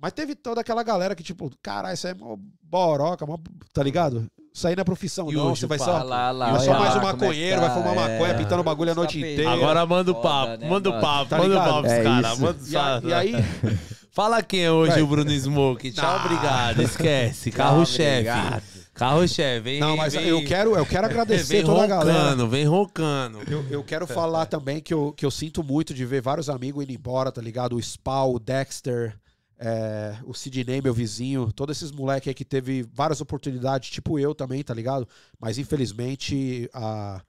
Mas 0.01 0.13
teve 0.13 0.33
toda 0.33 0.61
aquela 0.61 0.81
galera 0.81 1.15
que, 1.15 1.21
tipo, 1.21 1.51
caralho, 1.61 1.93
isso 1.93 2.07
aí 2.07 2.13
é 2.13 2.15
mó 2.15 2.35
boroca, 2.63 3.25
mó, 3.25 3.37
tá 3.73 3.83
ligado? 3.83 4.25
Isso 4.53 4.67
aí 4.67 4.75
não 4.75 4.81
é 4.81 4.85
profissão, 4.85 5.31
E 5.31 5.35
não. 5.35 5.55
Você 5.55 5.67
vai 5.67 5.77
uma 5.77 6.03
lá, 6.03 6.31
lá, 6.31 6.59
sou 6.59 6.71
olha 6.71 6.79
mais 6.79 6.95
um 6.95 6.99
é 6.99 7.03
maconheiro, 7.03 7.61
tá, 7.61 7.67
vai 7.67 7.77
fumar 7.77 7.95
maconha, 7.95 8.31
é. 8.31 8.37
pintando 8.37 8.61
o 8.61 8.63
bagulho 8.63 8.91
a 8.91 8.95
noite 8.95 9.21
Tá 9.21 9.27
inteira. 9.27 9.51
Agora 9.51 9.85
manda 9.85 10.11
o 10.11 10.15
papo, 10.15 10.57
né, 10.57 10.69
manda 10.69 10.89
o 10.89 10.99
papo, 10.99 11.29
Tá 11.29 11.37
manda 11.37 11.55
o 11.55 11.63
papo 11.63 11.81
pros 11.81 11.91
É 11.93 12.03
caras. 12.03 12.31
isso. 12.33 12.41
Manda 12.41 13.01
E, 13.03 13.07
e 13.07 13.13
aí, 13.13 13.33
Fala 14.13 14.43
quem 14.43 14.61
é 14.65 14.71
hoje 14.71 14.91
Vai. 14.91 15.01
o 15.01 15.07
Bruno 15.07 15.31
Smoke. 15.31 15.89
Tchau, 15.93 16.17
obrigado. 16.25 16.81
Esquece. 16.81 17.49
Carro-chefe. 17.51 18.61
Carro-chefe. 18.93 19.59
Vem, 19.61 19.79
não, 19.79 19.95
mas 19.95 20.13
vem, 20.13 20.27
eu 20.27 20.43
quero, 20.43 20.75
eu 20.75 20.85
quero 20.85 21.05
agradecer 21.07 21.55
vem 21.57 21.63
toda 21.65 21.85
a 21.85 21.87
galera. 21.87 22.19
roncando, 22.19 22.47
vem 22.49 22.65
roncando. 22.65 23.39
Eu, 23.49 23.65
eu 23.69 23.83
quero 23.83 24.05
falar 24.05 24.47
também 24.47 24.81
que 24.81 24.93
eu, 24.93 25.13
que 25.15 25.25
eu 25.25 25.31
sinto 25.31 25.63
muito 25.63 25.93
de 25.93 26.05
ver 26.05 26.21
vários 26.21 26.49
amigos 26.49 26.83
indo 26.83 26.91
embora, 26.91 27.31
tá 27.31 27.41
ligado? 27.41 27.77
O 27.77 27.79
Spal, 27.79 28.33
o 28.33 28.39
Dexter, 28.39 29.15
é, 29.61 30.17
o 30.25 30.33
Sidney, 30.33 30.81
meu 30.81 30.93
vizinho, 30.93 31.51
todos 31.53 31.77
esses 31.77 31.91
moleques 31.91 32.27
aí 32.29 32.33
que 32.33 32.43
teve 32.45 32.83
várias 32.93 33.21
oportunidades, 33.21 33.91
tipo 33.91 34.17
eu 34.19 34.33
também, 34.35 34.63
tá 34.63 34.73
ligado? 34.73 35.07
Mas 35.39 35.59
infelizmente 35.59 36.69
a, 36.73 37.23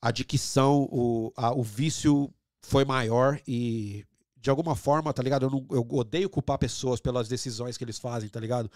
a 0.00 0.10
dicção, 0.10 0.88
o, 0.90 1.32
a- 1.36 1.52
o 1.52 1.62
vício 1.62 2.32
foi 2.62 2.84
maior 2.84 3.40
e 3.46 4.04
de 4.40 4.50
alguma 4.50 4.76
forma, 4.76 5.12
tá 5.12 5.22
ligado? 5.22 5.46
Eu, 5.46 5.50
não- 5.50 5.66
eu 5.70 5.86
odeio 5.90 6.30
culpar 6.30 6.58
pessoas 6.58 7.00
pelas 7.00 7.28
decisões 7.28 7.76
que 7.76 7.84
eles 7.84 7.98
fazem, 7.98 8.28
tá 8.28 8.38
ligado? 8.40 8.70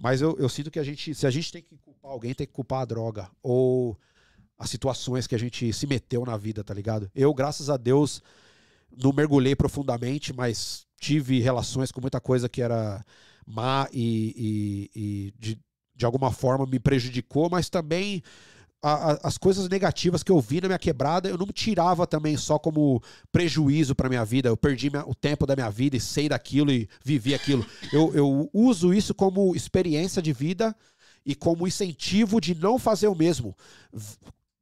Mas 0.00 0.20
eu, 0.20 0.36
eu 0.38 0.48
sinto 0.48 0.70
que 0.70 0.78
a 0.78 0.84
gente, 0.84 1.14
se 1.14 1.26
a 1.26 1.30
gente 1.30 1.52
tem 1.52 1.62
que 1.62 1.76
culpar 1.78 2.10
alguém, 2.10 2.34
tem 2.34 2.46
que 2.46 2.52
culpar 2.52 2.82
a 2.82 2.84
droga. 2.84 3.30
Ou 3.42 3.96
as 4.58 4.68
situações 4.70 5.26
que 5.26 5.34
a 5.34 5.38
gente 5.38 5.72
se 5.72 5.86
meteu 5.86 6.24
na 6.24 6.36
vida, 6.36 6.64
tá 6.64 6.74
ligado? 6.74 7.10
Eu, 7.14 7.32
graças 7.32 7.70
a 7.70 7.76
Deus, 7.76 8.20
não 9.02 9.12
mergulhei 9.12 9.54
profundamente, 9.56 10.32
mas 10.32 10.86
tive 11.04 11.40
relações 11.40 11.92
com 11.92 12.00
muita 12.00 12.20
coisa 12.20 12.48
que 12.48 12.62
era 12.62 13.04
má 13.46 13.86
e, 13.92 14.90
e- 14.94 15.00
e 15.00 15.34
de, 15.38 15.58
de 15.94 16.04
alguma 16.06 16.30
forma 16.32 16.64
me 16.66 16.78
prejudicou, 16.80 17.48
mas 17.50 17.68
também 17.68 18.22
a- 18.82 19.12
a- 19.12 19.18
as 19.24 19.36
coisas 19.38 19.68
negativas 19.68 20.22
que 20.22 20.30
eu 20.32 20.40
vi 20.40 20.60
na 20.60 20.68
minha 20.68 20.78
quebrada, 20.78 21.28
eu 21.28 21.36
não 21.38 21.46
me 21.46 21.52
tirava 21.52 22.06
também 22.06 22.36
só 22.36 22.58
como 22.58 23.02
prejuízo 23.32 23.94
pra 23.94 24.08
minha 24.08 24.24
vida. 24.24 24.48
Eu 24.48 24.56
perdi 24.56 24.90
minha- 24.90 25.06
o 25.06 25.14
tempo 25.14 25.46
da 25.46 25.54
minha 25.56 25.70
vida 25.70 25.96
e 25.96 26.00
sei 26.00 26.28
daquilo 26.28 26.70
e 26.70 26.88
vivi 27.04 27.34
aquilo. 27.34 27.64
Eu, 27.92 28.14
eu 28.14 28.50
uso 28.52 28.92
isso 28.92 29.14
como 29.14 29.54
experiência 29.54 30.20
de 30.22 30.32
vida 30.32 30.74
e 31.24 31.34
como 31.34 31.66
incentivo 31.66 32.40
de 32.40 32.54
não 32.54 32.78
fazer 32.78 33.08
o 33.08 33.14
mesmo. 33.14 33.54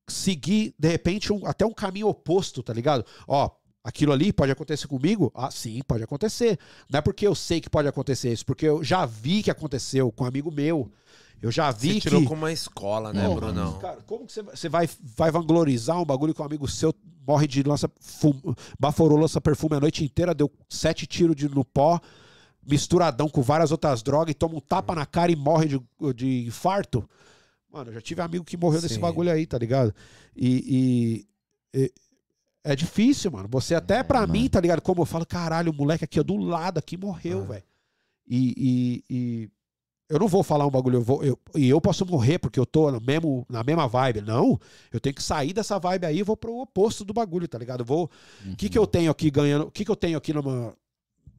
Seguir, 0.08 0.74
de 0.78 0.88
repente, 0.88 1.32
um- 1.32 1.46
até 1.46 1.64
um 1.64 1.72
caminho 1.72 2.08
oposto, 2.08 2.62
tá 2.62 2.72
ligado? 2.72 3.04
Ó, 3.26 3.50
aquilo 3.84 4.12
ali 4.12 4.32
pode 4.32 4.52
acontecer 4.52 4.86
comigo? 4.86 5.30
Ah, 5.34 5.50
sim, 5.50 5.80
pode 5.86 6.02
acontecer. 6.04 6.58
Não 6.88 6.98
é 6.98 7.00
porque 7.02 7.26
eu 7.26 7.34
sei 7.34 7.60
que 7.60 7.68
pode 7.70 7.88
acontecer 7.88 8.32
isso, 8.32 8.46
porque 8.46 8.66
eu 8.66 8.82
já 8.84 9.04
vi 9.06 9.42
que 9.42 9.50
aconteceu 9.50 10.10
com 10.12 10.24
um 10.24 10.26
amigo 10.26 10.50
meu. 10.50 10.90
Eu 11.40 11.50
já 11.50 11.72
vi 11.72 11.88
Você 11.88 11.94
que. 11.94 12.00
tirou 12.02 12.22
como 12.24 12.42
uma 12.42 12.52
escola, 12.52 13.12
né, 13.12 13.26
Pô, 13.26 13.34
Brunão? 13.34 13.78
Cara, 13.78 14.00
como 14.06 14.24
que 14.26 14.32
você, 14.32 14.42
você 14.42 14.68
vai, 14.68 14.88
vai 15.02 15.30
vanglorizar 15.32 16.00
um 16.00 16.04
bagulho 16.04 16.32
que 16.32 16.40
um 16.40 16.44
amigo 16.44 16.68
seu 16.68 16.94
morre 17.26 17.48
de 17.48 17.62
lança 17.64 17.90
fum, 18.00 18.32
baforou 18.78 19.18
lança 19.18 19.40
perfume 19.40 19.76
a 19.76 19.80
noite 19.80 20.04
inteira, 20.04 20.34
deu 20.34 20.48
sete 20.68 21.04
tiros 21.04 21.34
de, 21.34 21.48
no 21.48 21.64
pó, 21.64 22.00
misturadão 22.64 23.28
com 23.28 23.42
várias 23.42 23.72
outras 23.72 24.02
drogas 24.04 24.30
e 24.30 24.34
toma 24.34 24.54
um 24.56 24.60
tapa 24.60 24.94
na 24.94 25.04
cara 25.04 25.32
e 25.32 25.36
morre 25.36 25.66
de, 25.66 25.80
de 26.14 26.46
infarto? 26.46 27.08
Mano, 27.72 27.90
eu 27.90 27.94
já 27.94 28.00
tive 28.00 28.20
amigo 28.22 28.44
que 28.44 28.56
morreu 28.56 28.80
desse 28.80 28.94
Sim. 28.94 29.00
bagulho 29.00 29.32
aí, 29.32 29.44
tá 29.44 29.58
ligado? 29.58 29.92
E- 30.36 31.26
e- 31.74 31.92
é 32.64 32.76
difícil, 32.76 33.30
mano. 33.30 33.48
Você 33.50 33.74
até 33.74 34.02
pra 34.02 34.26
mim, 34.26 34.48
tá 34.48 34.60
ligado? 34.60 34.80
Como 34.80 35.02
eu 35.02 35.06
falo, 35.06 35.26
caralho, 35.26 35.72
o 35.72 35.74
moleque 35.74 36.04
aqui 36.04 36.20
ó, 36.20 36.22
do 36.22 36.36
lado 36.36 36.78
aqui 36.78 36.96
morreu, 36.96 37.42
Ah. 37.42 37.52
velho. 37.52 37.64
E, 38.28 38.54
e- 38.56 39.14
e 39.16 39.50
eu 40.08 40.18
não 40.18 40.28
vou 40.28 40.42
falar 40.42 40.66
um 40.66 40.70
bagulho, 40.70 40.98
eu 40.98 41.02
vou, 41.02 41.24
eu- 41.24 41.38
e 41.56 41.68
eu 41.68 41.80
posso 41.80 42.04
morrer 42.06 42.38
porque 42.38 42.60
eu 42.60 42.66
tô 42.66 42.90
no 42.90 43.00
mesmo, 43.00 43.44
na 43.48 43.64
mesma 43.64 43.88
vibe. 43.88 44.20
Não, 44.20 44.58
eu 44.92 45.00
tenho 45.00 45.14
que 45.14 45.22
sair 45.22 45.52
dessa 45.52 45.78
vibe 45.78 46.06
aí 46.06 46.18
e 46.18 46.22
vou 46.22 46.36
pro 46.36 46.56
oposto 46.60 47.04
do 47.04 47.12
bagulho, 47.12 47.48
tá 47.48 47.58
ligado? 47.58 47.80
Eu 47.80 47.86
vou. 47.86 48.10
O 48.46 48.56
que, 48.56 48.68
que 48.68 48.78
eu 48.78 48.86
tenho 48.86 49.10
aqui 49.10 49.30
ganhando? 49.30 49.64
O 49.66 49.70
que, 49.70 49.84
que 49.84 49.90
eu 49.90 49.96
tenho 49.96 50.16
aqui 50.18 50.32
numa, 50.32 50.74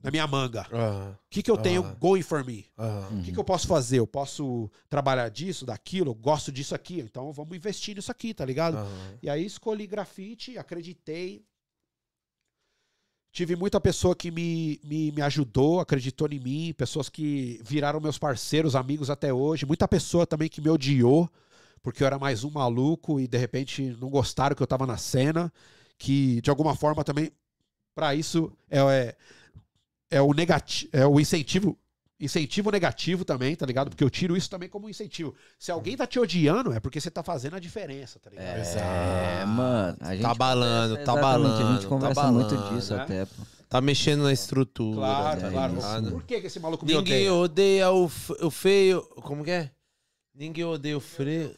na 0.04 0.12
minha 0.12 0.28
manga? 0.28 0.68
O 1.14 1.18
que, 1.30 1.42
que 1.42 1.50
eu 1.50 1.58
tenho 1.58 1.82
going 1.96 2.22
for 2.22 2.46
me? 2.46 2.68
O 3.20 3.24
que, 3.24 3.32
que 3.32 3.40
eu 3.40 3.44
posso 3.44 3.66
fazer? 3.66 4.00
Eu 4.00 4.06
posso 4.06 4.70
trabalhar 4.90 5.30
disso, 5.30 5.66
daquilo, 5.66 6.12
eu 6.12 6.16
gosto 6.16 6.52
disso 6.52 6.76
aqui. 6.76 7.00
Então 7.00 7.32
vamos 7.32 7.56
investir 7.56 7.96
nisso 7.96 8.12
aqui, 8.12 8.34
tá 8.34 8.44
ligado? 8.44 8.78
E 9.22 9.30
aí 9.30 9.46
escolhi 9.46 9.88
grafite, 9.88 10.58
acreditei. 10.58 11.46
Tive 13.32 13.56
muita 13.56 13.82
pessoa 13.82 14.16
que 14.16 14.30
me, 14.30 14.80
me, 14.84 15.12
me 15.12 15.22
ajudou, 15.24 15.80
acreditou 15.80 16.28
em 16.32 16.40
mim, 16.40 16.74
pessoas 16.78 17.10
que 17.10 17.60
viraram 17.64 18.00
meus 18.00 18.20
parceiros, 18.20 18.76
amigos 18.76 19.10
até 19.10 19.34
hoje. 19.34 19.66
Muita 19.66 19.88
pessoa 19.88 20.28
também 20.28 20.48
que 20.48 20.62
me 20.62 20.70
odiou, 20.70 21.28
porque 21.82 22.04
eu 22.04 22.08
era 22.08 22.20
mais 22.20 22.44
um 22.44 22.52
maluco 22.52 23.20
e 23.20 23.28
de 23.28 23.38
repente 23.38 23.98
não 24.00 24.10
gostaram 24.10 24.56
que 24.56 24.62
eu 24.62 24.68
tava 24.68 24.86
na 24.86 24.98
cena. 24.98 25.52
Que 25.98 26.42
de 26.42 26.50
alguma 26.50 26.76
forma 26.76 27.04
também, 27.04 27.32
para 27.96 28.14
isso, 28.14 28.52
é, 28.70 28.80
é, 28.80 29.16
é 30.16 30.22
o 30.22 30.34
negativo, 30.34 30.90
é 30.94 31.06
o 31.06 31.20
incentivo. 31.20 31.78
Incentivo 32.20 32.72
negativo 32.72 33.26
também, 33.26 33.54
tá 33.56 33.66
ligado? 33.66 33.90
Porque 33.90 34.04
eu 34.04 34.10
tiro 34.10 34.38
isso 34.38 34.50
também 34.50 34.70
como 34.70 34.88
incentivo. 34.90 35.36
Se 35.60 35.72
alguém 35.72 35.98
tá 35.98 36.08
te 36.08 36.18
odiando, 36.20 36.72
é 36.72 36.80
porque 36.80 37.02
você 37.02 37.12
tá 37.12 37.22
fazendo 37.22 37.56
a 37.56 37.60
diferença, 37.60 38.18
tá 38.20 38.30
ligado? 38.30 38.46
É, 38.80 39.44
mano. 39.46 39.98
A 40.00 40.14
gente 40.14 40.22
Tá 40.22 40.34
balando, 40.34 40.96
conversa- 40.98 41.12
tá 41.14 41.22
balando, 41.22 41.68
A 41.68 41.72
gente 41.74 41.82
tá 41.82 41.88
conversa 41.90 42.32
muito 42.32 42.56
balando, 42.56 42.76
disso 42.78 42.96
né? 42.96 43.02
até, 43.02 43.26
pô. 43.26 43.44
Tá 43.68 43.82
mexendo 43.82 44.24
na 44.24 44.32
estrutura. 44.32 44.96
Claro, 44.98 45.42
tá 45.42 45.50
claro. 45.52 46.12
Por 46.12 46.24
que, 46.24 46.40
que 46.40 46.48
esse 46.48 46.60
maluco 46.60 46.86
me 46.86 46.94
Ninguém 46.94 47.28
odeia? 47.30 47.34
odeia 47.34 47.92
o, 47.92 48.06
o 48.42 48.52
feio. 48.52 49.02
Como 49.24 49.44
que 49.44 49.52
é? 49.52 49.72
Ninguém 50.34 50.64
odeia 50.64 50.96
o 50.96 51.02
freio. 51.02 51.54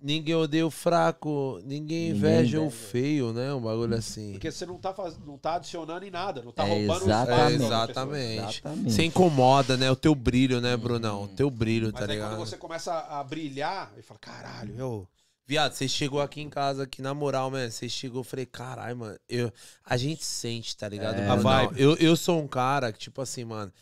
Ninguém 0.00 0.34
odeia 0.34 0.66
o 0.66 0.70
fraco, 0.70 1.58
ninguém 1.64 1.78
Ninguém 1.78 2.10
inveja 2.10 2.60
o 2.60 2.70
feio, 2.70 3.32
né? 3.32 3.52
Um 3.52 3.60
bagulho 3.60 3.96
assim. 3.96 4.32
Porque 4.32 4.50
você 4.50 4.64
não 4.64 4.78
tá, 4.78 4.94
faz... 4.94 5.18
não 5.26 5.36
tá 5.36 5.56
adicionando 5.56 6.04
em 6.04 6.10
nada, 6.10 6.40
não 6.42 6.52
tá 6.52 6.66
É, 6.66 6.68
roubando 6.68 7.02
o 7.02 7.08
exatamente. 7.08 7.52
espaço 7.54 7.62
É, 7.62 7.66
exatamente. 7.66 8.58
Exatamente. 8.58 8.92
Você 8.92 9.04
incomoda, 9.04 9.76
né? 9.76 9.90
O 9.90 9.96
teu 9.96 10.14
brilho, 10.14 10.60
né, 10.60 10.76
Brunão? 10.76 11.24
O 11.24 11.28
teu 11.28 11.50
brilho, 11.50 11.90
Mas 11.92 11.94
tá 11.94 12.00
aí 12.02 12.16
ligado? 12.16 12.36
quando 12.36 12.46
você 12.46 12.56
começa 12.56 12.92
a 12.92 13.24
brilhar, 13.24 13.92
e 13.98 14.02
fala, 14.02 14.20
caralho, 14.20 14.74
eu... 14.78 15.08
Viado, 15.46 15.72
você 15.72 15.88
chegou 15.88 16.20
aqui 16.20 16.42
em 16.42 16.50
casa, 16.50 16.82
aqui 16.82 17.00
na 17.00 17.14
moral, 17.14 17.50
mano. 17.50 17.70
Você 17.70 17.88
chegou, 17.88 18.20
eu 18.20 18.24
falei, 18.24 18.44
caralho, 18.44 18.98
mano. 18.98 19.18
Eu, 19.26 19.50
a 19.82 19.96
gente 19.96 20.22
sente, 20.22 20.76
tá 20.76 20.86
ligado? 20.86 21.14
É, 21.14 21.26
Brunão? 21.26 21.32
a 21.32 21.36
vibe. 21.36 21.80
Eu, 21.80 21.96
eu 21.96 22.14
sou 22.16 22.38
um 22.38 22.46
cara 22.46 22.92
que, 22.92 22.98
tipo 22.98 23.20
assim, 23.22 23.44
mano. 23.44 23.72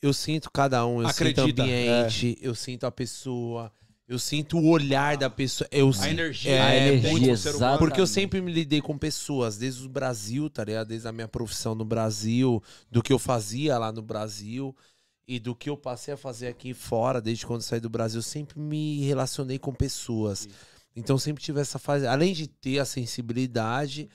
Eu 0.00 0.12
sinto 0.12 0.48
cada 0.52 0.86
um, 0.86 1.02
eu 1.02 1.08
Acredita, 1.08 1.44
sinto 1.44 1.58
o 1.58 1.62
ambiente, 1.62 2.38
eu 2.40 2.54
sinto 2.54 2.86
a 2.86 2.90
pessoa, 2.92 3.72
eu 4.08 4.18
sinto 4.18 4.56
o 4.56 4.70
olhar 4.70 5.18
da 5.18 5.28
pessoa. 5.28 5.68
Eu 5.70 5.90
A 6.00 6.08
energia, 6.08 6.50
É, 6.50 6.60
a 6.60 6.92
muito 6.92 7.06
energia, 7.06 7.36
ser 7.36 7.54
humano. 7.56 7.78
Porque 7.78 8.00
eu 8.00 8.06
sempre 8.06 8.40
me 8.40 8.50
lidei 8.50 8.80
com 8.80 8.96
pessoas, 8.96 9.58
desde 9.58 9.84
o 9.84 9.88
Brasil, 9.88 10.48
tá 10.48 10.64
ligado? 10.64 10.88
Desde 10.88 11.06
a 11.06 11.12
minha 11.12 11.28
profissão 11.28 11.74
no 11.74 11.84
Brasil, 11.84 12.62
do 12.90 13.02
que 13.02 13.12
eu 13.12 13.18
fazia 13.18 13.76
lá 13.76 13.92
no 13.92 14.00
Brasil 14.00 14.74
e 15.26 15.38
do 15.38 15.54
que 15.54 15.68
eu 15.68 15.76
passei 15.76 16.14
a 16.14 16.16
fazer 16.16 16.48
aqui 16.48 16.72
fora, 16.72 17.20
desde 17.20 17.44
quando 17.44 17.60
saí 17.60 17.80
do 17.80 17.90
Brasil, 17.90 18.20
eu 18.20 18.22
sempre 18.22 18.58
me 18.58 19.04
relacionei 19.04 19.58
com 19.58 19.74
pessoas. 19.74 20.48
Então 20.96 21.18
sempre 21.18 21.42
tive 21.42 21.60
essa 21.60 21.78
fase, 21.78 22.06
além 22.06 22.32
de 22.32 22.46
ter 22.46 22.78
a 22.78 22.86
sensibilidade, 22.86 24.08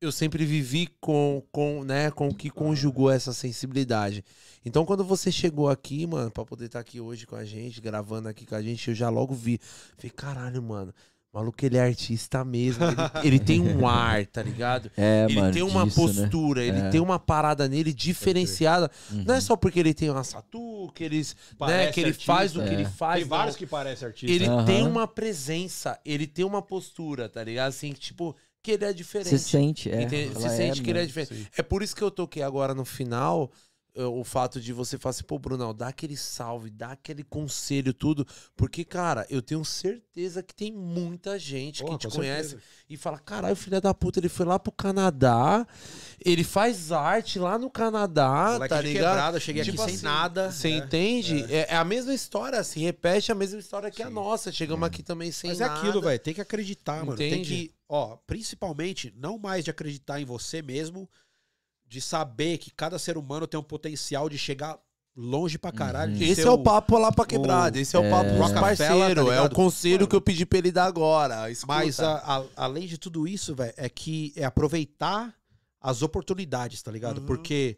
eu 0.00 0.12
sempre 0.12 0.44
vivi 0.44 0.88
com, 1.00 1.42
com, 1.50 1.82
né, 1.84 2.10
com 2.10 2.28
o 2.28 2.34
que 2.34 2.50
conjugou 2.50 3.10
essa 3.10 3.32
sensibilidade. 3.32 4.24
Então 4.64 4.84
quando 4.84 5.04
você 5.04 5.30
chegou 5.32 5.68
aqui, 5.68 6.06
mano, 6.06 6.30
pra 6.30 6.44
poder 6.44 6.66
estar 6.66 6.80
aqui 6.80 7.00
hoje 7.00 7.26
com 7.26 7.34
a 7.36 7.44
gente, 7.44 7.80
gravando 7.80 8.28
aqui 8.28 8.46
com 8.46 8.54
a 8.54 8.62
gente, 8.62 8.88
eu 8.88 8.94
já 8.94 9.08
logo 9.08 9.34
vi. 9.34 9.58
Falei, 9.96 10.10
caralho, 10.14 10.62
mano, 10.62 10.92
o 11.32 11.36
maluco 11.38 11.64
ele 11.64 11.76
é 11.76 11.80
artista 11.82 12.44
mesmo. 12.44 12.84
Ele, 12.84 12.94
ele 13.36 13.38
tem 13.40 13.60
um 13.60 13.86
ar, 13.88 14.24
tá 14.26 14.42
ligado? 14.42 14.90
É, 14.96 15.24
ele 15.28 15.40
mano. 15.40 15.52
tem 15.52 15.62
uma 15.62 15.84
disso, 15.84 16.06
né? 16.06 16.12
postura, 16.22 16.62
ele 16.64 16.78
É. 16.78 16.90
tem 16.90 17.00
uma 17.00 17.18
parada 17.18 17.68
nele 17.68 17.92
diferenciada. 17.92 18.90
Não 19.10 19.34
é 19.34 19.38
Uhum. 19.38 19.42
só 19.42 19.56
porque 19.56 19.80
ele 19.80 19.92
tem 19.94 20.10
uma 20.10 20.24
satu, 20.24 20.90
que, 20.94 21.02
eles, 21.02 21.34
né, 21.60 21.90
que 21.92 22.00
ele 22.00 22.10
artista, 22.10 22.32
faz 22.32 22.56
o 22.56 22.62
que 22.62 22.68
é. 22.70 22.72
ele 22.74 22.84
faz. 22.84 23.20
Tem 23.20 23.28
vários 23.28 23.54
não. 23.54 23.58
que 23.58 23.66
parecem 23.66 24.06
artistas. 24.08 24.30
Ele 24.34 24.46
Aham. 24.46 24.64
tem 24.64 24.86
uma 24.86 25.06
presença, 25.08 25.98
ele 26.04 26.26
tem 26.26 26.44
uma 26.44 26.62
postura, 26.62 27.28
tá 27.28 27.42
ligado? 27.42 27.68
Assim, 27.68 27.92
que, 27.92 28.00
tipo, 28.00 28.34
que 28.68 28.72
ele 28.74 28.84
é 28.84 28.92
diferente. 28.92 29.30
Você 29.30 29.38
sente, 29.38 29.90
é. 29.90 30.02
Entende? 30.02 30.32
ela 30.36 30.40
Você 30.40 30.56
sente 30.56 30.82
que 30.82 30.90
ele 30.90 30.98
é 31.00 31.06
diferente. 31.06 31.50
É 31.56 31.62
por 31.62 31.82
isso 31.82 31.96
que 31.96 32.02
eu 32.02 32.10
toquei 32.10 32.42
agora 32.42 32.74
no 32.74 32.84
final. 32.84 33.50
eh, 33.96 34.04
o 34.04 34.22
fato 34.22 34.60
de 34.60 34.72
você 34.72 34.96
falar 34.96 35.10
assim, 35.10 35.24
pô, 35.24 35.40
Brunão, 35.40 35.74
dá 35.74 35.88
aquele 35.88 36.16
salve, 36.16 36.70
dá 36.70 36.92
aquele 36.92 37.24
conselho, 37.24 37.92
tudo. 37.92 38.24
Porque, 38.56 38.84
cara, 38.84 39.26
eu 39.28 39.42
tenho 39.42 39.64
certeza 39.64 40.40
que 40.40 40.54
tem 40.54 40.70
muita 40.72 41.36
gente 41.36 41.82
Porra, 41.82 41.98
que 41.98 42.06
te 42.06 42.14
conhece 42.16 42.50
certeza. 42.50 42.62
e 42.88 42.96
fala: 42.96 43.18
caralho, 43.18 43.56
filho 43.56 43.80
da 43.80 43.92
puta, 43.92 44.20
ele 44.20 44.28
foi 44.28 44.46
lá 44.46 44.56
pro 44.56 44.70
Canadá, 44.70 45.66
ele 46.24 46.44
faz 46.44 46.92
arte 46.92 47.40
lá 47.40 47.58
no 47.58 47.68
Canadá, 47.68 48.50
Moleque 48.52 48.68
tá 48.68 48.80
ligado? 48.80 49.04
quebrada, 49.14 49.36
eu 49.36 49.40
cheguei 49.40 49.64
Tipo 49.64 49.82
aqui 49.82 49.90
sem 49.90 49.96
assim, 49.96 50.04
nada. 50.04 50.52
Você 50.52 50.68
É. 50.68 50.76
entende? 50.76 51.44
É. 51.52 51.66
é 51.70 51.76
a 51.76 51.84
mesma 51.84 52.14
história, 52.14 52.60
assim, 52.60 52.80
repete 52.84 53.32
a 53.32 53.34
mesma 53.34 53.58
história 53.58 53.90
que 53.90 54.02
a 54.02 54.06
Sim. 54.06 54.12
nossa. 54.12 54.52
Chegamos 54.52 54.86
aqui 54.86 55.02
também 55.02 55.32
sem 55.32 55.50
Mas 55.50 55.60
é 55.60 55.66
nada. 55.66 55.80
aquilo, 55.80 56.00
velho. 56.00 56.20
Tem 56.20 56.34
que 56.34 56.40
acreditar, 56.40 57.04
mano. 57.04 57.16
Tem 57.16 57.32
Entende? 57.32 57.48
que, 57.48 57.74
ó, 57.88 58.16
principalmente, 58.26 59.12
não 59.16 59.38
mais 59.38 59.64
de 59.64 59.70
acreditar 59.70 60.20
em 60.20 60.24
você 60.24 60.60
mesmo, 60.62 61.08
de 61.86 62.00
saber 62.00 62.58
que 62.58 62.70
cada 62.70 62.98
ser 62.98 63.16
humano 63.16 63.46
tem 63.46 63.58
um 63.58 63.62
potencial 63.62 64.28
de 64.28 64.36
chegar 64.38 64.78
longe 65.16 65.58
pra 65.58 65.72
caralho. 65.72 66.14
de 66.14 66.22
Esse 66.24 66.42
é 66.42 66.50
o 66.50 66.62
papo 66.62 66.96
lá 66.98 67.10
pra 67.10 67.24
quebrada. 67.26 67.78
Esse 67.78 67.96
é 67.96 67.98
o 67.98 68.04
é, 68.04 68.10
papo 68.10 68.30
dos 68.30 68.38
Rockefeller, 68.38 68.60
parceiros. 68.60 69.26
tá 69.26 69.34
é 69.34 69.40
o 69.40 69.50
conselho 69.50 69.94
Mano. 69.94 70.08
que 70.08 70.14
eu 70.16 70.20
pedi 70.20 70.46
pra 70.46 70.58
ele 70.58 70.70
dar 70.70 70.84
agora. 70.84 71.50
Escuta. 71.50 71.72
Mas 71.74 71.98
a- 71.98 72.18
a- 72.38 72.44
além 72.56 72.86
de 72.86 72.98
tudo 72.98 73.26
isso, 73.26 73.54
velho, 73.54 73.72
é 73.76 73.88
que 73.88 74.32
é 74.36 74.44
aproveitar 74.44 75.34
as 75.80 76.02
oportunidades, 76.02 76.82
tá 76.82 76.92
ligado? 76.92 77.18
Uhum. 77.18 77.26
Porque 77.26 77.76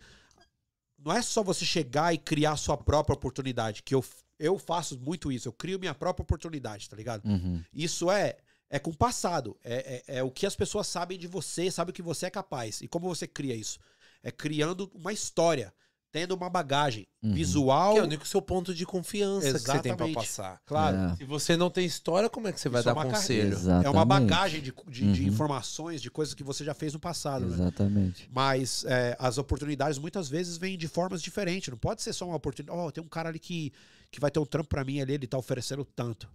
não 0.99 1.13
é 1.13 1.23
só 1.23 1.43
você 1.43 1.65
chegar 1.65 2.13
e 2.13 2.19
criar 2.19 2.57
sua 2.57 2.77
própria 2.77 3.15
oportunidade, 3.15 3.83
que 3.83 3.95
eu, 3.95 4.05
eu 4.39 4.59
faço 4.59 4.99
muito 4.99 5.33
isso, 5.33 5.49
eu 5.49 5.53
crio 5.53 5.79
minha 5.79 5.95
própria 5.95 6.23
oportunidade, 6.23 6.91
tá 6.91 6.97
ligado? 6.97 7.25
Uhum. 7.27 7.63
Isso 7.73 8.11
é 8.11 8.37
é 8.71 8.79
com 8.79 8.91
o 8.91 8.97
passado, 8.97 9.57
é, 9.65 10.03
é, 10.09 10.19
é 10.19 10.23
o 10.23 10.31
que 10.31 10.47
as 10.47 10.55
pessoas 10.57 10.87
sabem 10.87 11.19
de 11.19 11.27
você, 11.27 11.71
sabem 11.71 11.91
o 11.91 11.95
que 11.95 12.01
você 12.03 12.27
é 12.27 12.31
capaz. 12.31 12.81
E 12.81 12.89
como 12.89 13.09
você 13.09 13.27
cria 13.27 13.55
isso? 13.55 13.79
É 14.23 14.31
criando 14.31 14.91
uma 14.95 15.13
história, 15.13 15.75
tendo 16.13 16.35
uma 16.35 16.49
bagagem 16.49 17.07
Uhum. 17.23 17.35
visual, 17.35 17.93
Que 17.93 17.99
é 17.99 18.03
o 18.03 18.07
único 18.07 18.27
seu 18.27 18.41
ponto 18.41 18.73
de 18.75 18.87
confiança 18.87 19.53
que 19.53 19.59
você 19.59 19.81
tem 19.83 19.95
pra 19.95 20.07
Exatamente. 20.07 20.15
passar. 20.15 20.61
claro. 20.65 20.97
É. 20.97 21.17
Se 21.17 21.25
você 21.25 21.55
não 21.57 21.69
tem 21.69 21.85
história, 21.85 22.31
como 22.31 22.49
é 22.49 22.53
que 22.53 22.59
você 22.59 22.69
vai 22.71 22.81
Isso 22.81 22.89
é 22.89 22.95
dar 22.95 22.99
uma 22.99 23.05
conselho? 23.07 23.49
É 23.49 23.51
uma 23.51 23.59
Exatamente. 23.61 24.07
bagagem 24.09 24.63
de, 24.63 24.73
de, 24.89 25.13
de 25.13 25.21
Uhum. 25.23 25.29
informações, 25.29 26.01
de 26.01 26.11
coisas 26.11 26.33
que 26.33 26.43
você 26.43 26.65
já 26.65 26.73
fez 26.73 26.95
no 26.95 26.99
passado, 27.01 27.45
né? 27.47 27.55
Exatamente. 27.55 28.27
Mas 28.33 28.85
é, 28.87 29.15
as 29.19 29.37
oportunidades 29.37 29.99
muitas 29.99 30.29
vezes 30.31 30.57
vêm 30.57 30.79
de 30.79 30.89
formas 30.89 31.21
diferentes. 31.21 31.69
Não 31.69 31.77
pode 31.77 32.01
ser 32.03 32.13
só 32.15 32.25
uma 32.27 32.37
oportunidade. 32.37 32.79
Ó, 32.79 32.91
tem 32.91 33.05
um 33.05 33.09
cara 33.09 33.29
ali 33.29 33.39
que, 33.39 33.71
que 34.11 34.19
vai 34.19 34.31
ter 34.31 34.39
um 34.41 34.47
trampo 34.47 34.69
pra 34.71 34.83
mim 34.85 35.01
ali, 35.01 35.13
ele 35.15 35.27
tá 35.27 35.37
oferecendo 35.37 35.85
tanto. 35.85 36.27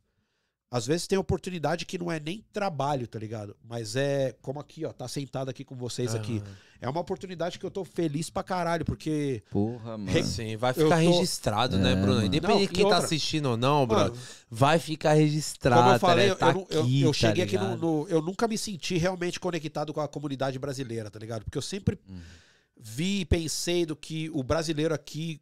Às 0.76 0.86
vezes 0.86 1.08
tem 1.08 1.18
oportunidade 1.18 1.86
que 1.86 1.98
não 1.98 2.12
é 2.12 2.20
nem 2.20 2.44
trabalho, 2.52 3.08
tá 3.08 3.18
ligado? 3.18 3.56
Mas 3.64 3.96
é 3.96 4.36
como 4.42 4.60
aqui, 4.60 4.84
ó, 4.84 4.92
tá 4.92 5.08
sentado 5.08 5.48
aqui 5.50 5.64
com 5.64 5.74
vocês 5.74 6.14
aqui. 6.14 6.44
É 6.82 6.90
uma 6.90 7.00
oportunidade 7.00 7.58
que 7.58 7.66
eu 7.66 7.72
tô 7.72 7.86
feliz 7.86 8.30
pra 8.30 8.44
caralho, 8.44 8.84
porque. 8.84 9.42
Porra, 9.50 9.98
mano. 9.98 10.12
Re- 10.12 10.24
Sim, 10.24 10.58
vai 10.58 10.72
Eu 10.72 10.76
ficar 10.76 11.02
tô- 11.02 11.12
registrado, 11.12 11.78
né, 11.78 11.94
É, 11.94 11.96
Bruno? 11.96 12.16
mano. 12.16 12.26
Independente 12.26 12.60
Não, 12.60 12.68
de 12.68 12.74
quem 12.74 12.84
tá 12.84 12.90
outra- 12.90 13.06
assistindo 13.06 13.46
ou 13.52 13.56
não, 13.56 13.88
Bruno, 13.88 14.14
vai 14.50 14.78
ficar 14.78 15.14
registrado. 15.14 15.82
como 15.82 15.96
eu 15.96 16.00
falei, 16.00 16.26
né? 16.26 16.32
eu, 16.32 16.36
Tá 16.36 16.52
eu- 16.52 16.82
aqui, 16.82 17.02
eu 17.04 17.12
tá 17.14 17.18
cheguei 17.20 17.44
aqui 17.46 17.58
no, 17.58 17.78
no- 17.78 18.08
Eu 18.10 18.22
nunca 18.22 18.46
me 18.46 18.58
senti 18.58 18.98
realmente 18.98 19.40
conectado 19.40 19.94
com 19.94 20.02
a 20.02 20.08
comunidade 20.10 20.60
brasileira, 20.60 21.10
tá 21.10 21.18
ligado? 21.18 21.46
Porque 21.46 21.58
eu 21.58 21.62
sempre 21.62 21.98
Uhum. 22.10 22.20
vi 22.78 23.22
e 23.22 23.26
pensei 23.26 23.86
do 23.86 23.96
que 23.96 24.30
o 24.34 24.44
brasileiro 24.44 24.94
aqui, 24.94 25.40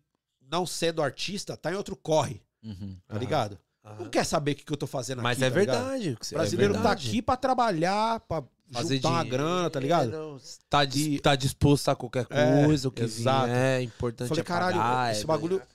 não 0.48 0.68
sendo 0.68 1.02
artista, 1.02 1.58
tá 1.58 1.72
em 1.72 1.76
outro 1.76 1.96
corre, 1.96 2.40
Uhum. 2.64 2.96
tá 3.08 3.18
ligado? 3.18 3.54
aham. 3.54 3.60
Não 4.00 4.10
quer 4.10 4.24
saber 4.26 4.52
o 4.52 4.56
que, 4.56 4.64
que 4.64 4.72
eu 4.74 4.78
tô 4.78 4.88
fazendo 4.88 5.22
Mas 5.22 5.38
aqui. 5.38 5.46
é 5.46 5.50
tá 5.50 5.56
verdade. 5.56 6.10
o 6.10 6.12
é 6.14 6.36
brasileiro 6.38 6.74
tá 6.74 6.80
verdade. 6.80 7.08
aqui 7.10 7.22
pra 7.22 7.36
trabalhar, 7.38 8.20
pra 8.22 8.44
Fazer 8.72 8.96
juntar 8.96 9.10
uma 9.10 9.24
dinheiro, 9.24 9.38
grana, 9.44 9.70
tá 9.70 9.80
ligado? 9.80 10.10
não, 10.10 10.40
Tá, 10.70 10.86
dis- 10.86 11.06
E- 11.08 11.20
tá 11.20 11.36
disposto 11.36 11.90
a 11.90 11.96
qualquer 11.96 12.26
É, 12.30 12.66
coisa, 12.66 12.88
o 12.88 12.92
que 12.92 13.04
exato. 13.04 13.50
é 13.52 13.82
importante 13.84 14.30
Falei, 14.30 14.42
é 14.42 14.44
pagar, 14.46 14.72
caralho, 14.74 15.10
é 15.10 15.12
esse 15.12 15.26
bagulho, 15.28 15.58
ganhar. 15.58 15.68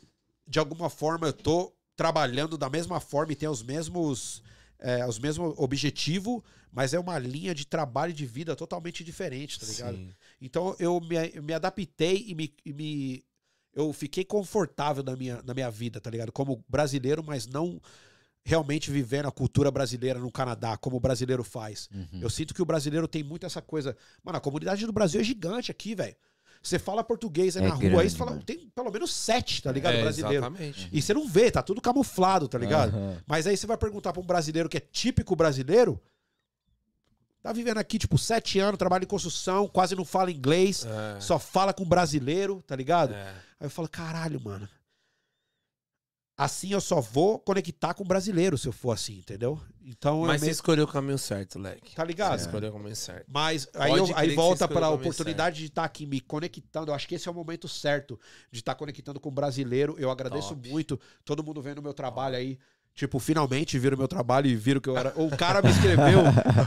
de 0.47 0.59
alguma 0.59 0.89
forma, 0.91 1.27
eu 1.29 1.33
tô 1.33 1.73
trabalhando 1.95 2.57
da 2.57 2.71
mesma 2.71 2.99
forma 2.99 3.33
e 3.33 3.37
tem 3.37 3.49
os 3.49 3.63
mesmos, 3.63 4.43
é, 4.79 5.07
os 5.07 5.19
mesmos 5.19 5.53
objetivos, 5.59 6.41
mas 6.73 6.95
é 6.95 6.99
uma 6.99 7.19
linha 7.19 7.55
de 7.55 7.67
trabalho 7.67 8.11
e 8.11 8.15
de 8.15 8.25
vida 8.27 8.57
totalmente 8.57 9.05
diferente, 9.05 9.61
tá 9.61 9.67
ligado? 9.67 9.97
Sim. 9.97 10.11
Então 10.41 10.75
eu 10.79 10.99
me, 11.01 11.31
eu 11.35 11.43
me 11.43 11.53
adaptei 11.53 12.25
e 12.27 12.35
me, 12.35 12.55
e 12.65 12.73
me- 12.73 13.25
Eu 13.79 13.93
fiquei 13.93 14.25
confortável 14.25 15.05
na 15.05 15.15
minha, 15.15 15.41
na 15.47 15.55
minha 15.55 15.71
vida, 15.71 16.01
tá 16.01 16.11
ligado? 16.11 16.33
Como 16.33 16.65
brasileiro, 16.69 17.23
mas 17.25 17.47
não 17.47 17.81
realmente 18.45 18.91
vivendo 18.91 19.27
a 19.27 19.31
cultura 19.31 19.71
brasileira 19.71 20.19
no 20.19 20.33
Canadá, 20.33 20.77
como 20.77 20.97
o 20.97 21.01
brasileiro 21.01 21.45
faz. 21.45 21.89
Uhum. 21.95 22.21
Eu 22.23 22.29
sinto 22.29 22.53
que 22.55 22.61
o 22.63 22.65
brasileiro 22.65 23.07
tem 23.07 23.23
muito 23.23 23.47
essa 23.47 23.63
coisa. 23.63 23.97
Mano, 24.25 24.39
a 24.39 24.41
comunidade 24.41 24.85
do 24.85 24.93
Brasil 24.93 25.21
é 25.21 25.25
gigante 25.25 25.71
aqui, 25.71 25.95
velho. 25.95 26.17
Você 26.61 26.77
fala 26.77 27.05
português 27.05 27.57
aí 27.57 27.65
É 27.65 27.69
na 27.69 27.75
rua, 27.75 27.85
aí 27.85 27.91
grande, 27.91 28.11
você 28.11 28.17
fala, 28.17 28.31
mano. 28.33 28.43
tem 28.43 28.69
pelo 28.75 28.91
menos 28.91 29.13
sete, 29.13 29.63
tá 29.63 29.71
ligado? 29.71 29.95
É, 29.95 30.03
brasileiro. 30.03 30.45
Exatamente. 30.45 30.89
E 30.93 31.01
você 31.01 31.15
não 31.15 31.29
vê, 31.29 31.51
tá 31.51 31.63
tudo 31.63 31.81
camuflado, 31.81 32.49
tá 32.49 32.59
ligado? 32.59 32.97
Aham. 32.97 33.23
Mas 33.29 33.47
aí 33.47 33.57
você 33.57 33.67
vai 33.67 33.77
perguntar 33.77 34.13
pra 34.13 34.21
um 34.21 34.27
brasileiro 34.27 34.69
que 34.69 34.77
é 34.77 34.81
típico 34.81 35.37
brasileiro, 35.37 36.01
tá 37.43 37.53
vivendo 37.53 37.79
aqui, 37.79 37.99
tipo, 37.99 38.17
sete 38.19 38.59
anos, 38.59 38.79
trabalha 38.79 39.05
em 39.05 39.09
construção, 39.09 39.67
quase 39.69 39.95
não 39.95 40.05
fala 40.05 40.31
inglês, 40.31 40.85
É, 40.85 41.21
só 41.21 41.39
fala 41.39 41.73
com 41.73 41.85
brasileiro, 41.85 42.63
tá 42.67 42.75
ligado? 42.77 43.15
é. 43.15 43.31
Aí 43.61 43.67
eu 43.67 43.71
falo, 43.71 43.89
caralho, 43.89 44.41
mano. 44.41 44.69
Assim 46.41 46.71
eu 46.71 46.81
só 46.81 47.01
vou 47.01 47.37
conectar 47.41 47.95
com 47.95 48.05
brasileiro 48.05 48.57
se 48.57 48.69
eu 48.69 48.73
for 48.73 48.93
assim, 48.93 49.15
entendeu? 49.19 49.61
Então 49.85 50.21
Mas 50.21 50.41
eu 50.41 50.47
você 50.47 50.53
escolheu 50.53 50.85
o 50.85 50.89
caminho 50.89 51.19
certo, 51.19 51.59
leque. 51.59 51.97
Tá 51.97 52.05
ligado? 52.05 52.39
Você 52.39 52.47
escolheu 52.47 52.71
o 52.71 52.73
caminho 52.75 52.95
certo. 52.95 53.25
Mas 53.27 53.67
aí, 53.75 53.91
eu- 53.91 54.17
aí 54.17 54.37
volta 54.37 54.69
para 54.69 54.87
a 54.87 54.91
oportunidade 54.91 55.59
de 55.59 55.67
estar 55.67 55.83
aqui 55.83 56.07
me 56.07 56.21
conectando. 56.21 56.93
Eu 56.93 56.95
acho 56.95 57.09
que 57.09 57.17
esse 57.17 57.27
é 57.27 57.31
o 57.31 57.35
momento 57.35 57.67
certo 57.67 58.21
de 58.53 58.61
estar 58.61 58.77
conectando 58.77 59.19
com 59.19 59.31
o 59.31 59.33
brasileiro. 59.33 59.97
Eu 59.99 60.13
agradeço 60.13 60.51
Top. 60.55 60.69
muito 60.71 61.01
todo 61.25 61.43
mundo 61.43 61.61
vendo 61.61 61.79
o 61.79 61.83
meu 61.83 61.93
trabalho 61.93 62.37
aí. 62.37 62.57
Tipo, 62.99 63.21
finalmente 63.21 63.79
viram 63.79 63.97
meu 63.97 64.09
trabalho 64.09 64.49
e 64.49 64.57
viram 64.57 64.81
que 64.81 64.89
eu 64.89 64.99
era. 64.99 65.13
O 65.15 65.31
cara 65.31 65.63
me 65.63 65.71
escreveu. 65.71 66.19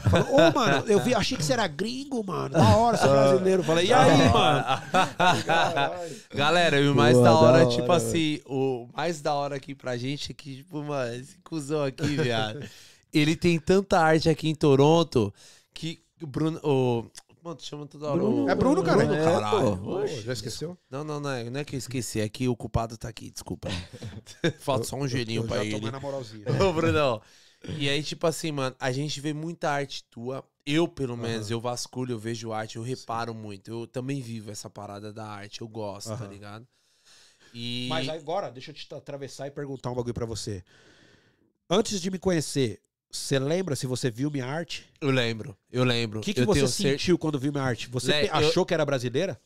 Falou, 0.10 0.27
ô, 0.34 0.53
mano, 0.53 0.85
eu 0.88 1.01
vi, 1.01 1.14
achei 1.14 1.38
que 1.38 1.43
você 1.43 1.51
era 1.51 1.68
gringo, 1.68 2.26
mano. 2.26 2.53
Da 2.53 2.77
hora, 2.77 2.95
você 2.95 3.03
é 3.03 3.10
brasileiro. 3.10 3.64
Falei, 3.64 3.88
e 3.88 3.93
aí, 3.93 4.30
mano? 4.30 4.64
Galera, 6.34 6.80
e 6.80 6.88
o 6.88 6.95
mais 6.95 7.18
Boa, 7.18 7.26
da 7.26 7.35
hora, 7.35 7.66
da 7.66 7.69
tipo 7.69 7.84
hora, 7.84 7.98
assim, 7.98 8.40
o 8.45 8.88
mais 8.95 9.19
da 9.19 9.34
hora 9.34 9.58
aqui 9.58 9.76
pra 9.76 9.98
gente 9.98 10.32
é 10.32 10.34
que, 10.34 10.56
tipo, 10.56 10.82
mano, 10.82 11.14
esse 11.16 11.38
cuzão 11.43 11.84
aqui, 11.84 12.16
viado, 12.16 12.64
ele 13.14 13.35
tem 13.35 13.60
tanta 13.60 14.00
arte 14.00 14.30
aqui 14.30 14.48
em 14.48 14.56
Toronto 14.56 15.34
que 15.74 16.00
Bruno. 16.26 16.61
O, 16.64 17.03
mano, 17.41 17.55
tu 17.55 17.63
chama 17.65 17.85
toda 17.87 18.07
hora. 18.07 18.17
Bruno. 18.19 18.49
É 18.49 18.55
Bruno, 18.55 18.83
cara. 18.83 18.97
Bruno, 18.97 19.13
É, 19.13 19.23
caralho. 19.23 19.77
pô. 19.77 19.95
Oxe. 20.01 20.21
já 20.21 20.33
esqueceu? 20.33 20.77
Não, 20.89 21.03
não, 21.03 21.19
não 21.19 21.29
é, 21.29 21.49
não 21.49 21.59
é 21.59 21.63
que 21.65 21.75
eu 21.75 21.79
esqueci, 21.79 22.19
é 22.19 22.29
que 22.29 22.47
o 22.47 22.55
culpado 22.55 22.97
tá 22.97 23.09
aqui, 23.09 23.29
desculpa. 23.31 23.69
Falta 24.59 24.85
só 24.85 24.95
um 24.95 25.07
gelinho 25.07 25.43
eu 25.43 25.47
pra 25.47 25.57
já 25.57 25.61
tô 25.63 25.67
ele. 25.67 25.81
mais 25.81 25.93
na 25.93 25.99
moralzinha. 25.99 26.45
Ô, 26.63 26.73
Brunão. 26.73 27.21
E 27.77 27.87
aí, 27.89 28.01
tipo 28.03 28.25
assim, 28.25 28.51
mano, 28.51 28.75
a 28.79 28.91
gente 28.91 29.19
vê 29.21 29.33
muita 29.33 29.69
arte 29.69 30.03
tua. 30.05 30.43
Eu, 30.65 30.87
pelo 30.87 31.17
menos, 31.17 31.49
eu 31.49 31.59
vasculho, 31.59 32.13
eu 32.13 32.19
vejo 32.19 32.51
arte, 32.51 32.75
eu 32.77 32.83
reparo 32.83 33.33
muito. 33.33 33.69
Eu 33.71 33.87
também 33.87 34.21
vivo 34.21 34.51
essa 34.51 34.69
parada 34.69 35.11
da 35.11 35.25
arte, 35.27 35.61
eu 35.61 35.67
gosto, 35.67 36.09
tá 36.09 36.13
Aham. 36.15 36.27
ligado? 36.27 36.67
E. 37.53 37.87
Mas 37.89 38.07
agora, 38.07 38.49
deixa 38.51 38.71
eu 38.71 38.75
te 38.75 38.87
atravessar 38.93 39.47
e 39.47 39.51
perguntar 39.51 39.91
um 39.91 39.95
bagulho 39.95 40.13
pra 40.13 40.25
você. 40.25 40.63
Antes 41.69 42.01
de 42.01 42.11
me 42.11 42.19
conhecer, 42.19 42.81
você 43.11 43.38
lembra 43.40 43.75
se 43.75 43.85
você 43.85 44.09
viu 44.09 44.31
minha 44.31 44.45
arte? 44.45 44.90
Eu 44.99 45.11
lembro, 45.11 45.57
eu 45.72 45.83
lembro. 45.83 46.19
O 46.19 46.23
que, 46.23 46.33
que 46.33 46.41
eu 46.41 46.45
você 46.45 46.67
cer- 46.67 46.91
sentiu 46.91 47.17
quando 47.17 47.40
viu 47.40 47.51
minha 47.51 47.64
arte? 47.64 47.88
Você 47.90 48.11
Lé, 48.11 48.22
pe- 48.23 48.30
achou 48.30 48.65
que 48.65 48.73
era 48.73 48.85
brasileira? 48.85 49.40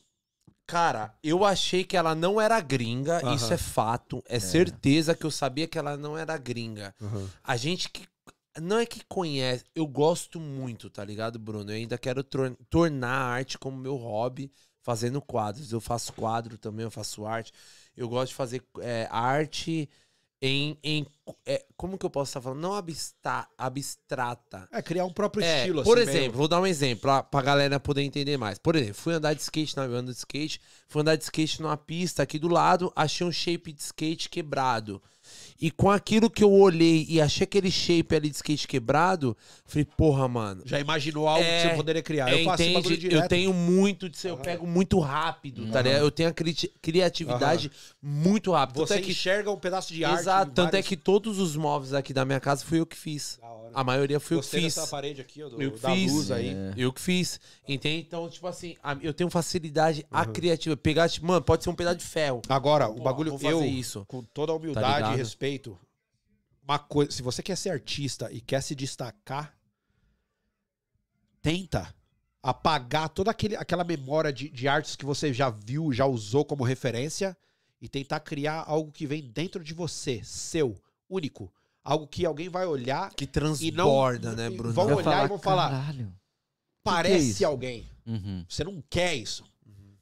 Cara, 0.68 1.14
eu 1.24 1.46
achei 1.46 1.84
que 1.84 1.96
ela 1.96 2.16
não 2.16 2.42
era 2.42 2.60
gringa, 2.60 3.18
Aham. 3.24 3.36
isso 3.36 3.54
é 3.54 3.58
fato. 3.58 4.24
É, 4.28 4.40
certeza 4.40 5.14
que 5.16 5.24
eu 5.26 5.32
sabia 5.32 5.68
que 5.68 5.78
ela 5.78 5.96
não 5.96 6.18
era 6.18 6.38
gringa. 6.38 6.94
A 7.44 7.56
gente 7.56 7.90
que. 7.90 8.08
Não 8.62 8.80
é 8.80 8.86
que 8.86 9.04
conhece, 9.10 9.66
eu 9.76 9.86
gosto 9.86 10.40
muito, 10.40 10.90
tá 10.90 11.04
ligado, 11.04 11.38
Bruno? 11.38 11.72
Eu 11.72 11.76
ainda 11.76 11.98
quero 11.98 12.24
tor- 12.24 12.56
tornar 12.70 13.10
a 13.12 13.26
arte 13.26 13.58
como 13.58 13.78
meu 13.78 13.98
hobby, 13.98 14.50
fazendo 14.82 15.22
quadros. 15.22 15.74
Eu 15.74 15.82
faço 15.82 16.14
quadro 16.14 16.58
também, 16.58 16.86
eu 16.86 16.90
faço 16.92 17.26
arte. 17.26 17.52
Eu 17.98 18.08
gosto 18.08 18.30
de 18.30 18.36
fazer 18.36 18.64
é, 18.80 19.10
arte 19.12 19.90
em. 20.46 20.78
em 20.84 21.06
é, 21.46 21.66
como 21.76 21.98
que 21.98 22.06
eu 22.06 22.10
posso 22.10 22.30
estar 22.30 22.42
falando? 22.42 22.60
Não 22.62 22.74
absta, 22.76 23.48
abstrata. 23.58 24.68
É, 24.72 24.82
criar 24.82 25.06
um 25.06 25.12
próprio 25.14 25.44
É, 25.44 25.60
estilo. 25.60 25.84
por 25.84 25.98
assim, 25.98 26.10
exemplo, 26.10 26.38
vou 26.38 26.48
dar 26.48 26.62
um 26.62 26.68
exemplo 26.68 27.02
pra, 27.02 27.24
pra 27.24 27.42
galera 27.42 27.80
poder 27.80 28.04
entender 28.04 28.38
mais. 28.38 28.58
Por 28.60 28.76
exemplo, 28.76 28.96
fui 28.96 29.14
andar 29.14 29.34
de 29.34 29.42
skate 29.42 29.76
na 29.76 29.86
eu 29.86 29.96
ando 29.96 30.12
de 30.12 30.18
skate, 30.18 30.62
fui 30.88 31.02
andar 31.02 31.16
de 31.16 31.24
skate 31.24 31.62
numa 31.62 31.78
pista 31.78 32.24
aqui 32.24 32.38
do 32.38 32.48
lado, 32.48 32.92
achei 32.96 33.26
um 33.26 33.32
shape 33.32 33.74
de 33.74 33.82
skate 33.82 34.30
quebrado. 34.30 35.02
E 35.62 35.72
com 35.72 35.90
aquilo 35.90 36.30
que 36.30 36.44
eu 36.44 36.52
olhei 36.52 37.06
e 37.08 37.22
achei 37.22 37.46
aquele 37.46 37.72
shape 37.72 38.14
ali 38.14 38.30
de 38.30 38.36
skate 38.36 38.68
quebrado, 38.68 39.38
falei, 39.66 39.86
porra, 39.86 40.28
mano. 40.28 40.62
Já 40.66 40.80
imaginou 40.82 41.30
algo 41.30 41.42
É, 41.44 41.62
que 41.62 41.70
você 41.70 41.76
poderia 41.76 42.04
criar. 42.04 42.28
É, 42.30 42.42
eu 42.42 42.46
faço 42.46 42.62
entende? 42.64 43.08
Eu 43.16 43.26
tenho 43.28 43.54
muito 43.54 44.10
disso, 44.10 44.28
eu 44.28 44.38
pego 44.38 44.68
muito 44.68 45.00
rápido, 45.00 45.66
tá 45.72 45.82
ligado? 45.82 46.02
Eu 46.02 46.12
tenho 46.12 46.28
a 46.30 46.34
cri- 46.34 46.72
criatividade 46.82 47.72
muito 48.02 48.52
rápido. 48.52 48.78
Você 48.80 48.96
Tanto 48.96 49.00
é 49.00 49.06
que, 49.06 49.12
enxerga 49.12 49.50
um 49.52 49.58
pedaço 49.58 49.94
de 49.94 50.04
arte. 50.04 50.20
exato, 50.22 50.52
tanto 50.52 50.76
é 50.76 50.82
que 50.84 50.98
todos 50.98 51.40
os 51.40 51.56
móveis 51.56 51.94
aqui 51.94 52.14
da 52.14 52.26
minha 52.26 52.40
casa 52.40 52.64
fui 52.66 52.80
eu 52.80 52.86
que 52.86 52.98
fiz. 52.98 53.40
A 53.74 53.84
maioria 53.84 54.22
foi 54.22 54.38
eu 54.38 54.42
que 54.42 54.48
fiz. 54.48 54.76
dessa 54.76 54.88
parede 54.88 55.20
aqui, 55.20 55.44
ó, 55.44 55.50
do, 55.50 55.62
Eu 55.62 55.72
que 55.74 55.80
da 55.82 55.92
fiz. 55.92 56.12
luz 56.12 56.32
aí. 56.32 56.48
É. 56.50 56.74
Eu 56.78 56.94
que 56.94 57.02
fiz. 57.02 57.42
Entende? 57.68 58.06
Então, 58.08 58.30
tipo 58.30 58.48
assim, 58.48 58.76
eu 59.02 59.14
tenho 59.14 59.30
facilidade 59.30 60.06
a 60.10 60.26
criativa. 60.26 60.78
Pegar, 60.78 61.10
tipo, 61.10 61.26
mano, 61.28 61.42
pode 61.42 61.64
ser 61.64 61.70
um 61.70 61.76
pedaço 61.76 61.98
de 61.98 62.06
ferro. 62.06 62.42
Agora, 62.48 62.88
o 62.88 62.96
Pô, 62.96 63.04
bagulho 63.04 63.38
eu, 63.42 63.66
isso. 63.66 64.06
com 64.08 64.24
toda 64.24 64.54
a 64.54 64.56
Tá 64.56 64.62
humildade 64.62 64.96
ligado? 64.96 65.14
e 65.14 65.18
respeito, 65.18 65.45
uma 66.68 66.80
coisa, 66.80 67.12
se 67.12 67.22
você 67.22 67.44
quer 67.44 67.56
ser 67.56 67.70
artista 67.70 68.32
e 68.32 68.42
quer 68.42 68.62
se 68.62 68.74
destacar, 68.76 69.56
tenta 71.42 71.94
apagar 72.42 73.10
toda 73.10 73.32
aquele, 73.32 73.56
aquela 73.56 73.84
memória 73.84 74.32
de, 74.32 74.50
de 74.50 74.68
artes 74.68 74.96
que 74.96 75.06
você 75.06 75.34
já 75.34 75.50
viu, 75.50 75.92
já 75.94 76.06
usou 76.06 76.44
como 76.46 76.64
referência 76.64 77.36
e 77.82 77.88
tentar 77.88 78.20
criar 78.20 78.64
algo 78.68 78.92
que 78.92 79.06
vem 79.06 79.22
dentro 79.22 79.64
de 79.64 79.74
você, 79.74 80.22
seu, 80.24 80.76
único. 81.10 81.52
Algo 81.84 82.08
que 82.08 82.26
alguém 82.26 82.50
vai 82.50 82.66
olhar, 82.66 83.14
Que 83.14 83.28
transborda, 83.28 84.36
né, 84.36 84.48
e 84.48 84.58
Bruno? 84.58 84.74
vão 84.74 84.96
olhar 84.96 85.26
e 85.26 85.28
vão 85.28 85.38
falar, 85.38 85.70
Caralho. 85.70 86.12
parece 86.84 87.30
isso? 87.30 87.46
alguém. 87.46 87.88
Uhum. 88.08 88.44
Você 88.50 88.64
não 88.64 88.84
quer 88.90 89.14
isso. 89.16 89.44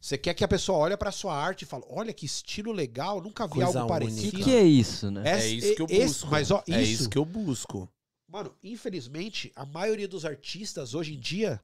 Você 0.04 0.18
quer 0.18 0.34
que 0.34 0.44
a 0.44 0.48
pessoa 0.50 0.80
olhe 0.80 0.98
pra 0.98 1.14
sua 1.14 1.34
arte 1.34 1.62
e 1.62 1.66
fale, 1.66 1.86
olha 1.88 2.12
que 2.12 2.26
estilo 2.26 2.74
legal, 2.74 3.22
nunca 3.22 3.48
vi 3.48 3.54
Coisa 3.54 3.80
algo 3.80 3.94
O 3.94 3.96
única. 3.96 4.12
que, 4.12 4.22
parecido. 4.32 4.44
que 4.44 4.54
é 4.54 4.62
isso, 4.62 5.10
né? 5.10 5.24
É 5.40 5.48
isso 5.48 5.76
que 5.76 5.82
eu 5.82 5.86
esse- 5.90 6.06
busco. 6.08 6.28
mas 6.30 6.52
ó, 6.52 6.62
isso, 6.68 6.78
É 6.78 6.82
isso 6.84 7.10
que 7.10 7.18
eu 7.18 7.24
busco. 7.24 7.90
mano, 8.28 8.54
infelizmente, 8.62 9.50
a 9.56 9.66
maioria 9.66 10.06
dos 10.06 10.26
artistas 10.26 10.94
hoje 10.94 11.14
em 11.14 11.20
dia, 11.22 11.58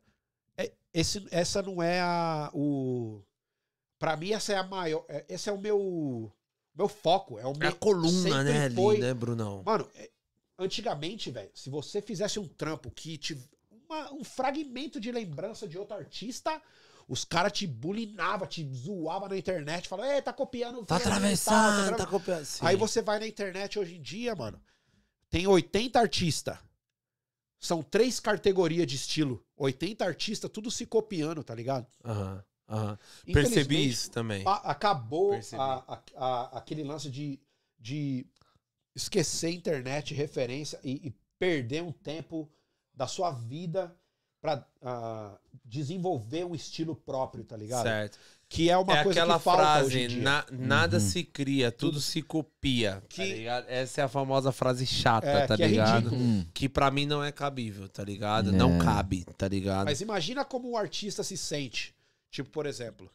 é, 0.58 0.72
esse, 0.94 1.28
essa 1.32 1.62
não 1.62 1.84
é 1.84 2.00
a 2.00 2.50
o 2.54 3.22
Pra 4.00 4.16
mim 4.16 4.32
essa 4.32 4.54
é 4.54 4.56
a 4.56 4.64
maior, 4.64 5.04
é- 5.10 5.26
esse 5.28 5.50
é 5.50 5.52
o 5.52 5.58
meu 5.60 6.32
meu 6.74 6.88
foco, 6.88 7.38
é 7.38 7.46
o 7.46 7.52
É 7.52 7.58
meu 7.58 7.70
a 7.70 7.72
coluna, 7.74 8.10
sempre 8.10 8.44
né, 8.54 8.64
ali, 8.68 8.76
foi- 8.76 9.00
né, 9.00 9.14
Brunão? 9.14 9.62
Mano, 9.66 9.86
é- 9.96 10.10
antigamente, 10.58 11.30
velho, 11.30 11.52
se 11.54 11.70
você 11.70 12.02
fizesse 12.02 12.40
um 12.40 12.48
trampo 12.48 12.90
que 12.90 13.18
tive 13.18 13.44
uma- 13.90 14.14
um 14.14 14.24
fragmento 14.24 14.98
de 14.98 15.12
lembrança 15.12 15.68
de 15.68 15.78
outro 15.78 15.98
artista, 15.98 16.62
os 17.10 17.26
caras 17.26 17.52
te 17.52 17.66
bulinavam, 17.66 18.48
te 18.48 18.64
zoavam 18.72 19.28
na 19.28 19.36
internet, 19.38 19.88
falavam, 19.90 20.12
ei, 20.14 20.22
tá 20.22 20.32
copiando. 20.32 20.86
Tá 20.86 20.98
atravessando, 20.98 21.82
atra- 21.86 21.98
tá 21.98 22.06
copiando. 22.06 22.46
Sim. 22.46 22.64
Aí 22.66 22.76
você 22.76 23.02
vai 23.02 23.18
na 23.20 23.26
internet 23.28 23.80
hoje 23.80 23.96
em 23.98 24.02
dia, 24.02 24.36
mano, 24.36 24.62
tem 25.30 25.48
80 25.48 26.00
artistas. 26.00 26.56
São 27.60 27.82
três 27.84 28.20
categorias 28.20 28.88
de 28.88 28.96
estilo. 28.96 29.44
80 29.58 30.06
artistas, 30.06 30.50
tudo 30.50 30.70
se 30.72 30.86
copiando, 30.86 31.44
tá 31.44 31.54
ligado? 31.54 31.88
Aham, 32.06 32.44
aham. 32.70 32.98
Percebi 33.26 33.32
Infelizmente, 33.50 33.90
isso 33.90 34.12
também. 34.12 34.44
a- 34.48 34.72
acabou 34.72 35.32
Percebi. 35.32 35.62
a- 35.62 36.02
a- 36.16 36.58
aquele 36.60 36.84
lance 36.84 37.10
de, 37.10 37.38
de 37.78 38.26
esquecer 38.96 39.50
internet, 39.50 40.14
referência 40.14 40.80
e, 40.84 41.08
e 41.08 41.14
perder 41.40 41.82
um 41.84 41.92
tempo 41.92 42.50
da 42.94 43.08
sua 43.08 43.32
vida 43.32 43.94
pra 44.42 44.66
ah, 44.82 45.38
desenvolver 45.66 46.46
um 46.46 46.56
estilo 46.56 46.96
próprio, 46.96 47.44
tá 47.44 47.56
ligado? 47.58 47.84
Certo. 47.84 48.18
Que 48.48 48.68
é 48.70 48.76
uma 48.78 48.98
é 48.98 49.04
coisa 49.04 49.20
aquela 49.22 49.38
que 49.38 49.44
falta 49.44 49.62
frase, 49.64 49.86
hoje 49.86 50.00
em 50.00 50.08
dia. 50.08 50.22
"Na- 50.24 50.46
nada 50.52 50.98
Uhum. 50.98 51.04
se 51.04 51.24
cria, 51.24 51.72
tudo 51.72 52.02
se 52.02 52.22
copia. 52.24 53.04
Que- 53.08 53.18
Tá 53.18 53.24
ligado? 53.26 53.66
Essa 53.70 54.02
é 54.02 54.04
a 54.06 54.08
famosa 54.08 54.52
frase 54.52 54.88
chata, 54.88 55.28
É, 55.28 55.46
tá 55.46 55.56
que 55.56 55.62
é 55.64 55.68
ligado? 55.68 55.98
ridículo. 55.98 56.20
Hum. 56.22 56.46
que 56.54 56.68
pra 56.68 56.90
mim 56.90 57.06
não 57.06 57.24
é 57.24 57.32
cabível, 57.32 57.88
tá 57.88 58.04
ligado? 58.04 58.50
É. 58.50 58.52
Não 58.54 58.80
cabe, 58.80 59.24
tá 59.38 59.48
ligado? 59.48 59.86
Mas 59.86 60.02
imagina 60.02 60.44
como 60.44 60.72
o 60.72 60.78
artista 60.78 61.22
se 61.24 61.38
sente. 61.38 61.94
Tipo, 62.32 62.50
por 62.50 62.66
exemplo, 62.66 63.10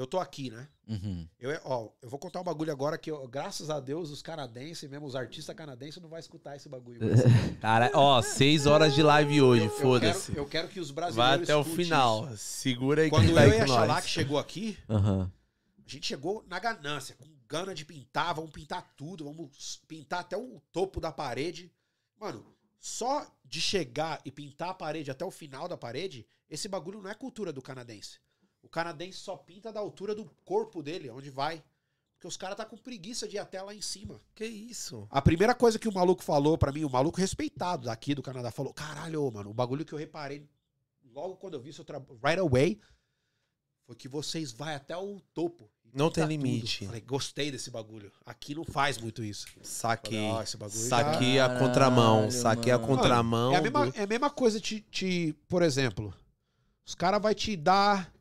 eu 0.00 0.06
tô 0.06 0.18
aqui, 0.18 0.50
né? 0.50 0.68
Uhum. 0.88 1.28
Eu, 1.38 1.60
ó, 1.64 1.88
eu 2.02 2.08
vou 2.08 2.18
contar 2.18 2.40
um 2.40 2.44
bagulho 2.44 2.72
agora 2.72 2.96
que, 2.98 3.10
eu- 3.10 3.26
graças 3.28 3.70
a 3.70 3.78
Deus, 3.80 4.10
os 4.10 4.22
canadenses, 4.22 4.88
mesmo 4.88 5.06
os 5.06 5.14
artistas 5.14 5.54
canadenses, 5.54 6.00
não 6.02 6.08
vai 6.08 6.20
escutar 6.20 6.56
esse 6.56 6.68
bagulho. 6.68 6.98
Mas 7.00 7.20
Cara, 7.60 7.90
ó, 7.94 8.20
seis 8.22 8.66
horas 8.66 8.94
de 8.94 9.02
live 9.02 9.42
hoje, 9.42 9.68
foda-se. 9.68 10.36
eu 10.36 10.46
quero 10.46 10.68
que 10.68 10.80
os 10.80 10.90
Vai 10.90 11.04
brasileiros 11.12 11.50
até 11.50 11.56
o 11.56 11.64
final. 11.64 12.26
isso. 12.32 12.38
Segura 12.38 13.02
aí 13.02 13.10
Quando 13.10 13.28
que 13.28 13.34
tá 13.34 13.46
eu 13.46 13.52
e 13.54 13.60
a 13.60 13.66
Xalá 13.66 14.00
que 14.02 14.08
chegou 14.08 14.38
aqui, 14.38 14.78
Aham. 14.88 15.30
a 15.86 15.88
gente 15.90 16.06
chegou 16.06 16.44
na 16.48 16.58
ganância, 16.58 17.14
com 17.16 17.28
gana 17.48 17.74
de 17.74 17.84
pintar, 17.84 18.34
vamos 18.34 18.50
pintar 18.50 18.94
tudo, 18.96 19.24
vamos 19.24 19.80
pintar 19.86 20.20
até 20.20 20.36
o 20.36 20.60
topo 20.72 21.00
da 21.00 21.12
parede. 21.12 21.70
Mano, 22.18 22.44
só 22.78 23.26
de 23.44 23.60
chegar 23.60 24.20
e 24.24 24.30
pintar 24.30 24.70
a 24.70 24.74
parede 24.74 25.10
até 25.10 25.24
o 25.24 25.30
final 25.30 25.68
da 25.68 25.76
parede, 25.76 26.26
esse 26.48 26.68
bagulho 26.68 27.02
não 27.02 27.10
é 27.10 27.14
cultura 27.14 27.52
do 27.52 27.60
canadense. 27.60 28.18
O 28.62 28.68
canadense 28.68 29.18
só 29.18 29.36
pinta 29.36 29.72
da 29.72 29.80
altura 29.80 30.14
do 30.14 30.24
corpo 30.44 30.82
dele, 30.82 31.10
onde 31.10 31.30
vai. 31.30 31.62
Porque 32.14 32.26
os 32.28 32.36
caras 32.36 32.56
tá 32.56 32.66
com 32.66 32.76
preguiça 32.76 33.26
de 33.26 33.36
ir 33.36 33.38
até 33.38 33.62
lá 33.62 33.74
em 33.74 33.80
cima. 33.80 34.20
Que 34.34 34.44
isso? 34.44 35.06
A 35.10 35.22
primeira 35.22 35.54
coisa 35.54 35.78
que 35.78 35.88
o 35.88 35.92
maluco 35.94 36.22
falou 36.22 36.58
pra 36.58 36.70
mim, 36.70 36.84
o 36.84 36.90
maluco 36.90 37.18
respeitado 37.18 37.86
daqui 37.86 38.14
do 38.14 38.22
Canadá, 38.22 38.50
falou: 38.50 38.74
caralho, 38.74 39.24
ô, 39.24 39.30
mano, 39.30 39.50
o 39.50 39.54
bagulho 39.54 39.84
que 39.86 39.92
eu 39.94 39.98
reparei 39.98 40.46
logo 41.12 41.36
quando 41.36 41.54
eu 41.54 41.60
vi 41.60 41.72
seu 41.72 41.84
trabalho, 41.84 42.20
right 42.22 42.38
away, 42.38 42.78
foi 43.86 43.96
que 43.96 44.06
vocês 44.08 44.52
vai 44.52 44.74
até 44.74 44.94
o 44.96 45.20
topo. 45.32 45.70
Não 45.92 46.08
tem 46.10 46.24
limite. 46.26 46.84
Falei, 46.86 47.00
gostei 47.00 47.50
desse 47.50 47.68
bagulho. 47.70 48.12
Aqui 48.24 48.54
não 48.54 48.64
faz 48.64 48.96
muito 48.98 49.24
isso. 49.24 49.46
Saquei. 49.62 50.28
Falei, 50.28 50.44
esse 50.44 50.56
bagulho 50.56 50.78
Saquei 50.78 51.34
já- 51.36 51.46
a 51.46 51.58
contramão. 51.58 52.14
Caralho, 52.16 52.32
Saquei 52.32 52.70
a 52.72 52.78
mano. 52.78 52.86
contramão. 52.96 53.52
É 53.52 53.56
a 53.56 53.60
mesma, 53.62 53.86
do- 53.90 53.96
é 53.98 54.02
a 54.02 54.06
mesma 54.06 54.30
coisa 54.30 54.60
te, 54.60 54.82
te 54.82 55.32
por 55.48 55.62
exemplo, 55.62 56.14
os 56.86 56.94
caras 56.94 57.20
vai 57.20 57.34
te 57.34 57.56
dar 57.56 58.12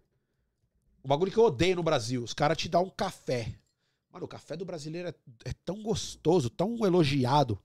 bagulho 1.09 1.31
que 1.31 1.37
eu 1.37 1.45
odeio 1.45 1.75
no 1.75 1.83
Brasil, 1.83 2.23
os 2.23 2.33
caras 2.33 2.57
te 2.57 2.69
dão 2.69 2.83
um 2.83 2.89
café. 2.89 3.53
Mano, 4.11 4.25
o 4.25 4.27
café 4.27 4.55
do 4.55 4.65
brasileiro 4.65 5.09
é, 5.09 5.13
é 5.45 5.53
tão 5.65 5.81
gostoso, 5.83 6.49
tão 6.49 6.85
elogiado. 6.85 7.59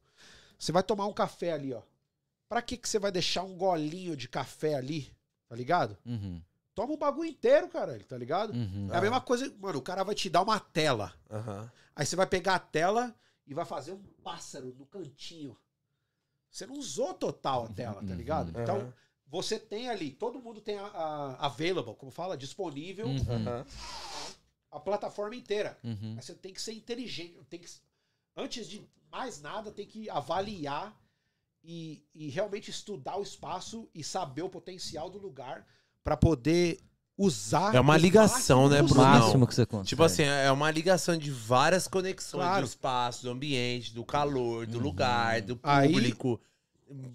Você 0.58 0.72
vai 0.72 0.82
tomar 0.82 1.06
um 1.06 1.12
café 1.12 1.52
ali, 1.52 1.72
ó. 1.72 1.82
Pra 2.48 2.62
que 2.62 2.76
que 2.76 2.88
você 2.88 2.98
vai 2.98 3.10
deixar 3.10 3.42
um 3.42 3.56
golinho 3.56 4.16
de 4.16 4.28
café 4.28 4.74
ali? 4.74 5.14
Tá 5.48 5.56
ligado? 5.56 5.96
Uhum. 6.04 6.42
Toma 6.74 6.92
o 6.92 6.96
bagulho 6.96 7.28
inteiro, 7.28 7.68
caralho, 7.68 8.04
tá 8.04 8.18
ligado? 8.18 8.52
Uhum. 8.52 8.88
É 8.92 8.96
a 8.96 9.00
mesma 9.00 9.20
coisa, 9.20 9.52
mano, 9.60 9.78
o 9.78 9.82
cara 9.82 10.02
vai 10.02 10.14
te 10.14 10.28
dar 10.28 10.42
uma 10.42 10.58
tela. 10.58 11.12
Aham. 11.30 11.70
Aí 11.94 12.04
você 12.04 12.16
vai 12.16 12.26
pegar 12.26 12.56
a 12.56 12.58
tela 12.58 13.14
e 13.46 13.54
vai 13.54 13.64
fazer 13.64 13.92
um 13.92 14.02
pássaro 14.22 14.74
no 14.76 14.84
cantinho. 14.86 15.56
Você 16.50 16.66
não 16.66 16.76
usou 16.76 17.14
total 17.14 17.64
a 17.64 17.68
tela, 17.68 18.02
tá 18.02 18.14
ligado? 18.14 18.54
Uhum. 18.54 18.62
Então. 18.62 18.94
Você 19.34 19.58
tem 19.58 19.88
ali, 19.88 20.10
todo 20.12 20.38
mundo 20.40 20.60
tem 20.60 20.78
a, 20.78 20.86
a- 20.86 21.46
available, 21.46 21.94
como 21.96 22.12
fala, 22.12 22.36
disponível 22.36 23.06
Uhum. 23.06 23.16
Aham. 23.28 23.66
a 24.70 24.78
plataforma 24.80 25.34
inteira. 25.34 25.76
Uhum. 25.82 26.12
Mas 26.16 26.24
você 26.26 26.34
tem 26.34 26.52
que 26.52 26.62
ser 26.62 26.72
inteligente, 26.72 27.36
tem 27.50 27.58
que, 27.60 27.68
antes 28.36 28.68
de 28.68 28.80
mais 29.10 29.40
nada, 29.40 29.70
tem 29.72 29.86
que 29.86 30.08
avaliar 30.10 30.96
e, 31.64 32.02
e 32.14 32.28
realmente 32.28 32.70
estudar 32.70 33.16
o 33.18 33.22
espaço 33.22 33.88
e 33.94 34.04
saber 34.04 34.42
o 34.42 34.48
potencial 34.48 35.08
do 35.10 35.18
lugar 35.18 35.66
para 36.04 36.16
poder 36.16 36.78
usar. 37.16 37.74
É 37.74 37.80
uma 37.80 37.96
ligação, 37.96 38.68
né, 38.68 38.78
O 38.80 38.82
possível. 38.82 39.02
Brunão? 39.04 39.20
máximo 39.20 39.46
que 39.46 39.54
você 39.54 39.64
consegue. 39.66 39.88
Tipo 39.88 40.02
assim, 40.02 40.22
é 40.24 40.50
uma 40.52 40.70
ligação 40.70 41.16
de 41.16 41.30
várias 41.30 41.88
conexões 41.88 42.42
Claro. 42.42 42.66
do 42.66 42.68
espaço, 42.68 43.22
do 43.22 43.30
ambiente, 43.30 43.94
do 43.94 44.04
calor, 44.04 44.66
do 44.66 44.78
Uhum. 44.78 44.82
lugar, 44.84 45.40
do 45.42 45.58
Aí- 45.62 45.88
público. 45.92 46.40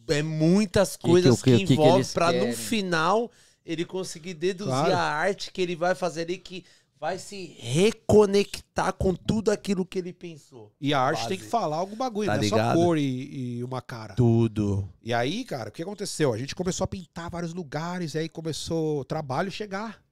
É 0.08 0.22
muitas 0.24 0.96
coisas 0.98 1.40
o 1.40 1.44
que, 1.44 1.52
que- 1.52 1.56
o 1.56 1.60
que 1.60 1.66
que 1.68 1.74
envolvem 1.74 1.96
eles 1.96 2.14
pra 2.14 2.32
no 2.32 2.54
final 2.54 3.32
ele 3.66 3.86
conseguir 3.86 4.34
deduzir 4.34 4.74
Claro. 4.74 4.94
a 4.96 5.00
arte 5.02 5.52
que 5.52 5.62
ele 5.62 5.76
vai 5.76 5.94
fazer 5.96 6.22
ali 6.24 6.38
que 6.38 6.66
vai 7.00 7.18
se 7.18 7.56
reconectar 7.60 8.92
com 8.94 9.14
tudo 9.16 9.52
aquilo 9.52 9.86
que 9.86 10.00
ele 10.00 10.12
pensou. 10.12 10.72
E 10.82 10.94
a 10.94 11.00
arte 11.00 11.20
Base. 11.20 11.30
tem 11.30 11.38
que 11.38 11.46
falar 11.46 11.78
algum 11.78 11.96
bagulho, 11.96 12.26
Tá 12.28 12.34
não 12.36 12.42
é 12.42 12.44
ligado? 12.44 12.76
só 12.78 12.84
cor 12.84 12.98
e, 12.98 13.58
e 13.60 13.64
uma 13.64 13.82
cara. 13.82 14.16
Tudo. 14.16 14.90
E 15.02 15.14
aí, 15.14 15.46
cara, 15.46 15.70
o 15.70 15.72
que 15.72 15.82
aconteceu? 15.82 16.34
A 16.34 16.38
gente 16.38 16.54
começou 16.56 16.84
a 16.84 16.88
pintar 16.88 17.30
vários 17.30 17.54
lugares, 17.54 18.16
e 18.16 18.18
aí 18.20 18.28
começou 18.28 19.00
o 19.00 19.06
trabalho 19.06 19.50
chegar. 19.52 20.04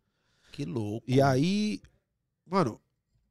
Que 0.53 0.63
louco. 0.63 1.03
E 1.09 1.21
aí, 1.21 1.81
mano, 2.45 2.79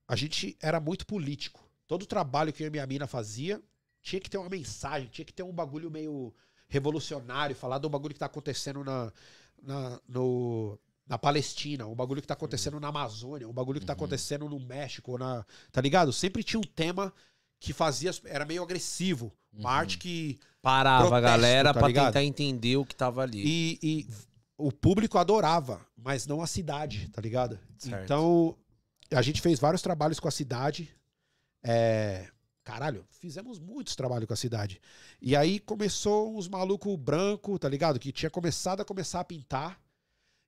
a 0.06 0.14
gente 0.14 0.54
era 0.60 0.78
muito 0.78 1.06
político. 1.06 1.64
Todo 1.86 2.04
trabalho 2.04 2.52
que 2.52 2.62
eu 2.62 2.66
e 2.66 2.70
minha 2.70 2.86
mina 2.86 3.06
fazia 3.06 3.60
tinha 4.06 4.20
que 4.20 4.30
ter 4.30 4.38
uma 4.38 4.48
mensagem, 4.48 5.08
tinha 5.08 5.24
que 5.24 5.32
ter 5.32 5.42
um 5.42 5.52
bagulho 5.52 5.90
meio 5.90 6.32
revolucionário, 6.68 7.56
falar 7.56 7.78
do 7.78 7.88
bagulho 7.90 8.14
que 8.14 8.20
tá 8.20 8.26
acontecendo 8.26 8.84
na, 8.84 9.12
na, 9.60 10.00
no, 10.08 10.78
na 11.08 11.18
Palestina, 11.18 11.86
um 11.86 11.94
bagulho 11.94 12.20
que 12.22 12.26
tá 12.28 12.34
acontecendo 12.34 12.78
na 12.78 12.86
Amazônia, 12.88 13.48
um 13.48 13.52
bagulho 13.52 13.80
que 13.80 13.86
tá 13.86 13.94
Uhum. 13.94 13.96
acontecendo 13.96 14.48
no 14.48 14.60
México, 14.60 15.18
na, 15.18 15.44
tá 15.72 15.80
ligado? 15.80 16.12
Sempre 16.12 16.44
tinha 16.44 16.60
um 16.60 16.62
tema 16.62 17.12
que 17.58 17.72
fazia, 17.72 18.12
era 18.26 18.44
meio 18.44 18.62
agressivo. 18.62 19.32
Uma 19.52 19.70
Uhum. 19.70 19.76
arte 19.76 19.98
que 19.98 20.38
Parava 20.62 21.06
a 21.06 21.08
Protesto, 21.08 21.26
galera 21.26 21.74
tá 21.74 21.80
pra 21.80 21.88
ligado? 21.88 22.06
tentar 22.06 22.22
entender 22.24 22.76
o 22.76 22.84
que 22.86 22.94
tava 22.94 23.22
ali. 23.22 23.42
E, 23.44 23.78
e 23.82 24.08
o 24.56 24.70
público 24.70 25.18
adorava, 25.18 25.80
mas 25.96 26.26
não 26.28 26.40
a 26.42 26.46
cidade, 26.46 27.08
tá 27.08 27.20
ligado? 27.20 27.58
Certo. 27.76 28.04
Então, 28.04 28.56
a 29.12 29.22
gente 29.22 29.40
fez 29.40 29.58
vários 29.58 29.82
trabalhos 29.82 30.20
com 30.20 30.28
a 30.28 30.30
cidade. 30.32 30.88
É, 31.64 32.28
caralho, 32.66 33.06
fizemos 33.08 33.60
muitos 33.60 33.94
trabalhos 33.94 34.26
com 34.26 34.34
a 34.34 34.36
cidade. 34.36 34.80
E 35.22 35.36
aí 35.36 35.60
começou 35.60 36.36
uns 36.36 36.48
malucos 36.48 36.96
branco, 36.96 37.56
tá 37.60 37.68
ligado? 37.68 38.00
Que 38.00 38.10
tinha 38.10 38.28
começado 38.28 38.80
a 38.80 38.84
começar 38.84 39.20
a 39.20 39.24
pintar. 39.24 39.80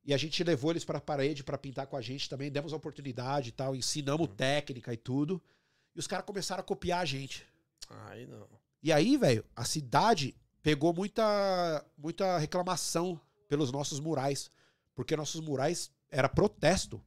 E 0.05 0.13
a 0.13 0.17
gente 0.17 0.43
levou 0.43 0.73
eles 0.73 0.85
pra 0.85 1.01
parede 1.01 1.45
pra 1.45 1.57
pintar 1.57 1.87
com 1.87 1.97
a 1.97 2.01
gente 2.01 2.29
também, 2.29 2.51
demos 2.51 2.73
a 2.73 2.77
oportunidade 2.77 3.51
e 3.51 3.53
tal, 3.53 3.77
ensinamos 3.77 4.29
técnica 4.37 4.93
e 4.93 4.97
tudo. 4.97 5.41
E 5.95 6.01
os 6.01 6.09
caras 6.09 6.27
começaram 6.27 6.61
a 6.61 6.65
copiar 6.65 7.03
a 7.03 7.05
gente. 7.05 7.47
Aí 7.89 8.27
não. 8.27 8.49
E 8.83 8.93
aí, 8.93 9.17
velho, 9.17 9.45
a 9.55 9.65
cidade 9.65 10.35
pegou 10.61 10.93
muita, 10.93 11.87
muita 11.97 12.37
reclamação 12.37 13.21
pelos 13.49 13.71
nossos 13.71 14.01
murais. 14.01 14.51
Porque 14.93 15.17
nossos 15.17 15.41
murais 15.41 15.93
era 16.11 16.29
protesto. 16.29 17.01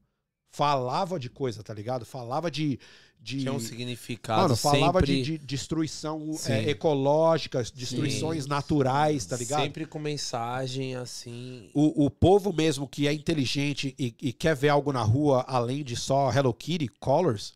Falava 0.52 1.18
de 1.18 1.30
coisa, 1.30 1.64
tá 1.64 1.74
ligado? 1.74 2.06
Falava 2.06 2.52
de. 2.52 2.78
de 3.18 3.40
Tinha 3.40 3.54
um 3.54 3.60
significado 3.60 4.42
mano, 4.42 4.56
falava 4.58 5.00
sempre, 5.00 5.24
de, 5.24 5.38
de 5.38 5.46
destruição 5.46 6.30
é, 6.46 6.70
ecológica, 6.72 7.64
destruições 7.74 8.44
Sim. 8.44 8.50
naturais, 8.50 9.26
tá 9.26 9.38
ligado? 9.38 9.64
sempre 9.64 9.86
com 9.86 9.98
mensagem 9.98 10.96
assim. 10.96 11.70
O, 11.74 12.06
o 12.06 12.10
povo 12.10 12.52
mesmo 12.52 12.86
que 12.86 13.08
é 13.08 13.14
inteligente 13.14 13.96
e, 13.98 14.14
e 14.22 14.34
quer 14.34 14.54
ver 14.54 14.70
algo 14.70 14.92
na 14.92 15.02
rua 15.02 15.46
além 15.48 15.86
de 15.86 15.96
só 15.96 16.30
Hello 16.30 16.54
Kitty, 16.54 16.90
Colors, 17.00 17.54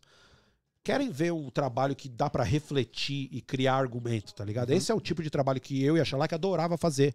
querem 0.82 1.10
ver 1.10 1.34
um 1.34 1.50
trabalho 1.50 1.94
que 1.94 2.08
dá 2.08 2.30
pra 2.30 2.44
refletir 2.44 3.28
e 3.30 3.42
criar 3.42 3.74
argumento, 3.74 4.32
tá 4.32 4.42
ligado? 4.42 4.70
Esse 4.70 4.90
é 4.90 4.94
o 4.94 5.00
tipo 5.02 5.22
de 5.22 5.28
trabalho 5.28 5.60
que 5.60 5.82
eu 5.82 5.98
e 5.98 6.00
a 6.00 6.28
que 6.28 6.34
adorava 6.34 6.78
fazer. 6.78 7.14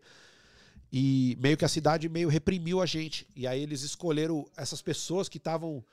E 0.92 1.38
meio 1.40 1.56
que 1.58 1.64
a 1.64 1.70
cidade 1.70 2.10
meio 2.10 2.28
reprimiu 2.28 2.82
a 2.82 2.86
gente. 2.86 3.26
E 3.36 3.48
aí 3.48 3.62
eles 3.62 3.82
escolheram 3.82 4.46
essas 4.58 4.82
pessoas 4.82 5.30
que 5.30 5.38
estavam 5.38 5.84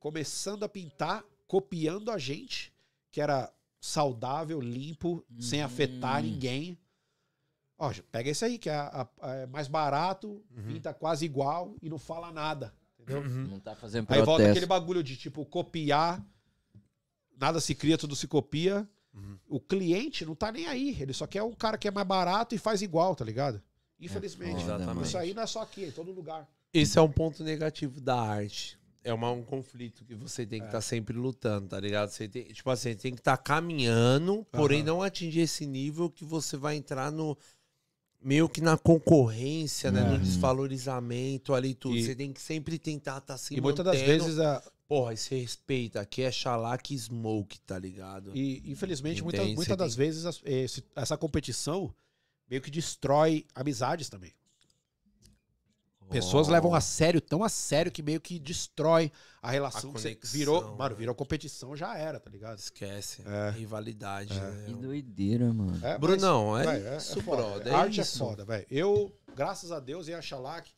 começando 0.00 0.62
a 0.64 0.68
pintar, 0.68 1.22
copiando 1.46 2.10
a 2.10 2.18
gente, 2.18 2.72
que 3.10 3.20
era 3.20 3.52
saudável, 3.80 4.60
limpo, 4.60 5.24
sem 5.40 5.62
afetar 5.62 6.22
ninguém. 6.22 6.78
Ó, 7.78 7.92
pega 8.10 8.30
esse 8.30 8.44
aí, 8.44 8.58
que 8.58 8.68
é, 8.70 8.74
a- 8.74 9.08
a- 9.20 9.34
é 9.34 9.46
mais 9.46 9.68
barato, 9.68 10.42
pinta 10.66 10.92
quase 10.94 11.24
igual 11.24 11.76
e 11.82 11.88
não 11.88 11.98
fala 11.98 12.32
nada. 12.32 12.74
Entendeu? 12.98 13.22
Não 13.48 13.60
tá 13.60 13.74
fazendo 13.76 14.06
Aí 14.10 14.16
volta 14.18 14.30
protesto. 14.32 14.50
aquele 14.50 14.66
bagulho 14.66 15.02
de 15.02 15.16
tipo 15.16 15.44
copiar, 15.46 16.24
nada 17.38 17.60
se 17.60 17.74
cria, 17.74 17.96
tudo 17.98 18.16
se 18.16 18.26
copia. 18.26 18.88
O 19.48 19.58
cliente 19.60 20.24
não 20.24 20.34
tá 20.34 20.50
nem 20.52 20.66
aí, 20.66 20.96
ele 21.00 21.12
só 21.12 21.26
quer 21.26 21.42
um 21.42 21.52
cara 21.52 21.76
que 21.76 21.88
é 21.88 21.90
mais 21.90 22.06
barato 22.06 22.54
e 22.54 22.58
faz 22.58 22.82
igual, 22.82 23.14
tá 23.16 23.24
ligado? 23.24 23.60
Infelizmente. 24.00 24.60
foda, 24.62 24.74
Exatamente. 24.76 25.06
Isso 25.06 25.18
aí 25.18 25.34
não 25.34 25.42
é 25.42 25.46
só 25.46 25.62
aqui, 25.62 25.84
é 25.84 25.88
em 25.88 25.92
todo 25.92 26.12
lugar. 26.12 26.48
Esse 26.72 26.98
é 26.98 27.02
um 27.02 27.10
ponto 27.10 27.42
negativo 27.42 28.00
da 28.00 28.20
arte. 28.20 28.78
É 29.02 29.12
uma- 29.12 29.30
um 29.30 29.42
conflito 29.42 30.04
que 30.04 30.14
você 30.14 30.44
tem 30.44 30.58
que 30.60 30.66
É. 30.66 30.68
estar 30.68 30.80
sempre 30.80 31.16
lutando, 31.16 31.68
tá 31.68 31.80
ligado? 31.80 32.10
Você 32.10 32.28
tem, 32.28 32.44
tipo 32.44 32.68
assim, 32.68 32.94
tem 32.94 33.14
que 33.14 33.20
estar 33.20 33.36
caminhando, 33.38 34.44
porém 34.52 34.78
Aham. 34.80 34.86
não 34.86 35.02
atingir 35.02 35.40
esse 35.40 35.64
nível 35.66 36.10
que 36.10 36.24
você 36.24 36.56
vai 36.56 36.76
entrar 36.76 37.10
no 37.10 37.36
meio 38.20 38.48
que 38.48 38.60
na 38.60 38.76
concorrência, 38.76 39.90
né? 39.90 40.00
É. 40.02 40.04
No 40.10 40.18
desvalorizamento 40.18 41.54
ali 41.54 41.70
e 41.70 41.74
tudo. 41.74 41.96
E- 41.96 42.02
você 42.04 42.14
tem 42.14 42.32
que 42.32 42.40
sempre 42.40 42.78
tentar 42.78 43.18
estar 43.18 43.38
se 43.38 43.54
e 43.54 43.60
muitas 43.60 43.84
das 43.84 44.00
vezes, 44.00 44.38
a, 44.38 44.62
Porra, 44.88 45.12
e 45.12 45.16
você 45.18 45.38
respeita. 45.38 46.00
Aqui 46.00 46.22
é 46.22 46.30
Xalac 46.32 46.96
Smoke, 46.96 47.60
tá 47.60 47.78
ligado? 47.78 48.32
e 48.34 48.62
infelizmente, 48.70 49.22
muita, 49.22 49.44
muitas 49.44 49.66
Você 49.66 49.76
das 49.76 49.94
vezes 49.94 50.24
as- 50.24 50.40
esse- 50.44 50.82
essa 50.96 51.16
competição 51.16 51.94
meio 52.48 52.62
que 52.62 52.70
destrói 52.70 53.46
amizades 53.54 54.08
também. 54.08 54.32
Pessoas 56.10 56.48
Oh. 56.48 56.52
levam 56.52 56.74
a 56.74 56.80
sério, 56.80 57.20
tão 57.20 57.44
a 57.44 57.50
sério 57.50 57.92
que 57.92 58.02
meio 58.02 58.18
que 58.18 58.38
destrói 58.38 59.12
a 59.42 59.50
relação. 59.50 59.90
A 59.90 59.92
conexão, 59.92 60.32
virou, 60.38 60.74
mano, 60.74 60.94
né? 60.94 60.98
virou 61.00 61.14
competição, 61.14 61.76
já 61.76 61.98
era, 61.98 62.18
tá 62.18 62.30
ligado? 62.30 62.58
Esquece. 62.58 63.22
É. 63.26 63.50
Rivalidade, 63.50 64.32
né? 64.32 64.64
Que 64.66 64.72
doideira, 64.72 65.52
mano. 65.52 65.78
É, 65.84 65.98
Brunão, 65.98 66.52
mas, 66.52 66.66
é 66.66 66.80
véi, 66.80 66.96
isso, 66.96 67.20
foda. 67.22 67.42
brother, 67.42 67.72
é 67.72 67.76
arte 67.76 68.00
isso. 68.00 68.24
é 68.24 68.26
foda, 68.26 68.44
velho. 68.46 68.66
Eu, 68.70 69.12
graças 69.36 69.70
a 69.70 69.78
Deus 69.80 70.08
e 70.08 70.14
a 70.14 70.22
Xalac, 70.22 70.70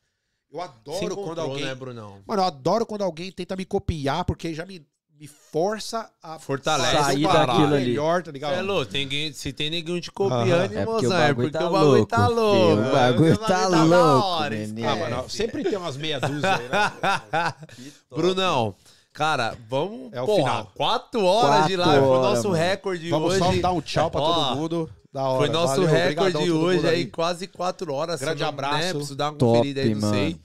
eu 0.50 0.60
adoro 0.60 1.14
quando 1.16 1.40
alguém. 1.40 1.64
né, 1.64 1.76
Brunão? 1.76 2.20
Mano, 2.26 2.42
eu 2.42 2.46
adoro 2.46 2.84
quando 2.84 3.02
alguém 3.02 3.30
tenta 3.30 3.54
me 3.54 3.64
copiar, 3.64 4.24
porque 4.24 4.52
já 4.52 4.66
me, 4.66 4.84
me 5.20 5.26
força 5.26 6.10
a 6.22 6.38
Fortalece 6.38 6.96
Sair 6.96 7.24
daquilo 7.24 7.74
ali. 7.74 7.84
melhor, 7.88 8.22
tá 8.22 8.30
ligado? 8.30 8.54
É 8.54 8.62
louco, 8.62 8.90
tem, 8.90 9.30
se 9.34 9.52
tem 9.52 9.68
ninguém 9.68 10.00
te 10.00 10.10
copiando, 10.10 10.50
Aham. 10.50 10.62
É 10.62 10.66
porque 10.66 10.78
irmãozão, 10.78 11.10
o 11.10 11.14
é 11.14 11.26
bagulho 11.28 11.50
porque 11.50 11.58
tá 11.58 11.68
o 11.68 11.72
bagulho 11.72 11.90
louco, 11.90 12.06
tá 12.06 12.26
filho. 12.26 12.34
louco. 12.40 12.82
O 12.82 12.92
bagulho 12.92 13.38
tá 13.38 13.68
da 13.68 13.82
louco, 13.84 14.26
hora, 14.26 14.56
menino. 14.56 14.88
Ah, 14.88 14.96
mano, 14.96 15.28
sempre 15.28 15.62
tem 15.62 15.76
umas 15.76 15.96
meia 15.98 16.18
dúzia 16.20 16.56
aí, 16.56 16.68
né? 16.70 17.54
Brunão, 18.10 18.74
cara, 19.12 19.58
vamos. 19.68 20.10
É 20.12 20.22
o 20.22 20.26
porra, 20.26 20.38
final. 20.50 20.72
Quatro 20.74 21.22
horas 21.24 21.66
de 21.66 21.76
Quatro 21.76 21.90
live. 21.92 22.06
Foi 22.06 22.16
o 22.16 22.22
nosso 22.22 22.48
mano. 22.48 22.54
recorde 22.54 23.10
Vamos 23.10 23.30
hoje. 23.34 23.38
só 23.40 23.52
dar 23.60 23.72
um 23.72 23.80
tchau 23.82 24.10
pra 24.10 24.20
todo 24.22 24.56
mundo. 24.56 24.90
Da 25.12 25.22
hora. 25.24 25.38
Foi 25.38 25.48
nosso 25.50 25.82
Valeu, 25.82 25.86
recorde 25.90 26.50
hoje 26.50 26.86
aí, 26.88 27.04
quase 27.06 27.46
quatro 27.46 27.92
horas. 27.92 28.20
Grande 28.20 28.40
não- 28.40 28.48
abraço. 28.48 28.78
Né? 28.78 28.90
Preciso 28.94 29.16
dar 29.16 29.30
uma 29.30 29.38
Top, 29.38 29.52
conferida 29.58 29.80
aí, 29.82 29.94
não 29.94 30.08
sei. 30.10 30.30
mano. 30.30 30.40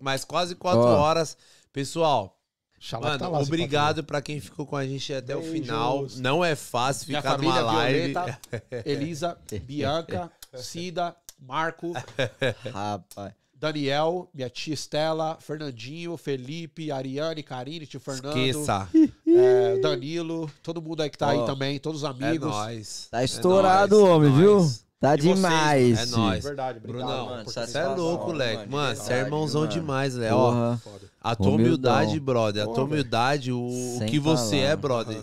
Mas 0.00 0.24
quase 0.24 0.54
quatro 0.56 0.80
Ó. 0.82 0.98
horas. 0.98 1.36
Pessoal, 1.72 2.35
Xalá 2.78 3.06
mano, 3.08 3.18
tá 3.18 3.28
lá, 3.28 3.40
obrigado 3.40 4.04
pra 4.04 4.20
quem 4.22 4.38
ficou 4.40 4.66
com 4.66 4.76
a 4.76 4.86
gente 4.86 5.12
até 5.12 5.34
o 5.36 5.42
final. 5.42 6.06
Não 6.16 6.44
é 6.44 6.54
fácil 6.54 7.08
Minha 7.08 7.20
ficar 7.22 7.38
numa 7.38 7.52
família, 7.54 7.66
live. 7.66 7.98
Violeta, 8.12 8.40
Elisa, 8.84 9.38
Bianca, 9.62 10.30
Cida, 10.54 11.16
Marco, 11.40 11.92
Rapaz. 12.72 13.32
Daniel, 13.58 14.28
minha 14.34 14.50
tia 14.50 14.74
Estela, 14.74 15.38
Fernandinho, 15.40 16.14
Felipe, 16.18 16.92
Ariane, 16.92 17.42
Karine, 17.42 17.86
tio 17.86 17.98
Fernando, 17.98 18.36
Esqueça. 18.36 18.86
é, 19.26 19.78
Danilo, 19.78 20.50
todo 20.62 20.82
mundo 20.82 21.02
aí 21.02 21.08
que 21.08 21.16
tá 21.16 21.30
aí 21.30 21.38
Ó, 21.38 21.46
também, 21.46 21.78
todos 21.78 22.02
os 22.02 22.08
É 22.08 22.10
amigos. 22.12 22.50
nóis. 22.50 23.08
Tá 23.10 23.22
É 23.22 23.24
estourado, 23.24 23.98
nóis, 23.98 24.10
homem, 24.10 24.30
é 24.30 24.36
viu? 24.36 24.70
Tá 24.98 25.14
E 25.14 25.20
vocês, 25.20 25.36
demais. 25.36 26.12
É 26.12 26.16
nóis. 26.16 26.44
Verdade, 26.44 26.78
obrigado. 26.78 27.06
Brunão, 27.06 27.26
mano, 27.26 27.44
Você 27.44 27.78
é 27.78 27.86
louco, 27.88 28.32
Leque. 28.32 28.68
Mano, 28.70 28.96
você 28.96 29.12
é 29.12 29.18
irmãozão 29.20 29.62
mano. 29.62 29.72
demais, 29.72 30.14
Léo. 30.14 30.80
A 31.22 31.36
tua 31.36 31.50
humildade, 31.50 32.18
brother. 32.18 32.62
A 32.62 32.66
tua 32.66 32.84
humildade, 32.84 33.52
o, 33.52 33.58
o 33.60 34.06
que 34.06 34.18
você 34.18 34.58
é, 34.58 34.76
brother. 34.76 35.20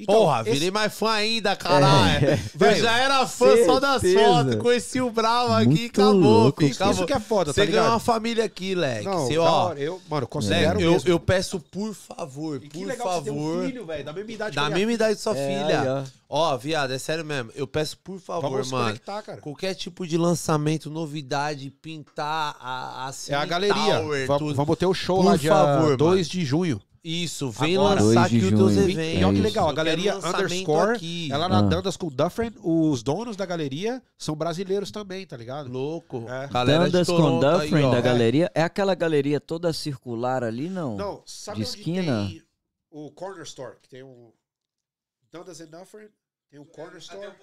Então, 0.00 0.14
Porra, 0.14 0.40
esse- 0.42 0.50
virei 0.52 0.70
mais 0.70 0.94
fã 0.94 1.10
ainda, 1.10 1.54
caralho. 1.54 2.30
Eu 2.30 2.38
Velho, 2.54 2.82
já 2.82 2.98
era 2.98 3.26
fã 3.26 3.54
só 3.66 3.78
das 3.78 4.00
certeza. 4.00 4.24
fotos, 4.24 4.54
conheci 4.56 5.00
o 5.00 5.10
Bravo 5.10 5.52
aqui, 5.52 5.66
Muito 5.68 6.00
acabou, 6.00 6.14
louco, 6.20 6.60
filho, 6.62 6.74
acabou. 6.74 6.94
Isso 6.94 7.06
que 7.06 7.12
é 7.12 7.20
foda, 7.20 7.52
Você 7.52 7.66
tá 7.66 7.70
ganhou 7.70 7.86
uma 7.88 8.00
família 8.00 8.44
aqui, 8.44 8.74
Leque. 8.74 9.04
Não, 9.04 9.26
Você, 9.26 9.36
ó, 9.36 9.66
hora, 9.66 9.78
eu, 9.78 10.00
mano, 10.08 10.26
considero 10.26 10.80
eu, 10.80 11.00
eu 11.04 11.20
peço 11.20 11.60
por 11.60 11.92
favor, 11.94 12.56
E 12.62 12.68
que 12.68 12.78
por 12.78 12.86
legal 12.86 13.08
que 13.08 13.14
você 13.16 13.30
tem 13.30 13.32
um 13.32 13.36
favor. 13.46 13.66
filho, 13.66 13.86
velho, 13.86 14.04
da 14.04 14.12
mesma 14.12 14.32
idade 14.32 14.56
Da 14.56 14.64
que 14.68 14.74
mesma 14.74 14.92
idade 14.92 15.14
de 15.16 15.20
sua 15.20 15.36
É, 15.36 15.46
filha. 15.46 15.80
aí, 15.82 15.88
ó. 15.88 16.20
Ó, 16.32 16.56
viado, 16.56 16.92
é 16.92 16.98
sério 16.98 17.24
mesmo. 17.24 17.50
Eu 17.56 17.66
peço 17.66 17.98
por 17.98 18.20
favor, 18.20 18.48
Vamos 18.52 18.70
mano. 18.70 18.84
conectar, 18.86 19.20
cara. 19.20 19.40
Qualquer 19.40 19.74
tipo 19.74 20.06
de 20.06 20.16
lançamento, 20.16 20.88
novidade, 20.88 21.68
pintar 21.70 22.56
a, 22.60 23.08
a 23.08 23.12
É 23.28 23.34
a 23.34 23.44
galeria. 23.44 23.98
Tower. 23.98 24.26
Vamos 24.54 24.78
ter 24.78 24.86
o 24.86 24.94
show 24.94 25.16
Por 25.18 25.24
lá 25.26 25.36
dia 25.36 25.50
favor, 25.50 25.96
2 25.96 26.28
de 26.28 26.44
junho. 26.44 26.80
Isso, 27.02 27.50
vem 27.50 27.76
Agora. 27.76 28.02
lançar 28.02 28.28
2 28.28 28.30
de 28.30 28.36
aqui 28.36 28.44
os 28.44 28.50
teus 28.58 28.72
junho. 28.74 28.90
Eventos. 28.90 29.20
e 29.20 29.24
olha 29.24 29.34
que 29.36 29.40
legal, 29.42 29.68
a 29.68 29.72
galeria 29.72 30.16
underscore, 30.18 30.96
aqui. 30.96 31.32
ela 31.32 31.48
na 31.48 31.58
Ah. 31.60 31.62
Dandas 31.62 31.96
com 31.96 32.08
Dufferin, 32.08 32.52
os 32.62 33.02
donos 33.02 33.36
da 33.36 33.46
galeria 33.46 34.02
são 34.18 34.36
brasileiros 34.36 34.90
também, 34.90 35.26
tá 35.26 35.34
ligado? 35.36 35.70
Louco. 35.70 36.26
É. 36.28 36.46
Galera 36.48 36.84
Dandas 36.84 37.06
de 37.06 37.12
com 37.14 37.40
Dufferin 37.40 37.84
aí, 37.86 37.90
da 37.90 38.00
galeria. 38.02 38.50
É 38.54 38.62
aquela 38.62 38.94
galeria 38.94 39.40
toda 39.40 39.72
circular 39.72 40.44
ali, 40.44 40.68
não? 40.68 40.96
Não, 40.96 41.22
sabe 41.24 41.60
De 41.60 41.62
onde 41.68 41.78
esquina? 41.78 42.26
tem 42.28 42.42
o 42.90 43.10
Corner 43.12 43.42
Store, 43.44 43.76
que 43.80 43.88
tem 43.88 44.02
um 44.02 44.30
Dandas 45.32 45.58
and 45.62 45.68
Dufferin, 45.68 46.08
tem 46.50 46.60
um 46.60 46.64
Corner 46.66 46.98
Store. 46.98 47.24
Até 47.24 47.34
o 47.34 47.38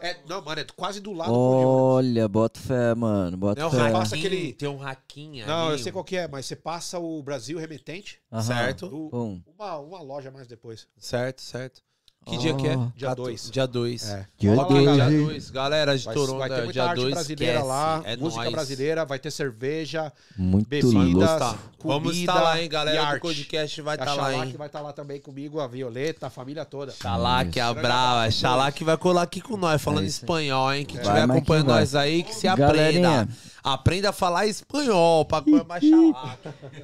É, 0.00 0.16
não, 0.26 0.42
mano, 0.42 0.60
é 0.60 0.64
quase 0.74 1.00
do 1.00 1.12
lado. 1.12 1.32
Olha, 1.32 2.26
bota 2.28 2.58
fé, 2.58 2.94
mano. 2.94 3.36
Bota 3.36 3.68
fé. 3.70 3.90
Passa 3.92 4.16
aquele- 4.16 4.52
tem 4.54 4.68
um 4.68 4.76
raquinho 4.78 5.46
Não, 5.46 5.66
ali, 5.66 5.74
eu 5.74 5.78
sei 5.78 5.92
qual 5.92 6.02
que 6.04 6.16
é, 6.16 6.26
mas 6.26 6.46
você 6.46 6.56
passa 6.56 6.98
o 6.98 7.22
Brasil 7.22 7.58
Remetente, 7.58 8.20
Aham. 8.32 8.42
certo? 8.42 8.88
do- 8.88 9.42
uma, 9.46 9.78
uma 9.78 10.00
loja 10.02 10.30
mais 10.30 10.46
depois. 10.48 10.88
Certo, 10.96 11.42
certo. 11.42 11.82
Que 12.26 12.36
Ó. 12.36 12.38
dia 12.38 12.54
que 12.54 12.66
é? 12.66 12.76
Dia 12.76 13.08
Quatro- 13.08 13.24
dois. 13.24 13.50
Dia 13.50 13.66
2. 13.66 14.10
É. 14.10 14.26
Dia 14.38 14.50
Fala 14.54 14.62
lá, 14.62 14.68
dois, 14.68 14.84
galera. 14.84 15.10
Dia 15.10 15.18
hein? 15.20 15.26
2. 15.26 15.50
Galera 15.50 15.98
de 15.98 16.04
Vai, 16.04 16.14
Toronto, 16.14 16.38
vai 16.38 16.48
ter 16.50 16.54
muita 16.56 16.72
dia 16.72 16.84
arte 16.84 17.00
2 17.00 17.14
brasileira 17.14 17.52
esquece. 17.54 17.68
lá, 17.68 18.02
É 18.04 18.16
música 18.18 18.42
nóis. 18.42 18.52
brasileira, 18.52 19.04
vai 19.06 19.18
ter 19.18 19.30
cerveja, 19.30 20.12
Muito 20.36 20.68
Bebidas. 20.68 21.12
Gostar. 21.14 21.58
Vamos 21.82 22.02
comida 22.12 22.20
estar 22.20 22.42
lá, 22.42 22.60
hein, 22.62 22.68
galera 22.68 23.00
do 23.00 23.06
arte. 23.06 23.22
podcast 23.22 23.80
vai 23.82 23.94
estar 23.96 24.04
lá, 24.04 24.14
Xalá 24.30 24.44
que 24.44 24.50
hein. 24.52 24.56
vai 24.58 24.66
estar 24.66 24.80
lá 24.82 24.92
também 24.92 25.18
comigo, 25.18 25.60
a 25.60 25.66
Violeta, 25.66 26.26
a 26.26 26.30
família 26.30 26.64
toda. 26.66 26.92
Xalá 26.92 27.42
que 27.46 27.58
é 27.58 27.62
a 27.62 27.72
Grande 27.72 27.88
brava. 27.88 28.30
todos. 28.30 28.74
que 28.74 28.84
vai 28.84 28.96
colar 28.98 29.22
aqui 29.22 29.40
com 29.40 29.56
nós, 29.56 29.80
falando 29.82 30.04
É 30.04 30.08
espanhol, 30.08 30.72
hein. 30.74 30.84
Que 30.84 30.96
estiver 30.98 31.22
acompanhando 31.22 31.68
nós 31.68 31.94
aí, 31.94 32.22
que 32.22 32.34
se 32.34 32.46
Galerinha. 32.54 33.22
aprenda. 33.22 33.28
Aprenda 33.62 34.10
a 34.10 34.12
falar 34.12 34.46
espanhol 34.46 35.24
pra 35.24 35.42
mais 35.68 35.84
xalá. 35.84 36.38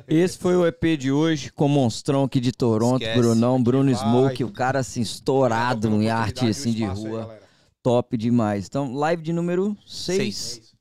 Esse 0.07 0.37
foi 0.39 0.57
o 0.57 0.67
EP 0.67 0.97
de 0.99 1.11
hoje 1.11 1.51
com 1.51 1.67
o 1.67 1.69
Monstrão 1.69 2.25
aqui 2.25 2.39
de 2.41 2.53
Toronto, 2.53 3.03
Esquece. 3.03 3.19
Brunão, 3.19 3.63
Bruno 3.63 3.93
Vai. 3.95 4.01
Smoke, 4.03 4.45
o 4.45 4.53
cara 4.53 4.81
assim 4.81 5.01
estourado 5.01 5.89
em 5.89 6.11
arte 6.11 6.47
assim 6.47 6.73
de 6.73 6.85
aí, 6.85 6.91
rua. 6.91 7.21
galera. 7.21 7.43
Top 7.83 8.17
demais. 8.17 8.67
Então, 8.67 8.95
live 8.95 9.23
de 9.23 9.33
número 9.33 9.77
6. 9.87 10.17
Seis. 10.17 10.73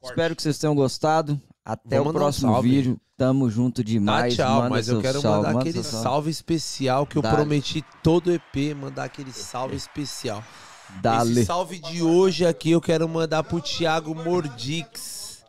Corte. 0.00 0.12
Espero 0.12 0.36
que 0.36 0.42
vocês 0.42 0.58
tenham 0.58 0.74
gostado. 0.74 1.40
Até 1.64 2.00
o 2.00 2.08
um 2.08 2.12
próximo 2.12 2.52
salve. 2.52 2.68
vídeo. 2.68 3.00
Tamo 3.16 3.48
junto 3.48 3.82
Tá, 3.82 3.88
demais. 3.88 4.34
tchau, 4.36 4.56
Manda 4.56 4.68
mas 4.70 4.88
eu 4.88 5.00
quero 5.00 5.22
salve, 5.22 5.36
mandar 5.38 5.54
manda 5.54 5.70
aquele 5.70 5.82
salve 5.82 6.30
especial 6.30 7.06
que 7.06 7.16
eu 7.16 7.22
prometi 7.22 7.82
todo 8.02 8.30
EP, 8.30 8.74
mandar 8.78 9.04
aquele 9.04 9.32
salve 9.32 9.74
especial. 9.74 10.44
Dale. 11.00 11.32
Esse 11.32 11.46
salve 11.46 11.78
de 11.78 12.02
hoje 12.02 12.46
aqui 12.46 12.70
eu 12.70 12.80
quero 12.80 13.08
mandar 13.08 13.42
pro 13.42 13.60
Thiago 13.60 14.14
Mordix. 14.14 15.44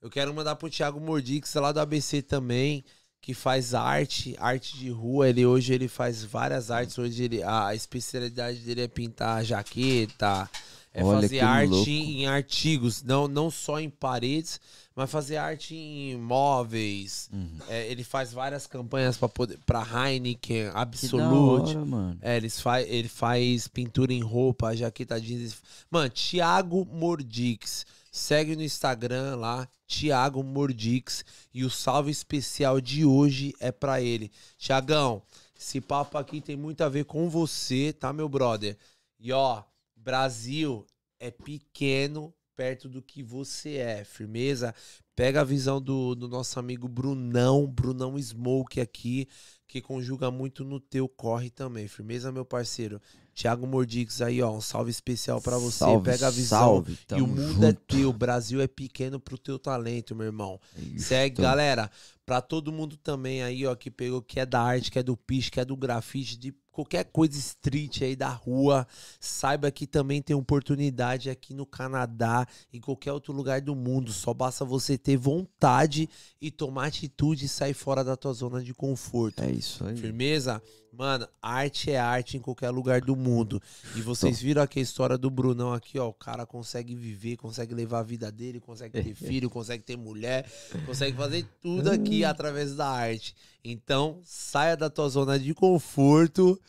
Eu 0.00 0.08
quero 0.08 0.32
mandar 0.32 0.56
pro 0.56 0.70
Thiago 0.70 0.98
Mordix 0.98 1.52
lá 1.54 1.72
do 1.72 1.80
ABC 1.80 2.22
também, 2.22 2.82
que 3.20 3.34
faz 3.34 3.74
arte, 3.74 4.34
arte 4.38 4.76
de 4.78 4.90
rua. 4.90 5.28
Ele 5.28 5.44
hoje 5.44 5.74
ele 5.74 5.88
faz 5.88 6.24
várias 6.24 6.70
artes. 6.70 6.98
Hoje 6.98 7.24
ele 7.24 7.42
a 7.42 7.74
especialidade 7.74 8.60
dele 8.60 8.82
é 8.82 8.88
pintar 8.88 9.44
jaqueta, 9.44 10.48
é 10.92 11.04
Olha 11.04 11.22
fazer 11.22 11.40
arte 11.40 11.70
louco. 11.70 11.88
em 11.90 12.26
artigos, 12.26 13.02
não 13.02 13.28
não 13.28 13.50
só 13.50 13.78
em 13.78 13.88
paredes, 13.88 14.60
mas 14.94 15.10
fazer 15.10 15.36
arte 15.36 15.74
em 15.74 16.16
móveis. 16.16 17.28
Uhum. 17.32 17.58
É, 17.68 17.86
ele 17.86 18.02
faz 18.02 18.32
várias 18.32 18.66
campanhas 18.66 19.16
para 19.16 19.28
poder 19.28 19.58
para 19.64 19.82
Heineken, 19.82 20.70
Absolute. 20.74 21.76
hora. 21.76 22.18
É, 22.20 22.36
eles 22.36 22.60
fa 22.60 22.82
ele 22.82 23.08
faz 23.08 23.68
pintura 23.68 24.12
em 24.12 24.20
roupa, 24.20 24.74
jaqueta 24.74 25.20
jeans. 25.20 25.56
Mano, 25.90 26.10
Thiago 26.10 26.84
Mordix. 26.84 27.86
Segue 28.12 28.56
no 28.56 28.62
Instagram 28.64 29.36
lá, 29.36 29.68
Thiago 29.86 30.42
Mordix. 30.42 31.24
E 31.54 31.64
o 31.64 31.70
salve 31.70 32.10
especial 32.10 32.80
de 32.80 33.04
hoje 33.04 33.54
é 33.60 33.70
pra 33.70 34.02
ele. 34.02 34.32
Tiagão, 34.58 35.22
esse 35.58 35.80
papo 35.80 36.18
aqui 36.18 36.40
tem 36.40 36.56
muito 36.56 36.82
a 36.82 36.88
ver 36.88 37.04
com 37.04 37.30
você, 37.30 37.92
tá, 37.92 38.12
meu 38.12 38.28
brother? 38.28 38.76
E 39.20 39.30
ó, 39.32 39.62
Brasil 40.10 40.84
é 41.20 41.30
pequeno 41.30 42.34
perto 42.56 42.88
do 42.88 43.00
que 43.00 43.22
você 43.22 43.76
é, 43.76 44.04
firmeza? 44.04 44.74
Pega 45.14 45.40
a 45.40 45.44
visão 45.44 45.80
do, 45.80 46.16
do 46.16 46.26
nosso 46.26 46.58
amigo 46.58 46.88
Brunão, 46.88 47.64
Brunão 47.64 48.20
Smoke 48.20 48.80
aqui, 48.80 49.28
que 49.68 49.80
conjuga 49.80 50.28
muito 50.28 50.64
no 50.64 50.80
teu 50.80 51.08
corre 51.08 51.48
também. 51.48 51.86
Firmeza, 51.86 52.32
meu 52.32 52.44
parceiro? 52.44 53.00
Thiago 53.32 53.68
Mordix 53.68 54.20
aí, 54.20 54.42
ó, 54.42 54.50
um 54.50 54.60
salve 54.60 54.90
especial 54.90 55.40
pra 55.40 55.56
você. 55.58 55.78
Salve, 55.78 56.10
Pega 56.10 56.26
a 56.26 56.30
visão. 56.30 56.58
salve, 56.58 56.98
e 57.16 57.22
o 57.22 57.26
mundo 57.28 57.64
é 57.64 57.68
junto. 57.68 57.80
teu, 57.86 58.10
o 58.10 58.12
Brasil 58.12 58.60
é 58.60 58.66
pequeno 58.66 59.20
pro 59.20 59.38
teu 59.38 59.60
talento, 59.60 60.16
meu 60.16 60.26
irmão. 60.26 60.60
Isso. 60.76 61.06
Segue, 61.06 61.40
galera. 61.40 61.88
Pra 62.26 62.40
todo 62.40 62.72
mundo 62.72 62.96
também 62.96 63.42
aí, 63.44 63.64
ó, 63.64 63.76
que 63.76 63.90
pegou, 63.92 64.20
que 64.20 64.40
é 64.40 64.44
da 64.44 64.60
arte, 64.60 64.90
que 64.90 64.98
é 64.98 65.02
do 65.04 65.16
piche, 65.16 65.50
que 65.52 65.60
é 65.60 65.64
do 65.64 65.76
grafite, 65.76 66.36
de 66.36 66.52
qualquer 66.72 67.04
coisa 67.04 67.38
street 67.38 68.02
aí 68.02 68.16
da 68.16 68.28
rua, 68.28 68.86
saiba 69.18 69.70
que 69.70 69.86
também 69.86 70.22
tem 70.22 70.34
oportunidade 70.34 71.30
aqui 71.30 71.52
no 71.52 71.66
Canadá, 71.66 72.46
em 72.72 72.80
qualquer 72.80 73.12
outro 73.12 73.32
lugar 73.32 73.60
do 73.60 73.74
mundo. 73.74 74.12
Só 74.12 74.32
basta 74.32 74.64
você 74.64 74.96
ter 74.96 75.16
vontade 75.16 76.08
e 76.40 76.50
tomar 76.50 76.86
atitude 76.86 77.46
e 77.46 77.48
sair 77.48 77.74
fora 77.74 78.02
da 78.04 78.16
tua 78.16 78.32
zona 78.32 78.62
de 78.62 78.74
conforto. 78.74 79.42
É 79.42 79.50
isso 79.50 79.84
aí. 79.84 79.96
Firmeza? 79.96 80.62
Mano, 80.92 81.28
arte 81.40 81.90
é 81.90 81.98
arte 81.98 82.36
em 82.36 82.40
qualquer 82.40 82.70
lugar 82.70 83.00
do 83.00 83.14
mundo. 83.14 83.62
E 83.94 84.00
vocês 84.00 84.40
viram 84.40 84.62
aqui 84.62 84.80
a 84.80 84.82
história 84.82 85.16
do 85.16 85.30
Brunão 85.30 85.72
aqui, 85.72 85.98
ó. 85.98 86.08
O 86.08 86.12
cara 86.12 86.44
consegue 86.44 86.94
viver, 86.94 87.36
consegue 87.36 87.72
levar 87.74 88.00
a 88.00 88.02
vida 88.02 88.30
dele, 88.30 88.60
consegue 88.60 89.00
ter 89.00 89.14
filho, 89.14 89.48
consegue 89.48 89.84
ter 89.84 89.96
mulher, 89.96 90.50
consegue 90.84 91.16
fazer 91.16 91.46
tudo 91.62 91.90
aqui 91.90 92.24
através 92.24 92.74
da 92.74 92.88
arte. 92.88 93.34
Então, 93.64 94.20
saia 94.24 94.76
da 94.76 94.90
tua 94.90 95.08
zona 95.08 95.38
de 95.38 95.54
conforto 95.54 96.60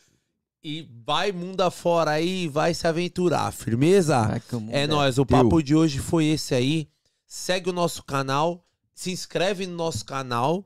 e 0.64 0.88
vai 1.04 1.32
mundo 1.32 1.62
afora 1.62 2.12
aí, 2.12 2.48
vai 2.48 2.74
se 2.74 2.88
aventurar. 2.88 3.52
Firmeza? 3.52 4.42
Mundo 4.54 4.72
É 4.72 4.86
nóis, 4.86 5.18
o 5.18 5.26
papo 5.26 5.62
de 5.62 5.76
hoje 5.76 6.00
foi 6.00 6.26
esse 6.26 6.54
aí. 6.54 6.88
Segue 7.26 7.70
o 7.70 7.74
nosso 7.74 8.04
canal, 8.04 8.64
se 8.94 9.10
inscreve 9.10 9.66
no 9.66 9.76
nosso 9.76 10.06
canal, 10.06 10.64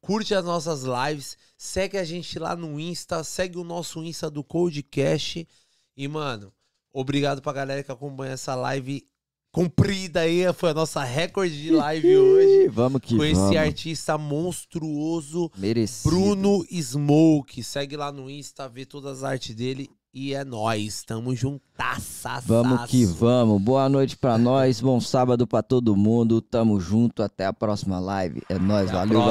curte 0.00 0.34
as 0.34 0.44
nossas 0.44 0.84
lives, 0.84 1.36
segue 1.64 1.96
a 1.96 2.04
gente 2.04 2.38
lá 2.38 2.54
no 2.54 2.78
Insta, 2.78 3.24
segue 3.24 3.56
o 3.58 3.64
nosso 3.64 4.02
Insta 4.04 4.30
do 4.30 4.44
Codecast. 4.44 5.48
E, 5.96 6.06
mano, 6.06 6.52
obrigado 6.92 7.40
pra 7.40 7.52
galera 7.52 7.82
que 7.82 7.90
acompanha 7.90 8.32
essa 8.34 8.54
live 8.54 9.02
comprida 9.50 10.20
aí. 10.20 10.42
Foi 10.52 10.70
a 10.70 10.74
nossa 10.74 11.02
recorde 11.02 11.60
de 11.62 11.70
live 11.70 12.16
hoje. 12.16 12.68
Vamos 12.68 13.00
que 13.00 13.16
Com 13.16 13.24
esse 13.24 13.34
vamos. 13.40 13.56
artista 13.56 14.18
monstruoso, 14.18 15.50
Merecido. 15.56 16.10
Bruno 16.14 16.64
Smoke. 16.70 17.62
Segue 17.62 17.96
lá 17.96 18.12
no 18.12 18.30
Insta, 18.30 18.68
vê 18.68 18.84
todas 18.84 19.18
as 19.18 19.24
artes 19.24 19.54
dele. 19.54 19.88
E 20.16 20.32
é 20.32 20.44
nóis, 20.44 21.02
tamo 21.02 21.34
juntaçaço. 21.34 22.46
Vamos 22.46 22.88
que 22.88 23.04
vamos. 23.04 23.60
Boa 23.60 23.88
noite 23.88 24.16
pra 24.16 24.38
nós. 24.38 24.80
Bom 24.80 25.00
sábado 25.00 25.44
pra 25.44 25.60
todo 25.60 25.96
mundo. 25.96 26.40
Tamo 26.40 26.78
junto. 26.78 27.20
Até 27.20 27.46
a 27.46 27.52
próxima 27.52 27.98
live. 27.98 28.40
É 28.48 28.54
a 28.54 28.58
Valeu, 28.58 28.86
valeu. 28.86 29.24